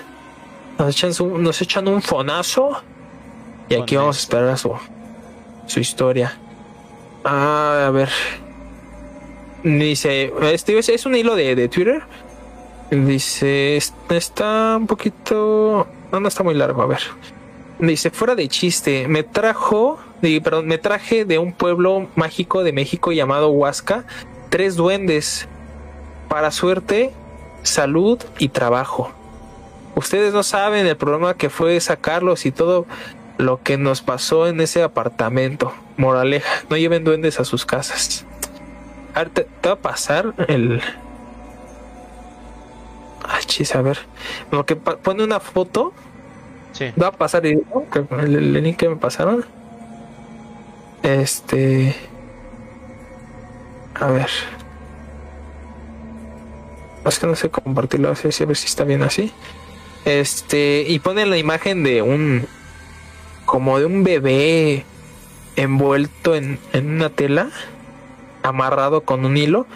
Nos 0.78 0.91
echan, 0.91 1.15
su- 1.15 1.39
nos 1.39 1.61
echan 1.62 1.89
un 1.89 2.02
fonazo. 2.02 2.83
Y 3.69 3.75
aquí 3.75 3.97
vamos 3.97 4.19
a 4.19 4.20
esperar 4.20 4.49
a 4.51 4.57
su, 4.57 4.73
su 5.67 5.81
historia. 5.81 6.36
Ah, 7.25 7.86
a 7.86 7.91
ver. 7.91 8.11
Dice, 9.65 10.33
este 10.52 10.78
es, 10.78 10.89
es 10.89 11.07
un 11.07 11.15
hilo 11.15 11.35
de, 11.35 11.55
de 11.55 11.69
Twitter. 11.69 12.02
Dice, 12.93 13.79
está 14.11 14.77
un 14.77 14.87
poquito... 14.87 15.87
No, 16.12 16.21
no 16.21 16.29
está 16.29 16.43
muy 16.43 16.55
largo, 16.55 16.83
a 16.83 16.87
ver. 16.87 17.01
Dice, 17.79 18.11
fuera 18.11 18.35
de 18.35 18.47
chiste, 18.49 19.09
me 19.09 19.23
trajo, 19.23 19.99
perdón, 20.21 20.67
me 20.67 20.77
traje 20.77 21.25
de 21.25 21.39
un 21.39 21.55
pueblo 21.55 22.09
mágico 22.17 22.62
de 22.62 22.75
México 22.75 23.11
llamado 23.11 23.49
Huasca 23.49 24.05
tres 24.51 24.77
duendes. 24.77 25.49
Para 26.29 26.51
suerte, 26.51 27.12
salud 27.62 28.21
y 28.39 28.51
trabajo. 28.51 29.11
Ustedes 29.95 30.35
no 30.35 30.43
saben 30.43 30.87
el 30.87 30.97
problema 30.99 31.33
que 31.33 31.49
fue 31.49 31.81
sacarlos 31.81 32.45
y 32.45 32.53
todo 32.53 32.85
lo 33.39 33.62
que 33.62 33.79
nos 33.79 34.03
pasó 34.03 34.47
en 34.47 34.61
ese 34.61 34.83
apartamento. 34.83 35.73
Moraleja, 35.97 36.65
no 36.69 36.77
lleven 36.77 37.05
duendes 37.05 37.41
a 37.41 37.47
sus 37.47 37.65
casas. 37.65 38.27
A 39.15 39.21
ver, 39.21 39.31
te, 39.31 39.47
va 39.67 39.73
a 39.73 39.77
pasar 39.77 40.35
el... 40.49 40.83
Chis, 43.53 43.75
a 43.75 43.83
ver. 43.83 43.99
Lo 44.51 44.65
que 44.65 44.77
pone 44.77 45.23
una 45.23 45.41
foto. 45.41 45.93
Sí. 46.73 46.87
Va 47.01 47.09
a 47.09 47.13
pasar 47.13 47.45
el, 47.45 47.63
el 48.11 48.53
link 48.55 48.79
que 48.79 48.89
me 48.89 48.97
pasaron. 48.97 49.45
Este... 51.03 51.95
A 53.95 54.07
ver. 54.07 54.31
Es 57.05 57.19
que 57.19 57.27
no 57.27 57.37
sé 57.37 57.51
compartirlo 57.51 58.11
así, 58.11 58.29
a 58.43 58.47
ver 58.47 58.57
si 58.57 58.67
está 58.67 58.85
bien 58.85 59.03
así. 59.03 59.33
Este, 60.05 60.85
y 60.89 60.99
pone 61.01 61.27
la 61.27 61.37
imagen 61.37 61.83
de 61.83 62.01
un. 62.01 62.47
como 63.45 63.79
de 63.79 63.85
un 63.87 64.03
bebé 64.03 64.85
envuelto 65.57 66.35
en, 66.35 66.59
una 66.75 67.11
tela, 67.11 67.51
amarrado 68.43 69.03
con 69.03 69.27
un 69.27 69.37
hilo. 69.37 69.67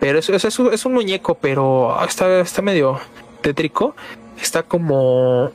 Pero 0.00 0.18
eso, 0.18 0.34
es, 0.34 0.44
es 0.44 0.84
un 0.84 0.92
muñeco, 0.92 1.36
pero 1.36 1.96
está, 2.04 2.40
está 2.40 2.60
medio 2.60 3.00
tétrico. 3.42 3.94
Está 4.40 4.62
como. 4.62 5.52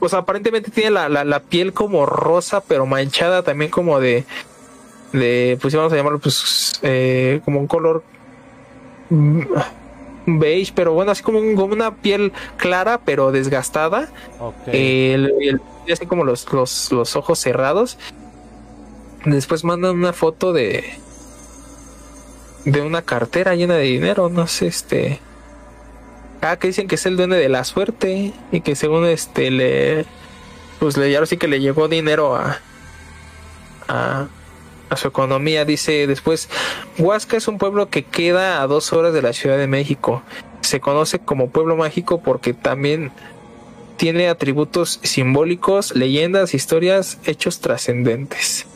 O 0.00 0.08
sea, 0.08 0.20
aparentemente 0.20 0.70
tiene 0.70 0.90
la, 0.90 1.08
la 1.08 1.40
piel 1.40 1.72
como 1.72 2.06
rosa, 2.06 2.60
pero 2.60 2.86
manchada 2.86 3.42
también 3.42 3.70
como 3.70 4.00
de 4.00 4.24
de, 5.12 5.58
pues 5.60 5.74
vamos 5.74 5.92
a 5.92 5.96
llamarlo, 5.96 6.18
pues, 6.18 6.78
eh, 6.82 7.40
como 7.44 7.60
un 7.60 7.66
color 7.66 8.02
mm, 9.10 9.40
beige, 10.26 10.72
pero 10.74 10.92
bueno, 10.92 11.12
así 11.12 11.22
como, 11.22 11.38
como 11.54 11.72
una 11.72 11.94
piel 11.96 12.32
clara, 12.56 13.00
pero 13.04 13.32
desgastada. 13.32 14.10
El, 14.66 15.60
así 15.90 16.06
como 16.06 16.24
los, 16.24 16.50
los, 16.52 16.92
los 16.92 17.16
ojos 17.16 17.38
cerrados. 17.38 17.98
Después 19.24 19.64
mandan 19.64 19.96
una 19.96 20.12
foto 20.12 20.52
de 20.52 20.84
de 22.64 22.82
una 22.82 23.02
cartera 23.02 23.54
llena 23.54 23.74
de 23.74 23.84
dinero, 23.84 24.28
no 24.28 24.46
sé, 24.46 24.66
este. 24.66 25.20
Ah, 26.40 26.56
que 26.56 26.68
dicen 26.68 26.86
que 26.86 26.94
es 26.94 27.06
el 27.06 27.16
duende 27.16 27.36
de 27.36 27.48
la 27.48 27.64
suerte 27.64 28.32
y 28.52 28.60
que 28.60 28.76
según 28.76 29.04
este 29.06 29.50
le, 29.50 30.06
pues 30.78 30.96
le, 30.96 31.10
ya 31.10 31.24
sí 31.26 31.36
que 31.36 31.48
le 31.48 31.60
llegó 31.60 31.88
dinero 31.88 32.36
a, 32.36 32.60
a, 33.88 34.28
a 34.88 34.96
su 34.96 35.08
economía. 35.08 35.64
Dice 35.64 36.06
después, 36.06 36.48
Huasca 36.98 37.36
es 37.36 37.48
un 37.48 37.58
pueblo 37.58 37.88
que 37.90 38.04
queda 38.04 38.62
a 38.62 38.66
dos 38.66 38.92
horas 38.92 39.12
de 39.12 39.22
la 39.22 39.32
Ciudad 39.32 39.58
de 39.58 39.66
México. 39.66 40.22
Se 40.60 40.80
conoce 40.80 41.18
como 41.18 41.50
pueblo 41.50 41.76
mágico 41.76 42.22
porque 42.22 42.54
también 42.54 43.10
tiene 43.96 44.28
atributos 44.28 45.00
simbólicos, 45.02 45.94
leyendas, 45.96 46.54
historias, 46.54 47.18
hechos 47.24 47.60
trascendentes. 47.60 48.66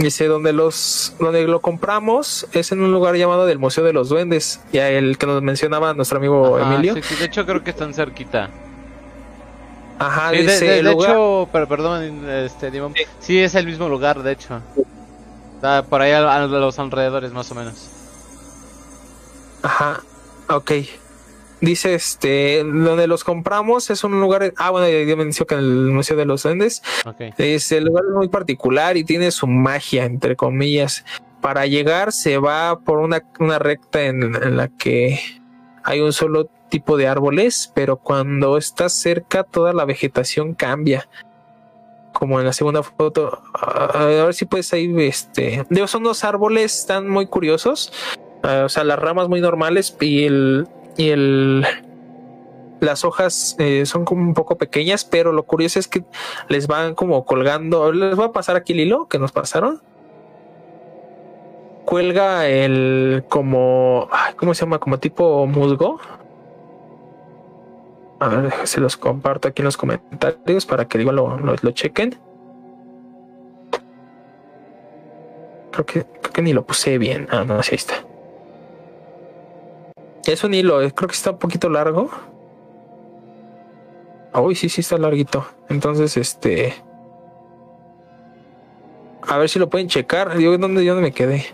Dice, 0.00 0.26
donde 0.26 0.52
los, 0.52 1.14
donde 1.20 1.46
lo 1.46 1.60
compramos 1.60 2.46
es 2.52 2.72
en 2.72 2.80
un 2.80 2.90
lugar 2.90 3.16
llamado 3.16 3.46
del 3.46 3.58
Museo 3.58 3.84
de 3.84 3.92
los 3.92 4.08
Duendes, 4.08 4.60
ya 4.72 4.88
el 4.88 5.18
que 5.18 5.26
nos 5.26 5.42
mencionaba 5.42 5.94
nuestro 5.94 6.18
amigo 6.18 6.58
Emilio. 6.58 6.94
de 6.94 7.24
hecho 7.24 7.46
creo 7.46 7.62
que 7.62 7.70
están 7.70 7.94
cerquita. 7.94 8.50
Ajá, 9.98 10.30
dice, 10.30 10.82
de, 10.82 10.90
hecho, 10.90 11.48
pero 11.52 11.68
perdón, 11.68 12.26
este, 12.28 12.72
sí. 13.18 13.38
es 13.38 13.54
el 13.54 13.66
mismo 13.66 13.88
lugar, 13.88 14.22
de 14.22 14.32
hecho 14.32 14.62
por 15.88 16.02
ahí 16.02 16.12
a, 16.12 16.46
los 16.46 16.78
alrededores, 16.78 17.32
más 17.32 17.50
o 17.50 17.54
menos. 17.54 17.90
Ajá, 19.62 20.02
ok. 20.48 20.72
Dice 21.60 21.94
este, 21.94 22.64
donde 22.64 23.06
los 23.06 23.22
compramos 23.22 23.90
es 23.90 24.02
un 24.02 24.18
lugar, 24.18 24.54
ah 24.56 24.70
bueno, 24.70 24.88
ya 24.88 25.16
mencioné 25.16 25.46
que 25.46 25.54
en 25.54 25.60
el 25.60 25.90
Museo 25.92 26.16
de 26.16 26.24
los 26.24 26.42
Duendes, 26.42 26.82
es 27.36 27.70
el 27.72 27.84
lugar 27.84 28.04
muy 28.14 28.28
particular 28.28 28.96
y 28.96 29.04
tiene 29.04 29.30
su 29.30 29.46
magia, 29.46 30.06
entre 30.06 30.36
comillas. 30.36 31.04
Para 31.42 31.66
llegar 31.66 32.12
se 32.12 32.38
va 32.38 32.78
por 32.80 32.98
una, 32.98 33.22
una 33.38 33.58
recta 33.58 34.02
en, 34.04 34.56
la 34.56 34.68
que 34.68 35.20
hay 35.82 36.00
un 36.00 36.14
solo 36.14 36.48
tipo 36.70 36.96
de 36.96 37.08
árboles, 37.08 37.70
pero 37.74 37.96
cuando 37.96 38.56
estás 38.56 38.94
cerca 38.94 39.44
toda 39.44 39.74
la 39.74 39.84
vegetación 39.84 40.54
cambia 40.54 41.08
como 42.12 42.40
en 42.40 42.46
la 42.46 42.52
segunda 42.54 42.82
foto. 42.82 43.42
a 43.54 44.04
ver 44.06 44.34
si 44.34 44.46
puedes 44.46 44.72
ahí, 44.72 44.92
este, 44.98 45.64
son 45.86 46.02
dos 46.04 46.24
árboles, 46.24 46.78
están 46.78 47.08
muy 47.08 47.26
curiosos. 47.26 47.92
o 48.42 48.68
sea, 48.68 48.82
las 48.84 48.98
ramas 48.98 49.28
muy 49.28 49.40
normales 49.42 49.94
y 50.00 50.24
el, 50.24 50.66
y 50.96 51.10
el, 51.10 51.66
las 52.80 53.04
hojas 53.04 53.56
eh, 53.58 53.86
son 53.86 54.04
como 54.04 54.22
un 54.22 54.34
poco 54.34 54.56
pequeñas, 54.56 55.04
pero 55.04 55.32
lo 55.32 55.44
curioso 55.44 55.78
es 55.78 55.88
que 55.88 56.04
les 56.48 56.66
van 56.66 56.94
como 56.94 57.24
colgando. 57.24 57.92
Les 57.92 58.16
voy 58.16 58.26
a 58.26 58.32
pasar 58.32 58.56
aquí 58.56 58.72
el 58.72 58.80
hilo 58.80 59.08
que 59.08 59.18
nos 59.18 59.32
pasaron. 59.32 59.82
Cuelga 61.84 62.46
el 62.46 63.24
como, 63.28 64.08
¿cómo 64.36 64.54
se 64.54 64.60
llama? 64.60 64.78
Como 64.78 64.98
tipo 64.98 65.46
musgo 65.46 65.98
a 68.20 68.28
ver, 68.28 68.52
se 68.64 68.80
los 68.80 68.98
comparto 68.98 69.48
aquí 69.48 69.62
en 69.62 69.64
los 69.64 69.78
comentarios 69.78 70.66
para 70.66 70.86
que 70.86 70.98
digo 70.98 71.10
lo, 71.10 71.38
lo, 71.38 71.70
chequen. 71.70 72.18
Creo 75.72 75.86
que, 75.86 76.04
creo 76.04 76.32
que 76.32 76.42
ni 76.42 76.52
lo 76.52 76.62
puse 76.66 76.98
bien. 76.98 77.26
Ah, 77.30 77.44
no, 77.44 77.54
así 77.54 77.74
está. 77.74 77.94
Es 80.26 80.44
un 80.44 80.54
hilo, 80.54 80.82
eh, 80.82 80.92
creo 80.92 81.08
que 81.08 81.14
está 81.14 81.30
un 81.30 81.38
poquito 81.38 81.68
largo. 81.68 82.10
Uy, 84.34 84.54
sí, 84.54 84.68
sí 84.68 84.80
está 84.80 84.96
larguito. 84.98 85.46
Entonces, 85.68 86.16
este. 86.16 86.74
A 89.22 89.38
ver 89.38 89.48
si 89.48 89.58
lo 89.58 89.68
pueden 89.68 89.88
checar. 89.88 90.36
Digo, 90.36 90.56
¿dónde, 90.56 90.82
me 90.94 91.12
quedé? 91.12 91.46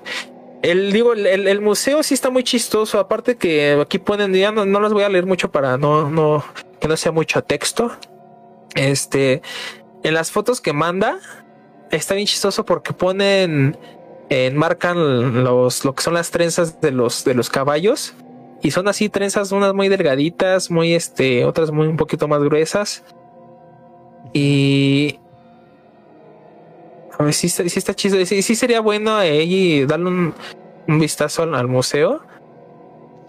El, 0.62 0.92
digo, 0.92 1.12
el, 1.12 1.60
museo 1.60 2.02
sí 2.02 2.14
está 2.14 2.30
muy 2.30 2.44
chistoso. 2.44 2.98
Aparte 2.98 3.36
que 3.36 3.78
aquí 3.80 3.98
ponen, 3.98 4.34
ya 4.34 4.52
no, 4.52 4.66
no 4.66 4.80
los 4.80 4.92
voy 4.92 5.04
a 5.04 5.08
leer 5.08 5.26
mucho 5.26 5.50
para 5.50 5.78
no, 5.78 6.10
no, 6.10 6.44
que 6.80 6.88
no 6.88 6.96
sea 6.96 7.12
mucho 7.12 7.42
texto. 7.42 7.92
Este, 8.74 9.42
en 10.02 10.14
las 10.14 10.30
fotos 10.30 10.60
que 10.60 10.72
manda, 10.72 11.18
está 11.90 12.14
bien 12.14 12.26
chistoso 12.26 12.64
porque 12.64 12.92
ponen, 12.92 13.78
enmarcan 14.28 15.44
los, 15.44 15.84
lo 15.84 15.94
que 15.94 16.02
son 16.02 16.14
las 16.14 16.30
trenzas 16.30 16.80
de 16.80 16.90
los, 16.90 17.24
de 17.24 17.34
los 17.34 17.48
caballos. 17.48 18.14
Y 18.62 18.70
son 18.70 18.88
así 18.88 19.08
trenzas, 19.08 19.52
unas 19.52 19.74
muy 19.74 19.88
delgaditas, 19.88 20.70
muy 20.70 20.94
este, 20.94 21.44
otras 21.44 21.70
muy 21.70 21.86
un 21.86 21.96
poquito 21.96 22.26
más 22.26 22.42
gruesas. 22.42 23.04
Y 24.32 25.18
a 27.18 27.22
ver 27.22 27.32
si 27.32 27.46
está, 27.46 27.68
si 27.68 27.78
está 27.78 27.94
chido. 27.94 28.24
Sí, 28.26 28.42
sí, 28.42 28.54
sería 28.54 28.80
bueno 28.80 29.20
eh, 29.22 29.86
darle 29.86 30.06
un, 30.08 30.34
vistazo 30.86 31.42
al, 31.42 31.68
museo. 31.68 32.22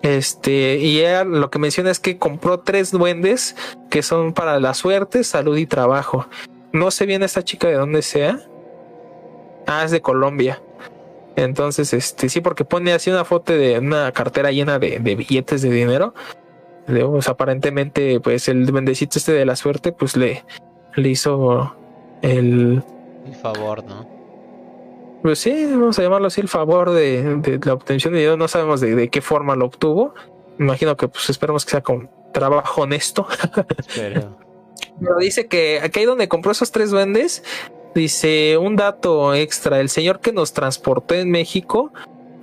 Este, 0.01 0.77
y 0.77 0.99
ella 0.99 1.23
lo 1.23 1.49
que 1.49 1.59
menciona 1.59 1.89
es 1.89 1.99
que 1.99 2.17
compró 2.17 2.59
tres 2.59 2.91
duendes 2.91 3.55
que 3.89 4.03
son 4.03 4.33
para 4.33 4.59
la 4.59 4.73
suerte, 4.73 5.23
salud 5.23 5.57
y 5.57 5.65
trabajo. 5.65 6.27
No 6.71 6.91
sé 6.91 7.05
bien 7.05 7.23
esta 7.23 7.43
chica 7.43 7.67
de 7.67 7.75
dónde 7.75 8.01
sea. 8.01 8.39
Ah, 9.65 9.83
es 9.83 9.91
de 9.91 10.01
Colombia. 10.01 10.61
Entonces, 11.37 11.93
este, 11.93 12.29
sí, 12.29 12.41
porque 12.41 12.65
pone 12.65 12.93
así 12.93 13.11
una 13.11 13.23
foto 13.23 13.53
de 13.53 13.77
una 13.77 14.11
cartera 14.11 14.51
llena 14.51 14.79
de, 14.79 14.97
billetes 14.97 15.61
de 15.61 15.69
dinero. 15.69 16.15
Pues, 16.87 17.29
aparentemente, 17.29 18.19
pues 18.19 18.47
el 18.47 18.65
duendecito 18.65 19.19
este 19.19 19.33
de 19.33 19.45
la 19.45 19.55
suerte, 19.55 19.91
pues 19.91 20.17
le, 20.17 20.43
le 20.95 21.09
hizo 21.09 21.75
el, 22.23 22.83
el 23.27 23.35
favor, 23.35 23.83
¿no? 23.83 24.17
Pues 25.21 25.37
sí, 25.37 25.67
vamos 25.69 25.99
a 25.99 26.01
llamarlo 26.01 26.27
así, 26.27 26.41
el 26.41 26.47
favor 26.47 26.89
de, 26.89 27.59
la 27.63 27.73
obtención 27.73 28.13
de 28.13 28.19
dinero. 28.19 28.37
No 28.37 28.47
sabemos 28.47 28.81
de, 28.81 29.09
qué 29.09 29.21
forma 29.21 29.55
lo 29.55 29.65
obtuvo. 29.65 30.15
Imagino 30.57 30.97
que 30.97 31.07
pues 31.07 31.29
esperemos 31.29 31.65
que 31.65 31.71
sea 31.71 31.81
con 31.81 32.09
trabajo 32.33 32.81
honesto. 32.81 33.27
Pero 33.95 35.17
dice 35.19 35.45
que 35.45 35.81
aquí 35.83 36.03
donde 36.05 36.27
compró 36.27 36.51
esos 36.51 36.71
tres 36.71 36.89
duendes, 36.89 37.43
dice 37.97 38.57
un 38.57 38.75
dato 38.75 39.33
extra. 39.33 39.79
El 39.79 39.89
señor 39.89 40.19
que 40.19 40.31
nos 40.31 40.53
transportó 40.53 41.15
en 41.15 41.31
México 41.31 41.91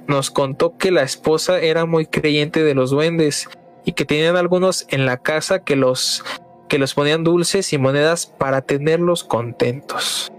nos 0.07 0.31
contó 0.31 0.77
que 0.77 0.91
la 0.91 1.03
esposa 1.03 1.61
era 1.61 1.87
muy 1.87 2.07
creyente 2.07 2.63
de 2.63 2.75
los 2.75 2.91
duendes 2.91 3.49
y 3.85 3.93
que 3.93 4.05
tenían 4.05 4.37
algunos 4.37 4.87
en 4.91 5.07
la 5.07 5.17
casa 5.17 5.61
que 5.61 5.77
los 5.77 6.25
que 6.69 6.79
los 6.79 6.95
ponían 6.95 7.25
dulces 7.25 7.73
y 7.73 7.79
monedas 7.79 8.27
para 8.27 8.63
tenerlos 8.63 9.23
contentos. 9.23 10.33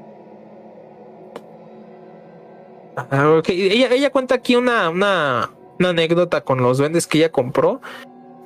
Ah, 2.98 3.42
ella, 3.48 4.10
cuenta 4.10 4.36
aquí 4.36 4.56
una, 4.56 4.90
una, 4.90 5.52
anécdota 5.80 6.42
con 6.42 6.62
los 6.62 6.78
duendes 6.78 7.08
que 7.08 7.20
ella 7.20 7.32
compró. 7.32 7.82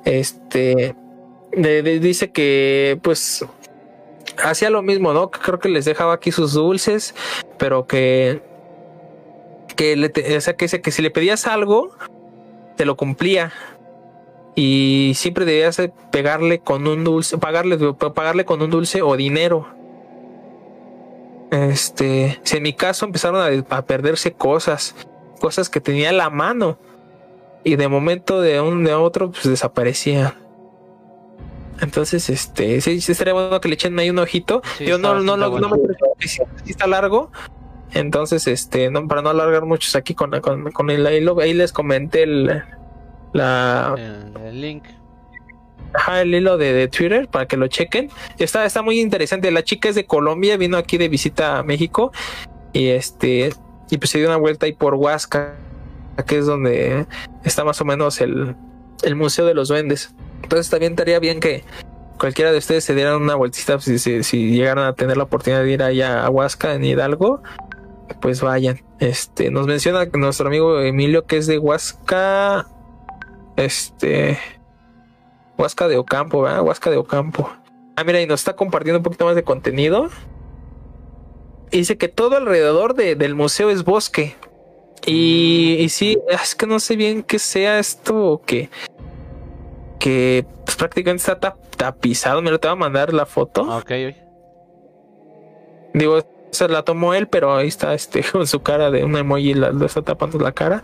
este 0.04 0.94
dice 1.52 2.30
que 2.30 2.98
pues 3.02 3.44
hacía 4.44 4.70
lo 4.70 4.82
mismo, 4.82 5.12
¿no? 5.12 5.30
Creo 5.30 5.58
que 5.58 5.68
les 5.68 5.84
dejaba 5.84 6.14
aquí 6.14 6.32
sus 6.32 6.52
dulces, 6.52 7.14
pero 7.58 7.86
que 7.86 8.42
que 9.76 9.96
le 9.96 10.08
te- 10.08 10.36
o 10.36 10.40
sea, 10.40 10.56
que, 10.56 10.68
si 10.68 11.00
le 11.02 11.10
pedías 11.10 11.46
algo 11.46 11.90
te 12.76 12.84
lo 12.84 12.96
cumplía 12.96 13.52
y 14.54 15.12
siempre 15.14 15.44
debías 15.44 15.76
de 15.76 15.92
pegarle 16.10 16.58
con 16.58 16.86
un 16.86 17.04
dulce, 17.04 17.38
pagarle 17.38 17.78
pagarle 17.94 18.44
con 18.44 18.60
un 18.62 18.70
dulce 18.70 19.00
o 19.02 19.16
dinero. 19.16 19.68
Este, 21.50 22.38
si 22.44 22.56
en 22.58 22.62
mi 22.62 22.72
caso 22.72 23.06
empezaron 23.06 23.40
a, 23.40 23.76
a 23.76 23.82
perderse 23.82 24.32
cosas, 24.32 24.94
cosas 25.40 25.68
que 25.68 25.80
tenía 25.80 26.10
en 26.10 26.16
la 26.16 26.30
mano 26.30 26.78
y 27.64 27.76
de 27.76 27.88
momento 27.88 28.40
de 28.40 28.60
un 28.60 28.84
de 28.84 28.94
otro 28.94 29.30
pues 29.30 29.48
desaparecía. 29.48 30.36
Entonces, 31.80 32.28
este, 32.30 32.80
sí, 32.80 32.98
estaría 33.08 33.32
bueno 33.32 33.60
que 33.60 33.68
le 33.68 33.74
echen 33.74 33.98
ahí 33.98 34.10
un 34.10 34.18
ojito. 34.18 34.60
Sí, 34.78 34.84
Yo 34.86 34.98
no, 34.98 35.14
no, 35.20 35.36
lo- 35.36 35.58
no 35.60 35.68
me 35.68 35.76
bueno. 35.76 35.94
sí, 36.18 36.28
sí 36.28 36.42
está 36.66 36.86
largo. 36.86 37.30
Entonces, 37.92 38.46
este, 38.46 38.90
no, 38.90 39.08
para 39.08 39.22
no 39.22 39.30
alargar 39.30 39.64
muchos 39.64 39.96
aquí 39.96 40.14
con, 40.14 40.30
con, 40.40 40.70
con 40.72 40.90
el 40.90 41.06
hilo, 41.12 41.40
ahí 41.40 41.54
les 41.54 41.72
comenté 41.72 42.22
el, 42.22 42.62
la, 43.32 43.94
El, 43.96 44.36
el 44.46 44.60
link. 44.60 44.84
Ajá, 45.92 46.20
el 46.22 46.32
hilo 46.34 46.56
de, 46.56 46.72
de 46.72 46.86
Twitter 46.86 47.26
para 47.28 47.46
que 47.46 47.56
lo 47.56 47.66
chequen. 47.66 48.10
Está, 48.38 48.64
está 48.64 48.82
muy 48.82 49.00
interesante. 49.00 49.50
La 49.50 49.64
chica 49.64 49.88
es 49.88 49.96
de 49.96 50.04
Colombia, 50.06 50.56
vino 50.56 50.76
aquí 50.76 50.98
de 50.98 51.08
visita 51.08 51.58
a 51.58 51.62
México 51.64 52.12
y 52.72 52.88
este 52.88 53.52
y 53.90 53.98
pues 53.98 54.10
se 54.10 54.18
dio 54.18 54.28
una 54.28 54.36
vuelta 54.36 54.66
ahí 54.66 54.72
por 54.72 54.94
Huasca, 54.94 55.56
que 56.28 56.38
es 56.38 56.46
donde 56.46 57.06
está 57.42 57.64
más 57.64 57.80
o 57.80 57.84
menos 57.84 58.20
el, 58.20 58.54
el 59.02 59.16
Museo 59.16 59.46
de 59.46 59.54
los 59.54 59.66
Duendes. 59.66 60.14
Entonces 60.42 60.70
también 60.70 60.92
estaría 60.92 61.18
bien 61.18 61.40
que 61.40 61.64
cualquiera 62.18 62.52
de 62.52 62.58
ustedes 62.58 62.84
se 62.84 62.94
dieran 62.94 63.16
una 63.22 63.34
vueltita 63.34 63.78
pues, 63.78 64.02
si, 64.02 64.50
llegaran 64.52 64.84
a 64.84 64.94
tener 64.94 65.16
la 65.16 65.24
oportunidad 65.24 65.62
de 65.62 65.70
ir 65.72 65.82
allá 65.82 66.24
a 66.24 66.30
Huasca 66.30 66.74
en 66.74 66.84
Hidalgo, 66.84 67.42
pues 68.20 68.40
vayan. 68.40 68.82
Este 68.98 69.50
nos 69.50 69.66
menciona 69.66 70.04
nuestro 70.12 70.48
amigo 70.48 70.80
Emilio 70.80 71.24
que 71.24 71.38
es 71.38 71.46
de 71.46 71.58
Huasca. 71.58 72.66
Este 73.56 74.38
Huasca 75.56 75.88
de 75.88 75.96
Ocampo, 75.96 76.42
¿verdad? 76.42 76.62
Huasca 76.62 76.90
de 76.90 76.96
Ocampo. 76.96 77.50
Ah, 77.96 78.04
mira, 78.04 78.20
y 78.20 78.26
nos 78.26 78.40
está 78.40 78.56
compartiendo 78.56 78.98
un 78.98 79.02
poquito 79.02 79.24
más 79.26 79.34
de 79.34 79.44
contenido. 79.44 80.08
Dice 81.70 81.96
que 81.98 82.08
todo 82.08 82.36
alrededor 82.36 82.94
de- 82.94 83.14
del 83.14 83.34
museo 83.34 83.70
es 83.70 83.84
bosque. 83.84 84.36
Y, 85.06 85.76
y 85.80 85.88
sí, 85.88 86.18
es 86.28 86.54
que 86.54 86.66
no 86.66 86.80
sé 86.80 86.96
bien 86.96 87.22
qué 87.22 87.38
sea 87.38 87.78
esto 87.78 88.16
o 88.16 88.42
que, 88.42 88.68
que 90.00 90.44
pues, 90.64 90.76
prácticamente 90.76 91.20
está 91.20 91.38
tap- 91.38 91.76
tapizado. 91.76 92.42
Mira, 92.42 92.58
te 92.58 92.66
voy 92.66 92.72
a 92.72 92.76
mandar 92.76 93.12
la 93.12 93.24
foto. 93.26 93.62
Ok, 93.62 93.92
ok. 94.08 94.16
Digo, 95.94 96.18
se 96.50 96.68
la 96.68 96.82
tomó 96.82 97.14
él, 97.14 97.28
pero 97.28 97.54
ahí 97.54 97.68
está 97.68 97.94
este 97.94 98.22
con 98.32 98.46
su 98.48 98.60
cara 98.62 98.90
de 98.90 99.04
un 99.04 99.16
emoji, 99.16 99.54
la, 99.54 99.70
lo 99.70 99.86
está 99.86 100.02
tapando 100.02 100.38
la 100.38 100.50
cara. 100.52 100.82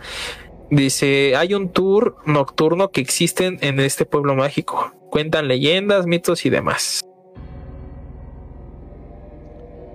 Dice, 0.69 1.35
hay 1.35 1.53
un 1.53 1.69
tour 1.69 2.17
nocturno 2.25 2.89
que 2.91 3.01
existen 3.01 3.57
en 3.61 3.79
este 3.79 4.05
pueblo 4.05 4.35
mágico. 4.35 4.91
Cuentan 5.09 5.47
leyendas, 5.47 6.05
mitos 6.05 6.45
y 6.45 6.49
demás. 6.49 7.01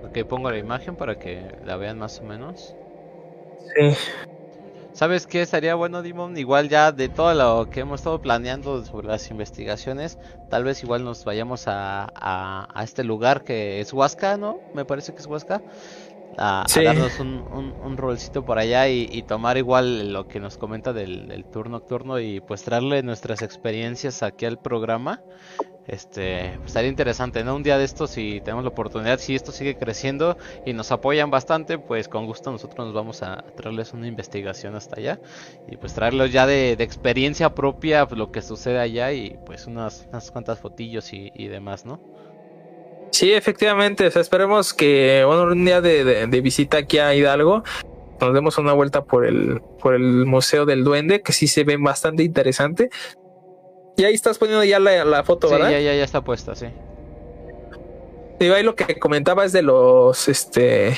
Ok, 0.03 0.25
pongo 0.27 0.49
la 0.51 0.57
imagen 0.57 0.95
para 0.95 1.17
que 1.17 1.41
la 1.65 1.75
vean 1.77 1.97
más 1.99 2.19
o 2.19 2.23
menos. 2.23 2.75
Sí. 3.75 3.95
¿Sabes 4.95 5.25
qué 5.25 5.41
estaría 5.41 5.73
bueno, 5.75 6.03
Dimon? 6.03 6.37
Igual 6.37 6.69
ya 6.69 6.91
de 6.91 7.09
todo 7.09 7.33
lo 7.33 7.67
que 7.69 7.79
hemos 7.79 7.99
estado 8.01 8.21
planeando 8.21 8.83
sobre 8.85 9.07
las 9.07 9.31
investigaciones, 9.31 10.19
tal 10.49 10.63
vez 10.63 10.83
igual 10.83 11.03
nos 11.03 11.23
vayamos 11.23 11.67
a, 11.67 12.07
a, 12.13 12.67
a 12.79 12.83
este 12.83 13.03
lugar 13.03 13.43
que 13.43 13.79
es 13.81 13.91
Huasca, 13.91 14.37
¿no? 14.37 14.63
Me 14.71 14.85
parece 14.85 15.11
que 15.13 15.21
es 15.23 15.25
Huasca. 15.27 15.63
A, 16.37 16.63
a 16.63 16.81
darnos 16.81 17.19
un, 17.19 17.43
un, 17.51 17.73
un 17.83 17.97
rolcito 17.97 18.43
por 18.43 18.57
allá 18.57 18.87
y, 18.89 19.07
y 19.11 19.23
tomar 19.23 19.57
igual 19.57 20.11
lo 20.11 20.27
que 20.27 20.39
nos 20.39 20.57
comenta 20.57 20.91
del, 20.93 21.27
del 21.27 21.45
tour 21.45 21.69
nocturno 21.69 22.19
y 22.19 22.39
pues 22.39 22.63
traerle 22.63 23.03
nuestras 23.03 23.41
experiencias 23.41 24.23
aquí 24.23 24.45
al 24.45 24.59
programa. 24.59 25.21
Este, 25.85 26.53
pues, 26.59 26.67
estaría 26.67 26.89
interesante, 26.89 27.43
¿no? 27.43 27.55
Un 27.57 27.63
día 27.63 27.77
de 27.77 27.83
estos, 27.83 28.11
si 28.11 28.39
tenemos 28.39 28.63
la 28.63 28.69
oportunidad, 28.69 29.19
si 29.19 29.35
esto 29.35 29.51
sigue 29.51 29.77
creciendo 29.77 30.37
y 30.65 30.71
nos 30.71 30.93
apoyan 30.93 31.29
bastante, 31.29 31.77
pues 31.77 32.07
con 32.07 32.25
gusto 32.25 32.51
nosotros 32.51 32.85
nos 32.85 32.95
vamos 32.95 33.21
a 33.21 33.43
traerles 33.57 33.91
una 33.91 34.07
investigación 34.07 34.75
hasta 34.75 34.99
allá 34.99 35.19
y 35.67 35.75
pues 35.75 35.93
traerlos 35.93 36.31
ya 36.31 36.47
de, 36.47 36.77
de 36.77 36.83
experiencia 36.85 37.53
propia 37.53 38.07
pues, 38.07 38.17
lo 38.17 38.31
que 38.31 38.41
sucede 38.41 38.79
allá 38.79 39.11
y 39.11 39.37
pues 39.45 39.67
unas, 39.67 40.07
unas 40.09 40.31
cuantas 40.31 40.59
fotillos 40.59 41.11
y, 41.11 41.31
y 41.35 41.47
demás, 41.47 41.85
¿no? 41.85 41.99
Sí, 43.13 43.31
efectivamente. 43.31 44.07
O 44.07 44.11
sea, 44.11 44.21
esperemos 44.23 44.73
que 44.73 45.23
bueno, 45.25 45.43
un 45.43 45.63
día 45.65 45.81
de, 45.81 46.03
de- 46.03 46.27
de 46.27 46.41
visita 46.41 46.77
aquí 46.77 46.97
a 46.97 47.13
Hidalgo 47.13 47.63
nos 48.19 48.33
demos 48.33 48.57
una 48.57 48.73
vuelta 48.73 49.03
por 49.03 49.25
el, 49.25 49.61
por 49.79 49.93
el 49.93 50.25
Museo 50.25 50.65
del 50.65 50.83
Duende, 50.83 51.21
que 51.21 51.31
sí 51.33 51.47
se 51.47 51.63
ve 51.63 51.77
bastante 51.77 52.23
interesante. 52.23 52.89
Y 53.97 54.03
ahí 54.05 54.13
estás 54.15 54.37
poniendo 54.39 54.63
ya 54.63 54.79
la, 54.79 55.05
la 55.05 55.23
foto, 55.23 55.47
Sí, 55.47 55.53
¿verdad? 55.53 55.69
ya, 55.71 55.79
ya, 55.79 55.93
ya 55.95 56.03
está 56.03 56.21
puesta, 56.23 56.55
sí. 56.55 56.65
Digo, 58.39 58.55
ahí 58.55 58.63
lo 58.63 58.75
que 58.75 58.97
comentaba 58.97 59.45
es 59.45 59.51
de 59.51 59.61
los, 59.61 60.27
este, 60.27 60.97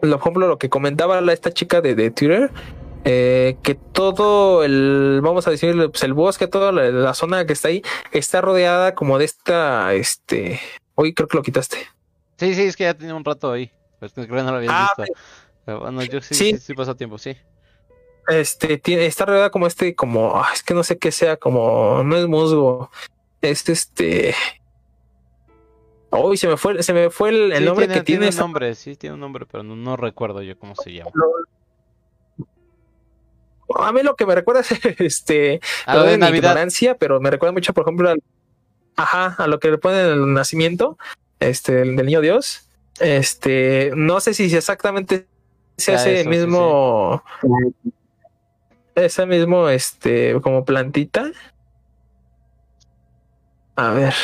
por 0.00 0.10
ejemplo, 0.10 0.46
lo 0.48 0.58
que 0.58 0.68
comentaba 0.68 1.20
esta 1.32 1.50
chica 1.52 1.80
de, 1.80 1.94
de 1.94 2.10
Twitter, 2.10 2.50
eh, 3.04 3.56
que 3.62 3.74
todo 3.74 4.62
el, 4.64 5.20
vamos 5.22 5.46
a 5.46 5.50
decir, 5.50 5.74
pues 5.90 6.02
el 6.02 6.12
bosque, 6.12 6.46
toda 6.46 6.72
la, 6.72 6.90
la 6.90 7.14
zona 7.14 7.46
que 7.46 7.54
está 7.54 7.68
ahí, 7.68 7.82
está 8.12 8.42
rodeada 8.42 8.94
como 8.94 9.18
de 9.18 9.24
esta, 9.24 9.94
este, 9.94 10.60
hoy 11.00 11.14
creo 11.14 11.28
que 11.28 11.36
lo 11.36 11.42
quitaste. 11.42 11.78
Sí, 12.38 12.54
sí, 12.54 12.62
es 12.62 12.76
que 12.76 12.84
ya 12.84 12.94
tenía 12.94 13.14
un 13.14 13.24
rato 13.24 13.50
ahí, 13.52 13.70
pues 13.98 14.12
creo 14.12 14.26
que 14.26 14.32
no 14.34 14.50
lo 14.50 14.56
habías 14.58 14.72
Ah, 14.74 14.94
visto. 14.96 15.12
Pero 15.64 15.80
bueno, 15.80 16.02
yo 16.04 16.20
sí, 16.20 16.34
Sí. 16.34 16.52
sí, 16.52 16.58
sí 16.58 16.74
pasó 16.74 16.94
tiempo, 16.96 17.18
sí. 17.18 17.36
Este, 18.28 18.78
tiene, 18.78 19.06
está 19.06 19.24
rodeada 19.26 19.50
como 19.50 19.66
este, 19.66 19.94
como, 19.94 20.36
ah, 20.36 20.50
es 20.54 20.62
que 20.62 20.74
no 20.74 20.82
sé 20.82 20.98
qué 20.98 21.10
sea, 21.10 21.36
como, 21.36 22.02
no 22.04 22.16
es 22.16 22.26
musgo, 22.26 22.90
es 23.40 23.68
este, 23.68 24.34
Uy, 26.12 26.36
se 26.36 26.48
me 26.48 26.56
fue, 26.56 26.82
se 26.82 26.92
me 26.92 27.08
fue 27.10 27.30
el, 27.30 27.64
nombre 27.64 27.86
tiene, 27.86 27.94
que 28.00 28.04
tiene 28.04 28.24
un 28.26 28.28
esa- 28.30 28.40
nombre, 28.42 28.74
sí, 28.74 28.96
tiene 28.96 29.14
un 29.14 29.20
nombre, 29.20 29.46
pero 29.46 29.62
no, 29.62 29.76
no 29.76 29.96
recuerdo 29.96 30.42
yo 30.42 30.58
cómo 30.58 30.74
se 30.76 30.92
llama. 30.92 31.10
A 33.76 33.92
mí 33.92 34.02
lo 34.02 34.16
que 34.16 34.26
me 34.26 34.34
recuerda 34.34 34.62
es 34.62 34.70
este 35.00 35.60
Ah, 35.86 35.94
lo 35.94 36.02
de 36.04 36.12
de 36.12 36.18
Navidad. 36.18 36.50
ignorancia, 36.50 36.96
pero 36.96 37.20
me 37.20 37.30
recuerda 37.30 37.52
mucho, 37.52 37.72
por 37.72 37.84
ejemplo, 37.84 38.10
al, 38.10 38.20
ajá, 38.96 39.34
a 39.38 39.46
lo 39.46 39.58
que 39.58 39.70
le 39.70 39.78
ponen 39.78 40.06
en 40.06 40.12
el 40.12 40.32
nacimiento, 40.32 40.98
este, 41.38 41.72
del 41.72 41.96
del 41.96 42.06
niño 42.06 42.20
Dios. 42.20 42.68
Este, 43.00 43.92
no 43.96 44.20
sé 44.20 44.34
si 44.34 44.54
exactamente 44.54 45.26
se 45.76 45.94
hace 45.94 46.22
sí, 46.22 46.28
mismo, 46.28 47.22
ese 48.94 49.26
mismo, 49.26 49.68
este, 49.68 50.38
como 50.42 50.64
plantita. 50.64 51.32
A 53.76 53.92
ver, 53.92 54.14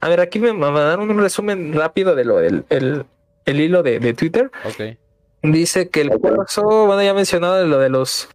a 0.00 0.08
ver, 0.08 0.20
aquí 0.20 0.38
me 0.38 0.52
mandaron 0.52 1.10
un 1.10 1.18
resumen 1.18 1.72
rápido 1.72 2.14
de 2.14 2.24
lo 2.24 2.36
del 2.36 2.66
el, 2.68 3.06
el 3.46 3.60
hilo 3.60 3.82
de, 3.82 3.98
de 3.98 4.12
Twitter. 4.12 4.50
Ok. 4.64 4.98
Dice 5.42 5.88
que 5.88 6.02
el 6.02 6.10
cuarzo, 6.10 6.62
bueno, 6.86 7.02
ya 7.02 7.14
mencionado 7.14 7.64
lo 7.66 7.78
de 7.78 7.88
los 7.88 8.28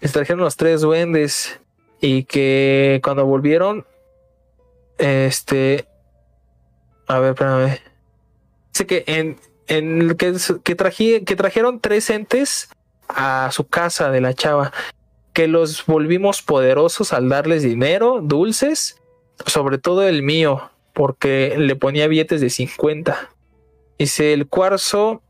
que 0.00 0.08
trajeron 0.08 0.40
los 0.40 0.56
tres 0.56 0.80
duendes 0.80 1.60
y 2.00 2.24
que 2.24 3.00
cuando 3.04 3.24
volvieron, 3.26 3.86
este, 4.98 5.86
a 7.06 7.18
ver, 7.18 7.30
espérame. 7.30 7.80
Dice 8.72 8.86
que 8.86 9.04
en, 9.06 9.38
en 9.66 10.16
que, 10.16 10.34
que, 10.62 11.24
que 11.24 11.36
trajeron 11.36 11.80
tres 11.80 12.10
entes 12.10 12.68
a 13.08 13.50
su 13.52 13.66
casa 13.66 14.10
de 14.10 14.20
la 14.20 14.34
chava, 14.34 14.72
que 15.32 15.48
los 15.48 15.84
volvimos 15.86 16.42
poderosos 16.42 17.12
al 17.12 17.28
darles 17.28 17.62
dinero, 17.62 18.20
dulces, 18.22 19.00
sobre 19.46 19.78
todo 19.78 20.06
el 20.06 20.22
mío, 20.22 20.70
porque 20.92 21.54
le 21.58 21.76
ponía 21.76 22.06
billetes 22.06 22.40
de 22.40 22.50
50. 22.50 23.30
Dice 23.98 24.32
el 24.32 24.46
cuarzo 24.46 25.22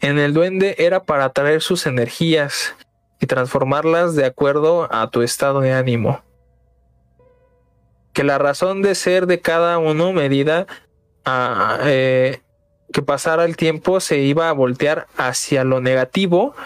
en 0.00 0.18
el 0.18 0.32
duende 0.32 0.76
era 0.78 1.02
para 1.02 1.24
atraer 1.24 1.60
sus 1.60 1.86
energías 1.86 2.74
y 3.20 3.26
transformarlas 3.26 4.14
de 4.14 4.26
acuerdo 4.26 4.88
a 4.92 5.10
tu 5.10 5.22
estado 5.22 5.60
de 5.60 5.72
ánimo. 5.72 6.22
Que 8.18 8.24
la 8.24 8.36
razón 8.36 8.82
de 8.82 8.96
ser 8.96 9.28
de 9.28 9.38
cada 9.38 9.78
uno 9.78 10.12
medida 10.12 10.66
a 11.24 11.78
eh, 11.84 12.40
que 12.92 13.00
pasara 13.00 13.44
el 13.44 13.56
tiempo 13.56 14.00
se 14.00 14.18
iba 14.18 14.48
a 14.48 14.52
voltear 14.52 15.06
hacia 15.16 15.62
lo 15.62 15.80
negativo. 15.80 16.56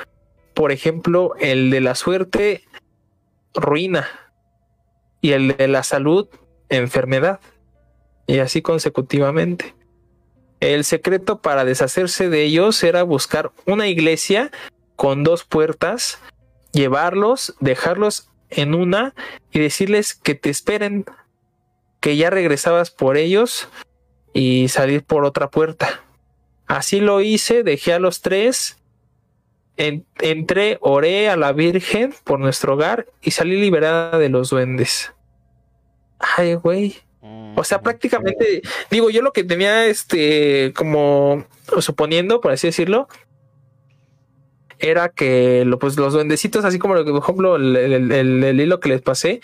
Por 0.55 0.73
ejemplo, 0.73 1.35
el 1.41 1.69
de 1.69 1.83
la 1.83 1.95
suerte, 1.95 2.65
ruina. 3.53 4.09
Y 5.21 5.33
el 5.33 5.55
de 5.55 5.69
la 5.69 5.83
salud, 5.83 6.27
enfermedad. 6.71 7.39
Y 8.27 8.39
así 8.39 8.63
consecutivamente. 8.63 9.75
El 10.61 10.85
secreto 10.85 11.43
para 11.43 11.67
deshacerse 11.67 12.31
de 12.31 12.45
ellos 12.45 12.83
era 12.83 13.03
buscar 13.03 13.53
una 13.67 13.89
iglesia 13.89 14.51
con 14.97 15.23
dos 15.23 15.45
puertas, 15.45 16.19
llevarlos, 16.73 17.55
dejarlos 17.61 18.31
en 18.49 18.75
una 18.75 19.15
y 19.51 19.59
decirles 19.59 20.15
que 20.15 20.35
te 20.35 20.49
esperen, 20.49 21.05
que 22.03 22.17
ya 22.17 22.29
regresabas 22.31 22.91
por 22.91 23.17
ellos 23.17 23.69
y 24.35 24.69
salir 24.69 25.05
por 25.05 25.25
otra 25.25 25.49
puerta. 25.51 26.03
Así 26.67 27.01
lo 27.01 27.21
hice, 27.21 27.63
dejé 27.63 27.93
a 27.95 27.99
los 28.01 28.21
tres, 28.23 28.79
en- 29.77 30.05
entré, 30.21 30.79
oré 30.81 31.29
a 31.31 31.37
la 31.37 31.53
Virgen 31.53 32.13
por 32.25 32.41
nuestro 32.41 32.75
hogar 32.75 33.07
y 33.23 33.31
salí 33.31 33.57
liberada 33.61 34.19
de 34.19 34.29
los 34.29 34.51
duendes. 34.51 35.13
Ay, 36.19 36.55
güey. 36.55 36.97
O 37.55 37.63
sea, 37.63 37.81
prácticamente, 37.83 38.63
digo, 38.91 39.11
yo 39.11 39.23
lo 39.23 39.33
que 39.33 39.45
tenía, 39.45 39.87
este, 39.87 40.73
como 40.75 41.47
suponiendo, 41.81 42.41
por 42.41 42.51
así 42.51 42.67
decirlo, 42.67 43.07
era 44.81 45.09
que 45.11 45.65
lo, 45.65 45.79
pues, 45.79 45.97
los 45.97 46.13
duendecitos, 46.15 46.65
así 46.65 46.79
como, 46.81 46.95
lo 46.95 47.05
que, 47.05 47.13
por 47.13 47.23
ejemplo, 47.23 47.57
el, 47.57 47.77
el- 47.77 48.11
el- 48.13 48.43
el 48.45 48.61
hilo 48.61 48.81
que 48.81 48.89
les 48.89 49.03
pasé, 49.03 49.41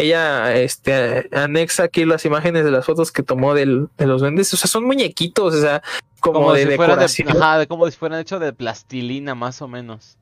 ella 0.00 0.54
este, 0.54 1.28
anexa 1.32 1.84
aquí 1.84 2.04
las 2.04 2.24
imágenes 2.24 2.64
de 2.64 2.70
las 2.70 2.84
fotos 2.86 3.12
que 3.12 3.22
tomó 3.22 3.54
del- 3.54 3.88
de 3.98 4.06
los 4.06 4.20
duendes. 4.20 4.52
O 4.54 4.56
sea, 4.56 4.68
son 4.68 4.84
muñequitos, 4.84 5.54
o 5.54 5.60
sea, 5.60 5.82
como, 6.20 6.40
como 6.40 6.52
de 6.52 6.60
si 6.60 6.64
de, 6.66 6.70
decoración. 6.72 7.28
ajá, 7.30 7.58
de- 7.58 7.66
como 7.66 7.90
si 7.90 7.96
fueran 7.96 8.20
hechos 8.20 8.40
de 8.40 8.52
plastilina, 8.52 9.34
más 9.34 9.60
o 9.62 9.68
menos. 9.68 10.16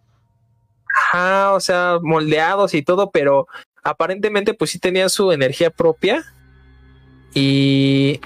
Ajá, 1.12 1.52
o 1.54 1.60
sea, 1.60 1.98
moldeados 2.02 2.74
y 2.74 2.82
todo, 2.82 3.10
pero 3.10 3.46
aparentemente 3.82 4.54
pues 4.54 4.70
sí 4.70 4.78
tenían 4.78 5.10
su 5.10 5.30
energía 5.32 5.70
propia. 5.70 6.24
Y 7.34 8.20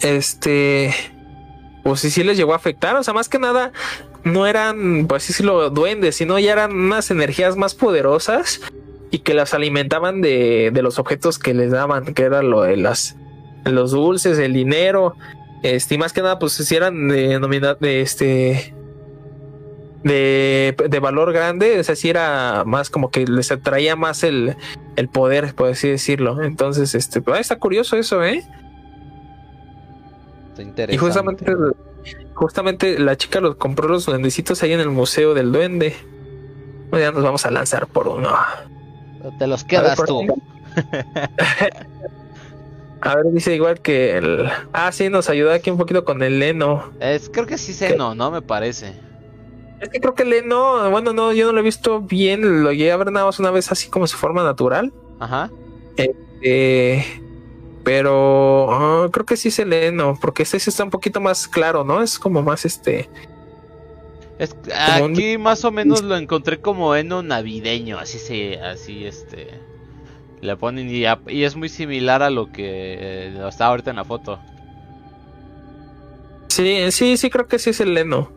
este, 0.00 0.94
pues 1.84 2.00
sí, 2.00 2.10
sí 2.10 2.24
les 2.24 2.36
llegó 2.36 2.52
a 2.52 2.56
afectar. 2.56 2.96
O 2.96 3.02
sea, 3.02 3.14
más 3.14 3.28
que 3.28 3.38
nada, 3.38 3.72
no 4.24 4.46
eran, 4.46 5.06
pues 5.06 5.22
así 5.24 5.32
decirlo, 5.32 5.70
duendes, 5.70 6.16
sino 6.16 6.38
ya 6.38 6.52
eran 6.52 6.72
unas 6.72 7.10
energías 7.10 7.56
más 7.56 7.74
poderosas 7.74 8.60
y 9.10 9.18
que 9.18 9.34
las 9.34 9.54
alimentaban 9.54 10.20
de, 10.20 10.70
de 10.72 10.82
los 10.82 10.98
objetos 10.98 11.38
que 11.38 11.54
les 11.54 11.70
daban, 11.70 12.14
que 12.14 12.22
era 12.22 12.42
lo 12.42 12.62
de 12.62 12.76
las 12.76 13.16
los 13.64 13.90
dulces, 13.90 14.38
el 14.38 14.52
dinero. 14.52 15.14
Este, 15.62 15.96
y 15.96 15.98
más 15.98 16.12
que 16.12 16.22
nada, 16.22 16.38
pues 16.38 16.52
si 16.52 16.74
eran 16.74 17.08
de, 17.08 17.76
de 17.80 18.00
este 18.00 18.74
de, 20.02 20.74
de 20.88 20.98
valor 20.98 21.32
grande, 21.32 21.78
o 21.78 21.84
sea, 21.84 21.94
sí 21.94 22.08
era 22.08 22.64
más 22.64 22.88
como 22.88 23.10
que 23.10 23.26
les 23.26 23.52
atraía 23.52 23.96
más 23.96 24.22
el, 24.22 24.56
el 24.96 25.08
poder, 25.08 25.54
por 25.54 25.68
así 25.68 25.88
decirlo. 25.88 26.42
Entonces, 26.42 26.94
este, 26.94 27.20
pues, 27.20 27.40
está 27.40 27.58
curioso 27.58 27.96
eso, 27.96 28.24
¿eh? 28.24 28.42
Está 30.48 30.62
interesante. 30.62 30.94
Y 30.94 30.98
justamente, 30.98 31.56
justamente 32.34 32.98
la 32.98 33.16
chica 33.16 33.40
los 33.40 33.56
compró 33.56 33.88
los 33.88 34.06
duendecitos 34.06 34.62
ahí 34.62 34.72
en 34.72 34.80
el 34.80 34.90
Museo 34.90 35.34
del 35.34 35.52
Duende. 35.52 35.94
Ya 36.92 37.12
nos 37.12 37.22
vamos 37.22 37.44
a 37.44 37.50
lanzar 37.50 37.86
por 37.86 38.08
uno. 38.08 38.30
Te 39.38 39.46
los 39.46 39.64
quedas 39.64 40.02
tú. 40.04 40.26
A 43.02 43.16
ver, 43.16 43.26
dice 43.32 43.54
igual 43.54 43.80
que 43.80 44.16
el. 44.16 44.50
Ah, 44.72 44.92
sí, 44.92 45.08
nos 45.08 45.30
ayuda 45.30 45.54
aquí 45.54 45.70
un 45.70 45.78
poquito 45.78 46.04
con 46.04 46.22
el 46.22 46.38
Leno. 46.38 46.92
Es, 47.00 47.30
creo 47.30 47.46
que 47.46 47.56
sí 47.56 47.72
seno, 47.72 48.14
¿no? 48.14 48.30
Me 48.30 48.42
parece. 48.42 48.92
Es 49.80 49.88
que 49.88 50.00
creo 50.00 50.14
que 50.14 50.24
el 50.24 50.30
Leno, 50.30 50.90
bueno, 50.90 51.14
no, 51.14 51.32
yo 51.32 51.46
no 51.46 51.52
lo 51.52 51.60
he 51.60 51.62
visto 51.62 52.00
bien. 52.00 52.62
Lo 52.62 52.72
llegué 52.72 52.92
a 52.92 52.98
ver 52.98 53.10
nada 53.10 53.24
más 53.24 53.38
una 53.38 53.50
vez 53.50 53.72
así 53.72 53.88
como 53.88 54.06
su 54.06 54.18
forma 54.18 54.44
natural. 54.44 54.92
Ajá. 55.18 55.50
Eh, 56.42 57.04
pero 57.84 58.70
ah, 58.70 59.08
creo 59.10 59.24
que 59.24 59.36
sí 59.36 59.48
es 59.48 59.58
el 59.58 59.70
Leno, 59.70 60.18
porque 60.20 60.42
este 60.42 60.60
sí 60.60 60.68
está 60.68 60.84
un 60.84 60.90
poquito 60.90 61.20
más 61.20 61.48
claro, 61.48 61.84
¿no? 61.84 62.02
Es 62.02 62.18
como 62.18 62.42
más 62.42 62.66
este. 62.66 63.08
Es, 64.40 64.56
un- 65.02 65.12
aquí 65.12 65.36
más 65.38 65.64
o 65.66 65.70
menos 65.70 66.02
lo 66.02 66.16
encontré 66.16 66.60
como 66.60 66.96
eno 66.96 67.22
navideño, 67.22 67.98
así 67.98 68.18
se, 68.18 68.58
así 68.58 69.04
este, 69.04 69.48
le 70.40 70.56
ponen 70.56 70.88
y, 70.88 71.04
a- 71.04 71.20
y 71.26 71.44
es 71.44 71.56
muy 71.56 71.68
similar 71.68 72.22
a 72.22 72.30
lo 72.30 72.50
que 72.50 72.62
eh, 72.66 73.46
está 73.46 73.66
ahorita 73.66 73.90
en 73.90 73.96
la 73.96 74.04
foto. 74.04 74.38
Sí, 76.48 76.90
sí, 76.90 77.16
sí, 77.18 77.28
creo 77.28 77.46
que 77.46 77.58
sí 77.58 77.70
es 77.70 77.80
el 77.80 77.92
Leno. 77.94 78.32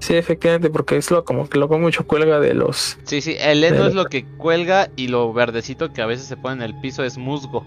Sí, 0.00 0.14
efectivamente, 0.14 0.70
porque 0.70 0.96
es 0.96 1.10
lo 1.10 1.24
como 1.24 1.48
que 1.48 1.58
lo 1.58 1.68
mucho 1.68 2.06
cuelga 2.06 2.40
de 2.40 2.54
los. 2.54 2.96
Sí, 3.04 3.20
sí, 3.20 3.36
el 3.38 3.62
heno 3.62 3.86
es 3.86 3.94
lo 3.94 4.06
que 4.06 4.24
cuelga 4.24 4.88
y 4.96 5.08
lo 5.08 5.30
verdecito 5.34 5.92
que 5.92 6.00
a 6.00 6.06
veces 6.06 6.24
se 6.26 6.38
pone 6.38 6.54
en 6.54 6.62
el 6.62 6.80
piso 6.80 7.04
es 7.04 7.18
musgo. 7.18 7.66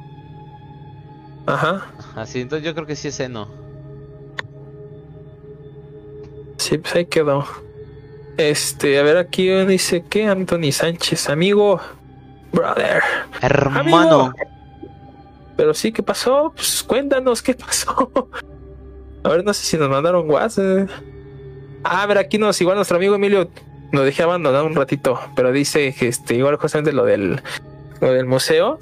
Ajá. 1.46 1.86
Así, 2.16 2.42
entonces 2.42 2.66
yo 2.66 2.74
creo 2.74 2.88
que 2.88 2.96
sí 2.96 3.10
es 3.10 3.20
heno. 3.20 3.48
Sí, 6.64 6.78
pues 6.78 6.96
ahí 6.96 7.06
quedó. 7.08 7.46
Este, 8.38 8.98
a 8.98 9.04
ver, 9.04 9.18
aquí 9.18 9.50
dice 9.66 10.06
que 10.10 10.28
Anthony 10.28 10.72
Sánchez, 10.72 11.28
amigo, 11.28 11.82
brother. 12.54 13.04
Hermano, 13.42 14.22
Amigo. 14.22 14.34
Pero 15.58 15.74
sí, 15.74 15.92
¿qué 15.92 16.02
pasó? 16.02 16.54
Pues 16.56 16.82
cuéntanos 16.84 17.42
qué 17.42 17.54
pasó. 17.54 18.30
A 19.26 19.30
ver, 19.30 19.44
no 19.44 19.54
sé 19.54 19.66
si 19.66 19.78
nos 19.78 19.90
mandaron 19.90 20.30
WhatsApp. 20.30 20.90
Ah, 21.84 22.04
a 22.04 22.06
ver, 22.08 22.18
aquí 22.18 22.38
nos, 22.38 22.60
igual 22.62 22.76
nuestro 22.76 22.96
amigo 22.98 23.16
Emilio 23.16 23.50
nos 23.92 24.06
dejé 24.06 24.24
abandonado 24.24 24.66
un 24.66 24.76
ratito, 24.76 25.20
pero 25.36 25.52
dice 25.52 25.94
que 25.98 26.10
este, 26.10 26.36
igual 26.36 26.56
justamente 26.58 26.92
lo 26.94 27.06
del, 27.06 27.42
lo 28.00 28.14
del 28.14 28.26
museo. 28.26 28.80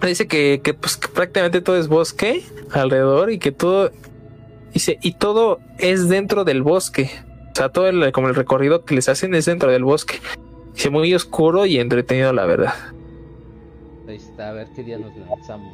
Dice 0.00 0.26
que, 0.28 0.60
que, 0.62 0.74
pues 0.74 0.96
que 0.96 1.08
prácticamente 1.08 1.60
todo 1.60 1.76
es 1.76 1.88
bosque 1.88 2.44
alrededor 2.72 3.30
y 3.30 3.38
que 3.38 3.52
todo 3.52 3.90
dice 4.78 4.98
y 5.02 5.12
todo 5.12 5.60
es 5.78 6.08
dentro 6.08 6.44
del 6.44 6.62
bosque. 6.62 7.10
O 7.52 7.56
sea, 7.56 7.68
todo 7.70 7.88
el, 7.88 8.12
como 8.12 8.28
el 8.28 8.34
recorrido 8.34 8.84
que 8.84 8.94
les 8.94 9.08
hacen 9.08 9.34
es 9.34 9.44
dentro 9.44 9.70
del 9.70 9.84
bosque. 9.84 10.20
Dice 10.74 10.90
muy 10.90 11.12
oscuro 11.14 11.66
y 11.66 11.78
entretenido, 11.78 12.32
la 12.32 12.46
verdad. 12.46 12.74
ahí 14.08 14.16
está, 14.16 14.50
a 14.50 14.52
ver 14.52 14.68
qué 14.74 14.84
día 14.84 14.98
nos 14.98 15.14
lanzamos. 15.16 15.72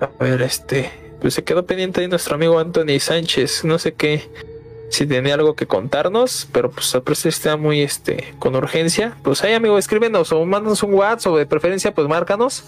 A 0.00 0.24
ver, 0.24 0.42
este. 0.42 0.90
Pues 1.20 1.34
se 1.34 1.44
quedó 1.44 1.64
pendiente 1.64 2.00
ahí 2.00 2.08
nuestro 2.08 2.34
amigo 2.34 2.58
Anthony 2.58 2.98
Sánchez. 2.98 3.64
No 3.64 3.78
sé 3.78 3.94
qué. 3.94 4.28
Si 4.90 5.06
tenía 5.06 5.34
algo 5.34 5.54
que 5.54 5.66
contarnos, 5.66 6.48
pero 6.52 6.70
pues 6.70 6.94
al 6.94 7.02
parecer 7.02 7.30
está 7.30 7.56
muy 7.56 7.80
este 7.80 8.34
con 8.38 8.54
urgencia. 8.54 9.16
Pues 9.22 9.42
ahí, 9.42 9.54
amigo, 9.54 9.78
escríbenos 9.78 10.32
o 10.32 10.44
mándanos 10.44 10.82
un 10.82 10.92
WhatsApp 10.92 11.32
o 11.32 11.38
de 11.38 11.46
preferencia, 11.46 11.94
pues 11.94 12.08
márcanos. 12.08 12.64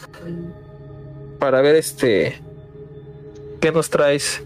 Para 1.39 1.61
ver 1.61 1.75
este. 1.77 2.41
¿Qué 3.65 3.73
nos 3.73 3.89
traes? 3.89 4.43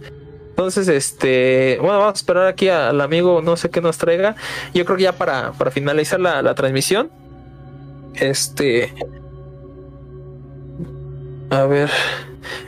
Entonces, 0.50 0.86
este. 0.86 1.76
Bueno, 1.80 1.98
vamos 1.98 2.12
a 2.12 2.14
esperar 2.18 2.46
aquí 2.46 2.68
al 2.68 3.00
amigo, 3.00 3.42
no 3.42 3.56
sé 3.56 3.68
qué 3.68 3.80
nos 3.80 3.98
traiga. 3.98 4.36
Yo 4.72 4.84
creo 4.84 4.96
que 4.96 5.02
ya 5.02 5.12
para, 5.18 5.50
para 5.54 5.72
finalizar 5.72 6.20
la, 6.20 6.40
la 6.40 6.54
transmisión. 6.54 7.10
Este. 8.14 8.94
A 11.50 11.64
ver. 11.64 11.90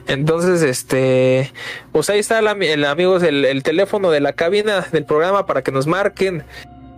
Entonces, 0.09 0.63
este, 0.63 1.53
pues 1.93 2.11
ahí 2.11 2.19
está 2.19 2.41
el, 2.41 2.49
el 2.65 2.85
amigos, 2.85 3.23
el, 3.23 3.45
el 3.45 3.63
teléfono 3.63 4.11
de 4.11 4.19
la 4.19 4.33
cabina 4.33 4.85
del 4.91 5.05
programa 5.05 5.47
para 5.47 5.63
que 5.63 5.71
nos 5.71 5.87
marquen, 5.87 6.43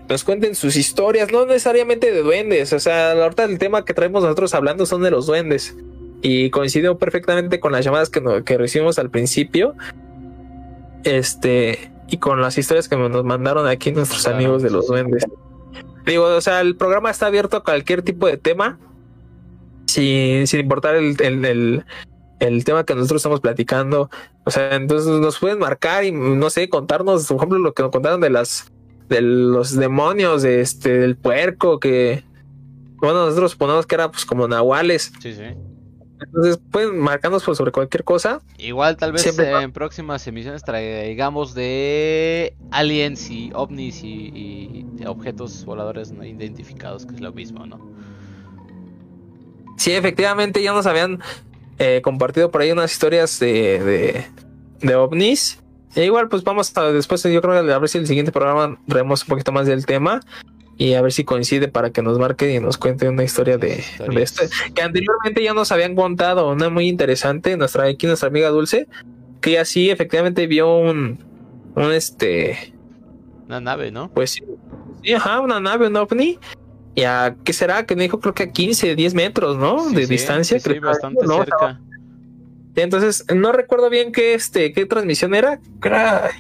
nos 0.09 0.25
cuenten 0.25 0.55
sus 0.55 0.77
historias, 0.77 1.31
no 1.31 1.45
necesariamente 1.45 2.11
de 2.11 2.23
duendes, 2.23 2.73
o 2.73 2.81
sea, 2.81 3.13
ahorita 3.13 3.45
el 3.45 3.59
tema 3.59 3.85
que 3.85 3.93
traemos 3.93 4.23
nosotros 4.23 4.55
hablando 4.55 4.87
son 4.87 5.03
de 5.03 5.11
los 5.11 5.27
duendes 5.27 5.77
y 6.23 6.51
coincidió 6.51 6.97
perfectamente 6.99 7.59
con 7.61 7.73
las 7.73 7.85
llamadas 7.85 8.09
que, 8.09 8.21
no- 8.21 8.45
que 8.45 8.57
recibimos 8.57 8.99
al 8.99 9.11
principio, 9.11 9.75
este, 11.05 11.91
y 12.09 12.19
con 12.19 12.41
las 12.41 12.57
historias 12.59 12.89
que 12.89 12.97
nos 12.97 13.25
mandaron 13.25 13.67
aquí 13.67 13.93
nuestros 13.93 14.23
Claro, 14.23 14.37
amigos 14.37 14.63
de 14.63 14.71
los 14.71 14.87
duendes. 14.87 15.25
Digo, 16.07 16.25
o 16.25 16.41
sea, 16.41 16.61
el 16.61 16.77
programa 16.77 17.11
está 17.11 17.27
abierto 17.27 17.57
a 17.57 17.65
cualquier 17.65 18.03
tipo 18.03 18.27
de 18.27 18.37
tema, 18.37 18.79
sin, 19.87 20.47
sin 20.47 20.61
importar 20.61 20.95
el, 20.97 21.17
el- 21.21 21.45
el- 21.45 21.85
el 22.41 22.65
tema 22.65 22.85
que 22.85 22.95
nosotros 22.97 23.21
estamos 23.21 23.41
platicando. 23.41 24.11
O 24.45 24.51
sea, 24.51 24.75
entonces 24.75 25.07
nos 25.21 25.39
pueden 25.39 25.61
marcar 25.61 26.03
y 26.05 26.11
no 26.11 26.51
sé, 26.51 26.69
contarnos, 26.69 27.27
por 27.29 27.37
ejemplo, 27.37 27.59
lo 27.59 27.73
que 27.73 27.83
nos 27.85 27.93
contaron 27.93 28.21
de 28.21 28.31
las 28.31 28.67
de 29.09 29.21
los 29.21 29.77
demonios, 29.77 30.43
de 30.43 30.61
este, 30.61 30.99
del 30.99 31.17
puerco, 31.17 31.79
que 31.79 32.25
bueno, 32.97 33.27
nosotros 33.27 33.53
suponemos 33.53 33.87
que 33.87 33.95
era 33.95 34.11
pues 34.11 34.25
como 34.25 34.49
nahuales. 34.49 35.13
Sí, 35.21 35.35
sí. 35.35 35.43
Entonces 36.25 36.59
pueden 36.71 36.99
marcarnos 36.99 37.45
pues, 37.45 37.59
sobre 37.59 37.73
cualquier 37.73 38.05
cosa. 38.05 38.41
Igual 38.59 38.97
tal 38.97 39.13
vez 39.13 39.23
Siempre 39.23 39.51
eh, 39.51 39.63
en 39.63 39.73
próximas 39.73 40.27
emisiones 40.27 40.63
traigamos 40.63 41.55
de 41.55 42.55
aliens 42.71 43.31
y 43.31 43.51
ovnis 43.55 44.03
y, 44.03 44.87
y 44.99 45.05
objetos 45.07 45.65
voladores 45.65 46.13
no 46.13 46.25
identificados, 46.25 47.07
que 47.07 47.15
es 47.15 47.21
lo 47.21 47.33
mismo, 47.33 47.67
¿no? 47.67 47.81
Sí, 49.77 49.93
efectivamente 49.93 50.63
ya 50.63 50.73
nos 50.73 50.87
habían 50.87 51.21
eh, 51.79 52.01
compartido 52.03 52.51
por 52.51 52.61
ahí 52.61 52.71
unas 52.71 52.93
historias 52.93 53.39
de, 53.41 53.83
de, 53.83 54.27
de 54.81 54.95
ovnis. 54.95 55.59
E 55.95 56.05
igual, 56.05 56.29
pues 56.29 56.43
vamos 56.43 56.75
a 56.77 56.91
después, 56.93 57.23
yo 57.23 57.43
creo 57.43 57.65
que 57.65 57.73
a 57.73 57.79
ver 57.79 57.89
si 57.89 57.99
el 57.99 58.07
siguiente 58.07 58.33
programa 58.33 58.79
traemos 58.89 59.23
un 59.23 59.29
poquito 59.29 59.53
más 59.53 59.67
del 59.67 59.85
tema 59.85 60.21
y 60.79 60.95
a 60.95 61.03
ver 61.03 61.13
si 61.13 61.25
coincide 61.25 61.69
para 61.69 61.91
que 61.91 62.03
nos 62.03 62.19
marque 62.19 62.53
y 62.55 62.61
nos 62.61 62.79
cuente 62.79 63.09
una 63.09 63.25
historia 63.25 63.59
de, 63.59 63.85
esto. 64.17 64.43
Que 64.75 64.83
anteriormente 64.83 65.43
ya 65.43 65.55
nos 65.55 65.71
habían 65.73 65.95
contado 65.95 66.51
una 66.51 66.71
muy 66.71 66.89
interesante, 66.89 67.57
nuestra 67.57 67.85
aquí 67.85 68.07
nuestra 68.07 68.29
amiga 68.29 68.49
Dulce, 68.49 68.89
que 69.41 69.51
ella 69.51 69.65
sí 69.65 69.91
efectivamente 69.91 70.47
vio 70.47 70.77
un, 70.79 71.19
un 71.77 71.93
este, 71.93 72.75
Una 73.47 73.61
nave, 73.61 73.91
¿no? 73.91 74.11
pues 74.13 74.31
sí, 74.31 74.43
Sí, 75.05 75.13
ajá, 75.15 75.41
una 75.41 75.59
nave, 75.61 75.89
un 75.89 75.97
ovni. 75.97 76.39
¿Y 76.95 77.03
a 77.03 77.35
qué 77.43 77.53
será? 77.53 77.85
Que 77.87 77.97
me 77.97 78.03
dijo, 78.03 78.21
creo 78.21 78.35
que 78.35 78.45
a 78.45 78.51
15, 78.53 78.95
10 78.95 79.15
metros, 79.15 79.57
¿no? 79.57 79.89
Sí, 79.89 79.97
de 79.97 80.07
sí, 80.07 80.13
distancia. 80.13 80.61
sí, 80.61 80.69
creo. 80.71 80.83
bastante 80.83 81.27
No, 81.27 81.39
cerca. 81.39 81.81
Entonces, 82.77 83.25
no 83.35 83.51
recuerdo 83.53 83.91
bien 83.91 84.13
qué, 84.13 84.35
este, 84.35 84.73
qué 84.73 84.87
transmisión 84.87 85.35
era. 85.35 85.59
Cra- 85.81 86.31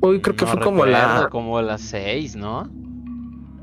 Uy, 0.00 0.20
creo 0.20 0.36
que 0.36 0.44
No 0.44 0.50
fue 0.52 0.60
como 0.60 0.86
la. 0.86 1.28
Como 1.30 1.60
las 1.60 1.80
6, 1.82 2.36
¿no? 2.36 2.70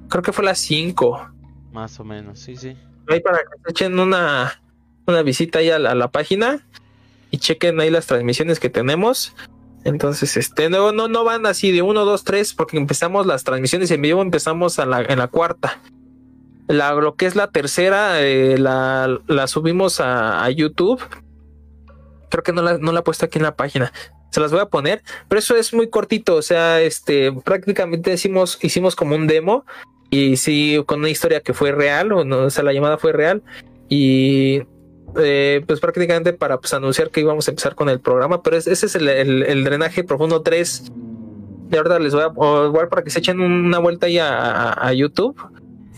Creo 0.10 0.24
que 0.24 0.32
fue 0.32 0.46
la 0.46 0.56
5. 0.56 1.30
Más 1.72 2.00
o 2.00 2.04
menos, 2.04 2.40
sí, 2.40 2.56
sí. 2.56 2.78
Ahí 3.08 3.20
para 3.20 3.40
que 3.40 3.62
se 3.64 3.72
echen 3.72 4.00
una, 4.00 4.62
una 5.06 5.22
visita 5.22 5.60
ahí 5.60 5.70
a 5.70 5.80
la, 5.80 5.92
a 5.92 5.96
la 5.96 6.10
página 6.10 6.66
y 7.32 7.38
chequen 7.38 7.80
ahí 7.80 7.90
las 7.90 8.08
transmisiones 8.08 8.60
que 8.60 8.70
tenemos. 8.70 9.36
Entonces, 9.84 10.36
este, 10.36 10.70
no, 10.70 10.92
no, 10.92 11.08
no 11.08 11.24
van 11.24 11.46
así 11.46 11.72
de 11.72 11.84
1, 11.84 12.06
2, 12.06 12.24
3, 12.24 12.54
porque 12.56 12.78
empezamos 12.78 13.28
las 13.28 13.44
transmisiones 13.44 13.92
en 13.92 14.02
vivo, 14.02 14.22
empezamos 14.22 14.80
a 14.80 14.86
la, 14.86 15.02
en 15.02 15.20
la 15.20 15.28
cuarta. 15.28 15.80
La, 16.68 16.94
lo 16.94 17.16
que 17.16 17.28
es 17.28 17.36
la 17.36 17.52
tercera, 17.52 18.22
eh, 18.22 18.58
la, 18.58 19.20
la 19.28 19.48
subimos 19.48 20.00
a, 20.00 20.44
a 20.44 20.50
YouTube. 20.50 21.00
Creo 22.30 22.44
que 22.44 22.52
no 22.52 22.64
la, 22.64 22.80
no 22.80 22.92
la 22.92 23.02
he 23.02 23.04
puesto 23.04 23.26
aquí 23.26 23.38
en 23.38 23.44
la 23.44 23.56
página. 23.56 23.94
Se 24.32 24.40
las 24.40 24.52
voy 24.52 24.60
a 24.62 24.66
poner, 24.66 25.04
pero 25.30 25.38
eso 25.38 25.56
es 25.56 25.72
muy 25.74 25.90
cortito. 25.90 26.36
O 26.36 26.42
sea, 26.42 26.82
este, 26.82 27.32
prácticamente 27.32 28.12
hicimos, 28.12 28.58
hicimos 28.64 28.96
como 28.96 29.16
un 29.16 29.28
demo 29.28 29.66
y 30.16 30.38
sí, 30.38 30.82
con 30.86 31.00
una 31.00 31.10
historia 31.10 31.42
que 31.42 31.54
fue 31.54 31.72
real, 31.72 32.12
o, 32.12 32.24
no, 32.24 32.40
o 32.44 32.50
sea, 32.50 32.64
la 32.64 32.74
llamada 32.74 32.98
fue 32.98 33.12
real. 33.12 33.42
Y 33.90 34.62
eh, 35.18 35.64
pues 35.68 35.80
prácticamente 35.80 36.34
para 36.34 36.58
pues, 36.60 36.74
anunciar 36.74 37.10
que 37.10 37.22
íbamos 37.22 37.48
a 37.48 37.52
empezar 37.52 37.76
con 37.76 37.90
el 37.90 38.00
programa, 38.00 38.42
pero 38.44 38.58
es- 38.58 38.68
ese 38.68 38.86
es 38.88 38.96
el, 38.96 39.08
el- 39.08 39.44
el 39.44 39.64
drenaje 39.64 40.04
profundo 40.04 40.42
3. 40.42 40.92
De 41.70 41.78
verdad 41.78 42.00
les 42.00 42.14
voy 42.14 42.24
a, 42.24 42.28
igual 42.68 42.88
para 42.90 43.04
que 43.04 43.10
se 43.10 43.20
echen 43.20 43.40
una 43.42 43.80
vuelta 43.80 44.08
ahí 44.08 44.18
a, 44.20 44.30
a- 44.72 44.88
a 44.88 44.94
YouTube. 44.94 45.36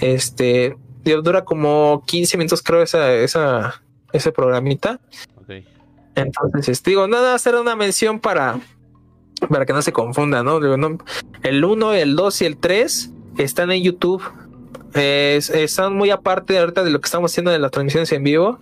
Este 0.01 0.77
dura 1.23 1.45
como 1.45 2.03
15 2.05 2.37
minutos, 2.37 2.61
creo, 2.61 2.81
esa, 2.81 3.13
esa, 3.13 3.81
ese 4.11 4.31
programita. 4.33 4.99
Entonces, 6.15 6.67
este, 6.69 6.89
digo, 6.91 7.07
nada, 7.07 7.33
hacer 7.33 7.55
una 7.55 7.75
mención 7.77 8.19
para, 8.19 8.59
para 9.49 9.65
que 9.65 9.71
no 9.73 9.81
se 9.81 9.93
confunda, 9.93 10.43
¿no? 10.43 10.59
Digo, 10.59 10.75
no, 10.75 10.97
El 11.43 11.63
1, 11.63 11.93
el 11.93 12.15
2 12.17 12.41
y 12.41 12.45
el 12.45 12.57
3 12.57 13.11
están 13.37 13.71
en 13.71 13.83
YouTube. 13.83 14.23
Es- 14.93 15.49
están 15.49 15.95
muy 15.95 16.09
aparte 16.09 16.57
ahorita 16.57 16.83
de 16.83 16.91
lo 16.91 16.99
que 16.99 17.05
estamos 17.05 17.31
haciendo 17.31 17.51
de 17.51 17.59
las 17.59 17.71
transmisiones 17.71 18.11
en 18.11 18.23
vivo, 18.23 18.59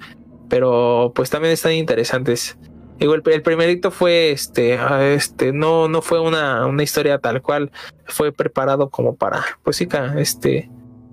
pero 0.49 1.11
pues 1.15 1.29
también 1.29 1.53
están 1.53 1.73
interesantes. 1.73 2.57
Digo, 2.99 3.13
el, 3.13 3.41
primerito 3.41 3.91
fue 3.91 4.31
este, 4.31 4.77
ah, 4.77 5.05
este, 5.05 5.51
no, 5.51 5.89
no 5.89 6.01
fue 6.01 6.21
una, 6.21 6.65
una 6.65 6.81
historia 6.81 7.19
tal 7.19 7.41
cual, 7.41 7.71
fue 8.05 8.31
preparado 8.31 8.89
como 8.89 9.15
para, 9.15 9.43
pues 9.63 9.75
sí, 9.75 9.87
este, 10.17 10.69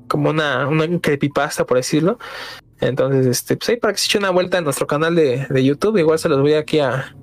como 0.06 0.30
una, 0.30 0.68
una 0.68 0.86
creepypasta, 1.00 1.66
por 1.66 1.78
decirlo. 1.78 2.18
Entonces, 2.80 3.26
este, 3.26 3.56
pues 3.56 3.68
ahí 3.70 3.76
para 3.76 3.94
que 3.94 3.98
se 3.98 4.06
eche 4.06 4.18
una 4.18 4.30
vuelta 4.30 4.58
en 4.58 4.64
nuestro 4.64 4.86
canal 4.86 5.14
de, 5.14 5.46
de 5.48 5.64
YouTube, 5.64 5.96
igual 5.98 6.18
se 6.18 6.28
los 6.28 6.40
voy 6.40 6.54
aquí 6.54 6.78
a, 6.78 7.16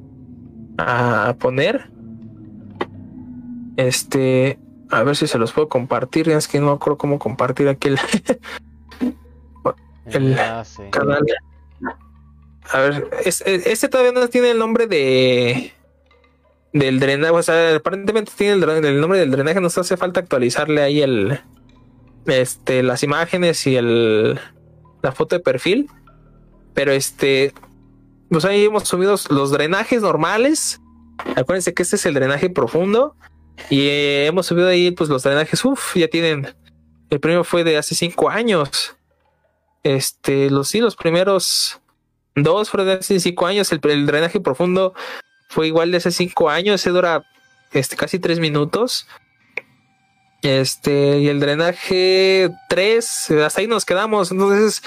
a 0.78 1.36
poner. 1.40 1.90
Este, 3.78 4.60
a 4.92 5.04
ver 5.04 5.16
si 5.16 5.28
se 5.28 5.38
los 5.38 5.52
puedo 5.52 5.70
compartir. 5.70 6.30
Es 6.30 6.48
que 6.48 6.60
no 6.60 6.68
me 6.68 6.72
acuerdo 6.74 6.98
cómo 6.98 7.20
compartir 7.20 7.68
aquí 7.70 7.88
el 7.90 8.00
El- 10.06 10.16
Enlace. 10.32 10.90
canal. 10.90 11.26
A 12.72 12.80
ver, 12.80 13.10
es- 13.26 13.42
es- 13.42 13.66
este 13.68 13.88
todavía 13.90 14.12
no 14.12 14.28
tiene 14.28 14.52
el 14.52 14.60
nombre 14.60 14.88
de 14.88 15.74
del 16.72 17.00
drenaje, 17.00 17.34
o 17.34 17.42
sea, 17.42 17.76
aparentemente 17.78 18.32
tiene 18.38 18.54
el, 18.54 18.86
el 18.86 19.02
nombre 19.02 19.18
del 19.20 19.32
drenaje, 19.32 19.60
nos 19.60 19.76
hace 19.80 19.98
falta 19.98 20.20
actualizarle 20.20 20.84
ahí 20.84 21.02
el 21.02 21.40
este 22.28 22.84
las 22.84 23.02
imágenes 23.02 23.66
y 23.66 23.76
el 23.76 24.40
la 25.02 25.12
foto 25.12 25.36
de 25.36 25.40
perfil. 25.42 25.90
Pero 26.76 26.92
este 26.92 27.54
pues 28.30 28.46
ahí 28.46 28.66
hemos 28.66 28.88
subido 28.88 29.16
los 29.30 29.52
drenajes 29.52 30.02
normales. 30.04 30.80
Acuérdense 31.36 31.74
que 31.74 31.82
este 31.84 31.96
es 31.96 32.06
el 32.06 32.14
drenaje 32.14 32.50
profundo 32.52 33.16
y 33.70 33.88
eh, 33.88 34.26
hemos 34.28 34.46
subido 34.46 34.68
ahí 34.68 34.92
pues 34.92 35.10
los 35.10 35.24
drenajes, 35.24 35.64
uff, 35.66 35.96
ya 35.96 36.08
tienen 36.08 36.54
el 37.10 37.20
primero 37.20 37.44
fue 37.44 37.64
de 37.64 37.78
hace 37.78 37.96
cinco 37.96 38.30
años. 38.30 38.96
Este, 39.84 40.50
los 40.50 40.68
sí, 40.68 40.80
los 40.80 40.96
primeros 40.96 41.80
dos 42.36 42.70
fueron 42.70 42.88
de 42.88 42.94
hace 42.94 43.20
cinco 43.20 43.48
años. 43.48 43.72
El, 43.72 44.06
drenaje 44.06 44.40
profundo 44.40 44.94
fue 45.50 45.68
igual 45.68 45.92
de 45.92 45.98
hace 45.98 46.12
cinco 46.12 46.50
años. 46.50 46.82
Ese 46.82 46.92
dura 46.92 47.24
este, 47.74 47.96
casi 47.96 48.20
tres 48.20 48.40
minutos. 48.40 49.08
Este, 50.42 51.20
y 51.20 51.28
el 51.28 51.42
drenaje 51.42 52.50
3, 52.70 53.32
hasta 53.46 53.60
ahí 53.60 53.68
nos 53.68 53.84
quedamos. 53.84 54.32
Entonces, 54.32 54.82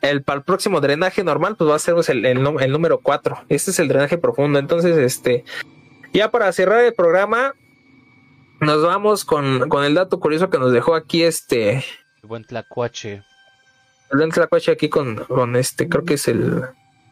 el 0.00 0.22
para 0.22 0.38
el 0.38 0.44
próximo 0.44 0.80
drenaje 0.80 1.24
normal, 1.24 1.56
pues 1.56 1.68
va 1.68 1.74
a 1.74 1.80
ser 1.80 1.94
pues, 1.94 2.08
el, 2.08 2.24
el, 2.24 2.46
el 2.60 2.70
número 2.70 3.00
4. 3.00 3.46
Este 3.48 3.72
es 3.72 3.78
el 3.80 3.88
drenaje 3.88 4.18
profundo. 4.18 4.60
Entonces, 4.60 4.96
este, 4.98 5.44
ya 6.12 6.30
para 6.30 6.52
cerrar 6.52 6.84
el 6.84 6.94
programa, 6.94 7.54
nos 8.62 8.82
vamos 8.82 9.24
con, 9.24 9.68
con 9.68 9.84
el 9.84 9.94
dato 9.94 10.18
curioso 10.20 10.48
que 10.50 10.58
nos 10.58 10.72
dejó 10.72 10.94
aquí 10.94 11.22
este 11.22 11.84
El 12.22 12.28
buen 12.28 12.44
tlacuache. 12.44 13.22
el 14.10 14.32
Tlacuache 14.32 14.72
aquí 14.72 14.88
con, 14.88 15.16
con 15.24 15.56
este, 15.56 15.88
creo 15.88 16.04
que 16.04 16.14
es 16.14 16.28
el 16.28 16.62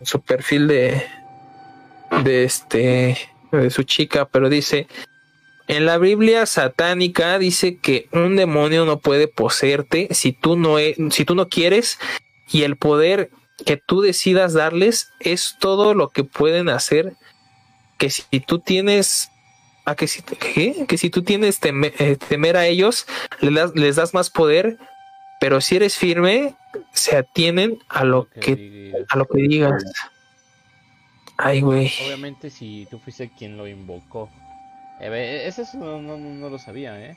su 0.03 0.21
perfil 0.23 0.67
de 0.69 1.03
de 2.25 2.45
este 2.45 3.19
de 3.53 3.71
su 3.71 3.83
chica, 3.83 4.27
pero 4.27 4.49
dice 4.49 4.87
en 5.69 5.87
la 5.87 5.99
Biblia 5.99 6.47
satánica 6.47 7.39
dice 7.39 7.79
que 7.79 8.09
un 8.13 8.35
demonio 8.37 8.85
no 8.87 8.99
puede 8.99 9.29
poseerte 9.29 10.09
si 10.13 10.33
tú 10.33 10.57
no 10.57 10.79
e- 10.79 10.97
si 11.11 11.25
tú 11.25 11.35
no 11.35 11.49
quieres 11.49 11.99
y 12.51 12.63
el 12.63 12.77
poder 12.77 13.31
que 13.67 13.77
tú 13.77 14.01
decidas 14.01 14.55
darles 14.55 15.11
es 15.21 15.57
todo 15.61 15.95
lo 15.95 16.09
que 16.09 16.25
pueden 16.25 16.69
hacer 16.69 17.13
que 17.99 18.09
si 18.11 18.41
tú 18.41 18.59
tienes 18.59 19.31
a 19.85 19.95
que 19.95 20.07
si 20.07 20.23
¿qué? 20.23 20.85
que 20.87 20.99
si 20.99 21.11
tú 21.11 21.23
tienes 21.23 21.61
teme- 21.61 21.93
eh, 21.99 22.17
temer 22.17 22.57
a 22.57 22.67
ellos 22.67 23.07
les 23.41 23.55
das, 23.55 23.73
les 23.75 23.97
das 23.97 24.15
más 24.15 24.31
poder 24.31 24.79
pero 25.41 25.61
si 25.61 25.77
eres 25.77 25.97
firme 25.97 26.55
se 26.93 27.17
atienen 27.17 27.79
a 27.89 28.05
lo 28.05 28.29
que 28.29 29.05
a 29.09 29.17
lo 29.17 29.27
que 29.27 29.43
digas 29.43 29.83
ay 31.39 31.61
güey 31.63 31.91
Obviamente 32.07 32.51
si 32.51 32.87
tú 32.91 32.99
fuiste 32.99 33.31
quien 33.37 33.57
lo 33.57 33.67
invocó. 33.67 34.29
Eh, 35.01 35.09
ve, 35.09 35.47
ese 35.47 35.63
es- 35.63 35.75
no, 35.75 36.01
no, 36.03 36.19
no 36.19 36.51
lo 36.51 36.59
sabía, 36.59 37.01
¿eh? 37.01 37.17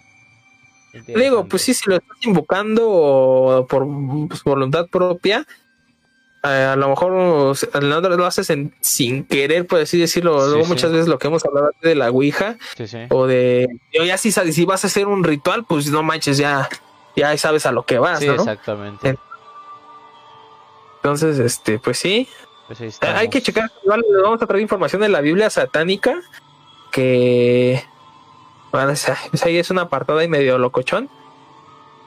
Digo, 1.07 1.45
pues 1.49 1.63
sí, 1.63 1.73
si 1.73 1.89
lo 1.89 1.95
estás 1.97 2.17
invocando 2.21 3.65
por 3.69 3.85
pues, 4.29 4.43
voluntad 4.43 4.87
propia, 4.87 5.45
a 6.43 6.75
lo 6.75 6.89
mejor 6.89 7.13
o 7.13 7.55
sea, 7.55 7.79
no 7.79 8.01
lo 8.01 8.25
haces 8.25 8.51
sin 8.81 9.23
querer, 9.25 9.65
por 9.65 9.79
así 9.79 9.97
decirlo. 9.97 10.45
Luego 10.47 10.63
sí. 10.63 10.69
muchas 10.69 10.91
veces 10.91 11.07
lo 11.07 11.17
que 11.17 11.27
hemos 11.27 11.43
hablado 11.45 11.71
de 11.81 11.95
la 11.95 12.09
Ouija 12.11 12.57
Sí, 12.75 12.85
o 13.09 13.25
de... 13.27 13.67
yo 13.93 14.03
ya 14.03 14.17
si, 14.17 14.31
vas 14.65 14.83
a 14.83 14.87
hacer 14.87 15.07
un 15.07 15.23
ritual, 15.23 15.63
pues 15.65 15.89
no 15.89 16.03
manches, 16.03 16.37
ya, 16.37 16.67
ya 17.15 17.35
sabes 17.37 17.65
a 17.65 17.71
lo 17.71 17.83
que 17.83 17.97
vas, 17.97 18.21
¿no? 18.21 18.33
exactamente. 18.33 19.09
En- 19.09 19.19
Entonces, 20.97 21.39
este, 21.39 21.79
pues 21.79 21.97
sí, 21.97 22.27
Pues 22.67 22.79
Eh, 22.81 22.91
Hay 23.01 23.29
que 23.29 23.41
checar, 23.41 23.69
les 23.85 24.21
vamos 24.23 24.41
a 24.41 24.45
traer 24.47 24.61
información 24.61 25.01
de 25.01 25.09
la 25.09 25.21
Biblia 25.21 25.49
satánica, 25.49 26.21
que 26.91 27.83
bueno, 28.71 28.91
esa- 28.91 29.17
esa 29.31 29.47
ahí 29.47 29.57
es 29.57 29.69
una 29.69 29.83
apartada 29.83 30.23
y 30.23 30.27
medio 30.27 30.57
locochón. 30.57 31.09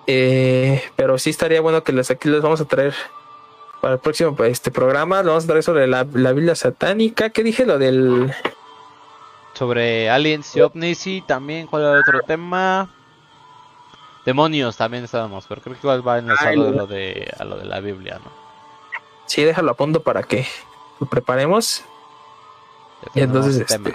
Eh, 0.08 0.82
pero 0.94 1.18
sí 1.18 1.30
estaría 1.30 1.60
bueno 1.60 1.82
que 1.82 1.92
les 1.92 2.10
aquí 2.10 2.28
les 2.28 2.40
vamos 2.40 2.60
a 2.60 2.64
traer 2.64 2.94
para 3.86 3.94
el 3.94 4.00
próximo 4.00 4.34
pues, 4.34 4.50
este 4.50 4.72
programa, 4.72 5.22
vamos 5.22 5.44
a 5.44 5.46
traer 5.46 5.62
sobre 5.62 5.86
la, 5.86 6.04
la 6.12 6.32
Biblia 6.32 6.56
satánica. 6.56 7.30
¿Qué 7.30 7.44
dije? 7.44 7.64
Lo 7.64 7.78
del 7.78 8.34
Sobre 9.54 10.10
aliens 10.10 10.56
y 10.56 10.60
ovnis 10.60 11.06
y 11.06 11.20
también, 11.20 11.68
¿cuál 11.68 11.82
era 11.82 12.00
otro 12.00 12.20
tema? 12.22 12.90
Demonios 14.24 14.76
también 14.76 15.04
estábamos, 15.04 15.46
pero 15.48 15.62
creo 15.62 15.74
que 15.74 15.80
igual 15.82 16.04
va 16.04 16.18
enlazado 16.18 16.66
a 16.66 16.72
lo 16.72 16.88
de, 16.88 17.32
a 17.38 17.44
lo 17.44 17.58
de 17.58 17.64
la 17.64 17.78
Biblia, 17.78 18.18
¿no? 18.24 18.32
sí, 19.26 19.44
déjalo 19.44 19.70
a 19.70 19.74
punto 19.74 20.02
para 20.02 20.24
que 20.24 20.48
lo 20.98 21.06
preparemos. 21.06 21.84
Y 23.14 23.20
entonces, 23.20 23.58
este-. 23.70 23.94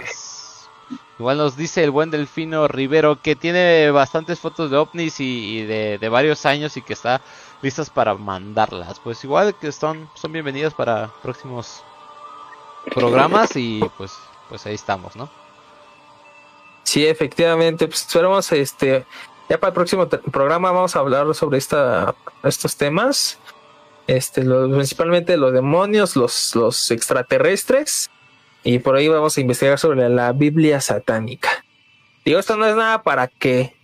Igual 1.18 1.36
nos 1.36 1.54
dice 1.54 1.84
el 1.84 1.90
buen 1.90 2.10
Delfino 2.10 2.66
Rivero 2.66 3.20
que 3.20 3.36
tiene 3.36 3.90
bastantes 3.90 4.40
fotos 4.40 4.70
de 4.70 4.78
ovnis 4.78 5.20
y, 5.20 5.58
y 5.58 5.66
de, 5.66 5.98
de 5.98 6.08
varios 6.08 6.46
años 6.46 6.78
y 6.78 6.82
que 6.82 6.94
está 6.94 7.20
listas 7.62 7.88
para 7.88 8.14
mandarlas. 8.14 9.00
Pues 9.00 9.22
igual 9.24 9.54
que 9.54 9.72
son, 9.72 10.08
son 10.14 10.32
bienvenidas 10.32 10.74
para 10.74 11.10
próximos 11.22 11.82
programas 12.94 13.56
y 13.56 13.80
pues, 13.96 14.12
pues 14.48 14.66
ahí 14.66 14.74
estamos, 14.74 15.16
¿no? 15.16 15.30
Sí, 16.82 17.06
efectivamente, 17.06 17.86
pues 17.86 18.02
esperamos 18.02 18.50
este 18.52 19.06
ya 19.48 19.58
para 19.58 19.68
el 19.68 19.74
próximo 19.74 20.08
programa 20.08 20.72
vamos 20.72 20.96
a 20.96 21.00
hablar 21.00 21.32
sobre 21.34 21.58
esta 21.58 22.14
estos 22.42 22.76
temas. 22.76 23.38
Este, 24.06 24.42
principalmente 24.42 25.36
los 25.36 25.52
demonios, 25.52 26.16
los, 26.16 26.54
los 26.56 26.90
extraterrestres, 26.90 28.10
y 28.64 28.78
por 28.80 28.96
ahí 28.96 29.08
vamos 29.08 29.36
a 29.36 29.40
investigar 29.40 29.78
sobre 29.78 30.08
la 30.08 30.32
Biblia 30.32 30.80
satánica. 30.80 31.64
Digo, 32.24 32.38
esto 32.38 32.56
no 32.56 32.66
es 32.66 32.76
nada 32.76 33.02
para 33.02 33.28
que 33.28 33.76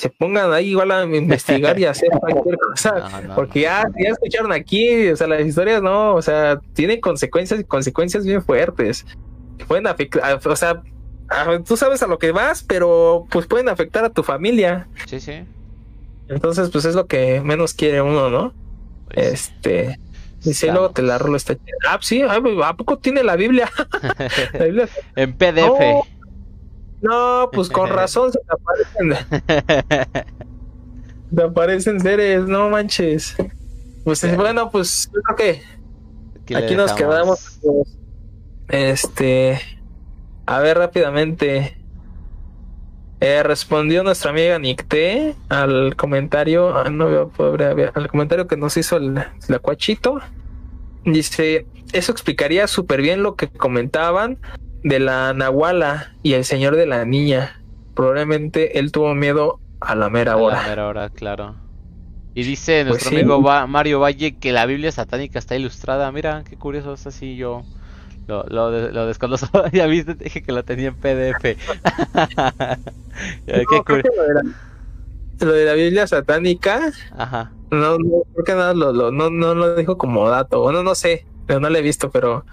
se 0.00 0.08
pongan 0.08 0.52
ahí 0.52 0.70
igual 0.70 0.90
a 0.92 1.04
investigar 1.04 1.78
y 1.78 1.84
hacer 1.84 2.08
cualquier 2.18 2.56
cosa, 2.56 2.94
No, 3.12 3.20
no, 3.28 3.34
porque 3.34 3.60
ya, 3.60 3.84
ya 4.02 4.08
escucharon 4.10 4.50
aquí, 4.52 5.08
o 5.08 5.16
sea, 5.16 5.26
las 5.26 5.42
historias 5.42 5.82
no, 5.82 6.14
o 6.14 6.22
sea, 6.22 6.58
tienen 6.72 7.00
consecuencias 7.02 7.60
y 7.60 7.64
consecuencias 7.64 8.24
bien 8.24 8.42
fuertes. 8.42 9.04
Pueden 9.68 9.86
afectar, 9.86 10.40
o 10.46 10.56
sea, 10.56 10.82
a- 11.28 11.58
tú 11.62 11.76
sabes 11.76 12.02
a 12.02 12.06
lo 12.06 12.18
que 12.18 12.32
vas, 12.32 12.62
pero 12.62 13.26
pues 13.30 13.46
pueden 13.46 13.68
afectar 13.68 14.02
a 14.04 14.08
tu 14.10 14.22
familia. 14.22 14.88
Sí, 15.06 15.20
sí. 15.20 15.44
Entonces, 16.28 16.70
pues 16.70 16.86
es 16.86 16.94
lo 16.94 17.06
que 17.06 17.40
menos 17.42 17.74
quiere 17.74 18.00
uno, 18.00 18.30
¿no? 18.30 18.54
Pues, 19.12 19.32
Este, 19.32 19.98
dice, 20.42 20.68
y 20.68 20.70
luego 20.70 20.92
te 20.92 21.02
la 21.02 21.18
rolo 21.18 21.36
esta. 21.36 21.56
Ah, 21.86 21.98
sí, 22.00 22.22
ah, 22.22 22.40
¿a 22.64 22.74
poco 22.76 22.98
tiene 22.98 23.22
la 23.22 23.36
Biblia? 23.36 23.68
La 24.54 24.64
Biblia- 24.64 24.88
en 25.16 25.34
PDF. 25.36 26.06
No, 27.02 27.50
pues 27.52 27.68
con 27.68 27.88
razón 27.94 28.32
se 28.32 28.38
te 28.38 28.52
aparecen, 28.52 30.26
te 31.34 31.42
aparecen 31.42 32.00
seres, 32.00 32.46
no 32.46 32.68
manches. 32.70 33.36
Pues 34.04 34.36
bueno, 34.36 34.70
pues 34.70 35.10
yo 35.12 35.20
creo 35.22 35.36
que 35.36 35.80
Aquí, 36.54 36.74
nos 36.74 36.92
quedamos. 36.92 37.60
Este, 38.68 39.60
a 40.46 40.58
ver 40.60 40.78
rápidamente. 40.78 41.76
Eh, 43.22 43.42
respondió 43.42 44.02
nuestra 44.02 44.30
amiga 44.30 44.58
Nicté 44.58 45.34
al 45.50 45.94
comentario, 45.94 46.74
ah, 46.74 46.88
no 46.88 47.06
veo, 47.06 47.28
pobre, 47.28 47.90
al 47.94 48.08
comentario 48.08 48.46
que 48.46 48.56
nos 48.56 48.78
hizo 48.78 48.96
el, 48.96 49.18
el 49.48 49.54
acuachito. 49.54 50.20
Dice, 51.04 51.66
eso 51.92 52.12
explicaría 52.12 52.66
súper 52.66 53.02
bien 53.02 53.22
lo 53.22 53.36
que 53.36 53.48
comentaban 53.48 54.38
de 54.82 54.98
la 55.00 55.32
Nahuala 55.34 56.12
y 56.22 56.32
el 56.34 56.44
señor 56.44 56.76
de 56.76 56.86
la 56.86 57.04
niña. 57.04 57.60
Probablemente 57.94 58.78
él 58.78 58.92
tuvo 58.92 59.14
miedo 59.14 59.60
a 59.80 59.94
la 59.94 60.08
mera 60.10 60.32
A 60.32 60.36
la 60.36 60.42
hora. 60.42 60.62
mera 60.68 60.86
hora, 60.88 61.08
claro. 61.10 61.56
Y 62.34 62.44
dice 62.44 62.84
nuestro 62.84 63.10
Pues 63.10 63.14
sí. 63.14 63.20
amigo 63.20 63.42
Va- 63.42 63.66
Mario 63.66 64.00
Valle 64.00 64.36
que 64.36 64.52
la 64.52 64.64
Biblia 64.66 64.92
satánica 64.92 65.38
está 65.38 65.56
ilustrada. 65.56 66.10
Mira, 66.12 66.44
qué 66.48 66.56
curioso, 66.56 66.92
es 66.94 67.06
así 67.06 67.36
yo 67.36 67.62
lo, 68.28 68.44
lo, 68.44 68.70
de- 68.70 68.92
lo 68.92 69.06
desconozco. 69.06 69.64
ya 69.72 69.86
viste, 69.86 70.14
te 70.14 70.24
dije 70.24 70.42
que 70.42 70.52
lo 70.52 70.62
tenía 70.64 70.88
en 70.88 70.94
PDF. 70.94 71.56
No, 73.46 73.54
qué 73.54 73.64
creo 73.66 73.84
curi- 73.84 74.02
que 74.02 75.44
lo 75.44 75.52
de 75.52 75.64
la- 75.64 75.72
Biblia 75.74 76.06
satánica 76.06 76.90
Ajá. 77.16 77.50
No, 77.70 77.98
no, 77.98 78.22
creo 78.34 78.44
que 78.44 78.52
nada 78.54 78.74
lo, 78.74 78.92
lo- 78.92 79.10
no, 79.10 79.30
no 79.30 79.54
lo 79.54 79.74
dijo 79.76 79.96
como 79.98 80.28
dato. 80.28 80.60
Bueno, 80.60 80.82
no 80.82 80.94
sé, 80.94 81.24
pero 81.46 81.60
no 81.60 81.70
lo 81.70 81.78
he 81.78 81.82
visto, 81.82 82.10
pero 82.10 82.44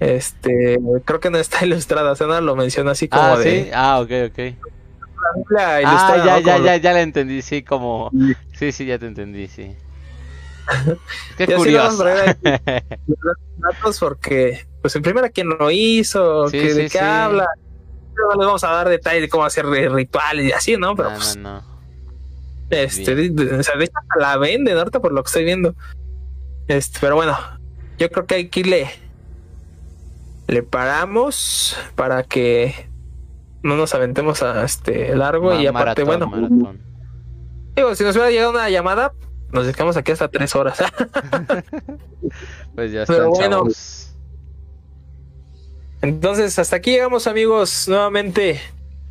Este 0.00 0.78
creo 1.04 1.20
que 1.20 1.30
no 1.30 1.38
está 1.38 1.64
ilustrada. 1.66 2.12
O 2.12 2.16
sea, 2.16 2.26
no 2.26 2.40
lo 2.40 2.56
menciona 2.56 2.92
así 2.92 3.08
como 3.08 3.24
Ah, 3.24 3.38
de 3.38 3.64
sí. 3.64 3.70
Ah, 3.74 4.00
ok, 4.00 4.10
ok. 4.30 4.38
la 5.50 5.76
Ah, 5.78 6.16
ya, 6.24 6.36
¿no? 6.36 6.40
ya, 6.40 6.42
Como 6.54 6.64
ya, 6.64 6.76
ya 6.76 6.92
la 6.92 7.02
entendí, 7.02 7.42
sí, 7.42 7.62
como... 7.62 8.10
Sí, 8.52 8.72
sí, 8.72 8.86
ya 8.86 8.98
te 8.98 9.06
entendí, 9.06 9.48
sí. 9.48 9.74
Qué 11.36 11.46
vamos 11.46 11.64
curioso. 11.64 12.04
datos 13.56 13.98
porque, 13.98 14.64
pues 14.82 14.94
en 14.96 15.02
primera, 15.02 15.28
quién 15.30 15.48
lo 15.48 15.70
hizo, 15.70 16.48
Sí, 16.48 16.58
que, 16.60 16.74
de 16.74 16.88
qué 16.88 17.00
habla. 17.00 17.46
No 18.16 18.36
les 18.40 18.46
vamos 18.46 18.64
a 18.64 18.70
dar 18.70 18.88
detalles 18.88 19.22
de 19.22 19.28
cómo 19.28 19.44
hacer 19.44 19.64
ri- 19.64 19.92
rituales 19.92 20.46
y 20.46 20.52
así, 20.52 20.76
¿no? 20.76 20.94
Pero 20.96 21.10
No, 21.10 21.16
pues, 21.16 21.38
este, 22.70 23.14
de, 23.14 23.30
de- 23.30 23.54
o 23.56 23.62
sea, 23.62 23.76
de 23.76 23.84
hecho 23.84 23.92
la 24.18 24.36
venden 24.36 24.76
ahorita 24.76 25.00
por 25.00 25.12
lo 25.12 25.22
que 25.22 25.28
estoy 25.28 25.44
viendo. 25.44 25.74
Este, 26.66 26.98
pero 27.00 27.14
bueno, 27.14 27.38
yo 27.96 28.10
creo 28.10 28.26
que 28.26 28.34
aquí 28.36 28.62
le, 28.64 28.90
le 30.48 30.62
paramos 30.64 31.76
para 31.94 32.24
que 32.24 32.88
no 33.62 33.76
nos 33.76 33.94
aventemos 33.94 34.42
a 34.42 34.64
este 34.64 35.14
largo 35.14 35.54
y 35.54 35.66
aparte, 35.66 36.04
maratón, 36.04 36.30
bueno, 36.30 36.48
maratón. 36.58 36.80
digo, 37.76 37.94
si 37.94 38.02
nos 38.04 38.16
hubiera 38.16 38.30
llegado 38.30 38.50
una 38.50 38.68
llamada, 38.70 39.12
nos 39.52 39.66
dejamos 39.66 39.96
aquí 39.96 40.12
hasta 40.12 40.28
tres 40.28 40.54
horas. 40.56 40.78
Pues 42.74 42.92
ya 42.92 43.04
Pero 43.06 43.24
están, 43.24 43.30
bueno. 43.30 43.56
chavos. 43.58 44.14
Entonces, 46.02 46.58
hasta 46.58 46.76
aquí 46.76 46.92
llegamos, 46.92 47.26
amigos, 47.26 47.88
nuevamente 47.88 48.60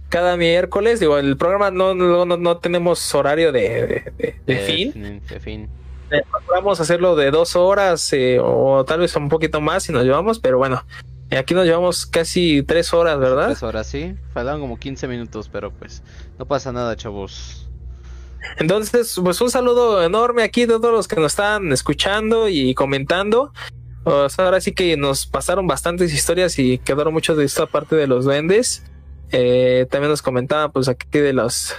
cada 0.10 0.38
miércoles. 0.38 1.00
Digo, 1.00 1.18
el 1.18 1.36
programa 1.38 1.70
no, 1.72 1.94
no, 1.94 2.26
no, 2.26 2.58
tenemos 2.58 3.14
horario 3.14 3.52
de, 3.52 3.62
de- 3.88 4.14
de- 4.18 4.36
de 4.46 4.58
fin. 4.60 4.94
fin. 4.94 5.22
De 5.28 5.40
fin. 5.40 5.70
Eh, 6.12 6.22
Vamos 6.50 6.80
a 6.80 6.84
hacerlo 6.84 7.16
de 7.18 7.32
dos 7.32 7.58
horas 7.58 8.14
eh, 8.14 8.40
o 8.42 8.86
tal 8.86 9.00
vez 9.02 9.14
un 9.18 9.28
poquito 9.28 9.60
más 9.60 9.84
si 9.84 9.92
nos 9.92 10.04
llevamos, 10.06 10.40
pero 10.40 10.58
bueno, 10.58 10.82
aquí 11.36 11.54
nos 11.54 11.66
llevamos 11.66 12.06
casi 12.06 12.64
tres 12.64 12.94
horas, 12.94 13.20
¿verdad? 13.20 13.48
Tres 13.48 13.64
horas, 13.64 13.88
sí. 13.88 14.16
Faltan 14.34 14.60
como 14.60 14.78
15 14.78 15.08
minutos, 15.08 15.50
pero 15.50 15.72
pues 15.72 16.04
no 16.40 16.46
pasa 16.46 16.72
nada, 16.72 16.96
chavos. 16.96 17.68
Entonces, 18.58 19.20
pues 19.22 19.42
un 19.42 19.50
saludo 19.50 20.04
enorme 20.04 20.44
aquí 20.44 20.62
de 20.62 20.76
todos 20.76 20.92
los 20.94 21.08
que 21.08 21.16
nos 21.18 21.34
están 21.34 21.72
escuchando 21.72 22.48
y 22.48 22.74
comentando. 22.74 23.52
O 24.04 24.30
sea, 24.30 24.46
ahora 24.46 24.62
sí 24.62 24.72
que 24.72 24.96
nos 24.96 25.28
pasaron 25.28 25.68
bastantes 25.68 26.14
historias 26.14 26.58
y 26.60 26.78
quedaron 26.78 27.14
mucho 27.14 27.36
de 27.36 27.44
esta 27.44 27.66
parte 27.66 27.96
de 27.96 28.08
los 28.08 28.24
duendes. 28.24 28.84
Eh, 29.32 29.86
también 29.90 30.10
nos 30.10 30.22
comentaban, 30.22 30.72
pues 30.72 30.88
aquí 30.88 31.20
de 31.20 31.34
los, 31.34 31.76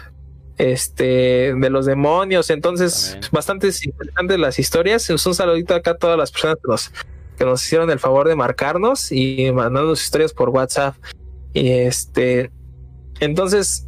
este, 0.59 1.55
de 1.55 1.71
los 1.71 1.87
demonios. 1.87 2.51
Entonces, 2.51 3.13
También. 3.13 3.31
bastante 3.33 3.69
interesantes 3.69 4.39
las 4.39 4.59
historias. 4.59 5.09
Un 5.09 5.35
saludito 5.35 5.75
acá 5.75 5.93
a 5.93 5.97
todas 5.97 6.19
las 6.19 6.31
personas 6.31 6.59
que 6.63 6.69
nos, 6.69 6.93
que 7.39 7.45
nos 7.45 7.65
hicieron 7.65 7.91
el 7.91 7.99
favor 7.99 8.29
de 8.29 8.35
marcarnos 8.35 9.13
y 9.13 9.51
mandarnos 9.53 10.03
historias 10.03 10.33
por 10.33 10.51
WhatsApp. 10.51 10.97
Y 11.55 11.71
este, 11.71 12.51
entonces, 13.21 13.87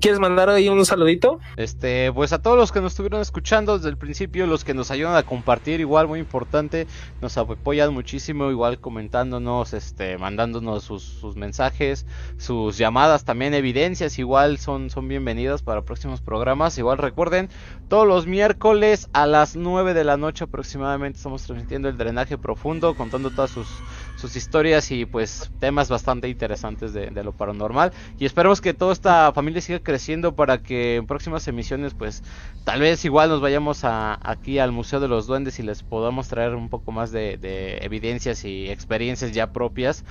quieres 0.00 0.18
mandar 0.20 0.48
ahí 0.48 0.68
un 0.68 0.84
saludito? 0.86 1.38
Este, 1.56 2.12
pues 2.12 2.32
a 2.32 2.40
todos 2.40 2.56
los 2.56 2.72
que 2.72 2.80
nos 2.80 2.92
estuvieron 2.92 3.20
escuchando 3.20 3.76
desde 3.76 3.90
el 3.90 3.96
principio, 3.96 4.46
los 4.46 4.64
que 4.64 4.74
nos 4.74 4.90
ayudan 4.90 5.16
a 5.16 5.22
compartir, 5.22 5.80
igual 5.80 6.08
muy 6.08 6.18
importante, 6.18 6.86
nos 7.20 7.36
apoyan 7.36 7.92
muchísimo, 7.92 8.50
igual 8.50 8.80
comentándonos, 8.80 9.74
este, 9.74 10.18
mandándonos 10.18 10.84
sus, 10.84 11.02
sus 11.02 11.36
mensajes, 11.36 12.06
sus 12.38 12.78
llamadas, 12.78 13.24
también 13.24 13.54
evidencias, 13.54 14.18
igual 14.18 14.58
son, 14.58 14.90
son 14.90 15.08
bienvenidas 15.08 15.62
para 15.62 15.82
próximos 15.82 16.20
programas. 16.20 16.78
Igual 16.78 16.98
recuerden, 16.98 17.50
todos 17.88 18.06
los 18.06 18.26
miércoles 18.26 19.08
a 19.12 19.26
las 19.26 19.56
9 19.56 19.94
de 19.94 20.04
la 20.04 20.16
noche 20.16 20.44
aproximadamente 20.44 21.18
estamos 21.18 21.42
transmitiendo 21.42 21.88
el 21.88 21.96
drenaje 21.96 22.38
profundo, 22.38 22.94
contando 22.94 23.30
todas 23.30 23.50
sus, 23.50 23.68
sus 24.16 24.34
historias 24.36 24.90
y 24.90 25.06
pues 25.06 25.52
temas 25.58 25.88
bastante 25.88 26.28
interesantes 26.28 26.92
de, 26.92 27.10
de 27.10 27.24
lo 27.24 27.32
paranormal. 27.34 27.92
Y 28.18 28.26
esperemos 28.26 28.60
que 28.60 28.74
toda 28.74 28.92
esta 28.92 29.32
familia 29.32 29.60
siga 29.62 29.80
creciendo 29.80 30.34
para 30.34 30.58
que 30.62 30.96
en 30.96 31.06
próximas 31.06 31.46
emisiones 31.48 31.94
pues 31.94 32.22
tal 32.64 32.80
vez 32.80 33.04
igual 33.04 33.28
nos 33.30 33.40
vayamos 33.40 33.84
a, 33.84 34.18
aquí 34.22 34.58
al 34.58 34.72
Museo 34.72 35.00
de 35.00 35.08
los 35.08 35.26
Duendes 35.26 35.58
y 35.58 35.62
les 35.62 35.82
podamos 35.84 36.28
traer 36.28 36.54
un 36.54 36.68
poco 36.68 36.92
más 36.92 37.12
de, 37.12 37.36
de 37.38 37.78
evidencias 37.78 38.44
y 38.44 38.70
experiencias 38.70 39.32
ya 39.32 39.52
propias 39.52 40.04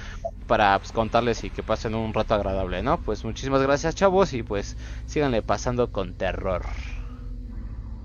para 0.48 0.80
pues, 0.80 0.92
contarles 0.92 1.44
y 1.44 1.52
que 1.52 1.64
pasen 1.64 1.96
un 1.96 2.14
rato 2.14 2.36
agradable, 2.36 2.84
¿no? 2.84 3.02
Pues 3.04 3.24
muchísimas 3.26 3.62
gracias 3.62 3.96
chavos 3.96 4.34
y 4.34 4.44
pues 4.44 4.78
síganle 5.06 5.42
pasando 5.44 5.92
con 5.92 6.16
terror. 6.16 6.66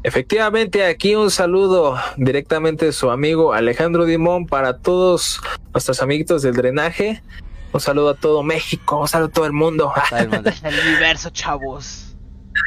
Efectivamente, 0.02 0.84
aquí 0.84 1.14
un 1.14 1.30
saludo 1.30 1.96
directamente 2.16 2.86
de 2.86 2.92
su 2.92 3.10
amigo 3.10 3.52
Alejandro 3.52 4.06
Dimón 4.06 4.46
para 4.46 4.78
todos 4.78 5.40
nuestros 5.74 6.00
amiguitos 6.00 6.42
del 6.42 6.54
drenaje. 6.54 7.22
Un 7.72 7.80
saludo 7.80 8.10
a 8.10 8.14
todo 8.14 8.42
México, 8.42 8.98
un 8.98 9.08
saludo 9.08 9.28
a 9.28 9.32
todo 9.32 9.46
el 9.46 9.52
mundo. 9.52 9.92
El, 10.10 10.34
hasta 10.34 10.68
el 10.68 10.88
universo, 10.88 11.30
chavos. 11.30 12.16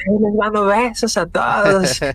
Les 0.08 0.36
mando 0.36 0.66
besos 0.66 1.18
a 1.18 1.26
todos. 1.26 2.00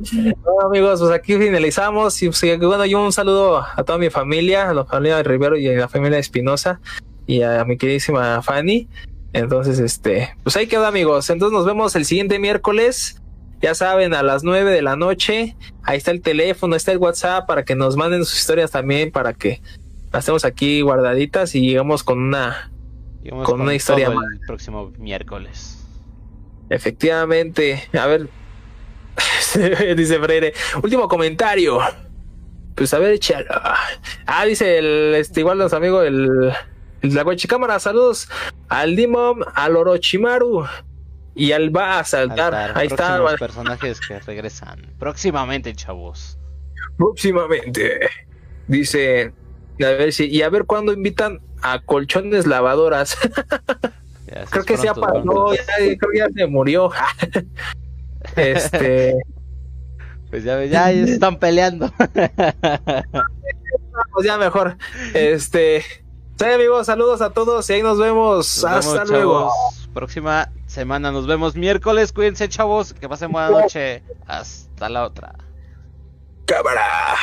Bueno, 0.00 0.66
amigos, 0.66 1.00
pues 1.00 1.12
aquí 1.12 1.36
finalizamos. 1.36 2.22
Y 2.22 2.28
pues, 2.28 2.42
y, 2.42 2.56
bueno, 2.56 2.86
yo 2.86 3.04
un 3.04 3.12
saludo 3.12 3.58
a 3.58 3.84
toda 3.84 3.98
mi 3.98 4.08
familia, 4.08 4.70
a 4.70 4.72
la 4.72 4.86
familia 4.86 5.18
de 5.18 5.24
Rivero 5.24 5.58
y 5.58 5.68
a 5.68 5.72
la 5.72 5.88
familia 5.88 6.16
de 6.16 6.20
Espinosa 6.20 6.80
y 7.26 7.42
a 7.42 7.64
mi 7.66 7.76
queridísima 7.76 8.40
Fanny. 8.40 8.88
Entonces, 9.32 9.78
este, 9.78 10.34
pues 10.42 10.56
ahí 10.56 10.66
quedó, 10.66 10.86
amigos. 10.86 11.28
Entonces 11.28 11.56
nos 11.56 11.66
vemos 11.66 11.94
el 11.96 12.04
siguiente 12.06 12.38
miércoles. 12.38 13.19
Ya 13.60 13.74
saben, 13.74 14.14
a 14.14 14.22
las 14.22 14.42
9 14.42 14.70
de 14.70 14.82
la 14.82 14.96
noche. 14.96 15.56
Ahí 15.82 15.98
está 15.98 16.10
el 16.10 16.22
teléfono, 16.22 16.76
está 16.76 16.92
el 16.92 16.98
WhatsApp 16.98 17.46
para 17.46 17.64
que 17.64 17.74
nos 17.74 17.96
manden 17.96 18.24
sus 18.24 18.38
historias 18.38 18.70
también, 18.70 19.12
para 19.12 19.34
que 19.34 19.60
las 20.12 20.20
estemos 20.20 20.44
aquí 20.44 20.80
guardaditas 20.80 21.54
y 21.54 21.60
llegamos 21.60 22.02
con 22.02 22.18
una. 22.20 22.70
Llegamos 23.22 23.46
Con 23.46 23.60
una 23.60 23.74
historia 23.74 24.06
todo 24.06 24.16
más. 24.16 24.24
el 24.32 24.40
próximo 24.46 24.92
miércoles. 24.98 25.86
Efectivamente. 26.70 27.88
A 27.92 28.06
ver. 28.06 28.28
dice 29.96 30.18
Freire. 30.18 30.54
Último 30.82 31.06
comentario. 31.06 31.80
Pues 32.74 32.94
a 32.94 32.98
ver, 32.98 33.12
échalo. 33.12 33.46
Ah, 34.26 34.46
dice 34.46 34.78
el, 34.78 35.14
este, 35.16 35.40
igual 35.40 35.58
los 35.58 35.74
amigos, 35.74 36.06
el, 36.06 36.50
el 37.02 37.14
la 37.14 37.26
Cámara. 37.46 37.78
Saludos 37.78 38.30
al 38.68 38.96
Dimom, 38.96 39.40
al 39.54 39.76
Orochimaru 39.76 40.64
y 41.34 41.52
al 41.52 41.74
Va 41.74 41.98
a 42.00 42.04
saltar. 42.04 42.54
Altar, 42.54 42.78
Ahí 42.78 42.86
está. 42.88 42.96
próximos 43.06 43.32
va- 43.32 43.36
personajes 43.36 44.00
que 44.00 44.18
regresan. 44.20 44.86
Próximamente, 44.98 45.74
chavos. 45.74 46.38
próximamente. 46.96 48.00
Dice. 48.66 49.32
A 49.82 49.86
ver 49.90 50.12
si. 50.12 50.26
Y 50.26 50.42
a 50.42 50.48
ver 50.50 50.64
cuándo 50.64 50.92
invitan 50.92 51.40
a 51.62 51.80
colchones 51.80 52.46
lavadoras. 52.46 53.16
Ya 54.26 54.44
Creo 54.44 54.64
que 54.64 54.76
se 54.76 54.88
apagó, 54.88 55.52
ya, 55.54 55.64
creo 55.98 56.10
que 56.12 56.18
ya 56.18 56.28
se 56.32 56.46
murió. 56.46 56.92
este, 58.36 59.16
Pues 60.30 60.44
ya, 60.44 60.54
ves, 60.54 60.70
ya, 60.70 60.92
están 60.92 61.36
peleando. 61.40 61.92
pues 64.12 64.24
ya 64.26 64.38
mejor. 64.38 64.76
Este, 65.14 65.82
sí, 66.38 66.44
amigos, 66.44 66.86
saludos 66.86 67.20
a 67.22 67.30
todos 67.30 67.68
y 67.70 67.72
ahí 67.72 67.82
nos 67.82 67.98
vemos. 67.98 68.62
Nos 68.62 68.64
Hasta 68.64 68.92
vemos, 68.92 69.10
luego. 69.10 69.38
chavos. 69.48 69.90
Próxima 69.94 70.48
semana 70.70 71.10
nos 71.10 71.26
vemos 71.26 71.56
miércoles. 71.56 72.12
Cuídense, 72.12 72.48
chavos. 72.48 72.94
Que 72.94 73.08
pasen 73.08 73.32
buena 73.32 73.50
noche. 73.50 74.02
Hasta 74.26 74.88
la 74.88 75.04
otra. 75.04 75.34
Cámara. 76.46 77.16